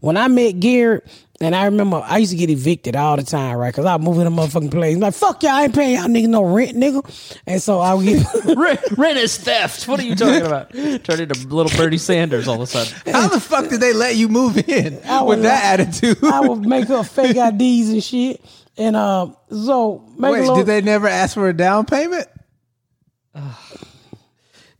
When 0.02 0.18
I 0.18 0.28
met 0.28 0.60
Garrett, 0.60 1.08
and 1.42 1.56
I 1.56 1.66
remember 1.66 2.02
I 2.06 2.20
used 2.20 2.32
to 2.32 2.38
get 2.38 2.50
evicted 2.50 2.96
all 2.96 3.18
the 3.18 3.24
time, 3.24 3.58
right? 3.58 3.74
Cause 3.74 3.86
I 3.86 3.96
was 3.96 4.06
moving 4.06 4.26
to 4.26 4.30
motherfucking 4.30 4.72
place. 4.72 4.98
Like, 4.98 5.14
fuck 5.14 5.42
y'all, 5.42 5.52
I 5.54 5.64
ain't 5.64 5.76
paying 5.76 5.96
y'all 5.96 6.06
niggas 6.08 6.28
no 6.30 6.44
rent, 6.44 6.78
nigga. 6.78 7.40
And 7.48 7.62
so 7.62 7.80
I 7.80 7.94
would 7.96 8.06
get, 8.06 8.26
Rent, 8.58 8.80
rent 8.98 9.18
is 9.18 9.38
theft. 9.38 9.88
What 9.88 10.00
are 10.00 10.04
you 10.04 10.16
talking 10.16 10.46
about? 10.46 10.72
Turned 10.72 11.10
into 11.22 11.48
little 11.48 11.76
Bernie 11.78 11.98
Sanders 11.98 12.48
all 12.48 12.56
of 12.56 12.62
a 12.62 12.68
sudden. 12.68 12.94
How 13.14 13.28
the 13.28 13.40
fuck 13.40 13.70
did 13.70 13.82
they 13.82 13.94
let 13.94 14.16
you 14.16 14.30
move 14.30 14.58
in 14.70 15.02
I 15.06 15.24
with 15.24 15.40
was 15.40 15.44
that 15.44 15.80
attitude? 15.80 16.24
I 16.24 16.42
would 16.42 16.66
make 16.66 16.90
up 16.90 17.08
fake 17.08 17.38
IDs 17.38 17.90
and 17.90 18.04
shit. 18.04 18.42
And 18.78 18.96
um, 18.96 19.36
so 19.50 20.06
make 20.18 20.30
a 20.30 20.32
Wait, 20.34 20.40
little, 20.42 20.56
did 20.58 20.66
they 20.68 20.82
never 20.82 21.08
ask 21.08 21.34
for 21.34 21.50
a 21.50 21.54
down 21.54 21.86
payment? 21.86 22.28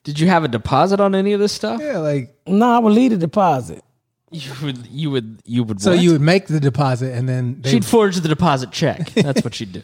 Did 0.04 0.20
you 0.20 0.28
have 0.28 0.44
a 0.44 0.48
deposit 0.48 1.00
on 1.00 1.14
any 1.14 1.34
of 1.34 1.40
this 1.40 1.54
stuff? 1.54 1.80
Yeah, 1.82 2.00
like 2.00 2.36
No, 2.48 2.70
I 2.70 2.80
would 2.80 2.94
leave 2.94 3.12
a 3.12 3.18
deposit. 3.18 3.84
You 4.32 4.52
would, 4.64 4.88
you 4.88 5.12
would, 5.12 5.42
you 5.46 5.64
would. 5.64 5.82
So 5.82 5.92
what? 5.92 6.00
you 6.00 6.12
would 6.14 6.22
make 6.22 6.48
the 6.48 6.60
deposit 6.60 7.14
and 7.14 7.28
then 7.28 7.62
they, 7.62 7.72
she'd 7.72 7.86
forge 7.86 8.16
the 8.18 8.30
deposit 8.30 8.72
check. 8.72 9.10
That's 9.14 9.44
what 9.44 9.54
she'd 9.54 9.74
do. 9.74 9.82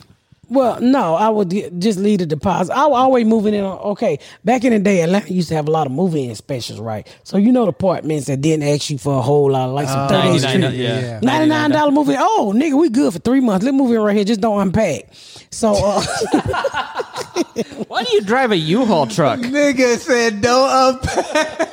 Well, 0.49 0.80
no, 0.80 1.15
I 1.15 1.28
would 1.28 1.49
just 1.82 1.99
leave 1.99 2.19
the 2.19 2.26
deposit. 2.26 2.74
I 2.74 2.86
would 2.86 2.95
always 2.95 3.26
moving 3.26 3.53
in 3.53 3.65
on, 3.65 3.78
okay, 3.80 4.19
back 4.45 4.64
in 4.64 4.72
the 4.72 4.80
day, 4.80 5.02
Atlanta 5.02 5.34
used 5.34 5.49
to 5.49 5.56
have 5.56 5.68
a 5.68 5.72
lot 5.72 5.88
of 5.88 5.91
moving 5.91 6.30
in 6.30 6.36
specials, 6.36 6.80
right? 6.80 7.06
So 7.26 7.36
you 7.38 7.52
know 7.52 7.65
the 7.65 7.72
apartments 7.72 8.28
that 8.28 8.40
didn't 8.40 8.64
ask 8.65 8.90
you 8.90 8.98
for 8.98 9.19
a 9.19 9.22
whole 9.22 9.52
lot, 9.52 9.72
like 9.72 9.90
some 9.90 10.07
38th 10.07 10.10
99, 10.10 10.40
Street. 10.40 10.80
yeah. 10.82 10.99
Yeah. 10.99 11.19
Ninety 11.22 11.49
nine 11.49 11.72
dollar 11.72 11.91
movie. 11.91 12.15
Oh, 12.18 12.53
nigga, 12.56 12.80
we 12.80 12.90
good 12.90 13.11
for 13.11 13.19
three 13.19 13.41
months. 13.41 13.65
Let's 13.65 13.76
move 13.76 13.91
in 13.91 13.99
right 13.99 14.15
here. 14.15 14.24
Just 14.24 14.40
don't 14.40 14.61
unpack. 14.61 15.10
So 15.49 15.74
uh, 15.76 16.02
Why 17.88 18.03
do 18.03 18.14
you 18.14 18.22
drive 18.22 18.52
a 18.52 18.57
U-Haul 18.57 19.07
truck? 19.07 19.40
Nigga 19.40 19.98
said 19.98 20.41
don't 20.41 20.95
unpack. 20.95 21.66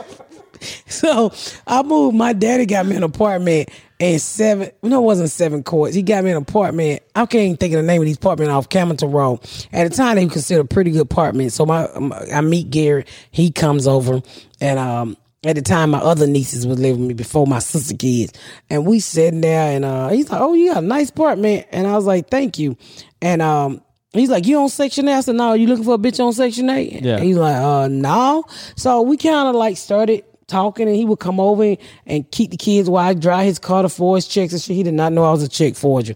so 0.87 1.33
I 1.67 1.83
moved. 1.83 2.17
My 2.17 2.33
daddy 2.33 2.67
got 2.67 2.87
me 2.87 2.97
an 2.97 3.03
apartment 3.03 3.71
in 3.99 4.19
seven. 4.19 4.71
No, 4.83 5.03
it 5.03 5.05
wasn't 5.05 5.31
seven 5.31 5.63
courts. 5.63 5.95
He 5.95 6.03
got 6.03 6.25
me 6.25 6.31
an 6.31 6.37
apartment. 6.37 7.03
I 7.15 7.27
can't 7.27 7.45
even 7.45 7.57
think 7.57 7.75
of 7.75 7.81
the 7.81 7.87
name 7.87 8.03
of 8.03 8.07
these 8.07 8.17
apartment 8.17 8.51
off 8.51 8.69
Campbellton 8.69 9.13
Road. 9.13 9.41
At 9.73 9.91
the 9.91 9.97
time, 9.97 10.17
they 10.17 10.25
were 10.25 10.33
considered 10.33 10.63
a 10.63 10.69
pretty 10.69 10.91
good 10.91 11.03
apartment. 11.03 11.53
So 11.53 11.65
my, 11.67 11.89
my 11.99 12.19
I 12.33 12.41
meet 12.41 12.71
Gary. 12.71 13.07
He 13.31 13.51
comes 13.51 13.87
over, 13.87 14.23
and 14.61 14.79
um. 14.79 15.17
At 15.47 15.57
the 15.57 15.61
time, 15.61 15.91
my 15.91 15.99
other 15.99 16.27
nieces 16.27 16.67
was 16.67 16.79
living 16.79 17.01
with 17.01 17.09
me 17.09 17.13
before 17.13 17.47
my 17.47 17.59
sister 17.59 17.95
kids, 17.95 18.33
and 18.71 18.87
we 18.87 18.99
sitting 18.99 19.43
there, 19.43 19.77
and 19.77 19.85
uh, 19.85 20.09
he's 20.09 20.31
like, 20.31 20.41
"Oh, 20.41 20.55
you 20.55 20.73
got 20.73 20.83
a 20.83 20.87
nice 20.87 21.11
apartment," 21.11 21.67
and 21.71 21.87
I 21.87 21.97
was 21.97 22.07
like, 22.07 22.31
"Thank 22.31 22.59
you," 22.59 22.79
and 23.21 23.43
um, 23.43 23.83
he's 24.15 24.31
like, 24.31 24.47
"You 24.47 24.59
on 24.61 24.71
Section 24.71 25.07
8?" 25.07 25.13
I 25.13 25.21
said, 25.21 25.35
"No, 25.35 25.53
you 25.53 25.67
looking 25.67 25.85
for 25.85 25.97
a 25.97 25.99
bitch 25.99 26.25
on 26.25 26.33
Section 26.33 26.71
8? 26.71 27.03
Yeah. 27.03 27.21
He's 27.21 27.37
like, 27.37 27.57
"Uh, 27.57 27.89
no." 27.89 28.45
So 28.77 29.03
we 29.03 29.19
kind 29.19 29.49
of 29.49 29.55
like 29.55 29.77
started 29.77 30.25
talking, 30.47 30.87
and 30.89 30.97
he 30.97 31.05
would 31.05 31.19
come 31.21 31.41
over 31.41 31.77
and 32.07 32.31
keep 32.31 32.51
the 32.51 32.57
kids 32.57 32.89
while 32.91 33.09
I 33.09 33.15
drive 33.15 33.47
his 33.47 33.59
car 33.59 33.83
to 33.83 33.89
forge 33.89 34.29
checks 34.29 34.53
and 34.53 34.61
shit. 34.63 34.77
He 34.77 34.83
did 34.83 34.95
not 34.95 35.13
know 35.13 35.25
I 35.25 35.31
was 35.31 35.43
a 35.43 35.49
check 35.49 35.75
forger. 35.75 36.15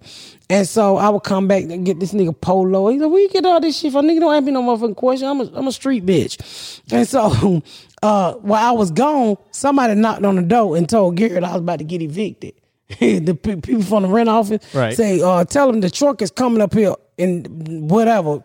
And 0.50 0.66
so 0.66 0.96
I 0.96 1.10
would 1.10 1.24
come 1.24 1.46
back 1.46 1.64
and 1.64 1.84
get 1.84 2.00
this 2.00 2.12
nigga 2.14 2.38
polo. 2.40 2.88
He's 2.88 3.00
like, 3.02 3.10
where 3.10 3.20
you 3.20 3.28
get 3.28 3.44
all 3.44 3.60
this 3.60 3.78
shit 3.78 3.92
from? 3.92 4.06
Nigga 4.06 4.20
don't 4.20 4.34
ask 4.34 4.44
me 4.44 4.52
no 4.52 4.62
motherfucking 4.62 4.96
question. 4.96 5.28
I'm 5.28 5.40
a, 5.42 5.50
I'm 5.54 5.66
a 5.66 5.72
street 5.72 6.06
bitch. 6.06 6.80
And 6.90 7.06
so 7.06 7.62
uh, 8.02 8.34
while 8.34 8.66
I 8.66 8.72
was 8.72 8.90
gone, 8.90 9.36
somebody 9.50 9.94
knocked 9.94 10.24
on 10.24 10.36
the 10.36 10.42
door 10.42 10.76
and 10.76 10.88
told 10.88 11.16
Garrett 11.16 11.44
I 11.44 11.52
was 11.52 11.60
about 11.60 11.80
to 11.80 11.84
get 11.84 12.00
evicted. 12.00 12.54
the 13.00 13.34
pe- 13.34 13.56
people 13.60 13.82
from 13.82 14.04
the 14.04 14.08
rent 14.08 14.30
office 14.30 14.64
Right. 14.74 14.96
say, 14.96 15.20
uh, 15.20 15.44
tell 15.44 15.68
him 15.68 15.82
the 15.82 15.90
truck 15.90 16.22
is 16.22 16.30
coming 16.30 16.62
up 16.62 16.72
here 16.72 16.94
and 17.18 17.90
whatever. 17.90 18.42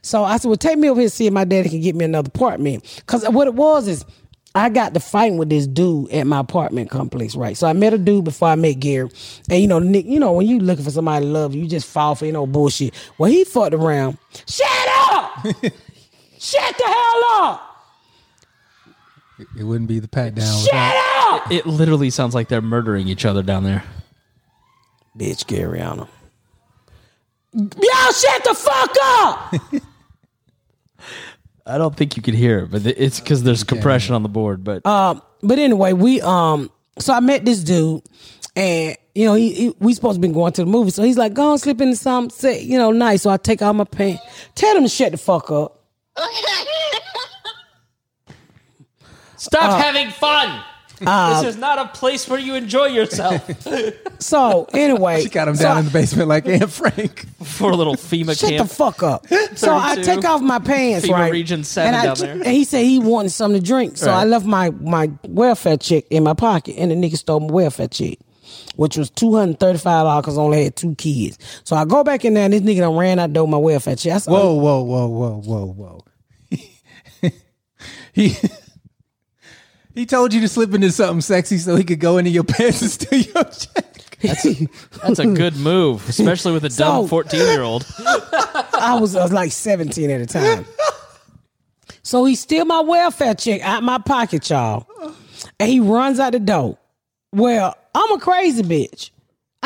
So 0.00 0.24
I 0.24 0.38
said, 0.38 0.48
well, 0.48 0.56
take 0.56 0.78
me 0.78 0.88
over 0.88 1.00
here 1.00 1.06
and 1.06 1.12
see 1.12 1.26
if 1.26 1.34
my 1.34 1.44
daddy 1.44 1.68
can 1.68 1.82
get 1.82 1.94
me 1.94 2.06
another 2.06 2.28
apartment. 2.28 3.02
Because 3.04 3.28
what 3.28 3.46
it 3.46 3.52
was 3.54 3.86
is, 3.86 4.06
I 4.56 4.68
got 4.68 4.94
to 4.94 5.00
fighting 5.00 5.36
with 5.36 5.50
this 5.50 5.66
dude 5.66 6.10
at 6.12 6.28
my 6.28 6.38
apartment 6.38 6.88
complex, 6.88 7.34
right? 7.34 7.56
So 7.56 7.66
I 7.66 7.72
met 7.72 7.92
a 7.92 7.98
dude 7.98 8.24
before 8.24 8.48
I 8.48 8.54
met 8.54 8.78
Gary, 8.78 9.10
and 9.50 9.60
you 9.60 9.66
know, 9.66 9.80
Nick, 9.80 10.06
you 10.06 10.20
know, 10.20 10.32
when 10.32 10.46
you 10.46 10.60
looking 10.60 10.84
for 10.84 10.92
somebody 10.92 11.26
to 11.26 11.30
love 11.30 11.54
you, 11.54 11.62
you 11.62 11.68
just 11.68 11.88
fall 11.88 12.14
for 12.14 12.24
you 12.24 12.32
know 12.32 12.46
bullshit. 12.46 12.94
Well, 13.18 13.30
he 13.30 13.44
fucked 13.44 13.74
around. 13.74 14.16
Shut 14.46 14.68
up! 15.10 15.44
Shut 16.38 16.78
the 16.78 16.84
hell 16.84 17.24
up! 17.42 17.70
It 19.58 19.64
wouldn't 19.64 19.88
be 19.88 19.98
the 19.98 20.06
pat 20.08 20.36
down. 20.36 20.64
Shut 20.64 20.94
up! 21.16 21.50
It 21.50 21.66
literally 21.66 22.10
sounds 22.10 22.34
like 22.34 22.48
they're 22.48 22.62
murdering 22.62 23.08
each 23.08 23.24
other 23.24 23.42
down 23.42 23.64
there. 23.64 23.82
Bitch, 25.18 25.46
Gary 25.46 25.80
Anna. 25.80 26.06
Y'all 27.52 28.12
shut 28.12 28.44
the 28.44 28.54
fuck 28.54 28.96
up! 29.02 29.54
I 31.66 31.78
don't 31.78 31.96
think 31.96 32.16
you 32.16 32.22
could 32.22 32.34
hear 32.34 32.60
it, 32.60 32.70
but 32.70 32.84
it's 32.86 33.20
because 33.20 33.42
there's 33.42 33.64
compression 33.64 34.14
on 34.14 34.22
the 34.22 34.28
board. 34.28 34.62
But 34.64 34.84
Um, 34.86 35.22
but 35.42 35.58
anyway, 35.58 35.92
we 35.94 36.20
um, 36.20 36.70
so 36.98 37.14
I 37.14 37.20
met 37.20 37.44
this 37.44 37.62
dude, 37.62 38.02
and 38.54 38.96
you 39.14 39.24
know, 39.24 39.34
he, 39.34 39.52
he 39.52 39.74
we 39.78 39.94
supposed 39.94 40.20
to 40.20 40.26
be 40.26 40.32
going 40.32 40.52
to 40.54 40.62
the 40.62 40.70
movie, 40.70 40.90
so 40.90 41.02
he's 41.02 41.16
like, 41.16 41.32
"Go 41.32 41.52
and 41.52 41.60
slip 41.60 41.80
into 41.80 41.96
some, 41.96 42.28
say, 42.30 42.60
you 42.62 42.76
know, 42.76 42.92
nice." 42.92 43.22
So 43.22 43.30
I 43.30 43.38
take 43.38 43.62
out 43.62 43.74
my 43.74 43.84
pants, 43.84 44.22
tell 44.54 44.76
him 44.76 44.82
to 44.82 44.88
shut 44.88 45.12
the 45.12 45.18
fuck 45.18 45.50
up. 45.50 45.80
stop 49.36 49.80
having 49.80 50.10
fun. 50.10 50.62
This 51.00 51.08
uh, 51.08 51.42
is 51.46 51.56
not 51.56 51.78
a 51.78 51.86
place 51.88 52.28
where 52.28 52.38
you 52.38 52.54
enjoy 52.54 52.86
yourself. 52.86 53.42
So 54.20 54.66
anyway, 54.72 55.22
She 55.22 55.28
got 55.28 55.48
him 55.48 55.56
so 55.56 55.64
down 55.64 55.76
I- 55.76 55.80
in 55.80 55.84
the 55.86 55.90
basement 55.90 56.28
like 56.28 56.46
Anne 56.48 56.66
Frank. 56.68 57.26
For 57.44 57.70
a 57.70 57.76
little 57.76 57.94
FEMA 57.96 58.38
Shut 58.38 58.48
camp. 58.50 58.68
the 58.68 58.74
fuck 58.74 59.02
up. 59.02 59.26
so 59.54 59.76
I 59.76 59.96
take 59.96 60.24
off 60.24 60.40
my 60.40 60.58
pants, 60.60 61.06
FEMA 61.06 61.12
right? 61.12 61.32
Region 61.32 61.62
7 61.62 61.88
and 61.88 61.96
I- 61.96 62.04
down 62.06 62.16
there. 62.18 62.32
And 62.32 62.46
he 62.46 62.64
said 62.64 62.84
he 62.86 62.98
wanted 63.00 63.30
something 63.30 63.60
to 63.60 63.66
drink. 63.66 63.98
So 63.98 64.06
Right. 64.06 64.20
I 64.20 64.24
left 64.24 64.46
my, 64.46 64.70
my 64.70 65.10
welfare 65.28 65.76
check 65.76 66.04
in 66.10 66.22
my 66.22 66.32
pocket, 66.32 66.76
and 66.78 66.90
the 66.90 66.94
nigga 66.94 67.18
stole 67.18 67.40
my 67.40 67.52
welfare 67.52 67.88
check, 67.88 68.16
which 68.76 68.96
was 68.96 69.10
$235 69.10 70.22
because 70.22 70.38
I 70.38 70.40
only 70.40 70.64
had 70.64 70.76
two 70.76 70.94
kids. 70.94 71.36
So 71.64 71.76
I 71.76 71.84
go 71.84 72.02
back 72.02 72.24
in 72.24 72.32
there, 72.32 72.44
and 72.44 72.52
this 72.54 72.62
nigga 72.62 72.78
done 72.78 72.96
ran 72.96 73.18
out 73.18 73.26
the 73.28 73.34
door 73.34 73.48
my 73.48 73.58
welfare 73.58 73.96
check. 73.96 74.12
I 74.14 74.18
said, 74.18 74.30
Whoa, 74.32 74.54
whoa, 74.54 74.82
whoa, 74.82 75.06
whoa, 75.08 75.36
whoa, 75.42 75.66
whoa. 77.20 77.30
he 78.14 78.36
he 79.94 80.06
told 80.06 80.32
you 80.34 80.40
to 80.40 80.48
slip 80.48 80.74
into 80.74 80.90
something 80.90 81.20
sexy 81.20 81.58
so 81.58 81.76
he 81.76 81.84
could 81.84 82.00
go 82.00 82.18
into 82.18 82.30
your 82.30 82.44
pants 82.54 82.82
and 82.82 82.90
steal 82.90 83.20
your 83.20 83.44
check. 83.44 83.90
That's 85.02 85.18
a 85.18 85.26
good 85.26 85.56
move, 85.56 86.08
especially 86.08 86.52
with 86.52 86.64
a 86.64 86.68
dumb 86.70 87.04
So- 87.04 87.08
14 87.08 87.40
year 87.40 87.62
old. 87.62 87.86
I 87.98 88.98
was, 89.00 89.14
I 89.16 89.22
was 89.22 89.32
like 89.32 89.52
17 89.52 90.10
at 90.10 90.18
the 90.18 90.26
time. 90.26 90.66
so 92.02 92.24
he 92.24 92.34
steal 92.34 92.64
my 92.64 92.80
welfare 92.80 93.34
check 93.34 93.60
out 93.62 93.82
my 93.82 93.98
pocket, 93.98 94.48
y'all. 94.50 94.86
And 95.60 95.70
he 95.70 95.80
runs 95.80 96.18
out 96.20 96.32
the 96.32 96.40
door. 96.40 96.78
Well, 97.32 97.76
I'm 97.94 98.12
a 98.12 98.18
crazy 98.18 98.62
bitch. 98.62 99.10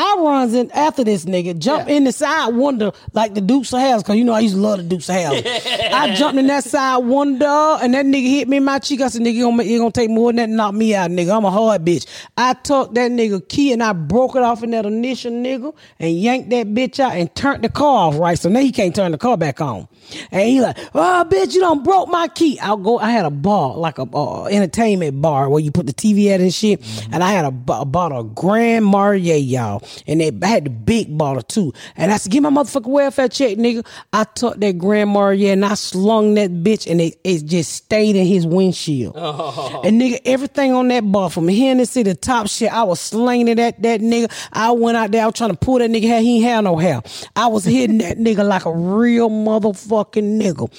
I 0.01 0.15
runs 0.17 0.53
in 0.53 0.71
after 0.71 1.03
this 1.03 1.25
nigga, 1.25 1.59
jump 1.59 1.89
in 1.89 2.05
the 2.05 2.13
side 2.13 2.55
window 2.55 2.93
like 3.11 3.33
the 3.33 3.41
Dukes 3.41 3.73
of 3.73 3.81
Hazzard, 3.81 4.05
cause 4.05 4.15
you 4.15 4.23
know 4.23 4.31
I 4.31 4.39
used 4.39 4.55
to 4.55 4.61
love 4.61 4.77
the 4.77 4.83
Dukes 4.83 5.09
of 5.09 5.15
Hazzard. 5.15 5.45
I 5.93 6.15
jumped 6.15 6.39
in 6.39 6.47
that 6.47 6.63
side 6.63 6.99
window 6.99 7.75
and 7.75 7.93
that 7.93 8.05
nigga 8.05 8.29
hit 8.29 8.47
me 8.47 8.57
in 8.57 8.63
my 8.63 8.79
cheek. 8.79 9.01
I 9.01 9.09
said, 9.09 9.23
nigga, 9.23 9.33
you 9.33 9.43
gonna, 9.43 9.63
you 9.63 9.77
gonna 9.77 9.91
take 9.91 10.09
more 10.09 10.31
than 10.31 10.37
that 10.37 10.49
knock 10.49 10.73
me 10.73 10.95
out, 10.95 11.11
nigga. 11.11 11.35
I'm 11.35 11.43
a 11.43 11.51
hard 11.51 11.83
bitch. 11.83 12.07
I 12.37 12.53
took 12.53 12.93
that 12.93 13.11
nigga 13.11 13.45
key 13.49 13.73
and 13.73 13.83
I 13.83 13.91
broke 13.91 14.37
it 14.37 14.41
off 14.41 14.63
in 14.63 14.71
that 14.71 14.85
initial 14.85 15.33
nigga 15.33 15.75
and 15.99 16.17
yanked 16.17 16.49
that 16.51 16.67
bitch 16.67 17.01
out 17.01 17.11
and 17.15 17.35
turned 17.35 17.65
the 17.65 17.69
car 17.69 18.07
off, 18.07 18.19
right? 18.19 18.39
So 18.39 18.47
now 18.47 18.61
he 18.61 18.71
can't 18.71 18.95
turn 18.95 19.11
the 19.11 19.17
car 19.17 19.35
back 19.35 19.59
on. 19.59 19.89
And 20.31 20.47
he 20.47 20.61
like, 20.61 20.77
oh 20.95 21.27
bitch, 21.29 21.53
you 21.53 21.59
done 21.59 21.83
broke 21.83 22.07
my 22.07 22.29
key. 22.29 22.57
I'll 22.61 22.77
go, 22.77 22.99
I 22.99 23.11
had 23.11 23.25
a 23.25 23.29
bar, 23.29 23.75
like 23.75 23.97
a 23.97 24.03
uh, 24.03 24.45
entertainment 24.45 25.21
bar 25.21 25.49
where 25.49 25.59
you 25.59 25.71
put 25.71 25.87
the 25.87 25.93
TV 25.93 26.27
at 26.27 26.39
and 26.39 26.53
shit. 26.53 26.81
And 27.11 27.21
I 27.21 27.31
had 27.31 27.43
a, 27.43 27.73
a 27.73 27.85
bottle 27.85 28.21
of 28.21 28.33
Grand 28.33 28.85
Marnier, 28.85 29.35
y'all. 29.35 29.83
And 30.07 30.21
they 30.21 30.31
I 30.43 30.47
had 30.47 30.65
the 30.65 30.69
big 30.69 31.17
bottle 31.17 31.41
too. 31.41 31.73
And 31.95 32.11
I 32.11 32.17
said, 32.17 32.31
give 32.31 32.43
my 32.43 32.49
motherfucking 32.49 32.87
welfare 32.87 33.27
check, 33.27 33.57
nigga. 33.57 33.85
I 34.13 34.23
took 34.23 34.59
that 34.59 34.77
Grand 34.77 35.09
Marnier, 35.09 35.53
and 35.53 35.65
I 35.65 35.73
slung 35.73 36.35
that 36.35 36.51
bitch 36.51 36.89
and 36.89 37.01
it, 37.01 37.19
it 37.23 37.45
just 37.45 37.73
stayed 37.73 38.15
in 38.15 38.25
his 38.25 38.45
windshield. 38.45 39.13
Oh. 39.17 39.81
And 39.83 39.99
nigga, 39.99 40.19
everything 40.25 40.73
on 40.73 40.87
that 40.89 41.01
bar 41.01 41.29
from 41.29 41.47
here 41.47 41.79
the 41.79 41.85
city, 41.85 42.11
the 42.11 42.15
top 42.15 42.47
shit, 42.47 42.71
I 42.71 42.83
was 42.83 42.99
slinging 42.99 43.47
it 43.47 43.59
at 43.59 43.81
that 43.81 44.01
nigga. 44.01 44.31
I 44.53 44.71
went 44.71 44.97
out 44.97 45.11
there, 45.11 45.23
I 45.23 45.25
was 45.25 45.35
trying 45.35 45.51
to 45.51 45.57
pull 45.57 45.79
that 45.79 45.89
nigga 45.89 46.07
hair. 46.07 46.21
He 46.21 46.37
ain't 46.37 46.45
had 46.45 46.61
no 46.61 46.77
hair. 46.77 47.01
I 47.35 47.47
was 47.47 47.65
hitting 47.65 47.99
that 47.99 48.17
nigga 48.19 48.47
like 48.47 48.65
a 48.65 48.71
real 48.71 49.29
motherfucking 49.29 50.41
nigga. 50.41 50.69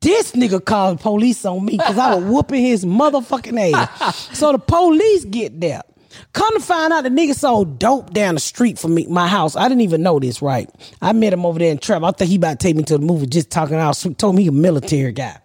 This 0.00 0.32
nigga 0.32 0.64
called 0.64 0.98
the 0.98 1.02
police 1.02 1.44
on 1.44 1.64
me 1.64 1.76
because 1.76 1.98
I 1.98 2.14
was 2.14 2.24
whooping 2.24 2.64
his 2.64 2.84
motherfucking 2.84 3.72
ass. 3.74 4.28
so 4.38 4.52
the 4.52 4.58
police 4.58 5.24
get 5.24 5.60
there. 5.60 5.82
Come 6.32 6.54
to 6.54 6.60
find 6.60 6.92
out 6.92 7.04
the 7.04 7.10
nigga 7.10 7.34
sold 7.34 7.78
dope 7.78 8.12
down 8.12 8.34
the 8.34 8.40
street 8.40 8.78
from 8.78 8.94
me, 8.94 9.06
my 9.06 9.26
house. 9.26 9.56
I 9.56 9.68
didn't 9.68 9.82
even 9.82 10.02
know 10.02 10.18
this, 10.18 10.42
right? 10.42 10.68
I 11.00 11.12
met 11.12 11.32
him 11.32 11.46
over 11.46 11.58
there 11.58 11.70
in 11.70 11.78
trap. 11.78 12.02
I 12.02 12.10
think 12.10 12.30
he 12.30 12.36
about 12.36 12.60
to 12.60 12.66
take 12.66 12.76
me 12.76 12.82
to 12.84 12.98
the 12.98 13.04
movie 13.04 13.26
just 13.26 13.50
talking 13.50 13.76
out. 13.76 13.96
sweet. 13.96 14.18
Told 14.18 14.36
me 14.36 14.42
he 14.42 14.48
a 14.48 14.52
military 14.52 15.12
guy. 15.12 15.38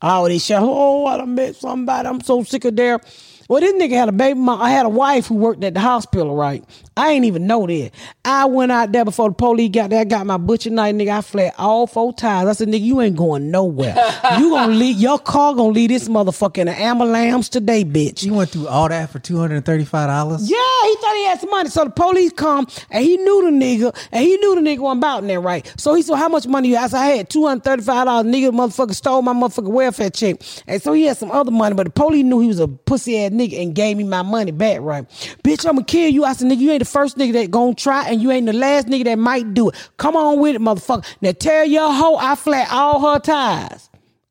All 0.00 0.24
they 0.24 0.38
shit. 0.38 0.58
Oh, 0.60 1.06
I 1.06 1.16
done 1.18 1.34
met 1.34 1.56
somebody. 1.56 2.08
I'm 2.08 2.20
so 2.20 2.42
sick 2.42 2.64
of 2.64 2.76
there. 2.76 3.00
Well, 3.48 3.62
this 3.62 3.72
nigga 3.72 3.96
had 3.96 4.10
a 4.10 4.12
baby 4.12 4.38
mom. 4.38 4.60
I 4.60 4.68
had 4.68 4.84
a 4.84 4.90
wife 4.90 5.26
who 5.28 5.34
worked 5.36 5.64
at 5.64 5.72
the 5.72 5.80
hospital, 5.80 6.36
right? 6.36 6.62
I 6.98 7.12
ain't 7.12 7.24
even 7.24 7.46
know 7.46 7.66
that. 7.66 7.92
I 8.22 8.44
went 8.44 8.70
out 8.70 8.92
there 8.92 9.06
before 9.06 9.30
the 9.30 9.34
police 9.34 9.70
got 9.70 9.88
there. 9.88 10.00
I 10.00 10.04
got 10.04 10.26
my 10.26 10.36
butcher 10.36 10.68
knife, 10.68 10.94
nigga. 10.94 11.16
I 11.16 11.20
fled 11.22 11.54
all 11.56 11.86
four 11.86 12.12
times. 12.12 12.46
I 12.46 12.52
said, 12.52 12.68
nigga, 12.68 12.82
you 12.82 13.00
ain't 13.00 13.16
going 13.16 13.50
nowhere. 13.50 13.94
you 14.38 14.50
gonna 14.50 14.74
leave 14.74 14.98
your 14.98 15.18
car 15.18 15.54
gonna 15.54 15.70
leave 15.70 15.88
this 15.88 16.08
motherfucker 16.08 16.58
in 16.58 16.66
the 16.66 16.78
ambulance 16.78 17.48
today, 17.48 17.84
bitch. 17.84 18.22
You 18.22 18.34
went 18.34 18.50
through 18.50 18.68
all 18.68 18.86
that 18.90 19.08
for 19.08 19.18
two 19.18 19.38
hundred 19.38 19.56
and 19.56 19.64
thirty-five 19.64 20.08
dollars. 20.08 20.50
Yeah, 20.50 20.56
he 20.84 20.96
thought 20.96 21.14
he 21.16 21.24
had 21.24 21.40
some 21.40 21.50
money. 21.50 21.70
So 21.70 21.84
the 21.84 21.90
police 21.90 22.32
come 22.32 22.66
and 22.90 23.02
he 23.02 23.16
knew 23.16 23.44
the 23.44 23.50
nigga 23.50 23.96
and 24.12 24.22
he 24.22 24.36
knew 24.36 24.56
the 24.56 24.60
nigga 24.60 24.80
wasn't 24.80 24.98
about 25.00 25.22
in 25.22 25.28
there, 25.28 25.40
right? 25.40 25.72
So 25.78 25.94
he 25.94 26.02
said, 26.02 26.16
How 26.16 26.28
much 26.28 26.46
money 26.46 26.68
you 26.68 26.76
I 26.76 26.86
said, 26.88 26.98
I 27.00 27.06
had 27.06 27.30
$235. 27.30 27.62
Nigga, 27.64 28.50
motherfucker 28.50 28.94
stole 28.94 29.22
my 29.22 29.32
motherfucking 29.32 29.68
welfare 29.70 30.10
check. 30.10 30.36
And 30.66 30.82
so 30.82 30.92
he 30.92 31.04
had 31.04 31.16
some 31.16 31.30
other 31.30 31.50
money, 31.50 31.74
but 31.74 31.84
the 31.84 31.90
police 31.92 32.24
knew 32.24 32.40
he 32.40 32.48
was 32.48 32.60
a 32.60 32.68
pussy 32.68 33.18
ass 33.24 33.32
nigga 33.38 33.62
and 33.62 33.74
gave 33.74 33.96
me 33.96 34.04
my 34.04 34.22
money 34.22 34.50
back, 34.52 34.80
right? 34.80 35.08
Bitch, 35.44 35.66
I'ma 35.68 35.82
kill 35.82 36.08
you. 36.10 36.24
I 36.24 36.32
said, 36.32 36.48
nigga, 36.50 36.58
you 36.58 36.70
ain't 36.70 36.80
the 36.80 36.84
first 36.84 37.16
nigga 37.16 37.32
that 37.34 37.50
gonna 37.50 37.74
try 37.74 38.08
and 38.08 38.20
you 38.20 38.30
ain't 38.30 38.46
the 38.46 38.52
last 38.52 38.86
nigga 38.88 39.04
that 39.04 39.18
might 39.18 39.54
do 39.54 39.68
it. 39.70 39.90
Come 39.96 40.16
on 40.16 40.38
with 40.40 40.54
it, 40.56 40.60
motherfucker. 40.60 41.06
Now 41.20 41.32
tell 41.32 41.64
your 41.64 41.92
hoe 41.92 42.16
I 42.16 42.34
flat 42.34 42.68
all 42.70 43.00
her 43.12 43.18
ties. 43.20 43.84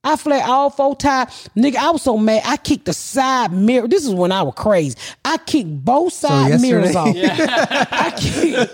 I 0.04 0.16
flat 0.16 0.48
all 0.48 0.70
four 0.70 0.96
ties. 0.96 1.50
Nigga, 1.58 1.76
I 1.76 1.90
was 1.92 2.02
so 2.02 2.18
mad. 2.18 2.42
I 2.46 2.56
kicked 2.56 2.86
the 2.86 2.94
side 2.94 3.52
mirror. 3.52 3.90
This 3.90 4.06
is 4.06 4.14
when 4.14 4.32
I 4.32 4.42
was 4.42 4.54
crazy. 4.56 4.96
I 5.26 5.38
kicked 5.38 5.84
both 5.84 6.14
side 6.14 6.62
mirrors 6.62 6.96
off. 6.96 7.14
yesterday- 7.14 7.52
I 7.92 8.14
kicked, 8.18 8.72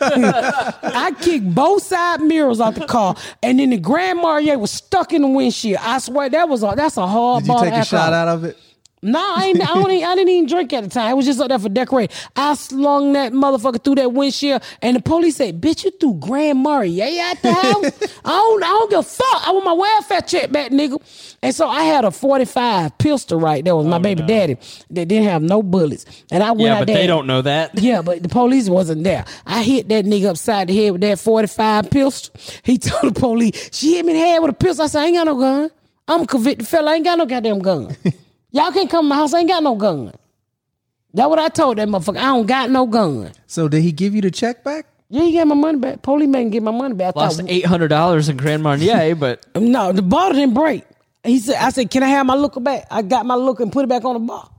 I 0.84 1.12
kicked 1.20 1.56
both 1.56 1.82
side 1.82 2.22
mirrors 2.22 2.60
off 2.60 2.76
the 2.76 2.86
car, 2.86 3.16
and 3.42 3.58
then 3.60 3.72
the 3.72 3.78
Grand 3.78 4.20
Marnier 4.20 4.60
was 4.60 4.70
stuck 4.70 5.12
in 5.12 5.24
the 5.24 5.28
windshield. 5.28 5.80
I 5.82 5.98
swear 6.00 6.30
that 6.30 6.48
was 6.50 6.62
a 6.62 6.74
that's 6.76 6.98
a 6.98 7.08
hard 7.08 7.44
Did 7.44 7.48
you 7.48 7.54
ball 7.54 7.64
take 7.64 7.74
of 7.74 7.80
a 7.80 7.86
shot 7.86 8.14
out 8.14 8.28
of 8.28 8.44
it? 8.44 8.58
No, 9.04 9.20
I, 9.20 9.46
ain't, 9.48 9.62
I, 9.62 9.66
don't 9.66 9.92
I 9.92 10.16
didn't 10.16 10.30
even 10.30 10.48
drink 10.48 10.72
at 10.74 10.84
the 10.84 10.90
time. 10.90 11.12
It 11.12 11.16
was 11.16 11.26
just 11.26 11.40
up 11.42 11.50
there 11.50 11.60
for 11.60 11.68
decorating. 11.70 12.16
I 12.36 12.54
slung 12.54 13.14
that 13.14 13.34
motherfucker 13.34 13.84
through 13.84 13.96
that 13.96 14.14
windshield, 14.14 14.64
and 14.82 14.96
the 14.96 15.02
police 15.02 15.36
said, 15.36 15.60
"Bitch, 15.60 15.84
you 15.84 15.92
threw 15.92 16.14
Grand 16.14 16.60
Marnier 16.60 17.22
out 17.24 17.42
the 17.42 17.52
house? 17.52 18.20
I 18.26 18.30
don't, 18.30 18.64
I 18.64 18.68
don't 18.68 18.90
give 18.90 19.00
a 19.00 19.04
fuck. 19.04 19.48
I 19.48 19.52
want 19.52 19.66
my 19.66 19.74
welfare 19.74 20.22
check 20.22 20.52
back, 20.52 20.72
nigga." 20.72 21.02
And 21.42 21.54
so 21.54 21.68
I 21.68 21.84
had 21.84 22.06
a 22.06 22.12
forty-five 22.12 22.98
pistol 22.98 23.40
right 23.40 23.64
there 23.64 23.76
was 23.76 23.86
my 23.86 23.98
oh, 23.98 24.00
baby 24.00 24.24
daddy 24.24 24.56
that 24.92 25.06
didn't 25.08 25.26
have 25.26 25.42
no 25.44 25.62
bullets, 25.62 26.06
and 26.32 26.42
I 26.42 26.52
went 26.52 26.62
Yeah, 26.62 26.74
out 26.76 26.80
but 26.80 26.88
there. 26.88 26.98
they 26.98 27.08
don't 27.08 27.28
know 27.28 27.42
that. 27.42 27.78
Yeah, 27.80 28.02
but 28.02 28.24
the 28.24 28.30
police 28.30 28.70
wasn't 28.70 29.04
there. 29.04 29.26
I 29.46 29.64
hit 29.64 29.90
that 29.90 30.06
nigga 30.06 30.30
upside 30.30 30.70
the 30.70 30.78
head 30.78 30.92
with 30.94 31.02
that 31.02 31.20
45 31.20 31.90
pistol. 31.90 32.34
He 32.64 32.78
told 32.80 33.14
the 33.14 33.20
police, 33.20 33.70
she 33.74 33.96
hit 33.96 34.06
me 34.06 34.14
in 34.14 34.18
the 34.20 34.26
head 34.26 34.40
with 34.40 34.52
a 34.52 34.54
pistol. 34.54 34.86
I 34.86 34.88
said, 34.88 35.02
I 35.02 35.06
ain't 35.08 35.16
got 35.18 35.26
no 35.26 35.38
gun. 35.38 35.70
I'm 36.08 36.22
a 36.22 36.28
convicted 36.28 36.68
fella. 36.68 36.92
I 36.92 36.96
ain't 36.96 37.06
got 37.06 37.18
no 37.18 37.26
goddamn 37.26 37.60
gun. 37.60 37.96
Y'all 38.54 38.72
can't 38.72 38.90
come 38.90 39.06
to 39.06 39.10
my 39.10 39.16
house. 39.16 39.34
I 39.34 39.40
ain't 39.40 39.50
got 39.50 39.62
no 39.64 39.76
gun. 39.76 40.14
That's 41.14 41.28
what 41.30 41.40
I 41.40 41.50
told 41.50 41.78
that 41.78 41.88
motherfucker. 41.88 42.18
I 42.18 42.26
don't 42.28 42.46
got 42.46 42.70
no 42.70 42.86
gun. 42.88 43.32
So 43.48 43.68
did 43.68 43.82
he 43.82 43.92
give 43.92 44.16
you 44.16 44.22
the 44.22 44.32
check 44.32 44.64
back? 44.64 44.86
Yeah, 45.10 45.24
he 45.24 45.34
got 45.34 45.48
my 45.48 45.56
money 45.56 45.78
back. 45.80 46.02
Police 46.02 46.28
man 46.30 46.50
get 46.50 46.64
my 46.64 46.72
money 46.72 46.96
back. 46.96 47.14
I 47.16 47.20
Lost 47.20 47.40
thought, 47.42 47.50
eight 47.50 47.66
hundred 47.66 47.90
dollars 47.90 48.30
in 48.30 48.38
Grand 48.38 48.64
Marnier, 48.64 49.14
but 49.20 49.46
no, 49.56 49.92
the 49.92 50.02
bottle 50.02 50.34
didn't 50.40 50.54
break. 50.56 50.86
He 51.24 51.40
said, 51.40 51.56
I 51.56 51.70
said, 51.70 51.90
can 51.92 52.04
I 52.04 52.08
have 52.08 52.26
my 52.26 52.36
looker 52.36 52.60
back? 52.60 52.86
I 52.90 53.02
got 53.02 53.26
my 53.26 53.36
looker 53.36 53.64
and 53.64 53.72
put 53.72 53.84
it 53.84 53.88
back 53.90 54.06
on 54.06 54.14
the 54.16 54.20
bar. 54.20 54.50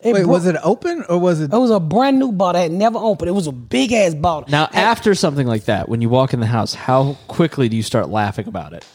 It 0.00 0.12
Wait, 0.12 0.20
broke- 0.20 0.30
was 0.30 0.46
it 0.46 0.56
open 0.62 1.04
or 1.08 1.18
was 1.18 1.40
it? 1.40 1.52
It 1.52 1.56
was 1.56 1.70
a 1.72 1.80
brand 1.80 2.18
new 2.20 2.30
bottle. 2.32 2.60
It 2.60 2.64
had 2.64 2.72
never 2.72 2.98
opened. 2.98 3.28
It 3.28 3.32
was 3.32 3.48
a 3.48 3.52
big 3.52 3.92
ass 3.92 4.14
bottle. 4.14 4.48
now 4.48 4.66
And- 4.66 4.76
after 4.76 5.14
something 5.14 5.46
like 5.46 5.64
that, 5.64 5.88
when 5.88 6.00
you 6.00 6.08
walk 6.08 6.32
in 6.32 6.40
the 6.40 6.46
house, 6.46 6.72
how 6.74 7.16
quickly 7.26 7.68
do 7.68 7.76
you 7.76 7.82
start 7.82 8.08
laughing 8.08 8.46
about 8.46 8.74
it? 8.74 8.86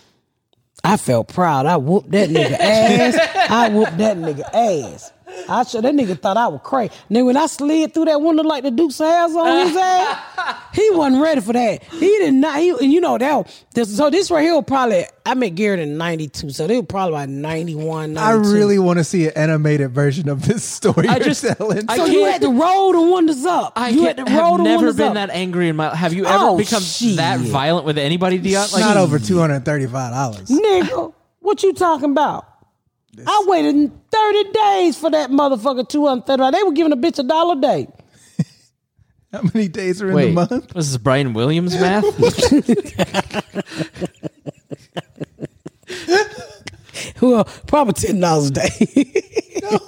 I 0.84 0.98
felt 0.98 1.30
proud. 1.30 1.66
I 1.66 1.78
whooped 1.78 2.12
that 2.12 2.30
nigga 2.30 2.58
ass. 2.60 3.18
I 3.50 3.70
whooped 3.70 3.98
that 4.00 4.18
nigga 4.18 4.44
ass. 4.54 5.14
I 5.50 5.64
sure 5.64 5.82
that 5.82 5.94
nigga 5.94 6.20
thought 6.20 6.38
I 6.38 6.48
was 6.48 6.62
crazy. 6.64 6.94
Then 7.10 7.26
when 7.26 7.38
I 7.38 7.46
slid 7.48 7.94
through 7.94 8.06
that 8.06 8.22
window 8.22 8.44
like 8.44 8.64
the 8.64 8.72
Duke's 8.72 8.98
hairs 9.00 9.36
on 9.36 9.68
his 9.68 9.76
ass, 9.80 10.58
he 10.74 10.90
wasn't 10.92 11.22
ready 11.22 11.42
for 11.42 11.54
that. 11.54 11.84
He 11.84 12.08
did 12.20 12.34
not. 12.34 12.60
He, 12.60 12.70
and 12.70 12.92
you 12.94 13.02
know 13.02 13.18
that. 13.18 13.64
This, 13.74 13.96
so 13.96 14.10
this 14.10 14.30
right 14.32 14.42
here 14.44 14.56
was 14.56 14.64
probably 14.66 15.06
I 15.26 15.34
met 15.36 15.56
Garrett 15.56 15.80
in 15.80 15.98
'92, 15.98 16.50
so 16.52 16.68
they 16.68 16.78
were 16.78 16.84
probably 16.84 17.14
about 17.16 17.30
91, 17.30 18.18
I 18.18 18.32
really 18.32 18.78
want 18.80 19.00
to 19.00 19.04
see 19.04 19.26
an 19.28 19.34
animated 19.36 19.92
version 19.92 20.28
of 20.30 20.46
this 20.48 20.64
story 20.64 21.08
I 21.08 21.16
you're 21.18 21.26
just- 21.26 21.44
telling. 21.58 21.86
I 21.90 21.98
So 21.98 22.06
you 22.06 22.26
had 22.26 22.42
to 22.42 22.50
roll 22.50 22.92
the 22.92 23.02
windows 23.14 23.46
up. 23.46 23.74
I 23.76 23.90
you 23.90 24.04
had 24.04 24.18
to 24.18 24.26
can't- 24.26 24.38
roll 24.40 24.58
have 24.58 24.64
never 24.66 24.94
been 24.94 25.14
that 25.16 25.30
angry 25.30 25.70
in 25.70 25.76
my. 25.76 25.96
Have 25.96 26.14
you 26.14 26.26
ever 26.26 26.38
Oh, 26.46 26.58
become 26.58 26.82
shit. 26.84 27.18
that 27.18 27.40
violent 27.40 27.86
with 27.86 27.98
anybody, 27.98 28.38
Dion? 28.38 28.68
Like, 28.74 28.82
Not 28.82 28.98
over 28.98 29.20
two 29.20 29.40
hundred 29.40 29.66
thirty-five 29.66 30.12
dollars. 30.14 30.50
Nigga, 30.50 31.14
what 31.40 31.64
you 31.64 31.74
talking 31.74 32.12
about? 32.12 32.46
I 33.26 33.44
waited 33.48 33.92
30 34.12 34.44
days 34.52 34.98
for 34.98 35.10
that 35.12 35.30
motherfucker 35.30 35.88
230. 35.88 36.58
They 36.58 36.64
were 36.64 36.72
giving 36.72 36.94
a 36.94 36.98
bitch 36.98 37.20
a 37.20 37.24
dollar 37.24 37.58
a 37.58 37.62
day. 37.62 37.88
How 39.32 39.42
many 39.54 39.68
days 39.68 40.02
are 40.02 40.10
in 40.10 40.16
Wait, 40.16 40.26
the 40.28 40.34
month? 40.34 40.70
This 40.70 40.90
is 40.90 40.98
Brian 40.98 41.34
Williams 41.34 41.80
math? 41.80 42.06
Well, 47.22 47.46
probably 47.68 47.94
ten 47.94 48.20
dollars 48.20 48.50
a 48.50 48.52
day. 48.52 48.70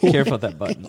Careful 0.01 0.33
with 0.33 0.41
that 0.41 0.57
button. 0.57 0.87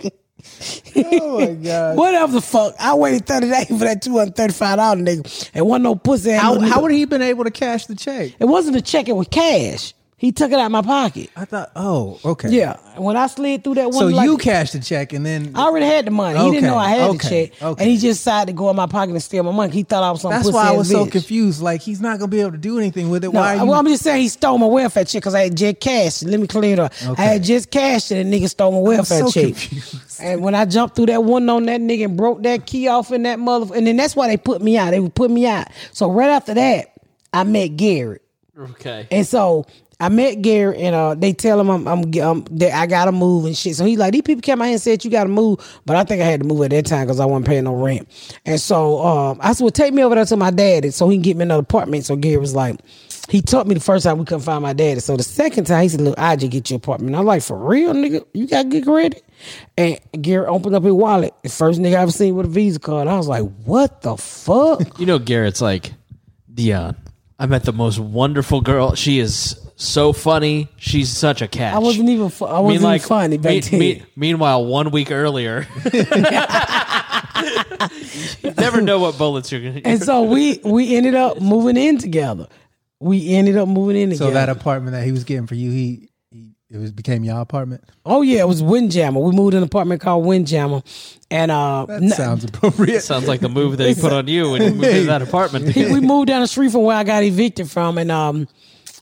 Oh 0.97 1.41
my 1.41 1.55
god! 1.55 1.97
Whatever 1.97 2.33
the 2.35 2.41
fuck. 2.41 2.75
I 2.79 2.95
waited 2.95 3.27
thirty 3.27 3.51
days 3.51 3.67
for 3.67 3.79
that 3.79 4.01
two 4.01 4.17
hundred 4.17 4.37
thirty 4.37 4.53
five 4.53 4.77
dollar 4.77 5.01
nigga. 5.01 5.51
And 5.55 5.67
wasn't 5.67 5.85
no 5.85 5.97
pussy. 5.97 6.33
How 6.33 6.61
how 6.61 6.83
would 6.83 6.93
he 6.93 7.05
been 7.05 7.23
able 7.23 7.45
to 7.45 7.51
cash 7.51 7.87
the 7.87 7.97
check? 7.97 8.33
It 8.39 8.45
wasn't 8.45 8.77
a 8.77 8.81
check. 8.81 9.09
It 9.09 9.17
was 9.17 9.27
cash. 9.29 9.93
He 10.19 10.33
took 10.33 10.51
it 10.51 10.59
out 10.59 10.65
of 10.65 10.73
my 10.73 10.81
pocket. 10.81 11.29
I 11.37 11.45
thought. 11.45 11.73
Oh, 11.77 12.19
okay. 12.25 12.49
Yeah. 12.49 12.79
When 12.97 13.19
I 13.19 13.27
slid 13.27 13.63
through 13.63 13.75
that 13.75 13.91
one, 13.91 13.93
So 13.93 14.07
like, 14.07 14.25
you 14.25 14.39
cashed 14.39 14.73
the 14.73 14.81
check 14.81 15.13
and 15.13 15.27
then 15.27 15.53
I 15.55 15.65
already 15.65 15.85
had 15.85 16.07
the 16.07 16.11
money. 16.11 16.39
He 16.39 16.53
didn't 16.53 16.69
know 16.71 16.79
I 16.79 16.89
had 16.89 17.11
okay, 17.11 17.19
the 17.19 17.49
check, 17.51 17.63
okay. 17.63 17.83
and 17.83 17.91
he 17.91 17.99
just 17.99 18.21
decided 18.21 18.53
to 18.53 18.57
go 18.57 18.71
in 18.71 18.77
my 18.77 18.87
pocket 18.87 19.11
and 19.11 19.23
steal 19.23 19.43
my 19.43 19.53
money. 19.53 19.75
He 19.75 19.83
thought 19.83 20.03
I 20.03 20.11
was 20.11 20.23
some. 20.23 20.31
that's 20.31 20.51
why 20.51 20.69
I 20.69 20.71
ass 20.71 20.77
was 20.79 20.91
so 20.91 21.05
confused. 21.05 21.61
Like 21.61 21.83
he's 21.83 22.01
not 22.01 22.19
gonna 22.19 22.31
be 22.31 22.41
able 22.41 22.53
to 22.53 22.57
do 22.57 22.79
anything 22.79 23.11
with 23.11 23.25
it. 23.25 23.33
No, 23.35 23.41
why? 23.41 23.57
Are 23.57 23.65
you, 23.65 23.71
well, 23.71 23.79
I'm 23.79 23.87
just 23.87 24.05
saying 24.05 24.23
he 24.23 24.29
stole 24.29 24.57
my 24.57 24.67
welfare 24.67 25.05
check 25.05 25.21
because 25.21 25.35
I 25.35 25.43
had 25.43 25.57
just 25.57 25.81
cashed 25.81 26.23
it. 26.23 26.29
Let 26.29 26.41
me 26.41 26.47
clear 26.47 26.73
it 26.73 26.79
up. 26.79 26.95
I 27.19 27.23
had 27.23 27.43
just 27.43 27.71
cashed 27.71 28.11
it 28.11 28.17
and 28.19 28.33
nigga 28.33 28.49
stole 28.49 28.73
my 28.73 28.79
welfare 28.79 29.27
so 29.27 29.31
check. 29.31 29.55
confused. 29.55 30.19
And 30.19 30.41
when 30.41 30.55
I 30.55 30.65
jumped 30.65 30.97
through 30.97 31.07
that 31.07 31.23
window 31.25 31.57
on 31.57 31.67
that 31.67 31.83
nigga 31.83 32.07
and 32.07 32.17
broke 32.17 32.43
that 32.45 32.65
key 32.65 32.89
off 32.89 33.13
in 33.13 33.25
that 33.25 33.39
mother, 33.39 33.75
and 33.75 33.87
then 33.87 33.99
that's 33.99 34.17
why 34.17 34.29
they 34.29 34.39
put 34.39 34.63
me 34.63 34.79
out. 34.79 34.93
They 34.93 35.01
would 35.01 35.15
put 35.15 35.31
me 35.31 35.47
out. 35.47 35.67
So 35.93 36.11
right 36.11 36.31
after 36.31 36.55
that, 36.55 36.95
I 37.35 37.45
met 37.45 37.77
Garrett. 37.77 38.23
Okay. 38.59 39.07
And 39.11 39.27
so 39.27 39.67
I 39.99 40.11
met 40.11 40.43
Garrett, 40.43 40.79
and 40.79 40.95
uh, 40.95 41.15
they 41.15 41.33
tell 41.33 41.59
him 41.59 41.71
I'm, 41.71 41.89
I'm, 41.89 42.13
I'm 42.21 42.45
that 42.59 42.73
I 42.75 42.87
gotta 42.87 43.13
move 43.13 43.47
and 43.47 43.57
shit. 43.57 43.77
So 43.77 43.85
he's 43.87 43.99
like 43.99 44.13
these 44.13 44.23
people 44.23 44.43
came 44.43 44.61
out 44.61 44.67
here 44.67 44.75
and 44.75 44.81
said 44.81 45.05
you 45.05 45.11
gotta 45.11 45.31
move, 45.31 45.81
but 45.87 45.97
I 45.97 46.05
think 46.05 46.21
I 46.21 46.27
had 46.27 46.41
to 46.41 46.47
move 46.47 46.63
at 46.63 46.71
that 46.71 46.85
time 46.85 47.07
because 47.07 47.19
I 47.19 47.25
wasn't 47.25 47.47
paying 47.47 47.65
no 47.65 47.75
rent. 47.75 48.07
And 48.45 48.61
so 48.61 49.05
um, 49.05 49.39
I 49.41 49.53
said, 49.55 49.65
well, 49.65 49.71
take 49.71 49.95
me 49.95 50.05
over 50.05 50.15
there 50.15 50.27
to 50.27 50.37
my 50.37 50.51
daddy 50.51 50.91
so 50.91 51.09
he 51.09 51.17
can 51.17 51.23
get 51.23 51.37
me 51.39 51.45
another 51.45 51.63
apartment. 51.63 52.05
So 52.05 52.15
Garrett 52.15 52.41
was 52.41 52.55
like, 52.55 52.79
he 53.31 53.41
told 53.41 53.67
me 53.67 53.75
the 53.75 53.81
first 53.81 54.05
time 54.05 54.19
we 54.19 54.27
couldn't 54.27 54.43
find 54.43 54.63
my 54.63 54.75
daddy. 54.75 55.01
So 55.01 55.17
the 55.17 55.23
second 55.23 55.65
time 55.65 55.83
he 55.83 55.89
said, 55.89 56.03
look, 56.03 56.19
I 56.19 56.37
just 56.37 56.53
get 56.53 56.71
you 56.71 56.75
an 56.75 56.83
apartment. 56.83 57.17
I'm 57.17 57.25
like, 57.25 57.43
for 57.43 57.57
real, 57.57 57.95
nigga, 57.95 58.25
you 58.35 58.47
got 58.47 58.69
good 58.69 58.85
credit. 58.85 59.25
And 59.79 59.99
Garrett 60.21 60.51
opened 60.51 60.75
up 60.75 60.85
his 60.85 60.93
wallet. 60.93 61.35
The 61.43 61.49
first 61.49 61.81
nigga 61.81 61.97
I 61.97 62.03
ever 62.03 62.11
seen 62.11 62.37
with 62.37 62.47
a 62.47 62.49
Visa 62.51 62.79
card. 62.79 63.09
I 63.09 63.17
was 63.17 63.29
like, 63.29 63.45
what 63.65 64.03
the 64.03 64.17
fuck? 64.17 64.99
You 64.99 65.07
know, 65.07 65.19
Garrett's 65.19 65.61
like, 65.61 65.93
Dion, 66.53 66.97
I 67.39 67.47
met 67.47 67.65
the 67.65 67.73
most 67.73 67.99
wonderful 67.99 68.61
girl. 68.61 68.95
She 68.95 69.19
is 69.19 69.66
so 69.77 70.13
funny. 70.13 70.69
She's 70.77 71.09
such 71.11 71.43
a 71.43 71.49
catch. 71.49 71.75
I 71.75 71.79
wasn't 71.79 72.09
even. 72.09 72.31
fu- 72.31 72.45
I 72.47 72.59
wasn't 72.61 72.85
even 72.85 72.99
funny 73.07 73.37
back 73.39 73.53
me- 73.53 73.61
then. 73.61 73.79
me- 73.81 74.03
meanwhile, 74.17 74.65
one 74.65 74.91
week 74.91 75.11
earlier, 75.11 75.67
you 78.43 78.51
never 78.59 78.81
know 78.81 78.99
what 78.99 79.19
bullets 79.19 79.53
you're 79.53 79.61
gonna. 79.61 79.81
and 79.85 80.03
so 80.03 80.23
we 80.23 80.61
we 80.65 80.97
ended 80.97 81.15
up 81.15 81.41
moving 81.41 81.77
in 81.77 81.99
together. 81.99 82.47
We 83.01 83.35
ended 83.35 83.57
up 83.57 83.69
moving 83.69 83.97
in 83.97 84.11
together. 84.11 84.31
so 84.31 84.35
that 84.35 84.49
apartment 84.49 84.93
that 84.93 85.05
he 85.05 85.13
was 85.13 85.25
getting 85.25 85.47
for 85.47 85.55
you, 85.55 85.71
he, 85.71 86.09
he 86.31 86.53
it 86.71 86.79
was 86.79 86.91
became 86.93 87.23
your 87.25 87.39
apartment. 87.41 87.85
oh 88.07 88.23
yeah, 88.23 88.41
it 88.41 88.49
was 88.49 88.63
Windjammer. 88.63 89.21
We 89.21 89.33
moved 89.33 89.53
in 89.55 89.59
an 89.59 89.65
apartment 89.65 90.01
called 90.01 90.25
Windjammer, 90.25 90.83
and 91.31 91.51
uh, 91.51 91.85
That 91.87 92.03
n- 92.03 92.09
sounds 92.11 92.45
appropriate. 92.45 93.03
Sounds 93.03 93.29
like 93.29 93.41
the 93.41 93.49
move 93.51 93.77
that 93.77 93.89
he 93.89 93.95
put 93.95 94.13
on 94.13 94.27
you 94.29 94.51
when 94.53 94.63
you 94.63 94.71
moved 94.71 94.85
into 94.85 95.07
that 95.07 95.21
apartment. 95.23 95.69
he- 95.69 95.85
we 95.93 96.01
moved 96.01 96.29
down 96.29 96.41
the 96.41 96.49
street 96.49 96.73
from 96.73 96.83
where 96.85 96.97
I 96.97 97.05
got 97.05 97.23
evicted 97.23 97.71
from, 97.71 97.99
and 97.99 98.11
um, 98.11 98.49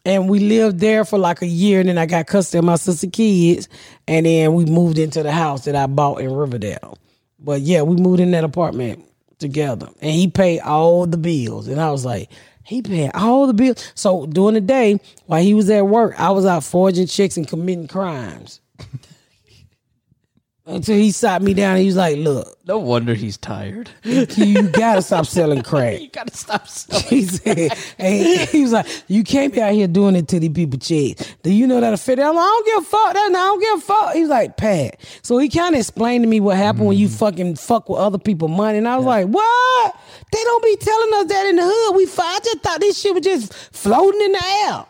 and 0.04 0.28
we 0.28 0.38
lived 0.38 0.80
there 0.80 1.04
for 1.04 1.18
like 1.18 1.42
a 1.42 1.46
year, 1.46 1.80
and 1.80 1.88
then 1.88 1.98
I 1.98 2.06
got 2.06 2.26
custody 2.26 2.58
of 2.58 2.64
my 2.64 2.76
sister 2.76 3.08
kids, 3.08 3.68
and 4.06 4.26
then 4.26 4.54
we 4.54 4.64
moved 4.64 4.98
into 4.98 5.22
the 5.22 5.32
house 5.32 5.64
that 5.64 5.76
I 5.76 5.86
bought 5.86 6.20
in 6.20 6.32
Riverdale. 6.32 6.98
But 7.38 7.60
yeah, 7.60 7.82
we 7.82 7.96
moved 7.96 8.20
in 8.20 8.30
that 8.32 8.44
apartment 8.44 9.04
together, 9.38 9.88
and 10.00 10.12
he 10.12 10.28
paid 10.28 10.60
all 10.60 11.06
the 11.06 11.18
bills, 11.18 11.68
and 11.68 11.80
I 11.80 11.90
was 11.90 12.04
like. 12.04 12.30
He 12.66 12.80
paid 12.80 13.10
all 13.12 13.46
the 13.46 13.52
bills. 13.52 13.92
So 13.94 14.24
during 14.24 14.54
the 14.54 14.60
day, 14.62 14.98
while 15.26 15.42
he 15.42 15.52
was 15.52 15.68
at 15.68 15.86
work, 15.86 16.18
I 16.18 16.30
was 16.30 16.46
out 16.46 16.64
forging 16.64 17.06
checks 17.06 17.36
and 17.36 17.46
committing 17.46 17.88
crimes. 17.88 18.62
Until 20.66 20.96
he 20.96 21.10
sat 21.10 21.42
me 21.42 21.52
down 21.52 21.72
and 21.72 21.80
he 21.80 21.86
was 21.86 21.96
like, 21.96 22.16
"Look, 22.16 22.56
No 22.66 22.78
wonder 22.78 23.12
he's 23.12 23.36
tired. 23.36 23.90
you 24.02 24.62
gotta 24.68 25.02
stop 25.02 25.26
selling 25.26 25.60
crack." 25.70 26.00
You 26.00 26.08
gotta 26.08 26.34
stop. 26.34 26.66
Selling. 26.74 27.04
he 27.06 27.22
said, 27.26 27.72
and 27.98 28.48
he 28.48 28.62
was 28.62 28.72
like, 28.72 28.86
"You 29.06 29.24
can't 29.24 29.52
be 29.52 29.60
out 29.60 29.74
here 29.74 29.86
doing 29.86 30.16
it 30.16 30.26
to 30.28 30.40
these 30.40 30.48
people 30.52 30.78
checks. 30.78 31.34
Do 31.42 31.52
you 31.52 31.66
know 31.66 31.82
that 31.82 31.92
affect?" 31.92 32.18
I'm 32.18 32.34
like, 32.34 32.42
"I 32.42 32.46
don't 32.46 32.66
give 32.66 32.78
a 32.78 32.86
fuck. 32.86 33.12
That 33.12 33.26
I 33.26 33.30
don't 33.30 33.60
give 33.60 33.78
a 33.78 33.80
fuck." 33.82 34.14
He 34.14 34.20
was 34.22 34.30
like, 34.30 34.56
"Pat." 34.56 34.98
So 35.20 35.36
he 35.36 35.50
kind 35.50 35.74
of 35.74 35.80
explained 35.80 36.24
to 36.24 36.28
me 36.30 36.40
what 36.40 36.56
happened 36.56 36.86
when 36.86 36.96
you 36.96 37.10
fucking 37.10 37.56
fuck 37.56 37.90
with 37.90 37.98
other 38.00 38.18
people 38.18 38.48
money, 38.48 38.78
and 38.78 38.88
I 38.88 38.96
was 38.96 39.04
like, 39.04 39.26
"What? 39.26 40.00
They 40.32 40.42
don't 40.44 40.64
be 40.64 40.76
telling 40.76 41.14
us 41.20 41.26
that 41.26 41.46
in 41.46 41.56
the 41.56 41.62
hood. 41.66 41.96
We, 41.96 42.04
I 42.06 42.38
just 42.42 42.60
thought 42.60 42.80
this 42.80 42.98
shit 42.98 43.12
was 43.12 43.22
just 43.22 43.52
floating 43.52 44.22
in 44.22 44.32
the 44.32 44.44
air." 44.64 44.86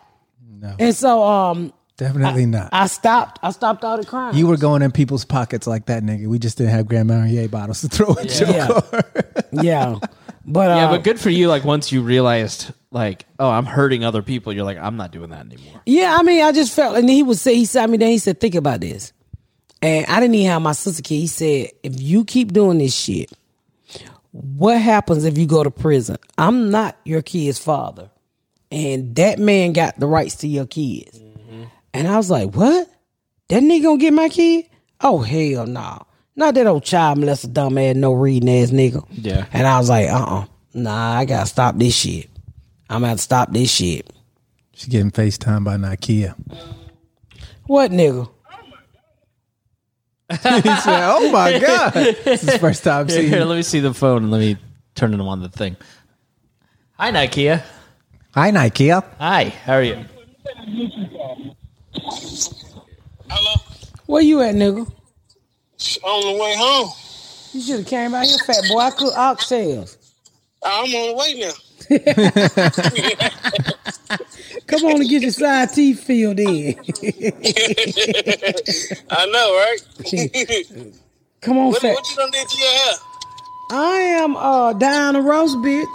No, 0.61 0.77
And 0.79 0.95
so, 0.95 1.23
um, 1.23 1.74
definitely 1.97 2.47
not. 2.47 2.71
I 2.73 2.87
stopped. 2.87 3.39
I 3.43 3.51
stopped 3.51 3.85
all 3.85 3.97
the 3.97 4.05
crime. 4.07 4.35
you 4.35 4.47
were 4.47 4.57
going 4.57 4.83
in 4.83 4.93
people's 4.93 5.25
pockets 5.25 5.66
like 5.66 5.87
that, 5.87 6.03
nigga. 6.03 6.27
We 6.27 6.39
just 6.39 6.59
didn't 6.59 6.73
have 6.73 6.87
Grand 6.87 7.09
Marnier 7.09 7.49
bottles 7.49 7.81
to 7.83 7.89
throw 7.89 8.12
at 8.19 8.39
your 8.41 8.49
Yeah. 8.51 8.66
car. 8.69 9.03
yeah, 9.53 9.95
but 10.47 10.71
uh, 10.71 10.75
Yeah, 10.75 10.91
but 10.91 11.05
good 11.05 11.21
for 11.21 11.31
you. 11.31 11.49
Like 11.49 11.65
once 11.65 11.93
you 11.93 12.03
realized, 12.03 12.73
like, 12.91 13.25
oh, 13.39 13.51
I'm 13.51 13.66
hurting 13.66 14.05
other 14.05 14.23
people. 14.23 14.53
You're 14.53 14.65
like, 14.65 14.79
I'm 14.79 14.97
not 14.97 15.11
doing 15.12 15.31
that 15.31 15.47
anymore. 15.47 15.81
Yeah, 15.87 16.16
I 16.19 16.23
mean, 16.23 16.43
I 16.43 16.53
just 16.53 16.73
felt, 16.75 16.97
and 16.97 17.09
he 17.09 17.23
would 17.23 17.39
say, 17.39 17.55
he 17.55 17.65
sat 17.65 17.89
me 17.91 17.97
down, 17.99 18.11
he 18.11 18.19
said, 18.19 18.41
think 18.41 18.55
about 18.55 18.81
this. 18.81 19.12
And 19.83 20.07
I 20.07 20.19
didn't 20.21 20.35
even 20.37 20.51
have 20.51 20.62
my 20.62 20.73
sister 20.73 21.03
kid. 21.03 21.16
He 21.16 21.27
said, 21.27 21.71
if 21.83 22.01
you 22.01 22.25
keep 22.25 22.53
doing 22.53 22.79
this 22.79 22.95
shit, 22.95 23.31
what 24.33 24.81
happens 24.81 25.25
if 25.25 25.37
you 25.39 25.47
go 25.47 25.62
to 25.62 25.71
prison? 25.71 26.16
I'm 26.39 26.71
not 26.71 26.97
your 27.05 27.23
kid's 27.23 27.59
father. 27.59 28.11
And 28.73 29.15
that 29.16 29.39
man 29.39 29.73
got 29.73 30.01
the 30.01 30.07
rights 30.07 30.37
to 30.37 30.49
your 30.49 30.66
kids. 30.66 31.21
And 31.95 32.09
I 32.09 32.16
was 32.16 32.29
like, 32.29 32.55
what? 32.55 32.89
That 33.49 33.62
nigga 33.62 33.85
gonna 33.85 33.99
get 33.99 34.12
my 34.12 34.29
kid? 34.29 34.66
Oh 35.01 35.21
hell 35.21 35.66
no. 35.66 36.07
Not 36.37 36.55
that 36.57 36.66
old 36.66 36.83
child 36.83 37.19
molester 37.19 37.53
dumb 37.53 37.79
ass 37.79 37.95
no 37.95 38.12
reading 38.12 38.51
ass 38.51 38.71
nigga. 38.71 39.07
Yeah. 39.11 39.47
And 39.53 39.66
I 39.66 39.79
was 39.79 39.89
like, 39.89 40.09
uh 40.11 40.25
uh 40.25 40.47
Nah, 40.75 41.19
I 41.19 41.25
gotta 41.25 41.47
stop 41.47 41.79
this 41.79 41.95
shit. 41.95 42.29
I'm 42.91 43.03
gonna 43.03 43.16
stop 43.16 43.53
this 43.53 43.71
shit. 43.71 44.12
She's 44.73 44.89
getting 44.89 45.12
FaceTime 45.12 45.65
by 45.65 45.77
Nikea. 45.77 46.35
What 47.66 47.93
nigga? 47.93 48.29
he 50.31 50.37
said, 50.37 51.11
"Oh 51.12 51.31
my 51.31 51.59
god, 51.59 51.93
this 51.93 52.43
is 52.43 52.53
the 52.55 52.59
first 52.59 52.83
time 52.83 53.09
Here, 53.09 53.19
seeing." 53.19 53.29
here, 53.29 53.45
let 53.45 53.57
me 53.57 53.62
see 53.62 53.81
the 53.81 53.95
phone 53.95 54.25
and 54.25 54.33
let 54.33 54.39
me 54.39 54.57
turn 54.95 55.15
it 55.15 55.21
on 55.21 55.41
the 55.41 55.49
thing. 55.49 55.77
Hi, 56.99 57.12
Nikea. 57.12 57.62
Hi, 58.33 58.51
Nikea. 58.51 59.05
Hi, 59.19 59.45
how 59.45 59.75
are 59.75 59.83
you? 59.83 60.05
Hello. 63.31 63.55
Where 64.07 64.23
you 64.23 64.41
at, 64.43 64.55
nigga? 64.55 64.87
On 66.03 66.35
the 66.37 66.43
way 66.43 66.55
home. 66.57 66.91
You 67.53 67.61
should 67.61 67.79
have 67.81 67.87
came 67.87 68.15
out 68.15 68.25
here, 68.27 68.39
fat 68.39 68.65
boy. 68.69 68.79
I 68.79 68.91
cook 68.91 69.15
oxtails. 69.15 69.97
I'm 70.63 70.95
on 70.95 71.09
the 71.09 71.15
way 71.15 71.35
now. 71.41 71.53
Come 74.67 74.85
on 74.85 75.01
and 75.01 75.09
get 75.09 75.23
your 75.23 75.31
side 75.31 75.71
teeth 75.73 76.03
filled 76.05 76.41
in. 76.41 76.75
I 79.11 79.27
know, 79.27 79.55
right? 79.57 79.79
Come 81.43 81.59
on, 81.59 81.67
what, 81.69 81.81
fat. 81.83 81.95
what 81.95 82.09
you 82.11 82.17
done 82.17 82.31
did 82.31 82.49
to 82.49 82.59
your 82.59 82.71
hair? 82.71 82.95
I 83.71 83.97
am 84.23 84.37
uh 84.37 84.73
down 84.75 85.17
a 85.17 85.21
roast 85.21 85.57
bitch. 85.59 85.87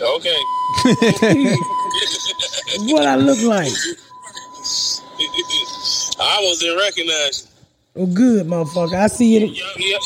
Okay. 0.00 0.36
What 2.78 3.06
I 3.06 3.16
look 3.16 3.40
like? 3.42 3.72
I 6.18 6.36
almost 6.38 6.60
didn't 6.60 6.78
recognize 6.78 7.42
you. 7.42 8.02
Oh, 8.02 8.06
good, 8.06 8.46
motherfucker. 8.46 8.94
I 8.94 9.06
see 9.06 9.36
it. 9.36 9.50
You, 9.50 9.64
you, 9.76 9.98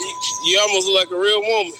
you 0.47 0.61
almost 0.61 0.87
look 0.87 0.97
like 0.97 1.11
a 1.11 1.19
real 1.20 1.41
woman. 1.41 1.73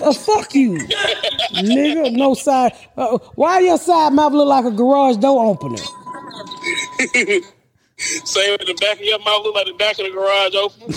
Oh, 0.00 0.12
fuck 0.12 0.54
you, 0.54 0.72
nigga. 1.54 2.12
No 2.12 2.34
side. 2.34 2.72
Uh, 2.96 3.18
why 3.34 3.60
your 3.60 3.78
side 3.78 4.12
mouth 4.12 4.32
look 4.32 4.48
like 4.48 4.64
a 4.64 4.70
garage 4.70 5.16
door 5.16 5.44
opener? 5.46 5.76
Same 7.98 8.52
with 8.58 8.66
the 8.66 8.74
back 8.80 8.98
of 8.98 9.04
your 9.04 9.18
mouth 9.20 9.42
look 9.44 9.54
like 9.54 9.66
the 9.66 9.72
back 9.72 9.98
of 9.98 10.04
the 10.04 10.10
garage 10.12 10.54
open. 10.54 10.92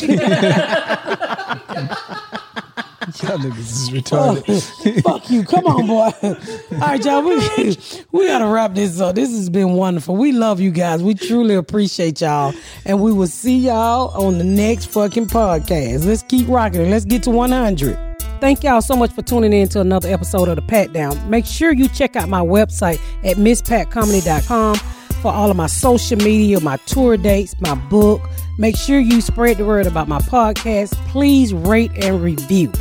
Y'all 3.23 3.38
niggas 3.40 3.60
is 3.60 3.90
oh, 3.90 3.94
retarded. 3.94 5.02
Fuck 5.03 5.30
you. 5.31 5.44
Come 5.44 5.65
on, 5.65 5.88
boy. 5.88 6.11
All 6.73 6.80
right, 6.80 7.03
y'all. 7.03 7.23
We, 7.23 7.77
we 8.11 8.27
got 8.27 8.40
to 8.40 8.48
wrap 8.48 8.76
this 8.76 8.99
up. 8.99 9.15
This 9.15 9.31
has 9.31 9.49
been 9.49 9.72
wonderful. 9.72 10.15
We 10.15 10.31
love 10.31 10.60
you 10.60 10.69
guys. 10.69 11.02
We 11.02 11.15
truly 11.15 11.56
appreciate 11.56 12.22
y'all. 12.22 12.53
And 12.86 13.02
we 13.02 13.11
will 13.11 13.27
see 13.27 13.57
y'all 13.57 14.10
on 14.22 14.38
the 14.38 14.44
next 14.44 14.86
fucking 14.86 15.27
podcast. 15.27 16.06
Let's 16.06 16.22
keep 16.23 16.48
rocking 16.48 16.81
it. 16.81 16.90
Let's 16.90 17.06
get 17.06 17.23
to 17.23 17.31
100. 17.31 17.98
Thank 18.40 18.64
y'all 18.64 18.81
so 18.81 18.95
much 18.95 19.11
for 19.11 19.23
tuning 19.23 19.53
in 19.53 19.68
to 19.69 19.81
another 19.81 20.10
episode 20.10 20.48
of 20.48 20.56
The 20.56 20.61
Pat 20.61 20.94
Down. 20.94 21.30
Make 21.30 21.45
sure 21.45 21.73
you 21.73 21.88
check 21.88 22.15
out 22.15 22.30
my 22.30 22.41
website 22.41 23.02
at 23.23 23.38
mspatcomedy.com 23.38 24.76
for 25.22 25.31
all 25.31 25.49
of 25.49 25.57
my 25.57 25.68
social 25.68 26.18
media, 26.18 26.60
my 26.60 26.77
tour 26.86 27.18
dates, 27.18 27.60
my 27.60 27.76
book. 27.76 28.22
Make 28.60 28.77
sure 28.77 28.99
you 28.99 29.22
spread 29.22 29.57
the 29.57 29.65
word 29.65 29.88
about 29.88 30.07
my 30.07 30.19
podcast. 30.19 30.94
Please 31.07 31.53
rate 31.53 31.91
and 31.95 32.22
review. 32.22 32.72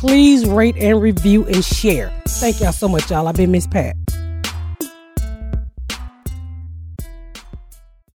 Please 0.00 0.46
rate 0.46 0.78
and 0.78 1.02
review 1.02 1.44
and 1.44 1.62
share. 1.62 2.10
Thank 2.26 2.60
y'all 2.60 2.72
so 2.72 2.88
much, 2.88 3.10
y'all. 3.10 3.28
I've 3.28 3.34
been 3.34 3.50
Miss 3.50 3.66
Pat. 3.66 3.99